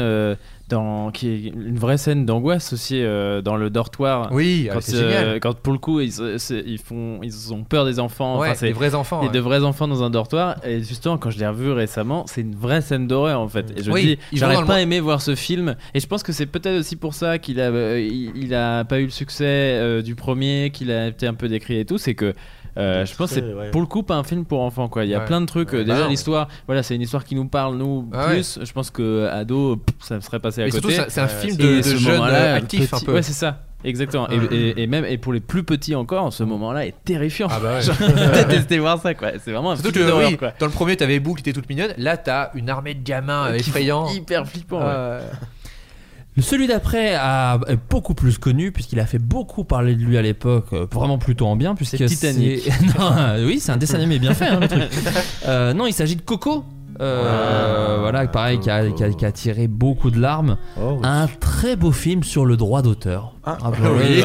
dans, 0.72 1.12
qui 1.12 1.28
est 1.30 1.40
une 1.50 1.78
vraie 1.78 1.98
scène 1.98 2.26
d'angoisse 2.26 2.74
aussi 2.74 3.02
euh, 3.02 3.42
dans 3.42 3.56
le 3.56 3.70
dortoir. 3.70 4.30
Oui, 4.32 4.70
quand, 4.72 4.82
c'est 4.82 4.98
génial. 4.98 5.40
quand 5.40 5.56
pour 5.56 5.74
le 5.74 5.80
coup 5.80 6.00
ils, 6.00 6.12
c'est- 6.38 6.64
ils 6.66 6.80
font, 6.80 7.20
ils 7.22 7.54
ont 7.54 7.64
peur 7.64 7.86
des 7.86 8.00
enfants. 8.00 8.40
Ouais, 8.40 8.48
Enfin, 8.50 8.58
c'est 8.58 8.68
des 8.68 8.74
vrais 8.74 8.96
enfants, 8.96 9.22
Et 9.22 9.28
ouais. 9.28 9.32
de 9.32 9.40
vrais 9.40 9.64
enfants 9.64 9.88
dans 9.88 10.04
un 10.04 10.10
dortoir. 10.10 10.56
Et 10.66 10.80
justement, 10.82 11.18
quand 11.18 11.30
je 11.30 11.40
l'ai 11.40 11.48
revu 11.48 11.72
récemment, 11.72 12.26
c'est 12.28 12.42
une 12.42 12.56
vraie 12.56 12.82
scène 12.82 13.08
d'horreur 13.08 13.40
en 13.40 13.48
fait. 13.48 13.72
Et 13.78 13.84
je 13.84 13.92
Oui, 13.92 14.18
dis, 14.32 14.40
le 14.40 14.66
pas 14.66 14.82
aimé 14.82 15.00
voir 15.00 15.22
ce 15.22 15.36
film. 15.36 15.76
Et 15.94 16.00
je 16.00 16.08
pense 16.08 16.24
que 16.24 16.32
c'est 16.32 16.46
peut-être 16.46 16.80
aussi 16.80 16.96
pour 16.96 17.14
ça 17.14 17.38
qu'il 17.38 17.60
a, 17.60 17.70
euh, 17.70 18.00
il, 18.00 18.32
il 18.36 18.54
a 18.56 18.84
pas 18.86 19.00
eu 19.00 19.06
le 19.06 19.10
succès 19.10 19.46
euh, 19.46 20.02
du 20.02 20.16
premier, 20.16 20.72
qu'il 20.74 20.92
a 20.92 21.08
été 21.08 21.28
un 21.28 21.34
peu 21.34 21.48
décrié 21.48 21.82
et 21.82 21.86
tout. 21.86 21.98
C'est 21.98 22.16
que 22.16 22.34
euh, 22.78 23.06
je 23.06 23.16
pense 23.16 23.30
que 23.30 23.36
c'est 23.36 23.54
ouais. 23.54 23.70
pour 23.72 23.82
le 23.82 23.88
coup 23.88 24.04
pas 24.04 24.16
un 24.16 24.24
film 24.24 24.46
pour 24.46 24.62
enfants 24.62 24.88
quoi. 24.88 25.04
Il 25.06 25.10
y 25.12 25.16
a 25.16 25.20
Ouais. 25.20 25.26
plein 25.26 25.42
de 25.42 25.46
trucs. 25.46 25.74
euh, 25.74 25.80
Ouais, 25.80 25.84
déjà 25.86 26.02
bah 26.04 26.08
l'histoire, 26.08 26.48
voilà, 26.68 26.84
c'est 26.84 26.96
une 26.96 27.02
histoire 27.02 27.24
qui 27.26 27.36
nous 27.36 27.46
parle 27.46 27.76
nous 27.78 28.10
Ah 28.14 28.28
plus. 28.30 28.60
Je 28.64 28.72
pense 28.72 28.90
que 28.92 29.28
ado, 29.32 29.78
pff, 29.78 29.96
ça 30.00 30.16
me 30.16 30.22
serait 30.22 30.40
passé 30.40 30.62
à 30.62 30.66
Mais 30.66 30.72
côté. 30.72 30.94
c'est- 31.10 31.20
un 31.22 31.28
film 31.28 31.58
de- 31.58 31.78
de 31.78 31.82
jeunes, 31.82 32.22
euh, 32.24 32.56
actifs, 32.58 32.94
un 32.94 33.00
peu. 33.00 33.14
Ouais, 33.14 33.22
c'est 33.22 33.34
ça. 33.34 33.64
Exactement. 33.84 34.30
Et- 34.30 34.38
Ouais. 34.38 34.48
Et, 34.52 34.84
et 34.84 34.88
même 34.88 35.06
et 35.06 35.18
pour 35.18 35.34
les 35.34 35.40
plus 35.40 35.64
petits 35.64 35.96
encore, 35.96 36.32
ce 36.32 36.44
moment-là 36.44 36.86
est 36.86 36.94
terrifiant. 37.04 37.48
Ah 37.50 37.60
bah 37.60 37.80
ouais. 37.80 38.44
Détesté 38.48 38.78
voir 38.78 39.02
ça 39.02 39.16
quoi. 39.16 39.32
C'est 39.44 39.52
vraiment 39.52 39.72
un 39.72 39.76
Surtout 39.76 39.92
film 40.00 40.08
que 40.12 40.26
oui, 40.28 40.38
quoi. 40.38 40.54
dans 40.60 40.68
le 40.68 40.72
premier, 40.72 40.96
t'avais 40.96 41.20
Boo 41.20 41.34
qui 41.34 41.42
était 41.42 41.52
toute 41.54 41.68
mignonne. 41.68 41.92
Là, 41.98 42.16
t'as 42.18 42.52
une 42.54 42.70
armée 42.70 42.94
de 42.94 43.04
gamins 43.04 43.48
euh, 43.48 43.54
effrayants. 43.56 44.08
hyper 44.12 44.48
flippant. 44.48 44.80
Euh, 44.84 45.20
Celui 46.40 46.66
d'après 46.68 47.14
a 47.16 47.60
est 47.68 47.78
beaucoup 47.90 48.14
plus 48.14 48.38
connu 48.38 48.72
puisqu'il 48.72 49.00
a 49.02 49.06
fait 49.06 49.20
beaucoup 49.20 49.64
parler 49.66 49.96
de 49.96 50.02
lui 50.02 50.18
à 50.18 50.22
l'époque, 50.22 50.68
euh, 50.74 50.86
vraiment 50.92 51.18
plutôt 51.18 51.46
en 51.48 51.56
bien 51.58 51.76
puisque 51.76 51.98
C'est 51.98 52.06
Titanic. 52.06 52.62
c'est- 52.64 52.82
non, 53.00 53.12
euh, 53.18 53.46
oui, 53.46 53.60
c'est 53.60 53.72
un 53.74 53.78
dessin 53.78 53.96
animé 53.96 54.18
bien 54.18 54.34
fait 54.34 54.48
hein, 54.48 54.60
le 54.62 54.68
truc. 54.68 54.84
Euh, 55.48 55.74
non, 55.74 55.88
il 55.88 55.94
s'agit 55.94 56.16
de 56.16 56.22
Coco. 56.22 56.64
Euh, 57.00 57.98
voilà, 58.00 58.28
pareil, 58.28 58.60
qui 58.60 58.70
a, 58.70 58.88
qui 58.92 59.04
a- 59.04 59.10
qui 59.10 59.26
a 59.26 59.32
tiré 59.32 59.68
beaucoup 59.68 60.12
de 60.12 60.20
larmes. 60.20 60.58
Oh, 60.80 60.98
oui. 60.98 61.00
Un 61.04 61.28
très 61.40 61.76
beau 61.76 61.92
film 61.92 62.22
sur 62.24 62.46
le 62.46 62.58
droit 62.58 62.82
d'auteur. 62.84 63.34
Ah. 63.44 63.58
Rappelons-le. 63.60 64.02
Oui. 64.04 64.24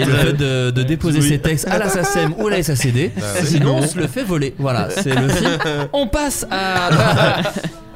Et 0.00 0.04
le 0.04 0.12
fait 0.12 0.32
de, 0.34 0.70
de 0.70 0.82
déposer 0.84 1.20
ses 1.20 1.38
textes 1.40 1.66
à 1.68 1.78
la 1.78 1.88
SACEM 1.88 2.32
ou 2.38 2.46
à 2.46 2.50
la 2.50 2.62
SACD. 2.62 3.10
Sinon, 3.42 3.78
on 3.78 3.82
se 3.86 3.98
le 3.98 4.06
fait 4.06 4.22
voler. 4.22 4.54
Voilà, 4.58 4.88
c'est 4.90 5.14
le 5.14 5.28
film. 5.28 5.50
On 5.92 6.06
passe 6.06 6.46
à. 6.50 7.40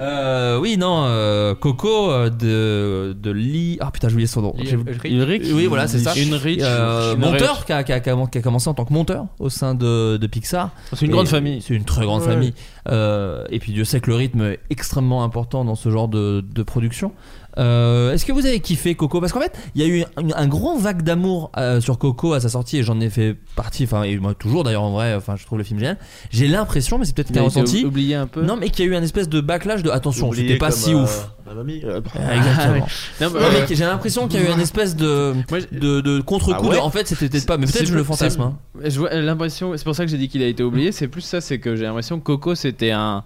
Euh, 0.02 0.58
oui, 0.58 0.76
non, 0.76 1.04
euh, 1.06 1.54
Coco 1.54 2.10
euh, 2.10 2.28
de, 2.28 3.12
de 3.12 3.30
Lee. 3.30 3.78
Ah 3.80 3.90
putain, 3.92 4.08
j'ai 4.08 4.14
oublié 4.14 4.26
son 4.26 4.42
nom. 4.42 4.54
J'ai- 4.58 4.72
Ulrich. 4.72 5.04
Ulrich 5.04 5.42
Oui, 5.54 5.66
voilà, 5.66 5.86
c'est 5.86 5.98
ça. 6.00 6.12
Ulrich. 6.16 6.60
Euh, 6.62 7.14
Ulrich. 7.14 7.24
monteur 7.24 7.64
qui 7.64 7.72
a, 7.72 7.84
qui 7.84 7.92
a- 7.92 8.00
qui 8.00 8.10
a- 8.10 8.26
qui 8.26 8.38
a 8.38 8.42
commencé 8.42 8.68
en 8.68 8.74
tant 8.74 8.84
que 8.84 8.92
monteur 8.92 9.26
au 9.38 9.48
sein 9.48 9.74
de, 9.74 10.16
de 10.16 10.26
Pixar. 10.26 10.70
C'est 10.92 11.02
une 11.04 11.10
Et 11.10 11.14
grande 11.14 11.28
famille. 11.28 11.62
C'est 11.62 11.74
une 11.74 11.84
très 11.84 12.04
grande 12.04 12.22
Ouais. 12.22 12.28
famille. 12.28 12.54
Euh, 12.88 13.44
et 13.50 13.58
puis 13.60 13.72
Dieu 13.72 13.84
sait 13.84 14.00
que 14.00 14.10
le 14.10 14.16
rythme 14.16 14.42
est 14.42 14.60
extrêmement 14.70 15.22
important 15.22 15.64
dans 15.64 15.76
ce 15.76 15.88
genre 15.90 16.08
de, 16.08 16.42
de 16.52 16.62
production. 16.64 17.12
Euh, 17.58 18.12
Est-ce 18.12 18.24
que 18.24 18.32
vous 18.32 18.46
avez 18.46 18.60
kiffé 18.60 18.94
Coco? 18.94 19.20
Parce 19.20 19.32
qu'en 19.32 19.40
fait, 19.40 19.52
il 19.74 19.82
y 19.82 19.84
a 19.84 19.88
eu 19.88 20.02
un, 20.16 20.32
un 20.34 20.46
grand 20.46 20.76
vague 20.78 21.02
d'amour 21.02 21.50
euh, 21.56 21.80
sur 21.80 21.98
Coco 21.98 22.32
à 22.32 22.40
sa 22.40 22.48
sortie 22.48 22.78
et 22.78 22.82
j'en 22.82 23.00
ai 23.00 23.10
fait 23.10 23.36
partie. 23.56 23.84
Enfin, 23.84 24.02
et 24.04 24.16
moi 24.18 24.34
toujours 24.34 24.64
d'ailleurs 24.64 24.82
en 24.84 24.92
vrai. 24.92 25.14
Enfin, 25.14 25.36
je 25.36 25.44
trouve 25.44 25.58
le 25.58 25.64
film 25.64 25.78
génial. 25.78 25.98
J'ai 26.30 26.48
l'impression, 26.48 26.98
mais 26.98 27.04
c'est 27.04 27.14
peut-être 27.14 27.30
été 27.30 27.40
ressenti. 27.40 27.84
oublié 27.84 28.14
un 28.14 28.26
peu? 28.26 28.42
Non, 28.42 28.56
mais 28.56 28.70
qu'il 28.70 28.84
y 28.84 28.88
a 28.88 28.90
eu 28.92 28.96
un 28.96 29.02
espèce 29.02 29.28
de 29.28 29.40
backlash 29.40 29.82
de 29.82 29.90
attention. 29.90 30.32
C'était 30.32 30.56
pas 30.56 30.70
si 30.70 30.92
euh, 30.94 31.02
ouf. 31.02 31.28
Mamie. 31.54 31.82
Ah, 32.14 32.36
Exactement. 32.36 32.86
Non, 33.20 33.30
mais- 33.34 33.40
Non, 33.40 33.46
mais 33.68 33.76
j'ai 33.76 33.84
l'impression 33.84 34.26
qu'il 34.28 34.40
y 34.40 34.46
a 34.46 34.48
eu 34.48 34.52
une 34.54 34.60
espèce 34.60 34.96
de, 34.96 35.34
Moi, 35.50 35.58
de, 35.70 36.00
de 36.00 36.20
contre-coup. 36.22 36.64
Ah 36.64 36.68
ouais? 36.70 36.78
en 36.78 36.90
fait, 36.90 37.06
c'était 37.06 37.28
peut-être 37.28 37.46
pas, 37.46 37.58
mais 37.58 37.66
peut-être 37.66 37.86
je 37.86 37.94
le 37.94 38.04
fantasme. 38.04 38.40
hein. 38.40 38.54
Je 38.82 38.98
vois 38.98 39.12
l'impression, 39.14 39.72
c'est 39.76 39.84
pour 39.84 39.94
ça 39.94 40.04
que 40.06 40.10
j'ai 40.10 40.16
dit 40.16 40.28
qu'il 40.28 40.42
a 40.42 40.46
été 40.46 40.62
oublié. 40.62 40.92
C'est 40.92 41.08
plus 41.08 41.20
ça, 41.20 41.42
c'est 41.42 41.58
que 41.58 41.76
j'ai 41.76 41.82
l'impression 41.84 42.18
que 42.18 42.24
Coco 42.24 42.54
c'était 42.54 42.90
un. 42.92 43.22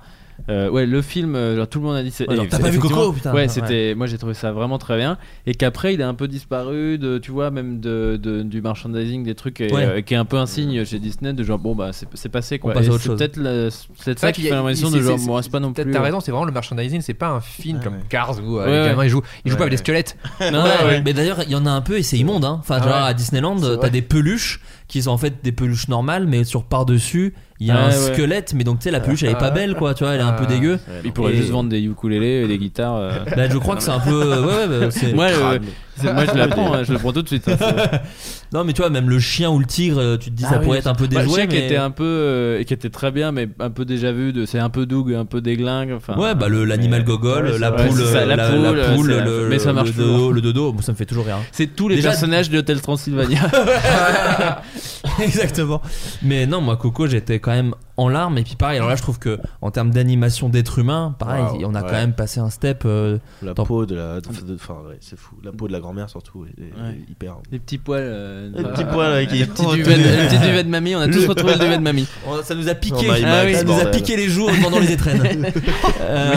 Euh, 0.49 0.69
ouais, 0.71 0.87
le 0.87 1.03
film, 1.03 1.35
euh, 1.35 1.57
genre 1.57 1.67
tout 1.69 1.79
le 1.81 1.85
monde 1.87 1.97
a 1.97 2.03
dit. 2.03 2.11
c'est- 2.11 2.29
Ouais, 2.29 2.37
genre, 2.37 2.45
et 2.45 2.49
t'as 2.49 2.59
pas 2.59 2.65
vu 2.65 2.77
effectivement, 2.79 2.99
Coco, 3.01 3.13
putain. 3.13 3.33
Ouais, 3.33 3.43
Ouais. 3.43 3.49
c'était. 3.49 3.95
Moi 3.95 4.07
j'ai 4.07 4.19
trouvé 4.19 4.35
ça 4.35 4.53
vraiment 4.53 4.79
très 4.79 4.97
bien. 4.97 5.19
Et 5.47 5.55
qu'après 5.55 5.95
il 5.95 6.03
a 6.03 6.09
un 6.09 6.15
peu 6.15 6.29
disparu, 6.29 6.99
de, 6.99 7.19
tu 7.19 7.31
vois, 7.33 7.51
même 7.51 7.81
de, 7.81 8.19
de- 8.23 8.43
du 8.43 8.61
merchandising, 8.63 9.25
des 9.25 9.35
trucs, 9.35 9.61
et, 9.61 9.73
Ouais. 9.73 9.85
euh, 9.85 10.01
qui 10.03 10.15
est 10.15 10.17
un 10.17 10.25
peu 10.25 10.37
un 10.37 10.47
signe 10.47 10.85
chez 10.85 10.99
Disney 10.99 11.33
de 11.33 11.43
genre, 11.43 11.59
bon 11.59 11.75
bah 11.75 11.91
c'est 11.93 12.07
c'est 12.15 12.29
passé 12.29 12.59
quoi. 12.59 12.71
On 12.71 12.75
passe 12.75 12.85
à 12.85 12.87
Et 12.87 12.91
autre 12.91 13.01
c'est 13.03 13.07
chose. 13.09 13.19
peut-être 13.19 13.37
la- 13.39 13.71
c'est 13.71 13.89
peut-être 14.05 14.19
ça 14.21 14.33
qui 14.33 14.43
fait 14.43 14.53
a- 14.53 14.57
l'impression 14.57 14.91
de 14.91 15.01
genre, 15.01 15.19
moi 15.21 15.43
c'est 15.43 15.51
pas 15.51 15.61
non 15.61 15.73
Peut-être 15.73 15.87
plus. 15.87 15.95
t'as 15.95 16.03
raison, 16.03 16.21
c'est 16.21 16.31
vraiment 16.31 16.47
le 16.47 16.53
merchandising, 16.53 17.01
c'est 17.01 17.15
pas 17.15 17.29
un 17.31 17.41
film 17.41 17.81
comme. 17.83 17.97
Cars 18.09 18.39
où 18.43 18.59
euh, 18.59 18.65
Ouais, 18.65 18.71
les 18.73 18.79
ouais. 18.83 18.87
gamins 18.91 19.05
ils 19.05 19.09
jouent, 19.11 19.23
ils 19.45 19.51
jouent 19.51 19.57
pas 19.57 19.65
avec 19.65 19.73
des 19.73 19.79
squelettes. 19.79 20.17
Non, 20.41 20.63
Ouais, 20.65 20.85
ouais. 20.87 21.03
Mais 21.05 21.13
d'ailleurs, 21.13 21.39
il 21.45 21.51
y 21.51 21.57
en 21.57 21.67
a 21.67 21.71
un 21.71 21.81
peu 21.81 21.99
et 21.99 22.03
c'est 22.03 22.19
immonde. 22.19 22.45
Hein. 22.45 22.59
Enfin, 22.61 22.79
genre 22.79 22.89
ouais. 22.89 23.09
à 23.09 23.15
Disneyland, 23.15 23.57
t'as 23.81 23.89
des 23.89 24.03
peluches 24.03 24.61
qui 24.89 25.03
sont 25.03 25.11
en 25.11 25.19
fait 25.19 25.35
des 25.43 25.53
peluches 25.53 25.89
normales, 25.89 26.27
mais 26.27 26.45
sur 26.45 26.63
par-dessus, 26.65 27.35
il 27.59 27.67
y 27.67 27.71
a 27.71 27.75
Ouais, 27.75 27.81
un 27.81 27.87
ouais. 27.89 28.15
squelette, 28.15 28.55
mais 28.55 28.63
donc 28.65 28.79
tu 28.79 28.85
sais, 28.85 28.91
la 28.91 29.01
peluche 29.01 29.23
elle 29.25 29.31
est 29.31 29.35
pas 29.39 29.51
belle 29.51 29.75
quoi, 29.75 29.95
tu 29.95 30.05
vois, 30.05 30.13
elle 30.15 30.21
est 30.21 30.25
un 30.25 30.33
peu 30.33 30.47
dégueu. 30.47 30.79
Ils 31.05 31.13
pourraient 31.13 31.33
Et- 31.33 31.37
juste 31.39 31.51
vendre 31.51 31.69
des 31.71 31.81
ukulélés 31.83 32.45
et 32.45 32.49
des 32.49 32.59
guitares. 32.59 32.97
euh. 32.97 33.11
Bah, 33.35 33.49
je 33.49 33.59
crois 33.59 33.75
que 33.77 33.83
c'est 33.83 33.91
un 33.91 33.99
peu. 34.01 34.41
Ouais, 34.45 34.47
ouais, 34.47 34.67
bah, 34.69 34.91
c'est- 34.91 35.13
euh, 35.15 35.59
c'est- 35.61 35.61
moi, 36.05 36.25
je 36.27 36.35
l'apprends, 36.39 36.73
hein, 36.75 36.83
je 36.85 36.93
le 36.93 36.99
prends 36.99 37.13
tout 37.13 37.23
de 37.23 37.29
suite. 37.29 37.49
hein, 37.49 37.57
non, 38.53 38.65
mais 38.65 38.73
tu 38.73 38.83
vois, 38.83 38.91
même 38.91 39.09
le 39.11 39.19
chien 39.19 39.51
ou 39.51 39.59
le 39.59 39.65
tigre, 39.67 39.99
euh, 40.01 40.17
tu 40.17 40.31
te 40.31 40.37
dis 40.37 40.45
Ah 40.47 40.51
ça 40.53 40.59
oui, 40.59 40.65
pourrait 40.65 40.79
être 40.79 40.87
un 40.87 40.95
peu 40.95 41.07
bah, 41.07 41.21
le 41.21 41.27
déjoué. 41.27 41.35
chien 41.41 41.47
qui 41.47 41.57
mais... 41.57 41.67
était 41.67 41.77
un 41.77 41.91
peu 41.91 42.05
euh, 42.05 42.63
qui 42.65 42.75
était 42.75 42.91
très 42.91 43.11
bien 43.11 43.33
mais 43.33 43.49
un 43.61 43.71
peu 43.71 43.85
déjà 43.85 44.13
vu 44.13 44.33
de 44.33 44.45
c'est 44.47 44.59
un 44.59 44.69
peu 44.71 44.87
Doug 44.87 45.15
un 45.15 45.25
peu 45.25 45.41
déglingue 45.41 45.93
enfin 45.93 46.17
Ouais, 46.19 46.35
bah 46.35 46.49
le- 46.49 46.65
l'animal 46.65 47.05
gogol, 47.05 47.47
Ouais, 47.47 47.59
la 47.59 47.73
ouais, 47.73 47.87
poule, 47.89 47.99
c'est 47.99 48.13
ça, 48.13 48.25
la, 48.25 48.37
la 48.37 48.51
la 48.51 48.95
poule, 48.95 49.13
c'est- 49.13 49.25
le, 49.25 49.49
mais 49.49 49.59
ça 49.59 49.73
marche 49.73 49.89
le 49.89 49.95
toujours. 49.95 50.17
dodo, 50.19 50.33
le 50.33 50.41
dodo, 50.41 50.73
bon, 50.73 50.83
ça 50.83 50.93
me 50.93 50.97
fait 50.97 51.07
toujours 51.07 51.25
rire. 51.27 51.39
c'est 51.53 51.67
tous 51.75 51.89
les 51.89 51.97
Déjà- 51.97 52.11
personnages 52.11 52.51
de 52.51 52.59
Hotel 52.59 52.81
Transylvania 52.81 53.41
Exactement. 55.23 55.81
Mais 56.23 56.47
non, 56.47 56.61
moi 56.61 56.77
Coco, 56.77 57.07
j'étais 57.07 57.39
quand 57.39 57.53
même 57.53 57.75
en 57.99 58.09
larmes 58.09 58.37
et 58.39 58.43
puis 58.43 58.57
pareil. 58.57 58.77
Alors 58.79 58.91
là, 58.91 58.97
je 58.97 59.03
trouve 59.03 59.19
que 59.19 59.39
en 59.63 59.71
termes 59.71 59.91
d'animation 59.91 60.49
d'être 60.49 60.79
humain, 60.79 61.15
pareil, 61.19 61.43
Wow. 61.45 61.71
on 61.71 61.75
a 61.75 61.81
Ouais. 61.83 61.87
quand 61.89 61.95
même 61.97 62.13
passé 62.15 62.41
un 62.41 62.51
step. 62.51 62.83
euh, 62.85 63.19
La 63.43 63.55
dans- 63.55 63.65
peau 63.65 63.87
de 63.87 63.95
la. 63.95 64.21
de- 64.21 64.55
Enfin, 64.55 64.77
ouais, 64.89 64.99
c'est 65.01 65.19
fou. 65.19 65.37
La 65.43 65.53
peau 65.53 65.67
de 65.69 65.73
la 65.73 65.81
grand-mère, 65.81 66.11
surtout, 66.11 66.45
est, 66.45 66.61
est- 66.63 66.65
Ouais. 66.73 66.91
est 66.91 67.11
hyper. 67.11 67.37
les 67.51 67.59
petits 67.59 67.79
poils 67.79 68.01
euh, 68.05 68.51
Les 68.55 68.63
petits 68.65 68.85
poils, 68.85 69.27
qui- 69.27 69.39
les 69.39 69.47
petits 69.47 69.67
duvets 69.67 69.95
de- 69.97 70.03
les 70.03 70.27
petits 70.29 70.39
duvets 70.39 70.65
de 70.65 70.69
mamie 70.69 70.95
on 70.95 71.01
a 71.01 71.09
tous 71.09 71.27
retrouvé 71.27 71.55
le 71.55 71.59
duvet 71.59 71.77
de 71.79 71.83
mamie 71.83 72.07
On- 72.29 72.43
Ça 72.43 72.55
nous 72.55 72.69
a 72.69 72.75
piqué, 72.75 73.07
Ah 73.25 73.43
oui, 73.45 73.55
ça 73.55 73.65
nous 73.65 73.73
a 73.73 73.75
bordel. 73.85 73.91
piqué 73.93 74.17
les 74.17 74.29
jours 74.29 74.51
pendant 74.63 74.79
les 74.79 74.93
étrennes. 74.93 75.23
Euh, 76.01 76.35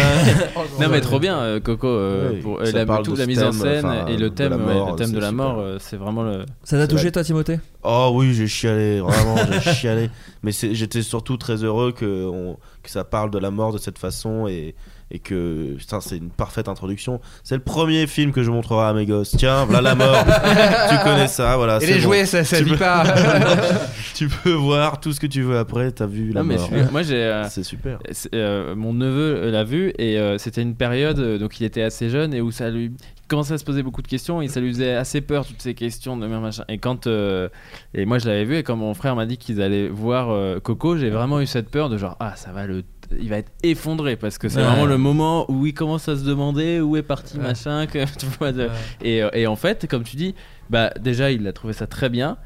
non 0.80 0.90
mais 0.90 1.02
trop 1.02 1.20
bien 1.20 1.38
euh, 1.40 1.60
Coco 1.60 1.88
euh, 1.88 2.32
Oui, 2.34 2.42
pour, 2.42 2.60
euh, 2.60 2.72
la, 2.72 2.86
parle 2.86 3.04
tout, 3.04 3.14
de 3.14 3.20
la 3.20 3.26
mise 3.26 3.42
en 3.44 3.52
scène 3.52 3.86
et 4.08 4.18
le 4.18 4.30
thème 4.30 4.54
le 4.58 4.96
thème 4.96 5.12
de 5.12 5.20
la 5.20 5.32
mort 5.32 5.64
c'est 5.80 5.98
vraiment 5.98 6.24
le 6.24 6.46
Ça 6.64 6.78
t'a 6.78 6.88
touché 6.88 7.12
toi, 7.12 7.24
Timothée? 7.24 7.60
Oh 7.84 8.12
oui, 8.14 8.34
j'ai 8.34 8.48
chialé, 8.48 9.00
vraiment, 9.00 9.38
j'ai 9.64 9.72
chialé. 9.74 10.10
Mais 10.44 10.52
c'est- 10.52 10.74
j'étais 10.74 11.02
surtout 11.02 11.38
très 11.38 11.64
heureux 11.64 11.92
que, 11.94 12.26
on- 12.28 12.58
que 12.84 12.90
ça 12.90 13.04
parle 13.04 13.32
de 13.32 13.38
la 13.40 13.52
mort 13.52 13.72
de 13.74 13.78
cette 13.78 13.98
façon 13.98 14.48
et, 14.48 14.76
et 15.12 15.20
que 15.20 15.76
putain, 15.78 16.02
c'est 16.02 16.18
une 16.18 16.30
parfaite 16.30 16.68
introduction. 16.68 17.22
C'est 17.44 17.56
le 17.56 17.62
premier 17.64 18.06
film 18.06 18.32
que 18.34 18.44
je 18.44 18.52
montrerai 18.52 18.86
à 18.88 18.94
mes 18.94 19.06
gosses. 19.06 19.36
Tiens, 19.38 19.64
voilà 19.66 19.82
la 19.82 19.96
mort. 19.96 20.26
tu 20.90 20.98
connais 21.06 21.28
ça, 21.28 21.56
voilà. 21.56 21.78
Et 21.78 21.80
c'est 21.80 21.88
les 21.88 21.94
bon. 21.96 22.02
jouets, 22.02 22.26
ça, 22.26 22.44
ça 22.44 22.58
Tu 22.58 22.66
vit 22.66 22.72
peux- 22.72 22.78
pas. 22.78 23.04
tu 24.16 24.28
peux 24.28 24.52
voir 24.54 25.00
tout 25.00 25.14
ce 25.14 25.20
que 25.22 25.28
tu 25.28 25.42
veux 25.42 25.58
après, 25.58 25.92
t'as 25.92 26.06
vu 26.06 26.32
la 26.32 26.42
Non, 26.42 26.48
mais 26.48 26.56
mort. 26.58 26.70
je- 26.72 26.92
moi 26.92 27.02
j'ai 27.02 27.16
euh, 27.16 27.48
C'est 27.50 27.64
super. 27.64 28.00
C'est, 28.12 28.34
euh, 28.36 28.76
mon 28.76 28.94
neveu 28.94 29.36
euh, 29.38 29.52
l'a 29.52 29.64
vu 29.64 29.94
et 29.98 30.20
euh, 30.20 30.38
c'était 30.38 30.62
une 30.62 30.76
période 30.76 31.40
donc 31.40 31.60
il 31.60 31.64
était 31.66 31.82
assez 31.84 32.10
jeune 32.10 32.34
et 32.34 32.42
où 32.42 32.52
ça 32.52 32.70
lui 32.70 32.92
commençait 33.30 33.54
à 33.54 33.58
se 33.58 33.64
poser 33.64 33.82
beaucoup 33.84 34.02
de 34.02 34.08
questions 34.08 34.42
et 34.42 34.50
ça 34.50 34.60
lui 34.60 34.70
faisait 34.74 34.96
assez 34.96 35.22
peur 35.22 35.46
toutes 35.48 35.62
ces 35.62 35.74
questions 35.74 36.18
de 36.18 36.28
merde, 36.28 36.42
machin 36.42 36.66
et 36.68 36.78
quand 36.80 37.08
euh, 37.08 37.48
et 37.94 38.04
moi 38.06 38.18
je 38.20 38.28
l'avais 38.28 38.44
vu 38.44 38.58
et 38.58 38.64
quand 38.64 38.76
mon 38.76 38.94
frère 38.94 39.16
m'a 39.16 39.26
dit 39.26 39.38
qu'ils 39.38 39.62
allaient 39.62 39.88
voir 39.88 40.30
euh, 40.32 40.60
Coco 40.60 40.98
j'ai 40.98 41.10
vraiment 41.10 41.40
eu 41.40 41.46
cette 41.46 41.70
peur 41.70 41.88
de 41.90 41.98
genre 41.98 42.18
ah 42.20 42.34
ça 42.36 42.52
va 42.52 42.68
le 42.68 42.84
il 43.20 43.30
va 43.30 43.38
être 43.38 43.52
effondré 43.64 44.18
parce 44.18 44.38
que 44.38 44.50
c'est 44.50 44.58
Ouais. 44.60 44.66
vraiment 44.66 44.86
le 44.86 44.98
moment 44.98 45.50
où 45.50 45.66
il 45.66 45.74
commence 45.74 46.10
à 46.10 46.16
se 46.18 46.24
demander 46.26 46.80
où 46.82 46.98
est 46.98 47.02
parti 47.02 47.40
machin 47.40 47.88
que, 47.88 48.04
tu 48.20 48.26
vois, 48.38 48.52
de- 48.52 48.68
et, 49.02 49.24
euh, 49.24 49.30
et 49.34 49.48
en 49.48 49.56
fait 49.56 49.88
comme 49.88 50.04
tu 50.04 50.16
dis 50.18 50.36
bah 50.70 50.92
déjà 51.00 51.32
il 51.32 51.48
a 51.48 51.54
trouvé 51.54 51.74
ça 51.74 51.88
très 51.88 52.10
bien 52.10 52.38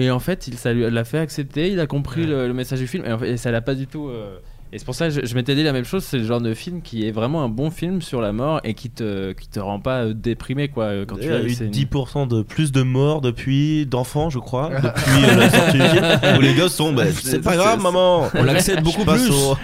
et 0.00 0.12
en 0.12 0.20
fait, 0.20 0.46
il, 0.46 0.56
ça 0.56 0.72
lui 0.72 0.88
l'a 0.88 1.02
fait 1.04 1.18
accepter, 1.18 1.72
il 1.72 1.80
a 1.80 1.88
compris 1.88 2.24
le, 2.24 2.46
le 2.46 2.54
message 2.54 2.78
du 2.78 2.86
film, 2.86 3.04
et, 3.04 3.10
en 3.12 3.18
fait, 3.18 3.30
et 3.32 3.36
ça 3.36 3.50
l'a 3.50 3.60
pas 3.60 3.74
du 3.74 3.88
tout. 3.88 4.06
euh, 4.06 4.38
Et 4.72 4.78
c'est 4.78 4.84
pour 4.84 4.94
ça 4.94 5.08
que 5.08 5.14
je, 5.14 5.24
je 5.24 5.34
m'étais 5.34 5.54
dit 5.54 5.62
la 5.62 5.72
même 5.72 5.84
chose, 5.84 6.04
c'est 6.04 6.18
le 6.18 6.24
genre 6.24 6.40
de 6.42 6.52
film 6.52 6.82
qui 6.82 7.06
est 7.06 7.10
vraiment 7.10 7.42
un 7.42 7.48
bon 7.48 7.70
film 7.70 8.02
sur 8.02 8.20
la 8.20 8.32
mort 8.32 8.60
et 8.64 8.74
qui 8.74 8.90
te, 8.90 9.32
qui 9.32 9.48
te 9.48 9.58
rend 9.60 9.80
pas 9.80 10.04
euh, 10.04 10.12
déprimé 10.14 10.68
quoi. 10.68 10.84
euh, 10.84 11.04
Quand 11.06 11.16
Il 11.16 11.22
tu 11.22 11.26
y 11.28 11.30
a 11.30 11.34
l'as 11.34 11.40
vu, 11.40 11.50
eu 11.50 11.54
c'est 11.54 11.64
une- 11.66 11.70
10% 11.72 12.28
de 12.28 12.42
plus 12.42 12.70
de 12.70 12.82
morts 12.82 13.20
depuis 13.22 13.86
d'enfants, 13.86 14.28
je 14.28 14.38
crois, 14.38 14.68
depuis 14.82 15.24
euh, 15.24 15.36
la 15.36 15.50
sortie 15.50 15.78
du 15.78 15.88
film. 15.88 16.06
Où 16.36 16.40
les 16.42 16.54
gosses 16.54 16.74
sont, 16.74 16.92
bah, 16.92 17.04
c'est 17.12 17.40
pas 17.42 17.56
grave, 17.56 17.80
maman. 17.80 18.28
On 18.34 18.42
l'accepte 18.42 18.82
beaucoup 18.82 19.04
plus. 19.04 19.30
au- 19.30 19.56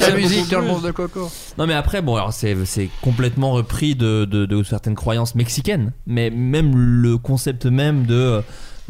la 0.00 0.10
musique 0.16 0.50
dans 0.50 0.60
le 0.60 0.66
monde 0.66 0.84
de 0.84 0.90
Coco. 0.90 1.30
Non 1.56 1.66
mais 1.66 1.74
après 1.74 2.02
bon 2.02 2.16
alors 2.16 2.32
c'est 2.32 2.56
c'est 2.64 2.88
complètement 3.02 3.52
repris 3.52 3.94
de, 3.94 4.24
de, 4.24 4.46
de 4.46 4.62
certaines 4.62 4.94
croyances 4.94 5.34
mexicaines 5.34 5.92
mais 6.06 6.30
même 6.30 6.76
le 6.76 7.18
concept 7.18 7.66
même 7.66 8.06
de 8.06 8.40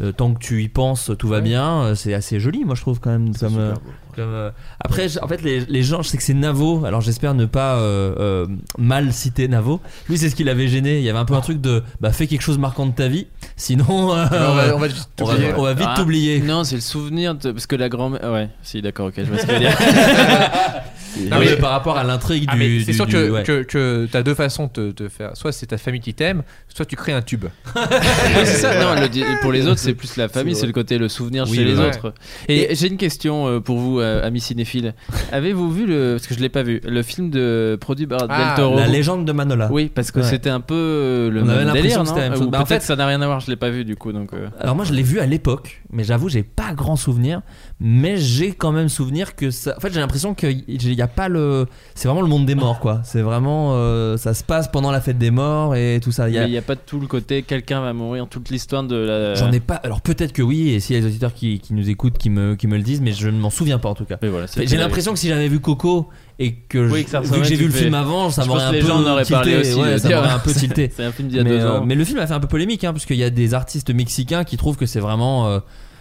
euh, 0.01 0.13
tant 0.13 0.33
que 0.35 0.39
tu 0.39 0.63
y 0.63 0.69
penses 0.69 1.11
tout 1.19 1.29
va 1.29 1.41
bien 1.41 1.95
c'est 1.95 2.15
assez 2.15 2.41
joli 2.41 2.65
moi 2.65 2.75
je 2.75 2.83
trouve 2.83 3.01
quand 3.01 3.11
même 3.11 3.35
comme, 3.37 3.59
euh, 3.59 3.73
comme, 4.19 4.33
euh, 4.35 4.51
après 4.81 5.07
en 5.23 5.29
fait 5.29 5.43
les, 5.43 5.61
les 5.67 5.83
gens 5.83 6.03
je 6.03 6.09
sais 6.09 6.17
que 6.17 6.23
c'est 6.23 6.35
Navo 6.35 6.85
alors 6.85 7.01
j'espère 7.01 7.35
ne 7.35 7.47
pas 7.47 7.77
euh, 7.77 8.15
euh, 8.19 8.47
mal 8.79 9.13
citer 9.13 9.49
Navo 9.49 9.81
lui 10.09 10.19
c'est 10.19 10.29
ce 10.31 10.35
qui 10.35 10.45
l'avait 10.45 10.69
gêné 10.69 10.99
il 10.99 11.05
y 11.05 11.09
avait 11.11 11.19
un 11.19 11.25
peu 11.25 11.35
un 11.35 11.41
truc 11.41 11.61
de 11.61 11.83
bah 12.01 12.13
fais 12.13 12.27
quelque 12.27 12.43
chose 12.43 12.57
de 12.57 12.61
marquant 12.61 12.87
de 12.87 12.93
ta 12.93 13.09
vie 13.09 13.27
sinon 13.57 14.15
euh, 14.15 14.27
on 14.31 14.55
va- 14.55 14.75
on 14.75 14.79
va 14.79 14.87
vite 14.89 15.09
on 15.21 15.25
va- 15.25 15.33
t'oublier. 15.35 15.53
on 15.57 15.63
va 15.63 15.75
vite 15.75 15.87
Ah, 15.89 15.95
t'oublier 15.97 16.41
Non, 16.41 16.65
c'est 16.65 16.75
le 16.75 16.81
souvenir 16.81 17.35
de- 17.35 17.53
parce 17.53 17.67
que 17.67 17.77
la 17.77 17.89
grand-mère. 17.89 18.21
Ouais, 18.33 18.49
si 18.63 18.83
d'accord, 18.83 19.07
ok, 19.09 19.15
je 19.19 19.23
vois 19.23 19.39
ce 19.39 19.43
que 19.47 19.49
tu 19.49 19.53
veux 19.55 19.59
dire. 19.61 19.79
Non, 21.31 21.39
mais 21.39 21.57
par 21.57 21.71
rapport 21.71 21.97
à 21.97 22.05
l'intrigue 22.05 22.45
Ah, 22.49 22.57
du, 22.57 22.83
c'est 22.83 22.93
sûr 22.93 23.07
du- 23.07 23.13
que, 23.15 23.31
ouais. 23.31 23.43
que, 23.43 23.63
que 23.63 24.09
t'as 24.11 24.23
deux 24.23 24.35
façons 24.35 24.71
de 24.75 24.91
te 24.93 25.09
faire. 25.09 25.31
Soit 25.37 25.53
c'est 25.53 25.67
ta 25.67 25.79
famille 25.79 26.01
qui 26.01 26.15
t'aime, 26.15 26.43
soit 26.69 26.85
tu 26.87 26.97
crées 26.97 27.13
un 27.13 27.23
tube. 27.23 27.45
Ouais, 27.75 28.45
c'est 28.45 28.59
ça. 28.59 28.81
Non, 28.83 29.01
le 29.01 29.09
di- 29.09 29.25
pour 29.43 29.53
les 29.53 29.67
autres, 29.67 29.79
c'est 29.79 29.95
plus 29.95 30.17
la 30.17 30.29
famille, 30.29 30.55
C'est 30.55 30.67
le 30.67 30.73
côté 30.73 30.99
le 30.99 31.09
souvenir 31.09 31.45
Oui, 31.49 31.57
chez 31.57 31.65
les 31.65 31.77
ouais. 31.77 31.87
autres. 31.87 32.13
Et, 32.49 32.75
j'ai 32.75 32.89
une 32.89 32.97
question 32.97 33.47
euh, 33.49 33.61
pour 33.61 33.79
vous, 33.79 34.01
euh, 34.01 34.25
amis 34.27 34.41
cinéphiles. 34.41 34.95
Avez-vous 35.33 35.71
vu 35.73 35.87
le, 35.87 36.15
parce 36.17 36.27
que 36.27 36.35
je 36.35 36.41
l'ai 36.41 36.49
pas 36.49 36.63
vu, 36.63 36.81
le 36.85 37.03
film 37.03 37.31
de 37.31 37.77
produit 37.81 38.07
par 38.07 38.27
Ah, 38.29 38.55
Del 38.55 38.57
Toro? 38.65 38.77
La 38.77 38.87
légende 38.87 39.25
de 39.25 39.33
Manola 39.33 39.69
Oui, 39.73 39.91
parce 39.95 40.11
que 40.11 40.21
Ouais. 40.21 40.27
c'était 40.27 40.51
un 40.51 40.61
peu 40.61 40.75
euh, 40.75 41.31
le 41.31 41.43
On 41.43 41.49
avait 41.49 41.59
même 41.65 41.67
l'impression 41.75 41.83
délire, 41.83 42.03
que 42.03 42.09
c'était 42.09 42.21
la 42.21 42.37
non? 42.37 42.51
Bah, 42.51 42.61
en 42.61 42.65
peut-être 42.65 42.83
fait- 42.83 42.87
ça 42.87 42.97
n'a 42.97 43.07
rien 43.07 43.21
à 43.23 43.27
voir, 43.27 43.41
je 43.41 43.51
l'ai 43.51 43.57
pas 43.57 43.71
vu 43.71 43.85
du 43.85 43.97
coup, 43.97 44.13
donc. 44.13 44.33
euh, 44.33 44.49
Alors 44.61 44.75
moi 44.77 44.85
je 44.85 44.93
l'ai 44.93 45.03
vu 45.03 45.21
à 45.21 45.27
l'époque, 45.27 45.83
mais 45.91 46.05
j'avoue 46.05 46.29
j'ai 46.29 46.43
pas 46.43 46.73
grand 46.75 46.97
souvenir, 46.97 47.41
mais 47.81 48.17
j'ai 48.17 48.53
quand 48.53 48.73
même 48.73 48.89
souvenir 48.89 49.35
que 49.37 49.51
ça. 49.51 49.75
En 49.77 49.81
fait 49.81 49.93
j'ai 49.93 50.01
l'impression 50.01 50.35
qu'il 50.35 50.65
n'y 50.69 51.03
a 51.03 51.07
pas 51.09 51.29
le. 51.29 51.67
C'est 51.95 52.09
vraiment 52.09 52.23
le 52.23 52.29
monde 52.29 52.47
des 52.47 52.55
morts 52.55 52.81
quoi. 52.81 53.01
C'est 53.05 53.23
vraiment 53.23 53.73
euh, 53.75 54.17
ça 54.17 54.35
se 54.35 54.45
passe 54.45 54.69
pendant 54.69 54.91
la 54.91 55.01
fête 55.01 55.19
des 55.19 55.31
morts 55.31 55.75
et 55.77 56.01
tout 56.03 56.13
ça. 56.13 56.29
Il 56.29 56.35
y 56.35 56.39
a- 56.39 56.49
n'y 56.49 56.57
a 56.59 56.63
pas 56.63 56.77
tout 56.77 57.01
le 57.01 57.07
côté 57.07 57.43
quelqu'un 57.43 57.81
va 57.81 57.93
mourir, 57.93 58.27
toute 58.29 58.51
l'histoire 58.51 58.83
de 58.85 58.97
la. 58.97 59.35
J'en 59.35 59.53
ai 59.53 59.61
pas. 59.61 59.77
Alors 59.77 60.01
peut-être 60.01 60.33
que 60.33 60.43
oui, 60.43 60.71
et 60.71 60.81
s'il 60.81 60.97
y 60.97 60.99
a 60.99 61.03
des 61.03 61.07
auditeurs 61.09 61.35
qui, 61.35 61.59
qui 61.61 61.75
nous 61.75 61.89
écoutent, 61.89 62.19
qui 62.19 62.31
me, 62.31 62.55
qui 62.55 62.67
me 62.67 62.77
le 62.77 62.83
disent, 62.83 63.01
mais 63.01 63.13
je 63.13 63.29
ne 63.29 63.39
m'en 63.39 63.51
souviens 63.51 63.79
pas 63.79 63.89
en 63.89 63.95
tout 63.95 64.05
cas. 64.05 64.19
Mais 64.23 64.29
voilà, 64.29 64.47
J'ai 64.57 64.77
l'impression 64.77 65.13
que 65.13 65.19
si 65.19 65.29
j'avais 65.29 65.49
vu 65.49 65.61
Coco 65.61 66.09
et 66.39 66.55
que, 66.55 66.87
je- 66.87 66.93
Oui, 66.93 67.05
que 67.05 67.11
ça 67.11 67.21
vu 67.21 67.25
que 67.25 67.31
ressemblait, 67.35 67.49
j'ai 67.49 67.57
vu 67.57 67.67
le 67.67 67.73
film 67.73 67.95
avant, 67.95 68.31
ça 68.31 68.45
m'aurait 68.45 68.63
un 68.63 68.73
les 68.73 68.81
peu 68.81 68.87
gens 68.87 69.03
tilté, 69.03 69.33
parlé 69.33 69.57
aussi, 69.57 69.75
ouais, 69.75 69.99
ça 69.99 70.35
un 70.35 70.39
peu 70.39 70.53
tilté. 70.53 70.91
C'est 70.97 71.05
un 71.05 71.13
film 71.13 71.29
d'il 71.29 71.37
y 71.37 71.41
a 71.41 71.45
mais, 71.45 71.51
deux 71.51 71.57
euh, 71.61 71.79
ans. 71.79 71.85
mais 71.85 71.97
le 71.97 72.05
film 72.05 72.19
a 72.21 72.27
fait 72.27 72.35
un 72.35 72.41
peu 72.41 72.47
polémique, 72.47 72.85
hein, 72.85 72.93
parce 72.93 73.07
qu'il 73.07 73.17
y 73.17 73.25
a 73.25 73.31
des 73.31 73.55
artistes 73.55 73.91
mexicains 73.91 74.45
qui 74.45 74.57
trouvent 74.57 74.77
que 74.77 74.87
c'est 74.87 75.01
vraiment 75.01 75.49
euh, 75.49 75.59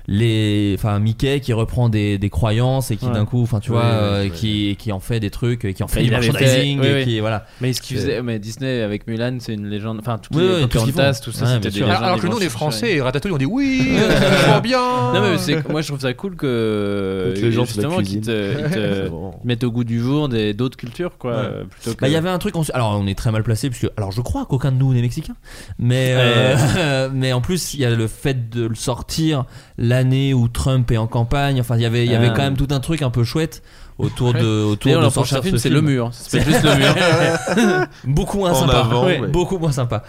les, 0.09 0.73
enfin 0.77 0.99
Mickey 0.99 1.41
qui 1.41 1.51
reprend 1.51 1.89
des, 1.89 2.17
des 2.17 2.29
croyances 2.29 2.91
et 2.91 2.95
qui 2.97 3.07
Ouais. 3.07 3.13
d'un 3.13 3.25
coup, 3.25 3.41
enfin 3.41 3.59
tu 3.59 3.71
Oui, 3.71 3.77
vois, 3.77 3.85
oui, 3.85 3.91
euh, 3.93 4.23
oui. 4.23 4.31
qui, 4.31 4.75
qui 4.77 4.91
en 4.91 4.99
fait 4.99 5.19
des 5.19 5.29
trucs, 5.29 5.73
qui 5.73 5.83
en 5.83 5.87
fait 5.87 6.03
du 6.03 6.09
merchandising, 6.09 6.81
fait- 6.81 6.87
oui, 6.87 6.87
et 6.87 6.95
oui. 6.95 7.03
qui 7.05 7.19
voilà. 7.19 7.45
Mais 7.61 7.73
ce 7.73 8.21
mais 8.21 8.39
Disney 8.39 8.81
avec 8.81 9.07
Mulan, 9.07 9.37
c'est 9.39 9.53
une 9.53 9.67
légende. 9.67 9.97
Enfin, 9.99 10.17
Oui, 10.33 10.41
les 10.43 10.47
oui, 10.47 10.61
tout 10.67 10.79
tout 10.79 10.91
ça, 10.91 11.07
Ouais, 11.09 11.13
c'était 11.13 11.59
bien 11.59 11.59
des 11.59 11.71
sûr. 11.71 11.85
légendes. 11.87 11.89
Alors, 11.89 12.03
alors 12.03 12.19
que 12.21 12.27
nous, 12.27 12.33
chercher. 12.33 12.49
français 12.49 12.93
et 12.95 13.01
Ratatouille, 13.01 13.31
on 13.31 13.37
dit 13.37 13.45
oui, 13.45 13.97
c'est 14.55 14.61
bien. 14.61 14.79
Non 15.13 15.21
mais 15.21 15.37
c'est 15.37 15.67
moi 15.69 15.81
je 15.81 15.87
trouve 15.87 15.99
ça 15.99 16.13
cool 16.13 16.35
que 16.35 17.33
les 17.35 17.51
gens 17.51 17.65
justement 17.65 17.97
qu'ils 18.01 18.21
te, 18.21 19.09
mettent 19.43 19.63
au 19.63 19.71
goût 19.71 19.83
du 19.83 19.99
jour 19.99 20.29
des 20.29 20.53
d'autres 20.53 20.77
cultures 20.77 21.17
quoi 21.17 21.31
euh, 21.31 21.63
Bah, 21.99 22.07
il 22.07 22.13
y 22.13 22.15
avait 22.15 22.29
un 22.29 22.37
truc, 22.39 22.55
alors 22.73 22.97
on 22.99 23.07
est 23.07 23.17
très 23.17 23.31
mal 23.31 23.43
placé, 23.43 23.69
puisque, 23.69 23.89
alors 23.97 24.11
je 24.11 24.21
crois 24.21 24.45
qu'aucun 24.45 24.71
de 24.71 24.77
nous 24.77 24.93
n'est 24.93 25.01
mexicain, 25.01 25.35
mais, 25.79 26.13
euh, 26.15 27.09
mais 27.13 27.33
en 27.33 27.41
plus 27.41 27.73
il 27.73 27.81
y 27.81 27.85
a 27.85 27.89
le 27.89 28.07
fait 28.07 28.49
de 28.49 28.65
le 28.65 28.75
sortir 28.75 29.45
l'année 29.77 30.33
où 30.33 30.47
Trump 30.47 30.89
est 30.91 30.97
en 30.97 31.07
campagne, 31.07 31.59
enfin 31.61 31.75
il 31.75 31.81
y 31.81 31.85
avait, 31.85 32.05
il 32.05 32.11
y 32.11 32.15
avait 32.15 32.29
Ah. 32.29 32.33
quand 32.35 32.43
même 32.43 32.57
tout 32.57 32.67
un 32.71 32.79
truc 32.79 33.01
un 33.01 33.09
peu 33.11 33.23
chouette 33.23 33.61
autour 33.99 34.31
de, 34.33 34.63
autour 34.63 35.01
de 35.01 35.09
prochain 35.09 35.41
film 35.41 35.55
ce 35.57 35.63
c'est 35.63 35.69
le 35.69 35.81
mur 35.81 36.13
s'appelle 36.13 36.43
juste 36.45 36.63
le 36.63 36.75
mur 36.75 37.87
beaucoup 38.05 38.37
moins 38.37 38.51
En 38.51 38.55
sympa. 38.61 38.77
avant, 38.79 39.05
Ouais, 39.05 39.19
ouais. 39.19 39.27
Beaucoup 39.27 39.57
moins 39.57 39.71
sympa. 39.71 40.03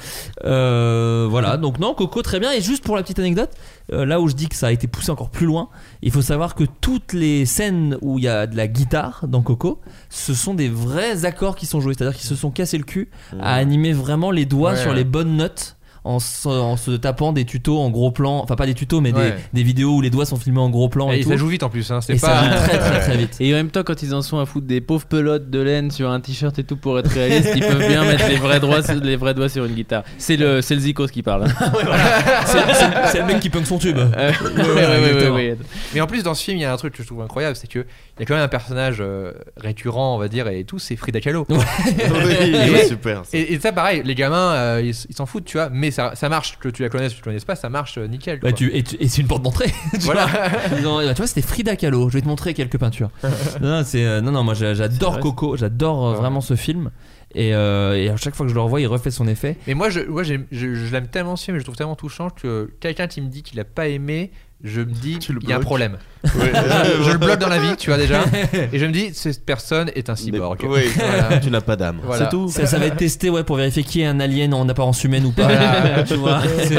Euh, 0.45 1.27
voilà, 1.31 1.57
donc 1.57 1.79
non, 1.79 1.95
Coco 1.95 2.23
très 2.23 2.39
bien. 2.41 2.53
Et 2.53 2.61
juste 2.61 2.85
pour 2.85 2.97
la 2.97 3.03
petite 3.03 3.19
anecdote, 3.19 3.51
euh, 3.93 4.05
là 4.05 4.21
où 4.21 4.29
je 4.29 4.35
dis 4.35 4.49
que 4.49 4.57
ça 4.57 4.67
a 4.69 4.73
été 4.73 4.87
poussé 4.87 5.11
encore 5.11 5.31
plus 5.31 5.47
loin, 5.47 5.69
il 6.03 6.11
faut 6.11 6.23
savoir 6.23 6.55
que 6.55 6.65
toutes 6.81 7.13
les 7.13 7.47
scènes 7.47 7.97
où 8.03 8.19
il 8.19 8.25
y 8.25 8.29
a 8.29 8.47
de 8.47 8.57
la 8.57 8.67
guitare 8.69 9.23
dans 9.27 9.41
Coco, 9.43 9.81
ce 10.11 10.35
sont 10.35 10.55
des 10.55 10.69
vrais 10.69 11.25
accords 11.25 11.57
qui 11.57 11.67
sont 11.67 11.81
joués. 11.81 11.95
C'est-à-dire 11.97 12.17
qu'ils 12.19 12.29
se 12.29 12.35
sont 12.37 12.51
cassés 12.51 12.79
le 12.79 12.85
cul 12.85 13.09
à 13.41 13.55
animer 13.55 13.93
vraiment 13.93 14.31
les 14.31 14.45
doigts 14.45 14.73
Ouais, 14.73 14.77
sur 14.83 14.93
les 14.93 15.05
bonnes 15.05 15.37
notes. 15.37 15.77
En 16.11 16.21
se, 16.21 16.49
en 16.49 16.79
se 16.79 16.93
tapant 16.93 17.33
des 17.35 17.45
tutos 17.45 17.79
en 17.79 17.91
gros 17.91 18.11
plan, 18.11 18.41
enfin 18.43 18.57
pas 18.57 18.65
des 18.65 18.73
tutos 18.73 19.03
mais 19.03 19.13
des- 19.13 19.19
Ouais. 19.19 19.37
des, 19.53 19.63
vidéos 19.63 19.97
où 19.97 20.01
les 20.01 20.09
doigts 20.09 20.25
sont 20.25 20.37
filmés 20.37 20.61
en 20.61 20.71
gros 20.71 20.89
plan 20.89 21.13
et, 21.13 21.19
Et 21.19 21.23
tout. 21.23 21.29
ça 21.29 21.37
joue 21.37 21.49
vite 21.49 21.63
en 21.63 21.69
plus, 21.69 21.91
hein, 21.91 22.01
c'est 22.01 22.15
Et 22.17 22.19
pas. 22.19 22.29
ça 22.29 22.45
joue 22.45 22.67
très 22.67 22.79
très 22.79 23.01
très 23.01 23.17
vite. 23.19 23.37
et 23.41 23.53
en 23.53 23.57
même 23.57 23.69
temps 23.69 23.83
quand 23.83 24.03
ils 24.03 24.15
en 24.15 24.23
sont 24.23 24.39
à 24.39 24.47
foutre 24.47 24.67
des 24.67 24.81
pauvres 24.81 25.05
pelotes 25.05 25.51
de 25.51 25.59
laine 25.61 25.91
sur 25.91 26.09
un 26.11 26.19
t-shirt 26.21 26.59
et 26.59 26.65
tout 26.65 26.77
pour 26.77 26.99
être 26.99 27.11
réaliste 27.11 27.51
ils 27.55 27.61
peuvent 27.61 27.87
bien 27.87 28.05
mettre 28.05 28.27
les 28.27 28.37
vrais 28.37 28.59
doigts 28.59 28.81
les 29.03 29.17
vrais 29.17 29.35
doigts 29.35 29.51
sur 29.51 29.67
une 29.67 29.75
guitare 29.75 30.03
c'est 30.17 30.37
le 30.39 30.63
c'est 30.63 30.75
le 30.77 30.81
Zikos 30.81 31.09
qui 31.09 31.23
parle 31.23 31.45
hein. 31.45 31.53
C'est 32.47 32.59
c'est- 32.75 32.91
c'est 33.13 33.19
le 33.21 33.27
mec 33.27 33.41
qui 33.41 33.51
punk 33.51 33.67
son 33.67 33.79
tube. 33.79 33.99
Euh, 33.99 34.33
Ouais, 34.33 34.63
ouais, 34.63 34.65
ouais, 34.65 34.75
ouais, 34.75 34.99
exactement. 35.09 35.35
ouais, 35.37 35.51
ouais. 35.51 35.57
Mais 35.95 36.01
en 36.01 36.07
plus, 36.07 36.23
dans 36.23 36.35
ce 36.35 36.43
film, 36.45 36.57
il 36.57 36.61
y 36.63 36.65
a 36.65 36.73
un 36.73 36.77
truc 36.77 36.95
que 36.95 37.03
je 37.03 37.07
trouve 37.09 37.21
incroyable, 37.23 37.57
c'est 37.57 37.67
que 37.71 37.81
il 37.81 38.21
y 38.21 38.23
a 38.23 38.27
quand 38.27 38.35
même 38.35 38.43
un 38.45 38.49
personnage 38.49 38.99
euh, 39.01 39.33
récurrent, 39.57 40.15
on 40.15 40.19
va 40.19 40.29
dire, 40.29 40.49
et 40.49 40.65
tout, 40.65 40.79
c'est 40.79 40.97
Frida 40.97 41.21
Kahlo. 41.21 41.47
Oui, 41.51 42.35
Et- 42.43 42.71
ouais, 42.71 42.85
super. 42.87 43.23
et 43.33 43.59
ça, 43.61 43.73
pareil, 43.73 44.03
les 44.05 44.15
gamins, 44.15 44.53
euh, 44.55 44.81
ils 44.83 44.95
ils 45.09 45.15
s'en 45.15 45.27
foutent, 45.27 45.45
tu 45.45 45.57
vois, 45.57 45.69
mais 45.73 45.91
ça, 45.99 46.15
ça 46.15 46.29
marche, 46.29 46.59
que 46.61 46.69
tu 46.69 46.83
la 46.83 46.89
connaisses 46.91 47.13
ou 47.13 47.17
que 47.17 47.23
tu 47.23 47.29
la 47.29 47.33
connaisses 47.33 47.45
pas, 47.45 47.57
ça 47.57 47.69
marche 47.69 47.99
euh, 47.99 48.07
nickel. 48.07 48.39
Bah, 48.39 48.53
tu, 48.53 48.71
et, 48.73 48.85
c'est 49.09 49.21
une 49.21 49.27
porte 49.27 49.43
d'entrée. 49.43 49.67
tu 49.93 49.99
Voilà. 50.01 50.27
vois. 50.27 50.91
Ont- 50.93 51.05
bah, 51.05 51.13
tu 51.13 51.17
vois, 51.19 51.27
c'était 51.27 51.43
Frida 51.43 51.75
Kahlo. 51.75 52.09
Je 52.09 52.15
vais 52.15 52.21
te 52.23 52.29
montrer 52.29 52.55
quelques 52.55 52.79
peintures. 52.79 53.11
non, 53.61 53.83
c'est, 53.85 54.05
euh, 54.05 54.21
non, 54.21 54.31
non, 54.31 54.45
moi 54.45 54.55
j'a- 54.55 54.75
j'adore 54.75 55.19
Coco. 55.19 55.57
J'adore 55.57 56.07
euh, 56.07 56.15
vraiment 56.15 56.41
ce 56.41 56.55
film. 56.55 56.93
Et, 57.35 57.53
euh, 57.53 57.97
et 57.97 58.09
à 58.09 58.17
chaque 58.17 58.35
fois 58.37 58.47
que 58.47 58.51
je 58.51 58.55
le 58.55 58.61
revois, 58.61 58.81
il 58.81 58.87
refait 58.87 59.11
son 59.11 59.27
effet. 59.27 59.57
Mais 59.67 59.75
moi, 59.75 59.91
je, 59.91 60.01
je, 60.23 60.37
je 60.53 60.93
l'aime 60.93 61.09
tellement 61.09 61.35
ce 61.37 61.45
film, 61.47 61.57
je 61.57 61.61
le 61.61 61.65
trouve 61.65 61.77
tellement 61.77 61.97
touchant 61.97 62.31
que 62.31 62.71
quelqu'un 62.81 63.07
qui 63.09 63.21
me 63.21 63.29
dit 63.29 63.43
qu'il 63.43 63.59
a 63.59 63.65
pas 63.65 63.89
aimé, 63.89 64.31
je 64.65 64.81
me 64.81 64.87
dis 64.93 65.19
il 65.43 65.49
y 65.49 65.53
a 65.53 65.57
un 65.57 65.61
problème. 65.61 65.99
Ouais. 66.25 66.51
je, 66.53 67.05
je 67.05 67.11
le 67.13 67.19
bloque 67.19 67.39
dans 67.39 67.49
la 67.49 67.61
vie, 67.61 67.77
tu 67.79 67.91
vois 67.91 67.97
déjà. 67.97 68.25
Et 68.73 68.79
je 68.81 68.85
me 68.87 68.91
dis 68.93 69.11
cette 69.15 69.47
personne 69.47 69.89
est 69.95 70.11
un 70.11 70.17
cyborg. 70.17 70.61
Oui, 70.69 70.81
Voilà. 70.97 71.39
tu 71.39 71.49
n'as 71.51 71.61
pas 71.61 71.77
d'âme. 71.77 72.01
Voilà. 72.03 72.25
C'est 72.25 72.31
tout. 72.31 72.49
Ça, 72.49 72.67
ça 72.67 72.77
va 72.79 72.87
être 72.87 72.97
testé 72.97 73.31
ouais, 73.31 73.45
pour 73.45 73.55
vérifier 73.57 73.85
qui 73.85 74.01
est 74.01 74.07
un 74.07 74.19
alien 74.19 74.53
en 74.53 74.69
apparence 74.69 75.03
humaine 75.05 75.25
ou 75.27 75.31
pas. 75.33 75.45
Voilà. 75.45 76.03
tu 76.03 76.15
vois. 76.15 76.43
C'est- 76.65 76.77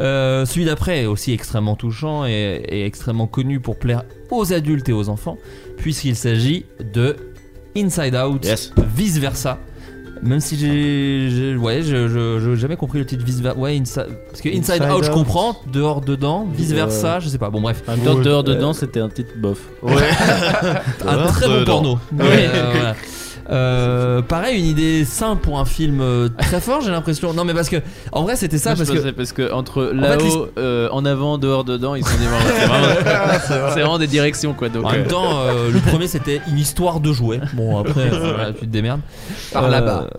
Euh, 0.00 0.46
celui 0.46 0.64
d'après 0.66 1.02
est 1.02 1.06
aussi 1.06 1.32
extrêmement 1.32 1.74
touchant 1.74 2.24
et, 2.24 2.62
et 2.68 2.86
extrêmement 2.86 3.26
connu 3.26 3.58
pour 3.58 3.76
plaire 3.78 4.04
aux 4.30 4.52
adultes 4.52 4.88
et 4.88 4.92
aux 4.92 5.08
enfants, 5.08 5.36
puisqu'il 5.78 6.14
s'agit 6.14 6.64
de 6.94 7.16
Inside 7.76 8.14
Out, 8.14 8.44
Yes. 8.44 8.72
vice 8.94 9.18
versa. 9.18 9.58
Même 10.22 10.40
si 10.40 10.56
j'ai, 10.56 11.30
j'ai- 11.30 11.56
ouais, 11.56 11.82
je, 11.82 12.08
je, 12.08 12.38
je- 12.40 12.54
j'ai 12.54 12.60
jamais 12.60 12.76
compris 12.76 12.98
le 12.98 13.06
titre 13.06 13.24
vice 13.24 13.40
versa. 13.40 13.58
Ouais, 13.58 13.78
Insi- 13.78 13.94
parce 14.30 14.40
que 14.40 14.48
Inside, 14.48 14.82
Inside 14.82 14.90
Out, 14.92 15.04
je 15.04 15.10
comprends, 15.10 15.56
dehors, 15.72 16.00
dedans, 16.00 16.46
vice 16.54 16.72
versa, 16.72 17.14
Ouais. 17.16 17.20
je 17.20 17.28
sais 17.28 17.38
pas. 17.38 17.50
Bon, 17.50 17.60
bref, 17.60 17.82
En 17.88 17.92
même 17.96 18.04
temps, 18.04 18.14
Ouais. 18.14 18.22
dehors 18.24 18.40
Euh, 18.40 18.54
dedans, 18.54 18.72
c'était 18.72 19.00
un 19.00 19.08
titre 19.08 19.32
bof. 19.36 19.60
Ouais. 19.82 19.92
un 21.06 21.26
très 21.26 21.46
bon 21.48 21.64
porno. 21.64 21.98
Euh, 22.20 22.70
voilà. 22.72 22.94
Euh, 23.50 24.20
pareil, 24.22 24.58
une 24.58 24.66
idée 24.66 25.04
simple 25.04 25.42
pour 25.42 25.58
un 25.58 25.64
film 25.64 26.00
euh, 26.00 26.28
très 26.28 26.60
fort, 26.60 26.80
j'ai 26.82 26.90
l'impression. 26.90 27.32
Non, 27.32 27.44
mais 27.44 27.54
parce 27.54 27.68
que 27.68 27.76
en 28.12 28.22
vrai, 28.22 28.36
c'était 28.36 28.58
ça 28.58 28.74
Moi, 28.74 28.84
je 28.84 28.92
parce 28.92 29.04
que 29.04 29.10
parce 29.10 29.32
que 29.32 29.52
entre 29.52 29.86
fait, 29.86 29.94
là-haut, 29.96 30.48
euh, 30.58 30.88
en 30.92 31.04
avant, 31.04 31.38
dehors, 31.38 31.64
dedans, 31.64 31.94
ils 31.94 32.04
sont 32.04 32.18
des 32.18 32.24
c'est 32.58 32.66
vraiment, 32.66 33.38
c'est 33.72 33.80
vraiment 33.80 33.98
des 33.98 34.06
directions 34.06 34.52
quoi. 34.52 34.68
Donc, 34.68 34.84
En 34.84 34.90
même 34.92 35.02
euh, 35.02 35.08
temps, 35.08 35.40
euh, 35.40 35.70
le 35.70 35.80
premier 35.80 36.08
c'était 36.08 36.40
une 36.48 36.58
histoire 36.58 37.00
de 37.00 37.12
jouets. 37.12 37.40
Bon, 37.54 37.78
après, 37.78 38.08
voilà, 38.10 38.52
tu 38.52 38.60
te 38.60 38.64
démerdes. 38.66 39.00
Par 39.52 39.64
Euh, 39.64 39.70
là-bas. 39.70 40.10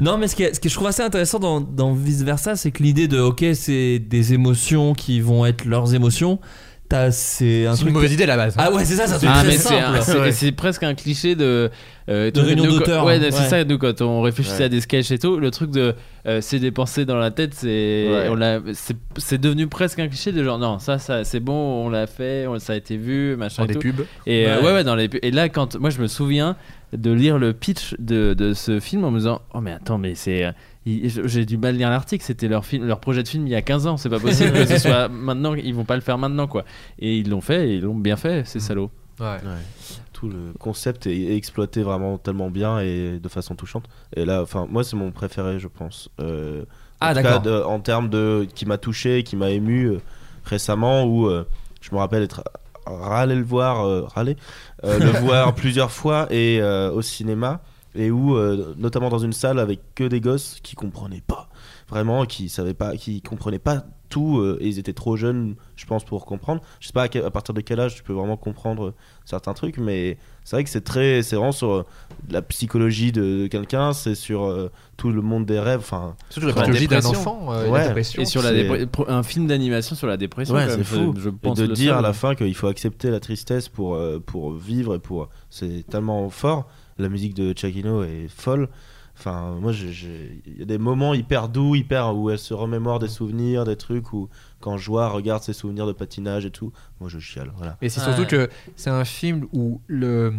Non, 0.00 0.18
mais 0.18 0.28
ce, 0.28 0.36
qui 0.36 0.42
est- 0.44 0.54
ce 0.54 0.60
que 0.60 0.68
je 0.68 0.74
trouve 0.74 0.86
assez 0.88 1.02
intéressant 1.02 1.38
dans, 1.38 1.60
dans 1.60 1.92
Vice 1.92 2.22
Versa, 2.22 2.56
c'est 2.56 2.70
que 2.70 2.82
l'idée 2.82 3.08
de, 3.08 3.20
ok, 3.20 3.44
c'est 3.54 3.98
des 3.98 4.32
émotions 4.34 4.94
qui 4.94 5.20
vont 5.20 5.44
être 5.46 5.64
leurs 5.64 5.94
émotions. 5.94 6.38
T'as, 6.86 7.10
c'est 7.10 7.66
un 7.66 7.74
truc. 7.74 7.88
une 7.88 7.94
mauvaise 7.94 8.12
idée 8.12 8.24
à 8.24 8.26
la 8.26 8.36
base. 8.36 8.54
Ah 8.58 8.70
ouais, 8.70 8.84
c'est 8.84 8.94
ça, 8.94 9.06
c'est 9.06 9.14
un 9.14 9.18
truc 9.18 9.30
Ah 9.32 9.42
mais 9.44 9.52
c'est 9.52 9.58
simple. 9.58 9.82
un- 9.96 10.00
c'est 10.02 10.18
Ouais. 10.20 10.32
c'est 10.32 10.52
presque 10.52 10.82
un 10.82 10.94
cliché 10.94 11.34
de 11.34 11.70
euh, 12.10 12.30
De 12.30 12.40
réunion 12.42 12.64
nous, 12.66 12.78
d'auteurs, 12.78 13.06
Ouais, 13.06 13.14
hein. 13.16 13.28
c'est 13.30 13.40
Ouais. 13.40 13.48
ça. 13.48 13.64
Nous 13.64 13.78
quand 13.78 14.02
on 14.02 14.20
réfléchissait 14.20 14.58
Ouais. 14.58 14.64
à 14.64 14.68
des 14.68 14.82
sketchs 14.82 15.10
et 15.10 15.18
tout, 15.18 15.38
le 15.38 15.50
truc 15.50 15.70
de 15.70 15.94
euh, 16.26 16.40
c'est 16.42 16.58
des 16.58 16.70
pensées 16.70 17.06
dans 17.06 17.16
la 17.16 17.30
tête, 17.30 17.54
c'est 17.54 18.06
Ouais. 18.10 18.28
on 18.28 18.34
l'a- 18.34 18.60
c'est 18.74 18.96
c'est 19.16 19.40
devenu 19.40 19.66
presque 19.66 19.98
un 19.98 20.08
cliché 20.08 20.30
de 20.30 20.44
genre 20.44 20.58
non 20.58 20.78
ça 20.78 20.98
ça 20.98 21.24
c'est 21.24 21.40
bon, 21.40 21.54
on 21.86 21.88
l'a 21.88 22.06
fait, 22.06 22.46
on- 22.46 22.58
ça 22.58 22.74
a 22.74 22.76
été 22.76 22.98
vu, 22.98 23.34
machin 23.36 23.62
Dans 23.64 23.70
et 23.70 23.74
des 23.74 23.80
tout. 23.80 23.80
pubs. 23.96 24.06
Et 24.26 24.46
euh, 24.46 24.58
Ouais. 24.60 24.66
ouais. 24.66 24.72
ouais, 24.74 24.84
dans 24.84 24.94
les 24.94 25.08
pu- 25.08 25.20
et 25.22 25.30
là 25.30 25.48
quand 25.48 25.76
moi 25.80 25.88
je 25.88 26.00
me 26.02 26.06
souviens 26.06 26.54
de 26.92 27.10
lire 27.12 27.38
le 27.38 27.54
pitch 27.54 27.94
de, 27.98 28.34
de 28.34 28.52
ce 28.52 28.78
film 28.78 29.04
en 29.04 29.10
me 29.10 29.18
disant 29.18 29.40
oh 29.54 29.60
mais 29.62 29.72
attends 29.72 29.96
mais 29.98 30.14
c'est 30.14 30.44
euh, 30.44 30.52
j'ai 30.86 31.46
du 31.46 31.56
mal 31.56 31.76
lire 31.76 31.88
l'article 31.90 32.24
c'était 32.24 32.48
leur 32.48 32.64
film 32.66 32.86
leur 32.86 33.00
projet 33.00 33.22
de 33.22 33.28
film 33.28 33.46
il 33.46 33.50
y 33.50 33.54
a 33.54 33.62
15 33.62 33.86
ans 33.86 33.96
c'est 33.96 34.10
pas 34.10 34.20
possible 34.20 34.52
que 34.52 34.66
ce 34.66 34.78
soit 34.88 35.08
maintenant 35.08 35.54
ils 35.54 35.74
vont 35.74 35.84
pas 35.84 35.94
le 35.96 36.02
faire 36.02 36.18
maintenant 36.18 36.46
quoi 36.46 36.64
et 36.98 37.16
ils 37.16 37.28
l'ont 37.30 37.40
fait 37.40 37.68
et 37.68 37.74
ils 37.76 37.82
l'ont 37.82 37.94
bien 37.94 38.16
fait 38.16 38.46
ces 38.46 38.60
salauds 38.60 38.90
Ouais. 39.20 39.26
Ouais. 39.26 39.94
Tout 40.12 40.28
le 40.28 40.52
concept 40.58 41.06
est 41.06 41.36
exploité 41.36 41.82
vraiment 41.84 42.18
tellement 42.18 42.50
bien 42.50 42.80
et 42.80 43.20
de 43.22 43.28
façon 43.28 43.54
touchante. 43.54 43.84
Et 44.16 44.24
là, 44.24 44.42
enfin, 44.42 44.66
moi, 44.68 44.82
c'est 44.82 44.96
mon 44.96 45.12
préféré, 45.12 45.60
je 45.60 45.68
pense. 45.68 46.08
Euh, 46.20 46.62
en 46.62 46.64
Ah, 46.98 47.14
tout 47.14 47.22
cas, 47.22 47.38
d'accord. 47.38 47.70
en 47.70 47.78
termes 47.78 48.08
de 48.08 48.44
qui 48.56 48.66
m'a 48.66 48.76
touché, 48.76 49.22
qui 49.22 49.36
m'a 49.36 49.50
ému 49.50 49.84
euh, 49.84 50.00
récemment, 50.44 51.04
où 51.04 51.28
euh, 51.28 51.46
je 51.80 51.94
me 51.94 51.98
rappelle 52.00 52.24
être 52.24 52.42
râlé 52.86 53.36
le 53.36 53.44
voir, 53.44 53.86
euh, 53.86 54.02
râlé, 54.02 54.36
euh, 54.82 54.98
le 54.98 55.10
voir 55.20 55.54
plusieurs 55.54 55.92
fois 55.92 56.26
et 56.30 56.58
euh, 56.60 56.90
au 56.90 57.00
cinéma 57.00 57.60
et 57.94 58.10
où 58.10 58.36
euh, 58.36 58.74
notamment 58.76 59.08
dans 59.08 59.18
une 59.18 59.32
salle 59.32 59.58
avec 59.58 59.80
que 59.94 60.04
des 60.04 60.20
gosses 60.20 60.58
qui 60.62 60.74
comprenaient 60.74 61.22
pas 61.26 61.48
vraiment 61.88 62.24
qui 62.24 62.48
savaient 62.48 62.74
pas 62.74 62.96
qui 62.96 63.20
comprenaient 63.22 63.58
pas 63.58 63.84
tout 64.08 64.38
euh, 64.38 64.58
et 64.60 64.68
ils 64.68 64.78
étaient 64.78 64.92
trop 64.92 65.16
jeunes 65.16 65.54
je 65.76 65.84
pense 65.86 66.04
pour 66.04 66.24
comprendre 66.24 66.60
je 66.80 66.86
sais 66.86 66.92
pas 66.92 67.02
à, 67.04 67.08
quel- 67.08 67.24
à 67.24 67.30
partir 67.30 67.52
de 67.54 67.60
quel 67.60 67.78
âge 67.80 67.94
tu 67.94 68.02
peux 68.02 68.12
vraiment 68.12 68.36
comprendre 68.36 68.86
euh, 68.88 68.94
certains 69.24 69.54
trucs 69.54 69.78
mais 69.78 70.16
c'est 70.44 70.56
vrai 70.56 70.64
que 70.64 70.70
c'est 70.70 70.82
très 70.84 71.22
c'est 71.22 71.36
vraiment 71.36 71.52
sur 71.52 71.70
euh, 71.72 71.82
la 72.30 72.42
psychologie 72.42 73.12
de, 73.12 73.42
de 73.42 73.46
quelqu'un 73.48 73.92
c'est 73.92 74.14
sur 74.14 74.44
euh, 74.44 74.70
tout 74.96 75.10
le 75.10 75.20
monde 75.22 75.46
des 75.46 75.58
rêves 75.60 75.80
enfin 75.80 76.16
Surtout 76.30 76.48
la 76.48 76.54
psychologie 76.54 76.86
d'un 76.88 77.04
enfant, 77.04 77.52
euh, 77.52 77.66
et 77.66 77.70
Ouais. 77.70 77.78
la 77.80 77.86
dépression. 77.88 78.22
et 78.22 78.24
sur 78.24 78.42
la 78.42 78.52
dépre- 78.52 79.08
un 79.08 79.22
film 79.22 79.46
d'animation 79.46 79.94
sur 79.96 80.06
la 80.06 80.16
dépression 80.16 80.54
Ouais, 80.54 80.68
c'est 80.68 80.84
fou. 80.84 81.12
je, 81.16 81.22
je 81.22 81.28
et 81.28 81.32
pense 81.32 81.58
de 81.58 81.66
dire 81.66 81.90
seul. 81.94 81.98
à 81.98 82.02
la 82.02 82.12
fin 82.12 82.34
qu'il 82.34 82.54
faut 82.54 82.68
accepter 82.68 83.10
la 83.10 83.20
tristesse 83.20 83.68
pour 83.68 83.94
euh, 83.94 84.20
pour 84.24 84.52
vivre 84.52 84.94
et 84.94 84.98
pour 85.00 85.28
c'est 85.50 85.84
tellement 85.88 86.28
fort 86.30 86.68
la 86.98 87.08
musique 87.08 87.34
de 87.34 87.52
Chakino 87.56 88.02
est 88.04 88.28
folle 88.28 88.68
enfin 89.16 89.56
moi 89.60 89.72
il 89.72 90.58
y 90.58 90.62
a 90.62 90.64
des 90.64 90.78
moments 90.78 91.14
hyper 91.14 91.48
doux 91.48 91.74
hyper 91.76 92.16
où 92.16 92.30
elle 92.30 92.38
se 92.38 92.52
remémore 92.52 92.98
des 92.98 93.06
souvenirs 93.08 93.64
des 93.64 93.76
trucs 93.76 94.12
où 94.12 94.28
quand 94.60 94.76
Joie 94.76 95.08
regarde 95.08 95.42
ses 95.42 95.52
souvenirs 95.52 95.86
de 95.86 95.92
patinage 95.92 96.44
et 96.46 96.50
tout 96.50 96.72
moi 97.00 97.08
je 97.08 97.18
chiale 97.20 97.52
voilà 97.56 97.76
Et 97.80 97.88
c'est 97.88 98.00
Ouais. 98.00 98.06
surtout 98.14 98.26
que 98.28 98.48
c'est 98.76 98.90
un 98.90 99.04
film 99.04 99.46
où 99.52 99.80
le, 99.86 100.32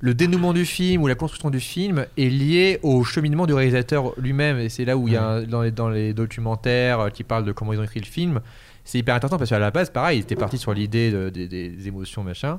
le 0.00 0.12
dénouement 0.14 0.52
du 0.52 0.64
film 0.66 1.02
ou 1.02 1.06
la 1.06 1.14
construction 1.14 1.48
du 1.48 1.60
film 1.60 2.04
est 2.18 2.28
lié 2.28 2.80
au 2.82 3.02
cheminement 3.04 3.46
du 3.46 3.54
réalisateur 3.54 4.12
lui-même. 4.20 4.58
Et 4.58 4.68
c'est 4.68 4.84
là 4.84 4.96
où 4.96 5.06
il 5.08 5.14
y 5.14 5.16
a 5.16 5.26
un- 5.26 5.42
dans, 5.44 5.62
les, 5.62 5.70
dans 5.70 5.88
les 5.88 6.12
documentaires 6.12 7.00
euh, 7.00 7.08
qui 7.10 7.22
parlent 7.22 7.44
de 7.44 7.52
comment 7.52 7.72
ils 7.72 7.78
ont 7.78 7.84
écrit 7.84 8.00
le 8.00 8.06
film, 8.06 8.40
c'est 8.84 8.98
hyper 8.98 9.14
intéressant 9.14 9.38
parce 9.38 9.50
qu'à 9.50 9.60
la 9.60 9.70
base, 9.70 9.90
pareil, 9.90 10.18
ils 10.18 10.22
étaient 10.22 10.34
partis 10.34 10.58
sur 10.58 10.74
l'idée 10.74 11.12
de- 11.12 11.28
des- 11.30 11.46
des 11.46 11.86
émotions, 11.88 12.24
machin. 12.24 12.58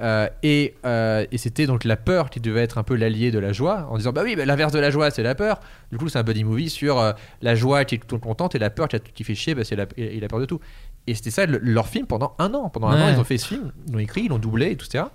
Euh, 0.00 0.28
et 0.42 0.74
euh, 0.86 1.26
et 1.30 1.36
c'était 1.38 1.66
donc 1.66 1.84
la 1.84 1.96
peur 1.96 2.30
qui 2.30 2.40
devait 2.40 2.62
être 2.62 2.78
un 2.78 2.82
peu 2.82 2.94
l'allié 2.96 3.30
de 3.30 3.38
la 3.38 3.52
joie, 3.52 3.86
en 3.90 3.98
disant 3.98 4.12
bah 4.12 4.22
oui, 4.24 4.34
bah, 4.34 4.44
l'inverse 4.46 4.72
de 4.72 4.78
la 4.78 4.90
joie 4.90 5.10
c'est 5.10 5.22
la 5.22 5.34
peur. 5.34 5.60
Du 5.92 5.98
coup, 5.98 6.08
c'est 6.08 6.18
un 6.18 6.22
buddy 6.22 6.42
movie 6.44 6.70
sur 6.70 6.98
euh, 6.98 7.12
la 7.42 7.54
joie 7.54 7.84
qui 7.84 7.96
est 7.96 8.06
tout 8.06 8.18
contente 8.18 8.54
et 8.54 8.58
la 8.58 8.70
peur 8.70 8.88
qui, 8.88 8.96
a- 8.96 9.00
qui 9.00 9.24
fait 9.24 9.34
chier 9.34 9.54
parce 9.54 9.68
qu'il 9.68 9.80
a, 9.80 9.86
il 9.98 10.24
a 10.24 10.28
peur 10.28 10.40
de 10.40 10.46
tout. 10.46 10.58
Et 11.06 11.14
c'était 11.14 11.30
ça 11.30 11.44
le- 11.46 11.58
leur 11.58 11.86
film 11.88 12.06
pendant 12.06 12.34
un 12.38 12.52
an. 12.54 12.70
Pendant 12.70 12.88
un 12.88 12.96
an, 13.02 13.06
ils 13.14 13.20
ont 13.20 13.24
fait 13.24 13.38
ce 13.38 13.46
film, 13.48 13.72
ils 13.88 13.92
l'ont 13.92 13.98
écrit, 13.98 14.22
ils 14.22 14.28
l'ont 14.28 14.38
doublé 14.38 14.70
et 14.70 14.76
tout 14.76 14.86
ça. 14.90 15.12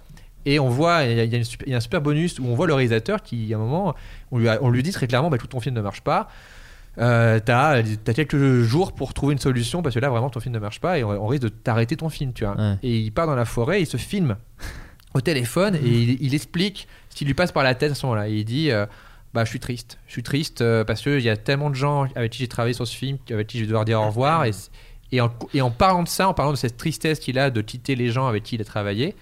Et 0.47 0.59
on 0.59 0.69
voit, 0.69 1.03
il 1.05 1.17
y, 1.17 1.19
a- 1.19 1.23
y 1.23 1.43
y 1.67 1.73
un 1.73 1.79
super 1.79 2.01
bonus 2.01 2.37
où 2.37 2.45
on 2.45 2.53
voit 2.53 2.67
le 2.67 2.73
réalisateur 2.75 3.23
qui, 3.23 3.51
à 3.53 3.57
un 3.57 3.59
moment, 3.59 3.95
on 4.31 4.37
lui, 4.37 4.47
a- 4.49 4.59
on 4.61 4.69
lui 4.69 4.83
dit 4.83 4.91
très 4.91 5.07
clairement 5.07 5.31
bah, 5.31 5.39
tout 5.39 5.47
ton 5.47 5.59
film 5.59 5.73
ne 5.75 5.81
marche 5.81 6.01
pas. 6.01 6.27
Euh, 6.97 7.39
t'as 7.43 7.83
t'as 7.83 8.13
quelques 8.13 8.61
jours 8.61 8.93
pour 8.93 9.13
trouver 9.13 9.33
une 9.33 9.39
solution 9.39 9.81
parce 9.81 9.95
que 9.95 9.99
là 9.99 10.09
vraiment 10.09 10.29
ton 10.29 10.39
film 10.39 10.53
ne 10.55 10.59
marche 10.59 10.79
pas 10.79 10.97
et 10.97 11.03
on, 11.03 11.09
on 11.09 11.27
risque 11.27 11.43
de 11.43 11.49
t'arrêter 11.49 11.97
ton 11.97 12.07
film 12.09 12.31
tu 12.31 12.45
vois. 12.45 12.55
Ouais. 12.55 12.77
et 12.83 12.99
il 12.99 13.11
part 13.11 13.27
dans 13.27 13.35
la 13.35 13.43
forêt 13.43 13.81
il 13.81 13.85
se 13.85 13.97
filme 13.97 14.37
au 15.13 15.19
téléphone 15.21 15.75
et 15.75 15.79
il, 15.87 16.17
il 16.21 16.33
explique 16.35 16.87
ce 17.09 17.15
qui 17.15 17.25
lui 17.25 17.33
passe 17.33 17.51
par 17.51 17.63
la 17.63 17.75
tête 17.75 17.91
à 17.91 17.95
ce 17.95 18.05
moment-là. 18.05 18.29
Et 18.29 18.33
il 18.35 18.45
dit 18.45 18.71
euh, 18.71 18.85
bah 19.33 19.43
je 19.43 19.49
suis 19.49 19.59
triste. 19.59 19.97
Je 20.07 20.13
suis 20.13 20.23
triste 20.23 20.61
euh, 20.61 20.83
parce 20.85 21.01
qu'il 21.01 21.19
y 21.21 21.29
a 21.29 21.35
tellement 21.37 21.69
de 21.69 21.75
gens 21.75 22.07
avec 22.15 22.31
qui 22.31 22.39
j'ai 22.39 22.47
travaillé 22.47 22.73
sur 22.73 22.87
ce 22.87 22.95
film 22.95 23.17
avec 23.29 23.47
qui 23.47 23.57
je 23.57 23.63
vais 23.63 23.67
devoir 23.67 23.83
dire 23.85 23.99
au 24.01 24.07
revoir 24.07 24.45
et, 24.45 24.51
et, 25.11 25.19
en, 25.19 25.29
et 25.53 25.61
en 25.61 25.71
parlant 25.71 26.03
de 26.03 26.07
ça 26.07 26.29
en 26.29 26.33
parlant 26.33 26.51
de 26.51 26.57
cette 26.57 26.77
tristesse 26.77 27.19
qu'il 27.19 27.37
a 27.39 27.49
de 27.49 27.61
quitter 27.61 27.95
les 27.95 28.09
gens 28.09 28.27
avec 28.27 28.43
qui 28.43 28.55
il 28.55 28.61
a 28.61 28.65
travaillé 28.65 29.15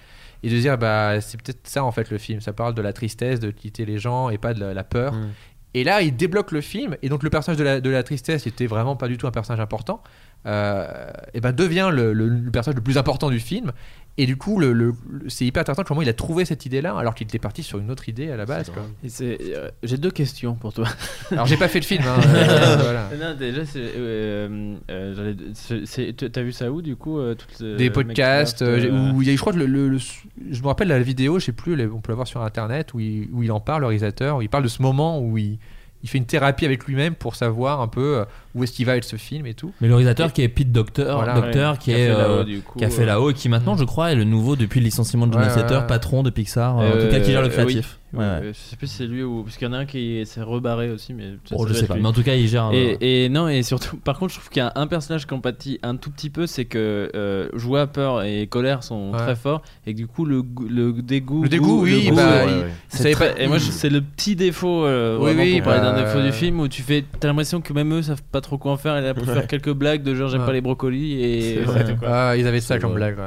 et 0.43 0.49
de 0.49 0.57
dire 0.59 0.77
bah 0.77 1.21
c'est 1.21 1.41
peut-être 1.41 1.61
ça 1.67 1.83
en 1.83 1.91
fait 1.91 2.09
le 2.11 2.17
film. 2.17 2.41
Ça 2.41 2.53
parle 2.53 2.73
de 2.75 2.81
la 2.81 2.93
tristesse 2.93 3.39
de 3.39 3.49
quitter 3.51 3.85
les 3.85 3.97
gens 3.97 4.29
et 4.29 4.37
pas 4.37 4.53
de 4.53 4.59
la, 4.59 4.73
la 4.73 4.83
peur. 4.83 5.13
Mm. 5.13 5.29
Et 5.73 5.83
là 5.83 6.01
il 6.01 6.15
débloque 6.15 6.51
le 6.51 6.61
film 6.61 6.97
et 7.01 7.09
donc 7.09 7.23
le 7.23 7.29
personnage 7.29 7.57
de 7.57 7.89
la, 7.89 8.03
tristesse 8.03 8.43
qui 8.43 8.49
était 8.49 8.67
vraiment 8.67 8.95
pas 8.95 9.07
du 9.07 9.17
tout 9.17 9.27
un 9.27 9.31
personnage 9.31 9.59
important 9.59 10.01
euh, 10.45 11.11
et 11.33 11.41
ben 11.41 11.51
devient 11.51 11.89
le 11.91 12.49
personnage 12.51 12.75
le 12.75 12.83
plus 12.83 12.97
important 12.97 13.29
du 13.29 13.39
film 13.39 13.71
et 14.17 14.25
du 14.27 14.37
coup 14.37 14.59
le, 14.59 14.73
le- 14.73 14.93
le- 15.09 15.29
c'est 15.29 15.43
hyper 15.45 15.61
intéressant 15.61 15.83
comment 15.83 16.01
il 16.03 16.09
a 16.09 16.13
trouvé 16.13 16.45
cette 16.45 16.65
idée 16.67 16.81
là 16.81 16.95
alors 16.95 17.15
qu'il 17.15 17.25
était 17.25 17.39
parti 17.39 17.63
sur 17.63 17.79
une 17.79 17.89
autre 17.89 18.07
idée 18.09 18.29
à 18.29 18.37
la 18.37 18.45
base 18.45 18.69
quoi. 18.69 18.83
Et 19.03 19.09
c'est- 19.09 19.37
euh, 19.55 19.69
J'ai 19.81 19.97
deux 19.97 20.11
questions 20.11 20.53
pour 20.53 20.71
toi. 20.71 20.87
alors 21.31 21.45
j'ai 21.47 21.57
pas 21.57 21.67
fait 21.67 21.79
le 21.79 21.85
film 21.85 22.03
hein, 22.05 22.21
euh, 22.27 22.77
voilà. 22.79 23.09
Non, 23.19 23.35
déjà, 23.37 23.65
c'est. 23.65 23.79
euh, 23.81 24.75
euh, 24.91 25.13
j'allais- 25.15 25.35
c'est- 25.55 25.85
c'est- 25.85 26.13
tu- 26.15 26.29
T'as 26.29 26.41
vu 26.43 26.51
ça 26.51 26.71
où 26.71 26.81
du 26.83 26.95
coup 26.95 27.17
euh, 27.19 27.35
des 27.59 27.89
podcasts 27.89 28.61
euh, 28.61 28.79
euh, 28.83 29.11
où 29.13 29.21
il 29.21 29.27
y 29.27 29.31
a, 29.31 29.35
je 29.35 29.39
crois 29.41 29.53
que 29.53 29.57
le, 29.59 29.65
le- 29.65 29.89
le- 29.89 29.97
je 29.97 30.61
me 30.61 30.67
rappelle 30.67 30.89
la 30.89 30.99
vidéo 30.99 31.39
je 31.39 31.45
sais 31.45 31.51
plus 31.51 31.73
on 31.91 31.99
peut 32.01 32.11
la 32.11 32.15
voir 32.15 32.27
sur 32.27 32.41
internet 32.43 32.93
où 32.93 32.99
il, 32.99 33.29
où 33.33 33.41
il 33.43 33.51
en 33.51 33.59
parle 33.59 33.81
le 33.81 33.87
réalisateur 33.87 34.37
où 34.37 34.41
il 34.43 34.49
parle 34.49 34.63
de 34.63 34.67
ce 34.69 34.81
moment 34.81 35.19
où 35.19 35.37
il, 35.39 35.57
il 36.03 36.09
fait 36.09 36.17
une 36.17 36.25
thérapie 36.25 36.65
avec 36.65 36.85
lui-même 36.85 37.15
pour 37.15 37.35
savoir 37.35 37.79
un 37.81 37.87
peu 37.87 38.17
euh, 38.17 38.25
où 38.55 38.63
est-ce 38.63 38.73
qu'il 38.73 38.85
va 38.85 38.91
avec 38.91 39.05
ce 39.05 39.15
film 39.15 39.45
et 39.45 39.53
tout 39.53 39.71
Mais 39.79 39.87
le 39.87 39.95
réalisateur 39.95 40.33
qui 40.33 40.41
est 40.41 40.49
Pete 40.49 40.71
Docter, 40.71 41.13
Voilà, 41.15 41.33
Docter 41.35 41.59
ouais, 41.71 41.77
qui, 41.77 41.83
qui 41.85 41.93
a 41.93 41.97
est, 41.97 42.07
fait 42.07 42.13
là-haut, 42.17 42.31
euh, 42.39 42.59
coup, 42.61 42.79
qui 42.79 42.85
a 42.85 42.89
fait 42.89 43.01
euh. 43.01 43.05
là-haut 43.05 43.29
et 43.31 43.33
qui 43.33 43.47
maintenant, 43.49 43.77
je 43.77 43.85
crois, 43.85 44.11
est 44.11 44.15
le 44.15 44.25
nouveau 44.25 44.55
depuis 44.57 44.81
le 44.81 44.85
licenciement 44.85 45.27
de 45.27 45.35
Ouais, 45.35 45.43
ouais. 45.47 45.87
patron 45.87 46.21
de 46.21 46.29
Pixar, 46.29 46.79
euh, 46.79 46.89
en 46.89 47.05
tout 47.05 47.09
cas 47.09 47.19
qui 47.21 47.31
gère 47.31 47.41
le 47.41 47.49
oui. 47.65 47.81
Ouais, 48.13 48.19
Ouais. 48.23 48.39
Je 48.49 48.53
sais 48.53 48.75
plus 48.75 48.87
si 48.87 48.97
c'est 48.97 49.07
lui 49.07 49.23
ou. 49.23 49.43
Parce 49.43 49.57
qu'il 49.57 49.67
y 49.67 49.69
en 49.69 49.73
a 49.73 49.77
un 49.79 49.85
qui 49.85 50.23
s'est 50.25 50.41
rebarré 50.43 50.91
aussi, 50.91 51.13
mais. 51.13 51.31
ça- 51.45 51.55
Oh, 51.57 51.65
ça 51.67 51.73
je 51.73 51.79
sais 51.79 51.87
pas. 51.87 51.95
lui. 51.95 52.01
Mais 52.03 52.07
en 52.07 52.13
tout 52.13 52.21
cas, 52.23 52.35
il 52.35 52.47
gère. 52.47 52.65
un- 52.65 52.71
Et, 52.71 53.25
et 53.25 53.29
non, 53.29 53.47
et 53.49 53.63
surtout, 53.63 53.97
par 53.97 54.19
contre, 54.19 54.33
je 54.33 54.39
trouve 54.39 54.49
qu'il 54.49 54.59
y 54.61 54.65
a 54.65 54.71
un 54.75 54.85
personnage 54.87 55.25
qui 55.25 55.33
empathie 55.33 55.79
un 55.81 55.95
tout 55.95 56.11
petit 56.11 56.29
peu, 56.29 56.45
c'est 56.45 56.65
que 56.65 57.09
euh, 57.15 57.49
joie, 57.53 57.87
peur 57.87 58.21
et 58.23 58.45
colère 58.47 58.83
sont 58.83 59.11
Ouais. 59.11 59.17
très 59.17 59.35
forts, 59.35 59.61
et 59.87 59.93
que 59.93 59.97
du 59.97 60.05
coup, 60.07 60.25
le, 60.25 60.43
le 60.69 60.93
dégoût. 61.01 61.43
Le 61.43 61.49
dégoût, 61.49 61.65
goût- 61.77 61.83
oui, 61.83 62.03
le 62.05 62.09
goût, 62.11 62.15
bah, 62.15 62.31
euh, 62.47 62.67
très- 62.89 63.15
pas- 63.15 63.39
Et 63.39 63.47
moi, 63.47 63.57
je- 63.57 63.71
c'est 63.71 63.89
le 63.89 64.01
petit 64.01 64.35
défaut, 64.35 64.85
euh, 64.85 65.17
Oui, 65.19 65.31
oui, 65.35 65.55
pour 65.61 65.71
parler 65.71 65.81
d'un 65.81 65.93
bah, 65.93 66.03
défaut 66.03 66.21
du 66.21 66.31
film, 66.31 66.59
où 66.59 66.67
tu 66.67 66.81
fais. 66.83 67.03
T'as 67.19 67.27
l'impression 67.29 67.61
que 67.61 67.73
même 67.73 67.91
eux 67.93 68.03
savent 68.03 68.21
pas 68.31 68.41
trop 68.41 68.57
quoi 68.59 68.73
en 68.73 68.77
faire, 68.77 68.95
et 68.97 69.01
là, 69.01 69.13
pour 69.15 69.25
faire 69.25 69.47
quelques 69.47 69.73
blagues 69.73 70.03
de 70.03 70.13
genre, 70.13 70.29
j'aime 70.29 70.41
Ouais. 70.41 70.45
pas 70.47 70.53
les 70.53 70.61
brocolis, 70.61 71.19
et. 71.23 71.59
Vrai. 71.61 71.95
quoi. 71.99 72.07
Ah, 72.11 72.37
ils 72.37 72.45
avaient 72.45 72.61
ça 72.61 72.77
comme 72.77 72.93
blague. 72.93 73.17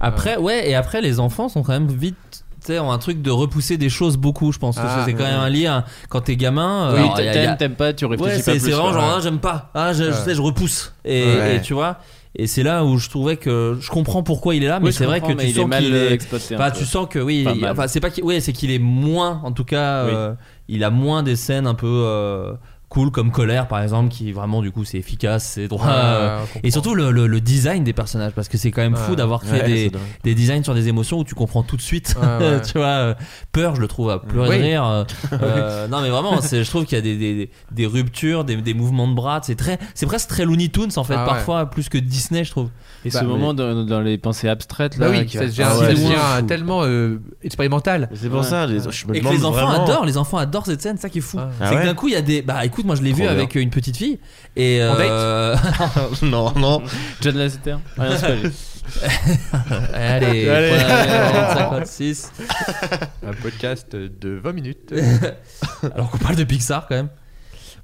Après, 0.00 0.36
ouais, 0.36 0.68
et 0.68 0.74
après, 0.74 1.00
les 1.00 1.20
enfants 1.20 1.48
sont 1.48 1.62
quand 1.62 1.72
même 1.72 1.86
vite. 1.88 2.41
Ont 2.70 2.92
un 2.92 2.98
truc 2.98 3.22
de 3.22 3.30
repousser 3.30 3.76
des 3.76 3.88
choses 3.88 4.16
beaucoup, 4.16 4.52
je 4.52 4.58
pense. 4.58 4.76
que 4.76 4.82
Ah, 4.84 5.02
c'est 5.04 5.14
quand 5.14 5.24
même 5.24 5.40
un 5.40 5.48
lien. 5.50 5.84
Quand 6.08 6.20
t'es 6.22 6.36
gamin. 6.36 6.94
Oui, 6.94 7.22
y 7.24 7.28
a- 7.28 7.32
t'aimes, 7.32 7.56
t'aimes 7.58 7.74
pas, 7.74 7.92
tu 7.92 8.06
réfléchis 8.06 8.30
Ouais, 8.30 8.36
pas 8.38 8.42
c'est 8.42 8.50
plus. 8.52 8.60
c'est 8.60 8.70
vraiment 8.70 8.92
genre, 8.92 9.14
ah, 9.16 9.20
j'aime 9.22 9.38
pas. 9.38 9.70
Ah, 9.74 9.92
je, 9.92 10.04
je 10.04 10.12
sais, 10.12 10.34
je 10.34 10.40
repousse. 10.40 10.94
Et, 11.04 11.24
Ouais. 11.24 11.56
et 11.56 11.60
tu 11.60 11.74
vois. 11.74 11.98
Et 12.34 12.46
c'est 12.46 12.62
là 12.62 12.82
où 12.84 12.96
je 12.96 13.10
trouvais 13.10 13.36
que 13.36 13.76
je 13.78 13.90
comprends 13.90 14.22
pourquoi 14.22 14.54
il 14.54 14.64
est 14.64 14.68
là, 14.68 14.80
mais 14.80 14.86
Oui, 14.86 14.92
c'est 14.94 15.04
vrai 15.04 15.20
que 15.20 15.32
tu 15.32 15.44
il 15.46 15.54
sens 15.54 15.64
est 15.64 15.66
mal 15.66 15.82
qu'il 15.84 15.94
est. 15.94 16.12
exploité 16.12 16.56
peu. 16.56 16.62
tu 16.74 16.84
sens 16.86 17.06
que 17.10 17.18
oui. 17.18 17.46
Enfin, 17.70 17.88
c'est 17.88 18.00
pas 18.00 18.08
qu'il. 18.10 18.24
Ouais, 18.24 18.40
c'est 18.40 18.52
qu'il 18.54 18.70
est 18.70 18.78
moins, 18.78 19.40
en 19.44 19.52
tout 19.52 19.64
cas, 19.64 20.04
Oui. 20.06 20.10
euh, 20.14 20.32
il 20.68 20.82
a 20.82 20.88
moins 20.90 21.22
des 21.22 21.36
scènes 21.36 21.66
un 21.66 21.74
peu 21.74 21.86
euh, 21.86 22.52
cool 22.92 23.10
comme 23.10 23.30
colère, 23.30 23.68
par 23.68 23.80
exemple, 23.82 24.10
qui 24.10 24.32
vraiment 24.32 24.60
du 24.60 24.70
coup 24.70 24.84
c'est 24.84 24.98
efficace, 24.98 25.52
c'est 25.54 25.66
droit. 25.66 25.86
Ouais, 25.86 25.92
euh, 25.94 26.38
et 26.62 26.70
surtout 26.70 26.94
le, 26.94 27.10
le- 27.10 27.26
le 27.26 27.40
design 27.40 27.84
des 27.84 27.94
personnages, 27.94 28.32
parce 28.32 28.48
que 28.48 28.58
c'est 28.58 28.70
quand 28.70 28.82
même 28.82 28.96
fou 28.96 29.12
Ouais. 29.12 29.16
d'avoir 29.16 29.42
fait 29.44 29.62
Ouais, 29.62 29.90
des, 30.24 30.34
designs 30.34 30.62
sur 30.62 30.74
des 30.74 30.88
émotions 30.88 31.18
où 31.20 31.24
tu 31.24 31.34
comprends 31.34 31.62
tout 31.62 31.76
de 31.78 31.82
suite. 31.82 32.14
Ouais, 32.20 32.46
ouais. 32.46 32.60
tu 32.70 32.76
vois, 32.76 32.86
euh, 32.86 33.14
peur, 33.50 33.74
je 33.76 33.80
le 33.80 33.88
trouve 33.88 34.10
à 34.10 34.18
pleurer 34.18 34.48
Oui. 34.50 34.58
de 34.58 34.62
rire. 34.62 35.04
euh, 35.32 35.88
non, 35.88 36.02
mais 36.02 36.10
vraiment, 36.10 36.40
c'est- 36.42 36.62
je 36.64 36.68
trouve 36.68 36.84
qu'il 36.84 36.96
y 36.96 36.98
a 36.98 37.02
des, 37.02 37.16
des, 37.16 37.50
des 37.70 37.86
ruptures, 37.86 38.44
des, 38.44 38.56
des 38.56 38.74
mouvements 38.74 39.08
de 39.08 39.14
bras. 39.14 39.40
C'est 39.42 39.56
très, 39.56 39.78
c'est 39.94 40.04
presque 40.06 40.28
très 40.28 40.44
Looney 40.44 40.68
Tunes 40.68 40.90
en 40.96 41.04
fait, 41.04 41.14
Ah 41.16 41.22
ouais. 41.22 41.28
parfois 41.30 41.66
plus 41.70 41.88
que 41.88 41.96
Disney, 41.96 42.44
je 42.44 42.50
trouve. 42.50 42.68
Et 43.06 43.10
Bah, 43.10 43.20
ce 43.20 43.24
mais- 43.24 43.30
moment 43.30 43.54
dans, 43.54 43.84
dans 43.84 44.00
les 44.02 44.18
pensées 44.18 44.48
abstraites, 44.50 44.98
là. 44.98 45.06
Bah 45.08 45.14
oui, 45.18 45.24
qui 45.26 45.38
ça 45.38 45.44
va- 45.46 45.46
devient, 45.46 46.14
Ah 46.16 46.42
tellement 46.46 46.82
euh, 46.84 47.20
expérimental. 47.42 48.08
C'est 48.14 48.28
pour 48.28 48.40
Ouais. 48.40 48.44
ça, 48.46 48.66
les- 48.66 48.80
je 48.90 49.06
me 49.06 49.16
Et 49.16 49.20
que 49.20 49.28
les 49.28 49.44
enfants 49.44 49.66
vraiment- 49.66 49.84
adorent, 49.84 50.04
les 50.04 50.16
enfants 50.18 50.36
adorent 50.38 50.66
cette 50.66 50.82
scène, 50.82 50.96
c'est 50.96 51.02
ça 51.02 51.08
qui 51.08 51.18
est 51.18 51.22
fou. 51.22 51.38
Ah. 51.40 51.48
Ah 51.60 51.68
c'est 51.70 51.76
que 51.76 51.84
d'un 51.84 51.94
coup 51.94 52.08
il 52.08 52.14
y 52.14 52.16
a 52.16 52.22
des. 52.22 52.42
Bah 52.42 52.64
écoute, 52.64 52.81
moi 52.84 52.94
je 52.96 53.02
l'ai 53.02 53.12
vu 53.12 53.22
bien. 53.22 53.30
avec 53.30 53.54
une 53.54 53.70
petite 53.70 53.96
fille 53.96 54.18
et. 54.56 54.80
En 54.82 54.94
euh, 54.98 55.56
non, 56.22 56.52
non. 56.56 56.82
John 57.20 57.36
Lasseter 57.36 57.76
Rien. 57.98 58.16
Allez, 59.94 60.48
Allez. 60.48 60.68
voilà, 60.68 61.54
56. 61.56 62.32
Un 63.26 63.32
podcast 63.34 63.94
de 63.94 64.40
20 64.42 64.52
minutes. 64.52 64.94
Alors 65.94 66.10
qu'on 66.10 66.18
parle 66.18 66.36
de 66.36 66.44
Pixar 66.44 66.86
quand 66.88 66.96
même. 66.96 67.08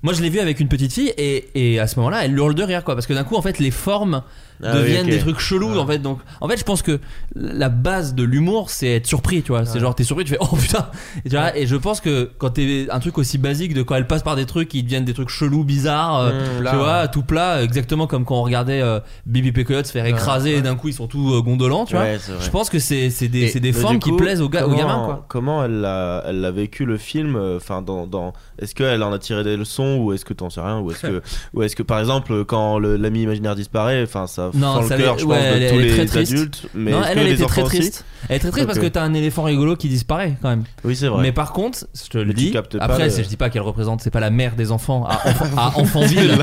Moi 0.02 0.12
je 0.12 0.22
l'ai 0.22 0.30
vu 0.30 0.38
avec 0.40 0.60
une 0.60 0.68
petite 0.68 0.92
fille 0.92 1.12
et, 1.16 1.48
et 1.54 1.80
à 1.80 1.86
ce 1.88 1.96
moment-là 1.98 2.24
elle 2.24 2.36
hurle 2.36 2.54
de 2.54 2.62
rire 2.62 2.84
quoi 2.84 2.94
parce 2.94 3.06
que 3.06 3.14
d'un 3.14 3.24
coup 3.24 3.36
en 3.36 3.42
fait 3.42 3.58
les 3.58 3.72
formes 3.72 4.22
Ah 4.62 4.72
oui, 4.74 4.80
deviennent 4.82 5.06
des 5.06 5.18
trucs 5.18 5.38
chelous 5.38 5.78
en 5.78 5.86
fait. 5.86 5.98
Donc 5.98 6.18
en 6.40 6.48
fait 6.48 6.56
je 6.56 6.64
pense 6.64 6.82
que 6.82 6.98
la 7.34 7.68
base 7.68 8.14
de 8.14 8.22
l'humour 8.24 8.70
c'est 8.70 8.96
être 8.96 9.06
surpris 9.06 9.42
tu 9.42 9.52
vois. 9.52 9.64
C'est 9.64 9.78
genre 9.80 9.94
t'es 9.94 10.04
surpris 10.04 10.24
tu 10.24 10.32
fais 10.32 10.38
oh 10.40 10.56
putain. 10.56 10.88
Et, 11.24 11.28
tu 11.30 11.36
vois, 11.36 11.56
et 11.56 11.66
je 11.66 11.76
pense 11.76 12.00
que 12.00 12.30
quand 12.38 12.50
t'es 12.50 12.86
un 12.90 12.98
truc 13.00 13.18
aussi 13.18 13.38
basique 13.38 13.74
de 13.74 13.82
quand 13.82 13.94
elle 13.94 14.06
passe 14.06 14.22
par 14.22 14.36
des 14.36 14.46
trucs 14.46 14.68
qui 14.68 14.82
deviennent 14.82 15.04
des 15.04 15.14
trucs 15.14 15.28
chelous 15.28 15.64
bizarres 15.64 16.18
euh, 16.20 16.28
Mmh, 16.38 16.64
tu 16.70 16.76
vois 16.76 17.02
ouais. 17.02 17.08
tout 17.08 17.22
plat 17.22 17.62
exactement 17.62 18.06
comme 18.06 18.24
quand 18.24 18.36
on 18.38 18.42
regardait 18.42 18.80
euh, 18.82 19.00
Bibi 19.26 19.52
Pecoyote 19.52 19.86
se 19.86 19.92
faire 19.92 20.06
écraser 20.06 20.56
et 20.56 20.62
d'un 20.62 20.74
coup 20.76 20.88
ils 20.88 20.94
sont 20.94 21.06
tous 21.06 21.34
euh, 21.34 21.40
gondolants 21.40 21.84
tu 21.84 21.94
vois. 21.94 22.04
Je 22.16 22.50
pense 22.50 22.68
que 22.70 22.78
c'est 22.78 23.10
c'est 23.10 23.28
des, 23.28 23.52
des 23.52 23.72
formes 23.72 23.98
qui 23.98 24.12
plaisent 24.12 24.40
aux, 24.42 24.48
ga- 24.48 24.66
aux 24.66 24.74
gamins 24.74 25.04
quoi. 25.04 25.24
Comment 25.28 25.64
elle 25.64 25.80
l'a, 25.80 26.22
elle 26.26 26.44
a 26.44 26.50
vécu 26.50 26.84
le 26.84 26.96
film 26.98 27.36
euh, 27.36 27.56
Enfin, 27.56 27.82
dans, 27.82 28.06
dans 28.06 28.32
est-ce 28.58 28.74
qu'elle 28.74 29.02
en 29.02 29.12
a 29.12 29.18
tiré 29.18 29.42
des 29.44 29.56
leçons 29.56 29.98
ou 30.00 30.12
est-ce 30.12 30.24
que 30.24 30.32
t'en 30.34 30.50
sais 30.50 30.60
rien 30.60 30.78
ou 30.80 30.90
est-ce 30.90 31.00
que 31.06 31.22
ou 31.54 31.62
est-ce 31.62 31.76
que 31.76 31.82
par 31.82 31.98
exemple 31.98 32.44
quand 32.44 32.78
l'ami 32.78 33.22
imaginaire 33.22 33.54
disparaît, 33.54 34.02
enfin 34.02 34.26
ça 34.26 34.47
Non, 34.54 34.82
ça 34.86 34.96
cœur, 34.96 35.18
je 35.18 35.24
ouais, 35.24 35.36
pense, 35.36 35.44
elle 35.44 35.62
de 35.62 35.68
tous 35.70 35.78
les 35.78 36.06
très 36.06 36.18
adultes. 36.20 36.66
Mais 36.74 36.90
non, 36.90 37.02
elle, 37.08 37.18
elle 37.18 37.28
était 37.32 37.46
très 37.46 37.62
triste. 37.64 38.04
Elle 38.28 38.36
est 38.36 38.38
très 38.40 38.50
triste 38.50 38.66
parce 38.66 38.78
que 38.78 38.86
t'as 38.86 39.02
un 39.02 39.14
éléphant 39.14 39.42
rigolo 39.44 39.76
qui 39.76 39.88
disparaît 39.88 40.36
quand 40.42 40.48
même. 40.48 40.64
Oui, 40.84 40.96
c'est 40.96 41.08
vrai. 41.08 41.22
Mais 41.22 41.32
par 41.32 41.52
contre, 41.52 41.86
je 41.94 42.08
te 42.10 42.18
le 42.18 42.32
dis. 42.32 42.54
Après, 42.80 43.04
le- 43.08 43.10
je 43.10 43.22
dis 43.28 43.36
pas 43.36 43.50
qu'elle 43.50 43.62
représente, 43.62 44.00
c'est 44.00 44.10
pas 44.10 44.20
la 44.20 44.30
mère 44.30 44.54
des 44.56 44.72
enfants 44.72 45.06
à, 45.06 45.14
à 45.56 45.78
Enfantville. 45.78 46.36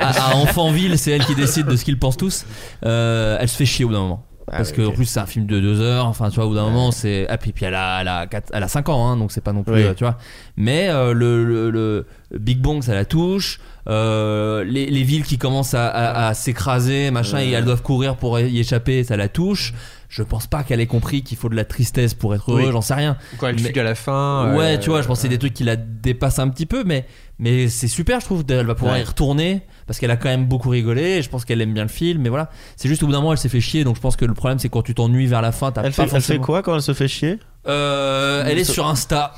À, 0.00 0.30
à 0.30 0.34
Enfantville, 0.36 0.98
c'est 0.98 1.10
elle 1.12 1.24
qui 1.24 1.34
décide 1.34 1.66
de 1.66 1.76
ce 1.76 1.84
qu'ils 1.84 1.98
pensent 1.98 2.16
tous. 2.16 2.44
Euh, 2.84 3.36
elle 3.40 3.48
se 3.48 3.56
fait 3.56 3.66
chier 3.66 3.84
au 3.84 3.88
bout 3.88 3.94
d'un 3.94 4.00
moment. 4.00 4.24
Ah 4.48 4.58
Parce 4.58 4.70
que 4.70 4.82
en 4.82 4.92
plus 4.92 5.06
c'est 5.06 5.18
un 5.18 5.26
film 5.26 5.46
de 5.46 5.58
deux 5.58 5.80
heures, 5.80 6.06
enfin 6.06 6.30
tu 6.30 6.36
vois 6.36 6.44
au 6.44 6.50
bout 6.50 6.54
d'un 6.54 6.64
moment 6.66 6.92
c'est 6.92 7.26
ah 7.28 7.36
puis, 7.36 7.50
puis 7.52 7.64
elle 7.64 7.74
a 7.74 8.00
elle 8.00 8.06
a, 8.08 8.26
quatre- 8.28 8.50
elle 8.54 8.62
a 8.62 8.68
5 8.68 8.88
ans 8.88 9.08
hein, 9.08 9.16
donc 9.16 9.32
c'est 9.32 9.40
pas 9.40 9.52
non 9.52 9.64
plus 9.64 9.74
Oui. 9.74 9.82
euh, 9.82 9.92
tu 9.94 10.04
vois. 10.04 10.18
Mais 10.56 10.88
euh, 10.88 11.12
le, 11.12 11.44
le, 11.44 11.70
le 11.70 12.06
Big 12.38 12.60
Bang 12.60 12.80
ça 12.82 12.94
la 12.94 13.04
touche, 13.04 13.58
euh, 13.88 14.62
les, 14.62 14.86
les 14.86 15.02
villes 15.02 15.24
qui 15.24 15.36
commencent 15.38 15.74
à, 15.74 15.88
à- 15.88 16.28
à 16.28 16.34
s'écraser 16.34 17.10
machin 17.10 17.40
et 17.40 17.50
elles 17.50 17.64
doivent 17.64 17.82
courir 17.82 18.14
pour 18.16 18.38
y 18.38 18.58
échapper 18.60 19.02
ça 19.02 19.16
la 19.16 19.28
touche. 19.28 19.74
Je 20.08 20.22
pense 20.22 20.46
pas 20.46 20.62
qu'elle 20.62 20.80
ait 20.80 20.86
compris 20.86 21.22
qu'il 21.22 21.36
faut 21.36 21.48
de 21.48 21.56
la 21.56 21.64
tristesse 21.64 22.14
pour 22.14 22.34
être 22.34 22.50
heureux, 22.52 22.64
Oui. 22.66 22.72
j'en 22.72 22.80
sais 22.80 22.94
rien. 22.94 23.16
Quand 23.38 23.48
elle 23.48 23.56
Mais- 23.56 23.62
fugue 23.62 23.78
à 23.78 23.82
la 23.82 23.94
fin. 23.94 24.54
Ouais, 24.56 24.76
euh, 24.76 24.78
tu 24.78 24.90
vois, 24.90 25.02
je 25.02 25.06
pense 25.08 25.18
que 25.18 25.22
c'est 25.22 25.28
des 25.28 25.38
trucs 25.38 25.54
qui 25.54 25.64
la 25.64 25.76
dépassent 25.76 26.38
un 26.38 26.48
petit 26.48 26.66
peu, 26.66 26.84
mais, 26.84 27.06
mais 27.38 27.68
c'est 27.68 27.88
super, 27.88 28.20
je 28.20 28.24
trouve. 28.26 28.44
Elle 28.48 28.66
va 28.66 28.74
pouvoir 28.74 28.94
Ouais. 28.94 29.00
y 29.00 29.04
retourner 29.04 29.62
parce 29.86 29.98
qu'elle 29.98 30.10
a 30.10 30.16
quand 30.16 30.28
même 30.28 30.46
beaucoup 30.46 30.68
rigolé. 30.70 31.02
Et 31.18 31.22
je 31.22 31.28
pense 31.28 31.44
qu'elle 31.44 31.60
aime 31.60 31.74
bien 31.74 31.82
le 31.82 31.88
film, 31.88 32.22
mais 32.22 32.28
voilà. 32.28 32.50
C'est 32.76 32.88
juste 32.88 33.02
au 33.02 33.06
bout 33.06 33.12
d'un 33.12 33.18
moment, 33.18 33.32
elle 33.32 33.38
s'est 33.38 33.48
fait 33.48 33.60
chier. 33.60 33.84
Donc 33.84 33.96
je 33.96 34.00
pense 34.00 34.16
que 34.16 34.24
le 34.24 34.34
problème, 34.34 34.58
c'est 34.58 34.68
quand 34.68 34.82
tu 34.82 34.94
t'ennuies 34.94 35.26
vers 35.26 35.42
la 35.42 35.52
fin, 35.52 35.72
t'as 35.72 35.82
Elle 35.82 35.92
pas 35.92 36.06
fait, 36.06 36.16
elle 36.16 36.22
fait 36.22 36.38
quoi 36.38 36.62
quand 36.62 36.74
elle 36.74 36.82
se 36.82 36.94
fait 36.94 37.08
chier? 37.08 37.38
Euh, 37.68 38.44
elle 38.46 38.58
est 38.58 38.64
sur 38.64 38.86
Insta. 38.86 39.32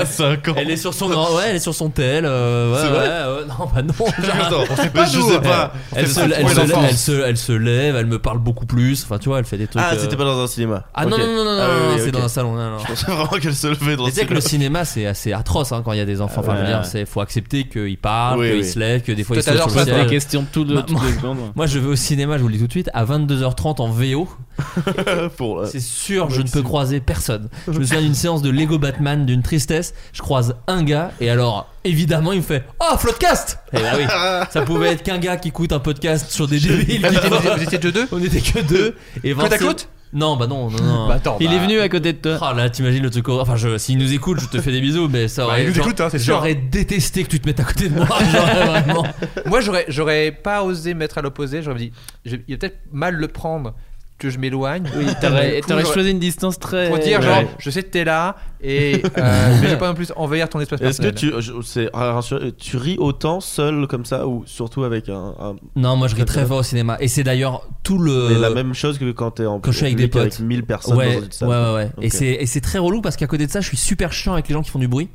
À 0.00 0.04
5 0.06 0.48
ans. 0.48 0.54
elle 0.56 0.70
est 0.70 0.76
sur 0.76 0.94
son 0.94 1.08
grand- 1.08 1.34
ouais, 1.36 1.44
elle 1.50 1.56
est 1.56 1.60
sur 1.60 1.74
son 1.74 1.88
tel. 1.90 2.24
euh, 2.26 2.72
ouais, 2.72 2.78
C'est 2.78 2.84
ouais, 2.86 2.90
vrai 2.92 3.08
ouais, 3.08 3.46
non, 3.48 3.70
bah 3.74 3.82
non. 3.82 4.24
genre- 4.24 4.62
Attends, 4.64 4.74
mais 4.94 5.06
je 5.06 5.20
sais 5.20 5.40
pas. 5.40 5.72
Elle 5.94 6.08
se, 6.08 6.20
elle, 6.20 6.48
se, 6.48 6.60
elle, 6.88 6.96
se, 6.96 7.12
elle 7.22 7.36
se 7.36 7.52
lève, 7.52 7.96
elle 7.96 8.06
me 8.06 8.18
parle 8.18 8.38
beaucoup 8.38 8.66
plus. 8.66 9.04
Enfin, 9.04 9.18
tu 9.18 9.28
vois, 9.28 9.38
elle 9.38 9.44
fait 9.44 9.56
des 9.58 9.66
trucs. 9.66 9.82
Ah, 9.84 9.92
euh, 9.94 9.98
c'était 9.98 10.16
pas 10.16 10.24
dans 10.24 10.38
un 10.40 10.46
cinéma. 10.46 10.84
Ah 10.94 11.06
non, 11.06 11.16
Ok. 11.16 11.22
non, 11.22 11.26
non, 11.26 11.44
non, 11.44 11.44
non, 11.44 11.60
Ah, 11.60 11.66
non, 11.68 11.94
oui, 11.94 12.00
c'est 12.00 12.06
ok. 12.08 12.12
dans 12.12 12.24
un 12.24 12.28
salon. 12.28 12.52
Non, 12.54 12.70
non. 12.70 12.78
Je 12.80 12.86
pensais 12.86 13.06
vraiment 13.10 13.26
qu'elle 13.40 13.54
se 13.54 13.66
levait 13.68 13.96
dans 13.96 14.04
Mais 14.04 14.08
un 14.10 14.12
tu 14.12 14.20
sais 14.20 14.26
que 14.26 14.34
le 14.34 14.40
cinéma. 14.40 14.50
cinéma 14.50 14.84
c'est 14.84 15.06
assez 15.06 15.32
atroce 15.32 15.72
hein, 15.72 15.82
quand 15.84 15.92
il 15.92 15.98
y 15.98 16.02
a 16.02 16.04
des 16.04 16.20
enfants. 16.20 16.40
Enfin, 16.40 16.52
je 16.54 16.58
veux 16.58 16.62
Ouais. 16.64 16.68
dire, 16.68 16.84
c'est 16.84 17.06
faut 17.06 17.20
accepter 17.20 17.64
qu'ils 17.68 17.98
parlent, 17.98 18.40
Oui, 18.40 18.50
qu'ils 18.50 18.58
oui. 18.60 18.64
se 18.64 18.78
lèvent, 18.78 19.02
que 19.02 19.12
des 19.12 19.24
fois 19.24 19.36
Toi, 19.36 19.42
ils 19.42 19.44
sautent 19.44 19.52
t'adores 19.54 19.70
sur 19.70 19.78
le 19.80 19.84
ça, 19.84 19.84
C'est 19.86 19.90
toi. 19.92 19.98
la 20.02 20.04
ciel. 20.08 20.10
question 20.18 20.46
toutes 20.52 20.74
Bah, 20.74 20.84
toutes 20.86 21.02
les 21.04 21.12
secondes. 21.14 21.38
Moi, 21.54 21.66
je 21.66 21.78
vais 21.78 21.88
au 21.88 21.96
cinéma, 21.96 22.36
je 22.36 22.42
vous 22.42 22.48
le 22.48 22.54
dis 22.54 22.60
tout 22.60 22.66
de 22.66 22.72
suite, 22.72 22.90
à 22.92 23.04
22h30 23.04 23.80
en 23.80 23.88
VO. 23.88 24.28
Pour, 25.36 25.60
euh, 25.60 25.66
C'est 25.66 25.80
sûr, 25.80 26.30
je 26.30 26.42
ne 26.42 26.48
peux 26.48 26.62
croiser 26.62 27.00
personne. 27.00 27.48
Je 27.66 27.78
me 27.78 27.84
souviens 27.84 28.00
d'une 28.02 28.14
séance 28.14 28.42
de 28.42 28.50
Lego 28.50 28.78
Batman, 28.78 29.26
d'une 29.26 29.42
tristesse. 29.42 29.94
Je 30.12 30.22
croise 30.22 30.56
un 30.66 30.82
gars, 30.82 31.10
et 31.20 31.30
alors, 31.30 31.68
évidemment, 31.84 32.32
il 32.32 32.38
me 32.38 32.44
fait 32.44 32.64
Oh, 32.80 32.96
Floodcast 32.98 33.58
Et 33.72 33.78
bah 33.80 33.92
oui, 33.96 34.04
ça 34.50 34.62
pouvait 34.62 34.92
être 34.92 35.02
qu'un 35.02 35.18
gars 35.18 35.36
qui 35.36 35.48
écoute 35.48 35.72
un 35.72 35.80
podcast 35.80 36.30
sur 36.30 36.46
des 36.48 36.60
débiles. 36.60 37.06
Vous 37.06 37.14
étiez- 37.16 37.50
vous 37.56 37.62
étiez 37.62 37.78
deux 37.78 37.92
deux? 37.92 38.06
On 38.12 38.22
était 38.22 38.40
que 38.40 38.60
deux. 38.60 38.96
Et 39.24 39.34
Côte 39.34 39.52
à 39.52 39.58
côte 39.58 39.88
Non, 40.12 40.36
bah 40.36 40.46
non, 40.46 40.70
non, 40.70 40.82
non. 40.82 41.08
Bah 41.08 41.14
attends. 41.14 41.36
Il 41.40 41.48
bah, 41.48 41.54
est 41.54 41.58
venu 41.60 41.80
à 41.80 41.88
côté 41.88 42.12
de 42.12 42.18
toi. 42.18 42.38
Ah 42.42 42.52
là, 42.54 42.68
t'imagines 42.68 43.02
le 43.02 43.10
truc 43.10 43.28
horrible. 43.28 43.42
Enfin, 43.42 43.56
je, 43.56 43.78
s'il 43.78 43.96
nous 43.98 44.12
écoute, 44.12 44.40
je 44.40 44.46
te 44.48 44.60
fais 44.60 44.72
des 44.72 44.80
bisous, 44.80 45.08
mais 45.08 45.28
ça 45.28 45.46
aurait. 45.46 45.62
il 45.62 45.68
nous 45.68 45.74
genre- 45.74 45.86
écoute, 45.86 46.00
hein, 46.00 46.08
c'est 46.10 46.18
sûr. 46.18 46.34
J'aurais 46.34 46.54
détesté 46.54 47.22
que 47.24 47.28
tu 47.28 47.40
te 47.40 47.46
mettes 47.46 47.60
à 47.60 47.64
côté 47.64 47.88
de 47.88 47.94
moi. 47.94 48.06
J'aurais 48.32 48.66
vraiment. 48.66 49.04
Moi, 49.46 49.60
j'aurais, 49.60 49.84
j'aurais 49.88 50.32
pas 50.32 50.62
osé 50.64 50.94
me 50.94 50.98
mettre 51.00 51.18
à 51.18 51.22
l'opposé. 51.22 51.62
J'aurais 51.62 51.78
dit, 51.78 51.92
je- 52.24 52.36
il 52.48 52.54
va 52.54 52.58
peut-être 52.58 52.78
mal 52.92 53.14
le 53.14 53.28
prendre 53.28 53.74
que 54.20 54.30
je 54.30 54.38
m'éloigne. 54.38 54.84
Oui, 54.96 55.06
t'aurais 55.20 55.60
t'aurais 55.62 55.84
choisi 55.84 56.10
une 56.12 56.18
distance 56.20 56.58
très. 56.58 56.88
Pour 56.88 56.98
dire, 56.98 57.18
Ouais. 57.18 57.24
genre, 57.26 57.42
je 57.58 57.70
sais 57.70 57.82
que 57.82 57.88
t'es 57.88 58.04
là, 58.04 58.36
et 58.62 59.02
euh, 59.18 59.58
mais 59.60 59.66
je 59.66 59.72
vais 59.72 59.78
pas 59.78 59.88
non 59.88 59.94
plus 59.94 60.12
envahir 60.14 60.48
ton 60.48 60.60
espace 60.60 60.80
Est-ce 60.80 61.00
que 61.00 61.08
tu, 61.08 61.32
je- 61.40 61.52
c'est, 61.64 61.90
rassure- 61.92 62.52
tu 62.56 62.76
ris 62.76 62.96
autant 62.98 63.40
seul 63.40 63.86
comme 63.88 64.04
ça 64.04 64.26
ou 64.28 64.44
surtout 64.46 64.84
avec 64.84 65.08
un, 65.08 65.34
un- 65.40 65.56
Non, 65.74 65.96
moi 65.96 66.06
je 66.06 66.14
ris 66.14 66.24
très 66.24 66.46
fort 66.46 66.58
au 66.58 66.62
cinéma. 66.62 66.96
Et 67.00 67.08
c'est 67.08 67.24
d'ailleurs 67.24 67.66
tout 67.82 67.98
le. 67.98 68.28
mais 68.28 68.38
la 68.38 68.50
même 68.50 68.74
chose 68.74 68.98
que 68.98 69.10
quand 69.10 69.32
t'es 69.32 69.46
en 69.46 69.58
Quand 69.58 69.72
je 69.72 69.78
suis 69.78 69.86
avec 69.86 69.96
des 69.96 70.08
public 70.08 70.30
potes. 70.30 70.40
1000 70.40 70.64
personnes 70.64 70.96
ouais, 70.96 71.06
dans 71.06 71.12
une 71.12 71.18
ouais, 71.20 71.26
salle. 71.30 71.48
ouais, 71.48 71.74
ouais. 71.74 71.90
Et 72.02 72.06
Ok. 72.06 72.12
c'est 72.12 72.26
et 72.26 72.46
c'est 72.46 72.60
très 72.60 72.78
relou 72.78 73.00
parce 73.00 73.16
qu'à 73.16 73.26
côté 73.26 73.46
de 73.46 73.50
ça, 73.50 73.60
je 73.60 73.66
suis 73.68 73.76
super 73.76 74.12
chiant 74.12 74.34
avec 74.34 74.46
les 74.48 74.52
gens 74.52 74.62
qui 74.62 74.70
font 74.70 74.78
du 74.78 74.88
bruit. 74.88 75.08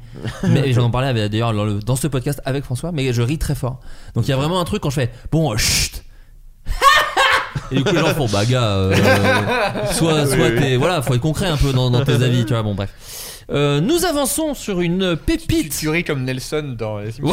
mais 0.43 0.67
et 0.69 0.73
j'en 0.73 0.83
en 0.85 0.89
parlais 0.91 1.07
avec- 1.07 1.31
d'ailleurs 1.31 1.53
dans, 1.53 1.63
le- 1.65 1.79
dans 1.79 1.95
ce 1.95 2.07
podcast 2.07 2.41
avec 2.45 2.63
François. 2.63 2.91
Mais 2.91 3.13
je 3.13 3.21
ris 3.21 3.37
très 3.37 3.55
fort. 3.55 3.79
Donc 4.15 4.27
il 4.27 4.31
y 4.31 4.33
a 4.33 4.37
vraiment 4.37 4.59
un 4.59 4.65
truc 4.65 4.81
quand 4.81 4.89
je 4.89 5.01
fais 5.01 5.11
bon, 5.31 5.53
euh, 5.53 5.57
chut. 5.57 6.03
Et 7.71 7.75
du 7.75 7.83
coup 7.83 7.93
les 7.93 7.99
gens 8.01 8.13
font 8.13 8.27
bah 8.27 8.45
gars, 8.45 8.63
euh, 8.75 8.95
soit 9.91 10.25
soit 10.27 10.51
t'es 10.51 10.75
voilà, 10.77 11.01
faut 11.01 11.13
être 11.13 11.21
concret 11.21 11.47
un 11.47 11.57
peu 11.57 11.73
dans, 11.73 11.89
dans 11.89 12.03
tes 12.03 12.13
avis, 12.23 12.45
tu 12.45 12.53
vois. 12.53 12.63
Bon 12.63 12.75
bref. 12.75 12.89
Euh, 13.51 13.79
nous 13.79 14.05
avançons 14.05 14.55
sur 14.55 14.81
une 14.81 15.15
Tu, 15.27 15.37
pépite. 15.37 15.77
tu 15.77 15.87
ris 15.89 16.03
comme 16.03 16.23
Nelson 16.23 16.75
dans 16.77 16.97
les 16.97 17.11
Simpsons, 17.11 17.27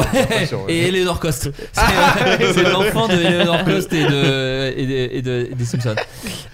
Ouais, 0.66 0.74
et 0.74 0.88
Eleanor 0.88 1.18
Cost. 1.20 1.50
C'est 1.72 2.70
l'enfant 2.70 3.08
de 3.08 3.14
Eleanor 3.14 3.64
Cost 3.64 3.90
et 3.94 4.04
de, 4.04 4.74
et 4.76 4.86
de- 4.86 5.14
et 5.16 5.22
de- 5.22 5.48
et 5.50 5.54
des 5.54 5.64
Simpsons. 5.64 5.94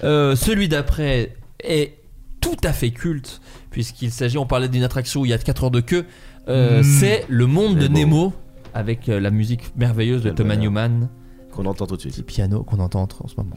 Euh, 0.05 0.37
celui 0.37 0.69
d'après 0.69 1.35
est 1.65 1.95
tout 2.41 2.57
à 2.63 2.73
fait 2.73 2.91
culte, 2.91 3.41
puisqu'il 3.73 4.13
s'agit, 4.13 4.39
on 4.39 4.47
parlait 4.47 4.69
d'une 4.69 4.85
attraction 4.85 5.23
où 5.23 5.27
il 5.27 5.31
y 5.31 5.35
a 5.35 5.39
4 5.39 5.65
heures 5.65 5.71
de 5.73 5.81
queue. 5.81 6.05
Euh, 6.49 6.83
C'est 6.85 7.25
le 7.29 7.47
monde 7.47 7.79
de 7.79 7.89
Nemo. 7.89 8.33
Avec 8.75 9.09
euh, 9.09 9.19
la 9.19 9.31
musique 9.31 9.63
merveilleuse 9.77 10.23
de 10.23 10.31
Thomas. 10.31 10.55
Newman, 10.55 11.09
Qu'on 11.59 11.67
entend 11.67 11.87
tout 11.87 11.97
de 11.97 12.01
suite. 12.01 12.13
petit 12.15 12.23
piano 12.23 12.63
qu'on 12.63 12.79
entend 12.79 13.01
en, 13.01 13.09
en 13.25 13.27
ce 13.27 13.35
moment. 13.37 13.51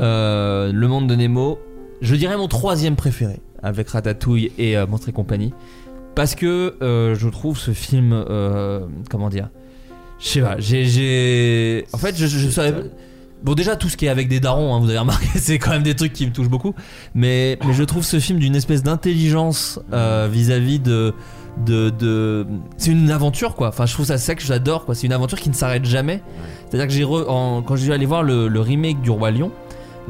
Euh, 0.00 0.72
le 0.72 0.88
monde 0.88 1.06
de 1.08 1.14
Nemo, 1.14 1.58
je 2.00 2.16
dirais 2.16 2.38
mon 2.38 2.48
troisième 2.48 2.96
préféré 2.96 3.40
avec 3.62 3.90
Ratatouille 3.90 4.50
et 4.56 4.78
euh, 4.78 4.86
Monstres 4.86 5.10
et 5.10 5.12
compagnie. 5.12 5.52
Parce 6.14 6.34
que 6.34 6.74
euh, 6.82 7.14
je 7.14 7.28
trouve 7.28 7.58
ce 7.58 7.72
film. 7.72 8.12
euh, 8.14 8.86
comment 9.10 9.28
dire 9.28 9.50
Je 10.18 10.26
sais 10.26 10.40
pas, 10.40 10.56
j'ai-. 10.58 11.84
En 11.92 11.98
fait, 11.98 12.16
je, 12.16 12.26
je, 12.26 12.38
je 12.38 12.48
savais. 12.48 12.72
Bon, 13.42 13.54
déjà, 13.54 13.76
tout 13.76 13.88
ce 13.88 13.96
qui 13.96 14.06
est 14.06 14.08
avec 14.08 14.28
des 14.28 14.38
darons, 14.40 14.74
hein, 14.74 14.78
vous 14.80 14.88
avez 14.88 14.98
remarqué, 14.98 15.26
c'est 15.36 15.58
quand 15.58 15.70
même 15.72 15.82
des 15.82 15.96
trucs 15.96 16.12
qui 16.14 16.26
me 16.26 16.32
touchent 16.32 16.48
beaucoup. 16.48 16.74
Mais, 17.14 17.58
mais 17.66 17.72
je 17.74 17.82
trouve 17.82 18.04
ce 18.04 18.20
film 18.20 18.38
d'une 18.38 18.54
espèce 18.56 18.82
d'intelligence 18.82 19.80
euh, 19.92 20.28
vis-à-vis 20.32 20.78
de. 20.80 21.12
C'est 22.76 22.90
une 22.90 23.10
aventure 23.10 23.54
quoi. 23.54 23.68
Enfin, 23.68 23.86
je 23.86 23.92
trouve 23.94 24.06
ça 24.06 24.18
sec, 24.18 24.44
j'adore 24.44 24.84
quoi. 24.84 24.94
C'est 24.94 25.06
une 25.06 25.12
aventure 25.12 25.38
qui 25.38 25.48
ne 25.48 25.54
s'arrête 25.54 25.84
jamais. 25.84 26.22
C'est-à-dire 26.68 26.86
que 26.86 26.92
j'ai 26.92 27.04
re- 27.04 27.62
quand 27.64 27.76
j'ai 27.76 27.92
allé 27.92 28.06
voir 28.06 28.22
le, 28.22 28.60
remake 28.60 29.00
du 29.02 29.10
Roi 29.10 29.30
Lion, 29.30 29.50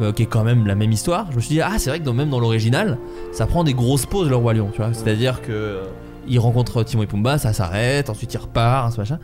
euh, 0.01 0.13
qui 0.13 0.23
est 0.23 0.27
quand 0.27 0.45
même 0.45 0.67
la 0.67 0.75
même 0.75 0.93
histoire, 0.93 1.27
je 1.31 1.37
me 1.37 1.41
suis 1.41 1.55
dit 1.55 1.61
ah 1.61 1.73
c'est 1.79 1.91
vrai 1.91 2.01
que 2.01 2.09
même 2.09 2.31
dans 2.31 2.41
l'original, 2.41 2.99
ça 3.33 3.47
prend 3.47 3.65
des 3.65 3.75
grosses 3.75 4.07
pauses 4.07 4.29
le 4.29 4.37
Roi 4.37 4.55
Lion, 4.55 4.71
tu 4.73 4.79
vois. 4.79 4.93
C'est-à-dire 4.95 5.43
que 5.43 5.53
euh, 5.53 5.83
il 6.29 6.39
rencontre 6.39 6.83
Timon 6.85 7.03
et 7.03 7.07
Pumba, 7.07 7.37
ça 7.39 7.53
s'arrête, 7.53 8.09
ensuite 8.09 8.33
il 8.33 8.39
repart, 8.39 8.93
ce 8.93 8.99
machin. 9.01 9.19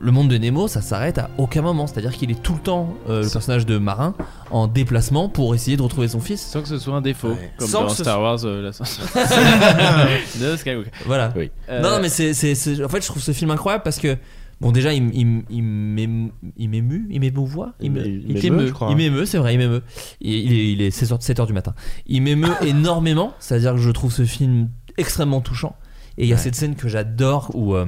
Le 0.00 0.12
monde 0.12 0.28
de 0.28 0.38
Nemo, 0.38 0.68
ça 0.68 0.82
s'arrête 0.82 1.18
à 1.18 1.30
aucun 1.38 1.62
moment. 1.62 1.86
C'est-à-dire 1.86 2.12
qu'il 2.12 2.30
est 2.30 2.40
tout 2.42 2.54
le 2.54 2.60
temps 2.60 2.94
euh, 3.08 3.24
le 3.24 3.28
personnage 3.30 3.66
de 3.66 3.76
marin 3.78 4.14
en 4.50 4.66
déplacement 4.68 5.28
pour 5.28 5.54
essayer 5.54 5.76
de 5.76 5.82
retrouver 5.82 6.06
son 6.08 6.20
fils. 6.20 6.40
Sans 6.40 6.62
que 6.62 6.68
ce 6.68 6.78
soit 6.78 6.94
un 6.94 7.00
défaut, 7.00 7.36
comme 7.58 7.68
Sans 7.68 7.82
dans 7.82 7.88
Star 7.88 8.04
soit- 8.16 8.22
Wars, 8.22 8.38
euh, 8.44 8.62
l'ascension 8.62 9.02
de 10.40 10.56
Skywalker. 10.56 10.90
Voilà. 11.06 11.32
Oui. 11.36 11.50
Euh, 11.68 11.82
Non, 11.82 11.90
non, 11.90 11.98
mais 12.00 12.08
c'est, 12.08 12.30
en 12.84 12.88
fait, 12.88 13.00
je 13.02 13.06
trouve 13.06 13.22
ce 13.22 13.32
film 13.32 13.50
incroyable 13.50 13.82
parce 13.82 13.98
que, 13.98 14.16
bon, 14.60 14.72
déjà, 14.72 14.92
il, 14.94 15.10
il, 15.14 15.42
il 15.50 15.62
m'émeut, 15.62 16.30
il 16.56 16.68
m'émue, 16.68 17.06
il 17.10 17.20
m'émouvoit, 17.20 17.72
il, 17.80 17.90
me- 17.90 18.06
Il 18.06 18.12
il 18.12 18.26
m'émeut, 18.28 18.40
t'émeut, 18.40 18.66
je 18.68 18.72
crois. 18.72 18.88
il 18.90 18.96
m'émeut, 18.96 19.26
c'est 19.26 19.38
vrai, 19.38 19.54
il 19.54 19.58
m'émeut. 19.58 19.82
Il, 20.20 20.32
il 20.34 20.52
est, 20.52 20.72
il 20.72 20.82
est 20.82 21.02
7h, 21.02 21.46
du 21.46 21.52
matin. 21.52 21.74
Il 22.06 22.22
m'émeut 22.22 22.54
énormément, 22.62 23.34
c'est-à-dire 23.40 23.72
que 23.72 23.78
je 23.80 23.90
trouve 23.90 24.12
ce 24.12 24.24
film 24.24 24.68
extrêmement 24.98 25.40
touchant. 25.40 25.76
Et 26.18 26.24
il 26.24 26.28
y 26.28 26.32
a 26.32 26.36
Ouais. 26.36 26.42
cette 26.42 26.54
scène 26.54 26.74
que 26.76 26.88
j'adore 26.88 27.50
où, 27.54 27.74
euh, 27.74 27.86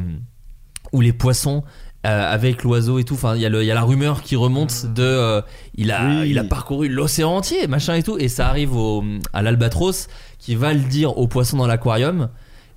où 0.93 1.01
les 1.01 1.13
poissons. 1.13 1.63
Euh, 2.05 2.33
avec 2.35 2.65
l'oiseau 2.65 2.99
et 2.99 3.05
tout, 3.05 3.15
enfin 3.15 3.37
il 3.37 3.43
y, 3.43 3.47
a 3.47 3.49
y 3.63 3.67
la 3.69 3.83
rumeur 3.83 4.23
qui 4.23 4.35
remonte 4.35 4.87
de 4.87 5.03
euh, 5.05 5.41
il 5.77 5.93
a 5.93 6.05
Oui. 6.21 6.31
il 6.31 6.39
a 6.39 6.45
parcouru 6.45 6.89
l'océan 6.89 7.31
entier 7.37 7.67
machin 7.69 7.95
et 7.95 8.03
tout. 8.03 8.19
Et 8.19 8.29
ça 8.29 8.49
arrive 8.49 8.75
au, 8.77 9.05
à 9.33 9.41
l'albatros 9.43 10.09
qui 10.39 10.55
va 10.57 10.73
le 10.73 10.81
dire 10.81 11.17
aux 11.17 11.29
poissons 11.29 11.57
dans 11.59 11.67
l'aquarium. 11.69 12.29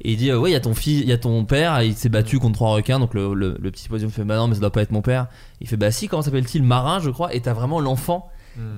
Et 0.02 0.12
il 0.12 0.18
dit 0.18 0.30
euh, 0.30 0.38
ouais 0.38 0.52
il 0.52 0.54
y 0.54 0.58
a 0.58 0.60
ton 0.60 0.76
fils 0.76 1.02
il 1.02 1.10
y 1.10 1.12
a 1.12 1.18
ton 1.18 1.44
père. 1.46 1.82
Il 1.82 1.96
s'est 1.96 2.10
battu 2.10 2.38
contre 2.38 2.54
trois 2.56 2.70
requins. 2.72 3.00
Donc 3.00 3.14
le, 3.16 3.34
le- 3.34 3.58
le 3.60 3.72
petit 3.72 3.90
poisson 3.90 4.10
fait 4.10 4.24
bah 4.24 4.36
non 4.38 4.48
mais 4.48 4.54
ça 4.56 4.62
doit 4.62 4.72
pas 4.72 4.82
être 4.84 4.92
mon 4.92 5.02
père. 5.02 5.26
Il 5.60 5.68
fait 5.68 5.78
bah 5.78 5.90
si 5.90 6.08
comment 6.08 6.22
s'appelle-t-il? 6.22 6.62
Marin 6.62 7.00
je 7.00 7.10
crois. 7.10 7.34
Et 7.34 7.42
t'as 7.42 7.54
vraiment 7.54 7.80
l'enfant 7.80 8.30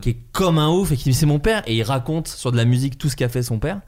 qui 0.01 0.09
est 0.09 0.17
comme 0.31 0.57
un 0.57 0.69
ouf 0.69 0.91
et 0.91 0.95
qui 0.97 1.03
dit 1.09 1.13
c'est 1.13 1.25
mon 1.27 1.39
père. 1.39 1.61
Et 1.67 1.75
il 1.75 1.83
raconte 1.83 2.29
sur 2.29 2.51
de 2.53 2.57
la 2.57 2.65
musique 2.65 2.97
tout 2.97 3.09
ce 3.09 3.15
qu'a 3.17 3.27
fait 3.29 3.43
son 3.43 3.59
père. 3.59 3.81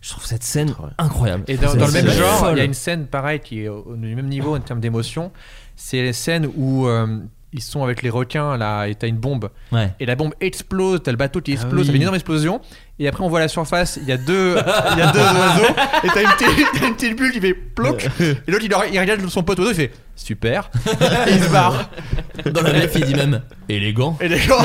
Je 0.00 0.10
trouve 0.10 0.26
cette 0.26 0.42
scène 0.42 0.74
incroyable. 0.98 1.44
Et 1.48 1.56
dans, 1.56 1.72
le 1.72 1.90
même 1.90 2.10
genre, 2.10 2.50
il 2.52 2.58
y 2.58 2.60
a 2.60 2.64
une 2.64 2.74
scène 2.74 3.06
pareille 3.06 3.40
qui 3.40 3.60
est 3.62 3.68
au, 3.68 3.84
au- 3.86 3.96
même 3.96 4.26
niveau 4.28 4.54
en 4.54 4.60
termes 4.60 4.80
d'émotion. 4.80 5.32
C'est 5.76 6.02
les 6.02 6.12
scènes 6.12 6.48
où 6.56 6.86
euh, 6.86 7.20
ils 7.52 7.62
sont 7.62 7.84
avec 7.84 8.02
les 8.02 8.10
requins 8.10 8.56
là 8.56 8.86
et 8.86 8.94
t'as 8.94 9.06
une 9.06 9.16
bombe. 9.16 9.50
Ouais. 9.72 9.92
Et 10.00 10.06
la 10.06 10.16
bombe 10.16 10.34
explose, 10.40 11.02
t'as 11.02 11.12
le 11.12 11.16
bateau 11.16 11.40
qui 11.40 11.52
explose, 11.52 11.80
oui. 11.80 11.86
ça 11.86 11.92
fait 11.92 11.96
une 11.96 12.02
énorme 12.02 12.16
explosion. 12.16 12.60
Et 13.00 13.08
après 13.08 13.24
on 13.24 13.28
voit 13.28 13.40
la 13.40 13.48
surface, 13.48 13.98
il 14.00 14.08
y 14.08 14.12
a 14.12 14.16
deux, 14.16 14.56
il 14.92 14.98
y 14.98 15.02
a 15.02 15.10
deux 15.10 15.18
oiseaux 15.18 15.74
et 16.04 16.08
t'as 16.14 16.22
une, 16.22 16.86
une 16.86 16.94
petite 16.94 17.16
bulle 17.18 17.32
qui 17.32 17.40
fait 17.40 17.54
ploc. 17.54 18.06
Et 18.20 18.50
l'autre 18.50 18.64
il, 18.92 19.00
regarde 19.00 19.28
son 19.28 19.42
pote 19.42 19.58
oiseau, 19.58 19.70
il 19.72 19.74
fait 19.76 19.90
super. 20.14 20.70
Et 21.26 21.32
il 21.32 21.42
se 21.42 21.50
barre. 21.50 21.90
dans 22.52 22.62
la 22.62 22.70
VF 22.70 22.92
il 22.94 23.04
dit 23.06 23.14
même 23.14 23.40
élégant 23.68 24.16
gens. 24.22 24.58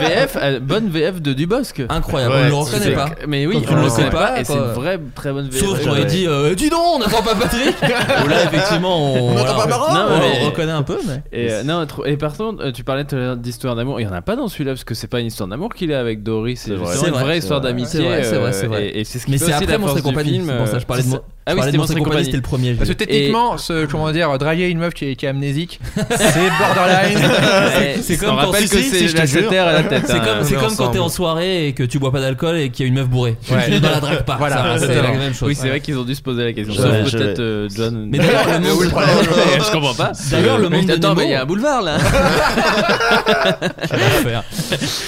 VF, 0.00 0.36
euh, 0.40 0.60
bonne 0.60 0.90
VF 0.90 1.22
de 1.22 1.32
Dubosc. 1.32 1.82
incroyable 1.88 2.34
Ouais, 2.34 2.40
on 2.44 2.48
le 2.48 2.54
reconnaît 2.56 2.92
pas 2.92 3.10
Mais 3.26 3.46
oui, 3.46 3.56
on 3.56 3.60
ne 3.60 3.76
le 3.76 3.82
le 3.84 3.88
connaît 3.88 4.04
sais 4.04 4.10
pas, 4.10 4.26
pas, 4.32 4.40
et 4.40 4.44
c'est 4.44 4.52
une 4.52 4.72
vraie 4.72 5.00
très 5.14 5.32
bonne 5.32 5.48
VF. 5.48 5.60
Sauf 5.64 5.82
quand 5.82 5.92
Ouais. 5.92 6.00
il 6.02 6.06
dit 6.06 6.26
euh, 6.26 6.54
Dis 6.54 6.68
donc, 6.68 6.80
on 6.94 6.98
n'entend 6.98 7.22
pas 7.22 7.34
Patrick 7.34 7.80
là, 7.82 8.44
effectivement, 8.44 9.14
on, 9.14 9.30
On 9.30 9.34
n'entend 9.34 9.56
pas 9.56 9.66
Marin 9.66 9.94
Non, 9.94 10.20
on 10.42 10.44
reconnaît 10.46 10.72
un 10.72 10.82
peu. 10.82 10.98
Mais... 11.06 11.22
Et, 11.32 11.50
euh, 11.50 11.62
non, 11.62 11.86
et 12.04 12.16
par 12.16 12.36
contre, 12.36 12.64
euh, 12.64 12.72
tu 12.72 12.84
parlais 12.84 13.04
d'histoire 13.36 13.76
d'amour. 13.76 13.98
Il 14.00 14.04
y 14.04 14.06
en 14.06 14.12
a 14.12 14.20
pas 14.22 14.36
dans 14.36 14.48
celui-là 14.48 14.72
parce 14.72 14.84
que 14.84 14.94
c'est 14.94 15.06
pas 15.06 15.20
une 15.20 15.26
histoire 15.26 15.48
d'amour 15.48 15.72
qu'il 15.74 15.92
a 15.94 16.00
avec 16.00 16.22
Doris. 16.22 16.60
C'est 16.66 16.76
C'est 16.96 17.10
vrai. 17.10 17.29
Vraie 17.30 17.38
histoire 17.38 17.60
d'amitié. 17.60 18.00
C'est 18.00 18.36
vrai, 18.36 18.52
c'est 18.52 18.66
vrai, 18.66 18.82
euh. 18.82 18.98
Et, 19.00 19.04
c'est 19.04 19.18
ce 19.18 19.26
qui 19.26 19.32
Mais 19.32 19.38
c'est 19.38 19.44
aussi 19.44 19.54
après 19.54 19.78
Monstre 19.78 19.98
et 19.98 20.02
compagnie. 20.02 20.32
film. 20.32 20.52
Pour 20.56 20.68
ça 20.68 20.78
je 20.78 20.86
parlais 20.86 21.02
de 21.02 21.14
euh, 21.14 21.18
Ah 21.46 21.54
oui, 21.54 21.60
c'était 21.60 21.72
de 21.72 21.76
Monstre 21.78 21.96
et 21.96 22.00
compagnie. 22.02 22.24
c'était 22.26 22.36
le 22.36 22.42
premier. 22.42 22.74
Parce 22.74 22.88
que 22.90 22.94
techniquement, 22.94 23.58
ce, 23.58 23.86
comment 23.86 24.12
dire, 24.12 24.36
draguer 24.38 24.68
une 24.68 24.78
meuf 24.78 24.94
qui 24.94 25.06
est, 25.06 25.16
qui 25.16 25.26
est 25.26 25.28
amnésique, 25.30 25.80
c'est 25.96 26.48
borderline. 26.58 27.18
C'est 28.02 28.16
on 28.24 28.36
comme 28.36 28.36
quand- 28.36 28.52
c'est 28.52 29.12
la 29.14 29.26
terre 29.48 29.68
et 29.70 29.72
la 29.72 29.82
tête. 29.82 30.04
C'est 30.06 30.12
hein. 30.12 30.22
comme, 30.24 30.44
c'est 30.44 30.54
quand 30.76 30.88
t'es 30.90 30.98
en 30.98 31.08
soirée 31.08 31.66
et 31.68 31.72
que 31.72 31.82
tu 31.82 31.98
bois 31.98 32.12
pas 32.12 32.20
d'alcool 32.20 32.56
et 32.58 32.70
qu'il 32.70 32.84
y 32.84 32.88
a 32.88 32.88
une 32.88 32.94
meuf 32.94 33.08
bourrée. 33.08 33.36
Tu- 33.44 33.52
Ouais. 33.54 33.64
Tu 33.66 33.70
ne 33.72 33.80
la 33.80 34.00
dragues 34.00 34.24
pas. 34.24 34.36
Voilà, 34.36 34.78
c'est 34.78 34.94
la 34.94 35.12
même 35.12 35.34
chose. 35.34 35.48
Oui, 35.48 35.54
c'est 35.58 35.68
vrai 35.68 35.80
qu'ils 35.80 35.96
ont 35.98 36.04
dû 36.04 36.14
se 36.14 36.22
poser 36.22 36.44
la 36.44 36.52
question. 36.52 36.74
Sauf 36.74 37.10
peut-être 37.10 37.40
euh, 37.40 37.68
John. 37.74 38.06
Mais 38.10 38.18
d'ailleurs, 38.18 38.46
le 38.46 38.58
monde- 38.68 38.84
Je 39.66 39.72
comprends 39.72 39.94
pas. 39.94 40.12
D'ailleurs, 40.30 40.58
le 40.58 40.68
monde 40.68 40.86
de 40.86 40.92
Attends, 40.92 41.14
mais 41.14 41.24
il 41.24 41.30
y 41.30 41.34
a 41.34 41.38
Nemo- 41.38 41.42
un 41.42 41.46
boulevard 41.46 41.82
là. 41.82 41.96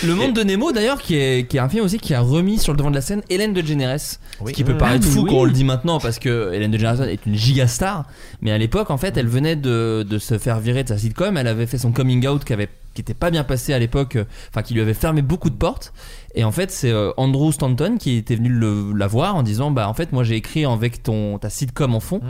Le 0.05 0.15
monde 0.15 0.33
de 0.35 0.43
Nemo 0.43 0.73
d'ailleurs 0.73 1.01
qui 1.01 1.17
est, 1.17 1.59
un 1.59 1.69
film 1.69 1.85
aussi 1.85 1.99
qui 1.99 2.15
a 2.15 2.21
remis 2.21 2.59
sur 2.59 2.73
le 2.73 2.79
devant 2.79 2.91
de 2.91 2.97
la 2.97 3.01
scène 3.03 3.23
Hélène 3.31 3.53
DeGeneres 3.53 3.99
Oui. 4.41 4.53
ce 4.53 4.57
qui 4.57 4.65
peut 4.65 4.73
Ah, 4.77 4.79
paraître 4.81 5.07
fou 5.07 5.25
quand 5.25 5.35
on 5.37 5.45
le 5.45 5.51
dit 5.53 5.65
maintenant 5.65 6.01
parce 6.01 6.19
que 6.23 6.53
Hélène 6.53 6.71
DeGeneres 6.71 7.03
est 7.03 7.27
une 7.27 7.35
giga 7.35 7.67
star 7.67 8.07
mais 8.41 8.51
à 8.53 8.59
l'époque 8.59 8.91
en 8.91 8.97
fait 8.97 9.17
elle 9.17 9.27
venait 9.29 9.57
de, 9.57 10.05
se 10.19 10.39
faire 10.39 10.61
virer 10.61 10.83
de 10.85 10.89
sa 10.89 10.99
sitcom. 10.99 11.37
Elle 11.37 11.47
avait 11.49 11.67
fait 11.67 11.79
son 11.79 11.93
coming 11.93 12.27
out 12.27 12.45
qui 12.45 12.53
avait 12.53 12.69
qui 12.95 13.01
était 13.01 13.15
pas 13.15 13.31
bien 13.31 13.43
passé 13.43 13.73
à 13.73 13.79
l'époque 13.79 14.17
euh, 14.17 14.25
enfin 14.51 14.61
qui 14.63 14.75
lui 14.75 14.83
avait 14.83 14.93
fermé 14.93 15.23
beaucoup 15.23 15.49
de 15.49 15.55
portes. 15.55 15.93
Et 16.35 16.45
en 16.45 16.53
fait 16.53 16.71
c'est 16.71 16.91
euh, 16.91 17.11
Andrew 17.17 17.51
Stanton 17.51 17.97
qui 17.99 18.17
était 18.17 18.37
venu 18.37 18.51
le- 18.51 18.93
la 18.95 19.07
voir 19.07 19.35
en 19.35 19.43
disant 19.43 19.71
bah 19.71 19.89
en 19.89 19.95
fait 19.95 20.13
moi 20.13 20.25
j'ai 20.25 20.37
écrit 20.37 20.65
avec 20.67 21.03
ton 21.03 21.39
ta 21.39 21.49
sitcom 21.51 21.95
en 21.95 22.01
fond 22.01 22.21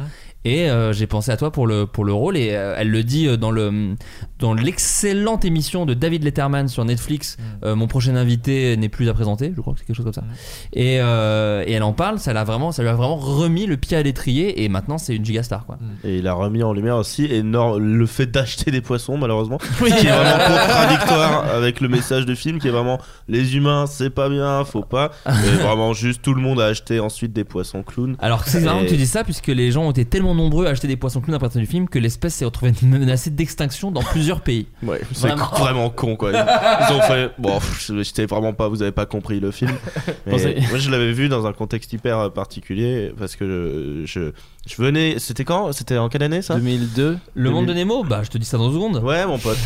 et 0.44 0.68
euh, 0.70 0.92
j'ai 0.92 1.06
pensé 1.06 1.30
à 1.30 1.36
toi 1.36 1.52
pour 1.52 1.66
le 1.66 1.86
pour 1.86 2.04
le 2.04 2.12
rôle 2.12 2.36
et 2.36 2.50
euh, 2.52 2.74
elle 2.76 2.90
le 2.90 3.04
dit 3.04 3.28
euh, 3.28 3.36
dans 3.36 3.50
le 3.50 3.94
dans 4.40 4.54
l'excellente 4.54 5.44
émission 5.44 5.86
de 5.86 5.94
David 5.94 6.24
Letterman 6.24 6.66
sur 6.68 6.84
Netflix 6.84 7.36
euh, 7.64 7.76
mon 7.76 7.86
prochain 7.86 8.16
invité 8.16 8.76
n'est 8.76 8.88
plus 8.88 9.08
à 9.08 9.14
présenter 9.14 9.52
je 9.56 9.60
crois 9.60 9.72
que 9.74 9.78
c'est 9.80 9.86
quelque 9.86 9.96
chose 9.96 10.04
comme 10.04 10.12
ça. 10.14 10.24
Et, 10.72 10.98
euh, 11.00 11.62
et 11.66 11.72
elle 11.72 11.82
en 11.84 11.92
parle 11.92 12.18
ça 12.18 12.32
l'a 12.32 12.42
vraiment 12.44 12.72
ça 12.72 12.82
lui 12.82 12.88
a 12.88 12.94
vraiment 12.94 13.16
remis 13.16 13.66
le 13.66 13.76
pied 13.76 13.96
à 13.96 14.02
l'étrier 14.02 14.64
et 14.64 14.68
maintenant 14.68 14.98
c'est 14.98 15.14
une 15.14 15.24
gigastar 15.24 15.64
quoi. 15.64 15.78
Et 16.04 16.18
il 16.18 16.26
a 16.26 16.34
remis 16.34 16.62
en 16.64 16.72
lumière 16.72 16.96
aussi 16.96 17.24
énorme 17.26 17.78
le 17.78 18.06
fait 18.06 18.26
d'acheter 18.26 18.70
des 18.70 18.80
poissons 18.80 19.16
malheureusement 19.16 19.58
qui 19.78 19.84
est 19.84 20.10
vraiment 20.10 20.44
contradictoire 20.44 21.44
avec 21.54 21.80
le 21.80 21.88
message 21.88 22.26
du 22.26 22.34
film 22.36 22.58
qui 22.58 22.68
est 22.68 22.72
vraiment 22.72 22.98
les 23.28 23.56
humains 23.56 23.86
c'est 23.86 24.10
pas 24.10 24.28
bien 24.28 24.64
faut 24.64 24.82
pas. 24.82 25.12
Et 25.26 25.56
vraiment 25.62 25.92
juste 25.92 26.22
tout 26.22 26.34
le 26.34 26.40
monde 26.40 26.60
a 26.60 26.66
acheté 26.66 26.98
ensuite 27.00 27.32
des 27.32 27.44
poissons 27.44 27.82
clowns. 27.82 28.16
Alors 28.18 28.44
c'est 28.44 28.60
marrant 28.60 28.80
Et- 28.80 28.86
que 28.86 28.90
tu 28.90 28.96
dis 28.96 29.06
ça 29.06 29.22
puisque 29.24 29.46
les 29.48 29.70
gens 29.70 29.84
ont 29.84 29.90
été 29.90 30.04
tellement 30.04 30.31
nombreux 30.34 30.66
à 30.66 30.70
acheter 30.70 30.88
des 30.88 30.96
poissons 30.96 31.20
clowns 31.20 31.34
à 31.36 31.38
partir 31.38 31.60
du 31.60 31.66
film 31.66 31.88
que 31.88 31.98
l'espèce 31.98 32.34
s'est 32.34 32.44
retrouvée 32.44 32.72
menacée 32.82 33.30
d'extinction 33.30 33.90
dans 33.90 34.02
plusieurs 34.02 34.40
pays 34.40 34.66
Ouais, 34.82 35.00
c'est 35.12 35.28
Vraiment. 35.28 35.46
vraiment 35.46 35.90
con 35.90 36.16
quoi. 36.16 36.32
Ils 36.32 36.92
ont 36.94 37.00
fait. 37.02 37.30
Bon, 37.38 37.58
j'étais 38.02 38.26
vraiment 38.26 38.52
pas. 38.52 38.68
Vous 38.68 38.82
avez 38.82 38.92
pas 38.92 39.06
compris 39.06 39.40
le 39.40 39.50
film. 39.50 39.72
Mais 40.26 40.56
moi, 40.70 40.78
je 40.78 40.90
l'avais 40.90 41.12
vu 41.12 41.28
dans 41.28 41.46
un 41.46 41.52
contexte 41.52 41.92
hyper 41.92 42.18
euh, 42.18 42.28
particulier 42.28 43.12
parce 43.18 43.36
que 43.36 44.04
je, 44.06 44.06
je, 44.06 44.30
je 44.70 44.82
venais. 44.82 45.16
C'était 45.18 45.44
quand? 45.44 45.72
C'était 45.72 45.98
en 45.98 46.08
quelle 46.08 46.22
année 46.22 46.42
ça? 46.42 46.54
2002. 46.56 47.18
le 47.34 47.50
monde 47.50 47.66
de 47.66 47.72
Nemo? 47.74 48.04
Bah 48.04 48.20
je 48.22 48.30
te 48.30 48.38
dis 48.38 48.44
ça 48.46 48.58
dans 48.58 48.68
une 48.68 48.74
seconde 48.74 48.96
Ouais, 49.04 49.26
mon 49.26 49.38
pote. 49.38 49.58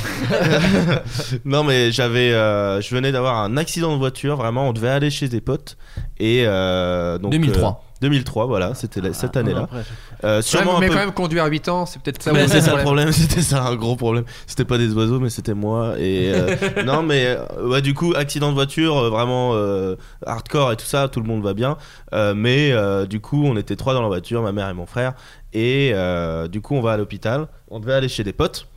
non, 1.45 1.65
mais 1.65 1.93
j'avais. 1.93 2.33
euh, 2.33 2.81
je 2.81 2.95
venais 2.95 3.13
d'avoir 3.13 3.37
un 3.39 3.57
accident 3.57 3.93
de 3.93 3.99
voiture. 3.99 4.37
Vraiment, 4.37 4.69
on 4.69 4.73
devait 4.73 4.89
aller 4.89 5.11
chez 5.11 5.29
des 5.29 5.41
potes. 5.41 5.77
Et 6.19 6.45
euh, 6.47 7.19
donc. 7.19 7.33
2003. 7.33 7.69
euh, 7.69 7.86
2003, 8.09 8.47
voilà, 8.47 8.75
c'était 8.75 9.01
la- 9.01 9.13
cette 9.13 9.37
année-là. 9.37 9.63
après, 9.65 9.83
Euh, 10.25 10.41
sûrement 10.43 10.77
un 10.77 10.81
mais 10.81 10.87
peu- 10.89 10.95
quand 10.95 11.01
même, 11.01 11.13
conduire 11.13 11.45
à 11.45 11.49
8 11.49 11.69
ans, 11.69 11.87
c'est 11.87 12.01
peut-être 12.01 12.23
ça. 12.23 12.33
Mais 12.33 12.47
c'est 12.49 12.61
ça 12.61 12.75
le 12.77 12.83
problème, 12.83 13.11
c'était 13.13 13.43
ça 13.43 13.65
un 13.65 13.75
gros 13.77 13.97
problème. 13.97 14.25
C'était 14.47 14.65
pas 14.65 14.79
des 14.79 14.93
oiseaux, 14.95 15.19
mais 15.21 15.31
c'était 15.31 15.55
moi. 15.55 15.95
Et 15.99 16.33
euh, 16.33 16.55
non, 16.87 17.03
mais 17.03 17.27
euh, 17.27 17.69
ouais, 17.69 17.83
du 17.83 17.95
coup, 17.95 18.13
accident 18.17 18.49
de 18.51 18.55
voiture, 18.55 18.97
euh, 18.97 19.11
vraiment 19.11 19.53
euh, 19.55 19.97
hardcore 20.25 20.73
et 20.73 20.77
tout 20.77 20.87
ça, 20.87 21.09
tout 21.09 21.21
le 21.21 21.27
monde 21.27 21.43
va 21.43 21.53
bien. 21.55 21.77
Euh, 22.13 22.33
mais 22.35 22.71
euh, 22.73 23.07
du 23.07 23.21
coup, 23.21 23.45
on 23.45 23.57
était 23.57 23.77
trois 23.77 23.93
dans 23.95 24.03
la 24.03 24.09
voiture, 24.09 24.43
ma 24.43 24.53
mère 24.53 24.69
et 24.69 24.75
mon 24.75 24.87
frère. 24.87 25.13
Et 25.53 25.91
euh, 25.95 26.49
du 26.49 26.61
coup, 26.61 26.75
on 26.75 26.81
va 26.83 26.93
à 26.93 26.97
l'hôpital. 26.97 27.49
On 27.71 27.81
devait 27.81 27.95
aller 27.95 28.09
chez 28.09 28.25
des 28.25 28.33
potes. 28.33 28.69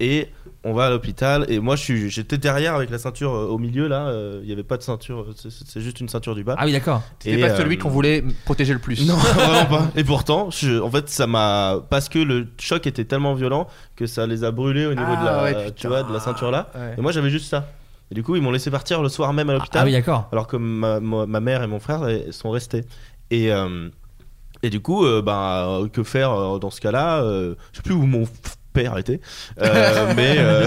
Et 0.00 0.28
on 0.64 0.72
va 0.72 0.86
à 0.86 0.90
l'hôpital. 0.90 1.46
Et 1.48 1.60
moi, 1.60 1.76
j'étais 1.76 2.36
derrière 2.38 2.74
avec 2.74 2.90
la 2.90 2.98
ceinture 2.98 3.32
euh, 3.34 3.46
au 3.46 3.58
milieu 3.58 3.86
là. 3.88 4.08
euh, 4.08 4.40
Il 4.42 4.48
y 4.48 4.52
avait 4.52 4.62
pas 4.64 4.76
de 4.76 4.82
ceinture, 4.82 5.26
c'est- 5.36 5.80
juste 5.80 6.00
une 6.00 6.08
ceinture 6.08 6.34
du 6.34 6.44
bas. 6.44 6.56
ah 6.58 6.64
oui 6.66 6.72
d'accord 6.72 7.02
C'était 7.20 7.38
Et, 7.38 7.40
pas 7.40 7.50
euh, 7.50 7.56
celui 7.56 7.78
qu'on 7.78 7.88
voulait 7.90 8.24
protéger 8.44 8.72
le 8.72 8.78
plus. 8.80 9.06
non, 9.06 9.14
vraiment 9.34 9.66
pas. 9.66 9.90
Et 9.96 10.04
pourtant, 10.04 10.50
je, 10.50 10.80
en 10.80 10.90
fait, 10.90 11.08
ça 11.08 11.26
m'a 11.26 11.80
parce 11.90 12.08
que 12.08 12.18
le 12.18 12.46
choc 12.58 12.86
était 12.86 13.04
tellement 13.04 13.34
violent 13.34 13.66
que 13.96 14.06
ça 14.06 14.26
les 14.26 14.44
a 14.44 14.50
brûlés 14.50 14.86
au 14.86 14.94
niveau 14.94 15.12
Ah 15.16 15.20
de 15.20 15.24
la, 15.26 15.42
ouais, 15.64 15.70
tu 15.72 15.86
vois, 15.86 16.02
de 16.02 16.12
la 16.12 16.20
ceinture 16.20 16.50
là. 16.50 16.70
Ouais. 16.74 16.94
Et 16.98 17.00
moi, 17.00 17.12
j'avais 17.12 17.30
juste 17.30 17.48
ça. 17.48 17.66
Et 18.10 18.14
du 18.14 18.22
coup, 18.22 18.36
ils 18.36 18.42
m'ont 18.42 18.50
laissé 18.52 18.70
partir 18.70 19.02
le 19.02 19.08
soir 19.10 19.32
même 19.34 19.50
à 19.50 19.52
l'hôpital. 19.54 19.82
ah 19.82 19.84
oui 19.84 19.92
d'accord 19.92 20.28
alors 20.32 20.46
que 20.46 20.56
ma, 20.56 20.98
ma- 20.98 21.26
ma 21.26 21.40
mère 21.40 21.62
et 21.62 21.66
mon 21.66 21.78
frère 21.78 22.00
sont 22.30 22.50
restés. 22.50 22.84
Et 23.30 23.52
euh, 23.52 23.90
et 24.62 24.70
du 24.70 24.80
coup, 24.80 25.04
euh, 25.04 25.22
bah, 25.22 25.78
que 25.92 26.02
faire 26.02 26.32
euh, 26.32 26.58
dans 26.58 26.70
ce 26.70 26.80
cas-là 26.80 27.22
euh, 27.22 27.54
Je 27.72 27.76
sais 27.76 27.82
plus 27.82 27.94
où 27.94 28.06
m'ont 28.06 28.24
f- 28.24 28.56
père 28.72 28.96
était. 28.98 29.20
Euh, 29.62 30.12
mais, 30.16 30.36
euh, 30.38 30.66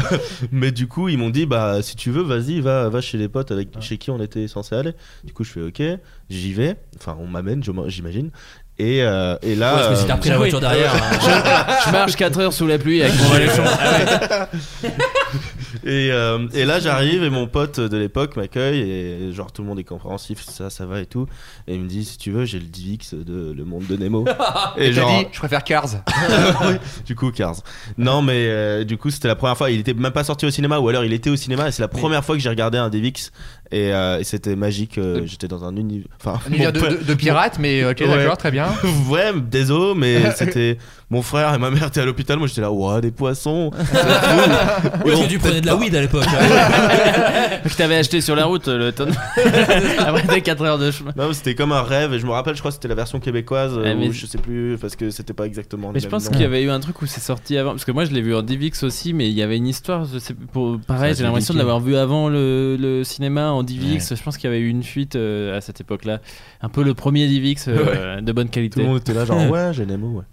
mais 0.52 0.72
du 0.72 0.88
coup, 0.88 1.10
ils 1.10 1.18
m'ont 1.18 1.30
dit 1.30 1.46
bah 1.46 1.82
si 1.82 1.96
tu 1.96 2.12
veux, 2.12 2.24
vas-y, 2.24 2.60
va, 2.60 2.90
va 2.90 3.02
chez 3.02 3.18
les 3.18 3.28
potes 3.30 3.52
avec 3.52 3.70
chez 3.82 3.98
qui 3.98 4.12
on 4.12 4.22
était 4.22 4.48
censé 4.48 4.76
aller. 4.76 4.94
Du 5.24 5.34
coup, 5.34 5.44
je 5.44 5.52
fais 5.52 5.62
ok, 5.62 5.82
j'y 6.30 6.54
vais. 6.54 6.76
Enfin, 6.98 7.18
on 7.20 7.28
m'amène, 7.28 7.64
j'imagine. 7.88 8.32
Et, 8.80 9.04
euh, 9.04 9.36
et 9.44 9.56
là, 9.56 9.74
Ouais, 9.76 9.80
parce 9.82 9.90
que 9.90 9.96
si 9.96 10.08
t'as 10.08 10.16
euh, 10.18 10.30
la 10.32 10.38
voiture 10.38 10.60
derrière. 10.62 10.92
hein. 10.96 11.78
Je 11.86 11.92
marche 11.92 12.16
4 12.16 12.40
heures 12.40 12.54
sous 12.54 12.66
la 12.66 12.80
pluie 12.80 13.04
avec 13.04 13.14
mon 13.22 13.30
maléchon. 13.30 13.64
Et, 15.86 16.12
euh, 16.12 16.48
et 16.54 16.66
là 16.66 16.80
j'arrive 16.80 17.24
et 17.24 17.30
mon 17.30 17.48
pote 17.48 17.80
de 17.80 17.98
l'époque 17.98 18.36
m'accueille 18.36 18.80
et 18.80 19.34
genre 19.34 19.52
tout 19.52 19.62
le 19.62 19.68
monde 19.68 19.80
est 19.80 19.84
compréhensif, 19.84 20.42
ça 20.44 20.70
ça 20.70 20.86
va 20.86 21.00
et 21.02 21.06
tout. 21.06 21.28
Et 21.68 21.76
il 21.76 21.82
me 21.82 21.88
dit 21.88 22.04
si 22.06 22.18
tu 22.18 22.32
veux 22.32 22.46
j'ai 22.46 22.60
le 22.60 22.66
DivX 22.66 23.14
de 23.14 23.54
Le 23.56 23.66
Monde 23.66 23.86
de 23.88 23.98
Nemo. 23.98 24.26
Et 24.78 24.92
t'as 24.94 25.06
dit, 25.22 25.28
je 25.32 25.40
préfère 25.40 25.64
Cars. 25.64 25.88
Oui, 26.66 26.76
du 27.06 27.16
coup 27.16 27.32
Cars. 27.32 27.58
Non 27.98 28.22
mais 28.22 28.48
euh, 28.48 28.84
du 28.84 28.98
coup 28.98 29.10
c'était 29.10 29.28
la 29.28 29.36
première 29.36 29.58
fois, 29.58 29.72
il 29.72 29.80
était 29.80 29.94
même 29.94 30.12
pas 30.12 30.24
sorti 30.24 30.46
au 30.46 30.52
cinéma 30.52 30.80
ou 30.80 30.90
alors 30.90 31.04
il 31.06 31.14
était 31.14 31.30
au 31.30 31.36
cinéma 31.36 31.68
et 31.68 31.72
c'est 31.72 31.82
la 31.82 31.88
première 31.88 32.24
fois 32.24 32.36
que 32.36 32.42
j'ai 32.42 32.50
regardé 32.50 32.78
un 32.78 32.90
DivX 32.90 33.32
et, 33.72 33.94
euh, 33.94 34.20
et 34.20 34.24
c'était 34.26 34.58
magique, 34.58 35.00
j'étais 35.26 35.48
dans 35.48 35.64
un 35.64 35.76
univers... 35.78 36.08
Enfin, 36.20 36.40
Un 36.46 36.50
univers 36.50 36.74
de, 36.74 36.80
de, 36.82 37.04
de 37.06 37.14
pirates, 37.14 37.58
mais 37.58 37.86
ok, 37.86 38.02
Ouais. 38.02 38.08
d'accord, 38.18 38.38
très 38.38 38.52
bien. 38.52 38.68
ouais, 39.10 39.32
désolé, 39.50 39.94
mais 39.96 40.32
c'était 40.36 40.78
mon 41.10 41.22
frère 41.22 41.54
et 41.54 41.58
ma 41.58 41.70
mère 41.70 41.88
étaient 41.88 42.02
à 42.02 42.06
l'hôpital. 42.06 42.38
Moi, 42.38 42.48
j'étais 42.48 42.60
là, 42.60 42.70
ouah, 42.72 43.00
des 43.00 43.12
poissons. 43.12 43.72
Parce 43.72 45.21
que 45.24 45.30
tu 45.30 45.40
prenais 45.40 45.62
de 45.62 45.66
la 45.66 45.76
weed 45.76 45.96
à 45.96 46.02
l'époque. 46.02 46.26
que 47.64 47.76
t'avais 47.78 47.98
acheté 47.98 48.22
sur 48.22 48.36
la 48.36 48.46
route 48.46 48.68
le 48.68 48.92
tonne. 48.92 49.14
Après 50.00 50.24
tes 50.24 50.42
4 50.42 50.64
heures 50.64 50.78
de 50.80 50.92
chemin. 50.92 51.12
Non, 51.16 51.32
c'était 51.34 51.56
comme 51.56 51.72
un 51.72 51.82
rêve. 51.84 52.14
Et 52.14 52.20
je 52.20 52.26
me 52.26 52.32
rappelle, 52.32 52.56
je 52.56 52.60
crois 52.60 52.72
que 52.72 52.76
c'était 52.76 52.88
la 52.88 52.96
version 52.96 53.20
québécoise, 53.20 53.74
euh, 53.78 53.84
Ouais, 53.84 53.96
mais- 53.96 54.08
ou 54.10 54.12
je 54.14 54.26
sais 54.26 54.38
plus, 54.38 54.78
parce 54.80 54.96
que 54.96 55.10
c'était 55.10 55.34
pas 55.34 55.46
exactement. 55.46 55.92
Mais 55.94 56.00
je 56.00 56.08
pense 56.08 56.30
qu'il 56.30 56.42
y 56.42 56.46
avait 56.46 56.64
eu 56.64 56.70
un 56.70 56.80
truc 56.80 57.02
où 57.02 57.06
c'est 57.06 57.22
sorti 57.22 57.58
avant. 57.58 57.72
Parce 57.72 57.86
que 57.86 57.92
moi 57.92 58.06
je 58.06 58.12
l'ai 58.12 58.22
vu 58.22 58.36
en 58.36 58.42
DivX 58.42 58.84
aussi, 58.84 59.14
mais 59.14 59.28
il 59.30 59.34
y 59.34 59.42
avait 59.42 59.58
une 59.58 59.68
histoire. 59.68 60.06
Je 60.06 60.20
sais, 60.20 60.34
pour, 60.34 60.80
pareil, 60.82 61.14
j'ai 61.16 61.24
l'impression 61.24 61.54
de 61.54 61.60
l'avoir 61.60 61.80
vu 61.80 61.96
avant 61.96 62.30
le, 62.30 62.78
le 62.80 63.04
cinéma 63.04 63.52
en 63.52 63.64
DivX. 63.64 64.10
Ouais. 64.12 64.18
Je 64.18 64.24
pense 64.24 64.38
qu'il 64.38 64.50
y 64.50 64.54
avait 64.54 64.62
eu 64.62 64.70
une 64.70 64.84
fuite 64.84 65.16
euh, 65.16 65.58
à 65.58 65.62
cette 65.62 65.82
époque-là. 65.82 66.20
Un 66.62 66.70
peu 66.70 66.84
le 66.84 66.94
premier 66.94 67.28
DivX 67.28 67.66
euh, 67.68 68.22
de 68.22 68.32
bonne 68.32 68.48
Tout 68.48 68.54
qualité. 68.54 68.82
le 68.82 68.88
monde 68.88 68.98
était 68.98 69.14
là, 69.14 69.26
genre, 69.26 69.38
ouais, 69.50 69.72
j'ai 69.74 69.86
Nemo, 69.86 70.08
ouais. 70.20 70.24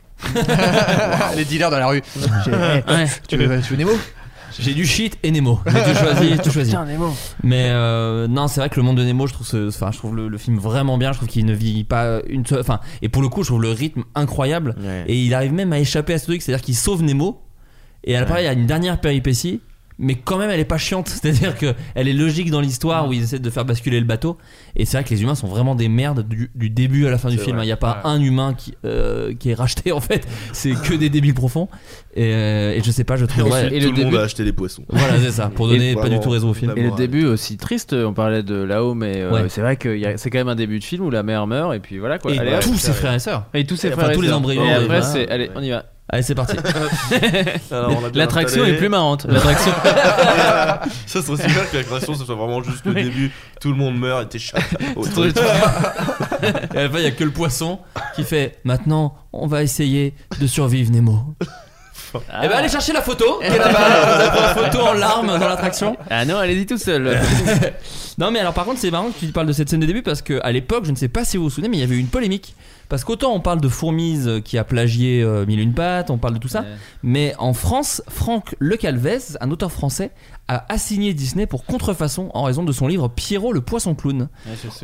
Les 1.37 1.45
dealers 1.45 1.71
dans 1.71 1.79
la 1.79 1.87
rue. 1.87 2.03
Ouais. 2.47 3.07
Tu 3.29 3.37
veux, 3.37 3.61
tu 3.63 3.71
veux 3.71 3.77
Nemo? 3.77 3.93
J'ai 4.61 4.75
du 4.75 4.87
shit 4.87 5.19
et 5.23 5.31
Nemo. 5.31 5.61
J'ai 5.67 5.73
tout 5.93 5.99
choisi, 5.99 6.37
tout 6.43 6.51
choisi. 6.51 6.71
Putain, 6.71 6.85
Nemo. 6.85 7.13
Mais 7.43 7.67
euh, 7.69 8.27
non, 8.29 8.49
c'est 8.49 8.61
vrai 8.61 8.69
que 8.71 8.77
le 8.77 8.83
monde 8.83 8.97
de 8.99 9.05
Nemo, 9.05 9.27
je 9.27 9.33
trouve, 9.33 9.47
ce- 9.47 9.69
enfin, 9.69 9.91
je 9.93 9.99
trouve 9.99 10.17
le, 10.17 10.29
le 10.29 10.39
film 10.39 10.59
vraiment 10.59 10.99
bien. 10.99 11.13
Je 11.13 11.19
trouve 11.19 11.29
qu'il 11.29 11.45
ne 11.47 11.55
vit 11.55 11.85
pas 11.85 12.21
une 12.29 12.45
seule. 12.45 12.61
Enfin, 12.61 12.81
et 13.03 13.09
pour 13.09 13.23
le 13.23 13.29
coup, 13.29 13.43
je 13.43 13.49
trouve 13.49 13.63
le 13.63 13.71
rythme 13.71 14.05
incroyable. 14.15 14.75
Ouais. 14.81 15.05
Et 15.07 15.23
il 15.23 15.35
arrive 15.35 15.53
même 15.53 15.73
à 15.73 15.79
échapper 15.79 16.15
à 16.15 16.19
ce 16.19 16.25
truc, 16.25 16.43
c'est-à-dire 16.43 16.65
qu'il 16.65 16.77
sauve 16.77 17.03
Nemo. 17.03 17.41
Et 18.05 18.17
à 18.17 18.21
l'appareil, 18.21 18.45
il 18.45 18.47
y 18.47 18.51
a 18.51 18.53
une 18.55 18.67
dernière 18.67 19.01
péripétie. 19.01 19.61
Mais 20.01 20.15
quand 20.15 20.39
même, 20.39 20.51
elle 20.51 20.61
est 20.61 20.65
pas 20.65 20.79
chiante. 20.79 21.09
C'est-à-dire 21.23 21.57
que 21.59 21.75
elle 21.97 22.07
est 22.09 22.13
logique 22.13 22.51
dans 22.51 22.61
l'histoire 22.61 23.09
où 23.09 23.13
ils 23.13 23.23
essaient 23.25 23.39
de 23.41 23.51
faire 23.51 23.65
basculer 23.65 23.99
le 23.99 24.07
bateau. 24.07 24.39
Et 24.77 24.85
c'est 24.85 24.97
vrai 24.97 25.05
que 25.05 25.11
les 25.11 25.23
humains 25.23 25.35
sont 25.35 25.49
vraiment 25.49 25.75
des 25.75 25.89
merdes 25.89 26.27
du, 26.29 26.51
du 26.55 26.71
début 26.71 27.07
à 27.07 27.11
la 27.11 27.19
fin 27.19 27.31
du 27.31 27.39
film. 27.39 27.59
Il 27.61 27.65
n'y 27.67 27.73
a 27.73 27.77
pas 27.77 28.01
un 28.05 28.21
humain 28.21 28.55
qui, 28.55 28.75
euh, 28.85 29.35
qui 29.35 29.51
est 29.51 29.55
racheté 29.55 29.91
en 29.99 30.01
fait. 30.01 30.27
C'est 30.53 30.73
que 30.81 30.95
des 30.95 31.11
débiles 31.11 31.35
profonds. 31.35 31.69
Et, 32.15 32.33
euh, 32.33 32.73
et 32.75 32.83
je 32.83 32.91
sais 32.91 33.05
pas, 33.05 33.17
je 33.17 33.25
Et 33.25 33.29
trouve. 33.29 33.53
ensuite, 33.53 33.71
ouais. 33.73 33.77
Et 33.77 33.81
tout 33.81 33.87
le 33.91 33.97
le 33.97 34.03
monde 34.03 34.05
début- 34.13 34.17
a 34.19 34.23
acheté 34.25 34.45
des 34.45 34.53
poissons. 34.53 34.85
Voilà, 34.89 35.19
c'est 35.21 35.31
ça. 35.33 35.51
Pour 35.55 35.69
donner 35.69 35.93
Et 35.93 35.95
pas 35.95 36.09
du 36.09 36.19
tout 36.21 36.31
raison 36.31 36.51
au 36.51 36.55
film. 36.55 36.73
Et 36.77 36.83
le 36.83 36.91
début 36.93 37.25
aussi 37.27 37.57
triste, 37.57 37.93
on 37.93 38.13
parlait 38.15 38.43
de 38.43 38.55
là-haut, 38.55 38.95
mais 38.95 39.23
euh, 39.23 39.33
Ouais. 39.33 39.49
c'est 39.49 39.61
vrai 39.61 39.77
que 39.77 39.89
a- 40.07 40.17
c'est 40.17 40.31
quand 40.31 40.39
même 40.39 40.49
un 40.49 40.55
début 40.57 40.79
de 40.79 40.85
film 40.85 41.05
où 41.05 41.11
la 41.11 41.23
mère 41.23 41.47
meurt 41.47 41.75
et 41.75 41.81
puis 41.81 41.99
voilà 41.99 42.19
quoi. 42.19 42.33
Et 42.33 42.39
Allez, 42.39 42.55
hop. 42.55 42.61
tous 42.61 42.77
ses 42.79 42.93
frères 42.93 43.15
et 43.15 43.19
sœurs. 43.19 43.47
Et 43.55 43.65
tous 43.67 43.77
ses 43.77 43.91
frères 43.91 44.11
et 44.11 44.15
tous 44.15 44.21
les 44.21 44.29
sœurs. 44.29 44.39
embryons, 44.39 44.65
Et 44.65 44.69
et 44.69 44.73
après, 44.75 45.03
c'est. 45.03 45.29
Allez, 45.29 45.51
on 45.57 45.63
y 45.63 45.71
va. 45.71 45.85
Allez, 46.11 46.23
c'est 46.23 46.35
parti. 46.35 46.57
Alors, 47.71 47.91
on 48.01 48.05
a 48.05 48.11
bien 48.11 48.23
L'attraction 48.23 48.63
installé. 48.63 48.77
est 48.77 48.79
plus 48.79 48.89
marrante. 48.89 49.27
L'attraction. 49.29 49.73
Ça 51.07 51.23
serait 51.23 51.49
super 51.49 51.71
que 51.71 51.77
l'attraction 51.77 52.15
ce 52.15 52.25
soit 52.25 52.35
vraiment 52.35 52.63
juste 52.63 52.85
le 52.87 52.95
début. 52.95 53.31
Tout 53.61 53.69
le 53.71 53.77
monde 53.77 53.99
meurt 53.99 54.23
et 54.23 54.29
t'échappes. 54.29 54.63
au 54.97 55.07
truc. 55.07 55.37
Et 55.37 56.79
à 56.79 56.83
la 56.85 56.91
fin, 56.91 56.99
il 56.99 57.05
y 57.05 57.07
a 57.07 57.11
que 57.11 57.25
le 57.25 57.31
poisson 57.31 57.79
qui 58.15 58.25
fait 58.25 58.59
Maintenant, 58.65 59.17
on 59.33 59.47
va 59.47 59.63
essayer 59.63 60.15
de 60.41 60.47
survivre, 60.47 60.91
Nemo. 60.93 61.35
Ah. 62.15 62.41
Eh 62.45 62.49
ben, 62.49 62.55
allez 62.57 62.71
chercher 62.71 62.95
la 62.95 63.03
photo. 63.03 63.39
qui 63.41 63.47
est 63.47 63.59
là-bas. 63.59 63.89
La 64.31 64.55
photo 64.55 64.81
en 64.81 64.93
larmes 64.95 65.39
dans 65.39 65.49
l'attraction. 65.49 65.95
Ah 66.09 66.25
non, 66.25 66.39
allez-y 66.39 66.65
tout 66.65 66.79
seul. 66.79 67.19
Non, 68.17 68.31
mais 68.31 68.41
alors, 68.41 68.55
par 68.55 68.65
contre, 68.65 68.81
c'est 68.81 68.91
marrant 68.91 69.11
que 69.11 69.27
tu 69.27 69.31
parles 69.31 69.47
de 69.47 69.53
cette 69.53 69.69
scène 69.69 69.81
de 69.81 69.87
début 69.87 70.03
parce 70.03 70.23
qu'à 70.23 70.51
l'époque, 70.51 70.87
je 70.87 70.91
ne 70.91 70.97
sais 70.97 71.09
pas 71.09 71.25
si 71.27 71.37
vous 71.37 71.45
vous 71.45 71.51
souvenez, 71.51 71.69
mais 71.69 71.77
il 71.77 71.81
y 71.81 71.85
avait 71.85 71.97
eu 71.97 72.01
une 72.01 72.09
polémique. 72.09 72.55
Parce 72.89 73.05
qu'autant 73.05 73.33
on 73.35 73.41
parle 73.41 73.61
de 73.61 73.69
Fourmise 73.69 74.41
qui 74.45 74.57
a 74.59 74.65
plagié 74.65 75.23
euh, 75.23 75.45
Mille 75.47 75.61
une 75.61 75.75
pattes, 75.75 76.11
on 76.11 76.19
parle 76.19 76.35
de 76.35 76.39
tout 76.39 76.49
ça, 76.49 76.61
Ouais. 76.63 76.67
mais 77.03 77.35
en 77.39 77.53
France, 77.53 78.03
Franck 78.09 78.55
Lecalvez, 78.61 79.19
un 79.41 79.51
auteur 79.51 79.71
français, 79.73 80.11
a 80.49 80.65
assigné 80.73 81.13
Disney 81.13 81.47
pour 81.47 81.67
contrefaçon 81.67 82.31
en 82.33 82.45
raison 82.45 82.63
de 82.65 82.73
son 82.73 82.87
livre 82.89 83.09
Pierrot 83.09 83.53
le 83.53 83.61
poisson 83.61 83.95
clown. 83.95 84.29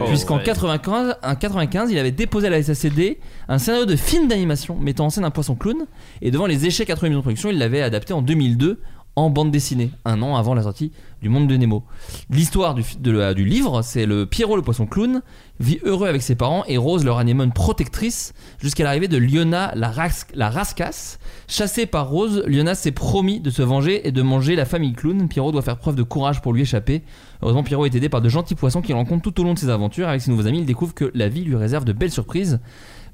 Puisqu'en 0.06 0.38
95, 0.38 1.16
en 1.22 1.34
95, 1.34 1.90
il 1.90 1.98
avait 1.98 2.10
déposé 2.12 2.48
à 2.48 2.50
la 2.50 2.62
SACD 2.62 3.18
un 3.48 3.56
scénario 3.58 3.86
de 3.86 3.96
film 3.96 4.28
d'animation 4.28 4.76
mettant 4.76 5.06
en 5.06 5.10
scène 5.10 5.24
un 5.24 5.30
poisson 5.30 5.54
clown. 5.54 5.86
Et 6.20 6.30
devant 6.30 6.46
les 6.46 6.66
échecs 6.66 6.90
à 6.90 6.94
80 6.94 7.08
millions 7.08 7.20
de 7.20 7.22
production, 7.24 7.48
il 7.50 7.56
l'avait 7.58 7.80
adapté 7.80 8.12
en 8.12 8.20
2002 8.20 8.80
en 9.16 9.30
bande 9.30 9.50
dessinée, 9.50 9.90
un 10.04 10.22
an 10.22 10.36
avant 10.36 10.54
la 10.54 10.62
sortie 10.62 10.92
du 11.22 11.28
Monde 11.28 11.48
de 11.48 11.56
Nemo. 11.56 11.84
L'histoire 12.30 12.74
du, 12.74 12.84
de 12.98 13.32
du 13.32 13.44
livre, 13.44 13.82
c'est 13.82 14.06
le 14.06 14.26
Pierrot 14.26 14.56
le 14.56 14.62
poisson 14.62 14.86
clown 14.86 15.22
vit 15.60 15.78
heureux 15.84 16.08
avec 16.08 16.20
ses 16.20 16.34
parents 16.34 16.64
et 16.66 16.76
Rose 16.76 17.04
leur 17.04 17.18
anémone 17.18 17.52
protectrice 17.52 18.34
jusqu'à 18.60 18.84
l'arrivée 18.84 19.08
de 19.08 19.16
Liona 19.16 19.72
la, 19.76 19.92
la 20.34 20.50
rascasse. 20.50 21.18
Chassée 21.46 21.86
par 21.86 22.08
Rose, 22.08 22.42
Liona 22.46 22.74
s'est 22.74 22.92
promis 22.92 23.40
de 23.40 23.50
se 23.50 23.62
venger 23.62 24.06
et 24.06 24.12
de 24.12 24.22
manger 24.22 24.56
la 24.56 24.64
famille 24.64 24.92
clown. 24.92 25.28
Pierrot 25.28 25.52
doit 25.52 25.62
faire 25.62 25.78
preuve 25.78 25.94
de 25.94 26.02
courage 26.02 26.42
pour 26.42 26.52
lui 26.52 26.62
échapper. 26.62 27.02
Heureusement, 27.40 27.62
Pierrot 27.62 27.86
est 27.86 27.94
aidé 27.94 28.08
par 28.08 28.20
de 28.20 28.28
gentils 28.28 28.54
poissons 28.56 28.82
qu'il 28.82 28.94
rencontre 28.94 29.22
tout 29.22 29.40
au 29.40 29.44
long 29.44 29.54
de 29.54 29.58
ses 29.58 29.68
aventures. 29.68 30.08
Avec 30.08 30.20
ses 30.20 30.30
nouveaux 30.30 30.46
amis, 30.46 30.58
il 30.58 30.66
découvre 30.66 30.92
que 30.92 31.10
la 31.14 31.28
vie 31.28 31.44
lui 31.44 31.56
réserve 31.56 31.84
de 31.84 31.92
belles 31.92 32.10
surprises. 32.10 32.58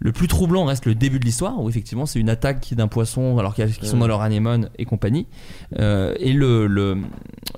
Le 0.03 0.13
plus 0.13 0.29
troublant 0.29 0.65
reste 0.65 0.87
le 0.87 0.95
début 0.95 1.19
de 1.21 1.25
l'histoire, 1.27 1.61
où 1.61 1.69
effectivement 1.69 2.07
c'est 2.07 2.19
une 2.19 2.31
attaque 2.31 2.73
d'un 2.75 2.89
poisson 2.89 3.37
alors 3.39 3.55
qu'ils 3.55 3.71
sont 3.83 3.99
dans 3.99 4.07
leur 4.07 4.23
anémone 4.23 4.71
et 4.79 4.87
compagnie. 4.87 5.27
Euh, 5.79 6.15
et 6.19 6.33
le- 6.33 6.97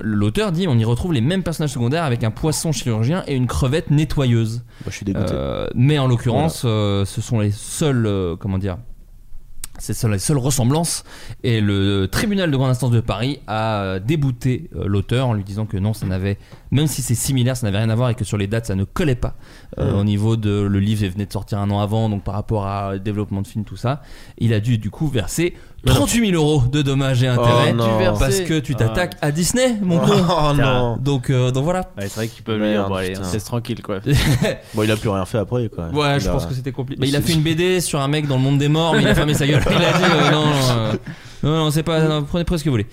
l'auteur 0.01 0.51
dit 0.53 0.67
on 0.69 0.77
y 0.77 0.85
retrouve 0.85 1.13
les 1.13 1.21
mêmes 1.21 1.43
personnages 1.45 1.71
secondaires 1.73 2.03
avec 2.05 2.25
un 2.25 2.31
poisson 2.33 2.73
chirurgien 2.73 3.23
et 3.29 3.37
une 3.37 3.47
crevette 3.47 3.91
nettoyeuse. 3.93 4.65
Moi, 4.85 4.91
je 4.91 4.97
suis 4.97 5.05
dégoûté. 5.07 5.31
Euh, 5.33 5.69
mais 5.77 5.99
en 6.01 6.09
l'occurrence, 6.09 6.63
euh, 6.65 7.05
ce 7.05 7.21
sont 7.21 7.39
les 7.39 7.53
seuls, 7.53 8.37
comment 8.41 8.59
dire, 8.59 8.79
c'est 9.83 10.09
les 10.09 10.19
seules 10.19 10.39
ressemblances. 10.39 11.05
Et 11.43 11.61
le 11.61 12.07
tribunal 12.07 12.51
de 12.51 12.57
grande 12.57 12.71
instance 12.71 12.93
de 12.93 13.01
Paris 13.01 13.41
a 13.49 13.83
euh, 13.83 13.99
débouté 13.99 14.71
euh, 14.77 14.85
l'auteur 14.87 15.27
en 15.27 15.35
lui 15.35 15.43
disant 15.43 15.67
que 15.67 15.77
non, 15.77 15.93
ça 15.93 16.07
n'avait, 16.07 16.39
même 16.71 16.87
si 16.87 17.03
c'est 17.03 17.17
similaire, 17.17 17.57
ça 17.57 17.67
n'avait 17.67 17.79
rien 17.79 17.91
à 17.91 17.95
voir 17.97 18.11
et 18.11 18.15
que 18.15 18.25
sur 18.25 18.39
les 18.39 18.47
dates, 18.47 18.67
ça 18.67 18.77
ne 18.77 18.85
collait 18.85 19.17
pas. 19.17 19.35
Euh. 19.79 19.93
Au 19.95 20.05
niveau 20.05 20.37
de 20.37 20.63
le 20.63 20.79
livre, 20.79 21.03
il 21.03 21.11
venait 21.11 21.27
de 21.27 21.33
sortir 21.33 21.59
un 21.59 21.71
an 21.71 21.81
avant, 21.81 22.09
donc 22.09 22.23
par 22.23 22.35
rapport 22.35 22.67
à 22.67 22.99
développement 22.99 23.43
de 23.43 23.47
film, 23.47 23.65
tout 23.65 23.77
ça, 23.77 24.03
il 24.39 24.55
a 24.55 24.61
dû 24.61 24.79
du 24.79 24.91
coup 24.91 25.09
verser 25.09 25.55
38 25.85 26.31
000 26.31 26.41
euros 26.43 26.63
de 26.71 26.81
dommages 26.83 27.23
et 27.23 27.27
intérêts 27.29 27.75
Oh 27.79 27.99
verses- 27.99 28.19
parce 28.19 28.41
que 28.41 28.61
tu 28.61 28.75
t'attaques 28.77 29.17
à 29.21 29.33
Disney, 29.33 29.77
mon 29.83 29.99
con. 29.99 30.13
Oh 30.29 30.53
non. 30.57 30.97
Donc, 31.01 31.29
euh, 31.31 31.51
donc 31.51 31.65
voilà. 31.65 31.81
Ouais, 31.99 32.05
c'est 32.09 32.15
vrai 32.15 32.29
qu'ils 32.29 32.45
peuvent 32.45 32.61
lui 32.61 32.69
dire, 32.71 32.89
bon 32.89 32.95
allez, 32.95 33.09
putain. 33.15 33.25
c'est 33.25 33.41
tranquille 33.41 33.83
quoi. 33.83 33.99
Bon, 34.75 34.83
il 34.85 34.91
a 34.91 34.97
plus 34.97 35.09
rien 35.09 35.25
fait 35.25 35.39
après, 35.39 35.69
quoi. 35.69 35.89
Ouais, 35.89 36.17
Il 36.17 36.21
je 36.21 36.29
a- 36.29 36.33
pense 36.33 36.47
que 36.47 36.55
c'était 36.55 36.71
compliqué. 36.73 37.01
Bah, 37.01 37.07
il 37.07 37.17
a 37.17 37.21
fait 37.21 37.33
une 37.33 37.43
BD 37.43 37.81
sur 37.81 38.01
un 38.01 38.09
mec 38.09 38.29
dans 38.29 38.37
le 38.37 38.43
monde 38.43 38.59
des 38.59 38.69
morts, 38.69 38.95
mais 38.95 39.03
il 39.03 39.09
a 39.09 39.15
fermé 39.15 39.35
sa 39.35 39.47
gueule. 39.47 39.63
Il 39.71 39.77
a 39.85 39.93
dit 39.99 40.05
euh, 40.05 40.31
non, 40.31 40.47
non, 40.47 40.53
euh, 40.71 40.93
non, 41.43 41.51
non, 41.65 41.71
c'est 41.73 41.83
pas. 41.83 42.01
non, 42.01 42.23
prenez, 42.23 42.45
prenez 42.45 42.59
ce 42.59 42.65
que 42.65 42.69
vous 42.69 42.75
voulez. 42.75 42.87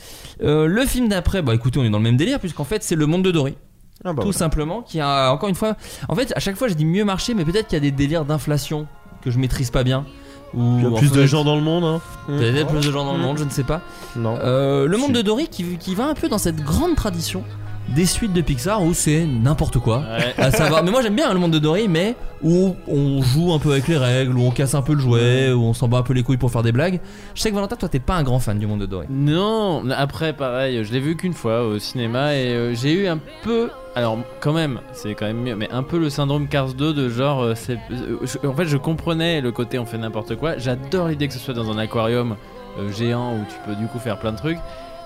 Euh, 0.43 0.65
le 0.65 0.85
film 0.85 1.09
d'après, 1.09 1.41
bah 1.43 1.53
écoutez, 1.53 1.79
on 1.79 1.83
est 1.83 1.89
dans 1.91 1.97
le 1.99 2.03
même 2.03 2.17
délire, 2.17 2.39
puisqu'en 2.39 2.63
fait, 2.63 2.83
c'est 2.83 2.95
le 2.95 3.05
monde 3.05 3.23
de 3.23 3.31
Dory. 3.31 3.55
Ah, 4.03 4.13
bah, 4.13 4.13
tout 4.15 4.21
voilà. 4.23 4.37
simplement, 4.37 4.81
qui 4.81 4.99
a 4.99 5.31
encore 5.31 5.49
une 5.49 5.55
fois. 5.55 5.75
En 6.07 6.15
fait, 6.15 6.31
à 6.35 6.39
chaque 6.39 6.55
fois, 6.55 6.67
je 6.69 6.73
dis 6.73 6.85
mieux 6.85 7.03
marché, 7.05 7.33
mais 7.35 7.43
peut-être 7.45 7.67
qu'il 7.67 7.75
y 7.75 7.77
a 7.77 7.81
des 7.81 7.91
délires 7.91 8.25
d'inflation 8.25 8.87
que 9.21 9.29
je 9.29 9.37
maîtrise 9.37 9.69
pas 9.69 9.83
bien. 9.83 10.05
Ou 10.53 10.77
Il 10.77 10.84
y 10.84 10.88
a 10.88 10.97
plus 10.97 11.11
de 11.11 11.26
gens 11.26 11.43
dans 11.43 11.55
le 11.55 11.61
monde, 11.61 11.84
hein. 11.84 12.01
Peut-être 12.27 12.67
plus 12.67 12.85
de 12.85 12.91
gens 12.91 13.05
dans 13.05 13.13
le 13.13 13.19
monde, 13.19 13.38
je 13.38 13.43
ne 13.43 13.49
sais 13.49 13.63
pas. 13.63 13.81
Non. 14.15 14.38
Euh, 14.41 14.88
le 14.88 14.97
monde 14.97 15.13
de 15.13 15.21
Dory 15.21 15.47
qui, 15.47 15.77
qui 15.77 15.95
va 15.95 16.05
un 16.07 16.13
peu 16.13 16.27
dans 16.30 16.38
cette 16.38 16.63
grande 16.63 16.95
tradition 16.95 17.43
des 17.89 18.05
suites 18.05 18.33
de 18.33 18.41
Pixar 18.41 18.83
où 18.83 18.93
c'est 18.93 19.25
n'importe 19.25 19.79
quoi. 19.79 19.99
Ouais. 19.99 20.33
À 20.37 20.51
savoir, 20.51 20.83
mais 20.83 20.91
moi 20.91 21.01
j'aime 21.01 21.15
bien 21.15 21.33
le 21.33 21.39
monde 21.39 21.51
de 21.51 21.59
Dory, 21.59 21.87
mais 21.87 22.15
où 22.43 22.75
on 22.87 23.21
joue 23.21 23.53
un 23.53 23.59
peu 23.59 23.71
avec 23.71 23.87
les 23.87 23.97
règles, 23.97 24.37
où 24.37 24.43
on 24.45 24.51
casse 24.51 24.75
un 24.75 24.81
peu 24.81 24.93
le 24.93 24.99
jouet, 24.99 25.51
où 25.51 25.61
on 25.63 25.73
s'en 25.73 25.87
bat 25.87 25.97
un 25.97 26.03
peu 26.03 26.13
les 26.13 26.23
couilles 26.23 26.37
pour 26.37 26.51
faire 26.51 26.63
des 26.63 26.71
blagues. 26.71 26.99
Je 27.35 27.41
sais 27.41 27.49
que 27.49 27.55
Valentin, 27.55 27.75
toi 27.75 27.89
t'es 27.89 27.99
pas 27.99 28.15
un 28.15 28.23
grand 28.23 28.39
fan 28.39 28.57
du 28.59 28.67
monde 28.67 28.79
de 28.81 28.85
Dory. 28.85 29.07
Non, 29.09 29.83
après 29.91 30.33
pareil, 30.33 30.83
je 30.83 30.91
l'ai 30.93 30.99
vu 30.99 31.15
qu'une 31.15 31.33
fois 31.33 31.63
au 31.65 31.79
cinéma 31.79 32.35
et 32.35 32.53
euh, 32.53 32.73
j'ai 32.75 32.93
eu 32.93 33.07
un 33.07 33.19
peu, 33.43 33.69
alors 33.95 34.17
quand 34.39 34.53
même, 34.53 34.79
c'est 34.93 35.15
quand 35.15 35.25
même 35.25 35.41
mieux, 35.41 35.55
mais 35.55 35.69
un 35.71 35.83
peu 35.83 35.99
le 35.99 36.09
syndrome 36.09 36.47
Cars 36.47 36.73
2 36.73 36.93
de 36.93 37.09
genre, 37.09 37.41
euh, 37.43 37.53
c'est, 37.55 37.77
euh, 37.91 38.17
je- 38.23 38.47
en 38.47 38.53
fait 38.53 38.65
je 38.65 38.77
comprenais 38.77 39.41
le 39.41 39.51
côté 39.51 39.77
on 39.79 39.85
fait 39.85 39.97
n'importe 39.97 40.35
quoi, 40.35 40.57
j'adore 40.57 41.07
l'idée 41.09 41.27
que 41.27 41.33
ce 41.33 41.39
soit 41.39 41.53
dans 41.53 41.69
un 41.71 41.77
aquarium 41.77 42.35
euh, 42.79 42.91
géant 42.91 43.33
où 43.35 43.39
tu 43.49 43.55
peux 43.65 43.75
du 43.75 43.87
coup 43.87 43.99
faire 43.99 44.19
plein 44.19 44.31
de 44.31 44.37
trucs, 44.37 44.59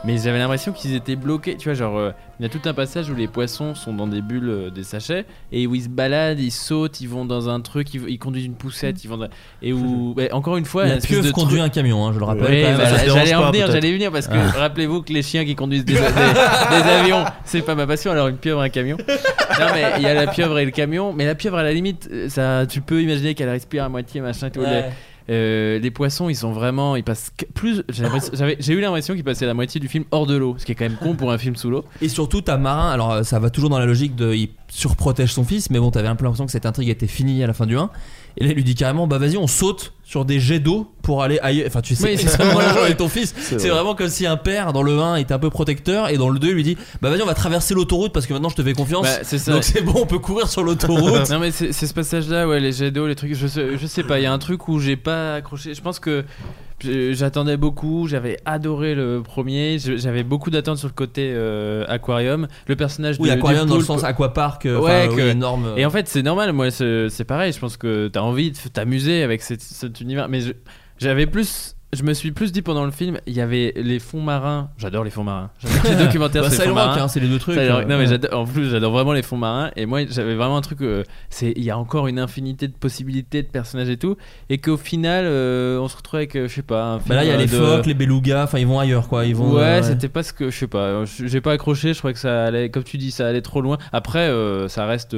Mais 0.06 0.18
j'avais 0.18 0.38
l'impression 0.38 0.74
qu'ils 0.74 0.96
étaient 0.96 1.16
bloqués. 1.16 1.56
Tu 1.56 1.70
vois, 1.70 1.76
genre, 1.76 1.98
euh, 1.98 2.12
il 2.40 2.44
y 2.44 2.46
a 2.46 2.50
tout 2.50 2.60
un 2.66 2.74
passage 2.74 3.10
où 3.10 3.16
les 3.16 3.28
poissons 3.28 3.74
sont 3.74 3.94
dans 3.94 4.06
des 4.06 4.22
bulles, 4.22 4.50
euh, 4.50 4.70
des 4.70 4.84
sachets, 4.84 5.26
et 5.52 5.66
où 5.66 5.76
ils 5.76 5.84
se 5.84 5.88
baladent, 5.90 6.42
ils 6.42 6.52
sautent, 6.52 7.00
ils 7.00 7.08
vont 7.08 7.24
dans 7.24 7.48
un 7.48 7.62
truc, 7.62 7.94
ils, 7.94 8.02
ils 8.10 8.20
conduisent 8.20 8.46
une 8.46 8.56
poussette, 8.56 9.02
ils 9.06 9.08
vont. 9.10 9.16
dans- 9.18 9.28
Et 9.62 9.72
où, 9.72 10.14
bah, 10.14 10.24
encore 10.34 10.58
une 10.58 10.66
fois, 10.66 10.86
La 10.88 10.98
pieuvre 10.98 11.32
conduit 11.32 11.62
un 11.62 11.70
camion, 11.70 12.06
hein, 12.06 12.12
je 12.14 12.20
le 12.20 12.26
rappelle. 12.26 12.44
Ouais, 12.44 12.76
bah, 12.78 12.84
j'allais 13.08 13.34
en 13.36 13.50
venir, 13.50 13.72
j'allais 13.72 13.94
venir 13.94 14.12
parce 14.12 14.28
que 14.28 14.34
Ah. 14.36 14.60
rappelez-vous 14.60 15.04
que 15.04 15.14
les 15.14 15.22
chiens 15.22 15.46
qui 15.46 15.56
conduisent 15.56 15.86
des, 15.86 15.94
des- 15.94 16.00
des 16.00 16.90
avions, 16.90 17.24
c'est 17.46 17.62
pas 17.62 17.76
ma 17.76 17.88
passion. 17.88 18.12
Alors 18.12 18.28
une 18.28 18.38
pieuvre, 18.38 18.60
un 18.62 18.70
camion. 18.70 18.98
Non 18.98 19.68
mais 19.74 19.84
il 19.98 20.04
y 20.04 20.08
a 20.08 20.14
la 20.14 20.28
pieuvre 20.28 20.60
et 20.60 20.66
le 20.66 20.72
camion, 20.72 21.14
mais 21.14 21.26
la 21.26 21.36
pieuvre 21.36 21.58
à 21.58 21.64
la 21.64 21.72
limite, 21.72 22.10
ça, 22.28 22.66
tu 22.68 22.82
peux 22.82 23.02
imaginer 23.02 23.36
qu'elle 23.36 23.50
respire 23.50 23.84
à 23.86 23.90
moitié, 23.90 24.20
machin, 24.20 24.50
tout. 24.50 24.60
Ouais. 24.62 24.82
Les, 24.82 24.84
euh, 25.30 25.80
les 25.80 25.91
poissons, 25.91 26.30
ils 26.30 26.36
sont 26.36 26.52
vraiment, 26.52 26.95
ils 26.95 27.04
passent 27.04 27.32
plus. 27.54 27.84
J'ai 28.60 28.74
eu 28.74 28.82
l'impression 28.82 29.14
qu'ils 29.14 29.24
passaient 29.24 29.45
la 29.45 29.54
moitié 29.54 29.80
du 29.80 29.88
film 29.88 30.06
hors 30.12 30.26
de 30.26 30.36
l'eau, 30.36 30.56
ce 30.58 30.66
qui 30.66 30.72
est 30.72 30.76
quand 30.76 30.86
même 30.86 30.98
con 30.98 31.16
pour 31.16 31.32
un 31.32 31.38
film 31.38 31.56
sous 31.56 31.70
l'eau. 31.70 31.86
Et 32.02 32.10
surtout, 32.10 32.41
t'as 32.41 32.58
Marin, 32.58 32.90
alors 32.91 33.12
euh, 33.12 33.24
ça 33.24 33.40
va 33.40 33.50
toujours 33.50 33.70
dans 33.70 33.80
la 33.80 33.86
logique 33.86 34.16
de. 34.16 34.34
Il 34.34 34.50
surprotège 34.70 35.34
son 35.34 35.44
fils, 35.44 35.70
mais 35.70 35.80
bon, 35.80 35.91
t'avais 35.91 36.08
un 36.08 36.16
peu 36.16 36.26
l'impression 36.26 36.45
que 36.45 36.52
cette 36.52 36.66
intrigue 36.66 36.90
était 36.90 37.08
finie 37.08 37.44
à 37.44 37.48
la 37.48 37.54
fin 37.54 37.66
du 37.66 37.78
1. 37.78 37.90
Et 38.38 38.44
là, 38.44 38.50
il 38.50 38.56
lui 38.56 38.64
dit 38.64 38.76
carrément, 38.76 39.08
bah 39.08 39.20
vas-y, 39.20 39.38
on 39.38 39.48
saute 39.48 39.94
sur 40.14 40.26
des 40.26 40.40
jets 40.40 40.60
d'eau 40.60 40.91
pour 41.02 41.23
aller 41.23 41.40
ailleurs. 41.41 41.65
Enfin, 41.65 41.81
tu 41.81 41.95
sais 41.95 42.03
Oui, 42.11 42.18
c'est 42.18 42.26
extrêmement 42.26 42.60
avec 42.60 42.98
ton 42.98 43.07
fils. 43.10 43.34
C'est 43.35 43.60
C'est 43.60 43.69
vrai. 43.69 43.77
vraiment 43.77 43.95
comme 43.95 44.10
si 44.10 44.27
un 44.27 44.38
père, 44.38 44.72
dans 44.72 44.84
le 44.84 44.99
1, 44.99 45.15
était 45.15 45.34
un 45.34 45.40
peu 45.40 45.49
protecteur, 45.49 46.10
et 46.10 46.18
dans 46.18 46.30
le 46.30 46.38
2, 46.38 46.49
il 46.49 46.53
lui 46.53 46.64
dit, 46.64 46.77
bah 47.02 47.10
vas-y, 47.10 47.23
on 47.23 47.26
va 47.26 47.34
traverser 47.34 47.73
l'autoroute 47.73 48.14
parce 48.14 48.27
que 48.27 48.34
maintenant 48.34 48.49
je 48.49 48.56
te 48.56 48.61
fais 48.61 48.73
confiance. 48.73 49.07
Bah, 49.07 49.23
c'est 49.23 49.40
ça. 49.40 49.53
Donc 49.53 49.64
c'est 49.64 49.81
bon, 49.81 49.94
on 49.95 50.06
peut 50.06 50.19
courir 50.19 50.48
sur 50.48 50.64
l'autoroute. 50.64 51.27
Non 51.34 51.40
mais 51.40 51.49
c'est 51.49 51.73
ce 51.73 51.94
passage-là, 51.95 52.48
ouais, 52.48 52.60
les 52.60 52.72
jets 52.72 52.91
d'eau, 52.91 53.07
les 53.07 53.15
trucs, 53.15 53.34
je 53.34 53.48
sais, 53.48 53.76
je 53.76 53.88
sais 53.88 54.03
pas, 54.03 54.19
il 54.19 54.23
y 54.23 54.26
a 54.27 54.34
un 54.34 54.38
truc 54.38 54.68
où 54.68 54.77
j'ai 54.77 54.98
pas 54.98 55.34
accroché. 55.34 55.73
Je 55.73 55.81
pense 55.81 55.99
que 55.99 56.23
j'attendais 57.11 57.57
beaucoup, 57.57 58.07
j'avais 58.07 58.38
adoré 58.45 58.95
le 58.95 59.22
premier, 59.23 59.77
j'avais 59.80 60.23
beaucoup 60.23 60.49
d'attentes 60.49 60.77
sur 60.77 60.88
le 60.88 60.94
côté 60.94 61.31
euh, 61.34 61.85
aquarium. 61.88 62.48
Le 62.68 62.76
personnage 62.76 63.18
oui, 63.19 63.30
de, 63.30 63.34
aquarium 63.34 63.65
du 63.65 63.72
dans 63.72 63.77
le 63.77 63.84
sens 63.84 64.03
aquapark, 64.03 64.65
euh, 64.65 64.80
Ouais, 64.80 65.10
oui, 65.11 65.22
énorme. 65.22 65.73
Et 65.77 65.85
en 65.85 65.90
fait, 65.90 66.07
c'est 66.07 66.23
normal, 66.23 66.52
moi, 66.53 66.72
c'est 66.72 67.26
pareil. 67.26 67.53
Je 67.53 67.60
pense 67.60 67.77
que 67.77 68.07
t'as 68.07 68.22
envie 68.22 68.52
de 68.52 68.57
t'amuser 68.72 69.23
avec 69.23 69.41
cet, 69.41 69.61
cet 69.61 70.02
univers. 70.04 70.30
Mais 70.30 70.40
j'avais 71.00 71.26
plus. 71.26 71.76
Je 71.96 72.02
me 72.02 72.16
suis 72.16 72.32
plus 72.32 72.52
dit 72.52 72.64
pendant 72.64 72.86
le 72.86 72.92
film, 72.92 73.20
il 73.28 73.34
y 73.34 73.42
avait 73.42 73.72
les 73.76 74.00
fonds 74.00 74.20
marins. 74.24 74.72
J'adore 74.80 75.04
les 75.04 75.12
fonds 75.12 75.24
marins. 75.24 75.52
J'adore 75.60 75.92
les 75.92 75.96
documentaires 76.06 76.42
Bah, 76.42 76.50
sur 76.50 76.62
les 76.62 76.66
fonds 76.66 76.74
Silent 76.74 76.74
Rock, 76.74 76.96
marins. 76.96 77.04
hein, 77.04 77.08
c'est 77.08 77.20
les 77.20 77.28
deux 77.28 77.38
trucs. 77.38 77.56
Euh, 77.56 77.86
non, 77.86 78.00
mais 78.00 78.10
ouais. 78.10 78.34
en 78.34 78.46
plus, 78.46 78.72
j'adore 78.72 78.94
vraiment 78.94 79.14
les 79.14 79.22
fonds 79.22 79.38
marins. 79.38 79.70
Et 79.76 79.86
moi, 79.86 80.00
j'avais 80.10 80.34
vraiment 80.34 80.58
un 80.58 80.62
truc. 80.62 80.82
euh, 80.82 81.04
c'est 81.30 81.54
Il 81.56 81.64
y 81.64 81.70
a 81.70 81.78
encore 81.78 82.08
une 82.08 82.18
infinité 82.18 82.68
de 82.68 82.74
possibilités, 82.74 83.44
de 83.44 83.48
personnages 83.48 83.90
et 83.90 83.98
tout. 83.98 84.18
Et 84.50 84.58
qu'au 84.58 84.76
final, 84.76 85.26
euh, 85.28 85.78
on 85.80 85.88
se 85.88 85.96
retrouve 85.96 86.18
avec, 86.18 86.36
euh, 86.36 86.48
je 86.48 86.56
sais 86.56 86.62
pas, 86.64 86.84
un 86.84 86.98
film. 86.98 87.10
Bah 87.10 87.16
là, 87.16 87.26
il 87.26 87.28
y 87.28 87.32
a 87.32 87.38
les 87.38 87.46
de- 87.46 87.50
phoques, 87.52 87.86
les 87.86 87.94
belugas, 87.94 88.46
enfin, 88.46 88.58
ils 88.58 88.66
vont 88.66 88.80
ailleurs, 88.80 89.08
quoi. 89.08 89.28
Ils 89.28 89.36
vont. 89.36 89.54
ouais, 89.54 89.62
euh, 89.62 89.84
c'était 89.84 90.10
pas 90.10 90.24
ce 90.24 90.34
que 90.34 90.50
je 90.50 90.58
sais 90.58 90.68
pas. 90.68 91.04
J'ai 91.06 91.42
pas 91.42 91.52
accroché. 91.52 91.94
Je 91.94 92.00
crois 92.00 92.12
que 92.14 92.18
ça 92.18 92.46
allait, 92.46 92.70
comme 92.72 92.84
tu 92.84 92.98
dis, 92.98 93.12
ça 93.12 93.28
allait 93.28 93.44
trop 93.44 93.62
loin. 93.62 93.78
Après, 93.92 94.32
ça 94.68 94.88
reste. 94.88 95.16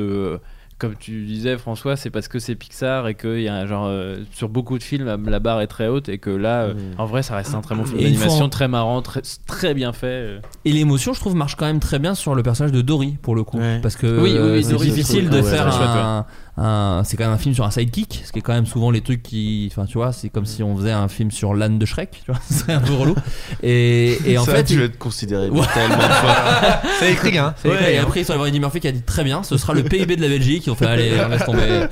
Comme 0.78 0.96
tu 1.00 1.24
disais, 1.26 1.58
François, 1.58 1.96
c'est 1.96 2.10
parce 2.10 2.28
que 2.28 2.38
c'est 2.38 2.56
Pixar 2.56 3.08
et 3.08 3.16
qu'il 3.16 3.40
y 3.42 3.48
a 3.48 3.66
genre 3.66 3.86
euh, 3.88 4.18
sur 4.34 4.50
beaucoup 4.50 4.78
de 4.78 4.84
films 4.84 5.06
la- 5.26 5.40
barre 5.40 5.62
est 5.62 5.68
très 5.68 5.88
haute 5.88 6.10
et 6.10 6.18
que 6.18 6.30
là, 6.30 6.64
euh, 6.64 6.74
en 6.98 7.06
vrai, 7.06 7.24
ça 7.24 7.36
reste 7.36 7.56
un 7.56 7.62
très 7.62 7.76
bon 7.76 7.86
film 7.86 8.02
d'animation, 8.02 8.46
en- 8.46 8.50
très 8.50 8.68
marrant, 8.68 9.02
très, 9.02 9.22
très 9.48 9.74
bien 9.74 9.94
fait. 9.94 10.08
euh. 10.08 10.40
Et 10.66 10.72
l'émotion, 10.74 11.14
je 11.14 11.20
trouve, 11.22 11.34
marche 11.36 11.56
quand 11.56 11.66
même 11.66 11.80
très 11.80 11.98
bien 12.00 12.14
sur 12.14 12.36
le 12.36 12.44
personnage 12.44 12.74
de 12.74 12.82
Dory 12.82 13.18
pour 13.22 13.36
le 13.36 13.44
coup, 13.44 13.58
Ouais. 13.58 13.80
parce 13.82 13.96
que 13.96 14.20
Oui, 14.22 14.34
oui, 14.38 14.50
oui, 14.56 14.64
c'est 14.66 14.76
difficile 14.76 15.30
de 15.30 15.42
faire 15.42 15.66
Ouais, 15.66 15.72
très 15.72 15.84
un, 15.86 16.26
un- 16.58 17.02
c'est 17.04 17.18
quand 17.18 17.26
même 17.26 17.34
un 17.34 17.38
film 17.38 17.54
sur 17.54 17.66
un 17.66 17.72
sidekick, 17.72 18.22
ce 18.26 18.32
qui 18.32 18.40
est 18.40 18.42
quand 18.42 18.54
même 18.54 18.66
souvent 18.66 18.90
les 18.90 19.02
trucs 19.02 19.22
qui, 19.22 19.68
enfin, 19.72 19.86
tu 19.86 19.98
vois, 19.98 20.14
c'est 20.14 20.30
comme 20.30 20.46
si 20.46 20.64
on 20.64 20.76
faisait 20.78 20.92
un 20.92 21.08
film 21.10 21.30
sur 21.32 21.54
l'âne 21.54 21.78
de 21.80 21.86
Shrek, 21.86 22.22
tu 22.26 22.32
vois, 22.32 22.40
ce 22.50 22.60
serait 22.60 22.74
un 22.74 22.80
peu 22.82 22.94
relou. 22.94 23.16
Et, 23.62 24.18
et 24.26 24.38
en 24.38 24.46
ça 24.46 24.54
fait, 24.54 24.58
a 24.60 24.64
dû 24.64 24.74
il- 24.76 24.82
être 24.84 24.98
considéré 24.98 25.50
Ouais. 25.50 25.62
tellement 25.74 25.98
de 25.98 26.02
fois. 26.14 26.36
C'est 27.00 27.12
écrit, 27.12 27.38
hein. 27.38 27.54
Ouais, 27.66 27.72
écrit, 27.74 27.92
et 27.92 27.98
hein. 27.98 28.04
après 28.04 28.22
ils 28.22 28.26
sont 28.26 28.32
allés 28.32 28.38
voir 28.38 28.48
Eddie 28.48 28.60
Murphy 28.62 28.80
qui 28.80 28.88
a 28.88 28.92
dit 28.94 29.02
très 29.02 29.24
bien, 29.26 29.44
ce 29.44 29.58
sera 29.58 29.74
le 29.74 29.84
PIB 29.84 30.16
de 30.16 30.22
la 30.22 30.30
Belgique. 30.30 30.66
Ils 30.68 30.70
ont 30.70 30.76
fait 30.76 30.86
allez, 30.86 31.12
on 31.26 31.30
laisse 31.30 31.44
tomber. 31.46 31.88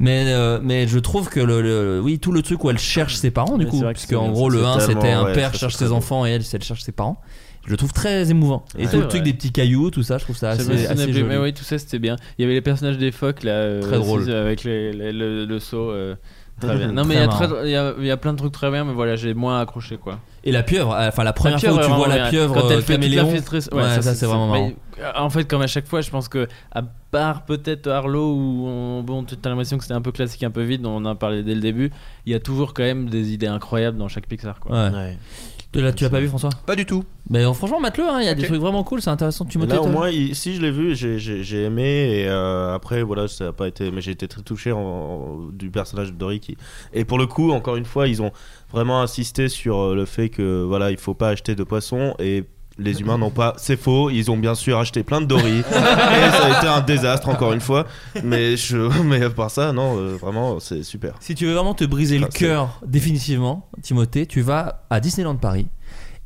Mais 0.00 0.24
euh, 0.28 0.60
mais 0.62 0.88
je 0.88 0.98
trouve 0.98 1.28
que 1.28 1.40
le, 1.40 1.60
le- 1.60 2.00
oui 2.02 2.18
tout 2.18 2.32
le 2.32 2.42
truc 2.42 2.64
où 2.64 2.70
elle 2.70 2.78
cherche 2.78 3.16
ses 3.16 3.30
parents 3.30 3.58
du 3.58 3.66
coup, 3.66 3.80
parce 3.82 4.06
qu'en 4.06 4.30
gros 4.30 4.48
le 4.48 4.64
1 4.64 4.78
tellement- 4.78 5.00
c'était 5.00 5.12
un 5.12 5.24
ouais, 5.24 5.32
père 5.34 5.54
cherche 5.54 5.74
ses 5.74 5.92
enfants 5.92 6.24
et 6.26 6.30
elle 6.30 6.42
elle 6.52 6.62
cherche 6.62 6.82
ses 6.82 6.92
parents. 6.92 7.20
Je 7.66 7.70
le 7.72 7.76
trouve 7.76 7.92
très 7.92 8.30
émouvant. 8.30 8.64
Et 8.78 8.84
Ouais. 8.86 8.90
tout 8.90 9.00
le 9.00 9.08
truc 9.08 9.22
des 9.22 9.32
petits 9.34 9.52
cailloux, 9.52 9.90
tout 9.90 10.02
ça, 10.02 10.18
je 10.18 10.24
trouve 10.24 10.36
ça 10.36 10.50
assez, 10.50 10.86
assez 10.86 11.12
joli. 11.12 11.24
mais 11.24 11.36
oui, 11.36 11.52
tout 11.52 11.64
ça 11.64 11.78
c'était 11.78 11.98
bien. 11.98 12.16
Il 12.38 12.42
y 12.42 12.44
avait 12.44 12.54
les 12.54 12.60
personnages 12.62 12.96
des 12.98 13.10
phoques 13.12 13.42
là, 13.42 13.52
euh, 13.52 13.82
Très 13.82 13.98
drôle. 13.98 14.30
avec 14.30 14.62
les- 14.64 14.92
les- 14.92 15.12
le, 15.12 15.44
le 15.44 15.58
saut. 15.58 15.90
euh, 15.90 16.14
très 16.60 16.76
bien. 16.78 16.92
Non, 16.92 17.02
Très 17.02 17.14
mais 17.48 17.64
il 17.64 17.68
y, 17.68 18.04
y 18.04 18.06
y 18.06 18.10
a 18.10 18.16
plein 18.16 18.32
de 18.32 18.38
trucs 18.38 18.52
très 18.52 18.70
bien, 18.70 18.84
mais 18.84 18.92
voilà, 18.94 19.16
j'ai 19.16 19.34
moins 19.34 19.60
accroché 19.60 19.96
quoi. 19.98 20.20
Et 20.44 20.52
la 20.52 20.62
pieuvre, 20.62 20.94
euh, 20.94 21.08
enfin 21.08 21.24
la 21.24 21.32
première 21.32 21.58
pieuvre 21.58 21.74
fois 21.82 21.84
où 21.86 21.88
tu 21.88 21.96
vois 21.96 22.16
la 22.16 22.28
pieuvre 22.30 22.54
quand 22.54 22.70
elle 22.70 22.76
euh, 22.78 22.80
fait 22.80 22.94
toute 22.98 23.04
la 23.04 23.16
caméléon, 23.16 23.30
filtration- 23.32 23.74
ouais, 23.76 24.00
ça, 24.00 24.14
c'est 24.14 24.26
vraiment 24.26 24.46
marrant. 24.46 24.68
mais, 24.98 25.04
en 25.16 25.28
fait, 25.28 25.44
comme 25.44 25.60
à 25.62 25.66
chaque 25.66 25.88
fois, 25.88 26.00
je 26.02 26.10
pense 26.10 26.28
que 26.28 26.46
à 26.70 26.82
part 27.10 27.44
peut-être 27.46 27.88
Arlo 27.88 28.32
où 28.32 28.66
on, 28.68 29.02
bon, 29.02 29.24
t'as 29.24 29.50
l'impression 29.50 29.76
que 29.76 29.82
c'était 29.82 29.94
un 29.94 30.00
peu 30.00 30.12
classique, 30.12 30.44
un 30.44 30.50
peu 30.52 30.62
vide, 30.62 30.86
on 30.86 30.96
en 30.98 31.04
a 31.04 31.14
parlé 31.16 31.42
dès 31.42 31.54
le 31.56 31.60
début. 31.60 31.90
Il 32.26 32.32
y 32.32 32.34
a 32.36 32.40
toujours 32.40 32.74
quand 32.74 32.84
même 32.84 33.10
des 33.10 33.32
idées 33.32 33.48
incroyables 33.48 33.98
dans 33.98 34.06
chaque 34.08 34.28
Pixar 34.28 34.60
quoi. 34.60 34.90
Ouais. 34.90 35.18
Ouais. 35.76 35.82
Tu 35.82 35.84
l'as- 35.84 35.92
tu 35.92 36.04
l'as 36.04 36.10
pas 36.10 36.20
vu 36.20 36.28
François? 36.28 36.50
Pas 36.66 36.74
du 36.76 36.86
tout. 36.86 37.04
Mais 37.28 37.44
euh, 37.44 37.52
franchement, 37.52 37.80
mate-le, 37.80 38.04
hein, 38.04 38.20
il 38.20 38.24
y 38.26 38.28
a 38.28 38.34
des 38.34 38.42
Ok. 38.42 38.48
trucs 38.48 38.60
vraiment 38.60 38.82
cool, 38.84 39.02
c'est 39.02 39.10
intéressant. 39.10 39.44
Tu 39.44 39.58
Mais 39.58 39.66
me 39.66 39.70
là 39.72 39.82
au 39.82 39.88
moins 39.88 40.08
il- 40.10 40.34
si 40.34 40.54
je 40.54 40.62
l'ai 40.62 40.70
vu 40.70 40.94
j'ai- 40.94 41.18
j'ai 41.18 41.42
j'ai 41.42 41.64
aimé 41.64 41.82
et 42.22 42.28
euh, 42.28 42.74
après 42.74 43.02
voilà 43.02 43.26
ça 43.28 43.48
a 43.48 43.52
pas 43.52 43.66
été 43.68 43.90
mais 43.90 44.00
j'ai 44.00 44.12
été 44.12 44.26
très 44.28 44.42
touché 44.42 44.72
en, 44.72 44.78
en- 44.80 45.38
du 45.52 45.70
personnage 45.70 46.12
de 46.12 46.16
Dory 46.16 46.40
qui 46.40 46.56
et 46.92 47.04
pour 47.04 47.18
le 47.18 47.26
coup 47.26 47.50
encore 47.50 47.76
une 47.76 47.84
fois 47.84 48.06
ils 48.08 48.22
ont 48.22 48.30
vraiment 48.72 49.00
insisté 49.02 49.48
sur 49.48 49.78
euh, 49.78 49.94
le 49.94 50.04
fait 50.04 50.28
que 50.28 50.62
voilà 50.62 50.90
il 50.90 50.96
faut 50.98 51.14
pas 51.14 51.28
acheter 51.30 51.54
de 51.54 51.64
poissons 51.64 52.14
et 52.20 52.44
les 52.78 53.00
humains 53.00 53.16
n'ont 53.18 53.30
pas, 53.30 53.54
c'est 53.58 53.76
faux. 53.80 54.10
Ils 54.10 54.30
ont 54.30 54.36
bien 54.36 54.54
sûr 54.54 54.78
acheté 54.78 55.02
plein 55.02 55.20
de 55.20 55.26
Dory 55.26 55.58
et 55.60 55.62
ça 55.72 56.44
a 56.44 56.58
été 56.58 56.66
un 56.66 56.80
désastre 56.80 57.28
encore 57.28 57.52
une 57.52 57.60
fois. 57.60 57.86
Mais 58.22 58.56
je, 58.56 58.76
mais 59.02 59.22
à 59.24 59.30
part 59.30 59.50
ça, 59.50 59.72
non, 59.72 59.96
euh, 59.98 60.16
vraiment, 60.20 60.60
c'est 60.60 60.82
super. 60.82 61.14
Si 61.20 61.34
tu 61.34 61.46
veux 61.46 61.54
vraiment 61.54 61.74
te 61.74 61.84
briser 61.84 62.18
le 62.18 62.26
cœur 62.26 62.80
définitivement, 62.86 63.68
Timothée, 63.82 64.26
tu 64.26 64.40
vas 64.42 64.84
à 64.90 65.00
Disneyland 65.00 65.36
Paris. 65.36 65.66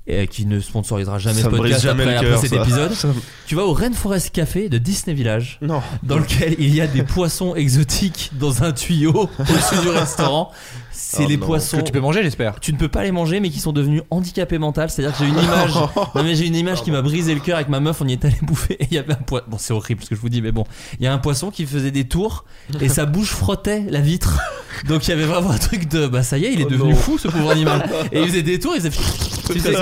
Et 0.06 0.26
qui 0.26 0.44
ne 0.44 0.58
sponsorisera 0.58 1.18
jamais 1.20 1.36
Ça 1.40 1.50
ce 1.50 1.54
podcast 1.54 1.82
jamais 1.82 2.02
après, 2.02 2.12
le 2.14 2.18
après 2.18 2.30
cœur, 2.30 2.40
cet 2.40 2.50
ça. 2.54 2.62
épisode. 2.62 2.92
Ça 2.94 3.08
me- 3.08 3.14
Tu 3.46 3.54
vas 3.54 3.64
au 3.64 3.72
Rainforest 3.72 4.30
Café 4.30 4.68
de 4.68 4.78
Disney 4.78 5.14
Village, 5.14 5.58
Non. 5.62 5.82
dans 6.02 6.18
lequel 6.18 6.56
il 6.58 6.74
y 6.74 6.80
a 6.80 6.88
des 6.88 7.04
poissons 7.04 7.54
exotiques 7.54 8.30
dans 8.32 8.64
un 8.64 8.72
tuyau 8.72 9.28
au-dessus 9.38 9.78
du 9.82 9.88
restaurant. 9.90 10.50
C'est 11.02 11.24
Oh 11.24 11.28
les 11.28 11.36
non. 11.38 11.46
poissons. 11.46 11.78
Que 11.78 11.82
tu 11.82 11.92
peux 11.92 12.00
manger, 12.00 12.22
j'espère. 12.22 12.60
Tu 12.60 12.72
ne 12.72 12.78
peux 12.78 12.88
pas 12.88 13.02
les 13.04 13.10
manger, 13.12 13.40
mais 13.40 13.48
qui 13.50 13.58
sont 13.58 13.72
devenus 13.72 14.02
handicapés 14.10 14.58
mentaux. 14.58 14.82
C'est-à-dire 14.88 15.16
que 15.16 15.24
j'ai 15.24 15.30
une 15.30 15.38
image. 15.42 15.72
non, 16.14 16.22
mais 16.22 16.34
j'ai 16.34 16.46
une 16.46 16.54
image 16.56 16.82
qui 16.82 16.90
m'a 16.90 17.00
brisé 17.02 17.32
le 17.34 17.40
cœur 17.40 17.56
avec 17.56 17.68
ma 17.68 17.80
meuf. 17.80 18.00
On 18.02 18.06
y 18.06 18.12
est 18.12 18.24
allé 18.24 18.36
bouffer 18.42 18.74
et 18.82 18.86
il 18.90 18.94
y 18.94 18.98
avait 18.98 19.12
un 19.14 19.16
poisson. 19.16 19.46
Bon, 19.48 19.56
c'est 19.58 19.72
horrible 19.72 20.02
ce 20.04 20.10
que 20.10 20.14
je 20.14 20.20
vous 20.20 20.28
dis, 20.28 20.42
mais 20.42 20.52
bon, 20.52 20.64
il 20.98 21.04
y 21.04 21.06
a 21.08 21.12
un 21.12 21.18
poisson 21.18 21.50
qui 21.50 21.64
faisait 21.66 21.90
des 21.90 22.04
tours 22.06 22.44
et 22.80 22.88
sa 22.88 23.06
bouche 23.06 23.30
frottait 23.30 23.84
la 23.88 24.00
vitre. 24.00 24.38
Donc 24.88 25.06
il 25.06 25.10
y 25.10 25.12
avait 25.12 25.24
vraiment 25.24 25.50
un 25.50 25.58
truc 25.58 25.88
de 25.88 26.06
bah 26.06 26.22
ça 26.22 26.38
y 26.38 26.44
est, 26.44 26.52
il 26.52 26.60
est 26.60 26.64
Oh 26.66 26.70
devenu 26.70 26.90
non. 26.92 26.96
fou 26.96 27.18
ce 27.18 27.28
pauvre 27.28 27.50
animal. 27.50 27.84
Et 28.12 28.20
il 28.20 28.28
faisait 28.28 28.42
des 28.42 28.58
tours, 28.58 28.72
il 28.76 28.80
faisait. 28.80 28.90
Tu 29.52 29.58
sais, 29.58 29.74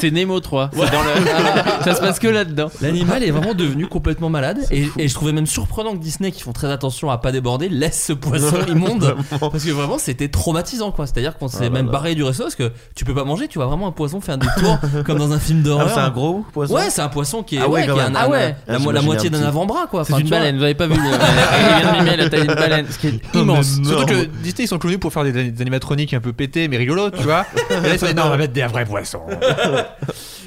c'est 0.00 0.10
Nemo 0.10 0.38
3. 0.38 0.70
C'est 0.72 0.78
dans 0.80 0.84
le- 1.02 1.84
ça 1.84 1.94
se 1.94 2.00
passe 2.00 2.18
que 2.18 2.28
là-dedans. 2.28 2.70
L'animal 2.82 3.24
est 3.24 3.30
vraiment 3.30 3.54
devenu 3.54 3.86
complètement 3.86 4.28
malade 4.28 4.58
et, 4.70 4.86
et 4.98 5.08
je 5.08 5.14
trouvais 5.14 5.32
même 5.32 5.46
surprenant 5.46 5.92
que 5.92 5.98
Disney, 5.98 6.30
qui 6.30 6.42
font 6.42 6.52
très 6.52 6.70
attention 6.70 7.10
à 7.10 7.16
pas 7.18 7.32
déborder, 7.32 7.68
laisse 7.70 8.04
ce 8.06 8.12
poisson 8.12 8.56
immonde 8.68 9.16
parce 9.40 9.64
que 9.64 9.70
vraiment 9.70 9.98
c'était 9.98 10.28
traumatisant 10.28 10.63
quoi. 10.94 11.06
C'est-à-dire 11.06 11.36
qu'on 11.38 11.48
s'est 11.48 11.66
Ah 11.66 11.70
même 11.70 11.86
là. 11.86 11.92
barré 11.92 12.14
du 12.14 12.22
resto 12.22 12.42
parce 12.44 12.54
que 12.54 12.70
tu 12.94 13.04
peux 13.04 13.14
pas 13.14 13.24
manger, 13.24 13.48
tu 13.48 13.58
vois 13.58 13.66
vraiment 13.66 13.86
un 13.88 13.92
poisson 13.92 14.20
faire 14.20 14.38
des 14.38 14.46
tours 14.58 14.78
comme 15.06 15.18
dans 15.18 15.32
un 15.32 15.38
film 15.38 15.60
Ah, 15.62 15.68
d'horreur. 15.68 15.90
c'est 15.90 16.00
un 16.00 16.10
gros 16.10 16.44
poisson. 16.52 16.74
Ouais, 16.74 16.90
c'est 16.90 17.02
un 17.02 17.08
poisson 17.08 17.42
qui 17.42 17.56
est, 17.56 17.60
Ah 17.62 17.68
ouais, 17.68 17.86
quand 17.86 17.96
même. 17.96 18.14
un- 18.16 18.18
Ah 18.18 18.24
un- 18.26 18.28
ouais. 18.30 18.56
la, 18.66 18.74
Ah, 18.74 18.78
mo- 18.78 18.90
la 18.92 19.00
j'imaginais 19.00 19.06
moitié 19.06 19.28
un 19.28 19.32
d'un 19.32 19.38
petit. 19.38 19.46
avant-bras 19.48 19.86
quoi. 19.90 20.04
C'est 20.04 20.12
Enfin, 20.12 20.20
une 20.20 20.26
tu 20.26 20.30
vois. 20.30 20.38
baleine, 20.38 20.56
vous 20.58 20.62
avez 20.64 20.74
pas 20.74 20.86
vu 20.86 20.94
le- 20.94 21.00
Il 21.04 21.82
vient 21.82 21.92
de 21.92 21.98
mimer 21.98 22.16
la 22.16 22.28
taille 22.30 22.46
d'une 22.46 22.54
baleine, 22.54 22.86
ce 22.90 22.98
qui 22.98 23.06
est 23.08 23.20
immense. 23.34 23.76
mais 23.78 23.84
Surtout 23.88 24.00
non. 24.00 24.06
que 24.06 24.24
Disney 24.42 24.64
ils 24.64 24.68
sont 24.68 24.78
connus 24.78 24.98
pour 24.98 25.12
faire 25.12 25.24
des, 25.24 25.32
des 25.50 25.60
animatroniques 25.62 26.14
un 26.14 26.20
peu 26.20 26.32
pétés 26.32 26.68
mais 26.68 26.76
rigolos, 26.76 27.10
tu 27.10 27.22
vois. 27.22 27.44
Et 27.70 27.74
là 27.88 27.94
ils 27.94 27.98
sont 27.98 28.06
dit 28.06 28.14
non, 28.14 28.24
on 28.26 28.30
va 28.30 28.36
mettre 28.36 28.52
des 28.52 28.62
vrais 28.64 28.84
poissons. 28.84 29.20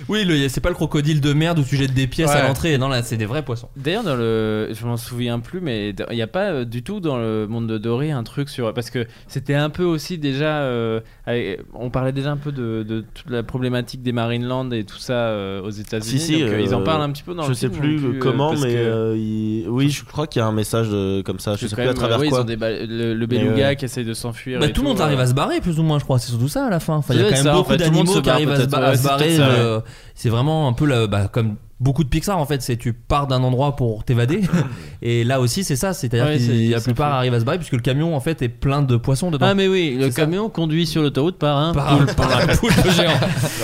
Oui, 0.09 0.23
le- 0.23 0.47
c'est 0.49 0.61
pas 0.61 0.69
le 0.69 0.75
crocodile 0.75 1.19
de 1.21 1.33
merde 1.33 1.59
où 1.59 1.63
tu 1.63 1.75
jettes 1.75 1.93
des 1.93 2.07
pièces 2.07 2.29
à 2.31 2.35
Ouais. 2.41 2.47
l'entrée. 2.47 2.77
Non, 2.77 2.87
là, 2.87 3.03
c'est 3.03 3.17
des 3.17 3.25
vrais 3.25 3.43
poissons. 3.43 3.67
D'ailleurs, 3.75 4.03
dans 4.03 4.15
le, 4.15 4.69
je 4.73 4.85
m'en 4.85 4.95
souviens 4.97 5.39
plus, 5.39 5.59
mais 5.59 5.89
il 6.09 6.15
n'y 6.15 6.21
a 6.21 6.27
pas 6.27 6.51
euh, 6.51 6.65
du 6.65 6.83
tout 6.83 6.99
dans 6.99 7.17
le 7.17 7.45
monde 7.47 7.67
de 7.67 7.77
Dory 7.77 8.11
un 8.11 8.23
truc 8.23 8.49
sur 8.49 8.73
parce 8.73 8.89
que 8.89 9.05
c'était 9.27 9.53
un 9.55 9.69
peu 9.69 9.83
aussi 9.83 10.17
déjà, 10.17 10.59
euh, 10.59 10.99
avec- 11.25 11.59
on 11.73 11.89
parlait 11.89 12.11
déjà 12.13 12.31
un 12.31 12.37
peu 12.37 12.51
de, 12.51 12.83
de 12.83 13.03
toute 13.13 13.29
la 13.29 13.43
problématique 13.43 14.01
des 14.01 14.11
Marineland 14.11 14.71
et 14.71 14.83
tout 14.85 14.97
ça 14.97 15.13
euh, 15.13 15.61
aux 15.61 15.69
États-Unis. 15.71 16.19
Si, 16.19 16.25
si, 16.35 16.39
donc, 16.41 16.51
euh, 16.51 16.61
ils 16.61 16.73
en 16.73 16.81
euh, 16.81 16.83
parlent 16.83 17.01
un 17.01 17.09
petit 17.11 17.23
peu 17.23 17.33
dans 17.33 17.43
je 17.43 17.49
le 17.49 17.53
sais 17.55 17.67
film, 17.69 17.79
plus 17.81 17.99
non 17.99 18.09
euh, 18.13 18.19
comment, 18.19 18.49
parce 18.51 18.61
mais 18.61 18.73
que- 18.73 18.77
euh, 18.77 19.15
il- 19.17 19.65
oui, 19.69 19.89
je 19.89 20.05
crois 20.05 20.27
qu'il 20.27 20.39
y 20.41 20.43
a 20.43 20.47
un 20.47 20.51
message 20.53 20.87
comme 21.25 21.39
ça. 21.39 21.55
Je 21.57 21.67
sais 21.67 21.75
plus 21.75 21.83
à 21.83 21.87
même, 21.87 21.93
travers 21.95 22.19
ouais, 22.19 22.27
ils 22.27 22.29
quoi. 22.29 22.41
ont 22.41 22.45
des 22.45 22.55
ba- 22.55 22.71
le, 22.71 23.13
le 23.13 23.27
Mais, 23.27 23.39
beluga 23.39 23.75
qui 23.75 23.85
essaye 23.85 24.05
de 24.05 24.13
s'enfuir. 24.13 24.59
Bah, 24.59 24.67
et 24.67 24.71
tout 24.71 24.81
le 24.83 24.87
monde 24.87 25.01
arrive 25.01 25.19
à 25.19 25.27
se 25.27 25.33
barrer, 25.33 25.59
plus 25.59 25.79
ou 25.79 25.83
moins, 25.83 25.99
je 25.99 26.03
crois. 26.05 26.19
C'est 26.19 26.29
surtout 26.29 26.47
ça 26.47 26.65
à 26.65 26.69
la 26.69 26.79
fin. 26.79 26.95
Enfin, 26.95 27.13
il 27.13 27.19
y 27.19 27.23
a 27.23 27.29
Ça 27.29 27.29
quand 27.29 27.29
doit 27.29 27.37
même 27.37 27.39
être 27.39 27.43
ça, 27.43 27.53
en 27.53 27.57
beaucoup 27.57 27.71
fait, 27.71 27.77
tout 27.77 27.83
le 27.83 27.89
monde 27.97 28.05
d'animaux 28.05 28.13
se 28.15 28.19
qui 28.19 28.25
barre 28.25 28.35
arrivent 28.35 28.49
à 28.49 28.55
se, 28.55 28.59
peut-être, 28.61 28.71
ba- 28.71 28.79
ouais, 28.79 28.85
à 28.85 28.95
se 28.95 29.01
c'est 29.01 29.07
barrer. 29.07 29.23
peut-être 29.25 29.37
ça, 29.37 29.47
euh, 29.49 29.79
C'est 30.15 30.29
vraiment 30.29 30.67
un 30.67 30.73
peu 30.73 30.85
la- 30.85 31.07
bah, 31.07 31.27
comme 31.27 31.55
beaucoup 31.79 32.03
de 32.03 32.09
Pixar 32.09 32.37
en 32.37 32.45
fait, 32.45 32.61
c'est 32.61 32.75
tu 32.77 32.93
pars 32.93 33.27
d'un 33.27 33.43
endroit 33.43 33.75
pour 33.75 34.03
t'évader. 34.03 34.41
et 35.01 35.23
là 35.23 35.39
aussi, 35.39 35.63
c'est 35.63 35.75
ça, 35.75 35.93
c'est-à-dire 35.93 36.25
Ouais, 36.27 36.37
que 36.37 36.71
la 36.71 36.81
plupart 36.81 37.13
arrivent 37.13 37.33
à 37.33 37.39
se 37.39 37.45
barrer 37.45 37.57
puisque 37.57 37.73
le 37.73 37.79
camion 37.81 38.15
en 38.15 38.19
fait 38.19 38.41
est 38.41 38.49
plein 38.49 38.81
de 38.81 38.97
poissons 38.97 39.29
dedans. 39.31 39.45
Ah 39.49 39.53
mais 39.53 39.67
oui, 39.67 39.95
le 39.99 40.09
ça. 40.11 40.21
camion 40.21 40.49
conduit 40.49 40.85
sur 40.87 41.01
l'autoroute 41.01 41.37
par 41.37 41.57
un 41.57 41.73
Par 41.73 41.93
un- 41.93 41.97
poulpe. 41.97 42.15
par 42.15 42.37
un 42.37 42.47
poulpe 42.57 42.89
géant. 42.91 43.11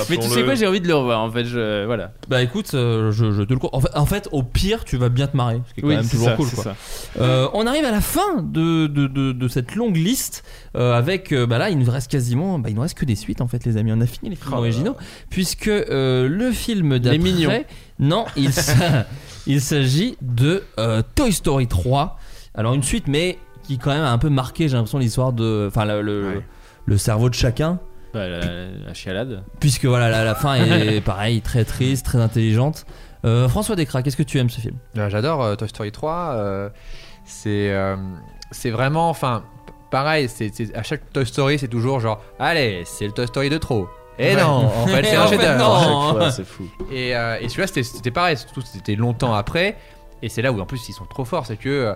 mais 0.09 0.17
tu 0.17 0.27
sais 0.29 0.43
quoi, 0.43 0.55
j'ai 0.55 0.67
envie 0.67 0.81
de 0.81 0.87
le 0.87 0.95
revoir 0.95 1.21
en 1.21 1.31
fait. 1.31 1.45
Je, 1.45 1.85
voilà. 1.85 2.11
Bah 2.29 2.41
écoute, 2.43 2.71
euh, 2.73 3.11
je, 3.11 3.31
je 3.31 3.41
te 3.43 3.53
le 3.53 3.59
en 3.71 3.79
fait, 3.81 3.89
en 3.95 4.05
fait, 4.05 4.29
au 4.31 4.43
pire, 4.43 4.83
tu 4.85 4.97
vas 4.97 5.09
bien 5.09 5.27
te 5.27 5.35
marrer, 5.37 5.61
ce 5.67 5.73
qui 5.73 5.79
est 5.79 5.81
quand 5.83 5.87
Oui, 5.89 5.95
même 5.95 6.07
toujours 6.07 6.27
ça, 6.29 6.35
cool. 6.35 6.47
c'est 6.47 6.55
quoi. 6.55 6.63
ça. 6.63 6.75
Euh, 7.21 7.47
on 7.53 7.65
arrive 7.65 7.85
à 7.85 7.91
la 7.91 8.01
fin 8.01 8.41
de, 8.43 8.87
de, 8.87 9.07
de, 9.07 9.31
de 9.31 9.47
cette 9.47 9.75
longue 9.75 9.95
liste 9.97 10.43
euh, 10.75 10.93
avec 10.93 11.31
euh, 11.31 11.45
bah 11.45 11.57
là 11.57 11.69
il 11.69 11.77
nous 11.77 11.89
reste 11.89 12.09
quasiment 12.11 12.57
bah, 12.59 12.69
il 12.69 12.75
nous 12.75 12.81
reste 12.81 12.97
que 12.97 13.05
des 13.05 13.15
suites 13.15 13.41
en 13.41 13.47
fait 13.47 13.63
les 13.65 13.77
amis 13.77 13.91
on 13.93 14.01
a 14.01 14.05
fini 14.07 14.29
les 14.31 14.35
films 14.35 14.49
Oh 14.51 14.55
là 14.55 14.59
originaux 14.61 14.95
puisque 15.29 15.67
euh, 15.67 16.27
le 16.27 16.51
film 16.51 16.97
d'après 16.99 17.17
Mignons. 17.19 17.63
Non 18.03 18.25
il, 18.35 18.51
s'a- 18.67 19.05
il 19.47 19.61
s'agit 19.61 20.17
de 20.21 20.63
euh, 20.79 21.01
Toy 21.15 21.31
Story 21.33 21.67
3 21.67 22.17
alors 22.55 22.73
une 22.73 22.83
suite 22.83 23.07
mais 23.07 23.37
qui 23.63 23.77
quand 23.77 23.91
même 23.91 24.03
a 24.03 24.11
un 24.11 24.17
peu 24.17 24.29
marqué 24.29 24.67
j'ai 24.67 24.75
l'impression 24.75 24.99
l'histoire 24.99 25.33
de 25.33 25.65
enfin 25.69 25.85
le, 25.85 26.01
le, 26.01 26.41
le 26.85 26.97
cerveau 26.97 27.29
de 27.29 27.33
chacun 27.35 27.79
Bah, 28.13 28.27
la, 28.27 28.39
la 28.87 28.93
chialade. 28.93 29.43
puisque 29.59 29.85
voilà 29.85 30.09
la, 30.09 30.23
la 30.23 30.35
fin 30.35 30.55
est 30.55 31.01
pareil 31.05 31.41
très 31.41 31.63
triste 31.65 32.05
très 32.05 32.19
intelligente 32.19 32.85
Euh, 33.25 33.47
François 33.47 33.75
Descraques 33.77 34.03
qu'est-ce 34.03 34.17
que 34.17 34.29
tu 34.31 34.37
aimes 34.37 34.49
ce 34.49 34.59
film? 34.59 34.75
Euh, 34.97 35.09
J'adore 35.09 35.41
euh, 35.43 35.55
Toy 35.55 35.69
Story 35.69 35.91
3. 35.93 36.13
euh, 36.35 36.69
c'est 37.25 37.71
euh, 37.71 37.95
c'est 38.51 38.69
vraiment, 38.69 39.09
enfin, 39.09 39.43
pareil. 39.91 40.27
C'est 40.27 40.51
c'est- 40.53 40.75
à 40.75 40.83
chaque 40.83 41.03
Toy 41.13 41.25
Story, 41.25 41.57
c'est 41.57 41.69
toujours 41.69 42.01
genre, 42.01 42.19
allez, 42.37 42.83
c'est 42.85 43.05
le 43.05 43.13
Toy 43.13 43.25
Story 43.27 43.49
de 43.49 43.57
trop. 43.57 43.87
Et 44.19 44.35
Ouais. 44.35 44.41
non, 44.41 44.47
en 44.67 44.87
fait, 44.87 45.03
c'est 45.03 45.15
un 45.15 45.27
chef-d'œuvre. 45.27 45.57
non. 45.59 45.73
À 45.75 45.79
chaque 46.09 46.17
fois, 46.17 46.31
c'est 46.31 46.45
fou. 46.45 46.63
Et, 46.91 47.15
euh, 47.15 47.37
et 47.41 47.49
celui-là, 47.49 47.67
c'était- 47.67 48.11
pareil, 48.11 48.37
surtout 48.37 48.61
c'était 48.61 48.95
longtemps 48.95 49.33
après. 49.33 49.75
Et 50.21 50.29
c'est 50.29 50.41
là 50.41 50.51
où 50.51 50.59
en 50.61 50.65
plus 50.65 50.87
ils 50.87 50.93
sont 50.93 51.05
trop 51.05 51.25
forts, 51.25 51.45
c'est 51.45 51.57
que 51.57 51.67
euh, 51.69 51.95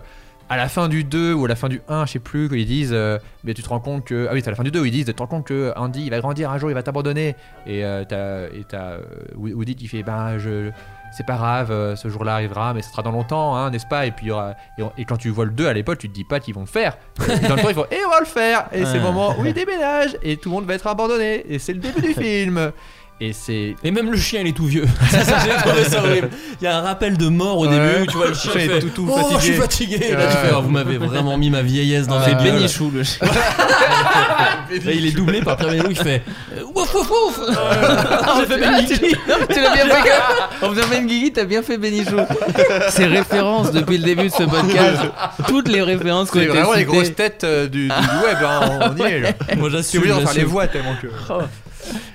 à 0.49 0.57
la 0.57 0.67
fin 0.69 0.87
du 0.87 1.03
2 1.03 1.33
ou 1.33 1.45
à 1.45 1.47
la 1.47 1.55
fin 1.55 1.69
du 1.69 1.81
1, 1.87 2.05
je 2.05 2.13
sais 2.13 2.19
plus, 2.19 2.49
quand 2.49 2.55
ils 2.55 2.65
disent, 2.65 2.91
euh, 2.93 3.19
mais 3.43 3.53
tu 3.53 3.61
te 3.63 3.69
rends 3.69 3.79
compte 3.79 4.03
que. 4.05 4.27
Ah 4.29 4.33
oui, 4.33 4.41
c'est 4.41 4.47
à 4.47 4.51
la 4.51 4.55
fin 4.57 4.63
du 4.63 4.71
2 4.71 4.81
où 4.81 4.85
ils 4.85 4.91
disent, 4.91 5.05
tu 5.05 5.13
te 5.13 5.19
rends 5.21 5.27
compte 5.27 5.45
que 5.45 5.71
Andy 5.75 6.03
il 6.05 6.09
va 6.09 6.19
grandir 6.19 6.49
un 6.51 6.57
jour, 6.57 6.69
il 6.69 6.73
va 6.73 6.83
t'abandonner. 6.83 7.35
Et 7.65 7.85
euh, 7.85 8.03
t'as 8.07 8.45
et 8.47 8.63
t'as, 8.67 8.91
euh, 8.93 9.01
Woody 9.35 9.75
qui 9.75 9.87
fait, 9.87 10.03
ben 10.03 10.37
je. 10.37 10.71
C'est 11.11 11.25
pas 11.25 11.35
grave, 11.35 11.71
euh, 11.71 11.95
ce 11.95 12.09
jour-là 12.09 12.35
arrivera, 12.35 12.73
mais 12.73 12.81
ce 12.81 12.91
sera 12.91 13.01
dans 13.01 13.11
longtemps, 13.11 13.55
hein, 13.55 13.71
n'est-ce 13.71 13.85
pas? 13.87 14.05
Et, 14.05 14.11
puis, 14.11 14.27
y 14.27 14.31
aura- 14.31 14.55
et, 14.77 14.83
on- 14.83 14.91
et 14.97 15.05
quand 15.05 15.17
tu 15.17 15.29
vois 15.29 15.45
le 15.45 15.51
2 15.51 15.67
à 15.67 15.73
l'époque, 15.73 15.97
tu 15.97 16.09
te 16.09 16.13
dis 16.13 16.23
pas 16.25 16.39
qu'ils 16.39 16.53
vont 16.53 16.61
le 16.61 16.67
faire. 16.67 16.97
Et 17.27 17.47
dans 17.47 17.55
le 17.55 17.61
temps, 17.61 17.69
ils 17.69 17.75
font, 17.75 17.85
et 17.89 17.97
on 18.05 18.09
va 18.09 18.19
le 18.19 18.25
faire 18.25 18.65
Et 18.71 18.85
c'est 18.85 18.95
le 18.95 19.01
moment 19.01 19.33
où 19.39 19.45
ils 19.45 19.53
déménagent, 19.53 20.15
et 20.21 20.37
tout 20.37 20.49
le 20.49 20.55
monde 20.55 20.65
va 20.65 20.75
être 20.75 20.85
abandonné. 20.87 21.43
Et 21.51 21.59
c'est 21.59 21.73
le 21.73 21.79
début 21.79 22.01
du 22.01 22.13
film. 22.21 22.71
Et 23.19 23.33
c'est 23.33 23.75
Et 23.83 23.89
même 23.89 24.11
le 24.11 24.17
chien, 24.17 24.41
il 24.41 24.47
est 24.47 24.51
tout 24.55 24.65
vieux. 24.67 24.85
Ça, 25.09 25.23
ça, 25.23 25.37
j'ai 25.43 25.49
trouvé 25.67 25.83
ça 25.85 25.99
horrible. 26.03 26.29
Il 26.61 26.65
y 26.65 26.67
a 26.67 26.77
un 26.77 26.81
rappel 26.81 27.17
de 27.17 27.27
mort 27.29 27.57
au 27.57 27.65
Ouais. 27.67 27.71
début. 27.71 28.03
où 28.03 28.05
Tu 28.11 28.15
vois 28.17 28.27
le 28.27 28.33
chien 28.35 28.51
fait, 28.51 28.65
est 28.65 28.79
tout- 28.79 28.89
tout 28.89 29.09
oh, 29.11 29.19
je 29.39 29.43
suis 29.43 29.53
fatigué. 29.53 29.95
fatigué. 29.97 30.05
Et 30.11 30.15
là, 30.15 30.27
tu 30.27 30.37
fais, 30.37 30.53
oh, 30.55 30.61
vous 30.61 30.69
m'avez 30.69 30.97
vraiment 30.99 31.35
mis 31.35 31.49
ma 31.49 31.63
vieillesse 31.63 32.05
dans 32.05 32.19
Ouais. 32.21 32.31
ma 32.31 32.37
C'est 32.39 32.45
gueule. 32.45 32.53
Bénichou 32.57 32.91
le 32.91 33.03
chien. 33.03 33.27
Là, 34.85 34.91
il 34.91 35.05
est 35.07 35.11
doublé 35.15 35.41
par 35.41 35.57
Pierre 35.57 35.69
Bénichou. 35.71 35.89
Il 35.91 35.95
fait 35.97 36.21
euh, 36.57 36.61
ouf 36.75 36.93
ouf 36.93 37.09
ouf. 37.09 37.39
J'ai 37.47 38.45
fait 38.45 38.61
Ah, 38.63 38.71
Bénichou. 38.81 38.93
tu 38.97 39.15
tu 39.53 39.61
l'as 39.61 39.73
bien 39.73 39.85
fait. 39.85 40.65
En 40.65 40.69
faisant 40.73 40.87
Guigui, 41.05 41.31
t'as 41.33 41.45
bien 41.45 41.63
fait 41.63 41.77
Bénichou. 41.77 42.17
Ces 42.89 43.05
références 43.05 43.71
depuis 43.71 43.97
le 43.97 44.03
début 44.03 44.27
de 44.27 44.33
ce 44.33 44.43
podcast, 44.43 45.01
toutes 45.47 45.69
les 45.69 45.81
références 45.81 46.29
C'est 46.33 46.43
été 46.43 46.47
vraiment 46.49 46.73
les 46.73 46.83
grosses 46.85 47.15
têtes 47.15 47.43
euh, 47.45 47.67
du, 47.67 47.87
web, 47.87 48.37
hein, 48.43 48.91
on 48.95 48.97
y 48.97 49.01
est. 49.09 49.19
là. 49.21 49.29
Moi, 49.57 49.69
j'assume. 49.71 50.01
obligé 50.01 50.13
d'en 50.13 50.27
faire 50.27 50.35
les 50.35 50.43
voix 50.43 50.67
tellement 50.67 50.95
que. 51.01 51.07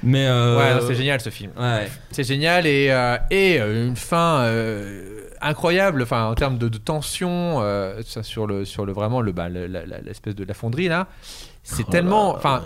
Mais 0.03 0.27
euh, 0.27 0.59
Ouais, 0.59 0.81
c'est 0.86 0.94
génial 0.94 1.20
ce 1.20 1.31
film. 1.31 1.51
Ouais. 1.59 1.89
C'est 2.11 2.24
génial 2.24 2.66
et, 2.66 2.89
euh, 2.90 3.16
et 3.31 3.61
euh, 3.61 3.86
une 3.89 3.97
fin 3.97 4.40
euh, 4.43 5.20
incroyable, 5.40 6.03
enfin 6.03 6.27
en 6.27 6.35
termes 6.35 6.59
de, 6.59 6.69
de 6.69 6.78
tension, 6.78 7.59
euh, 7.61 8.01
ça, 8.07 8.23
sur 8.23 8.47
le 8.47 8.65
sur 8.65 8.86
le 8.86 8.93
vraiment 8.93 9.20
le 9.20 9.32
bah, 9.32 9.49
le- 9.49 9.66
la- 9.66 9.85
la- 9.86 10.01
l'espèce 10.01 10.35
de 10.35 10.44
la 10.44 10.55
fonderie 10.55 10.89
là. 10.89 11.07
C'est 11.62 11.85
Oh 11.86 11.90
tellement, 11.90 12.35
enfin. 12.35 12.62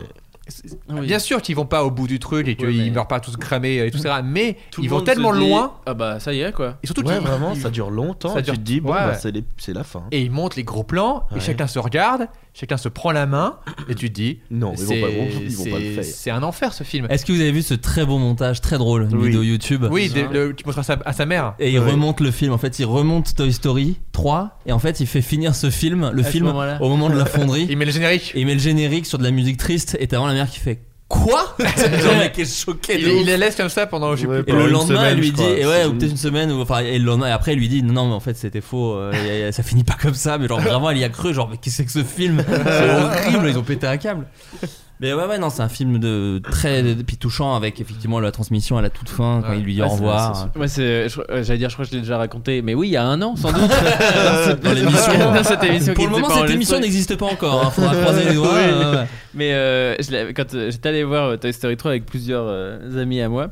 Oui. 0.91 1.01
Bien 1.01 1.19
sûr 1.19 1.43
qu'ils 1.43 1.57
vont 1.57 1.67
pas 1.67 1.83
au 1.83 1.91
bout 1.91 2.07
du 2.07 2.21
truc 2.21 2.47
et 2.47 2.55
qu'ils 2.55 2.67
Ouais, 2.69 2.73
mais- 2.85 2.91
meurent 2.91 3.09
pas 3.09 3.19
tous 3.19 3.37
cramés 3.37 3.79
et 3.85 3.91
tout 3.91 3.99
ça, 3.99 4.23
mais 4.23 4.57
Tout 4.71 4.81
ils 4.81 4.89
vont 4.89 5.01
tellement 5.01 5.33
dit, 5.33 5.41
loin 5.41 5.75
Ah 5.87 5.95
bah 5.95 6.21
ça 6.21 6.33
y 6.33 6.41
est 6.41 6.53
quoi. 6.53 6.77
et 6.85 6.87
surtout 6.87 7.03
Ouais, 7.03 7.19
vraiment, 7.19 7.57
ça 7.57 7.69
dure 7.69 7.91
longtemps. 7.91 8.33
ça 8.33 8.39
et 8.39 8.43
dure- 8.43 8.55
tu 8.55 8.61
te 8.61 8.65
dis, 8.65 8.81
bon, 8.81 8.93
ouais. 8.93 9.01
bah, 9.07 9.15
c'est 9.15 9.33
les- 9.33 9.43
la 9.75 9.83
fin. 9.83 10.05
et 10.13 10.21
ils 10.23 10.31
montent 10.31 10.55
les 10.55 10.63
gros 10.63 10.85
plans 10.85 11.27
Ouais. 11.33 11.39
et 11.39 11.41
chacun 11.41 11.67
se 11.67 11.81
regarde, 11.81 12.29
chacun 12.59 12.77
se 12.79 12.89
prend 12.89 13.13
la 13.13 13.27
main 13.27 13.59
et 13.89 13.95
tu 13.95 14.09
te 14.09 14.15
dis 14.15 14.39
Non, 14.51 14.73
ils 14.77 14.81
vont 14.83 14.89
c'est- 14.89 15.01
pas- 15.01 15.09
ils 15.11 15.57
vont 15.57 15.65
pas 15.65 15.79
le 15.79 15.91
faire. 15.93 16.05
C'est 16.05 16.31
un 16.31 16.43
enfer 16.43 16.73
ce 16.73 16.85
film. 16.85 17.07
Est-ce 17.11 17.27
que 17.27 17.33
vous 17.33 17.41
avez 17.41 17.53
vu 17.53 17.63
ce 17.63 17.75
très 17.75 18.07
beau 18.07 18.19
montage, 18.19 18.61
très 18.61 18.79
drôle, 18.79 19.09
une 19.11 19.17
Oui. 19.19 19.27
vidéo 19.27 19.43
YouTube 19.43 19.87
Oui, 19.91 20.09
des- 20.09 20.27
le- 20.27 20.55
tu 20.55 20.65
montreras 20.65 20.83
ça 20.85 20.99
à 21.05 21.13
sa 21.13 21.27
mère. 21.27 21.55
Et 21.59 21.71
il 21.71 21.79
Ouais. 21.79 21.91
remonte 21.91 22.21
le 22.21 22.31
film. 22.31 22.53
En 22.53 22.59
fait, 22.59 22.79
il 22.79 22.85
remonte 22.87 23.35
Toy 23.35 23.53
Story 23.53 23.97
3 24.13 24.59
et 24.67 24.73
en 24.73 24.79
fait, 24.79 25.01
il 25.01 25.07
fait 25.07 25.23
finir 25.23 25.55
ce 25.55 25.69
film, 25.71 26.11
le 26.13 26.23
film, 26.23 26.47
au 26.81 26.89
moment 26.89 27.11
de 27.11 27.17
la 27.17 27.27
fonderie. 27.27 27.67
Il 27.71 27.77
met 27.77 27.85
le 27.85 27.93
générique. 27.93 28.33
Et 28.35 28.41
il 28.41 28.47
met 28.47 28.55
le 28.55 28.61
générique 28.61 29.07
sur 29.07 29.19
de 29.19 29.25
la 29.25 29.31
musique 29.31 29.59
triste 29.59 29.97
et 30.01 30.07
t'as 30.07 30.17
vraiment 30.17 30.29
la 30.29 30.35
mère 30.35 30.51
qui 30.51 30.59
fait 30.61 30.81
Quoi? 31.09 31.55
Le 31.59 32.19
mec 32.19 32.37
est 32.39 32.45
choqué 32.65 32.97
de 32.97 33.01
Il, 33.03 33.07
ouf. 33.09 33.21
il 33.21 33.27
les 33.27 33.37
laisse 33.37 33.55
comme 33.55 33.69
ça 33.69 33.87
pendant 33.87 34.17
je 34.17 34.23
sais 34.23 34.27
Ouais, 34.27 34.43
plus 34.43 34.53
Et 34.53 34.57
le 34.57 34.63
une 34.65 34.71
lendemain, 34.73 34.97
semaine, 34.99 35.13
elle 35.13 35.19
lui 35.19 35.29
je 35.29 35.33
dit, 35.35 35.43
crois. 35.43 35.57
et 35.57 35.65
ouais, 35.67 35.85
ou 35.85 35.93
peut-être 35.95 36.11
une 36.11 36.17
semaine, 36.17 36.51
ou 36.51 36.61
enfin, 36.61 36.81
et 36.81 36.99
le 36.99 37.05
lendemain, 37.05 37.29
et 37.29 37.31
après, 37.31 37.53
il 37.53 37.59
lui 37.61 37.69
dit, 37.69 37.83
non, 37.85 37.93
non, 37.93 38.09
mais 38.09 38.15
en 38.15 38.21
fait, 38.21 38.35
c'était 38.37 38.61
faux, 38.61 38.95
euh, 38.97 39.53
ça 39.53 39.63
finit 39.63 39.85
pas 39.85 39.95
comme 40.01 40.15
ça, 40.15 40.37
mais 40.37 40.49
genre 40.49 40.61
vraiment, 40.61 40.91
elle 40.91 40.99
y 40.99 41.05
a 41.05 41.09
cru, 41.09 41.33
genre, 41.33 41.49
mais 41.49 41.59
qu'est-ce 41.59 41.83
que 41.83 41.89
c'est 41.91 42.01
que 42.03 42.09
ce 42.09 42.13
film? 42.15 42.43
C'est 42.49 42.91
horrible, 42.91 43.49
ils 43.51 43.57
ont 43.59 43.63
pété 43.63 43.87
un 43.87 43.97
câble. 43.99 44.27
Mais 45.01 45.13
ouais, 45.13 45.27
ouais, 45.27 45.39
non, 45.39 45.51
c'est 45.51 45.61
un 45.63 45.69
film 45.69 45.99
de 45.99 46.41
très 46.43 46.83
puis 47.07 47.19
touchant 47.19 47.55
avec 47.55 47.81
effectivement 47.81 48.19
la 48.19 48.33
transmission 48.33 48.79
à 48.79 48.83
la 48.83 48.89
toute 48.89 49.11
fin 49.11 49.43
quand 49.45 49.51
Ouais. 49.51 49.59
il 49.59 49.65
lui 49.65 49.75
dit 49.75 49.83
Ouais, 49.83 49.87
au 49.87 49.91
revoir. 49.91 50.49
Ouais, 50.57 50.69
c'est, 50.69 50.83
euh, 50.83 51.09
j'allais 51.43 51.59
dire, 51.59 51.69
je 51.69 51.75
crois 51.75 51.85
que 51.85 51.91
je 51.91 51.97
l'ai 51.97 52.03
déjà 52.03 52.17
raconté, 52.17 52.63
mais 52.63 52.75
oui, 52.75 52.89
il 52.89 52.93
y 52.93 52.97
a 52.97 53.05
un 53.05 53.21
an 53.21 53.37
sans 53.37 53.53
doute. 53.53 53.61
dans, 53.69 54.45
cette- 54.45 54.61
Dans 54.63 54.73
l'émission. 54.73 55.33
dans 55.35 55.45
cette 55.45 55.65
émission 55.65 55.93
Pour 55.95 56.07
le 56.07 56.11
moment, 56.13 56.31
cette 56.31 56.51
émission 56.51 56.81
n'existe 56.81 57.17
pas 57.17 57.27
encore. 57.27 57.67
Hein, 57.67 57.71
faudra 57.71 57.95
croiser 58.01 58.25
les 58.25 58.35
doigts. 58.35 58.55
Oui. 58.55 58.97
ouais. 58.97 59.05
Mais 59.35 59.53
euh, 59.53 59.97
je 59.99 60.33
quand 60.33 60.55
euh, 60.55 60.71
j'étais 60.71 60.89
allé 60.89 61.05
voir 61.05 61.39
Toy 61.39 61.53
Story 61.53 61.77
3 61.77 61.91
avec 61.91 62.07
plusieurs 62.07 62.47
euh, 62.47 63.03
amis 63.03 63.21
à 63.21 63.29
moi. 63.29 63.49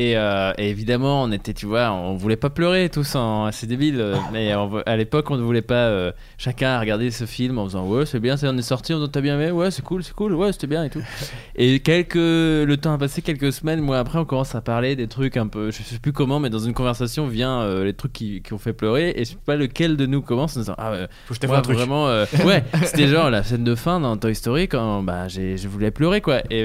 Et, 0.00 0.16
euh, 0.16 0.54
et 0.56 0.70
évidemment, 0.70 1.24
on 1.24 1.30
était, 1.30 1.52
tu 1.52 1.66
vois, 1.66 1.92
on 1.92 2.14
voulait 2.14 2.36
pas 2.36 2.48
pleurer 2.48 2.88
tous, 2.88 3.16
en, 3.16 3.52
c'est 3.52 3.66
débile. 3.66 4.00
euh, 4.00 4.16
mais 4.32 4.54
on 4.54 4.78
à 4.86 4.96
l'époque, 4.96 5.30
on 5.30 5.36
ne 5.36 5.42
voulait 5.42 5.60
pas 5.60 5.88
euh, 5.88 6.10
chacun 6.38 6.80
regarder 6.80 7.10
ce 7.10 7.26
film 7.26 7.58
en 7.58 7.66
faisant 7.66 7.86
ouais, 7.86 8.06
c'est 8.06 8.18
bien, 8.18 8.38
ça 8.38 8.48
on 8.50 8.56
est 8.56 8.62
sorti, 8.62 8.94
on 8.94 9.06
t'as 9.08 9.20
bien 9.20 9.38
aimé, 9.38 9.50
ouais, 9.50 9.70
c'est 9.70 9.84
cool, 9.84 10.02
c'est 10.02 10.14
cool, 10.14 10.32
ouais, 10.32 10.52
c'était 10.52 10.68
bien 10.68 10.84
et 10.84 10.88
tout. 10.88 11.02
Et 11.54 11.80
quelques, 11.80 12.14
le 12.14 12.74
temps 12.76 12.94
a 12.94 12.98
passé 12.98 13.20
quelques 13.20 13.52
semaines, 13.52 13.82
moi 13.82 13.98
après, 13.98 14.18
on 14.18 14.24
commence 14.24 14.54
à 14.54 14.62
parler 14.62 14.96
des 14.96 15.06
trucs 15.06 15.36
un 15.36 15.48
peu, 15.48 15.70
je 15.70 15.82
sais 15.82 15.98
plus 15.98 16.14
comment, 16.14 16.40
mais 16.40 16.48
dans 16.48 16.60
une 16.60 16.72
conversation 16.72 17.26
vient 17.26 17.82
les 17.84 17.92
trucs 17.92 18.14
qui, 18.14 18.40
qui 18.40 18.54
ont 18.54 18.58
fait 18.58 18.72
pleurer. 18.72 19.12
Et 19.16 19.26
je 19.26 19.32
sais 19.32 19.36
pas 19.44 19.56
lequel 19.56 19.98
de 19.98 20.06
nous 20.06 20.22
commence 20.22 20.56
en 20.56 20.60
disant 20.60 20.76
ah, 20.78 20.94
Faut 21.26 21.34
que 21.34 21.40
je 21.42 21.46
moi, 21.46 21.58
un 21.58 21.60
truc. 21.60 21.76
vraiment, 21.76 22.06
ouais, 22.46 22.64
c'était 22.84 23.08
genre 23.08 23.28
la 23.28 23.42
scène 23.42 23.64
de 23.64 23.74
fin 23.74 24.00
dans 24.00 24.16
Toy 24.16 24.34
Story 24.34 24.66
quand 24.66 25.02
bah, 25.02 25.28
j'ai, 25.28 25.58
je 25.58 25.68
voulais 25.68 25.90
pleurer 25.90 26.22
quoi. 26.22 26.40
Et 26.50 26.62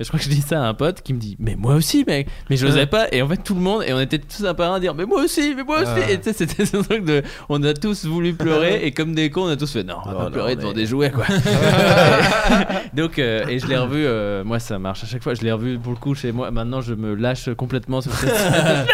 je 0.00 0.08
crois 0.08 0.18
que 0.18 0.24
je 0.24 0.30
dis 0.30 0.42
ça 0.42 0.64
à 0.64 0.66
un 0.66 0.74
pote 0.74 1.02
qui 1.02 1.14
me 1.14 1.20
dit, 1.20 1.36
mais 1.38 1.54
moi 1.54 1.76
aussi, 1.76 2.04
mec, 2.08 2.26
mais 2.50 2.56
je 2.56 2.71
pas. 2.86 3.06
Et 3.12 3.22
en 3.22 3.28
fait, 3.28 3.36
tout 3.38 3.54
le 3.54 3.60
monde, 3.60 3.82
et 3.86 3.92
on 3.92 4.00
était 4.00 4.18
tous 4.18 4.44
un 4.44 4.54
par 4.54 4.72
un 4.72 4.76
à 4.76 4.80
dire, 4.80 4.94
mais 4.94 5.04
moi 5.04 5.22
aussi, 5.22 5.54
mais 5.54 5.64
moi 5.64 5.82
aussi. 5.82 6.10
Et 6.10 6.18
tu 6.18 6.24
sais, 6.24 6.32
c'était 6.32 6.64
ce 6.66 6.76
truc 6.78 7.04
de, 7.04 7.22
on 7.48 7.62
a 7.62 7.74
tous 7.74 8.04
voulu 8.04 8.34
pleurer 8.34 8.80
et 8.84 8.92
comme 8.92 9.14
des 9.14 9.30
cons, 9.30 9.44
on 9.44 9.48
a 9.48 9.56
tous 9.56 9.72
fait, 9.72 9.84
non, 9.84 9.96
on 10.04 10.08
va 10.08 10.14
Oh 10.14 10.18
pas 10.18 10.24
non, 10.24 10.30
pleurer 10.30 10.56
devant 10.56 10.72
des 10.72 10.86
jouets 10.86 11.10
quoi. 11.10 11.24
Donc, 12.94 13.18
euh, 13.18 13.46
et 13.48 13.58
je 13.58 13.66
l'ai 13.66 13.76
revu, 13.76 14.04
euh, 14.04 14.44
moi 14.44 14.58
ça 14.58 14.78
marche 14.78 15.04
à 15.04 15.06
chaque 15.06 15.22
fois, 15.22 15.34
je 15.34 15.42
l'ai 15.42 15.52
revu 15.52 15.78
pour 15.78 15.92
le 15.92 15.98
coup 15.98 16.14
chez 16.14 16.32
moi. 16.32 16.50
Maintenant, 16.50 16.80
je 16.80 16.94
me 16.94 17.14
lâche 17.14 17.52
complètement 17.54 18.00
sur 18.00 18.12
cette 18.12 18.34
scène. 18.34 18.86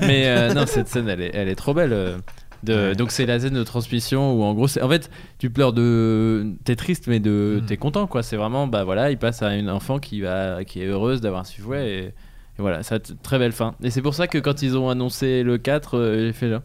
mais 0.02 0.24
euh, 0.26 0.52
non, 0.54 0.66
cette 0.66 0.88
scène, 0.88 1.08
elle 1.08 1.20
est, 1.20 1.30
elle 1.34 1.48
est 1.48 1.54
trop 1.54 1.74
belle. 1.74 2.16
Donc 2.64 3.10
c'est 3.10 3.26
la 3.26 3.40
scène 3.40 3.54
de 3.54 3.64
transmission 3.64 4.34
où 4.34 4.44
en 4.44 4.54
gros 4.54 4.66
en 4.80 4.88
fait 4.88 5.10
tu 5.38 5.50
pleures 5.50 5.72
de 5.72 6.52
t'es 6.64 6.76
triste 6.76 7.08
mais 7.08 7.18
de 7.18 7.60
Mm. 7.60 7.66
t'es 7.66 7.76
content 7.76 8.06
quoi 8.06 8.22
c'est 8.22 8.36
vraiment 8.36 8.68
bah 8.68 8.84
voilà 8.84 9.10
il 9.10 9.18
passe 9.18 9.42
à 9.42 9.56
une 9.56 9.68
enfant 9.68 9.98
qui 9.98 10.20
va 10.20 10.62
qui 10.62 10.80
est 10.80 10.86
heureuse 10.86 11.20
d'avoir 11.20 11.44
su 11.44 11.60
jouer 11.60 11.88
et, 11.88 12.14
et 12.58 12.62
voilà 12.62 12.82
ça 12.82 12.98
très 13.22 13.38
belle 13.38 13.52
fin 13.52 13.74
et 13.82 13.90
c'est 13.90 14.02
pour 14.02 14.14
ça 14.14 14.26
que 14.26 14.38
quand 14.38 14.62
ils 14.62 14.76
ont 14.76 14.88
annoncé 14.90 15.42
le 15.42 15.58
4 15.58 15.96
euh, 15.98 16.26
j'ai 16.26 16.32
fait 16.32 16.50
genre 16.50 16.60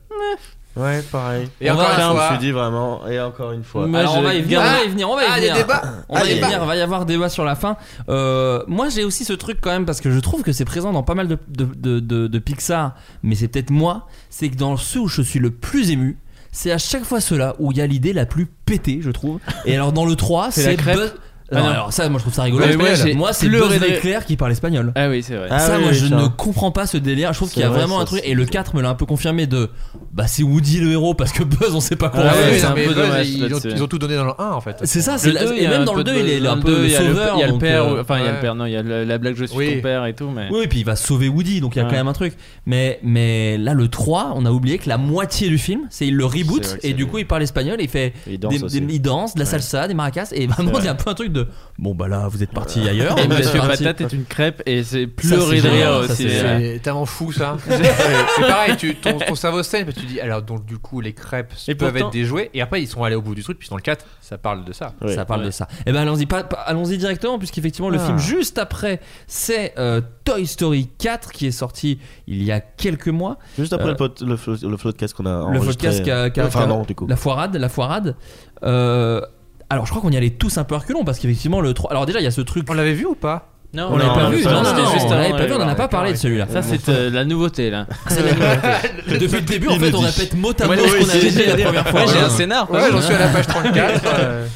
Ouais, 0.76 1.02
pareil. 1.12 1.50
Et 1.60 1.72
On 1.72 1.74
encore 1.74 1.88
va- 1.88 1.94
une 1.96 2.02
Je 2.02 2.08
me 2.10 2.14
fois, 2.14 2.30
suis 2.30 2.38
dit 2.38 2.52
vraiment, 2.52 3.08
et 3.08 3.20
encore 3.20 3.52
une 3.52 3.64
fois. 3.64 3.88
Moi, 3.88 4.00
Alors 4.00 4.14
je 4.14 4.20
on 4.20 4.22
va 4.22 4.36
y 4.36 4.42
venir, 4.44 4.60
on 4.60 4.64
va 4.64 4.84
y 4.84 4.88
venir, 4.90 5.10
on 5.10 5.16
va 5.16 5.24
y 5.24 5.26
Ah, 5.28 5.36
venir. 5.38 5.54
On 5.58 5.66
va 5.66 5.82
Ah, 6.22 6.24
y 6.26 6.40
venir, 6.40 6.60
il 6.62 6.68
va 6.68 6.76
y 6.76 6.82
avoir 6.82 7.06
débat 7.08 7.30
sur 7.30 7.44
la 7.44 7.56
fin. 7.56 7.78
Euh, 8.10 8.64
moi 8.68 8.90
j'ai 8.90 9.04
aussi 9.04 9.26
ce 9.26 9.34
truc 9.34 9.58
quand 9.60 9.72
même 9.72 9.88
parce 9.88 10.02
que 10.02 10.12
je 10.12 10.20
trouve 10.20 10.44
que 10.44 10.52
c'est 10.52 10.66
présent 10.66 10.94
dans 10.94 11.02
pas 11.02 11.16
mal 11.16 11.28
de, 11.28 11.40
de, 11.48 11.66
de, 11.66 12.00
de- 12.00 12.28
de 12.28 12.40
Pixar, 12.40 12.94
mais 13.24 13.34
c'est 13.34 13.48
peut-être 13.48 13.72
moi, 13.72 14.06
c'est 14.30 14.50
que 14.50 14.56
dans 14.56 14.78
ceux 14.78 15.00
où 15.00 15.08
je 15.08 15.24
suis 15.24 15.40
le 15.40 15.50
plus 15.50 15.90
ému, 15.90 16.20
c'est 16.52 16.72
à 16.72 16.78
chaque 16.78 17.06
fois 17.06 17.22
ceux-là 17.22 17.56
où 17.58 17.72
il 17.72 17.80
y 17.80 17.82
a 17.82 17.88
l'idée 17.88 18.14
la 18.14 18.28
plus 18.28 18.46
pétée, 18.46 19.00
je 19.02 19.10
trouve. 19.10 19.40
Et 19.66 19.74
alors 19.74 19.94
dans 19.94 20.06
le 20.06 20.16
3, 20.16 20.52
C'est 20.52 20.76
Buzz- 20.78 21.16
Non, 21.52 21.60
non. 21.60 21.66
alors 21.70 21.94
ça, 21.94 22.10
moi 22.10 22.18
je 22.20 22.24
trouve 22.24 22.34
ça 22.34 22.44
rigolo. 22.44 22.66
Mais 22.68 22.76
moi, 22.76 22.94
j'ai 22.94 23.14
moi, 23.14 23.32
c'est 23.34 23.48
Buzz 23.48 23.80
de- 23.80 23.86
l'éclair 23.86 24.26
qui 24.26 24.36
parle 24.36 24.52
espagnol. 24.52 24.92
Ah 24.96 25.08
oui, 25.10 25.24
c'est 25.24 25.36
vrai. 25.36 25.48
Ah 25.50 25.60
ça, 25.60 25.76
oui, 25.78 25.82
moi, 25.84 25.92
oui, 25.92 25.98
je 25.98 26.14
ne 26.14 26.28
comprends 26.28 26.72
pas 26.72 26.86
ce 26.88 26.98
délire. 26.98 27.32
Je 27.34 27.38
trouve 27.40 27.50
qu'il 27.50 27.62
y 27.62 27.66
a 27.66 27.70
vrai, 27.70 27.80
vraiment 27.80 27.98
ça, 27.98 28.02
un 28.02 28.06
truc. 28.06 28.22
Et 28.26 28.34
le 28.34 28.46
4 28.46 28.76
me 28.76 28.82
l'a 28.82 28.90
un 28.90 28.96
peu 28.96 29.06
confirmé 29.06 29.48
de. 29.48 29.70
Bah, 30.14 30.28
c'est 30.28 30.44
Woody 30.44 30.80
le 30.80 30.92
héros 30.92 31.14
parce 31.14 31.32
que 31.32 31.44
Buzz, 31.44 31.74
on 31.74 31.80
sait 31.80 31.96
pas 31.96 32.10
quoi 32.10 32.22
Ah 32.24 32.26
ouais, 32.28 32.32
faire. 32.34 32.52
oui, 32.52 32.58
c'est 32.60 32.66
non, 32.66 32.72
un 32.72 32.76
mais 32.76 32.84
peu 32.86 32.94
Buzz, 32.94 33.04
dommage 33.04 33.30
ils, 33.30 33.44
ont, 33.46 33.48
là-dessus. 33.50 33.70
ils 33.76 33.84
ont 33.84 33.88
tout 33.88 33.98
donné 34.00 34.16
dans 34.16 34.26
le 34.26 34.32
1 34.38 34.52
en 34.52 34.62
fait. 34.62 34.78
C'est 34.84 35.02
ça, 35.02 35.18
c'est 35.18 35.30
et 35.32 35.66
a 35.68 35.70
même 35.70 35.86
dans 35.86 35.94
le 35.94 36.04
peu 36.04 36.12
2, 36.12 36.14
de- 36.14 36.20
il 36.28 36.46
est 36.46 36.48
un 36.48 36.58
peu 36.58 36.68
deux, 36.68 36.78
le 36.80 36.86
il 36.86 36.92
y 36.92 36.96
a 36.96 37.02
le- 37.02 37.08
sauveur. 37.08 37.36
Il 37.38 37.40
y 37.40 37.44
a 37.44 37.48
le 37.48 37.58
père, 37.58 37.84
euh, 37.84 38.02
enfin 38.02 38.18
il 38.20 38.24
y 38.24 38.28
a 38.28 38.30
le 38.30 38.36
ouais. 38.36 38.42
père, 38.42 38.56
non, 38.56 38.66
il 38.66 38.72
y 38.74 38.76
a 38.76 38.82
la 38.84 39.18
blague 39.18 39.36
je 39.38 39.46
suis 39.46 39.58
Oui. 39.58 39.76
ton 39.76 39.82
père 39.82 40.06
et 40.06 40.14
tout, 40.14 40.30
mais. 40.30 40.48
Oui, 40.52 40.62
et 40.64 40.68
puis 40.68 40.80
il 40.80 40.86
va 40.86 40.96
sauver 40.96 41.30
Woody, 41.30 41.62
donc 41.62 41.76
il 41.76 41.80
y 41.80 41.82
a 41.82 41.86
Ouais. 41.86 41.90
quand 41.92 41.96
même 41.98 42.08
un 42.08 42.14
truc. 42.14 42.34
Mais, 42.66 43.00
mais 43.04 43.58
là, 43.58 43.74
le 43.74 43.88
3, 43.88 44.34
on 44.36 44.46
a 44.46 44.52
oublié 44.52 44.78
que 44.80 44.90
la 44.90 44.98
moitié 44.98 45.48
du 45.50 45.58
film, 45.58 45.82
c'est 45.90 46.08
il 46.08 46.16
le 46.16 46.26
reboot, 46.26 46.78
et 46.84 46.94
du 46.94 47.06
coup, 47.06 47.20
il 47.20 47.28
parle 47.28 47.44
espagnol, 47.44 47.78
il 47.80 47.88
fait. 47.88 48.14
Il 48.28 48.40
danse 48.40 48.54
il 48.74 49.02
de 49.02 49.40
la 49.40 49.46
Ouais. 49.46 49.46
salsa, 49.46 49.88
des 49.88 49.94
maracas, 49.94 50.30
et 50.34 50.48
vraiment, 50.48 50.72
vrai. 50.72 50.82
il 50.82 50.86
y 50.86 50.88
a 50.90 50.92
un 50.92 50.96
peu 50.96 51.10
un 51.10 51.14
truc 51.14 51.32
de. 51.38 51.48
Bon, 51.80 51.94
bah 51.94 52.08
là, 52.08 52.28
vous 52.28 52.42
êtes 52.42 52.52
parti 52.52 52.88
ailleurs. 52.88 53.18
Et 53.24 53.28
Monsieur 53.28 53.60
parti- 53.60 53.84
Patate 53.84 54.02
est 54.02 54.14
une 54.14 54.26
crêpe 54.26 54.64
et 54.66 54.84
c'est 54.84 55.06
pleurer 55.08 55.60
c'est 55.62 55.68
de 55.68 55.72
rire 55.74 56.04
c'est- 56.10 56.28
euh, 56.44 56.78
tellement 56.80 57.06
fou 57.06 57.32
ça. 57.32 57.58
c'est 57.68 58.42
pareil, 58.48 58.76
tu, 58.78 58.96
ton, 58.96 59.18
ton 59.20 59.36
cerveau 59.36 59.62
saigne 59.64 59.86
parce 59.86 59.96
que 59.96 60.02
tu 60.02 60.08
dis 60.08 60.20
alors 60.20 60.42
donc 60.42 60.66
du 60.66 60.78
coup 60.80 61.02
les 61.02 61.14
crêpes 61.14 61.54
Et 61.68 61.76
peuvent 61.76 61.92
pourtant- 61.92 62.08
être 62.08 62.14
des 62.14 62.24
jouets 62.26 62.50
et 62.54 62.62
après 62.62 62.82
ils 62.82 62.88
sont 62.88 63.04
allés 63.04 63.16
au 63.16 63.22
bout 63.22 63.36
du 63.36 63.44
truc 63.44 63.60
puis 63.60 63.70
dans 63.70 63.76
le 63.76 63.82
4 63.82 64.06
ça 64.22 64.38
parle 64.38 64.66
de 64.66 64.74
ça. 64.74 64.94
Ça 65.14 65.26
parle 65.26 65.42
Ouais. 65.42 65.46
de 65.48 65.52
ça. 65.52 65.68
Eh 65.86 65.92
ben 65.92 66.02
allons-y, 66.02 66.26
pas- 66.26 66.44
pas- 66.44 66.58
allons-y 66.58 66.98
directement 66.98 67.38
puisqu'effectivement 67.38 67.90
le 67.90 68.00
Ah. 68.00 68.06
film 68.06 68.18
juste 68.18 68.58
après 68.58 69.00
c'est 69.28 69.74
euh, 69.78 70.02
Toy 70.26 70.48
Story 70.48 70.90
4 70.98 71.32
qui 71.32 71.46
est 71.48 71.52
sorti 71.52 72.00
il 72.28 72.42
y 72.44 72.52
a 72.52 72.60
quelques 72.60 73.08
mois. 73.10 73.38
Juste 73.58 73.74
après 73.74 73.90
Euh, 73.90 74.08
le, 74.22 74.26
le, 74.28 74.36
flo- 74.36 74.68
le 74.70 74.78
podcast 74.78 75.14
qu'on 75.14 75.26
a 75.28 75.30
Le 75.52 75.60
enregistré. 75.60 75.88
podcast 75.90 76.04
qu'a- 76.04 76.30
qu'a- 76.32 76.46
Enfin 76.48 76.62
qu'a- 76.62 76.66
non, 76.68 76.82
du 76.84 76.96
coup. 76.96 77.06
la 77.08 77.16
foirade, 77.16 77.56
la 77.56 77.70
foirade. 77.70 78.16
Euh, 78.64 79.22
alors 79.70 79.86
je 79.86 79.92
crois 79.92 80.02
qu'on 80.02 80.12
y 80.12 80.18
allait 80.18 80.30
tous 80.32 80.58
un 80.58 80.64
peu 80.64 80.76
reculons 80.76 81.04
parce 81.04 81.20
qu'effectivement 81.20 81.60
le 81.62 81.74
3 81.74 81.92
alors 81.92 82.06
déjà 82.06 82.20
il 82.20 82.24
y 82.24 82.28
a 82.28 82.32
ce 82.32 82.42
truc 82.42 82.66
On 82.70 82.74
l'avait 82.74 82.94
vu 82.94 83.06
ou 83.06 83.16
pas? 83.16 83.50
Non, 83.74 83.90
on 83.92 83.98
l'avait 83.98 84.10
pas 84.14 84.30
vu, 84.30 84.44
non, 84.46 84.64
c'était 84.64 84.92
juste 84.94 85.06
on 85.08 85.10
l'avait 85.12 85.32
pas 85.32 85.46
vu, 85.46 85.54
on 85.54 85.62
en 85.62 85.68
a 85.68 85.76
pas 85.76 85.90
parlé 85.90 86.14
de 86.14 86.18
celui-là. 86.18 86.48
Ça 86.52 86.62
c'est 86.64 86.88
euh, 86.88 87.10
la 87.10 87.26
nouveauté 87.26 87.70
là. 87.70 87.86
C'est 88.08 88.24
la 88.24 88.32
nouveauté. 88.32 89.20
Depuis 89.20 89.36
le 89.36 89.42
début, 89.42 89.68
en 89.68 89.78
fait, 89.78 89.94
on 89.94 90.00
répète 90.00 90.34
mot 90.36 90.54
à 90.58 90.66
mot 90.66 90.72
Ouais, 90.72 90.78
ce 90.78 90.84
oui, 90.84 91.00
qu'on 91.04 91.10
avait 91.10 91.30
c'est- 91.30 91.44
dit 91.44 91.58
la 91.58 91.66
première 91.66 91.88
fois. 91.90 92.06
Ouais, 92.06 92.12
j'ai 92.14 92.20
un 92.20 92.30
scénar. 92.30 92.72
Ouais, 92.72 92.90
j'en 92.90 93.02
suis 93.02 93.14
à 93.14 93.20
la 93.20 93.28
page 93.28 93.46
34. 93.48 94.04
euh, 94.20 94.48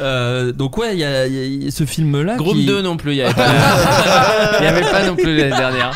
euh, 0.00 0.52
donc 0.52 0.76
ouais, 0.78 0.94
il 0.94 0.98
y, 0.98 1.04
a- 1.04 1.26
y 1.28 1.68
a 1.68 1.70
ce 1.70 1.86
film-là. 1.86 2.34
Groupe 2.36 2.56
qui... 2.56 2.66
2 2.66 2.82
non 2.82 2.96
plus, 2.96 3.12
il 3.12 3.18
y 3.18 3.22
avait 3.22 3.32
pas, 3.34 3.46
il 4.58 4.64
y 4.64 4.66
avait 4.66 4.80
pas 4.90 5.04
non 5.06 5.14
plus 5.14 5.36
l'année 5.36 5.56
dernière. 5.56 5.92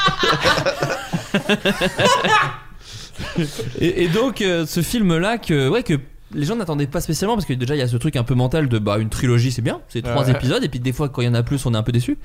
Et, 3.80 4.04
et 4.04 4.08
donc 4.08 4.40
euh, 4.42 4.64
ce 4.66 4.80
film 4.80 5.16
là 5.18 5.38
que 5.38 5.68
ouais 5.68 5.82
que 5.82 5.94
les 6.34 6.44
gens 6.46 6.56
n'attendaient 6.56 6.86
pas 6.86 7.00
spécialement 7.00 7.34
parce 7.34 7.46
que 7.46 7.52
déjà 7.54 7.74
il 7.74 7.78
y 7.78 7.82
a 7.82 7.88
ce 7.88 7.96
truc 7.96 8.16
un 8.16 8.22
peu 8.24 8.34
mental 8.34 8.68
de 8.68 8.78
bah 8.78 8.98
une 8.98 9.08
trilogie 9.08 9.50
c'est 9.52 9.62
bien 9.62 9.80
c'est 9.88 10.02
trois 10.02 10.24
Ouais. 10.24 10.30
épisodes 10.32 10.62
et 10.64 10.68
puis 10.68 10.80
des 10.80 10.92
fois 10.92 11.08
quand 11.08 11.22
il 11.22 11.26
y 11.26 11.28
en 11.28 11.34
a 11.34 11.42
plus 11.42 11.64
on 11.66 11.74
est 11.74 11.76
un 11.76 11.82
peu 11.82 11.92
déçu 11.92 12.18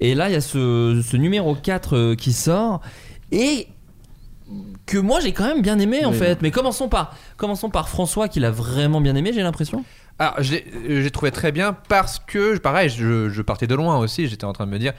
et 0.00 0.14
là 0.14 0.28
il 0.28 0.32
y 0.32 0.36
a 0.36 0.40
ce, 0.40 1.02
ce 1.06 1.16
numéro 1.16 1.54
4 1.54 1.96
euh, 1.96 2.14
qui 2.14 2.32
sort 2.32 2.80
et 3.32 3.66
que 4.86 4.98
moi 4.98 5.20
j'ai 5.20 5.32
quand 5.32 5.44
même 5.46 5.62
bien 5.62 5.78
aimé 5.78 6.04
en 6.04 6.12
Oui. 6.12 6.18
fait 6.18 6.40
mais 6.42 6.50
commençons 6.50 6.88
par 6.88 7.16
commençons 7.36 7.70
par 7.70 7.88
François 7.88 8.28
qui 8.28 8.40
l'a 8.40 8.50
vraiment 8.50 9.00
bien 9.00 9.14
aimé 9.16 9.32
j'ai 9.34 9.42
l'impression 9.42 9.84
Alors, 10.18 10.34
je 10.42 10.52
l'ai- 10.52 10.64
euh, 10.88 11.02
j'ai 11.02 11.10
trouvé 11.10 11.30
très 11.30 11.52
bien 11.52 11.74
parce 11.88 12.18
que, 12.18 12.56
pareil, 12.58 12.88
je, 12.88 13.28
je 13.28 13.42
partais 13.42 13.66
de 13.66 13.74
loin 13.74 13.98
aussi. 13.98 14.28
J'étais 14.28 14.46
en 14.46 14.54
train 14.54 14.64
de 14.64 14.70
me 14.70 14.78
dire 14.78 14.94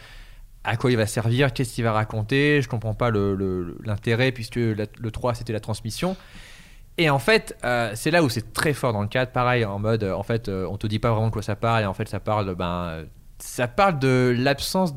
à 0.64 0.77
quoi 0.77 0.92
il 0.92 0.98
va 0.98 1.08
servir, 1.08 1.53
qu'est-ce 1.53 1.74
qu'il 1.74 1.84
va 1.86 1.92
raconter. 1.92 2.61
Je 2.61 2.68
comprends 2.69 2.94
pas 2.94 3.10
le- 3.10 3.34
le- 3.34 3.77
l'intérêt 3.84 4.32
puisque 4.32 4.58
la- 4.58 4.86
le 5.00 5.10
3 5.11 5.34
c'était 5.34 5.53
la 5.53 5.60
transmission. 5.60 6.16
Et 6.98 7.09
en 7.09 7.19
fait, 7.19 7.56
euh, 7.64 7.92
c'est 7.95 8.09
là 8.11 8.24
où 8.24 8.30
c'est 8.30 8.53
très 8.53 8.74
fort 8.74 8.92
dans 8.93 9.01
le 9.01 9.08
cadre. 9.08 9.32
Pareil, 9.32 9.64
en 9.66 9.77
mode, 9.80 10.03
euh, 10.03 10.14
en 10.14 10.24
fait, 10.24 10.50
euh, 10.50 10.67
on 10.69 10.77
te 10.77 10.88
dit 10.88 11.00
pas 11.00 11.11
vraiment 11.11 11.27
de 11.27 11.32
quoi 11.32 11.43
ça 11.43 11.56
parle. 11.56 11.84
Et 11.84 11.85
en 11.85 11.93
fait, 11.93 12.08
ça 12.09 12.19
parle, 12.19 12.56
ben, 12.56 12.66
euh, 12.88 13.06
ça 13.40 13.67
parle 13.67 14.00
de 14.00 14.35
l'absence, 14.38 14.95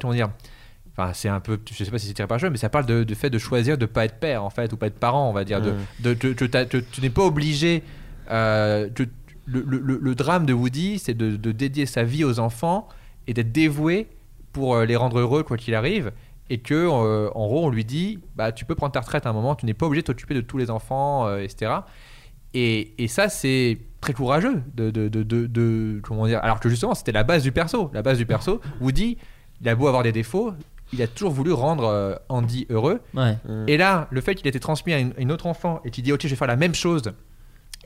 comment 0.00 0.12
dire. 0.14 0.28
Enfin, 0.92 1.10
c'est 1.14 1.28
un 1.28 1.40
peu, 1.40 1.58
je 1.70 1.84
sais 1.84 1.90
pas 1.90 1.98
si 1.98 2.06
c'est 2.06 2.14
tiré 2.14 2.26
par 2.28 2.36
le 2.36 2.40
cheveu, 2.40 2.50
mais 2.50 2.56
ça 2.58 2.68
parle 2.70 2.86
de- 2.86 3.02
du 3.04 3.14
fait 3.14 3.28
de 3.28 3.38
choisir 3.38 3.76
de 3.76 3.84
pas 3.86 4.04
être 4.06 4.18
père 4.18 4.42
en 4.42 4.48
fait 4.50 4.72
ou 4.72 4.76
pas 4.78 4.86
être 4.86 4.98
parent, 4.98 5.28
on 5.28 5.32
va 5.32 5.44
dire. 5.44 5.60
De, 5.60 5.72
Mm. 5.72 5.76
de, 6.00 6.14
de- 6.14 6.32
de- 6.32 6.46
t'as- 6.46 6.64
tu 6.64 6.80
n'es 7.02 7.10
pas 7.10 7.22
obligé. 7.24 7.82
euh, 8.30 8.88
de- 8.88 9.06
le, 9.44 9.62
le- 9.64 9.78
le- 9.78 9.98
le 10.02 10.14
drame 10.16 10.46
de 10.46 10.52
Woody, 10.52 10.98
c'est 10.98 11.14
de, 11.14 11.36
de 11.36 11.52
dédier 11.52 11.86
sa 11.86 12.02
vie 12.02 12.24
aux 12.24 12.40
enfants 12.40 12.88
et 13.28 13.34
d'être 13.34 13.52
dévoué 13.52 14.08
pour 14.52 14.78
les 14.80 14.96
rendre 14.96 15.20
heureux 15.20 15.44
quoi 15.44 15.56
qu'il 15.56 15.74
arrive. 15.76 16.10
Et 16.48 16.58
que, 16.58 16.74
euh, 16.74 17.28
en 17.34 17.46
gros, 17.46 17.64
on 17.66 17.70
lui 17.70 17.84
dit, 17.84 18.20
bah, 18.36 18.52
tu 18.52 18.64
peux 18.64 18.74
prendre 18.76 18.92
ta 18.92 19.00
retraite 19.00 19.26
à 19.26 19.30
un 19.30 19.32
moment, 19.32 19.54
tu 19.56 19.66
n'es 19.66 19.74
pas 19.74 19.86
obligé 19.86 20.02
de 20.02 20.06
t'occuper 20.06 20.34
de 20.34 20.40
tous 20.40 20.58
les 20.58 20.70
enfants, 20.70 21.26
euh, 21.26 21.38
etc. 21.42 21.72
Et, 22.54 22.94
et 23.02 23.08
ça, 23.08 23.28
c'est 23.28 23.78
très 24.00 24.12
courageux 24.12 24.62
de, 24.74 24.90
de, 24.90 25.08
de, 25.08 25.22
de- 25.22 25.46
de- 25.46 26.00
comment 26.02 26.26
dire. 26.26 26.40
Alors 26.42 26.60
que 26.60 26.68
justement, 26.68 26.94
c'était 26.94 27.12
la 27.12 27.24
base 27.24 27.42
du 27.42 27.52
perso. 27.52 27.90
La 27.92 28.02
base 28.02 28.18
du 28.18 28.26
perso, 28.26 28.60
Woody, 28.80 29.18
il 29.60 29.68
a 29.68 29.74
beau 29.74 29.88
avoir 29.88 30.02
des 30.04 30.12
défauts, 30.12 30.52
il 30.92 31.02
a 31.02 31.06
toujours 31.08 31.32
voulu 31.32 31.52
rendre 31.52 31.84
euh, 31.84 32.14
Andy 32.28 32.66
heureux. 32.70 33.00
ouais 33.14 33.36
Et 33.66 33.76
là, 33.76 34.06
le 34.10 34.20
fait 34.20 34.34
qu'il 34.36 34.46
ait 34.46 34.50
été 34.50 34.60
transmis 34.60 34.92
à 34.92 34.98
une, 35.00 35.12
une 35.18 35.32
autre 35.32 35.46
enfant 35.46 35.80
et 35.84 35.90
qu'il 35.90 36.04
dit, 36.04 36.12
ok, 36.12 36.20
je 36.22 36.28
vais 36.28 36.36
faire 36.36 36.46
la 36.46 36.56
même 36.56 36.74
chose 36.74 37.12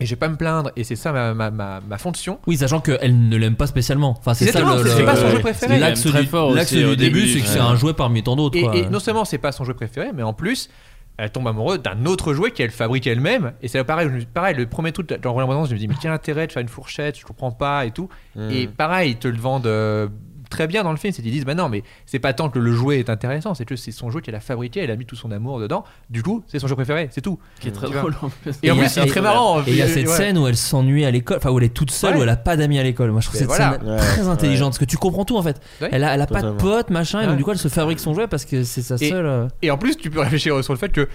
et 0.01 0.07
je 0.07 0.11
vais 0.11 0.19
pas 0.19 0.29
me 0.29 0.37
plaindre 0.37 0.71
et 0.77 0.85
c'est 0.85 0.97
ça 0.97 1.13
ma, 1.13 1.35
ma, 1.35 1.51
ma, 1.51 1.81
ma 1.87 1.99
fonction. 1.99 2.39
oui 2.47 2.57
sachant 2.57 2.81
qu'elle 2.81 3.29
ne 3.29 3.37
l'aime 3.37 3.57
pas 3.57 3.67
spécialement 3.67 4.17
enfin 4.19 4.35
c'est 4.35 4.51
ça 4.51 4.61
le, 4.61 4.89
c'est- 4.89 5.05
pas 5.05 5.17
son 5.17 5.31
jeu 5.31 5.39
préféré. 5.41 5.79
l'axe 5.79 6.07
du, 6.07 6.27
fort 6.27 6.55
l'axe 6.55 6.73
aussi 6.73 6.83
du 6.83 6.87
au 6.87 6.97
début 6.97 7.29
c'est 7.29 7.41
que 7.41 7.47
c'est 7.47 7.59
un 7.59 7.77
jouet 7.77 7.95
parmi 7.95 8.23
tant 8.23 8.37
d'autres 8.37 8.57
Et, 8.57 8.89
non 8.89 8.99
seulement 9.01 9.25
c'est 9.25 9.39
pas 9.39 9.53
son 9.53 9.65
jeu 9.65 9.75
préféré, 9.75 10.11
mais 10.15 10.23
en 10.23 10.33
plus, 10.33 10.69
elle 11.17 11.31
tombe 11.31 11.47
amoureuse 11.49 11.81
d'un 11.83 12.07
autre 12.07 12.33
jouet 12.35 12.51
qu'elle 12.51 12.71
fabrique 12.71 13.07
elle-même. 13.07 13.53
Et 13.63 13.69
c'est 13.69 13.83
pareil, 13.85 14.09
pareil, 14.33 14.57
le 14.57 14.67
premier 14.67 14.93
truc, 14.93 15.09
dans 15.21 15.33
Roland 15.33 15.65
je 15.67 15.75
me 15.75 15.79
dis, 15.79 15.89
mais 15.89 15.95
quel 16.01 16.11
intérêt 16.13 16.47
de 16.47 16.53
faire 16.53 16.63
une 16.63 16.69
fourchette, 16.69 17.19
je 17.19 17.25
comprends 17.25 17.53
pas 17.53 17.85
et 17.85 17.91
tout. 17.91 18.09
Mm. 18.37 18.51
Et 18.51 18.67
pareil, 18.67 19.13
ils 19.13 19.17
te 19.17 19.29
le 19.29 19.39
vendent 19.39 19.67
euh, 19.67 20.09
très 20.51 20.67
bien 20.67 20.83
dans 20.83 20.91
le 20.91 20.99
film, 20.99 21.13
c'est 21.15 21.23
qu'ils 21.23 21.33
disent, 21.33 21.45
bah 21.47 21.55
non, 21.55 21.69
mais 21.71 21.83
c'est 22.07 22.19
pas 22.19 22.33
tant 22.35 22.51
que 22.51 22.59
le 22.59 22.73
jouet 22.73 22.99
est 22.99 23.09
intéressant, 23.09 23.55
c'est 23.55 23.65
que 23.65 23.77
c'est 23.77 23.93
son 23.93 24.11
jouet 24.11 24.21
qu'elle 24.21 24.35
a 24.35 24.41
fabriqué, 24.41 24.81
elle 24.81 24.91
a 24.91 24.97
mis 24.97 25.07
tout 25.07 25.17
son 25.17 25.31
amour 25.31 25.59
dedans. 25.61 25.85
Du 26.11 26.23
coup, 26.23 26.43
c'est 26.49 26.59
son 26.59 26.67
jeu 26.67 26.75
préféré, 26.75 27.09
c'est 27.13 27.21
tout. 27.23 27.39
Qui 27.61 27.69
est 27.69 27.71
très 27.71 27.87
Tu 27.87 27.93
vois. 27.93 28.03
drôle 28.03 28.15
en 28.21 28.29
plus. 28.29 28.53
Et 28.63 28.71
en 28.71 28.77
plus, 28.77 28.89
c'est 28.89 29.07
très 29.07 29.21
marrant. 29.23 29.61
Et 29.63 29.71
il 29.71 29.77
y 29.77 29.83
a 29.83 29.89
cette 29.89 30.07
Ouais. 30.07 30.15
scène 30.17 30.37
où 30.37 30.47
elle 30.47 30.57
s'ennuie 30.57 31.05
à 31.05 31.11
l'école, 31.11 31.37
enfin 31.39 31.51
où 31.51 31.59
elle 31.59 31.65
est 31.65 31.75
toute 31.75 31.91
seule, 31.91 32.15
Ouais. 32.15 32.21
où 32.21 32.23
elle 32.25 32.29
a 32.29 32.37
pas 32.37 32.57
d'amis 32.57 32.79
à 32.79 32.83
l'école. 32.83 33.11
Moi 33.13 33.21
je 33.21 33.27
trouve 33.29 33.39
cette 33.39 33.49
voilà. 33.49 33.79
scène 33.79 33.89
Ouais, 33.89 33.97
très 33.99 34.29
intelligente 34.29 34.67
ouais. 34.67 34.71
parce 34.71 34.79
que 34.79 34.85
tu 34.85 34.97
comprends 34.97 35.25
tout 35.25 35.37
en 35.39 35.43
fait. 35.43 35.61
Ouais. 35.81 35.89
Elle 35.93 36.05
a, 36.05 36.15
elle 36.15 36.21
a 36.21 36.27
pas 36.27 36.43
de 36.43 36.51
potes, 36.51 36.91
machin, 36.91 37.21
et 37.23 37.27
donc 37.27 37.37
du 37.37 37.45
coup 37.45 37.53
elle 37.53 37.59
se 37.59 37.69
fabrique 37.69 38.01
son 38.01 38.13
jouet 38.15 38.27
parce 38.27 38.45
que 38.45 38.65
c'est 38.65 38.83
sa 38.83 38.97
Et- 38.97 39.09
seule. 39.09 39.27
euh, 39.27 39.47
Et 39.63 39.71
en 39.71 39.79
plus, 39.79 39.97
tu 39.97 40.11
peux 40.11 40.21
réfléchir 40.21 40.63
sur 40.65 40.73
le 40.73 40.79
fait 40.79 40.91
que 40.91 41.09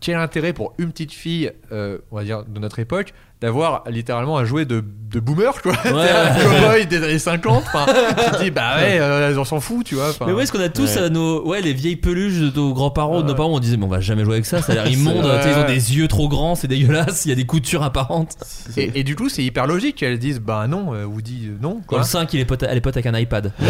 quel 0.00 0.16
intérêt 0.16 0.52
pour 0.52 0.74
une 0.76 0.90
petite 0.90 1.12
fille, 1.12 1.50
euh, 1.72 1.98
on 2.10 2.16
va 2.16 2.24
dire 2.24 2.44
de 2.44 2.60
notre 2.60 2.78
époque, 2.78 3.14
d'avoir 3.40 3.84
littéralement 3.88 4.38
un 4.38 4.44
jouet 4.44 4.64
de, 4.64 4.82
de 5.10 5.20
boomer, 5.20 5.60
quoi. 5.60 5.74
C'est 5.82 5.88
un 5.92 6.34
cowboy 6.34 6.86
des 6.86 6.96
années 7.02 7.18
50. 7.18 7.64
Enfin, 7.66 7.86
tu 7.86 8.30
te 8.38 8.42
dis, 8.44 8.50
bah 8.50 8.76
ouais, 8.76 8.98
euh, 9.00 9.34
on 9.38 9.44
s'en 9.44 9.60
fout, 9.60 9.84
tu 9.84 9.96
vois. 9.96 10.12
Mais 10.26 10.32
ouais, 10.32 10.44
est-ce 10.44 10.52
qu'on 10.52 10.60
a 10.60 10.68
tous 10.70 10.96
Ouais. 10.96 11.10
nos, 11.10 11.46
ouais, 11.46 11.60
les 11.60 11.72
vieilles 11.74 11.96
peluches 11.96 12.38
de 12.38 12.50
nos 12.54 12.72
grands-parents, 12.72 13.18
de 13.20 13.24
nos 13.24 13.30
Ouais. 13.30 13.36
parents, 13.36 13.50
on 13.52 13.58
disait, 13.58 13.76
mais 13.76 13.84
on 13.84 13.88
va 13.88 14.00
jamais 14.00 14.24
jouer 14.24 14.34
avec 14.34 14.46
ça, 14.46 14.62
ça 14.62 14.72
a 14.72 14.74
l'air 14.76 14.86
immonde, 14.88 15.24
Ouais. 15.26 15.40
ils 15.44 15.58
ont 15.58 15.66
des 15.66 15.96
yeux 15.96 16.08
trop 16.08 16.28
grands, 16.28 16.54
c'est 16.54 16.68
dégueulasse, 16.68 17.26
il 17.26 17.28
y 17.28 17.32
a 17.32 17.34
des 17.34 17.44
coutures 17.44 17.82
apparentes. 17.82 18.34
Et, 18.76 19.00
et 19.00 19.04
du 19.04 19.14
coup, 19.14 19.28
c'est 19.28 19.42
hyper 19.44 19.66
logique 19.66 19.96
qu'elles 19.96 20.18
disent, 20.18 20.40
bah 20.40 20.66
non, 20.66 20.94
euh, 20.94 21.04
Woody, 21.04 21.48
euh, 21.48 21.56
non. 21.60 21.80
Quoi. 21.86 21.98
le 21.98 22.04
5 22.04 22.32
il 22.32 22.40
est 22.40 22.44
pote, 22.46 22.62
elle 22.62 22.76
est 22.78 22.80
pote 22.80 22.96
avec 22.96 23.06
un 23.06 23.18
iPad. 23.18 23.52
c'est 23.58 23.66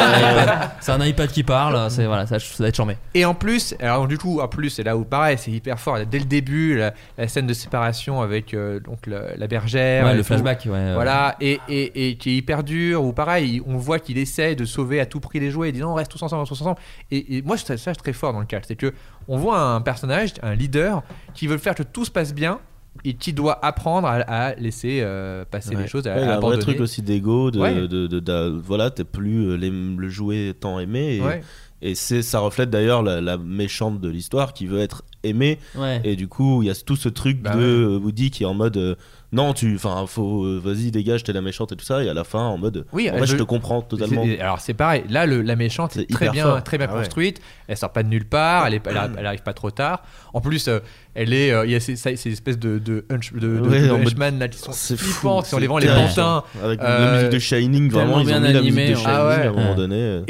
un 0.00 0.42
iPad. 0.42 0.70
C'est 0.80 0.92
un 0.92 1.04
iPad 1.04 1.30
qui 1.30 1.42
parle, 1.44 1.90
c'est 1.90 2.06
voilà, 2.06 2.26
ça, 2.26 2.38
ça 2.40 2.62
va 2.64 2.68
être 2.68 2.76
charmé. 2.76 2.96
Et 3.14 3.24
en 3.24 3.34
plus, 3.34 3.74
alors 3.80 4.08
du 4.08 4.18
coup, 4.18 4.40
en 4.40 4.48
plus, 4.48 4.70
c'est 4.70 4.82
là 4.82 4.96
où 4.96 5.04
pareil, 5.04 5.36
c'est 5.38 5.50
hyper 5.52 5.78
fort. 5.78 5.98
Dès 6.10 6.18
le 6.18 6.24
début, 6.24 6.76
la, 6.76 6.92
la 7.16 7.28
scène 7.28 7.46
de 7.46 7.54
séparation 7.54 8.20
avec 8.22 8.54
euh, 8.54 8.80
donc 8.94 9.06
la, 9.06 9.36
la 9.36 9.46
bergère. 9.48 10.04
Ouais, 10.06 10.14
le 10.16 10.22
flashback, 10.22 10.66
ouais. 10.70 10.94
Voilà, 10.94 11.36
et, 11.40 11.58
et, 11.68 12.10
et 12.10 12.16
qui 12.16 12.30
est 12.30 12.36
hyper 12.36 12.62
dur, 12.62 13.02
ou 13.04 13.12
pareil, 13.12 13.60
on 13.66 13.76
voit 13.76 13.98
qu'il 13.98 14.18
essaie 14.18 14.54
de 14.54 14.64
sauver 14.64 15.00
à 15.00 15.06
tout 15.06 15.20
prix 15.20 15.40
les 15.40 15.50
jouets, 15.50 15.70
et 15.70 15.72
dit 15.72 15.80
non, 15.80 15.90
on 15.90 15.94
reste 15.94 16.10
tous 16.10 16.22
ensemble, 16.22 16.38
on 16.40 16.42
reste 16.44 16.52
tous 16.52 16.60
ensemble. 16.62 16.78
Et, 17.10 17.36
et 17.38 17.42
moi, 17.42 17.56
ça, 17.56 17.76
ça, 17.76 17.92
c'est 17.92 18.00
très 18.00 18.12
fort 18.12 18.32
dans 18.32 18.40
le 18.40 18.46
cadre, 18.46 18.64
c'est 18.66 18.76
que 18.76 18.92
on 19.26 19.36
voit 19.36 19.58
un 19.60 19.80
personnage, 19.80 20.34
un 20.42 20.54
leader, 20.54 21.02
qui 21.34 21.46
veut 21.46 21.58
faire 21.58 21.74
que 21.74 21.82
tout 21.82 22.04
se 22.04 22.10
passe 22.10 22.32
bien, 22.34 22.60
et 23.04 23.14
qui 23.14 23.32
doit 23.32 23.58
apprendre 23.64 24.06
à, 24.06 24.14
à 24.20 24.54
laisser 24.54 25.00
euh, 25.02 25.44
passer 25.50 25.74
Ouais. 25.74 25.82
les 25.82 25.88
choses, 25.88 26.06
à, 26.06 26.14
Ouais, 26.14 26.22
il 26.22 26.28
à 26.28 26.34
a 26.34 26.36
un 26.36 26.40
vrai 26.40 26.58
truc 26.58 26.78
aussi 26.78 27.02
d'ego, 27.02 27.50
de, 27.50 27.58
Ouais. 27.58 27.74
de, 27.74 28.06
de- 28.06 28.20
de- 28.20 28.60
voilà, 28.64 28.90
t'es 28.90 29.02
plus 29.02 29.48
euh, 29.48 29.56
les- 29.56 29.70
le 29.70 30.08
jouet 30.08 30.54
tant 30.60 30.78
aimé. 30.78 31.16
Et, 31.16 31.20
Ouais. 31.20 31.40
Et 31.86 31.94
c'est, 31.94 32.22
ça 32.22 32.38
reflète 32.40 32.70
d'ailleurs 32.70 33.02
la, 33.02 33.20
la 33.20 33.36
méchante 33.38 34.00
de 34.00 34.08
l'histoire 34.08 34.52
qui 34.54 34.66
veut 34.66 34.80
être 34.80 35.04
aimée. 35.22 35.58
Ouais. 35.76 36.00
Et 36.04 36.16
du 36.16 36.26
coup, 36.28 36.62
il 36.62 36.66
y 36.66 36.70
a 36.70 36.74
tout 36.74 36.96
ce 36.96 37.08
truc 37.08 37.40
Bah 37.42 37.50
de 37.54 37.58
ouais. 37.58 37.62
euh, 37.64 37.98
Woody 37.98 38.30
qui 38.30 38.42
est 38.42 38.46
en 38.46 38.54
mode 38.54 38.76
euh, 38.76 38.94
non, 39.32 39.52
tu, 39.52 39.74
enfin, 39.74 40.04
faut, 40.06 40.44
euh, 40.44 40.60
vas-y, 40.64 40.92
dégage, 40.92 41.24
t'es 41.24 41.32
la 41.32 41.40
méchante 41.40 41.72
et 41.72 41.76
tout 41.76 41.84
ça. 41.84 42.04
Et 42.04 42.08
à 42.08 42.14
la 42.14 42.22
fin, 42.22 42.38
en 42.38 42.56
mode, 42.56 42.86
Oui, 42.92 43.10
en 43.10 43.24
je 43.24 43.34
te 43.36 43.42
comprends 43.42 43.82
totalement. 43.82 44.22
C'est- 44.24 44.38
Alors 44.40 44.60
c'est 44.60 44.74
pareil, 44.74 45.02
là 45.10 45.26
le- 45.26 45.42
la 45.42 45.56
méchante 45.56 45.90
C'est 45.94 46.02
est 46.02 46.10
très 46.10 46.30
bien, 46.30 46.44
fort. 46.44 46.62
très 46.62 46.78
bien 46.78 46.86
Ah 46.88 46.92
ouais. 46.94 46.98
construite, 47.00 47.40
elle 47.66 47.76
sort 47.76 47.92
pas 47.92 48.02
de 48.04 48.08
nulle 48.08 48.26
part, 48.26 48.66
elle, 48.68 48.74
est, 48.74 48.82
elle, 48.86 48.96
elle 49.18 49.26
arrive 49.26 49.42
pas 49.42 49.52
trop 49.54 49.72
tard. 49.72 50.02
En 50.34 50.40
plus, 50.40 50.68
euh, 50.68 50.78
elle 51.14 51.32
est, 51.32 51.50
euh, 51.52 51.66
il 51.66 51.72
y 51.72 51.74
a 51.74 51.80
ces, 51.80 51.96
ces- 51.96 52.14
ces 52.16 52.30
espèces 52.32 52.58
de, 52.60 52.78
de, 52.78 53.04
hunch- 53.10 53.34
de, 53.34 53.40
de- 53.58 53.68
Ouais, 53.68 53.80
de 53.82 53.90
en 53.90 53.98
mode- 53.98 54.06
henchman 54.06 54.38
là 54.38 54.46
qui 54.48 54.58
sont 54.58 54.70
C'est 54.72 54.96
fou, 54.96 55.04
flippantes, 55.06 55.46
c'est 55.46 55.58
les 55.60 55.66
vents 55.66 55.78
les 55.78 55.88
pantins. 55.88 56.44
Avec 56.62 56.80
Euh, 56.80 56.98
la 57.06 57.14
musique 57.16 57.30
de 57.32 57.38
Shining, 57.40 57.90
vraiment, 57.90 58.20
ils 58.20 58.22
ont 58.22 58.26
bien 58.26 58.40
mis 58.40 58.52
la 58.52 58.58
animé, 58.60 58.90
musique 58.90 59.04
de 59.04 59.10
ouais. 59.10 59.14
Shining 59.14 59.16
Ah 59.18 59.32
à 59.32 59.48
un 59.48 59.52
moment 59.52 59.74
donné. 59.74 59.96
euh, 59.96 60.22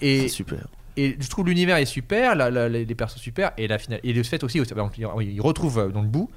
Et, 0.00 0.28
super. 0.28 0.58
Et 0.96 1.16
je 1.20 1.28
trouve 1.28 1.46
l'univers 1.46 1.76
est 1.76 1.84
super, 1.86 2.34
la- 2.34 2.50
la- 2.50 2.68
les 2.68 2.84
les 2.84 2.94
persos 2.94 3.18
super, 3.20 3.52
et 3.58 3.66
la 3.68 3.78
finale, 3.78 4.00
et 4.04 4.12
le 4.12 4.22
fait 4.22 4.42
aussi, 4.44 4.60
aussi 4.60 4.74
donc, 4.74 4.92
il 4.98 5.06
il 5.32 5.40
retrouve 5.40 5.78
euh, 5.78 5.88
dans 5.88 6.02
le 6.02 6.08
bout, 6.08 6.30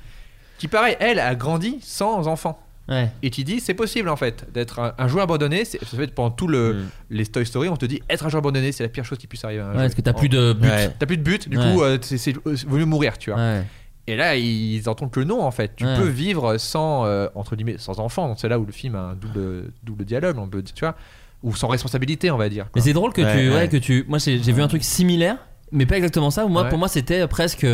qui 0.58 0.68
pareil, 0.68 0.96
elle 1.00 1.20
a 1.20 1.36
grandi 1.36 1.78
sans 1.82 2.28
enfant. 2.28 2.60
Ouais. 2.90 3.10
Et 3.22 3.30
tu 3.30 3.44
dis, 3.44 3.60
c'est 3.60 3.74
possible 3.74 4.08
en 4.08 4.16
fait, 4.16 4.46
d'être 4.54 4.80
un, 4.80 4.94
un 4.98 5.08
jouet 5.10 5.22
abandonné. 5.22 5.66
Ça 5.66 5.78
fait 5.86 6.08
pendant 6.14 6.32
tout 6.32 6.48
le, 6.48 6.86
les 7.10 7.26
Toy 7.26 7.46
Story, 7.46 7.68
on 7.68 7.76
te 7.76 7.86
dit, 7.86 8.02
être 8.10 8.26
un 8.26 8.30
jouet 8.30 8.38
abandonné, 8.40 8.72
c'est 8.72 8.84
la 8.84 8.88
pire 8.90 9.04
chose 9.04 9.18
qui 9.18 9.28
puisse 9.28 9.44
arriver. 9.44 9.60
à 9.62 9.66
un 9.66 9.72
Ouais, 9.72 9.78
parce 9.80 9.94
que 9.96 10.02
t'as 10.02 10.14
plus 10.14 10.30
de 10.30 10.54
but. 10.54 10.70
Ouais. 10.70 10.90
T'as 10.98 11.06
plus 11.06 11.18
de 11.18 11.22
but, 11.24 11.50
du 11.50 11.58
Ouais. 11.58 11.74
coup, 11.74 11.84
euh, 11.84 11.98
c'est 12.02 12.18
c'est- 12.18 12.38
euh, 12.48 12.56
vaut 12.66 12.78
mieux 12.78 12.86
mourir, 12.86 13.18
tu 13.18 13.30
vois. 13.32 13.40
Ouais. 13.40 13.64
Et 14.10 14.16
là, 14.16 14.38
ils 14.38 14.88
entendent 14.88 15.12
que 15.12 15.20
le 15.20 15.26
nom 15.26 15.42
en 15.44 15.52
fait. 15.52 15.76
Tu 15.76 15.84
Ouais. 15.86 15.98
peux 15.98 16.08
vivre 16.08 16.58
sans, 16.58 17.06
euh, 17.06 17.28
entre 17.36 17.58
guillemets, 17.58 17.78
sans 17.78 18.00
enfant. 18.00 18.30
Donc, 18.30 18.40
C'est 18.40 18.48
là 18.48 18.58
où 18.58 18.66
le 18.66 18.72
film 18.72 18.96
a 18.96 19.00
un 19.02 19.16
double, 19.16 19.66
double 19.84 20.06
dialogue, 20.06 20.38
on 20.40 20.48
peut 20.48 20.62
dire, 20.62 20.74
tu 20.74 20.86
vois. 20.86 20.96
Ou 21.44 21.56
sans 21.56 21.68
responsabilité, 21.68 22.32
on 22.32 22.38
va 22.38 22.50
dire. 22.50 22.66
Mais 22.76 22.82
c'est 22.82 22.94
drôle 22.94 23.14
que 23.14 23.22
Ouais, 23.22 23.32
tu, 23.32 23.50
ouais, 23.50 23.56
ouais. 23.56 23.68
que 23.70 23.78
tu. 23.78 24.06
Moi, 24.08 24.18
j'ai 24.18 24.42
j'ai 24.42 24.52
vu 24.52 24.62
un 24.62 24.68
truc 24.68 24.84
similaire, 24.84 25.38
mais 25.72 25.86
pas 25.86 25.96
exactement 25.98 26.32
ça. 26.32 26.46
Moi, 26.48 26.64
Ouais. 26.64 26.70
pour 26.70 26.78
moi, 26.80 26.88
c'était 26.88 27.28
presque 27.28 27.66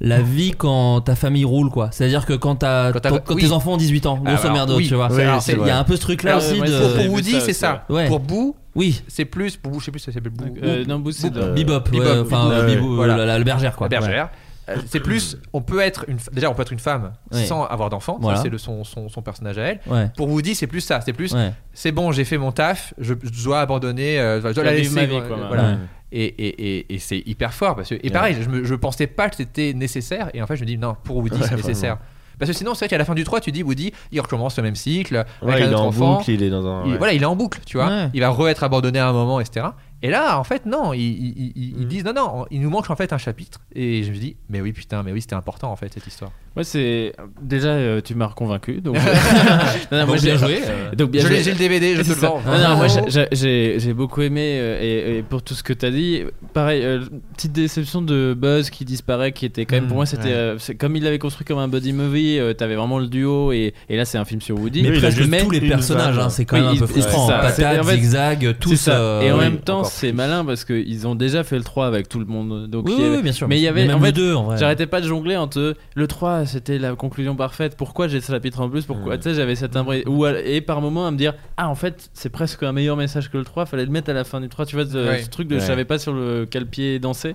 la 0.00 0.20
vie 0.20 0.50
quand 0.52 1.00
ta 1.00 1.16
famille 1.16 1.44
roule, 1.46 1.70
quoi. 1.70 1.88
C'est-à-dire 1.92 2.26
que 2.26 2.34
quand, 2.34 2.56
t'as- 2.56 2.92
Quand 2.92 3.00
t'as- 3.00 3.10
quand- 3.10 3.24
quand 3.24 3.34
oui. 3.34 3.42
tes 3.42 3.52
enfants 3.52 3.72
ont 3.72 3.76
18 3.78 4.04
ans, 4.06 4.16
grosso 4.18 4.40
Alors, 4.42 4.52
merdo, 4.52 4.76
oui. 4.76 4.86
tu 4.86 4.94
vois. 4.94 5.08
Oui, 5.10 5.22
alors, 5.22 5.40
C'est- 5.40 5.52
c'est 5.52 5.58
Il 5.60 5.66
y 5.66 5.70
a 5.70 5.78
un 5.78 5.84
peu 5.84 5.96
ce 5.96 6.00
truc-là 6.02 6.32
Alors, 6.36 6.42
aussi 6.44 6.60
ouais, 6.60 6.68
de. 6.68 6.72
Pour, 6.78 6.88
pour 6.90 6.96
J'ai 6.98 7.02
vu 7.04 7.08
Woody, 7.14 7.40
c'est 7.40 7.52
ça. 7.54 7.84
ouais. 7.88 8.06
Pour 8.08 8.20
Boo, 8.20 8.54
Oui, 8.74 9.02
c'est 9.08 9.24
plus. 9.24 9.56
Pour 9.56 9.72
Boo, 9.72 9.80
je 9.80 9.86
sais 9.86 9.90
plus, 9.90 10.00
ça 10.00 10.12
s'appelle 10.12 10.32
Boo. 10.32 10.44
Euh, 10.62 10.84
non, 10.86 10.98
Boo, 10.98 11.10
c'est 11.10 11.30
de- 11.30 11.52
Bebop, 11.54 11.88
Bebop, 11.90 12.04
ouais, 12.04 12.18
enfin, 12.18 12.50
Bebop, 12.50 12.66
Bibou, 12.66 12.94
voilà. 12.96 13.14
euh, 13.18 13.24
la, 13.24 13.38
la 13.38 13.44
bergère, 13.44 13.74
quoi. 13.74 13.86
La 13.90 13.98
bergère. 14.00 14.28
Euh, 14.68 14.76
C'est 14.86 15.00
plus, 15.00 15.38
on 15.52 15.60
peut 15.62 15.80
être 15.80 16.04
une, 16.08 16.16
déjà 16.32 16.50
on 16.50 16.54
peut 16.54 16.62
être 16.62 16.72
une 16.72 16.78
femme 16.80 17.12
Ouais. 17.32 17.44
sans 17.44 17.64
avoir 17.64 17.88
d'enfant, 17.88 18.18
Voilà. 18.20 18.36
Ça, 18.38 18.42
c'est 18.44 18.48
le 18.48 18.58
son, 18.58 18.82
son, 18.84 19.08
son 19.08 19.22
personnage 19.22 19.58
à 19.58 19.62
elle. 19.62 19.80
Ouais. 19.86 20.10
Pour 20.16 20.28
Woody, 20.28 20.54
c'est 20.56 20.66
plus 20.66 20.80
ça, 20.80 21.00
c'est 21.00 21.12
plus, 21.12 21.32
Ouais. 21.34 21.52
c'est 21.72 21.92
bon, 21.92 22.10
j'ai 22.12 22.24
fait 22.24 22.36
mon 22.38 22.50
taf, 22.52 22.92
je, 22.98 23.14
je 23.22 23.44
dois 23.44 23.60
abandonner, 23.60 24.18
euh, 24.18 24.40
je 24.40 24.52
dois 24.54 24.64
la 24.64 24.72
laisser, 24.72 24.82
vivre 24.88 24.94
ma 24.96 25.06
vie, 25.06 25.16
euh, 25.16 25.28
quoi, 25.28 25.36
voilà. 25.48 25.62
Ouais. 25.70 25.76
Et, 26.12 26.24
et, 26.24 26.78
et, 26.78 26.94
et 26.94 26.98
c'est 26.98 27.18
hyper 27.26 27.52
fort 27.52 27.74
parce 27.76 27.88
que 27.90 27.96
et 28.00 28.10
pareil, 28.10 28.36
je, 28.40 28.48
me, 28.48 28.64
je 28.64 28.74
pensais 28.76 29.06
pas 29.08 29.28
que 29.28 29.36
c'était 29.36 29.72
nécessaire 29.74 30.30
et 30.34 30.40
en 30.42 30.46
fait 30.46 30.54
je 30.56 30.62
me 30.62 30.66
dis 30.66 30.78
non, 30.78 30.96
pour 31.02 31.16
Woody 31.16 31.36
Ouais, 31.40 31.46
c'est 31.48 31.56
nécessaire. 31.56 31.98
Parce 32.38 32.50
que 32.50 32.56
sinon 32.56 32.74
c'est 32.74 32.84
vrai 32.84 32.88
qu'à 32.90 32.98
la 32.98 33.04
fin 33.04 33.14
du 33.14 33.24
3 33.24 33.40
tu 33.40 33.50
dis 33.50 33.62
Woody 33.64 33.92
il 34.12 34.20
recommence 34.20 34.56
le 34.56 34.62
même 34.62 34.76
cycle 34.76 35.16
avec 35.16 35.26
Ouais, 35.42 35.54
un 35.54 35.56
il 35.58 35.62
est 35.64 35.74
autre 35.74 35.82
en 35.82 35.86
enfant. 35.88 36.16
boucle, 36.18 36.30
il 36.30 36.42
est 36.44 36.50
dans 36.50 36.64
un. 36.66 36.84
Il- 36.86 36.92
ouais. 36.92 36.98
Voilà, 36.98 37.12
il 37.12 37.22
est 37.22 37.26
en 37.26 37.34
boucle, 37.34 37.58
tu 37.66 37.76
vois. 37.76 37.88
Ouais. 37.88 38.10
Il 38.14 38.20
va 38.20 38.28
re-être 38.30 38.62
abandonné 38.62 38.98
à 39.00 39.08
un 39.08 39.12
moment, 39.12 39.40
etc. 39.40 39.66
Et 40.02 40.10
là, 40.10 40.38
en 40.38 40.44
fait, 40.44 40.66
non, 40.66 40.92
ils, 40.92 41.00
ils- 41.00 41.52
ils- 41.56 41.78
ils 41.80 41.84
Mm. 41.86 41.88
disent 41.88 42.04
non, 42.04 42.12
non, 42.14 42.46
il 42.50 42.60
nous 42.60 42.70
manque 42.70 42.90
en 42.90 42.96
fait 42.96 43.12
un 43.12 43.18
chapitre. 43.18 43.60
Et 43.74 44.02
je 44.02 44.10
me 44.12 44.16
dis, 44.16 44.36
mais 44.48 44.60
oui, 44.60 44.72
putain, 44.72 45.02
mais 45.02 45.12
oui, 45.12 45.20
c'était 45.22 45.34
important 45.34 45.72
en 45.72 45.76
fait 45.76 45.92
cette 45.92 46.06
histoire. 46.06 46.32
Ouais, 46.56 46.64
c'est. 46.64 47.12
Déjà, 47.42 47.68
euh, 47.68 48.00
tu 48.02 48.14
m'as 48.14 48.26
reconvaincu. 48.26 48.80
Donc, 48.80 48.96
non, 49.92 49.98
non, 49.98 50.06
Donc, 50.06 50.16
j'ai- 50.16 50.26
bien 50.30 50.36
joué, 50.38 50.60
euh. 50.66 50.94
Donc, 50.96 51.10
bien 51.10 51.20
Je 51.22 51.26
joué. 51.26 51.36
l'ai- 51.36 51.42
j'ai 51.42 51.52
le 51.52 51.58
DVD, 51.58 51.94
je 51.96 52.02
te 52.02 52.08
le 52.08 52.14
vends. 52.14 52.40
Non, 52.46 52.58
non, 52.70 52.76
moi, 52.76 52.86
j'ai- 53.32 53.78
j'ai 53.78 53.92
beaucoup 53.92 54.22
aimé 54.22 54.56
euh, 54.58 54.80
et, 55.14 55.18
et 55.18 55.22
pour 55.22 55.42
tout 55.42 55.54
ce 55.54 55.62
que 55.62 55.72
t'as 55.72 55.90
dit, 55.90 56.22
pareil, 56.54 56.82
euh, 56.84 57.00
petite 57.36 57.52
déception 57.52 58.00
de 58.02 58.34
Buzz 58.36 58.70
qui 58.70 58.84
disparaît, 58.84 59.32
qui 59.32 59.44
était 59.46 59.66
quand 59.66 59.76
même 59.76 59.86
pour 59.86 59.96
moi 59.96 60.06
c'était 60.06 60.28
ouais. 60.28 60.32
euh, 60.34 60.58
c'est 60.58 60.74
comme 60.74 60.96
il 60.96 61.02
l'avait 61.04 61.18
construit 61.18 61.44
comme 61.44 61.58
un 61.58 61.68
buddy 61.68 61.92
movie, 61.92 62.38
euh, 62.38 62.54
t'avais 62.54 62.74
vraiment 62.74 62.98
le 62.98 63.06
duo 63.06 63.52
et, 63.52 63.74
et 63.88 63.96
là 63.96 64.04
c'est 64.04 64.18
un 64.18 64.24
film 64.24 64.40
sur 64.40 64.58
Woody. 64.58 64.82
Mais 64.82 64.88
Oui, 64.90 64.94
il 64.94 64.98
a 64.98 65.08
presque 65.08 65.18
juste 65.22 65.44
tous 65.44 65.50
les 65.50 65.60
personnages, 65.60 66.18
hein, 66.18 66.28
c'est 66.30 66.44
quand 66.46 66.56
Oui, 66.56 66.62
même 66.62 66.70
un 66.70 66.74
il- 66.74 66.80
peu 66.80 66.86
frustrant. 66.86 67.28
ça. 67.28 67.38
Patate, 67.38 67.80
en 67.80 67.84
fait, 67.84 67.96
zigzag, 67.96 68.56
tous. 68.58 68.70
C'est 68.70 68.76
ça. 68.90 68.98
euh, 68.98 69.20
et 69.20 69.30
en 69.30 69.36
oui. 69.38 69.44
même 69.44 69.58
temps, 69.58 69.84
c'est 69.84 70.12
malin 70.12 70.44
parce 70.44 70.64
qu'ils 70.64 71.06
ont 71.06 71.14
déjà 71.14 71.44
fait 71.44 71.56
le 71.58 71.64
3 71.64 71.86
avec 71.86 72.08
tout 72.08 72.18
le 72.18 72.24
monde. 72.26 72.68
Donc 72.68 72.86
Oui, 72.88 72.94
oui, 72.98 73.08
oui, 73.16 73.22
bien 73.22 73.32
sûr. 73.32 73.46
Mais 73.48 73.58
il 73.58 73.62
y 73.62 73.68
avait 73.68 73.86
même 73.86 73.96
en 73.98 74.00
fait, 74.00 74.12
2 74.12 74.34
en 74.34 74.44
vrai. 74.44 74.56
J'arrêtais 74.58 74.86
pas 74.86 75.00
de 75.00 75.06
jongler 75.06 75.36
entre 75.36 75.74
le 75.94 76.06
3 76.06 76.45
c'était 76.46 76.78
la 76.78 76.94
conclusion 76.94 77.36
parfaite 77.36 77.76
pourquoi 77.76 78.08
j'ai 78.08 78.20
ce 78.20 78.32
chapitre 78.32 78.60
en 78.60 78.68
plus? 78.68 78.84
Pourquoi 78.86 79.16
Mm. 79.16 79.18
tu 79.18 79.22
sais 79.24 79.34
j'avais 79.34 79.54
cette 79.56 79.76
imbré 79.76 80.02
ou 80.06 80.24
à- 80.24 80.38
et 80.40 80.60
par 80.60 80.80
moment 80.80 81.06
à 81.06 81.10
me 81.10 81.16
dire 81.16 81.34
ah 81.56 81.68
en 81.68 81.74
fait 81.74 82.10
c'est 82.14 82.28
presque 82.30 82.62
un 82.62 82.72
meilleur 82.72 82.96
message 82.96 83.30
que 83.30 83.36
le 83.38 83.44
3 83.44 83.66
fallait 83.66 83.84
le 83.84 83.90
mettre 83.90 84.10
à 84.10 84.12
la 84.14 84.24
fin 84.24 84.40
du 84.40 84.48
3 84.48 84.66
tu 84.66 84.76
vois 84.76 84.86
ce, 84.86 84.96
Ouais. 84.96 85.22
ce 85.22 85.28
truc 85.28 85.48
de 85.48 85.56
je 85.58 85.64
savais 85.64 85.84
pas 85.84 85.98
sur 85.98 86.12
le 86.12 86.46
quel 86.50 86.66
pied 86.66 86.98
danser 86.98 87.34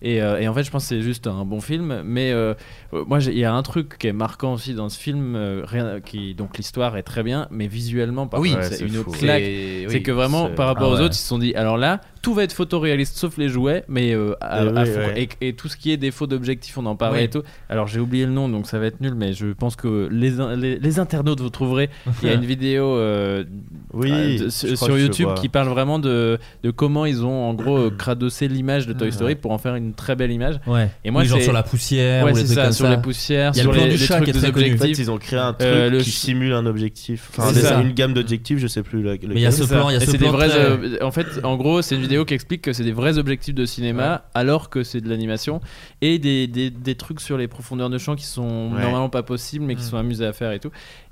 et, 0.00 0.22
euh, 0.22 0.38
et 0.40 0.48
en 0.48 0.54
fait 0.54 0.62
je 0.64 0.70
pense 0.70 0.84
que 0.84 0.88
c'est 0.90 1.02
juste 1.02 1.26
un 1.26 1.44
bon 1.44 1.60
film 1.60 2.02
mais 2.04 2.32
euh, 2.32 2.54
euh, 2.94 3.04
moi 3.06 3.18
il 3.20 3.38
y 3.38 3.44
a 3.44 3.52
un 3.52 3.62
truc 3.62 3.98
qui 3.98 4.06
est 4.06 4.12
marquant 4.12 4.54
aussi 4.54 4.74
dans 4.74 4.88
ce 4.88 4.98
film 4.98 5.34
euh, 5.36 5.62
rien, 5.64 6.00
qui 6.00 6.34
donc 6.34 6.56
l'histoire 6.56 6.96
est 6.96 7.02
très 7.02 7.22
bien 7.22 7.48
mais 7.50 7.66
visuellement 7.66 8.26
par 8.26 8.40
Oui, 8.40 8.54
c'est 8.62 8.80
une 8.80 8.90
fou. 8.90 9.10
claque 9.10 9.42
c'est 9.42 9.86
oui, 9.88 10.02
que 10.02 10.12
vraiment 10.12 10.48
par 10.50 10.66
rapport 10.66 10.90
Ah 10.90 10.94
aux 10.94 10.98
ouais. 10.98 11.04
autres 11.04 11.14
ils 11.14 11.18
se 11.22 11.26
sont 11.28 11.38
dit 11.38 11.54
alors 11.54 11.76
là 11.76 12.00
tout 12.22 12.34
va 12.34 12.44
être 12.44 12.52
photoréaliste 12.52 13.16
sauf 13.16 13.36
les 13.36 13.48
jouets 13.48 13.84
mais 13.88 14.14
euh, 14.14 14.34
à, 14.40 14.62
Eh 14.64 14.68
à 14.78 14.84
fond. 14.86 14.98
ouais. 15.00 15.28
Et, 15.40 15.48
et 15.48 15.52
tout 15.54 15.68
ce 15.68 15.76
qui 15.76 15.90
est 15.90 15.96
défaut 15.96 16.26
d'objectif 16.28 16.78
on 16.78 16.86
en 16.86 16.94
parlait 16.96 17.18
Oui. 17.18 17.24
et 17.24 17.30
tout 17.30 17.42
alors 17.68 17.88
j'ai 17.88 17.98
oublié 18.00 18.26
le 18.26 18.32
nom 18.32 18.48
donc 18.52 18.66
ça 18.66 18.78
va 18.78 18.86
être 18.86 19.00
nul 19.00 19.14
mais 19.16 19.32
je 19.32 19.46
pense 19.48 19.74
que 19.76 20.08
les, 20.12 20.38
in- 20.40 20.54
les, 20.56 20.78
les 20.78 20.98
internautes 21.00 21.40
vous 21.40 21.50
trouverez 21.50 21.90
il 22.22 22.28
y 22.28 22.30
a 22.30 22.34
une 22.34 22.44
vidéo 22.44 22.96
euh, 22.96 23.44
Oui, 23.92 24.10
euh, 24.12 24.44
de- 24.44 24.48
sur 24.76 24.98
YouTube 24.98 25.28
qui 25.40 25.48
parle 25.48 25.68
vraiment 25.68 25.98
de, 25.98 26.38
de 26.62 26.70
comment 26.70 27.04
ils 27.06 27.24
ont 27.24 27.48
en 27.48 27.54
gros 27.54 27.76
euh, 27.78 27.90
cradossé 27.90 28.46
l'image 28.48 28.86
de 28.86 28.92
Toy 28.92 29.10
Story 29.12 29.34
pour 29.34 29.50
en 29.52 29.58
faire 29.58 29.74
une 29.74 29.94
très 29.94 30.14
belle 30.16 30.30
image 30.30 30.60
Ouais. 30.66 30.90
Et 31.04 31.10
moi, 31.10 31.22
Oui, 31.22 31.28
genre 31.28 31.40
sur 31.40 31.52
la 31.52 31.62
poussière 31.62 32.24
ouais 32.24 32.32
ou 32.32 32.36
les 32.36 32.40
c'est 32.42 32.46
trucs 32.46 32.56
ça 32.58 32.62
comme 32.64 32.72
sur 32.72 32.84
ça. 32.86 32.90
les 32.96 33.02
poussières 33.02 33.52
Il 33.54 33.56
y 33.56 33.60
a 33.60 33.62
sur 33.62 33.72
le 33.72 33.76
plan 33.78 33.86
les, 33.86 33.92
du 33.94 33.98
les 33.98 34.04
chat 34.06 34.14
trucs 34.16 34.24
qui 34.24 34.30
est 34.30 34.40
très 34.40 34.52
connu. 34.52 34.64
En 34.64 34.68
fait, 34.68 34.72
objectifs 34.74 34.98
ils 35.04 35.10
ont 35.10 35.18
créé 35.18 35.38
un 35.38 35.52
truc 35.52 35.68
Euh, 35.68 35.90
le 35.90 35.98
qui 35.98 36.04
ch- 36.04 36.16
simule 36.16 36.52
un 36.52 36.66
objectif. 36.66 37.30
Enfin, 37.36 37.52
des- 37.52 37.82
une 37.86 37.92
gamme 37.94 38.12
d'objectifs, 38.14 38.58
je 38.58 38.66
sais 38.66 38.82
plus. 38.82 39.02
la- 39.02 39.12
Mais 39.12 39.34
il 39.34 39.40
y 39.40 39.46
a 39.46 39.50
ce 39.50 39.64
plan, 39.64 39.88
il 39.90 39.94
y 39.94 39.96
a 39.96 40.00
ce 40.00 40.16
plan 40.16 40.32
euh, 40.40 40.96
en 41.02 41.10
fait, 41.10 41.26
en 41.44 41.56
gros, 41.56 41.82
c'est 41.82 41.94
une 41.94 42.02
vidéo 42.02 42.24
qui 42.24 42.34
explique 42.34 42.62
que 42.62 42.72
c'est 42.72 42.84
des 42.84 42.92
vrais 42.92 43.18
objectifs 43.18 43.54
de 43.54 43.64
cinéma, 43.64 44.24
alors 44.34 44.70
que 44.70 44.82
c'est 44.82 45.00
de 45.00 45.08
l'animation, 45.08 45.60
et 46.00 46.18
des 46.18 46.94
trucs 46.96 47.20
sur 47.20 47.36
les 47.38 47.48
profondeurs 47.48 47.90
de 47.90 47.98
champ 47.98 48.14
qui 48.16 48.26
sont 48.26 48.41
Ouais. 48.44 48.80
normalement 48.82 49.08
pas 49.08 49.22
possibles, 49.22 49.64
mais 49.64 49.74
qui 49.74 49.82
Mm. 49.82 49.86
sont 49.86 49.96
amusés 49.96 50.26
à 50.26 50.32
faire 50.32 50.52
et 50.52 50.58
tout. 50.60 50.70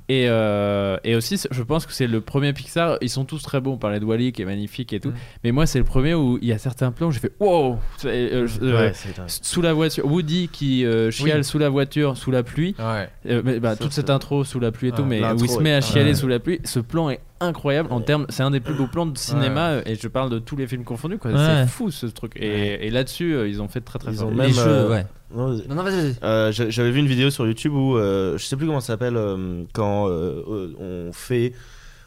Et, 0.09 0.27
euh, 0.29 0.97
et 1.05 1.15
aussi, 1.15 1.41
je 1.53 1.63
pense 1.63 1.87
que 1.87 1.93
c'est 1.93 2.09
le 2.09 2.21
premier 2.21 2.53
Pixar. 2.53 2.99
Ils 3.01 3.09
sont 3.09 3.25
tous 3.25 3.41
très 3.43 3.61
bons. 3.61 3.75
On 3.75 3.77
parlait 3.77 4.01
de 4.01 4.05
Wally 4.05 4.33
qui 4.33 4.43
est 4.43 4.45
magnifique 4.45 4.93
et 4.93 4.99
tout. 4.99 5.11
Mm. 5.11 5.15
Mais 5.45 5.53
moi, 5.53 5.67
c'est 5.67 5.79
le 5.79 5.85
premier 5.85 6.15
où 6.15 6.37
il 6.43 6.49
y 6.49 6.53
a 6.53 6.59
certains 6.59 6.91
plans 6.91 7.07
où 7.09 7.13
j'ai 7.13 7.21
fait 7.21 7.31
wow. 7.39 7.79
Euh, 8.07 8.47
je- 8.49 8.61
euh, 8.61 8.89
Ouais, 8.89 8.93
sous 9.29 9.63
la 9.63 9.73
voiture, 9.73 10.05
Woody 10.07 10.49
qui 10.49 10.85
chiale 11.13 11.39
Oui. 11.39 11.45
sous 11.45 11.59
la 11.59 11.69
voiture, 11.69 12.17
sous 12.17 12.33
la 12.33 12.43
pluie. 12.43 12.75
Ouais. 12.81 13.09
Mais, 13.45 13.61
bah, 13.61 13.77
toute 13.77 13.93
cette 13.93 14.11
intro 14.11 14.43
sous 14.43 14.59
la 14.59 14.73
pluie 14.73 14.89
et 14.89 14.93
tout, 14.93 15.05
mais 15.05 15.23
où 15.25 15.45
il 15.45 15.49
se 15.49 15.61
met 15.61 15.75
à 15.75 15.81
chialer 15.81 16.15
sous 16.15 16.27
la 16.29 16.41
pluie, 16.41 16.61
ce 16.65 16.81
plan 16.81 17.09
est 17.11 17.21
incroyable 17.41 17.93
en 17.93 18.01
termes. 18.01 18.27
C'est 18.29 18.43
un 18.43 18.51
des 18.51 18.61
plus 18.61 18.75
beaux 18.75 18.87
plans 18.87 19.07
de 19.07 19.17
cinéma 19.19 19.71
euh, 19.71 19.83
et 19.87 19.95
je 19.97 20.09
parle 20.09 20.31
de 20.31 20.39
tous 20.39 20.57
les 20.57 20.67
films 20.67 20.85
confondus. 20.85 21.19
quoi. 21.19 21.31
Ouais. 21.33 21.37
C'est 21.39 21.67
fou 21.69 21.91
ce 21.91 22.07
truc. 22.07 22.33
Et, 22.37 22.87
et 22.87 22.91
là-dessus, 22.91 23.35
euh, 23.35 23.49
ils 23.49 23.61
ont 23.63 23.69
fait 23.69 23.81
très 23.81 23.99
très 23.99 24.13
Ils 24.13 24.19
fort. 24.19 24.29
ont 24.29 24.31
Les 24.31 24.37
même, 24.37 24.53
cheveux, 24.53 24.69
euh, 24.71 24.91
ouais. 24.91 25.07
Non, 25.35 25.49
Non, 25.69 25.75
non, 25.77 25.83
vas-y, 25.83 25.97
vas-y. 26.03 26.15
Euh, 26.23 26.53
j'a- 26.53 26.71
J'avais 26.71 26.91
vu 26.91 27.01
une 27.01 27.07
vidéo 27.07 27.31
sur 27.31 27.47
YouTube 27.47 27.73
où 27.75 27.97
euh, 27.97 28.37
je 28.39 28.45
sais 28.45 28.57
plus 28.57 28.67
comment 28.67 28.81
ça 28.81 28.89
s'appelle 28.89 29.17
euh, 29.17 29.63
quand 29.73 30.09
on 30.09 31.11
fait 31.13 31.53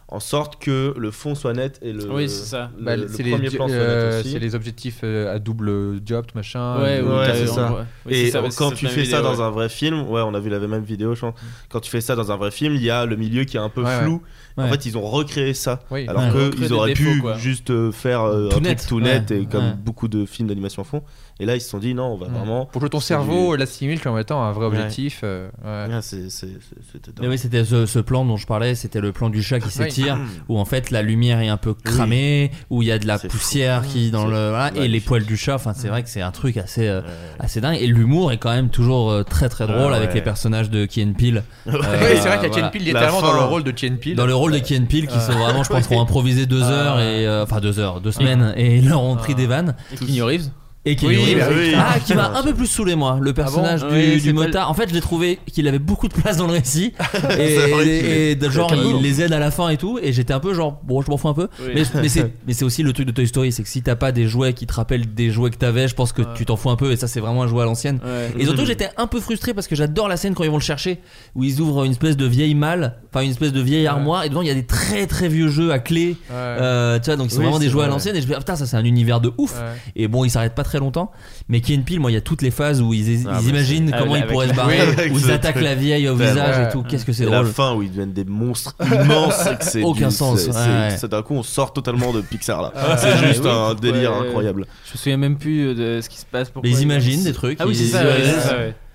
en 0.09 0.19
sorte 0.19 0.61
que 0.61 0.93
le 0.95 1.09
fond 1.09 1.33
soit 1.33 1.53
net 1.53 1.79
et 1.81 1.91
le, 1.91 2.05
Oui, 2.11 2.29
c'est 2.29 2.45
ça. 2.45 2.69
le, 2.77 2.83
Bah, 2.83 2.95
le 2.95 3.07
premier 3.07 3.37
les, 3.37 3.49
plan 3.49 3.67
soit 3.67 3.77
net 3.77 4.19
aussi. 4.19 4.31
c'est 4.33 4.39
les 4.39 4.53
objectifs 4.53 4.99
euh, 5.03 5.33
à 5.33 5.39
double 5.39 6.01
job, 6.05 6.25
tout 6.27 6.37
machin. 6.37 6.79
Ouais, 6.81 7.01
Ouais, 7.01 7.31
c'est 7.33 7.47
ça. 7.47 7.87
oui, 8.05 8.13
et 8.13 8.29
ça, 8.29 8.43
quand 8.55 8.71
tu 8.71 8.85
fais 8.87 9.05
ça 9.05 9.21
dans 9.21 9.33
ouais. 9.37 9.41
un 9.41 9.49
vrai 9.49 9.69
film, 9.69 10.01
ouais, 10.09 10.21
on 10.21 10.35
a 10.35 10.39
vu 10.39 10.49
la 10.51 10.59
même 10.59 10.83
vidéo, 10.83 11.15
je 11.15 11.21
pense. 11.21 11.33
Quand 11.69 11.79
tu 11.79 11.89
fais 11.89 12.01
ça 12.01 12.15
dans 12.15 12.31
un 12.31 12.35
vrai 12.35 12.51
film, 12.51 12.75
il 12.75 12.83
y 12.83 12.91
a 12.91 13.05
le 13.07 13.15
milieu 13.15 13.43
qui 13.45 13.57
est 13.57 13.61
un 13.61 13.69
peu 13.69 13.83
Ouais, 13.83 14.01
flou. 14.03 14.21
En 14.57 14.67
fait, 14.69 14.85
ils 14.85 14.97
ont 14.97 15.01
recréé 15.09 15.53
ça. 15.53 15.79
Oui. 15.89 16.05
Alors 16.07 16.23
Ouais. 16.23 16.29
que 16.31 16.37
Recréer 16.37 16.61
ils 16.63 16.67
des 16.67 16.71
auraient 16.73 16.93
pu 16.93 17.19
quoi. 17.21 17.37
juste 17.37 17.71
euh, 17.71 17.91
faire 17.91 18.21
euh, 18.21 18.49
Tout 18.49 18.57
un 18.59 18.61
truc 18.75 18.87
tout 18.87 18.99
net 18.99 19.31
et 19.31 19.45
comme 19.45 19.73
beaucoup 19.73 20.07
de 20.07 20.25
films 20.25 20.47
d'animation 20.47 20.83
font. 20.83 21.01
Et 21.39 21.45
là, 21.45 21.55
ils 21.55 21.61
se 21.61 21.69
sont 21.69 21.79
dit 21.79 21.93
non, 21.95 22.13
on 22.13 22.17
va 22.17 22.27
Mm. 22.27 22.33
vraiment. 22.33 22.65
Pour 22.67 22.81
que 22.81 22.87
ton 22.87 22.99
cerveau 22.99 23.53
du- 23.53 23.59
l'assimile 23.59 23.99
comme 23.99 24.17
étant 24.19 24.43
un 24.43 24.51
vrai 24.51 24.67
Ouais. 24.67 24.77
objectif. 24.77 25.21
euh, 25.23 25.49
ouais. 25.65 25.93
Ouais, 25.95 26.01
c'est- 26.01 26.29
c'est- 26.29 26.47
c'est- 26.47 26.81
c'était 26.91 27.11
dingue. 27.11 27.21
Mais 27.23 27.27
oui, 27.27 27.37
c'était 27.39 27.65
ce, 27.65 27.85
ce 27.87 27.99
plan 27.99 28.23
dont 28.23 28.37
je 28.37 28.45
parlais, 28.45 28.75
c'était 28.75 29.01
le 29.01 29.11
plan 29.11 29.29
du 29.29 29.41
chat 29.41 29.59
qui 29.59 29.69
s'étire, 29.69 30.17
où 30.47 30.59
en 30.59 30.65
fait 30.65 30.91
la 30.91 31.01
lumière 31.01 31.39
est 31.41 31.47
un 31.49 31.57
peu 31.57 31.73
cramée, 31.73 32.51
où 32.69 32.81
il 32.83 32.87
y 32.87 32.91
a 32.91 32.99
de 32.99 33.07
la 33.07 33.17
C'est 33.17 33.27
poussière 33.29 33.83
fou. 33.83 33.89
qui 33.91 34.11
dans 34.11 34.25
C'est 34.25 34.31
le 34.31 34.49
voilà, 34.49 34.71
et 34.75 34.87
les 34.87 34.99
poils 34.99 35.25
du 35.25 35.35
chat. 35.35 35.55
Enfin, 35.55 35.73
c'est 35.73 35.87
vrai 35.87 36.03
que 36.03 36.09
c'est 36.09 36.21
un 36.21 36.31
truc 36.31 36.57
assez 36.57 36.87
euh, 36.87 37.01
assez 37.39 37.61
dingue. 37.61 37.77
Et 37.81 37.87
l'humour 37.87 38.31
est 38.31 38.37
quand 38.37 38.51
même 38.51 38.69
toujours 38.69 39.09
euh, 39.11 39.23
très 39.23 39.49
très 39.49 39.65
drôle 39.67 39.91
Ah 39.93 39.97
avec 39.97 40.13
les 40.13 40.21
personnages 40.21 40.69
de 40.69 40.85
Key 40.85 41.03
and 41.03 41.13
Peele. 41.17 41.43
oui, 41.65 41.73
c'est 41.73 41.79
vrai 41.79 42.19
qu'il 42.19 42.21
y 42.21 42.29
a 42.29 42.37
voilà. 42.37 42.49
Ken 42.49 42.69
Peel 42.71 42.83
littéralement 42.83 43.21
dans 43.21 43.33
le 43.33 43.39
rôle 43.41 43.63
de 43.63 43.71
Ken 43.71 43.97
Peel. 43.97 44.15
Dans 44.15 44.27
le 44.27 44.35
rôle 44.35 44.51
de 44.53 44.59
Key 44.59 44.77
and 44.77 44.85
Peele 44.85 45.07
qui 45.07 45.19
sont 45.19 45.31
vraiment, 45.33 45.63
je 45.63 45.69
pense, 45.69 45.87
Oui. 45.89 45.97
ont 45.97 46.01
improvisé 46.01 46.45
deux 46.45 46.61
Ah. 46.63 46.69
heures 46.71 46.99
et 46.99 47.25
euh, 47.27 47.43
enfin 47.43 47.59
deux 47.59 47.79
heures, 47.79 48.01
deux 48.01 48.11
semaines 48.11 48.53
et 48.55 48.77
ils 48.77 48.87
leur 48.87 49.01
ont 49.03 49.15
pris 49.15 49.33
Ah. 49.35 49.37
des 49.37 49.47
vannes. 49.47 49.75
Keanu 49.99 50.21
Reeves 50.23 50.49
Et 50.85 50.97
Oui, 51.01 51.15
Reeves. 51.15 51.39
bah 51.39 51.47
oui. 51.49 51.73
Ah, 51.77 51.99
qui 52.05 52.13
m'a 52.13 52.37
un 52.37 52.43
peu 52.43 52.53
plus 52.53 52.67
saoulé 52.67 52.95
moi, 52.95 53.17
le 53.21 53.31
personnage 53.31 53.81
bon 53.81 53.87
du, 53.87 53.93
Oui, 53.95 54.11
du 54.15 54.19
c'est 54.19 54.33
pas 54.33 54.45
motard. 54.45 54.69
En 54.69 54.73
fait, 54.73 54.89
je 54.89 54.93
l'ai 54.93 54.99
trouvé 54.99 55.39
qu'il 55.49 55.65
avait 55.69 55.79
beaucoup 55.79 56.09
de 56.09 56.13
place 56.13 56.35
dans 56.35 56.45
le 56.47 56.53
récit 56.53 56.93
et, 57.39 58.37
C'est 58.39 58.51
genre 58.51 58.73
il 58.75 59.01
les 59.01 59.21
aide 59.21 59.31
à 59.31 59.39
la 59.39 59.49
fin 59.49 59.69
et 59.69 59.77
tout. 59.77 59.97
Et 60.01 60.11
j'étais 60.11 60.33
un 60.33 60.41
peu 60.41 60.53
genre 60.53 60.81
bon, 60.83 61.01
je 61.01 61.09
m'en 61.09 61.15
fous 61.15 61.29
un 61.29 61.33
peu. 61.33 61.47
Oui. 61.61 61.71
Mais, 61.73 61.83
mais 62.01 62.09
c'est 62.09 62.33
mais 62.47 62.53
c'est 62.53 62.65
aussi 62.65 62.83
le 62.83 62.91
truc 62.91 63.07
de 63.07 63.11
Toy 63.11 63.27
Story, 63.27 63.53
c'est 63.53 63.63
que 63.63 63.69
si 63.69 63.81
t'as 63.81 63.95
pas 63.95 64.11
des 64.11 64.27
jouets 64.27 64.51
qui 64.53 64.67
te 64.67 64.73
rappellent 64.73 65.13
des 65.13 65.29
jouets 65.31 65.51
que 65.51 65.55
t'avais, 65.57 65.87
je 65.87 65.95
pense 65.95 66.11
que 66.11 66.21
tu 66.35 66.45
t'en 66.45 66.57
fous 66.57 66.69
un 66.69 66.75
peu. 66.75 66.91
Et 66.91 66.97
ça, 66.97 67.07
c'est 67.07 67.21
vraiment 67.21 67.43
un 67.43 67.47
jouet 67.47 67.61
à 67.61 67.65
l'ancienne. 67.65 67.99
Ouais. 68.03 68.41
Et 68.41 68.45
surtout, 68.45 68.65
j'étais 68.65 68.89
un 68.97 69.07
peu 69.07 69.21
frustré 69.21 69.53
parce 69.53 69.67
que 69.67 69.75
j'adore 69.77 70.09
la 70.09 70.17
scène 70.17 70.33
quand 70.33 70.43
ils 70.43 70.49
vont 70.49 70.57
le 70.57 70.61
chercher, 70.61 70.99
où 71.35 71.45
ils 71.45 71.61
ouvrent 71.61 71.85
une 71.85 71.91
espèce 71.91 72.17
de 72.17 72.25
vieille 72.25 72.55
malle, 72.55 72.97
enfin 73.09 73.23
une 73.23 73.31
espèce 73.31 73.53
de 73.53 73.61
vieille 73.61 73.87
armoire, 73.87 74.25
et 74.25 74.29
dedans 74.29 74.41
il 74.41 74.49
y 74.49 74.51
a 74.51 74.55
des 74.55 74.65
très 74.65 75.07
très 75.07 75.29
vieux 75.29 75.47
jeux 75.47 75.71
à 75.71 75.79
clé. 75.79 76.17
Ouais. 76.29 76.35
Euh, 76.35 76.99
tu 76.99 77.05
vois, 77.05 77.15
donc 77.15 77.27
ils 77.27 77.31
sont 77.31 77.37
Oui, 77.37 77.43
vraiment 77.43 77.59
des 77.59 77.65
c'est 77.67 77.71
jouets 77.71 77.85
à 77.85 77.87
l'ancienne. 77.87 78.15
Et 78.17 78.19
je 78.19 78.25
me 78.25 78.31
dis, 78.31 78.35
ah, 78.35 78.39
putain, 78.39 78.57
ça 78.57 78.65
c'est 78.65 78.75
un 78.75 78.83
univers 78.83 79.21
de 79.21 79.31
ouf. 79.37 79.55
Et 79.95 80.09
bon, 80.09 80.25
il 80.25 80.29
s'arrête 80.29 80.55
pas 80.55 80.63
très 80.63 80.72
longtemps. 80.79 81.11
Mais 81.49 81.61
Key 81.61 81.75
and 81.77 81.81
Peele, 81.83 81.99
moi, 81.99 82.11
il 82.11 82.13
y 82.13 82.17
a 82.17 82.21
toutes 82.21 82.41
les 82.41 82.51
phases 82.51 82.81
où 82.81 82.93
ils, 82.93 83.21
ils 83.21 83.27
Ah, 83.29 83.39
mais 83.43 83.49
imaginent 83.49 83.89
c'est- 83.91 83.97
comment 83.99 84.13
avec 84.13 84.25
ils 84.25 84.31
pourraient 84.31 84.47
la- 84.47 84.53
se 84.53 84.57
barrer, 84.57 84.79
où 85.11 85.17
ils 85.19 85.31
attaquent 85.31 85.53
truc. 85.55 85.63
la 85.65 85.75
vieille 85.75 86.07
au 86.09 86.15
visage 86.15 86.57
Ouais. 86.57 86.67
et 86.67 86.71
tout. 86.71 86.83
Qu'est-ce 86.83 87.05
que 87.05 87.13
c'est 87.13 87.23
Et 87.23 87.29
la 87.29 87.39
drôle. 87.41 87.47
fin 87.51 87.73
où 87.75 87.81
ils 87.83 87.89
deviennent 87.89 88.13
des 88.13 88.25
monstres 88.25 88.75
immenses, 88.85 89.35
c'est 89.43 89.57
que 89.57 89.63
c'est 89.65 89.83
Aucun 89.83 90.09
du- 90.09 90.13
sens, 90.15 90.39
c'est- 90.39 90.47
ouais, 90.47 90.53
c'est- 90.53 90.69
ouais. 90.69 90.97
c'est 90.97 91.09
d'un 91.11 91.21
coup 91.21 91.33
on 91.35 91.43
sort 91.43 91.73
totalement 91.73 92.11
de 92.13 92.21
Pixar 92.21 92.61
là. 92.61 92.71
Ah, 92.75 92.97
c'est 92.97 93.27
juste 93.27 93.45
un 93.45 93.73
délire 93.75 94.11
ouais. 94.11 94.27
incroyable. 94.27 94.65
Je 94.85 94.93
me 94.93 94.97
souviens 94.97 95.17
même 95.17 95.37
plus 95.37 95.67
euh, 95.69 95.73
de 95.97 96.01
ce 96.01 96.09
qui 96.09 96.17
se 96.17 96.25
passe. 96.25 96.51
ils 96.63 96.81
imaginent 96.81 97.23
des 97.23 97.33
trucs. 97.33 97.57
Ah 97.61 97.65
oui, 97.67 97.75
c'est 97.75 97.85
ça. 97.85 98.03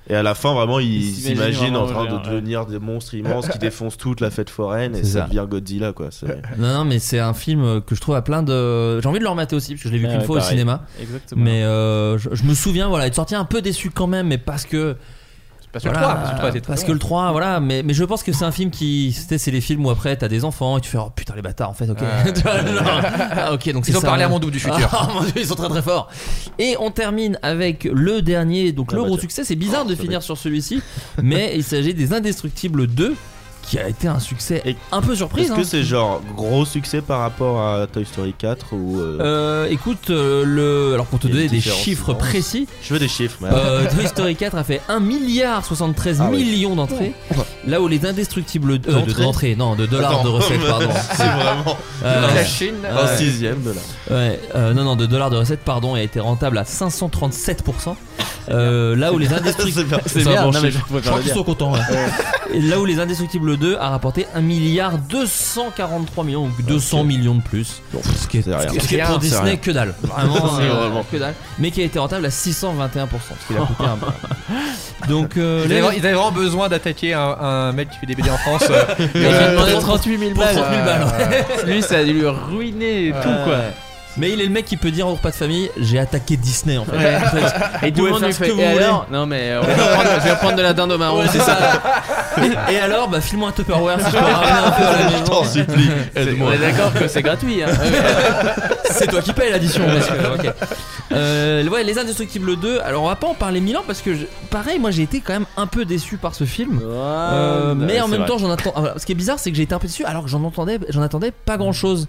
Et 0.08 0.14
à 0.14 0.22
la 0.22 0.34
fin, 0.34 0.54
vraiment, 0.54 0.78
ils 0.78 1.04
s'imaginent 1.14 1.76
en 1.76 1.86
train 1.86 2.08
genre, 2.08 2.22
de 2.22 2.28
devenir 2.30 2.64
des 2.66 2.78
monstres 2.78 3.14
immenses 3.14 3.48
qui 3.48 3.58
défoncent 3.60 3.96
toute 3.98 4.20
la 4.20 4.30
fête 4.30 4.48
foraine 4.50 4.96
et 4.96 5.04
ça 5.04 5.20
ça. 5.20 5.26
devient 5.26 5.46
Godzilla, 5.48 5.92
quoi. 5.92 6.08
Non, 6.58 6.72
non, 6.74 6.84
mais 6.84 6.98
c'est 6.98 7.18
un 7.18 7.34
film 7.34 7.80
que 7.82 7.94
je 7.94 8.00
trouve 8.00 8.14
à 8.14 8.22
plein 8.22 8.42
de. 8.42 9.00
J'ai 9.00 9.06
envie 9.08 9.18
de 9.18 9.24
le 9.24 9.30
remater 9.30 9.54
aussi 9.56 9.72
parce 9.74 9.82
que 9.82 9.88
je 9.88 9.92
l'ai 9.94 9.98
vu 9.98 10.06
Ouais, 10.06 10.12
qu'une 10.12 10.20
ouais, 10.20 10.26
fois 10.26 10.38
au 10.38 10.40
cinéma. 10.40 10.82
Exactement. 11.00 11.42
Mais 11.44 11.62
euh, 11.64 12.16
je, 12.18 12.30
je 12.32 12.44
me 12.44 12.54
souviens, 12.54 12.88
voilà, 12.88 13.06
être 13.06 13.14
sorti 13.14 13.34
un 13.34 13.44
peu 13.44 13.60
déçu 13.60 13.90
quand 13.90 14.06
même, 14.06 14.28
mais 14.28 14.38
parce 14.38 14.64
que. 14.64 14.96
Parce 15.80 15.84
que 15.84 15.88
le 15.88 15.94
Voilà, 15.94 16.14
3, 16.14 16.20
parce 16.20 16.30
que 16.30 16.34
le 16.34 16.38
3 16.38 16.50
était 16.50 16.60
très 16.60 16.72
parce 16.72 16.80
bon. 16.82 16.86
que 16.88 16.92
le 16.92 16.98
3, 16.98 17.32
voilà, 17.32 17.60
mais, 17.60 17.82
mais 17.82 17.94
je 17.94 18.04
pense 18.04 18.22
que 18.22 18.32
c'est 18.32 18.44
un 18.44 18.52
film 18.52 18.70
qui. 18.70 19.12
C'est 19.12 19.50
les 19.50 19.60
films 19.60 19.86
où 19.86 19.90
après 19.90 20.16
t'as 20.16 20.28
des 20.28 20.44
enfants 20.44 20.78
et 20.78 20.80
tu 20.80 20.90
fais 20.90 20.98
oh 20.98 21.10
putain 21.14 21.34
les 21.34 21.42
bâtards 21.42 21.70
en 21.70 21.74
fait, 21.74 21.88
ok. 21.90 21.98
Ah, 22.44 23.52
ok, 23.52 23.72
donc 23.72 23.86
Ils 23.88 23.96
ont 23.96 24.00
ça. 24.00 24.06
parlé 24.06 24.24
à 24.24 24.28
mon 24.28 24.38
double 24.38 24.52
du 24.52 24.60
futur. 24.60 24.88
Ah, 24.92 25.08
mon 25.12 25.22
Dieu, 25.22 25.32
ils 25.36 25.46
sont 25.46 25.54
très 25.54 25.68
très 25.68 25.82
forts. 25.82 26.08
Et 26.58 26.76
on 26.80 26.90
termine 26.90 27.38
avec 27.42 27.84
le 27.84 28.22
dernier, 28.22 28.72
donc 28.72 28.88
Ah 28.92 28.96
le 28.96 29.02
bah 29.02 29.06
gros 29.08 29.16
tiens. 29.16 29.22
succès. 29.22 29.44
C'est 29.44 29.56
bizarre 29.56 29.84
de 29.84 29.94
ça 29.94 30.02
finir 30.02 30.22
sur 30.22 30.36
celui-ci, 30.36 30.82
mais 31.22 31.52
il 31.54 31.62
s'agit 31.64 31.94
des 31.94 32.12
Indestructibles 32.12 32.86
2 32.86 33.14
qui 33.68 33.78
a 33.78 33.88
été 33.88 34.08
un 34.08 34.18
succès 34.18 34.62
Et 34.64 34.76
un 34.92 35.00
peu 35.02 35.14
surprise. 35.14 35.46
Est-ce 35.46 35.54
que 35.54 35.60
hein. 35.60 35.64
c'est 35.66 35.82
genre 35.82 36.20
gros 36.36 36.64
succès 36.64 37.00
par 37.02 37.20
rapport 37.20 37.60
à 37.60 37.86
Toy 37.86 38.04
Story 38.06 38.34
4 38.36 38.66
ou 38.72 38.98
euh, 39.00 39.18
Euh, 39.20 39.66
écoute, 39.70 40.10
euh, 40.10 40.44
le... 40.44 40.94
alors 40.94 41.06
pour 41.06 41.18
te 41.18 41.26
donner 41.28 41.48
des 41.48 41.60
chiffres 41.60 42.14
précis, 42.14 42.66
Je 42.82 42.92
veux 42.94 42.98
des 43.00 43.08
chiffres, 43.08 43.36
mais 43.40 43.48
euh, 43.52 43.86
Toy 43.94 44.06
Story 44.06 44.36
4 44.36 44.56
a 44.56 44.64
fait 44.64 44.80
1 44.88 45.00
milliard 45.00 45.64
73 45.64 46.20
Ah 46.20 46.28
oui. 46.30 46.44
millions 46.44 46.76
d'entrées, 46.76 47.12
là 47.66 47.80
où 47.80 47.88
les 47.88 48.06
Indestructibles 48.06 48.72
euh, 48.72 48.78
de- 48.78 48.92
D'entrées 48.92 49.22
d'entrées, 49.22 49.56
non, 49.56 49.74
de 49.74 49.86
dollars 49.86 50.12
Attends, 50.12 50.24
de 50.24 50.28
recettes, 50.30 50.64
pardon. 50.66 50.88
c'est 51.14 51.22
vraiment 51.24 51.76
Euh, 52.04 52.34
La 52.34 52.44
Chine. 52.44 52.74
un 52.90 53.16
sixième 53.16 53.62
de 53.62 53.70
là. 53.70 53.80
Ouais, 54.10 54.40
euh, 54.54 54.72
non, 54.72 54.84
non, 54.84 54.96
de 54.96 55.06
dollars 55.06 55.30
de 55.30 55.36
recettes, 55.36 55.60
pardon, 55.64 55.94
et 55.96 56.00
a 56.00 56.02
été 56.02 56.20
rentable 56.20 56.58
à 56.58 56.62
537%. 56.64 57.94
Euh, 58.50 58.96
là 58.96 59.12
où 59.12 59.18
les 59.18 59.32
indestructibles. 59.32 59.76
C'est 59.80 59.84
bien. 59.88 59.98
C'est 60.06 60.20
un 60.26 60.30
bien, 60.30 60.42
bon 60.44 60.52
non, 60.52 60.60
mais 60.62 60.70
chiffre. 60.70 60.84
je 60.88 60.92
préfère 60.94 61.02
Je 61.02 61.08
crois 61.08 61.16
le 61.18 61.22
qu'ils 61.22 61.32
dire. 61.32 61.34
sont 61.36 61.44
contents. 61.44 61.72
ouais. 61.72 61.80
Et 62.54 62.60
là 62.62 62.80
où 62.80 62.86
les 62.86 62.98
Indestructibles 62.98 63.58
2 63.58 63.76
a 63.78 63.90
rapporté 63.90 64.26
1 64.34 64.40
milliard 64.40 64.96
243 64.96 66.24
millions, 66.24 66.44
donc 66.46 66.62
200 66.64 67.04
millions 67.04 67.34
de 67.34 67.42
plus. 67.42 67.82
ce 67.92 68.26
qui 68.26 68.38
est, 68.38 68.42
c'est 68.42 68.54
rien. 68.56 68.68
ce 68.80 68.86
qui 68.88 68.94
est 68.96 69.02
pour 69.04 69.18
Disney 69.18 69.42
rien. 69.50 69.56
que 69.56 69.70
dalle. 69.70 69.94
Vraiment, 70.02 70.58
euh, 70.58 70.68
vraiment. 70.72 71.04
que 71.12 71.16
dalle. 71.18 71.34
Mais 71.58 71.70
qui 71.70 71.82
a 71.82 71.84
été 71.84 71.98
rentable 71.98 72.24
à 72.24 72.30
621%, 72.30 72.32
ce 72.48 73.52
qui 73.52 73.58
a 73.60 73.66
coûté 73.66 73.84
un 73.84 73.96
peu. 73.96 74.06
Donc, 75.08 75.36
euh, 75.36 75.64
Ils 75.68 75.72
avaient, 75.74 75.96
ils 75.98 76.06
avaient 76.06 76.14
vraiment 76.14 76.32
besoin 76.32 76.68
d'attaquer 76.68 77.12
un, 77.14 77.20
un 77.40 77.72
mec 77.72 77.90
qui 77.90 77.98
fait 77.98 78.06
des 78.06 78.14
BD 78.14 78.30
en 78.30 78.38
France. 78.38 78.64
euh, 78.70 78.84
Il 79.14 79.24
a 79.26 79.50
demandé 79.52 79.72
pour- 79.72 79.80
38 79.82 80.18
000 80.18 80.30
pour 80.32 80.42
balles. 80.42 80.54
30 80.56 80.66
000 80.72 80.84
balles. 80.84 81.04
ouais. 81.66 81.72
Lui, 81.72 81.82
ça 81.82 81.98
a 81.98 82.04
dû 82.04 82.14
lui 82.14 82.26
ruiner 82.26 83.12
tout 83.22 83.28
quoi. 83.44 83.58
Mais 84.18 84.30
il 84.32 84.40
est 84.40 84.46
le 84.46 84.50
mec 84.52 84.64
qui 84.64 84.76
peut 84.76 84.90
dire 84.90 85.06
au 85.08 85.12
repas 85.12 85.30
de 85.30 85.34
famille 85.36 85.70
J'ai 85.78 85.98
attaqué 85.98 86.36
Disney 86.36 86.76
en 86.78 86.84
fait. 86.84 86.96
Et 87.86 87.92
tout 87.92 88.04
le 88.04 88.10
monde 88.12 88.24
lui 88.24 88.32
fait. 88.32 88.54
Et 88.56 88.64
alors? 88.64 89.06
Non, 89.10 89.26
mais 89.26 89.50
euh, 89.50 89.60
on 89.62 89.66
va 89.66 89.74
prendre- 89.74 90.10
je 90.22 90.28
vais 90.28 90.36
prendre 90.36 90.56
de 90.56 90.62
la 90.62 90.72
dinde 90.72 90.92
au 90.92 90.98
marron. 90.98 91.22
C'est 91.30 91.38
ça. 91.40 91.56
Et, 92.68 92.74
et 92.74 92.78
alors, 92.78 93.08
bah, 93.08 93.20
file-moi 93.20 93.48
un 93.48 93.52
Tupperware 93.52 93.98
si 94.00 94.06
je 94.06 94.10
peux 94.10 94.18
ramener 94.24 94.66
un 94.66 94.70
peu 94.70 94.84
à 94.84 94.92
la 94.92 94.98
Je 95.08 95.12
maison. 95.12 95.24
t'en 95.24 95.44
supplie, 95.44 95.90
On 96.16 96.20
aide-moi. 96.20 96.54
est 96.54 96.58
d'accord 96.58 96.92
que 96.94 97.08
c'est 97.08 97.22
gratuit. 97.22 97.62
Hein. 97.62 97.68
C'est 98.90 99.06
toi 99.06 99.20
qui 99.22 99.32
paye 99.32 99.50
l'addition. 99.50 99.84
parce 99.86 100.06
que- 100.08 100.48
ok. 100.48 100.54
Euh, 101.12 101.66
ouais, 101.68 101.84
Les 101.84 101.98
Indestructibles 101.98 102.56
2. 102.58 102.80
Alors, 102.84 103.02
on 103.04 103.08
va 103.08 103.16
pas 103.16 103.26
en 103.28 103.34
parler 103.34 103.60
mille 103.60 103.76
ans 103.76 103.84
parce 103.86 104.00
que, 104.02 104.14
je- 104.14 104.24
pareil, 104.50 104.78
moi 104.78 104.90
j'ai 104.90 105.02
été 105.02 105.20
quand 105.20 105.32
même 105.34 105.46
un 105.56 105.66
peu 105.66 105.84
déçu 105.84 106.16
par 106.16 106.34
ce 106.34 106.44
film. 106.44 106.80
Euh, 106.82 107.74
mais 107.74 108.00
en 108.00 108.08
même 108.08 108.24
temps, 108.24 108.38
j'en 108.38 108.50
attends. 108.50 108.72
alors, 108.74 108.94
Ce 108.98 109.06
qui 109.06 109.12
est 109.12 109.14
bizarre, 109.14 109.38
c'est 109.38 109.50
que 109.50 109.56
j'ai 109.56 109.62
été 109.62 109.74
un 109.74 109.78
peu 109.78 109.86
déçu 109.86 110.04
alors 110.04 110.24
que 110.24 110.28
j'en 110.30 110.42
entendais, 110.44 110.78
j'en 110.88 111.02
attendais 111.02 111.30
pas 111.32 111.56
grand 111.56 111.72
chose. 111.72 112.08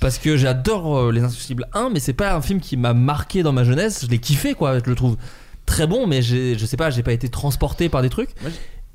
Parce 0.00 0.18
que 0.18 0.36
j'adore 0.36 0.98
euh, 0.98 1.12
Les 1.12 1.20
Indestructibles 1.20 1.66
1, 1.74 1.90
mais 1.90 2.00
c'est 2.00 2.14
pas 2.14 2.34
un 2.34 2.40
film 2.40 2.60
qui 2.60 2.76
m'a 2.76 2.94
marqué 2.94 3.42
dans 3.42 3.52
ma 3.52 3.64
jeunesse. 3.64 4.04
Je 4.04 4.10
l'ai 4.10 4.18
kiffé, 4.18 4.54
quoi. 4.54 4.78
Je 4.78 4.88
le 4.88 4.96
trouve 4.96 5.16
très 5.66 5.86
bon, 5.86 6.06
mais 6.06 6.22
je 6.22 6.64
sais 6.66 6.76
pas, 6.76 6.90
j'ai 6.90 7.02
pas 7.02 7.12
été 7.12 7.28
transporté 7.28 7.88
par 7.88 8.02
des 8.02 8.08
trucs. 8.08 8.30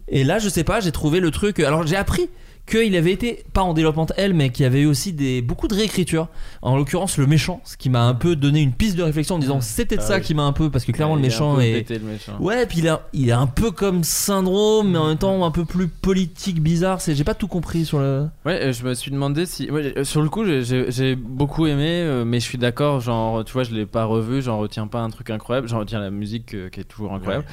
Et 0.07 0.23
là, 0.23 0.39
je 0.39 0.49
sais 0.49 0.63
pas, 0.63 0.79
j'ai 0.79 0.91
trouvé 0.91 1.19
le 1.19 1.31
truc. 1.31 1.59
Alors, 1.59 1.85
j'ai 1.85 1.95
appris 1.95 2.29
qu'il 2.65 2.95
avait 2.95 3.11
été, 3.11 3.43
pas 3.53 3.61
en 3.61 3.73
développement 3.73 4.07
elle, 4.17 4.33
mais 4.33 4.49
qu'il 4.49 4.63
y 4.63 4.65
avait 4.65 4.81
eu 4.81 4.85
aussi 4.87 5.13
des, 5.13 5.41
beaucoup 5.41 5.67
de 5.67 5.75
réécriture. 5.75 6.27
En 6.63 6.75
l'occurrence, 6.77 7.17
le 7.17 7.27
méchant, 7.27 7.61
ce 7.63 7.77
qui 7.77 7.89
m'a 7.89 8.03
un 8.03 8.15
peu 8.15 8.35
donné 8.35 8.61
une 8.61 8.71
piste 8.73 8.95
de 8.97 9.03
réflexion 9.03 9.35
en 9.35 9.39
disant 9.39 9.61
c'était 9.61 9.97
de 9.97 10.01
Ah 10.01 10.05
ça 10.05 10.15
oui. 10.15 10.21
qui 10.21 10.33
m'a 10.33 10.43
un 10.43 10.51
peu. 10.53 10.69
Parce 10.71 10.83
que 10.85 10.91
clairement, 10.91 11.15
le 11.15 11.21
est 11.21 11.25
un 11.25 11.27
méchant 11.27 11.59
est. 11.59 11.73
pété, 11.73 11.99
le 11.99 12.05
méchant. 12.05 12.37
Ouais, 12.39 12.65
puis 12.65 12.79
il, 12.79 12.87
a- 12.87 13.07
il 13.13 13.29
est 13.29 13.33
un 13.33 13.45
peu 13.47 13.71
comme 13.71 14.03
syndrome, 14.03 14.91
mais 14.91 14.97
en 14.97 15.07
même 15.09 15.17
temps 15.17 15.45
un 15.45 15.51
peu 15.51 15.65
plus 15.65 15.87
politique, 15.87 16.61
bizarre. 16.61 17.01
C'est, 17.01 17.13
j'ai 17.15 17.23
pas 17.23 17.35
tout 17.35 17.47
compris 17.47 17.85
sur 17.85 17.99
le. 17.99 18.27
Ouais, 18.45 18.59
euh, 18.63 18.73
je 18.73 18.83
me 18.83 18.93
suis 18.95 19.11
demandé 19.11 19.45
si. 19.45 19.69
ouais, 19.69 19.93
euh, 19.97 20.03
sur 20.03 20.21
le 20.21 20.29
coup, 20.29 20.43
j'ai- 20.45 21.15
beaucoup 21.15 21.67
aimé, 21.67 22.01
euh, 22.01 22.25
mais 22.25 22.39
je 22.39 22.45
suis 22.45 22.57
d'accord. 22.57 22.99
Genre, 22.99 23.45
tu 23.45 23.53
vois, 23.53 23.63
je 23.63 23.73
l'ai 23.75 23.85
pas 23.85 24.05
revu, 24.05 24.41
j'en 24.41 24.57
retiens 24.57 24.87
pas 24.87 25.01
un 25.01 25.09
truc 25.09 25.29
incroyable. 25.29 25.67
J'en 25.67 25.79
retiens 25.79 25.99
la 25.99 26.09
musique 26.09 26.55
qui 26.71 26.79
est 26.79 26.83
toujours 26.83 27.13
incroyable. 27.13 27.45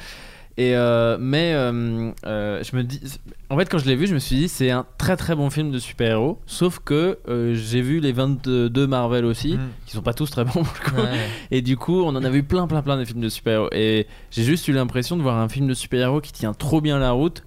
Et 0.57 0.75
euh, 0.75 1.17
mais 1.19 1.53
euh, 1.55 2.11
euh, 2.25 2.63
je 2.63 2.75
me 2.75 2.83
dis, 2.83 3.01
en 3.49 3.57
fait, 3.57 3.67
quand 3.69 3.79
je 3.79 3.85
l'ai 3.85 3.95
vu, 3.95 4.05
je 4.05 4.13
me 4.13 4.19
suis 4.19 4.35
dit, 4.35 4.47
c'est 4.47 4.69
un 4.69 4.85
très 4.99 5.17
très 5.17 5.35
bon 5.35 5.49
film 5.49 5.71
de 5.71 5.79
super-héros. 5.79 6.39
Sauf 6.45 6.79
que 6.79 7.17
j'ai 7.53 7.81
vu 7.81 7.99
les 7.99 8.11
22 8.11 8.85
Marvel 8.87 9.25
aussi, 9.25 9.53
Mm. 9.55 9.69
qui 9.85 9.93
sont 9.93 10.01
pas 10.01 10.13
tous 10.13 10.29
très 10.29 10.43
bons 10.45 10.63
pour 10.63 10.73
le 10.97 11.01
coup. 11.01 11.07
Et 11.51 11.61
du 11.61 11.75
coup, 11.77 12.01
on 12.03 12.09
en 12.15 12.23
a 12.23 12.29
vu 12.29 12.43
plein, 12.43 12.67
plein, 12.67 12.81
plein 12.83 12.97
de 12.97 13.05
films 13.05 13.21
de 13.21 13.29
super-héros. 13.29 13.69
Et 13.71 14.07
j'ai 14.31 14.43
juste 14.43 14.67
eu 14.67 14.73
l'impression 14.73 15.17
de 15.17 15.21
voir 15.23 15.37
un 15.37 15.49
film 15.49 15.67
de 15.67 15.73
super-héros 15.73 16.21
qui 16.21 16.31
tient 16.33 16.53
trop 16.53 16.81
bien 16.81 16.99
la 16.99 17.11
route, 17.11 17.43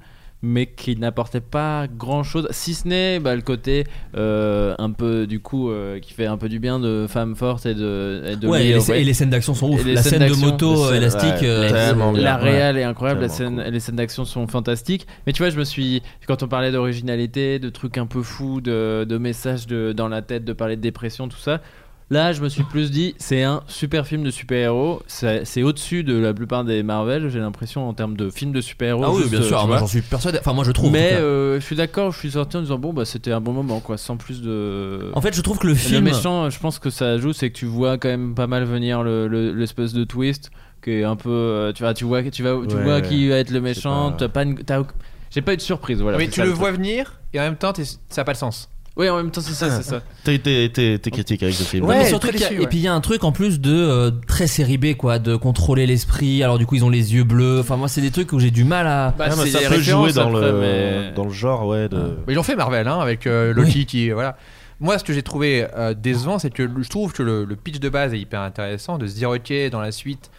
mais 0.47 0.67
qui 0.67 0.97
n'apportait 0.97 1.41
pas 1.41 1.87
grand-chose, 1.89 2.47
si 2.51 2.75
ce 2.75 2.87
n'est 2.87 3.19
bah, 3.21 3.35
le 3.35 3.43
côté 3.43 3.85
euh, 4.17 4.75
un 4.79 4.91
peu, 4.93 5.27
du 5.27 5.41
coup, 5.41 5.71
euh, 5.71 5.99
qui 5.99 6.13
fait 6.13 6.27
un 6.27 6.37
peu 6.37 6.49
du 6.49 6.59
bien 6.61 6.79
de 6.79 7.07
femmes 7.09 7.35
fortes 7.35 7.67
et 7.67 7.75
de. 7.75 8.23
Et 8.27 8.37
de 8.37 8.47
Ouais, 8.49 8.65
et 8.65 8.69
les, 8.69 8.77
Hovey. 8.77 9.01
et 9.01 9.05
les 9.05 9.15
scènes 9.15 9.31
d'action 9.31 9.55
sont 9.55 9.71
ouf. 9.71 9.85
La 9.85 10.03
scènes 10.03 10.21
scène 10.21 10.31
de 10.31 10.37
moto 10.37 10.93
élastique. 10.93 11.43
ouais, 11.43 11.49
euh. 11.49 12.13
La 12.15 12.37
Ouais. 12.37 12.43
réal 12.43 12.79
est 12.79 12.85
incroyable, 12.85 13.21
la 13.23 13.29
scène, 13.29 13.57
cool. 13.63 13.73
les 13.73 13.81
scènes 13.81 13.97
d'action 13.97 14.25
sont 14.25 14.47
fantastiques. 14.47 15.07
Mais 15.27 15.33
tu 15.33 15.43
vois, 15.43 15.51
je 15.51 15.59
me 15.59 15.65
suis. 15.65 16.03
Quand 16.27 16.43
on 16.43 16.49
parlait 16.49 16.71
d'originalité, 16.73 17.59
de 17.59 17.69
trucs 17.69 17.99
un 17.99 18.07
peu 18.07 18.23
fous, 18.23 18.61
de, 18.61 19.05
de 19.09 19.19
messages 19.19 19.67
de, 19.67 19.93
dans 19.93 20.09
la 20.09 20.23
tête, 20.23 20.45
de 20.45 20.53
parler 20.53 20.77
de 20.77 20.81
dépression, 20.83 21.29
tout 21.29 21.37
ça. 21.39 21.61
Là, 22.09 22.33
je 22.33 22.41
me 22.41 22.49
suis 22.49 22.63
plus 22.63 22.93
dit, 22.93 23.17
c'est 23.19 23.43
un 23.43 23.65
super 23.67 24.07
film 24.07 24.23
de 24.23 24.31
super-héros. 24.31 25.03
C'est 25.09 25.63
au-dessus 25.65 26.05
de 26.05 26.17
la 26.17 26.33
plupart 26.33 26.63
des 26.65 26.85
Marvel, 26.85 27.29
j'ai 27.31 27.41
l'impression, 27.41 27.89
en 27.89 27.95
termes 27.95 28.17
de 28.17 28.31
films 28.31 28.53
de 28.53 28.61
super-héros. 28.61 29.03
Ah 29.05 29.11
oui, 29.11 29.23
juste, 29.23 29.31
bien 29.33 29.41
euh, 29.41 29.49
sûr. 29.49 29.67
moi, 29.67 29.79
j'en 29.79 29.89
suis 29.89 30.03
persuadé. 30.03 30.39
Enfin, 30.39 30.53
moi, 30.53 30.63
je 30.63 30.71
trouve. 30.71 30.93
Mais 30.93 31.15
euh, 31.15 31.59
je 31.59 31.65
suis 31.65 31.75
d'accord, 31.75 32.13
je 32.13 32.19
suis 32.21 32.31
sorti 32.31 32.57
en 32.59 32.61
disant, 32.61 32.79
bon, 32.79 32.93
bah 32.93 33.05
c'était 33.05 33.33
un 33.33 33.41
bon 33.41 33.53
moment, 33.53 33.81
quoi, 33.81 33.99
sans 33.99 34.17
plus 34.17 34.41
de. 34.41 35.11
En 35.15 35.21
fait, 35.21 35.35
je 35.35 35.41
trouve 35.41 35.59
que 35.59 35.67
le 35.67 35.73
Le 35.73 35.79
film. 35.79 36.05
méchant, 36.05 36.49
je 36.49 36.61
pense 36.61 36.79
que 36.79 36.91
ça 36.91 37.19
joue, 37.19 37.33
c'est 37.33 37.51
que 37.51 37.59
tu 37.59 37.67
vois 37.67 37.99
quand 37.99 38.09
même 38.09 38.37
pas 38.37 38.47
mal 38.47 38.63
venir 38.65 39.03
le- 39.03 39.27
le- 39.27 39.53
l'espèce 39.53 39.93
de 39.93 40.05
twist 40.05 40.51
qui 40.85 40.91
est 40.93 41.05
un 41.05 41.17
peu, 41.17 41.31
euh, 41.31 41.73
tu 41.73 41.83
vois, 41.83 41.93
tu 41.93 42.05
vois, 42.05 42.23
tu 42.23 42.45
vas, 42.45 42.55
tu 42.69 42.77
Ouais, 42.77 42.83
vois 42.85 43.01
qui 43.01 43.29
va 43.29 43.37
être 43.39 43.51
le 43.51 43.61
méchant. 43.61 44.13
pas- 44.13 44.29
T'as 44.29 44.29
pas, 44.29 44.85
j'ai 45.33 45.43
pas 45.43 45.55
eu 45.55 45.57
de 45.57 45.61
surprise, 45.61 46.01
voilà. 46.01 46.19
mais 46.19 46.27
c'est 46.27 46.31
tu 46.31 46.37
ça, 46.37 46.45
le 46.45 46.51
truc. 46.51 46.61
vois 46.61 46.71
venir 46.71 47.21
et 47.35 47.41
en 47.41 47.43
même 47.43 47.57
temps, 47.57 47.73
ça 47.75 47.83
n'a 48.21 48.25
pas 48.25 48.33
de 48.33 48.39
sens. 48.39 48.71
Oui, 48.97 49.09
en 49.11 49.17
même 49.19 49.31
temps, 49.31 49.43
c'est 49.43 49.53
ça, 49.53 49.71
c'est 49.71 49.83
ça. 49.83 50.01
T'es- 50.25 50.39
T'es 50.39 50.71
t'es- 50.73 50.99
t'es 50.99 51.11
critique 51.11 51.43
avec 51.43 51.55
ce 51.55 51.65
film. 51.65 51.85
Ouais, 51.85 51.99
mais 51.99 52.09
surtout 52.09 52.29
a- 52.29 52.31
et 52.53 52.67
puis 52.67 52.79
il 52.79 52.83
y 52.83 52.89
a 52.89 52.95
un 52.95 53.01
truc 53.03 53.25
en 53.25 53.33
plus 53.33 53.61
de 53.61 53.71
euh, 53.75 54.11
très 54.27 54.47
série 54.47 54.79
B 54.79 54.95
quoi, 54.95 55.19
de 55.19 55.37
contrôler 55.37 55.87
l'esprit. 55.87 56.43
Alors 56.43 56.57
du 56.59 56.65
coup 56.65 56.77
ils 56.77 56.85
ont 56.85 56.89
les 56.89 57.13
yeux 57.15 57.25
bleus. 57.25 57.61
Enfin 57.61 57.77
moi 57.77 57.89
c'est 57.89 58.01
des 58.01 58.11
trucs 58.11 58.33
où 58.33 58.39
j'ai 58.41 58.51
du 58.51 58.65
mal 58.65 58.87
à. 58.87 59.15
Bah, 59.19 59.27
Ah, 59.31 59.35
mais 59.37 59.51
ça 59.51 59.59
peut 59.69 59.81
jouer 59.81 60.13
dans 60.15 60.29
après, 60.35 60.51
le, 60.53 60.61
mais- 60.61 61.13
dans 61.15 61.25
le 61.25 61.33
genre, 61.33 61.67
ouais. 61.67 61.89
De... 61.91 62.17
Mais 62.27 62.33
ils 62.33 62.37
l'ont 62.37 62.43
fait 62.43 62.57
Marvel 62.57 62.89
hein, 62.89 62.99
avec 62.99 63.27
euh, 63.27 63.53
Loki 63.53 63.85
qui 63.85 64.11
voilà. 64.11 64.37
Moi, 64.81 64.99
ce 64.99 65.05
que 65.05 65.13
j'ai 65.15 65.23
trouvé 65.23 65.67
euh, 65.77 65.95
décevant, 65.95 66.39
c'est 66.39 66.51
que 66.51 66.69
je 66.83 66.89
trouve 66.89 67.13
que 67.13 67.23
le, 67.23 67.45
le 67.45 67.57
pitch 67.57 67.79
de 67.81 67.89
base 67.89 68.13
est 68.15 68.19
hyper 68.19 68.41
intéressant 68.43 68.99
de 68.99 69.07
se 69.07 69.15
dire 69.15 69.31
ok 69.31 69.53
dans 69.71 69.81
la 69.81 69.93
suite. 69.93 70.31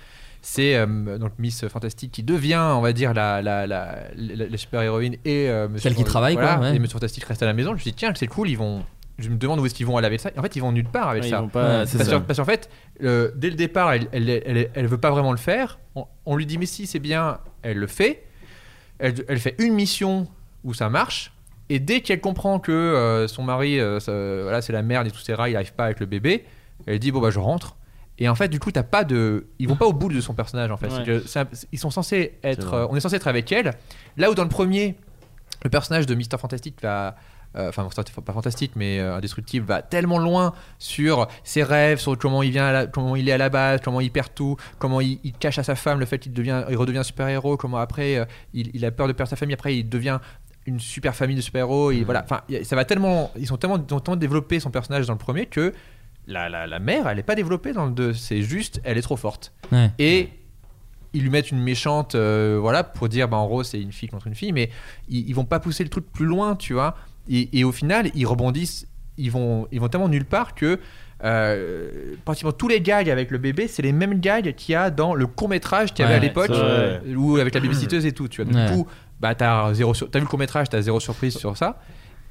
C'est 0.50 0.76
euh, 0.76 1.18
donc 1.18 1.34
Miss 1.40 1.68
Fantastique 1.68 2.12
qui 2.14 2.24
devient, 2.24 2.56
on 2.74 2.80
va 2.80 2.94
dire, 2.94 3.14
la, 3.14 3.42
la, 3.42 3.68
la, 3.68 3.98
la- 4.16 4.46
la 4.48 4.58
super-héroïne 4.58 5.18
et 5.26 5.50
euh, 5.50 5.68
Monsieur 5.68 5.90
Celle 5.90 5.96
qui 5.98 6.06
travaille, 6.06 6.36
quoi, 6.36 6.56
voilà, 6.56 6.70
ouais. 6.72 6.76
Et 6.78 6.80
Monsieur 6.80 6.94
Fantastique 6.94 7.26
reste 7.26 7.44
à 7.44 7.46
la 7.46 7.54
maison. 7.54 7.72
Je 7.72 7.76
me 7.76 7.80
suis 7.80 7.92
dit, 7.92 7.96
tiens, 7.98 8.14
c'est 8.16 8.28
cool, 8.28 8.50
ils 8.50 8.58
vont. 8.58 8.84
Je 9.20 9.30
me 9.30 9.36
demande 9.36 9.60
où 9.60 9.66
est-ce 9.66 9.74
qu'ils 9.76 9.86
vont 9.86 9.98
aller 9.98 10.08
avec 10.08 10.20
ça. 10.20 10.30
Et 10.34 10.40
en 10.40 10.42
fait, 10.42 10.56
ils 10.56 10.62
vont 10.62 10.72
nulle 10.72 10.88
part 10.88 11.10
avec 11.10 11.24
Ouais, 11.24 11.28
ils 11.30 11.32
ça. 11.32 11.42
vont 11.42 11.50
pas- 11.50 11.86
c'est 11.86 11.98
parce, 11.98 12.10
ça. 12.10 12.16
que- 12.20 12.24
parce 12.24 12.40
qu'en 12.40 12.46
fait, 12.46 12.70
euh, 13.04 13.32
dès 13.36 13.50
le 13.50 13.56
départ, 13.56 13.92
elle, 13.92 14.08
elle, 14.14 14.30
elle, 14.30 14.70
elle 14.74 14.88
veut 14.88 14.98
pas 14.98 15.10
vraiment 15.12 15.32
le 15.32 15.38
faire. 15.38 15.80
On, 15.96 16.06
on 16.26 16.36
lui 16.38 16.46
dit, 16.46 16.58
mais 16.58 16.66
si, 16.66 16.88
c'est 16.88 17.00
bien, 17.00 17.40
elle 17.64 17.78
le 17.78 17.88
fait. 17.88 18.24
Elle, 19.00 19.16
elle 19.28 19.40
fait 19.40 19.56
une 19.60 19.74
mission 19.74 20.28
où 20.64 20.74
ça 20.74 20.90
marche. 20.90 21.34
Et 21.70 21.80
dès 21.80 22.02
qu'elle 22.02 22.22
comprend 22.22 22.60
que 22.60 22.72
euh, 22.72 23.28
son 23.28 23.44
mari, 23.44 23.80
euh, 23.80 24.00
ça- 24.00 24.14
voilà, 24.44 24.62
c'est 24.62 24.72
la 24.74 24.82
merde 24.82 25.08
et 25.08 25.12
tout, 25.12 25.20
etc., 25.20 25.44
il 25.50 25.56
arrive 25.56 25.74
pas 25.74 25.86
avec 25.86 26.00
le 26.00 26.06
bébé, 26.06 26.46
elle 26.86 27.00
dit, 27.00 27.12
bon, 27.12 27.20
bah, 27.20 27.32
je 27.32 27.40
rentre. 27.40 27.76
Et 28.20 28.28
en 28.30 28.36
fait, 28.36 28.48
du 28.48 28.60
coup, 28.60 28.72
t'as 28.72 28.84
pas 28.84 29.04
de. 29.04 29.48
Ils 29.60 29.68
vont 29.68 29.76
pas 29.76 29.86
au 29.86 29.94
bout 29.94 30.10
de 30.10 30.20
son 30.22 30.34
personnage, 30.34 30.72
en 30.72 30.78
fait. 30.78 30.88
Ouais. 30.88 30.94
C'est 30.98 31.04
que 31.06 31.20
ça- 31.28 31.46
ils 31.72 31.80
sont 31.80 31.92
censés 31.92 32.40
être. 32.44 32.74
euh, 32.74 32.88
on 32.90 32.96
est 32.96 33.00
censé 33.00 33.16
être 33.16 33.28
avec 33.28 33.52
elle. 33.52 33.74
Là 34.18 34.32
où 34.32 34.36
dans 34.36 34.44
le 34.44 34.50
premier, 34.50 34.96
le 35.64 35.70
personnage 35.70 36.06
de 36.08 36.16
Mister 36.16 36.38
Fantastic 36.38 36.82
va. 36.82 37.16
euh, 37.56 37.70
Enfin, 37.70 37.88
pas 38.26 38.34
fantastique, 38.34 38.74
mais 38.76 39.00
euh, 39.00 39.16
indestructible, 39.16 39.66
va 39.66 39.82
tellement 39.82 40.20
loin 40.20 40.54
sur 40.80 41.28
ses 41.44 41.64
rêves, 41.64 41.98
sur 42.00 42.16
comment 42.18 42.44
il, 42.44 42.52
vient 42.52 42.66
à 42.68 42.72
la- 42.72 42.88
comment 42.88 43.16
il 43.16 43.28
est 43.30 43.32
à 43.32 43.38
la 43.38 43.50
base, 43.50 43.80
comment 43.84 44.02
il 44.02 44.12
perd 44.12 44.30
tout, 44.36 44.58
comment 44.80 45.00
il, 45.02 45.20
il 45.24 45.34
cache 45.34 45.58
à 45.58 45.64
sa 45.64 45.76
femme 45.76 46.00
le 46.00 46.06
fait 46.06 46.20
qu'il 46.20 46.34
devient, 46.34 46.66
il 46.70 46.76
redevient 46.78 47.04
super-héros, 47.04 47.56
comment 47.58 47.78
après 47.78 48.18
euh, 48.18 48.26
il, 48.54 48.70
il 48.76 48.84
a 48.86 48.92
peur 48.92 49.08
de 49.08 49.14
perdre 49.14 49.30
sa 49.30 49.38
famille, 49.38 49.54
après 49.56 49.76
il 49.78 49.88
devient 49.90 50.20
une 50.66 50.80
super 50.80 51.16
famille 51.16 51.38
de 51.38 51.42
super-héros. 51.42 51.92
et 51.92 52.04
Voilà, 52.04 52.24
enfin, 52.26 52.42
ça 52.64 52.76
va 52.76 52.84
tellement, 52.86 53.32
ils 53.38 53.48
sont 53.48 53.58
tellement, 53.58 53.78
ils 53.90 53.94
ont 53.94 54.00
tellement 54.02 54.18
développé 54.18 54.60
son 54.60 54.70
personnage 54.70 55.08
dans 55.08 55.14
le 55.14 55.20
premier 55.20 55.46
que 55.46 55.74
la, 56.28 56.50
la, 56.50 56.68
la 56.68 56.80
mère, 56.80 57.08
elle 57.08 57.20
est 57.20 57.24
pas 57.24 57.36
développée 57.36 57.74
dans 57.74 57.86
le 57.86 57.92
2. 57.92 58.14
C'est 58.14 58.42
juste, 58.42 58.82
elle 58.84 58.98
est 58.98 59.02
trop 59.02 59.16
forte. 59.18 59.54
Ouais. 59.72 59.90
Et 59.98 60.30
ils 61.14 61.24
lui 61.24 61.30
mettent 61.30 61.52
une 61.52 61.62
méchante, 61.62 62.16
euh, 62.16 62.58
voilà, 62.60 62.84
pour 62.84 63.08
dire, 63.10 63.28
bah, 63.30 63.38
en 63.38 63.48
gros, 63.48 63.64
c'est 63.64 63.82
une 63.82 63.92
fille 63.94 64.10
contre 64.10 64.28
une 64.28 64.36
fille, 64.36 64.52
mais 64.52 64.70
ils, 65.10 65.28
ils 65.30 65.34
vont 65.34 65.46
pas 65.46 65.60
pousser 65.60 65.84
le 65.84 65.90
truc 65.90 66.06
plus 66.12 66.26
loin, 66.26 66.56
tu 66.56 66.74
vois. 66.74 66.96
Et, 67.30 67.58
et 67.60 67.64
au 67.64 67.72
final, 67.72 68.12
ils 68.14 68.26
rebondissent, 68.26 68.88
ils 69.18 69.32
vont, 69.32 69.68
ils 69.72 69.80
vont 69.80 69.88
tellement 69.88 70.10
nulle 70.10 70.26
part 70.26 70.54
que. 70.56 70.80
Euh, 71.24 72.14
pratiquement 72.26 72.52
tous 72.52 72.68
les 72.68 72.80
gags 72.80 73.10
avec 73.10 73.32
le 73.32 73.40
bébé, 73.40 73.68
c'est 73.68 73.82
les 73.82 73.92
mêmes 73.92 74.20
gags 74.20 74.54
qu'il 74.56 74.74
y 74.74 74.76
a 74.76 74.92
dans 74.92 75.16
le 75.16 75.26
court 75.26 75.50
métrage 75.50 75.92
qu'il 75.94 76.04
y 76.04 76.08
avait 76.08 76.14
Ouais, 76.14 76.20
à 76.20 76.22
l'époque, 76.22 76.52
ou 77.16 77.38
avec 77.38 77.56
la 77.56 77.60
babysitteuse 77.60 78.06
et 78.06 78.12
tout. 78.12 78.28
Tu 78.28 78.44
vois. 78.44 78.54
Ouais. 78.54 78.66
Du 78.68 78.72
coup, 78.72 78.88
bah 79.20 79.34
t'as 79.34 79.74
zéro, 79.74 79.96
sur- 79.96 80.12
t'as 80.12 80.20
vu 80.20 80.26
le 80.26 80.30
court 80.30 80.38
métrage, 80.38 80.70
t'as 80.70 80.80
zéro 80.82 81.00
surprise 81.00 81.36
sur 81.36 81.58
ça. 81.58 81.80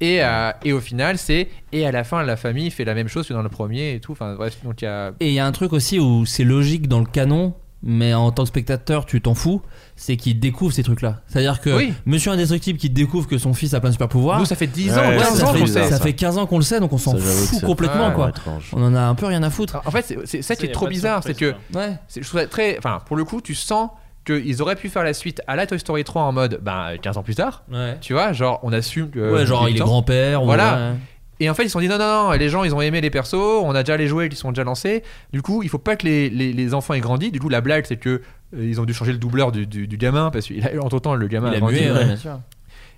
Et, 0.00 0.22
euh, 0.22 0.50
et 0.64 0.72
au 0.72 0.80
final, 0.80 1.16
c'est 1.18 1.48
et 1.72 1.86
à 1.86 1.92
la 1.92 2.04
fin, 2.04 2.22
la 2.22 2.36
famille 2.36 2.70
fait 2.70 2.84
la 2.84 2.94
même 2.94 3.08
chose 3.08 3.26
que 3.26 3.32
dans 3.32 3.42
le 3.42 3.48
premier 3.48 3.94
et 3.94 4.00
tout. 4.00 4.12
Enfin 4.12 4.34
bref, 4.34 4.58
donc 4.64 4.82
il 4.82 4.84
y 4.84 4.88
a 4.88 5.12
Et 5.20 5.28
il 5.28 5.34
y 5.34 5.38
a 5.38 5.46
un 5.46 5.52
truc 5.52 5.72
aussi 5.72 5.98
où 5.98 6.26
c'est 6.26 6.44
logique 6.44 6.86
dans 6.88 6.98
le 7.00 7.06
canon, 7.06 7.54
mais 7.82 8.12
en 8.14 8.30
tant 8.30 8.42
que 8.42 8.48
spectateur, 8.48 9.06
tu 9.06 9.20
t'en 9.22 9.34
fous, 9.34 9.62
c'est 9.94 10.16
qu'il 10.16 10.38
découvre 10.40 10.72
ces 10.72 10.82
trucs-là. 10.82 11.22
C'est-à-dire 11.28 11.60
que 11.60 11.70
Oui. 11.76 11.94
Monsieur 12.04 12.30
Indestructible 12.32 12.78
qui 12.78 12.90
découvre 12.90 13.26
que 13.26 13.38
son 13.38 13.54
fils 13.54 13.72
a 13.74 13.80
plein 13.80 13.88
de 13.90 13.94
super 13.94 14.08
pouvoirs. 14.08 14.38
nous 14.38 14.44
ça 14.44 14.56
fait 14.56 14.66
10 14.66 14.90
Ouais, 14.92 14.98
ans, 14.98 15.08
ouais, 15.08 15.16
15 15.16 15.38
ça, 15.38 15.46
ans 15.48 15.52
fait, 15.54 15.60
qu'on 15.60 15.66
sait. 15.66 15.88
ça 15.88 16.00
fait 16.00 16.12
15 16.12 16.38
ans 16.38 16.46
qu'on 16.46 16.58
le 16.58 16.64
sait, 16.64 16.80
donc 16.80 16.92
on 16.92 16.98
s'en 16.98 17.16
fout 17.16 17.60
complètement 17.62 18.10
quoi. 18.12 18.30
Étrange. 18.30 18.70
On 18.74 18.82
en 18.82 18.94
a 18.94 19.00
un 19.00 19.14
peu 19.14 19.26
rien 19.26 19.42
à 19.42 19.50
foutre. 19.50 19.80
En 19.86 19.90
fait, 19.90 20.14
c'est- 20.26 20.42
ça 20.42 20.56
qui 20.56 20.66
est 20.66 20.72
trop 20.72 20.88
bizarre, 20.88 21.22
c'est 21.22 21.34
que 21.34 21.54
Ouais. 21.74 21.92
c'est- 22.08 22.22
je 22.22 22.28
trouve 22.28 22.40
ça 22.40 22.46
très, 22.46 22.76
enfin 22.78 23.00
pour 23.06 23.16
le 23.16 23.24
coup, 23.24 23.40
tu 23.40 23.54
sens 23.54 23.90
qu'ils 24.26 24.60
auraient 24.60 24.76
pu 24.76 24.88
faire 24.88 25.04
la 25.04 25.14
suite 25.14 25.40
à 25.46 25.56
la 25.56 25.66
Toy 25.66 25.78
Story 25.78 26.04
3 26.04 26.22
en 26.22 26.32
mode, 26.32 26.58
ben 26.62 26.96
15 27.00 27.16
ans 27.16 27.22
plus 27.22 27.34
tard. 27.36 27.62
Ouais. 27.72 27.96
Tu 28.00 28.12
vois, 28.12 28.32
genre 28.32 28.60
on 28.62 28.72
assume 28.72 29.10
que 29.10 29.32
ouais, 29.32 29.46
genre 29.46 29.68
il 29.68 29.76
est 29.76 29.78
grand-père. 29.78 30.42
Voilà. 30.42 30.74
ouais. 30.92 30.96
Et 31.38 31.50
en 31.50 31.54
fait, 31.54 31.64
ils 31.64 31.68
se 31.68 31.72
sont 31.72 31.80
dit 31.80 31.88
non, 31.88 31.98
non, 31.98 32.24
non, 32.24 32.30
les 32.32 32.48
gens, 32.48 32.64
ils 32.64 32.74
ont 32.74 32.80
aimé 32.80 33.00
les 33.02 33.10
persos, 33.10 33.34
on 33.34 33.74
a 33.74 33.82
déjà 33.82 33.96
les 33.98 34.06
jouets 34.06 34.28
qui 34.30 34.36
sont 34.36 34.52
déjà 34.52 34.64
lancés. 34.64 35.02
Du 35.34 35.42
coup, 35.42 35.62
il 35.62 35.68
faut 35.68 35.76
pas 35.78 35.94
que 35.96 36.06
les, 36.06 36.30
les, 36.30 36.52
les 36.54 36.72
enfants 36.74 36.94
aient 36.94 37.00
grandi. 37.00 37.30
Du 37.30 37.40
coup, 37.40 37.50
la 37.50 37.60
blague, 37.60 37.84
c'est 37.86 37.98
que 37.98 38.08
euh, 38.08 38.64
ils 38.66 38.80
ont 38.80 38.84
dû 38.86 38.94
changer 38.94 39.12
le 39.12 39.18
doubleur 39.18 39.52
du, 39.52 39.66
du, 39.66 39.86
du 39.86 39.96
gamin 39.98 40.30
parce 40.30 40.48
qu'entre 40.48 40.98
temps, 40.98 41.14
le 41.14 41.26
gamin 41.28 41.48
Il 41.50 41.54
a 41.54 41.56
a 41.56 41.60
grandi. 41.60 41.74
mué, 41.80 41.90
ouais, 41.92 42.04
bien 42.06 42.16
sûr. 42.16 42.40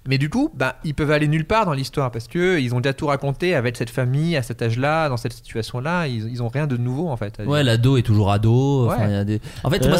Mais 0.07 0.19
du 0.19 0.31
coup, 0.31 0.51
bah, 0.55 0.77
ils 0.85 0.95
peuvent 0.95 1.11
aller 1.11 1.27
nulle 1.27 1.45
part 1.47 1.67
dans 1.67 1.73
l'histoire 1.73 2.13
parce 2.13 2.29
que 2.29 2.61
ils 2.61 2.75
ont 2.77 2.81
déjà 2.81 2.95
tout 2.95 3.09
raconté 3.09 3.57
avec 3.57 3.77
cette 3.77 3.91
famille 3.91 4.37
à 4.37 4.43
cet 4.43 4.63
âge-là, 4.63 5.09
dans 5.09 5.17
cette 5.17 5.33
situation-là. 5.33 6.07
Ils, 6.07 6.31
ils 6.31 6.41
ont 6.43 6.49
rien 6.49 6.69
de 6.69 6.77
nouveau 6.77 7.09
en 7.09 7.17
fait. 7.17 7.43
Ouais, 7.45 7.65
l'ado 7.65 7.97
est 7.97 8.03
toujours 8.03 8.31
ado. 8.31 8.87
enfin, 8.89 8.99
Ouais. 9.03 9.09
il 9.09 9.13
y 9.15 9.17
a 9.17 9.25
des... 9.25 9.41
En 9.65 9.71
fait, 9.71 9.87
moi, 9.89 9.99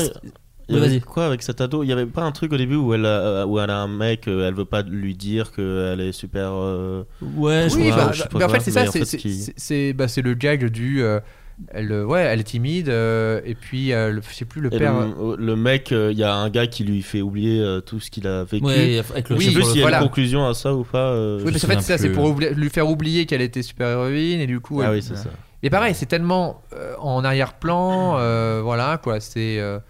Il 0.69 0.75
y 0.75 0.79
Ouais, 0.79 0.85
avait 0.85 0.91
vas-y. 0.97 1.01
quoi 1.01 1.27
avec 1.27 1.43
cet 1.43 1.61
ado? 1.61 1.83
Il 1.83 1.89
y 1.89 1.93
avait 1.93 2.05
pas 2.07 2.23
un 2.23 2.33
truc 2.33 2.53
au 2.53 2.57
début 2.59 2.77
où 2.77 2.93
elle 2.93 3.07
a, 3.07 3.47
où 3.47 3.59
elle 3.59 3.71
a 3.71 3.79
un 3.81 3.89
mec, 3.89 4.29
euh, 4.29 4.47
elle 4.47 4.55
veut 4.55 4.65
pas 4.67 4.83
lui 4.83 5.15
dire 5.15 5.51
qu'elle 5.53 6.01
est 6.01 6.13
super. 6.13 6.51
euh, 6.53 7.05
ouais, 7.23 7.69
je 7.71 7.77
Oui, 7.77 7.89
crois. 7.91 7.97
bah, 8.07 8.11
je 8.13 8.23
sais 8.23 8.29
bah, 8.33 8.39
pas 8.41 8.47
en 8.47 8.49
fait, 8.51 8.61
c'est 8.61 8.71
ça, 8.73 8.83
mais 8.83 8.89
en 8.89 8.93
c'est 8.93 8.99
fait, 9.01 9.05
c'est- 9.07 9.17
qui- 9.17 9.35
c'est- 9.35 9.55
c'est 9.57 9.93
bah, 9.95 10.09
c'est 10.09 10.23
le 10.23 10.35
gag 10.35 10.67
du. 10.67 11.03
euh, 11.03 11.21
elle, 11.73 11.91
euh, 11.91 12.05
ouais, 12.05 12.21
elle 12.21 12.39
est 12.39 12.45
timide, 12.45 12.89
euh, 12.89 13.41
et 13.45 13.55
puis 13.57 13.93
euh, 13.93 14.13
le- 14.13 14.21
je 14.23 14.33
sais 14.35 14.45
plus 14.45 14.61
le 14.61 14.73
et 14.73 14.79
père. 14.79 14.93
le, 14.95 15.37
le 15.37 15.57
mec, 15.57 15.91
euh, 15.91 16.13
il 16.13 16.19
y 16.19 16.23
a 16.23 16.33
un 16.35 16.51
gars 16.51 16.67
qui 16.69 16.85
lui 16.85 17.03
fait 17.03 17.21
oublier 17.21 17.61
euh, 17.61 17.81
tout 17.81 17.99
ce 17.99 18.11
qu'il 18.13 18.29
a 18.29 18.45
vécu. 18.45 18.65
Ouais, 18.65 19.01
avec 19.11 19.29
le 19.31 19.37
Oui, 19.37 19.45
je 19.47 19.49
sais 19.51 19.55
plus 19.57 19.65
s'il 19.65 19.77
y 19.77 19.79
a 19.81 19.83
voilà. 19.83 19.97
une 19.99 20.05
conclusion 20.05 20.47
à 20.47 20.55
ça 20.55 20.73
ou 20.75 20.85
pas. 20.85 21.09
euh, 21.13 21.39
Oui, 21.45 21.51
parce 21.51 21.63
qu'en 21.63 21.69
fait, 21.73 21.81
c'est 21.81 21.97
ça, 21.97 21.99
c'est 21.99 22.11
pour 22.13 22.39
lui 22.39 22.69
faire 22.71 22.89
oublier 22.89 23.27
qu'elle 23.27 23.41
était 23.43 23.63
super 23.63 23.89
héroïne, 23.89 24.39
et 24.41 24.47
du 24.47 24.61
coup. 24.61 24.81
Ah 24.83 24.89
elle- 24.89 24.97
oui, 24.97 25.03
c'est 25.03 25.17
ça. 25.17 25.31
Mais 25.63 25.71
pareil, 25.71 25.95
c'est 25.97 26.07
tellement 26.07 26.63
euh, 26.75 26.95
en 27.01 27.25
arrière-plan, 27.25 28.19
euh, 28.19 28.61
voilà 28.63 29.01
quoi. 29.03 29.19
C'est 29.19 29.59
euh, 29.59 29.81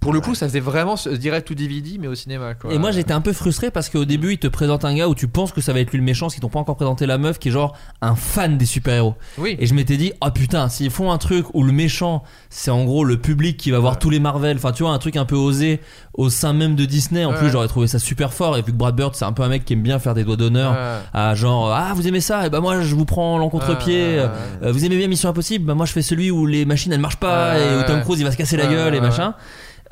pour 0.00 0.12
le 0.12 0.20
coup, 0.20 0.34
ça 0.34 0.46
faisait 0.46 0.60
vraiment 0.60 0.94
direct 1.18 1.50
ou 1.50 1.54
DVD, 1.54 1.96
mais 2.00 2.06
au 2.06 2.14
cinéma 2.14 2.54
quoi. 2.54 2.72
Et 2.72 2.78
moi 2.78 2.92
j'étais 2.92 3.12
un 3.12 3.20
peu 3.20 3.32
frustré 3.32 3.70
parce 3.70 3.88
qu'au 3.88 4.04
début 4.04 4.32
il 4.34 4.38
te 4.38 4.46
présente 4.46 4.84
un 4.84 4.94
gars 4.94 5.08
où 5.08 5.14
tu 5.14 5.26
penses 5.28 5.50
que 5.52 5.60
ça 5.60 5.72
va 5.72 5.80
être 5.80 5.90
lui 5.90 5.98
le 5.98 6.04
méchant, 6.04 6.26
parce 6.26 6.34
qu'ils 6.34 6.42
t'ont 6.42 6.48
pas 6.48 6.60
encore 6.60 6.76
présenté 6.76 7.04
la 7.06 7.18
meuf 7.18 7.38
qui 7.38 7.48
est 7.48 7.52
genre 7.52 7.76
un 8.00 8.14
fan 8.14 8.56
des 8.58 8.66
super-héros. 8.66 9.14
Oui. 9.38 9.56
Et 9.58 9.66
je 9.66 9.74
m'étais 9.74 9.96
dit, 9.96 10.12
oh 10.24 10.30
putain, 10.30 10.68
s'ils 10.68 10.90
font 10.90 11.10
un 11.10 11.18
truc 11.18 11.46
où 11.54 11.62
le 11.64 11.72
méchant 11.72 12.22
c'est 12.50 12.70
en 12.70 12.84
gros 12.84 13.04
le 13.04 13.16
public 13.18 13.56
qui 13.56 13.70
va 13.70 13.78
voir 13.80 13.98
tous 13.98 14.10
les 14.10 14.20
Marvel, 14.20 14.56
enfin 14.56 14.72
tu 14.72 14.82
vois, 14.84 14.92
un 14.92 14.98
truc 14.98 15.16
un 15.16 15.24
peu 15.24 15.36
osé 15.36 15.80
au 16.14 16.30
sein 16.30 16.52
même 16.52 16.74
de 16.74 16.84
Disney, 16.84 17.24
en 17.24 17.30
Ouais. 17.32 17.36
plus 17.38 17.50
j'aurais 17.50 17.68
trouvé 17.68 17.86
ça 17.86 17.98
super 17.98 18.32
fort. 18.32 18.56
Et 18.56 18.62
vu 18.62 18.72
que 18.72 18.76
Brad 18.76 18.94
Bird 18.94 19.14
c'est 19.14 19.24
un 19.24 19.32
peu 19.32 19.42
un 19.42 19.48
mec 19.48 19.64
qui 19.64 19.72
aime 19.74 19.82
bien 19.82 19.98
faire 19.98 20.14
des 20.14 20.24
doigts 20.24 20.36
d'honneur 20.36 20.72
Ouais. 20.72 20.78
à 21.12 21.34
genre, 21.34 21.72
ah 21.72 21.92
vous 21.94 22.06
aimez 22.08 22.20
ça, 22.20 22.46
et 22.46 22.50
ben 22.50 22.60
moi 22.60 22.80
je 22.82 22.94
vous 22.94 23.04
prends 23.04 23.36
l'encontre-pied. 23.38 24.18
Ouais. 24.18 24.26
Euh, 24.62 24.72
vous 24.72 24.84
aimez 24.84 24.96
bien 24.96 25.08
Mission 25.08 25.28
Impossible? 25.28 25.64
Bah 25.64 25.74
moi 25.74 25.86
je 25.86 25.92
fais 25.92 26.02
celui 26.02 26.30
où 26.30 26.46
les 26.46 26.64
machines 26.64 26.92
elles 26.92 27.00
marchent 27.00 27.16
pas 27.20 27.58
et 27.58 27.76
où. 27.78 27.82
Tom 27.86 28.00
Cruise 28.02 28.20
il 28.20 28.24
va 28.24 28.30
se 28.30 28.36
casser 28.36 28.56
la 28.56 28.66
gueule 28.66 28.94
et 28.94 29.00
machin. 29.00 29.34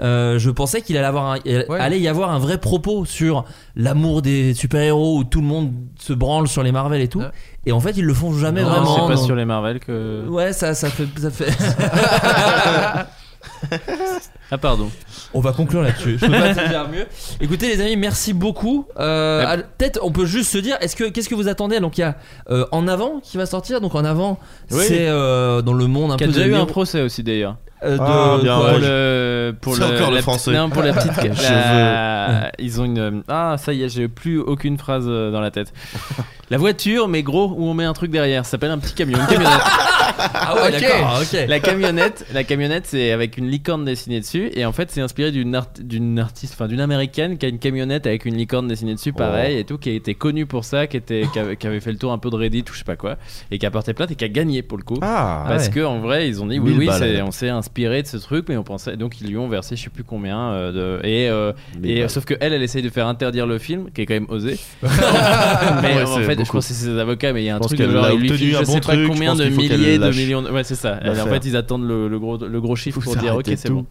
Euh, 0.01 0.39
je 0.39 0.51
pensais 0.51 0.83
qu'il 0.83 0.97
allait 0.99 1.07
avoir 1.07 1.33
un, 1.33 1.37
il 1.45 1.65
Ouais. 1.69 1.81
allait 1.81 1.99
y 2.01 2.07
avoir 2.09 2.31
un 2.31 2.39
vrai 2.39 2.59
propos 2.59 3.05
sur 3.07 3.45
l'amour 3.77 4.21
des 4.23 4.53
super-héros 4.53 5.19
où 5.19 5.25
tout 5.25 5.41
le 5.41 5.47
monde 5.47 5.73
se 5.99 6.13
branle 6.13 6.49
sur 6.49 6.63
les 6.63 6.73
Marvel 6.73 7.01
et 7.01 7.09
tout. 7.09 7.21
Ouais. 7.21 7.31
Et 7.65 7.73
en 7.73 7.81
fait 7.81 7.93
ils 7.97 8.05
le 8.05 8.13
font 8.15 8.33
jamais 8.35 8.63
Non, 8.63 8.69
vraiment. 8.69 8.95
c'est 8.95 9.01
pas 9.09 9.15
donc- 9.17 9.25
sur 9.25 9.35
les 9.37 9.45
Marvel 9.47 9.81
que. 9.81 10.27
Ouais 10.29 10.53
ça 10.53 10.75
ça 10.75 10.91
fait 10.91 11.07
ça 11.19 11.31
fait. 11.31 11.47
Ah, 14.51 14.59
pardon. 14.59 14.91
On 15.35 15.41
va 15.41 15.53
conclure 15.53 15.83
là-dessus. 15.83 16.19
Je 16.21 16.27
peux 16.27 16.33
pas 16.33 16.55
te 16.55 16.69
dire 16.69 16.89
mieux. 16.89 17.07
Écoutez 17.41 17.69
les 17.69 17.81
amis, 17.81 17.97
merci 17.97 18.33
beaucoup. 18.33 18.87
Euh, 18.99 19.45
Ouais. 19.45 19.63
Peut-être 19.79 19.99
on 20.03 20.13
peut 20.13 20.25
juste 20.27 20.51
se 20.53 20.59
dire, 20.59 20.77
est-ce 20.81 20.95
que 20.95 21.05
qu'est-ce 21.05 21.29
que 21.29 21.35
vous 21.35 21.49
attendez? 21.49 21.81
Donc 21.81 21.99
il 21.99 22.03
y 22.03 22.05
a 22.05 22.17
euh, 22.51 22.65
en 22.71 22.87
avant 22.87 23.21
qui 23.21 23.37
va 23.39 23.47
sortir. 23.47 23.81
Donc 23.81 23.95
en 23.95 24.05
avant, 24.05 24.39
Oui. 24.71 24.85
c'est 24.87 25.09
euh, 25.09 25.63
dans 25.63 25.73
le 25.73 25.87
monde 25.87 26.13
un 26.13 26.17
Qui 26.17 26.25
a 26.25 26.27
peu 26.29 26.33
déjà 26.33 26.45
de 26.47 26.51
eu 26.51 26.55
un 26.55 26.67
procès 26.67 27.01
aussi 27.03 27.23
d'ailleurs. 27.23 27.57
Euh, 27.85 27.97
de 27.97 28.03
Ah, 28.03 28.39
bien, 28.43 28.57
pour 28.57 28.65
ouais, 28.67 28.79
le 28.81 29.55
pour 29.61 29.77
le, 29.77 29.85
encore 29.85 30.11
le 30.11 30.21
français. 30.23 30.53
non 30.53 30.71
pour 30.71 30.83
la 30.83 30.93
petite 30.93 31.13
la- 31.43 32.51
ils 32.59 32.81
ont 32.81 32.85
une 32.85 33.23
ah 33.29 33.57
ça 33.59 33.73
y 33.73 33.83
est 33.83 33.89
j'ai 33.89 34.09
plus 34.09 34.39
aucune 34.41 34.79
phrase 34.79 35.05
euh, 35.09 35.31
dans 35.31 35.41
la 35.41 35.51
tête. 35.51 35.73
La 36.49 36.59
voiture 36.59 37.09
mais 37.09 37.25
gros 37.25 37.53
où 37.57 37.65
on 37.67 37.75
met 37.75 37.83
un 37.83 37.93
truc 37.93 38.13
derrière. 38.13 38.45
Ça 38.45 38.53
s'appelle 38.53 38.71
un 38.71 38.79
petit 38.79 38.95
camion 38.95 39.19
une 39.19 39.27
camionnette. 39.27 39.61
Ah 40.33 40.55
ouais, 40.55 40.71
d'accord, 40.71 41.21
ok. 41.21 41.39
la 41.49 41.61
camionnette 41.61 42.25
la 42.33 42.45
camionnette 42.45 42.87
c'est 42.87 43.11
avec 43.11 43.37
une 43.37 43.49
licorne 43.49 43.85
dessinée 43.85 44.21
dessus. 44.21 44.51
Et 44.55 44.65
en 44.65 44.73
fait 44.73 44.91
c'est 44.93 45.01
inspiré 45.01 45.31
d'une 45.33 45.55
art- 45.57 45.67
d'une 45.81 46.19
artiste 46.21 46.55
enfin 46.55 46.69
d'une 46.69 46.81
américaine 46.81 47.37
qui 47.37 47.47
a 47.47 47.49
une 47.49 47.59
camionnette 47.59 48.07
avec 48.07 48.25
une 48.25 48.37
licorne 48.37 48.69
dessinée 48.69 48.95
dessus 48.95 49.13
pareil 49.13 49.59
et 49.59 49.65
tout 49.65 49.77
qui 49.77 49.91
a 49.91 49.93
été 49.93 50.15
connue 50.15 50.47
pour 50.47 50.65
ça 50.65 50.87
qui 50.87 50.97
était 50.97 51.25
qui 51.33 51.67
avait, 51.67 51.81
fait 51.81 51.91
le 51.93 51.99
tour 51.99 52.13
un 52.13 52.19
peu 52.19 52.31
de 52.31 52.37
Reddit 52.37 52.65
ou 52.71 52.73
je 52.73 52.79
sais 52.79 52.85
pas 52.85 52.97
quoi 52.97 53.17
et 53.51 53.59
qui 53.59 53.67
a 53.67 53.71
porté 53.71 53.93
plainte 53.93 54.13
et 54.13 54.15
qui 54.15 54.25
a 54.25 54.29
gagné 54.29 54.63
pour 54.63 54.79
le 54.79 54.85
coup. 54.85 54.99
Ah, 55.03 55.45
parce 55.49 55.67
ouais. 55.67 55.73
que 55.73 55.85
en 55.85 55.99
vrai 55.99 56.29
ils 56.29 56.41
ont 56.41 56.47
dit 56.47 56.59
oui 56.61 56.73
1000 56.75 56.91
oui 56.91 57.21
on 57.25 57.31
s'est 57.33 57.49
inspiré 57.49 57.67
de 57.85 58.07
ce 58.07 58.17
truc 58.17 58.47
mais 58.49 58.57
on 58.57 58.63
pensait 58.63 58.97
donc 58.97 59.21
ils 59.21 59.29
lui 59.29 59.37
ont 59.37 59.49
versé 59.49 59.77
je 59.77 59.83
sais 59.85 59.91
plus 59.91 60.03
combien 60.05 60.51
euh, 60.51 60.99
de 61.01 61.07
et, 61.07 61.29
euh, 61.29 61.53
1000 61.81 61.91
et 61.91 62.01
balles. 62.01 62.11
sauf 62.11 62.25
que 62.25 62.35
elle 62.41 62.53
elle 62.55 62.63
essaye 62.63 62.83
de 62.83 62.89
faire 62.89 63.07
interdire 63.07 63.47
le 63.47 63.59
film 63.59 63.91
qui 63.95 64.01
est 64.01 64.07
quand 64.07 64.15
même 64.15 64.27
osé. 64.31 64.59
Mais 64.83 64.89
Ouais, 65.97 66.03
en 66.03 66.17
fait 66.21 66.39
je 66.45 66.51
pense 66.51 66.51
que 66.51 66.61
c'est 66.61 66.75
ses 66.75 66.99
avocats 66.99 67.33
mais 67.33 67.43
il 67.43 67.47
y 67.47 67.51
a 67.51 67.55
un 67.55 67.59
Je 67.59 67.61
pense 67.61 67.69
truc 67.75 67.81
de 67.81 67.91
genre 67.91 68.11
il 68.11 68.21
lui 68.21 68.31
file 68.31 68.53
je 68.55 68.59
bon 68.59 68.65
sais 68.65 68.81
pas 68.81 68.93
truc, 68.95 69.07
combien 69.09 69.35
de 69.35 69.45
milliers 69.45 69.99
de 69.99 70.11
millions 70.11 70.43
de- 70.43 70.51
ouais 70.51 70.65
c'est 70.65 70.75
ça. 70.75 70.99
En 71.07 71.27
fait 71.27 71.45
ils 71.45 71.57
attendent 71.57 71.87
le, 71.87 72.09
le 72.09 72.19
gros 72.19 72.39
le 72.39 72.61
gros 72.61 72.77
chiffre 72.77 73.01
Faut 73.01 73.13
pour 73.13 73.21
dire 73.21 73.37
ok 73.37 73.45
c'est 73.57 73.71
bon. 73.71 73.85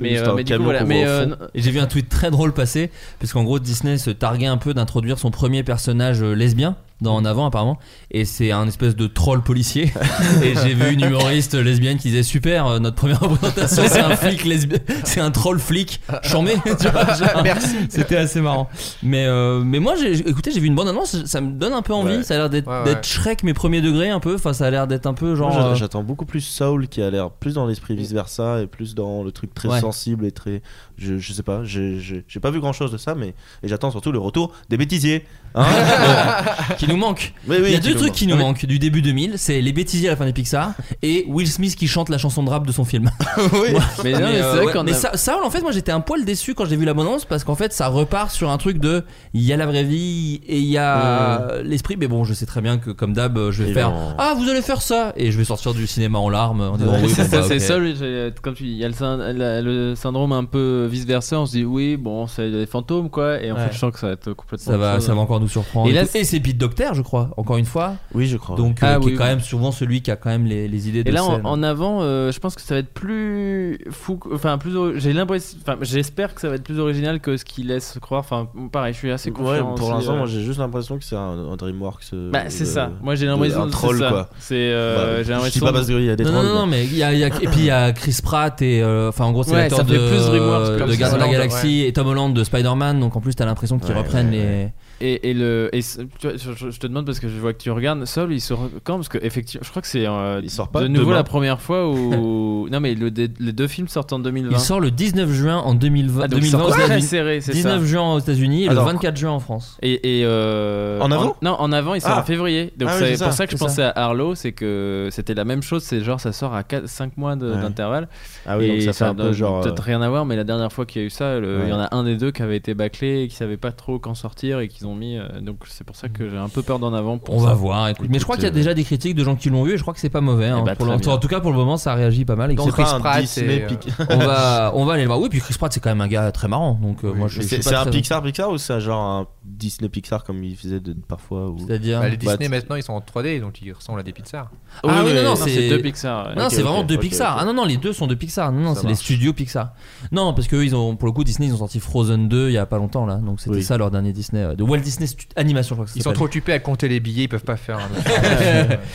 Mais, 0.00 0.18
euh, 0.18 0.32
mais 0.34 0.44
du 0.44 0.56
coup 0.56 0.62
voilà. 0.62 0.84
mais 0.84 1.04
euh, 1.06 1.26
j'ai 1.54 1.70
vu 1.70 1.78
un 1.78 1.86
tweet 1.86 2.08
très 2.08 2.30
drôle 2.30 2.54
passer, 2.54 2.90
parce 3.18 3.34
qu'en 3.34 3.44
gros 3.44 3.58
Disney 3.58 3.98
se 3.98 4.08
targuait 4.08 4.46
un 4.46 4.56
peu 4.56 4.72
d'introduire 4.72 5.18
son 5.18 5.30
premier 5.30 5.62
personnage 5.62 6.22
lesbien 6.22 6.76
dans 7.00 7.16
En 7.16 7.24
avant 7.24 7.46
apparemment, 7.46 7.78
et 8.10 8.24
c'est 8.24 8.52
un 8.52 8.66
espèce 8.66 8.96
de 8.96 9.06
troll 9.06 9.42
policier. 9.42 9.92
et 10.42 10.54
j'ai 10.62 10.74
vu 10.74 10.92
une 10.92 11.04
humoriste 11.04 11.54
lesbienne 11.54 11.98
qui 11.98 12.08
disait 12.08 12.22
super, 12.22 12.66
euh, 12.66 12.78
notre 12.78 12.96
première 12.96 13.20
représentation 13.20 13.82
c'est 13.86 14.00
un 14.00 14.16
flic 14.16 14.44
lesbien, 14.44 14.78
c'est 15.04 15.20
un 15.20 15.30
troll 15.30 15.58
flic, 15.58 16.00
chambé. 16.22 16.54
tu 16.64 16.88
vois, 16.88 17.14
genre, 17.14 17.40
Merci. 17.44 17.76
C'était 17.88 18.16
assez 18.16 18.40
marrant. 18.40 18.68
Mais 19.02 19.26
euh, 19.26 19.62
mais 19.64 19.78
moi 19.80 19.94
j'ai 19.96 20.12
écoutez 20.28 20.50
j'ai 20.52 20.60
vu 20.60 20.66
une 20.66 20.74
bande 20.74 20.88
annonce, 20.88 21.24
ça 21.24 21.40
me 21.40 21.52
donne 21.52 21.72
un 21.72 21.82
peu 21.82 21.94
envie. 21.94 22.18
Ouais. 22.18 22.22
Ça 22.22 22.34
a 22.34 22.36
l'air 22.38 22.50
d'être 22.50 22.66
Ouais, 22.68 22.78
ouais. 22.78 22.84
d'être 22.84 23.04
Shrek 23.06 23.42
mais 23.42 23.54
premier 23.54 23.80
degré 23.80 24.10
un 24.10 24.20
peu. 24.20 24.34
Enfin 24.34 24.52
ça 24.52 24.66
a 24.66 24.70
l'air 24.70 24.86
d'être 24.86 25.06
un 25.06 25.14
peu 25.14 25.34
genre. 25.34 25.56
Euh, 25.58 25.74
J'attends 25.74 26.02
beaucoup 26.02 26.26
plus 26.26 26.40
Soul 26.40 26.88
qui 26.88 27.02
a 27.02 27.10
l'air 27.10 27.30
plus 27.30 27.54
dans 27.54 27.66
l'esprit 27.66 27.96
vice 27.96 28.12
versa 28.12 28.60
et 28.60 28.66
plus 28.66 28.94
dans 28.94 29.22
le 29.22 29.32
truc 29.32 29.54
très 29.54 29.80
sensible 29.80 30.24
et 30.26 30.32
très. 30.32 30.62
Je, 31.00 31.18
je 31.18 31.32
sais 31.32 31.42
pas, 31.42 31.64
j'ai- 31.64 31.98
pas 32.42 32.50
vu 32.50 32.60
grand 32.60 32.72
chose 32.74 32.92
de 32.92 32.98
ça, 32.98 33.14
mais. 33.14 33.34
J'attends 33.62 33.90
surtout 33.90 34.12
le 34.12 34.18
retour 34.18 34.52
des 34.68 34.76
bêtisiers. 34.76 35.24
Hein 35.54 35.64
qui 36.78 36.86
nous 36.88 36.96
manque. 36.96 37.32
Oui, 37.48 37.56
oui, 37.58 37.64
Il 37.68 37.72
y 37.72 37.74
a 37.76 37.80
deux 37.80 37.94
trucs 37.94 38.08
manque. 38.08 38.12
qui 38.16 38.26
nous 38.26 38.34
Oui. 38.36 38.40
manquent 38.40 38.66
du 38.66 38.78
début 38.78 39.02
2000, 39.02 39.34
c'est 39.36 39.60
les 39.60 39.72
bêtisiers 39.72 40.08
à 40.08 40.12
la 40.12 40.16
fin 40.16 40.24
des 40.26 40.32
Pixar 40.32 40.74
et 41.02 41.24
Will 41.28 41.48
Smith 41.50 41.74
qui 41.74 41.88
chante 41.88 42.08
la 42.08 42.18
chanson 42.18 42.42
de 42.44 42.50
rap 42.50 42.66
de 42.66 42.72
son 42.72 42.84
film. 42.84 43.10
oui. 43.52 43.70
mais 44.04 44.14
euh, 44.14 44.64
ouais. 44.64 44.92
ça, 44.92 45.16
ça, 45.16 45.38
en 45.44 45.50
fait, 45.50 45.60
moi 45.62 45.72
j'étais 45.72 45.90
un 45.92 46.00
poil 46.00 46.24
déçu 46.24 46.54
quand 46.54 46.66
j'ai 46.66 46.76
vu 46.76 46.84
l'abondance 46.84 47.24
parce 47.24 47.42
qu'en 47.44 47.56
fait, 47.56 47.72
ça 47.72 47.88
repart 47.88 48.30
sur 48.30 48.50
un 48.50 48.58
truc 48.58 48.78
de 48.78 49.04
il 49.34 49.42
y 49.42 49.52
a 49.52 49.56
la 49.56 49.66
vraie 49.66 49.84
vie 49.84 50.40
et 50.46 50.58
il 50.58 50.66
y 50.68 50.78
a 50.78 51.60
l'esprit. 51.64 51.96
Mais 51.98 52.06
bon, 52.08 52.22
je 52.24 52.32
sais 52.34 52.46
très 52.46 52.60
bien 52.60 52.78
que 52.78 52.90
comme 52.90 53.12
d'hab, 53.12 53.50
je 53.50 53.62
vais 53.64 53.72
faire 53.72 53.92
ah 54.18 54.34
vous 54.36 54.48
allez 54.48 54.62
faire 54.62 54.82
ça 54.82 55.12
et 55.16 55.32
je 55.32 55.38
vais 55.38 55.44
sortir 55.44 55.74
du 55.74 55.86
cinéma 55.86 56.18
en 56.18 56.28
larmes 56.28 56.60
en 56.60 56.76
disant 56.76 56.92
Ouais, 56.92 57.00
oui, 57.04 57.10
c'est 57.14 57.24
bon, 57.24 57.30
ça, 57.30 57.38
bah, 57.40 57.44
c'est 57.48 57.58
ça, 57.58 57.78
oui, 57.78 57.94
j'ai- 57.98 58.30
comme 58.42 58.54
tu 58.54 58.64
dis, 58.64 58.70
il 58.70 58.76
y 58.78 58.84
a 58.84 58.88
le, 58.88 58.94
syn- 58.94 59.16
la- 59.36 59.60
le 59.62 59.94
syndrome 59.96 60.32
un 60.32 60.44
peu 60.44 60.86
vice 60.90 61.06
versa. 61.06 61.40
On 61.40 61.46
se 61.46 61.52
dit 61.52 61.64
oui, 61.64 61.96
bon, 61.96 62.26
c'est 62.26 62.50
des 62.50 62.66
fantômes 62.66 63.08
quoi, 63.10 63.40
et 63.42 63.50
en 63.50 63.54
Ouais. 63.56 63.66
fait, 63.68 63.72
je 63.74 63.78
sens 63.78 63.92
que 63.92 63.98
ça 63.98 64.08
va 64.08 64.12
être 64.14 64.32
complètement. 64.34 64.72
Ça 64.72 64.76
va, 64.78 64.96
chose. 64.96 65.06
ça 65.06 65.14
va 65.14 65.20
encore 65.20 65.40
nous 65.40 65.48
surprendre. 65.48 65.88
Et 65.88 65.92
là. 65.92 66.02
Et 66.14 66.24
c'est 66.24 66.40
Pete 66.40 66.58
Docter, 66.58 66.88
je 66.94 67.02
crois, 67.02 67.30
encore 67.36 67.56
une 67.56 67.64
fois. 67.64 67.94
Oui, 68.14 68.26
je 68.26 68.36
crois. 68.36 68.56
Donc, 68.56 68.78
Ah 68.82 68.96
euh, 68.96 68.98
qui 69.00 69.06
oui, 69.06 69.12
est 69.12 69.16
quand 69.16 69.24
oui. 69.24 69.30
même 69.30 69.40
souvent 69.40 69.70
celui 69.72 70.02
qui 70.02 70.10
a 70.10 70.16
quand 70.16 70.28
même 70.30 70.44
les, 70.44 70.68
les 70.68 70.88
idées 70.88 71.02
de 71.04 71.08
Et 71.08 71.12
là, 71.12 71.24
en, 71.24 71.36
scène. 71.36 71.46
en 71.46 71.62
avant, 71.62 72.02
euh, 72.02 72.30
je 72.32 72.38
pense 72.40 72.54
que 72.54 72.60
ça 72.62 72.74
va 72.74 72.80
être 72.80 72.92
plus 72.92 73.78
fou. 73.90 74.16
que- 74.16 74.34
Enfin, 74.34 74.58
plus. 74.58 74.76
ori- 74.76 74.94
J'ai 75.00 75.12
l'impression. 75.12 75.56
Enfin, 75.62 75.76
j'espère 75.82 76.34
que 76.34 76.40
ça 76.40 76.48
va 76.48 76.56
être 76.56 76.64
plus 76.64 76.78
original 76.78 77.20
que 77.20 77.36
ce 77.36 77.44
qu'il 77.44 77.68
laisse 77.68 77.98
croire. 78.00 78.20
Enfin, 78.20 78.48
pareil, 78.72 78.92
je 78.92 78.98
suis 78.98 79.10
assez 79.10 79.30
Ouais, 79.30 79.36
confiant. 79.36 79.74
pour 79.74 79.86
aussi, 79.86 79.94
l'instant, 79.96 80.14
euh. 80.14 80.18
moi 80.18 80.26
j'ai 80.26 80.42
juste 80.42 80.58
l'impression 80.58 80.98
que 80.98 81.04
c'est 81.04 81.16
un, 81.16 81.50
un 81.52 81.56
DreamWorks. 81.56 82.02
euh, 82.12 82.30
Bah, 82.30 82.44
c'est 82.48 82.64
ça. 82.64 82.90
Moi, 83.02 83.14
j'ai 83.14 83.26
l'impression 83.26 83.62
Un 83.62 83.66
que 83.66 83.70
troll, 83.72 83.96
c'est 83.96 84.02
ça. 84.04 84.10
quoi. 84.10 84.28
C'est. 84.38 84.54
euh, 84.56 84.96
Bah, 84.96 85.02
j'ai 85.12 85.18
je 85.18 85.22
dis 85.24 85.30
l'impression. 85.30 85.66
pas 85.66 85.72
parce 85.72 85.86
qu'il 85.86 86.02
y 86.04 86.10
a 86.10 86.16
des 86.16 86.24
non, 86.24 86.32
trolls. 86.32 86.46
non, 86.46 86.54
non, 86.60 86.66
mais 86.66 86.84
il 86.84 86.96
y 86.96 87.02
a, 87.02 87.12
il 87.12 87.18
y 87.18 87.24
a- 87.24 87.28
et 87.28 87.30
puis 87.48 87.58
il 87.60 87.64
y 87.64 87.70
a 87.70 87.92
Chris 87.92 88.18
Pratt 88.22 88.60
et 88.62 88.82
euh, 88.82 89.08
enfin 89.08 89.24
en 89.24 89.32
gros 89.32 89.42
c'est 89.42 89.52
Ouais, 89.52 89.58
l'acteur 89.58 89.78
ça 89.78 89.84
de, 89.84 89.94
fait 89.98 90.08
plus 90.08 90.26
DreamWorks 90.26 90.78
comme 90.78 90.79
de 90.88 90.92
ça. 90.92 90.98
Gardiens 90.98 91.18
de 91.18 91.22
la 91.24 91.30
Galaxie 91.32 91.82
et 91.86 91.92
Tom 91.92 92.06
Holland 92.06 92.32
de 92.34 92.44
Spider-Man 92.44 93.00
donc 93.00 93.16
en 93.16 93.20
plus 93.20 93.34
t'as 93.34 93.44
l'impression 93.46 93.78
qu'ils 93.78 93.90
Ouais, 93.92 93.98
reprennent 93.98 94.30
ouais, 94.30 94.36
les. 94.36 94.68
Et, 95.00 95.30
et 95.30 95.34
le 95.34 95.70
et 95.72 95.80
ce- 95.82 96.02
tu 96.18 96.28
vois, 96.28 96.36
je, 96.36 96.78
te 96.78 96.86
demande 96.86 97.06
parce 97.06 97.20
que 97.20 97.28
je 97.28 97.38
vois 97.38 97.52
que 97.54 97.58
tu 97.62 97.70
regardes 97.70 98.04
Sol 98.04 98.32
il 98.32 98.40
sort 98.40 98.68
quand 98.84 98.96
parce 98.96 99.08
que 99.08 99.18
effectivement 99.22 99.64
je 99.64 99.70
crois 99.70 99.80
que 99.80 99.88
c'est 99.88 100.06
euh, 100.06 100.40
Il 100.42 100.50
sort 100.50 100.68
pas 100.68 100.82
de 100.82 100.88
nouveau 100.88 101.06
demain. 101.06 101.16
la 101.16 101.24
première 101.24 101.60
fois 101.60 101.88
où 101.88 102.68
non 102.70 102.80
mais 102.80 102.94
le- 102.94 103.08
les 103.08 103.52
deux 103.52 103.66
films 103.66 103.88
sortent 103.88 104.12
en 104.12 104.18
2020 104.18 104.50
il 104.56 104.60
sort 104.60 104.78
le 104.80 104.90
19 104.90 105.30
juin 105.30 105.56
en 105.58 105.74
2020, 105.74 106.22
Ah, 106.24 106.28
donc 106.28 106.40
2020 106.40 106.58
c'est 106.58 106.64
aux 106.64 106.70
très 106.86 107.00
serré 107.00 107.40
c'est 107.40 107.52
19 107.52 107.80
ça 107.80 107.86
juin 107.86 108.12
aux 108.14 108.18
États-Unis 108.18 108.62
et 108.64 108.66
le 108.66 108.72
Alors, 108.72 108.84
24 108.86 109.16
juin 109.16 109.30
en 109.30 109.40
France 109.40 109.78
et, 109.82 110.20
et, 110.20 110.24
euh, 110.26 111.00
En 111.00 111.10
avant 111.10 111.36
Non, 111.42 111.52
en 111.58 111.72
avant, 111.72 111.94
il 111.94 112.00
sort 112.00 112.12
Ah. 112.16 112.20
en 112.20 112.24
février. 112.24 112.72
Donc 112.76 112.88
Ah 112.92 112.96
c'est 112.98 113.08
pour 113.10 113.18
ça, 113.18 113.32
ça 113.32 113.46
que 113.46 113.52
je 113.52 113.56
pensais 113.56 113.82
à 113.82 113.92
Arlo, 113.96 114.34
c'est 114.34 114.52
que 114.52 115.08
c'était 115.10 115.34
la 115.34 115.44
même 115.44 115.62
chose. 115.62 115.82
C'est 115.82 116.02
genre 116.02 116.20
ça 116.20 116.32
sort 116.32 116.54
à 116.54 116.62
5 116.84 117.16
mois 117.16 117.32
Ouais. 117.34 117.36
d'intervalle. 117.60 118.08
Ah 118.46 118.58
oui, 118.58 118.64
et 118.66 118.68
donc 118.72 118.82
ça 118.82 118.92
fait 118.92 119.04
un 119.04 119.14
peu 119.14 119.32
genre. 119.32 119.62
Peut-être 119.62 119.80
euh, 119.80 119.84
rien 119.86 120.02
à 120.02 120.08
voir, 120.08 120.26
mais 120.26 120.36
la 120.36 120.44
dernière 120.44 120.72
fois 120.72 120.84
qu'il 120.86 121.00
y 121.00 121.04
a 121.04 121.06
eu 121.06 121.10
ça, 121.10 121.38
il 121.38 121.68
y 121.68 121.72
en 121.72 121.80
a 121.80 121.94
un 121.94 122.04
des 122.04 122.16
deux 122.16 122.30
qui 122.32 122.42
avait 122.42 122.56
été 122.56 122.74
bâclé 122.74 123.22
et 123.22 123.28
qui 123.28 123.36
savait 123.36 123.56
pas 123.56 123.72
trop 123.72 123.98
quand 123.98 124.14
sortir 124.14 124.60
et 124.60 124.68
qu'ils 124.68 124.86
ont 124.86 124.89
mis. 124.94 125.16
euh, 125.16 125.40
donc 125.40 125.58
c'est 125.68 125.84
pour 125.84 125.96
ça 125.96 126.08
que 126.08 126.28
j'ai 126.28 126.36
un 126.36 126.48
peu 126.48 126.62
peur 126.62 126.78
d'en 126.78 126.92
avant. 126.94 127.18
Pour 127.18 127.34
on 127.36 127.40
ça. 127.40 127.46
va 127.46 127.54
voir 127.54 127.88
écoute. 127.88 128.08
mais 128.10 128.18
je 128.18 128.24
crois 128.24 128.36
qu'il 128.36 128.44
y 128.44 128.46
a 128.46 128.50
euh, 128.50 128.54
déjà 128.54 128.74
des 128.74 128.84
critiques 128.84 129.14
de 129.14 129.24
gens 129.24 129.36
qui 129.36 129.50
l'ont 129.50 129.62
vu 129.64 129.72
et 129.74 129.76
je 129.76 129.82
crois 129.82 129.94
que 129.94 130.00
c'est 130.00 130.10
pas 130.10 130.20
mauvais 130.20 130.46
hein, 130.48 130.58
Eh 130.62 130.64
bah, 130.64 130.74
pour 130.76 130.88
en 130.90 130.98
tout 131.18 131.28
cas 131.28 131.40
pour 131.40 131.50
le 131.50 131.56
moment 131.56 131.76
ça 131.76 131.94
réagit 131.94 132.24
pas 132.24 132.36
mal 132.36 132.50
et 132.50 132.56
Chris 132.56 132.70
Pratt, 132.70 133.26
c'est, 133.26 133.62
euh, 133.64 133.66
pic- 133.66 133.88
on 134.10 134.18
va 134.18 134.72
on 134.76 134.84
va 134.84 134.92
aller 134.94 135.02
le 135.02 135.08
voir 135.08 135.20
oui 135.20 135.28
puis 135.28 135.40
Chris 135.40 135.54
Pratt 135.58 135.72
c'est 135.72 135.80
quand 135.80 135.90
même 135.90 136.00
un 136.00 136.08
gars 136.08 136.30
très 136.32 136.48
marrant 136.48 136.78
donc 136.80 137.04
euh, 137.04 137.12
moi 137.12 137.28
je, 137.28 137.40
C'est 137.42 137.74
un 137.74 137.82
très- 137.82 137.90
Pixar 137.90 138.22
Pixar 138.22 138.50
ou 138.50 138.58
c'est 138.58 138.80
genre 138.80 139.00
un 139.02 139.26
Disney 139.44 139.88
Pixar 139.88 140.24
comme 140.24 140.42
il 140.44 140.56
faisait 140.56 140.80
de, 140.80 140.92
parfois 140.92 141.48
ou... 141.48 141.58
c'est-à-dire 141.66 142.00
Bah, 142.00 142.08
les 142.08 142.16
Bah, 142.16 142.32
Disney 142.36 142.46
t- 142.46 142.48
maintenant 142.48 142.76
ils 142.76 142.82
sont 142.82 142.92
en 142.92 143.00
3D 143.00 143.40
donc 143.40 143.60
ils 143.62 143.72
ressemblent 143.72 144.00
à 144.00 144.02
des 144.02 144.12
pizzas. 144.12 144.48
Ah 144.82 145.02
oui, 145.04 145.12
non, 145.14 145.22
non, 145.22 145.30
Non, 145.30 145.36
c'est- 145.36 145.68
deux 145.68 145.80
Pixar. 145.80 146.34
Non, 146.36 146.48
c'est 146.50 146.62
vraiment 146.62 146.82
deux 146.84 146.98
Pixar. 146.98 147.36
Ah 147.38 147.44
non, 147.44 147.52
non, 147.54 147.64
les 147.64 147.76
deux 147.76 147.92
sont 147.92 148.06
de 148.06 148.14
Pixar. 148.14 148.52
Non, 148.52 148.60
non, 148.60 148.74
c'est 148.74 148.86
les 148.86 148.94
studios 148.94 149.32
Pixar. 149.32 149.72
Non, 150.12 150.32
parce 150.34 150.46
que 150.48 150.56
eux, 150.56 150.64
ils 150.64 150.74
ont, 150.76 150.96
pour 150.96 151.06
le 151.06 151.12
coup, 151.12 151.24
Disney, 151.24 151.48
ils 151.48 151.54
ont 151.54 151.58
sorti 151.58 151.80
Frozen 151.80 152.28
2 152.28 152.48
il 152.48 152.52
y 152.52 152.58
a 152.58 152.66
pas 152.66 152.78
longtemps 152.78 153.06
là. 153.06 153.16
Donc 153.16 153.40
c'était 153.40 153.62
ça 153.62 153.76
leur 153.76 153.90
dernier 153.90 154.12
Disney. 154.12 154.54
De 154.56 154.62
Walt 154.80 154.84
Disney 154.84 155.08
Animation, 155.36 155.74
je 155.74 155.74
crois 155.74 155.84
que 155.84 155.90
ça 155.90 155.96
Ils 155.96 156.02
sont 156.02 156.12
trop 156.12 156.24
occupés 156.24 156.52
à 156.52 156.58
compter 156.58 156.88
les 156.88 157.00
billets 157.00 157.24
ils 157.24 157.28
peuvent 157.28 157.44
pas 157.44 157.56
faire. 157.56 157.78
un 157.78 157.84
autre. 157.98 158.78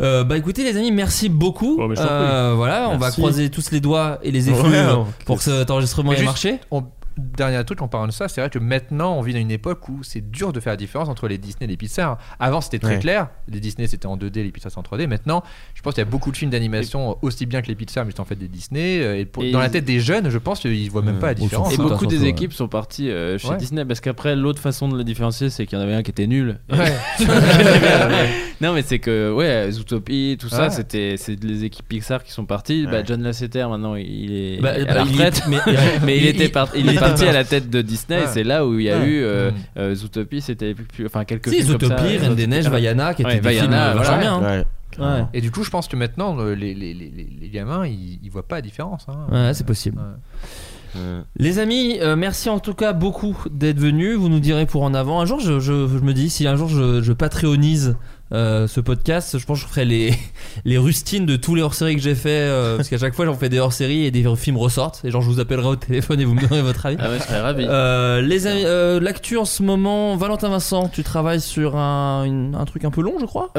Euh, 0.00 0.24
bah 0.24 0.36
écoutez, 0.36 0.64
les 0.64 0.76
amis, 0.76 0.90
merci 0.90 1.28
beaucoup. 1.28 1.78
Oh, 1.80 1.88
Euh, 1.98 2.54
voilà, 2.56 2.88
on 2.90 2.96
va 2.98 3.12
croiser 3.12 3.48
tous 3.48 3.70
les 3.70 3.78
doigts 3.80 4.18
et 4.24 4.32
les 4.32 4.48
effluves 4.48 4.72
Ouais, 4.72 5.04
pour 5.24 5.36
que 5.38 5.44
cet 5.44 5.70
enregistrement 5.70 6.12
ait 6.12 6.22
marché. 6.24 6.58
On- 6.72 6.82
Dernier 7.16 7.62
truc 7.64 7.80
en 7.80 7.86
parlant 7.86 8.08
de 8.08 8.12
ça, 8.12 8.26
c'est 8.26 8.40
vrai 8.40 8.50
que 8.50 8.58
maintenant 8.58 9.16
on 9.16 9.20
vit 9.22 9.32
dans 9.32 9.38
une 9.38 9.50
époque 9.52 9.88
où 9.88 10.02
c'est 10.02 10.20
dur 10.32 10.52
de 10.52 10.58
faire 10.58 10.72
la 10.72 10.76
différence 10.76 11.08
entre 11.08 11.28
les 11.28 11.38
Disney 11.38 11.66
et 11.66 11.68
les 11.68 11.76
Pixar. 11.76 12.18
Avant 12.40 12.60
c'était 12.60 12.80
très 12.80 12.94
Ouais. 12.94 12.98
clair, 12.98 13.28
les 13.48 13.60
Disney 13.60 13.86
c'était 13.86 14.06
en 14.06 14.16
2D, 14.16 14.42
les 14.42 14.50
Pixar 14.50 14.72
c'est 14.72 14.78
en 14.78 14.82
3D. 14.82 15.06
Maintenant, 15.06 15.44
je 15.74 15.82
pense 15.82 15.94
qu'il 15.94 16.00
y 16.02 16.06
a 16.06 16.10
beaucoup 16.10 16.32
de 16.32 16.36
films 16.36 16.50
d'animation 16.50 17.16
aussi 17.22 17.46
bien 17.46 17.62
que 17.62 17.68
les 17.68 17.76
Pixar, 17.76 18.04
mais 18.04 18.10
c'est 18.12 18.20
en 18.20 18.24
fait 18.24 18.34
des 18.34 18.48
Disney. 18.48 19.00
euh, 19.00 19.16
Et, 19.18 19.26
pour- 19.26 19.44
Et 19.44 19.52
dans 19.52 19.60
la 19.60 19.68
tête 19.70 19.84
des 19.84 20.00
jeunes, 20.00 20.28
je 20.28 20.38
pense 20.38 20.58
qu'ils 20.60 20.90
voient 20.90 21.02
même 21.02 21.14
Ouais. 21.14 21.20
pas 21.20 21.26
la 21.28 21.34
différence. 21.34 21.72
Et 21.72 21.76
beaucoup 21.76 22.06
des 22.06 22.20
ouais. 22.20 22.28
équipes 22.28 22.52
sont 22.52 22.66
parties 22.68 23.10
euh, 23.10 23.38
chez 23.38 23.48
Ouais. 23.48 23.56
Disney 23.58 23.84
parce 23.84 24.00
qu'après 24.00 24.34
l'autre 24.34 24.60
façon 24.60 24.88
de 24.88 24.96
le 24.96 25.04
différencier 25.04 25.50
c'est 25.50 25.66
qu'il 25.66 25.78
y 25.78 25.80
en 25.80 25.84
avait 25.84 25.94
un 25.94 26.02
qui 26.02 26.10
était 26.10 26.26
nul. 26.26 26.58
Ouais. 26.72 26.92
non 28.60 28.72
mais 28.72 28.82
c'est 28.82 28.98
que 28.98 29.32
ouais 29.32 29.70
Zootopie 29.70 30.36
tout 30.40 30.48
ça 30.48 30.64
Ouais. 30.64 30.70
c'était 30.70 31.16
c'est 31.18 31.42
les 31.44 31.64
équipes 31.64 31.86
Pixar 31.88 32.22
qui 32.24 32.32
sont 32.32 32.46
parties. 32.46 32.86
Bah. 32.90 33.02
John 33.04 33.22
Lasseter 33.22 33.66
maintenant 33.68 33.94
il 33.96 34.32
est 34.34 34.60
Bah, 34.60 34.70
à 34.70 34.84
bah, 34.84 34.94
la 34.94 35.02
il 35.02 35.08
retraite. 35.10 35.38
est- 35.38 35.48
mais- 35.48 35.58
mais 36.04 36.16
il, 36.16 36.22
il- 36.24 36.28
était 36.28 36.48
par- 36.48 36.68
il 36.74 36.88
est 36.88 36.92
il- 36.94 36.98
parti 37.08 37.24
à 37.26 37.32
la 37.32 37.44
tête 37.44 37.70
de 37.70 37.82
Disney 37.82 38.20
Ouais. 38.20 38.26
c'est 38.32 38.44
là 38.44 38.66
où 38.66 38.78
il 38.78 38.84
y 38.86 38.90
a 38.90 38.98
Ouais. 38.98 39.06
eu 39.06 39.22
euh, 39.22 39.50
Mm. 39.50 39.54
euh, 39.78 39.94
Zootopie 39.94 40.40
c'était 40.40 40.74
plus, 40.74 40.84
plus- 40.84 41.06
enfin 41.06 41.24
quelques 41.24 41.48
Si, 41.50 41.62
films 41.62 41.78
comme 41.78 41.88
ça, 41.90 41.96
Zootopie, 41.98 42.16
Reine 42.18 42.34
des 42.34 42.46
Neiges. 42.46 42.68
Vaiana, 42.68 43.14
qui 43.14 43.22
étaient 43.22 43.40
des 43.40 43.50
films 43.52 43.70
vachement 43.70 44.18
bien. 44.18 44.34
hein. 44.34 44.42
Ouais. 44.42 44.64
Ouais. 44.96 45.24
Et 45.34 45.40
du 45.40 45.50
coup, 45.50 45.64
je 45.64 45.70
pense 45.70 45.88
que 45.88 45.96
maintenant 45.96 46.36
les, 46.36 46.54
les, 46.74 46.94
les, 46.94 46.94
les- 46.94 47.48
gamins 47.48 47.84
ils, 47.86 48.20
ils 48.22 48.30
voient 48.30 48.46
pas 48.46 48.56
la 48.56 48.62
différence. 48.62 49.06
hein. 49.08 49.26
Ouais, 49.32 49.52
c'est 49.54 49.66
possible. 49.66 49.98
Ouais. 49.98 51.00
Ouais. 51.00 51.20
Les 51.36 51.58
amis, 51.58 51.98
euh, 52.00 52.14
merci 52.14 52.48
en 52.48 52.60
tout 52.60 52.74
cas 52.74 52.92
beaucoup 52.92 53.36
d'être 53.50 53.80
venus. 53.80 54.16
Vous 54.16 54.28
nous 54.28 54.38
direz 54.38 54.66
pour 54.66 54.84
en 54.84 54.94
avant. 54.94 55.20
Un 55.20 55.26
jour, 55.26 55.40
je, 55.40 55.58
je- 55.58 55.88
je 55.88 55.98
me 56.04 56.12
dis, 56.14 56.30
si 56.30 56.46
un 56.46 56.54
jour 56.54 56.68
je, 56.68 57.02
je 57.02 57.12
patreonise 57.12 57.96
euh, 58.34 58.66
ce 58.66 58.80
podcast, 58.80 59.38
je 59.38 59.46
pense 59.46 59.60
que 59.60 59.66
je 59.66 59.70
ferai 59.70 59.84
les, 59.84 60.12
les 60.64 60.76
rustines 60.76 61.24
de 61.24 61.36
tous 61.36 61.54
les 61.54 61.62
hors-séries 61.62 61.96
que 61.96 62.02
j'ai 62.02 62.14
fait. 62.14 62.28
euh, 62.30 62.76
parce 62.76 62.88
qu'à 62.88 62.98
chaque 62.98 63.14
fois, 63.14 63.24
j'en 63.24 63.34
fais 63.34 63.48
des 63.48 63.60
hors-séries 63.60 64.04
et 64.04 64.10
des 64.10 64.24
films 64.36 64.56
ressortent. 64.58 65.00
Et 65.04 65.10
genre, 65.10 65.22
je 65.22 65.28
vous 65.30 65.40
appellerai 65.40 65.68
au 65.68 65.76
téléphone 65.76 66.20
et 66.20 66.24
vous 66.24 66.34
me 66.34 66.40
donnerez 66.40 66.62
votre 66.62 66.84
avis. 66.86 66.96
Ah 67.00 67.08
ouais, 67.10 67.18
je 67.18 67.22
serais 67.24 67.40
ravi. 67.40 67.64
Euh, 67.68 68.20
les 68.20 68.46
amis, 68.46 68.64
l'actu 69.04 69.36
en 69.38 69.44
ce 69.44 69.62
moment, 69.62 70.16
Valentin 70.16 70.48
Vincent, 70.48 70.88
tu 70.88 71.02
travailles 71.04 71.40
sur 71.40 71.76
un, 71.76 72.24
une- 72.24 72.54
un 72.54 72.64
truc 72.64 72.84
un 72.84 72.90
peu 72.90 73.00
long, 73.02 73.14
je 73.20 73.26
crois? 73.26 73.50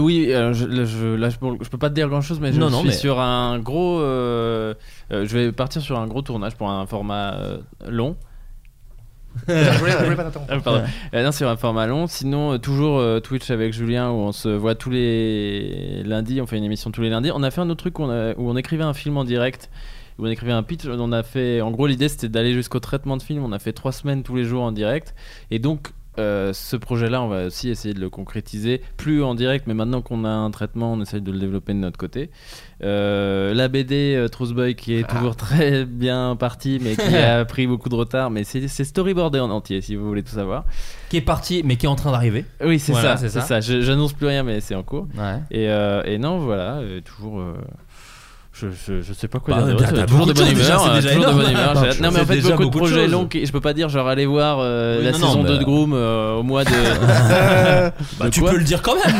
Oui, 0.00 0.26
je, 0.28 0.64
là, 0.66 0.84
je, 0.84 1.06
là, 1.16 1.28
je, 1.28 1.38
bon, 1.38 1.58
je 1.60 1.68
peux 1.68 1.78
pas 1.78 1.90
te 1.90 1.94
dire 1.94 2.08
grand 2.08 2.20
chose, 2.20 2.38
mais 2.40 2.52
je 2.52 2.58
Non, 2.60 2.70
non, 2.70 2.78
suis 2.80 2.88
mais- 2.88 2.94
sur 2.94 3.20
un 3.20 3.58
gros. 3.58 3.98
je 4.00 5.26
vais 5.36 5.52
partir 5.52 5.82
sur 5.82 5.98
un 5.98 6.06
gros 6.06 6.22
tournage 6.22 6.54
pour 6.54 6.70
un 6.70 6.86
format 6.86 7.36
long. 7.88 8.16
Je 9.48 9.78
voulais, 9.78 9.92
je 9.92 10.04
voulais 10.04 10.16
pas 10.16 10.24
t'interrompre. 10.24 10.52
Ah, 10.52 10.60
pardon. 10.60 10.82
Euh, 11.14 11.24
non, 11.24 11.32
sur 11.32 11.48
un 11.48 11.56
format 11.56 11.86
long. 11.86 12.06
Sinon, 12.06 12.52
euh, 12.54 12.58
toujours 12.58 12.98
euh, 12.98 13.20
Twitch 13.20 13.50
avec 13.50 13.72
Julien 13.72 14.10
où 14.10 14.14
on 14.14 14.32
se 14.32 14.48
voit 14.48 14.74
tous 14.74 14.90
les 14.90 16.02
lundis. 16.04 16.40
On 16.40 16.46
fait 16.46 16.58
une 16.58 16.64
émission 16.64 16.90
tous 16.90 17.02
les 17.02 17.10
lundis. 17.10 17.30
On 17.34 17.42
a 17.42 17.50
fait 17.50 17.60
un 17.60 17.70
autre 17.70 17.80
truc 17.80 17.98
où 17.98 18.02
on, 18.04 18.10
a- 18.10 18.32
où 18.34 18.50
on 18.50 18.56
écrivait 18.56 18.84
un 18.84 18.94
film 18.94 19.16
en 19.16 19.24
direct. 19.24 19.70
Où 20.18 20.26
on 20.26 20.30
écrivait 20.30 20.52
un 20.52 20.62
pitch. 20.62 20.84
On 20.86 21.12
a 21.12 21.22
fait. 21.22 21.60
En 21.60 21.70
gros, 21.70 21.86
l'idée 21.86 22.08
c'était 22.08 22.28
d'aller 22.28 22.52
jusqu'au 22.52 22.80
traitement 22.80 23.16
de 23.16 23.22
film. 23.22 23.42
On 23.44 23.52
a 23.52 23.58
fait 23.58 23.72
trois 23.72 23.92
semaines 23.92 24.22
tous 24.22 24.36
les 24.36 24.44
jours 24.44 24.62
en 24.62 24.72
direct. 24.72 25.14
Et 25.50 25.58
donc. 25.58 25.88
Euh, 26.18 26.52
ce 26.52 26.76
projet-là, 26.76 27.22
on 27.22 27.28
va 27.28 27.46
aussi 27.46 27.68
essayer 27.70 27.94
de 27.94 28.00
le 28.00 28.10
concrétiser, 28.10 28.82
plus 28.96 29.22
en 29.22 29.34
direct, 29.34 29.66
mais 29.66 29.74
maintenant 29.74 30.02
qu'on 30.02 30.24
a 30.24 30.28
un 30.28 30.50
traitement, 30.50 30.92
on 30.92 31.00
essaye 31.00 31.20
de 31.22 31.32
le 31.32 31.38
développer 31.38 31.72
de 31.72 31.78
notre 31.78 31.96
côté. 31.98 32.30
Euh, 32.82 33.54
la 33.54 33.68
BD 33.68 34.14
euh, 34.16 34.28
Truth 34.28 34.52
Boy 34.52 34.74
qui 34.74 34.94
est 34.94 35.08
toujours 35.08 35.36
très 35.36 35.84
bien 35.84 36.36
partie, 36.36 36.78
mais 36.82 36.96
qui 36.96 37.16
a 37.16 37.44
pris 37.46 37.66
beaucoup 37.66 37.88
de 37.88 37.94
retard, 37.94 38.30
mais 38.30 38.44
c'est 38.44 38.68
storyboardé 38.84 39.40
en 39.40 39.50
entier, 39.50 39.80
si 39.80 39.96
vous 39.96 40.06
voulez 40.06 40.22
tout 40.22 40.34
savoir. 40.34 40.64
Qui 41.08 41.16
est 41.18 41.20
parti, 41.22 41.62
mais 41.64 41.76
qui 41.76 41.86
est 41.86 41.88
en 41.88 41.96
train 41.96 42.12
d'arriver. 42.12 42.44
Oui, 42.64 42.78
c'est 42.78 42.92
Voilà, 42.92 43.16
ça, 43.16 43.28
c'est 43.28 43.28
ça. 43.28 43.40
ça. 43.42 43.60
Je- 43.60 43.80
J'annonce 43.80 44.12
plus 44.12 44.26
rien, 44.26 44.42
mais 44.42 44.60
c'est 44.60 44.74
en 44.74 44.82
cours. 44.82 45.06
Ouais. 45.16 45.38
Et, 45.50 45.68
euh, 45.68 46.02
et 46.04 46.18
non, 46.18 46.38
voilà, 46.38 46.76
euh, 46.78 47.00
toujours. 47.00 47.40
Je, 48.62 48.92
je, 48.94 49.02
je 49.02 49.12
sais 49.12 49.28
pas 49.28 49.38
quoi 49.40 49.56
Bah, 49.56 49.62
dire. 49.62 49.76
d'autre. 49.76 49.92
t'as 49.94 50.06
toujours 50.06 50.26
de 50.26 50.32
bonne 50.32 50.48
déjà, 50.54 50.74
humeur. 50.74 50.86
euh, 50.86 50.94
déjà 51.00 51.08
toujours 51.14 51.24
de 51.24 51.30
énorme. 51.30 51.42
bonne 51.42 51.50
humeur. 51.52 51.74
Non, 52.02 52.10
mais 52.12 52.20
en 52.20 52.24
fait, 52.26 52.36
beaucoup 52.40 52.50
de 52.50 52.56
beaucoup 52.64 52.64
de 52.64 52.76
projets 52.78 53.06
longs. 53.08 53.28
Je 53.32 53.50
peux 53.52 53.60
pas 53.60 53.72
dire, 53.74 53.88
genre, 53.88 54.08
aller 54.08 54.26
voir 54.26 54.58
euh, 54.60 54.98
Oui, 54.98 55.04
la 55.04 55.12
non, 55.12 55.18
saison 55.18 55.42
mais- 55.42 55.48
2 55.48 55.58
de 55.58 55.64
Groom 55.64 55.92
euh, 55.94 56.34
au 56.36 56.42
mois 56.42 56.64
de. 56.64 56.70
Bah, 58.18 58.26
de 58.26 58.30
tu 58.30 58.40
peux 58.42 58.56
le 58.56 58.64
dire 58.64 58.82
quand 58.82 58.94
même. 58.94 59.14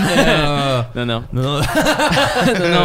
mais, 0.95 1.05
Non, 1.07 1.07
non. 1.07 1.23
non, 1.33 1.61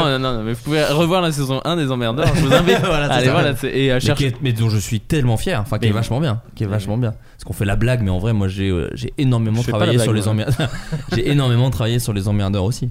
non. 0.10 0.20
non, 0.20 0.44
mais 0.44 0.54
vous 0.54 0.62
pouvez 0.64 0.84
revoir 0.86 1.22
la 1.22 1.32
saison 1.32 1.62
1 1.64 1.76
des 1.76 1.92
emmerdeurs. 1.92 2.28
Je 2.36 2.42
vous 2.42 2.54
invite 2.54 2.80
Voilà, 2.84 3.08
c'est 3.08 3.12
à 3.12 3.16
aller 3.16 3.26
ça. 3.26 3.32
voir 3.32 3.44
la 3.44 3.70
et 3.70 3.92
à 3.92 4.00
chercher. 4.00 4.36
mais 4.42 4.54
dont 4.54 4.70
je 4.70 4.78
suis 4.78 5.00
tellement 5.00 5.38
fier, 5.38 5.60
enfin 5.62 5.80
qui 5.80 5.88
est 5.88 5.92
vachement 5.92 6.20
bien, 6.20 6.42
qui 6.56 6.64
est 6.64 6.68
vachement 6.68 6.98
bien. 6.98 7.12
Parce 7.12 7.44
qu'on 7.46 7.54
fait 7.54 7.66
la 7.66 7.76
blague, 7.76 8.02
mais 8.02 8.10
en 8.12 8.20
vrai, 8.20 8.34
moi 8.34 8.48
j'ai 8.48 8.74
énormément 9.18 9.62
travaillé 9.62 10.00
sur 10.00 10.14
les 10.14 10.28
emmerdeurs. 10.28 10.70
j'ai 11.14 11.30
énormément 11.30 11.70
travaillé 11.70 12.00
sur 12.00 12.14
les 12.14 12.28
emmerdeurs 12.28 12.64
aussi. 12.64 12.90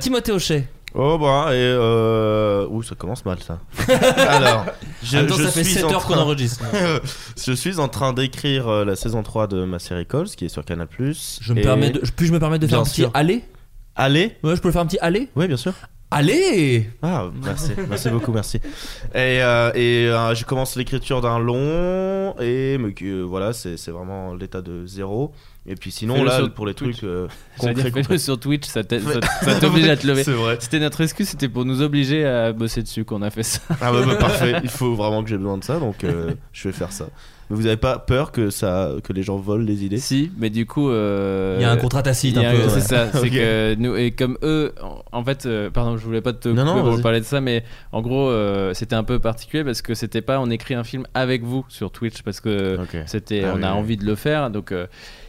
Timothée 0.00 0.32
Hochet. 0.32 0.68
Oh 0.96 1.18
bah 1.18 1.46
et 1.50 1.56
euh... 1.56 2.68
Ouh 2.68 2.82
ça 2.84 2.94
commence 2.94 3.24
mal 3.24 3.38
ça. 3.42 3.58
Alors, 4.28 4.66
je, 5.02 5.26
je 5.26 5.34
ça 5.42 5.50
fait 5.50 5.64
suis 5.64 5.74
7 5.74 5.84
en 5.86 5.90
heures 5.92 6.06
qu'on 6.06 6.14
enregistre. 6.14 6.64
je 7.44 7.52
suis 7.52 7.80
en 7.80 7.88
train 7.88 8.12
d'écrire 8.12 8.68
euh, 8.68 8.84
la 8.84 8.94
saison 8.94 9.24
3 9.24 9.48
de 9.48 9.64
ma 9.64 9.80
série 9.80 10.06
Calls 10.06 10.28
qui 10.28 10.44
est 10.44 10.48
sur 10.48 10.64
Canal+. 10.64 10.86
Je 11.00 11.52
me 11.52 11.62
permets 11.62 11.90
de, 11.90 11.98
puis 12.16 12.26
je 12.28 12.32
me 12.32 12.38
permets 12.38 12.60
de 12.60 12.66
faire 12.68 12.78
Bien 12.78 12.82
un 12.82 12.84
petit 12.84 13.00
sûr. 13.02 13.10
aller. 13.12 13.42
Allez? 13.96 14.36
Ouais, 14.44 14.54
je 14.54 14.60
peux 14.60 14.70
faire 14.70 14.82
un 14.82 14.86
petit 14.86 14.98
aller. 15.00 15.28
Oui 15.34 15.48
bien 15.48 15.56
sûr. 15.56 15.72
Allez. 16.12 16.88
Ah 17.02 17.24
merci, 17.42 17.72
merci 17.88 18.08
beaucoup, 18.08 18.30
merci. 18.30 18.58
Et, 19.14 19.42
euh, 19.42 19.72
et 19.74 20.06
euh, 20.06 20.32
je 20.36 20.44
commence 20.44 20.76
l'écriture 20.76 21.20
d'un 21.20 21.40
long 21.40 22.36
et 22.40 22.78
que, 22.94 23.22
voilà 23.22 23.52
c'est 23.52 23.88
vraiment 23.88 24.32
l'état 24.34 24.62
de 24.62 24.86
zéro. 24.86 25.32
Et 25.66 25.76
puis 25.76 25.90
sinon 25.90 26.14
Fais-le 26.16 26.26
là 26.26 26.36
sur 26.38 26.52
pour 26.52 26.66
les 26.66 26.74
Twitch. 26.74 26.98
trucs 26.98 27.08
euh, 27.08 27.26
concrets, 27.58 27.90
fais-le 27.90 28.18
sur 28.18 28.38
Twitch, 28.38 28.66
ça 28.66 28.84
t'a- 28.84 28.96
Ouais. 28.96 29.14
ça- 29.14 29.20
ça 29.54 29.60
t'oblige 29.60 29.88
à 29.88 29.96
te 29.96 30.06
lever. 30.06 30.22
C'est 30.22 30.32
vrai. 30.32 30.56
C'était 30.60 30.78
notre 30.80 31.00
excuse, 31.00 31.28
c'était 31.28 31.48
pour 31.48 31.64
nous 31.64 31.80
obliger 31.80 32.26
à 32.26 32.52
bosser 32.52 32.82
dessus 32.82 33.04
qu'on 33.06 33.22
a 33.22 33.30
fait 33.30 33.42
ça. 33.42 33.60
Ah 33.80 33.90
bah, 33.90 34.02
bah, 34.06 34.16
parfait, 34.16 34.56
il 34.62 34.68
faut 34.68 34.94
vraiment 34.94 35.22
que 35.22 35.30
j'ai 35.30 35.38
besoin 35.38 35.56
de 35.56 35.64
ça, 35.64 35.78
donc 35.78 36.04
euh, 36.04 36.32
je 36.52 36.68
vais 36.68 36.72
faire 36.74 36.92
ça. 36.92 37.06
Mais 37.50 37.56
vous 37.56 37.66
avez 37.66 37.76
pas 37.76 37.98
peur 37.98 38.32
que 38.32 38.48
ça, 38.48 38.92
que 39.04 39.12
les 39.12 39.22
gens 39.22 39.36
volent 39.36 39.64
les 39.64 39.84
idées? 39.84 39.98
Si, 39.98 40.30
mais 40.38 40.48
du 40.50 40.64
coup. 40.66 40.88
euh, 40.90 41.56
Il 41.58 41.62
y 41.62 41.66
a 41.66 41.70
un 41.70 41.76
contrat 41.76 42.02
tacite 42.02 42.36
il 42.36 42.42
y 42.42 42.44
un 42.46 42.52
peu, 42.52 42.68
C'est 42.70 42.80
ça, 42.80 43.10
c'est 43.12 43.18
Ok. 43.20 43.30
que 43.30 43.74
nous, 43.76 43.96
et 43.96 44.10
comme 44.12 44.36
eux, 44.42 44.74
en- 44.82 45.02
en 45.12 45.24
fait, 45.24 45.44
euh, 45.46 45.68
pardon, 45.70 45.96
je 45.98 46.04
voulais 46.04 46.22
pas 46.22 46.32
te 46.34 46.48
Non, 46.48 46.64
non, 46.64 46.72
couper 46.72 46.82
pour 46.84 46.92
vas-y. 46.92 47.02
parler 47.02 47.20
de 47.20 47.24
ça, 47.26 47.40
mais 47.42 47.64
en 47.92 48.00
gros, 48.02 48.28
euh, 48.30 48.72
c'était 48.74 48.96
un 48.96 49.04
peu 49.04 49.18
particulier 49.18 49.62
parce 49.64 49.80
que 49.82 49.94
c'était 49.94 50.22
pas 50.22 50.40
on 50.40 50.48
écrit 50.50 50.74
un 50.74 50.84
film 50.84 51.06
avec 51.14 51.42
vous 51.42 51.64
sur 51.68 51.90
Twitch 51.90 52.22
parce 52.22 52.40
que 52.40 52.78
Ok. 52.82 52.96
c'était 53.06 53.42
Ah 53.44 53.52
on 53.54 53.58
oui, 53.58 53.64
a 53.64 53.72
oui. 53.72 53.78
envie 53.78 53.96
de 53.98 54.04
le 54.06 54.14
faire 54.14 54.50
donc 54.50 54.72
euh, 54.72 54.86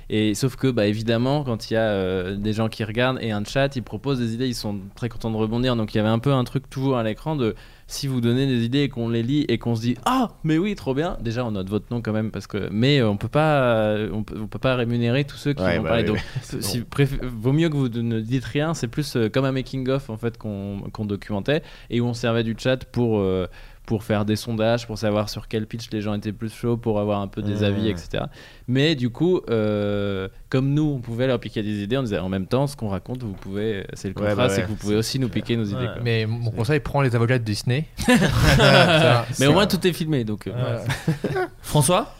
et 0.09 0.33
sauf 0.35 0.55
que 0.55 0.67
bah 0.67 0.85
évidemment 0.87 1.43
quand 1.43 1.69
il 1.71 1.73
y 1.73 1.77
a 1.77 1.81
euh, 1.89 2.35
des 2.35 2.53
gens 2.53 2.69
qui 2.69 2.83
regardent 2.83 3.17
et 3.21 3.31
un 3.31 3.43
chat 3.43 3.75
ils 3.75 3.81
proposent 3.83 4.19
des 4.19 4.33
idées 4.33 4.47
ils 4.47 4.53
sont 4.55 4.79
très 4.95 5.09
contents 5.09 5.31
de 5.31 5.35
rebondir 5.37 5.75
donc 5.75 5.93
il 5.93 5.97
y 5.97 5.99
avait 5.99 6.09
un 6.09 6.19
peu 6.19 6.31
un 6.33 6.43
truc 6.43 6.69
toujours 6.69 6.97
à 6.97 7.03
l'écran 7.03 7.35
de 7.35 7.55
si 7.87 8.07
vous 8.07 8.21
donnez 8.21 8.45
des 8.47 8.63
idées 8.65 8.83
et 8.83 8.89
qu'on 8.89 9.09
les 9.09 9.23
lit 9.23 9.45
et 9.47 9.57
qu'on 9.57 9.75
se 9.75 9.81
dit 9.81 9.95
ah 10.05 10.29
mais 10.43 10.57
oui 10.57 10.75
trop 10.75 10.93
bien 10.93 11.17
déjà 11.21 11.43
on 11.45 11.51
note 11.51 11.69
votre 11.69 11.85
nom 11.91 12.01
quand 12.01 12.13
même 12.13 12.31
parce 12.31 12.45
que 12.47 12.69
mais 12.71 13.01
on 13.01 13.17
peut 13.17 13.27
pas 13.27 13.95
on 14.11 14.23
peut, 14.23 14.35
on 14.41 14.47
peut 14.47 14.59
pas 14.59 14.75
rémunérer 14.75 15.23
tous 15.23 15.37
ceux 15.37 15.53
qui 15.53 15.63
Ouais, 15.63 15.77
vont 15.77 15.83
bah 15.83 15.89
parler 15.89 16.03
oui, 16.03 16.07
donc 16.09 16.17
oui. 16.17 16.39
C'est 16.43 16.63
si- 16.63 16.79
bon. 16.81 16.85
préf- 16.95 17.23
vaut 17.23 17.53
mieux 17.53 17.69
que 17.69 17.75
vous 17.75 17.89
ne 17.89 18.19
dites 18.19 18.45
rien 18.45 18.73
c'est 18.75 18.87
plus 18.87 19.15
euh, 19.15 19.29
comme 19.29 19.45
un 19.45 19.51
making 19.51 19.89
of 19.89 20.09
en 20.09 20.17
fait 20.17 20.37
qu'on 20.37 20.81
qu'on 20.93 21.05
documentait 21.05 21.61
et 21.89 22.01
où 22.01 22.05
on 22.05 22.13
servait 22.13 22.43
du 22.43 22.55
chat 22.57 22.85
pour 22.85 23.19
euh, 23.19 23.47
pour 23.85 24.03
faire 24.03 24.25
des 24.25 24.35
sondages, 24.35 24.87
pour 24.87 24.97
savoir 24.97 25.29
sur 25.29 25.47
quel 25.47 25.67
pitch 25.67 25.89
les 25.91 26.01
gens 26.01 26.13
étaient 26.15 26.31
plus 26.31 26.51
chauds, 26.53 26.77
pour 26.77 26.99
avoir 26.99 27.21
un 27.21 27.27
peu 27.27 27.41
des 27.41 27.61
Mmh. 27.61 27.63
avis, 27.63 27.89
etc. 27.89 28.23
Mais 28.67 28.95
du 28.95 29.09
coup, 29.09 29.41
euh, 29.49 30.27
comme 30.49 30.73
nous, 30.73 30.93
on 30.95 30.99
pouvait 30.99 31.27
leur 31.27 31.39
piquer 31.39 31.61
des 31.63 31.83
idées, 31.83 31.97
on 31.97 32.03
disait 32.03 32.17
en 32.19 32.29
même 32.29 32.47
temps, 32.47 32.65
ce 32.67 32.75
qu'on 32.75 32.89
raconte, 32.89 33.21
vous 33.23 33.33
pouvez, 33.33 33.85
c'est 33.93 34.07
le 34.09 34.15
Ouais, 34.15 34.29
contrat, 34.29 34.47
bah 34.47 34.49
c'est 34.49 34.63
que 34.63 34.67
vous 34.67 34.75
pouvez 34.75 34.95
aussi 34.95 35.19
nous 35.19 35.29
piquer 35.29 35.55
nos 35.57 35.65
idées. 35.65 35.85
quoi. 35.93 36.01
Mais 36.03 36.25
mon 36.25 36.51
conseil, 36.51 36.79
prends 36.79 37.01
les 37.01 37.15
avocats 37.15 37.37
de 37.39 37.43
Disney. 37.43 37.85
Mais 39.39 39.47
au 39.47 39.53
moins 39.53 39.67
tout 39.67 39.85
est 39.85 39.93
filmé, 39.93 40.23
donc. 40.23 40.47
euh. 40.47 40.79
François? 41.61 42.13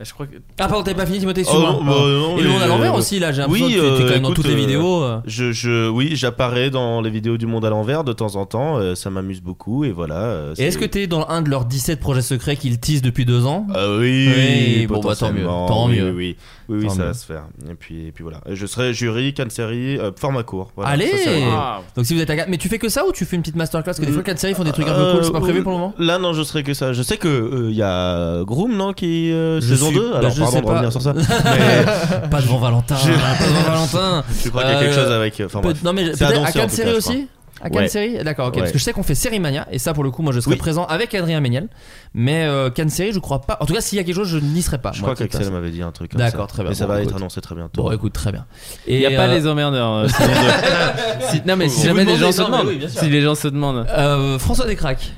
Je 0.00 0.12
crois 0.12 0.26
que. 0.26 0.36
Ah, 0.58 0.68
pardon, 0.68 0.82
t'avais 0.82 0.96
pas 0.96 1.06
fini, 1.06 1.18
Timothée, 1.20 1.44
Oh, 1.50 1.54
non, 1.58 1.82
bah, 1.84 1.92
non, 1.94 2.36
Et 2.38 2.42
le 2.42 2.48
monde 2.50 2.62
à 2.62 2.66
l'envers 2.66 2.94
euh, 2.94 2.98
aussi, 2.98 3.18
là, 3.18 3.32
j'ai 3.32 3.42
oui, 3.44 3.60
l'impression 3.60 3.66
que 3.92 3.96
tu 3.96 4.02
es 4.02 4.06
quand 4.06 4.12
même 4.12 4.22
dans 4.22 4.30
euh, 4.30 4.34
toutes 4.34 4.48
les 4.48 4.54
vidéos. 4.54 5.02
euh. 5.02 5.20
Je, 5.26 5.52
je, 5.52 5.88
oui, 5.88 6.10
j'apparais 6.14 6.70
dans 6.70 7.00
les 7.00 7.10
vidéos 7.10 7.36
du 7.38 7.46
monde 7.46 7.64
à 7.64 7.70
l'envers 7.70 8.04
de 8.04 8.12
temps 8.12 8.36
en 8.36 8.44
temps. 8.46 8.76
euh, 8.78 8.94
ça 8.94 9.08
m'amuse 9.10 9.40
beaucoup 9.40 9.84
et 9.84 9.92
voilà. 9.92 10.16
euh, 10.16 10.54
Et 10.58 10.64
est-ce 10.64 10.76
que 10.78 10.84
t'es 10.84 11.06
dans 11.06 11.26
un 11.28 11.40
de 11.42 11.48
leurs 11.48 11.64
17 11.64 11.98
projets 12.00 12.20
secrets 12.22 12.56
qu'ils 12.56 12.78
teasent 12.78 13.00
depuis 13.02 13.24
deux 13.24 13.46
ans? 13.46 13.66
Ah 13.74 13.86
oui, 13.98 14.28
Oui, 14.36 14.86
bon, 14.86 15.00
bah, 15.00 15.14
tant 15.16 15.32
mieux, 15.32 15.44
potentiellement, 15.44 15.66
tant 15.66 15.86
oui, 15.88 15.96
mieux. 15.96 16.10
Oui, 16.10 16.12
oui, 16.14 16.36
oui, 16.68 16.76
oui, 16.80 16.86
Tant 16.88 16.92
ça 16.94 16.98
mieux. 17.02 17.08
va 17.08 17.14
se 17.14 17.24
faire. 17.26 17.42
Et 17.70 17.74
puis, 17.74 18.06
et 18.08 18.12
puis 18.12 18.22
voilà. 18.22 18.40
Je 18.50 18.66
serai 18.66 18.92
jury, 18.92 19.32
canne 19.34 19.50
série, 19.50 19.98
euh, 19.98 20.10
format 20.16 20.42
court. 20.42 20.72
Voilà, 20.76 20.90
Allez 20.90 21.08
ça, 21.16 21.30
Ah. 21.52 21.80
Donc 21.96 22.04
si 22.06 22.14
vous 22.14 22.20
êtes 22.20 22.28
à 22.30 22.36
quatre- 22.36 22.48
Mais 22.50 22.58
tu 22.58 22.68
fais 22.68 22.78
que 22.78 22.88
ça 22.88 23.06
ou 23.06 23.12
tu 23.12 23.24
fais 23.24 23.36
une 23.36 23.42
petite 23.42 23.56
masterclass? 23.56 23.84
Parce 23.92 24.00
que 24.00 24.04
des 24.04 24.12
fois, 24.12 24.22
4 24.22 24.38
séries 24.38 24.54
font 24.54 24.64
des 24.64 24.72
trucs 24.72 24.86
un 24.88 24.94
peu 24.94 25.00
Euh, 25.00 25.12
cool, 25.14 25.24
c'est 25.24 25.32
pas 25.32 25.40
prévu 25.40 25.62
pour 25.62 25.72
le 25.72 25.78
moment? 25.78 25.94
Là, 25.98 26.18
non, 26.18 26.32
je 26.32 26.42
serai 26.42 26.62
que 26.64 26.74
ça. 26.74 26.92
Je 26.92 27.02
sais 27.02 27.16
que 27.16 27.68
il 27.70 27.76
y 27.76 27.82
a 27.82 28.42
Groom, 28.44 28.76
non, 28.76 28.92
qui 28.92 29.30
euh, 29.32 29.60
saison 29.88 29.90
suis- 29.90 29.98
2. 30.00 30.10
bah, 30.12 30.18
Alors, 30.18 30.30
je 30.30 30.40
pardon 30.40 30.52
sais 30.56 30.60
de 30.60 30.66
pas. 30.66 30.70
revenir 30.72 30.92
sur 30.92 31.02
ça. 31.02 31.12
Mais 31.44 32.28
Pas 32.30 32.40
devant 32.40 32.58
Valentin, 32.58 32.96
Je- 32.96 33.12
pas 33.12 33.46
devant 33.46 33.60
Valentin 33.72 34.24
je 34.44 34.48
crois 34.50 34.62
qu'il 34.62 34.70
y 34.72 34.74
a 34.74 34.78
quelque 34.80 34.92
Euh, 34.98 35.02
chose 35.04 35.12
avec. 35.12 35.42
Enfin, 35.44 35.60
Peut- 35.60 35.68
bref. 35.70 35.82
non 35.82 35.92
mais 35.92 36.04
peut-être 36.10 36.70
série 36.70 36.92
aussi 36.94 37.28
à 37.62 37.70
Cannes 37.70 37.82
Ouais. 37.84 37.88
série 37.88 38.22
D'accord, 38.22 38.48
ok. 38.48 38.56
Ouais. 38.56 38.60
Parce 38.60 38.72
que 38.72 38.78
je 38.78 38.84
sais 38.84 38.92
qu'on 38.92 39.02
fait 39.02 39.14
Série 39.14 39.40
Mania 39.40 39.66
et 39.72 39.78
ça 39.78 39.94
pour 39.94 40.04
le 40.04 40.10
coup 40.10 40.20
moi 40.20 40.30
je 40.34 40.40
serai 40.40 40.52
Oui. 40.52 40.58
présent 40.58 40.84
avec 40.84 41.14
Adrien 41.14 41.40
Méniel. 41.40 41.68
Mais 42.12 42.44
euh, 42.44 42.68
Cannes 42.68 42.90
série 42.90 43.12
je 43.14 43.18
crois 43.18 43.40
pas. 43.40 43.56
En 43.60 43.64
tout 43.64 43.72
cas 43.72 43.80
s'il 43.80 43.96
y 43.96 44.00
a 44.00 44.04
quelque 44.04 44.14
chose 44.14 44.28
je 44.28 44.36
n'y 44.36 44.60
serai 44.60 44.76
pas. 44.76 44.92
Je 44.92 45.00
moi, 45.00 45.14
crois 45.14 45.26
qu'Axel 45.26 45.50
m'avait 45.50 45.70
dit 45.70 45.80
un 45.80 45.90
truc. 45.90 46.10
comme 46.12 46.20
D'accord, 46.20 46.50
ça. 46.50 46.54
très 46.54 46.62
bien. 46.64 46.70
Mais 46.70 46.74
ça 46.76 46.84
Bon, 46.86 46.92
va 46.92 47.00
écoute. 47.00 47.12
être 47.12 47.16
annoncé 47.16 47.40
très 47.40 47.54
bientôt. 47.54 47.82
Bon 47.84 47.92
écoute 47.92 48.12
très 48.12 48.30
bien. 48.30 48.44
Il 48.86 48.98
n'y 48.98 49.06
a 49.06 49.10
pas 49.10 49.26
euh, 49.28 49.34
les 49.34 49.46
emmerdeurs. 49.48 49.90
euh. 49.90 50.08
Si- 51.30 51.42
non, 51.46 51.56
mais 51.56 51.68
si 51.70 51.86
jamais 51.86 52.04
les 52.04 52.16
gens 52.16 52.30
se 52.30 52.42
demandent. 52.42 52.68
Si 52.88 53.08
les 53.08 53.22
gens 53.22 53.34
se 53.34 53.48
demandent. 53.48 53.86
euh, 53.88 54.38
François 54.38 54.66
Descraques. 54.66 55.12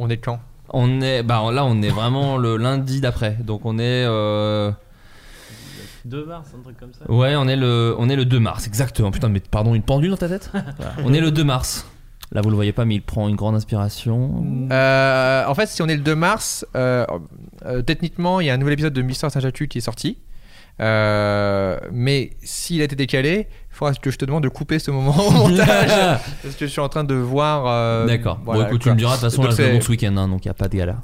On 0.00 0.10
est 0.10 0.16
quand 0.16 0.40
On 0.72 1.00
est 1.00 1.22
bah 1.22 1.42
là 1.52 1.64
on 1.64 1.82
est 1.82 1.88
vraiment 1.90 2.36
le 2.36 2.56
lundi 2.56 3.00
d'après. 3.00 3.36
Donc 3.40 3.62
on 3.64 3.78
est 3.78 4.04
euh, 4.06 4.70
2 6.04 6.24
mars, 6.24 6.48
un 6.58 6.62
truc 6.62 6.78
comme 6.78 6.92
ça. 6.92 7.10
ouais 7.10 7.34
on 7.36 7.46
est 7.48 7.56
le 7.56 7.94
on 7.98 8.08
est 8.08 8.16
le 8.16 8.24
2 8.24 8.38
mars 8.38 8.66
exactement. 8.66 9.10
Putain 9.10 9.28
mais 9.28 9.40
pardon 9.40 9.74
une 9.74 9.82
pendule 9.82 10.10
dans 10.10 10.16
ta 10.16 10.28
tête. 10.28 10.50
Voilà. 10.76 10.92
On 11.04 11.12
est 11.12 11.20
le 11.20 11.30
2 11.30 11.44
mars. 11.44 11.86
Là 12.32 12.40
vous 12.42 12.50
le 12.50 12.54
voyez 12.54 12.72
pas 12.72 12.84
mais 12.84 12.94
il 12.94 13.02
prend 13.02 13.28
une 13.28 13.34
grande 13.36 13.56
inspiration. 13.56 14.44
Euh, 14.70 15.44
En 15.46 15.54
fait, 15.54 15.66
si 15.66 15.82
on 15.82 15.88
est 15.88 15.96
le 15.96 16.02
2 16.02 16.14
mars, 16.14 16.64
euh, 16.76 17.04
euh, 17.66 17.82
techniquement, 17.82 18.40
il 18.40 18.46
y 18.46 18.50
a 18.50 18.54
un 18.54 18.56
nouvel 18.56 18.74
épisode 18.74 18.92
de 18.92 19.02
Mister 19.02 19.28
Saint-Jatu 19.30 19.66
qui 19.66 19.78
est 19.78 19.82
sorti. 19.82 20.16
Euh, 20.80 21.78
mais 21.92 22.30
s'il 22.42 22.80
a 22.80 22.84
été 22.84 22.96
décalé, 22.96 23.46
il 23.50 23.74
faudra 23.74 23.94
que 23.94 24.10
je 24.10 24.16
te 24.16 24.24
demande 24.24 24.42
de 24.44 24.48
couper 24.48 24.78
ce 24.78 24.90
moment 24.90 25.14
au 25.26 25.30
montage. 25.30 25.66
parce 26.42 26.54
que 26.58 26.66
je 26.66 26.70
suis 26.70 26.80
en 26.80 26.88
train 26.88 27.04
de 27.04 27.14
voir. 27.14 27.64
euh, 27.66 28.06
D'accord. 28.06 28.40
voilà, 28.44 28.62
bon 28.62 28.66
écoute 28.68 28.80
tu 28.80 28.84
quoi. 28.88 28.94
me 28.94 28.98
diras 28.98 29.16
de 29.16 29.20
toute 29.20 29.30
façon 29.30 29.42
là 29.42 29.50
je 29.50 29.80
ce 29.80 29.90
week-end 29.90 30.16
hein, 30.16 30.28
donc 30.28 30.44
il 30.44 30.48
y 30.48 30.50
a 30.50 30.54
pas 30.54 30.68
de 30.68 30.76
galère. 30.76 31.00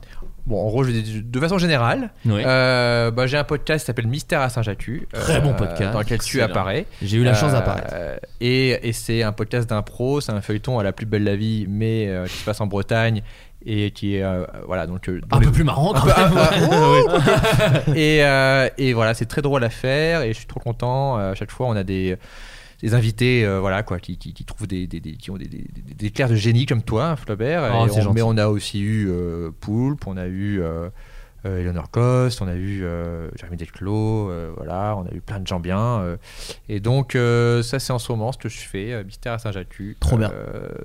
Bon, 0.46 0.62
en 0.64 0.68
gros, 0.68 0.84
je 0.84 0.92
dis 0.92 1.22
de 1.24 1.40
façon 1.40 1.58
générale, 1.58 2.10
Oui. 2.24 2.40
euh, 2.46 3.10
bah, 3.10 3.26
j'ai 3.26 3.36
un 3.36 3.42
podcast 3.42 3.82
qui 3.82 3.86
s'appelle 3.86 4.06
Mystère 4.06 4.40
à 4.42 4.48
Saint-Jatu. 4.48 5.08
Très 5.12 5.40
bon 5.40 5.54
podcast. 5.54 5.92
Dans 5.92 5.98
lequel 5.98 6.20
tu 6.20 6.40
apparais. 6.40 6.86
J'ai 7.02 7.16
eu 7.16 7.24
la 7.24 7.34
chance 7.34 7.50
d'apparaître. 7.50 7.92
Et, 8.40 8.88
et 8.88 8.92
c'est 8.92 9.24
un 9.24 9.32
podcast 9.32 9.68
d'impro, 9.68 10.20
c'est 10.20 10.30
un 10.30 10.40
feuilleton 10.40 10.78
à 10.78 10.84
la 10.84 10.92
plus 10.92 11.04
belle 11.04 11.24
la 11.24 11.34
vie, 11.34 11.66
mais 11.68 12.08
qui 12.28 12.36
se 12.36 12.44
passe 12.44 12.60
en 12.60 12.68
Bretagne 12.68 13.22
et 13.66 13.90
qui 13.90 14.16
est. 14.16 14.22
euh, 14.22 14.44
voilà, 14.66 14.86
donc. 14.86 15.08
euh, 15.08 15.20
Un 15.30 15.40
les- 15.40 15.46
peu 15.46 15.52
plus 15.52 15.64
marrant 15.64 15.92
même. 15.92 16.02
un 16.16 16.30
peu- 16.30 17.16
oui. 17.88 17.96
et, 18.00 18.24
euh, 18.24 18.68
et 18.78 18.92
voilà, 18.94 19.12
c'est 19.14 19.26
très 19.26 19.42
drôle 19.42 19.64
à 19.64 19.70
faire 19.70 20.22
et 20.22 20.28
je 20.32 20.38
suis 20.38 20.46
trop 20.46 20.60
content. 20.60 21.16
À 21.16 21.34
chaque 21.34 21.50
fois, 21.50 21.66
on 21.68 21.76
a 21.76 21.82
des, 21.84 22.16
des 22.82 22.94
invités 22.94 23.44
euh, 23.44 23.58
voilà, 23.60 23.82
quoi, 23.82 23.98
qui, 23.98 24.16
qui, 24.18 24.32
qui 24.32 24.44
trouvent 24.44 24.66
des, 24.66 24.86
des, 24.86 25.00
des- 25.00 25.16
qui 25.16 25.30
ont 25.30 25.36
des, 25.36 25.46
des, 25.48 26.06
éclairs 26.06 26.28
de 26.28 26.34
génie 26.36 26.66
comme 26.66 26.82
toi, 26.82 27.16
Flaubert. 27.16 27.62
Oh, 27.74 27.86
Et 27.86 28.06
on- 28.06 28.12
mais 28.12 28.22
on 28.22 28.36
a 28.36 28.46
aussi 28.48 28.80
eu 28.80 29.08
euh, 29.10 29.50
Poulpe, 29.60 30.06
on 30.06 30.16
a 30.16 30.26
eu. 30.26 30.60
Euh, 30.62 30.88
euh, 31.46 31.60
Eleanor 31.60 31.90
Coste, 31.90 32.42
on 32.42 32.48
a 32.48 32.54
eu 32.54 32.82
euh, 32.84 33.28
Jérémy 33.36 33.56
Delclos, 33.56 34.30
euh, 34.30 34.52
voilà, 34.56 34.96
on 34.98 35.02
a 35.06 35.14
eu 35.14 35.20
plein 35.20 35.40
de 35.40 35.46
gens 35.46 35.60
bien. 35.60 36.00
euh, 36.00 36.16
et 36.68 36.80
donc, 36.80 37.14
euh, 37.14 37.62
ça, 37.62 37.78
c'est 37.78 37.92
en 37.92 37.98
ce 37.98 38.10
moment 38.12 38.32
ce 38.32 38.38
que 38.38 38.48
je 38.48 38.58
fais, 38.58 39.02
Mystère 39.04 39.32
à 39.34 39.38
Saint-Jatu. 39.38 39.96
Trop 40.00 40.18
bien. 40.18 40.30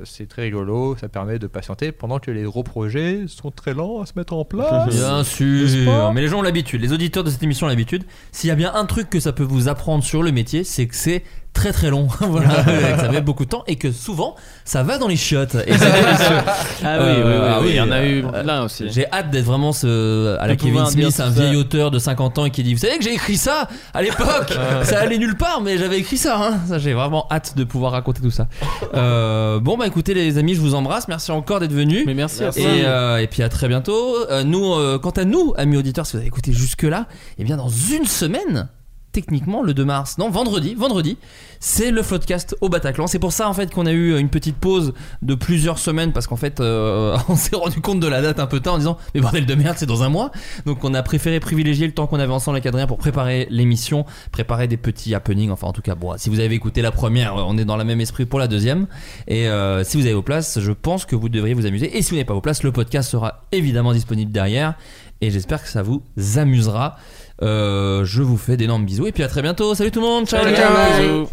C'est 0.03 0.27
très 0.27 0.43
rigolo, 0.43 0.95
ça 0.99 1.09
permet 1.09 1.39
de 1.39 1.47
patienter 1.47 1.91
pendant 1.91 2.19
que 2.19 2.31
les 2.31 2.43
gros 2.43 2.63
projets 2.63 3.25
sont 3.27 3.51
très 3.51 3.73
lents 3.73 4.01
à 4.01 4.05
se 4.05 4.13
mettre 4.15 4.33
en 4.33 4.45
place. 4.45 4.89
Bien 4.95 5.23
sûr, 5.23 6.11
mais 6.13 6.21
les 6.21 6.27
gens 6.27 6.39
ont 6.39 6.43
l'habitude, 6.43 6.81
les 6.81 6.93
auditeurs 6.93 7.23
de 7.23 7.29
cette 7.29 7.43
émission 7.43 7.65
ont 7.67 7.69
l'habitude. 7.69 8.03
S'il 8.31 8.47
y 8.47 8.51
a 8.51 8.55
bien 8.55 8.73
un 8.73 8.85
truc 8.85 9.09
que 9.09 9.19
ça 9.19 9.33
peut 9.33 9.43
vous 9.43 9.67
apprendre 9.67 10.03
sur 10.03 10.23
le 10.23 10.31
métier, 10.31 10.63
c'est 10.63 10.87
que 10.87 10.95
c'est 10.95 11.23
très 11.53 11.71
très 11.71 11.89
long, 11.89 12.07
voilà, 12.19 12.49
que 12.63 13.01
ça 13.01 13.09
met 13.11 13.21
beaucoup 13.21 13.45
de 13.45 13.49
temps 13.49 13.63
et 13.67 13.75
que 13.75 13.91
souvent 13.91 14.35
ça 14.65 14.83
va 14.83 14.97
dans 14.97 15.07
les 15.07 15.15
chiottes. 15.17 15.55
Et 15.67 15.73
c'est 15.77 15.91
délicieux. 15.91 16.37
Ah 16.83 16.97
oui, 16.99 17.05
Euh, 17.05 17.15
oui, 17.15 17.21
oui, 17.23 17.47
ah 17.49 17.59
oui, 17.61 17.67
il 17.69 17.75
y 17.75 17.81
en 17.81 17.91
a 17.91 17.97
euh, 17.97 18.05
eu 18.05 18.25
euh, 18.25 18.43
plein 18.43 18.63
aussi. 18.63 18.89
J'ai 18.89 19.11
hâte 19.11 19.29
d'être 19.31 19.45
vraiment 19.45 19.73
ce, 19.73 20.37
à 20.39 20.47
la 20.47 20.55
De 20.55 20.59
Kevin 20.59 20.73
pouvoir 20.73 20.89
dire 20.91 21.11
Smith, 21.11 21.19
un 21.19 21.31
ça. 21.33 21.41
vieil 21.41 21.55
auteur 21.57 21.91
de 21.91 21.99
50 21.99 22.37
ans 22.39 22.49
qui 22.49 22.63
dit 22.63 22.73
Vous 22.73 22.79
savez 22.79 22.97
que 22.97 23.03
j'ai 23.03 23.13
écrit 23.13 23.37
ça 23.37 23.67
à 23.93 24.01
l'époque 24.01 24.53
Ça 24.83 24.99
allait 25.01 25.17
nulle 25.17 25.35
part, 25.37 25.61
mais 25.61 25.77
j'avais 25.77 25.99
écrit 25.99 26.17
ça. 26.17 26.37
Hein. 26.41 26.59
ça 26.67 26.79
j'ai 26.79 26.93
vraiment 26.93 27.27
hâte 27.31 27.55
de 27.57 27.63
pouvoir 27.63 27.91
raconter 27.91 28.21
tout 28.21 28.31
ça. 28.31 28.47
Euh, 28.93 29.59
bon, 29.59 29.77
bah 29.77 29.87
écoutez, 29.87 30.13
les 30.13 30.37
amis, 30.37 30.55
je 30.55 30.61
vous 30.61 30.73
embrasse. 30.75 31.07
Merci 31.07 31.31
encore 31.31 31.59
d'être 31.59 31.73
venus. 31.73 32.03
Mais 32.05 32.13
merci 32.13 32.43
à 32.43 32.51
toi. 32.51 32.61
Et, 32.61 32.83
euh, 32.85 33.17
et 33.17 33.27
puis 33.27 33.43
à 33.43 33.49
très 33.49 33.67
bientôt. 33.67 34.15
Euh, 34.29 34.43
nous, 34.43 34.73
euh, 34.73 34.97
quant 34.99 35.11
à 35.11 35.25
nous, 35.25 35.53
amis 35.57 35.77
auditeurs, 35.77 36.05
si 36.05 36.13
vous 36.13 36.19
avez 36.19 36.27
écouté 36.27 36.53
jusque-là, 36.53 37.07
eh 37.37 37.43
bien 37.43 37.57
dans 37.57 37.69
une 37.69 38.05
semaine, 38.05 38.67
techniquement 39.11 39.61
le 39.61 39.73
2 39.73 39.85
mars, 39.85 40.17
non 40.17 40.29
vendredi, 40.29 40.75
vendredi, 40.75 41.17
c'est 41.59 41.91
le 41.91 42.01
Floodcast 42.01 42.55
au 42.61 42.69
Bataclan. 42.69 43.07
C'est 43.07 43.19
pour 43.19 43.33
ça 43.33 43.47
en 43.49 43.53
fait 43.53 43.73
qu'on 43.73 43.85
a 43.85 43.91
eu 43.91 44.17
une 44.17 44.29
petite 44.29 44.55
pause 44.55 44.93
de 45.21 45.35
plusieurs 45.35 45.79
semaines 45.79 46.11
parce 46.11 46.27
qu'en 46.27 46.35
fait 46.35 46.59
euh, 46.59 47.17
on 47.29 47.35
s'est 47.35 47.55
rendu 47.55 47.81
compte 47.81 47.99
de 47.99 48.07
la 48.07 48.21
date 48.21 48.39
un 48.39 48.47
peu 48.47 48.59
tard 48.59 48.75
en 48.75 48.77
disant 48.77 48.97
mais 49.13 49.21
bordel 49.21 49.45
de 49.45 49.55
merde 49.55 49.75
c'est 49.77 49.85
dans 49.85 50.03
un 50.03 50.09
mois. 50.09 50.31
Donc 50.65 50.83
on 50.83 50.93
a 50.93 51.03
préféré 51.03 51.39
privilégier 51.39 51.87
le 51.87 51.93
temps 51.93 52.07
qu'on 52.07 52.19
avait 52.19 52.33
ensemble 52.33 52.57
avec 52.57 52.65
Adrien 52.65 52.87
pour 52.87 52.97
préparer 52.97 53.47
l'émission, 53.49 54.05
préparer 54.31 54.67
des 54.67 54.77
petits 54.77 55.13
happenings. 55.13 55.51
Enfin 55.51 55.67
en 55.67 55.73
tout 55.73 55.81
cas 55.81 55.95
bon, 55.95 56.13
si 56.17 56.29
vous 56.29 56.39
avez 56.39 56.55
écouté 56.55 56.81
la 56.81 56.91
première, 56.91 57.35
on 57.35 57.57
est 57.57 57.65
dans 57.65 57.77
le 57.77 57.83
même 57.83 58.01
esprit 58.01 58.25
pour 58.25 58.39
la 58.39 58.47
deuxième. 58.47 58.87
Et 59.27 59.47
euh, 59.47 59.83
si 59.83 59.97
vous 59.97 60.05
avez 60.05 60.13
vos 60.15 60.21
places, 60.21 60.59
je 60.59 60.71
pense 60.71 61.05
que 61.05 61.15
vous 61.15 61.29
devriez 61.29 61.53
vous 61.53 61.65
amuser. 61.65 61.97
Et 61.97 62.01
si 62.01 62.09
vous 62.09 62.15
n'avez 62.15 62.25
pas 62.25 62.33
vos 62.33 62.41
places, 62.41 62.63
le 62.63 62.71
podcast 62.71 63.09
sera 63.09 63.45
évidemment 63.51 63.93
disponible 63.93 64.31
derrière. 64.31 64.75
Et 65.21 65.29
j'espère 65.29 65.61
que 65.61 65.69
ça 65.69 65.83
vous 65.83 66.01
amusera. 66.35 66.97
Euh, 67.41 68.05
je 68.05 68.21
vous 68.21 68.37
fais 68.37 68.55
d'énormes 68.57 68.85
bisous 68.85 69.07
et 69.07 69.11
puis 69.11 69.23
à 69.23 69.27
très 69.27 69.41
bientôt. 69.41 69.73
Salut 69.75 69.91
tout 69.91 70.01
le 70.01 70.05
monde. 70.07 70.27
Ciao. 70.27 70.43
Salut, 70.43 70.55
les 70.55 70.61
gars. 70.61 70.99
bisous. 70.99 71.29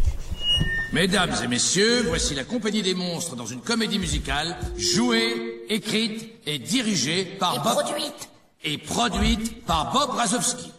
Mesdames 0.91 1.31
et 1.43 1.47
messieurs, 1.47 2.03
voici 2.07 2.33
la 2.33 2.43
compagnie 2.43 2.81
des 2.81 2.95
monstres 2.95 3.35
dans 3.35 3.45
une 3.45 3.61
comédie 3.61 3.99
musicale 3.99 4.55
jouée, 4.75 5.61
écrite 5.69 6.31
et 6.47 6.57
dirigée 6.57 7.25
par 7.25 7.61
Bob 7.61 7.83
produite 7.83 8.29
et 8.63 8.77
produite 8.79 9.65
par 9.65 9.91
Bob 9.93 10.09
Razowski. 10.09 10.71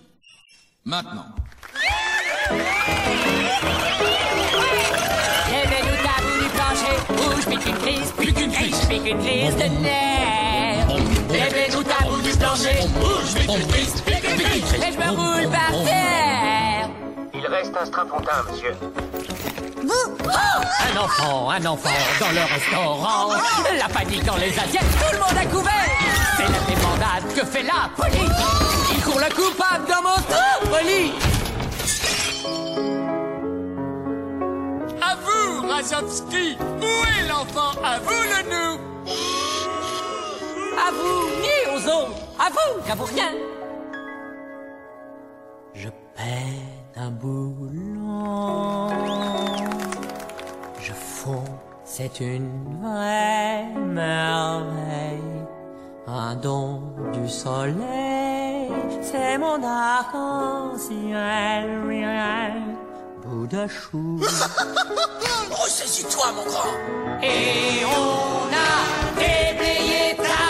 Maintenant, 0.84 1.26
Lève-nous 5.50 5.96
tabou 6.02 6.32
du 6.42 6.48
plancher, 6.56 6.96
bouge, 7.08 7.46
pique 7.46 7.66
une 7.66 7.78
crise, 7.78 8.12
pique 8.18 8.40
une 8.40 8.52
crise, 8.52 8.80
pique 8.88 9.06
une 9.06 9.18
crise 9.18 9.54
de 9.56 9.82
nerfs. 9.82 10.88
Lève-nous 11.30 11.82
tabou 11.84 12.20
du 12.22 12.30
plancher, 12.30 12.78
bouge, 13.00 13.34
pique 13.34 13.56
une 13.56 13.66
crise, 13.68 13.94
roule 15.10 15.48
par 15.50 15.70
terre. 15.84 16.88
Il 17.34 17.46
reste 17.46 17.74
un 17.80 17.86
strapontin, 17.86 18.32
monsieur. 18.50 18.74
Un 19.82 20.96
enfant, 20.98 21.50
un 21.50 21.66
enfant 21.66 21.88
dans 22.20 22.30
le 22.30 22.40
restaurant. 22.40 23.30
La 23.78 23.88
panique 23.88 24.24
dans 24.24 24.36
les 24.36 24.50
assiettes, 24.58 24.82
tout 24.98 25.12
le 25.12 25.18
monde 25.18 25.38
a 25.40 25.46
couvert. 25.46 25.72
C'est 26.36 26.44
la 26.44 26.74
débandade 26.74 27.34
que 27.34 27.46
fait 27.46 27.62
la 27.62 27.90
police. 27.96 28.30
Il 28.92 29.02
court 29.02 29.20
la 29.20 29.30
coupable 29.30 29.86
dans 29.88 30.02
mon 30.02 30.16
propre 30.22 30.84
lit. 30.84 31.12
À 35.02 35.16
vous, 35.16 35.68
Razovski 35.68 36.56
Où 36.60 36.84
est 36.84 37.28
l'enfant? 37.28 37.72
À 37.82 37.98
vous 37.98 38.22
le 38.22 38.50
nous 38.50 38.78
À 40.78 40.90
vous, 40.92 41.28
ni 41.40 41.74
aux 41.74 41.88
autres. 41.88 42.20
À 42.38 42.50
vous, 42.50 42.82
qu'à 42.86 42.94
vous 42.94 43.04
rien. 43.06 43.30
Un 46.96 47.10
boulon. 47.10 48.88
Je 50.80 50.92
fonds, 50.92 51.44
c'est 51.84 52.20
une 52.20 52.78
vraie 52.82 53.64
merveille. 53.78 55.46
Un 56.06 56.34
don 56.34 56.82
du 57.12 57.26
soleil, 57.28 58.70
c'est 59.00 59.38
mon 59.38 59.62
arc-en-ciel. 59.62 61.00
Bout 63.24 63.46
de 63.46 63.66
chou. 63.66 64.20
Ressaisis-toi, 65.62 66.26
mon 66.36 66.44
grand 66.44 66.74
Et 67.22 67.84
on 67.86 68.48
a 68.68 68.72
déblayé 69.16 70.16
ta 70.16 70.49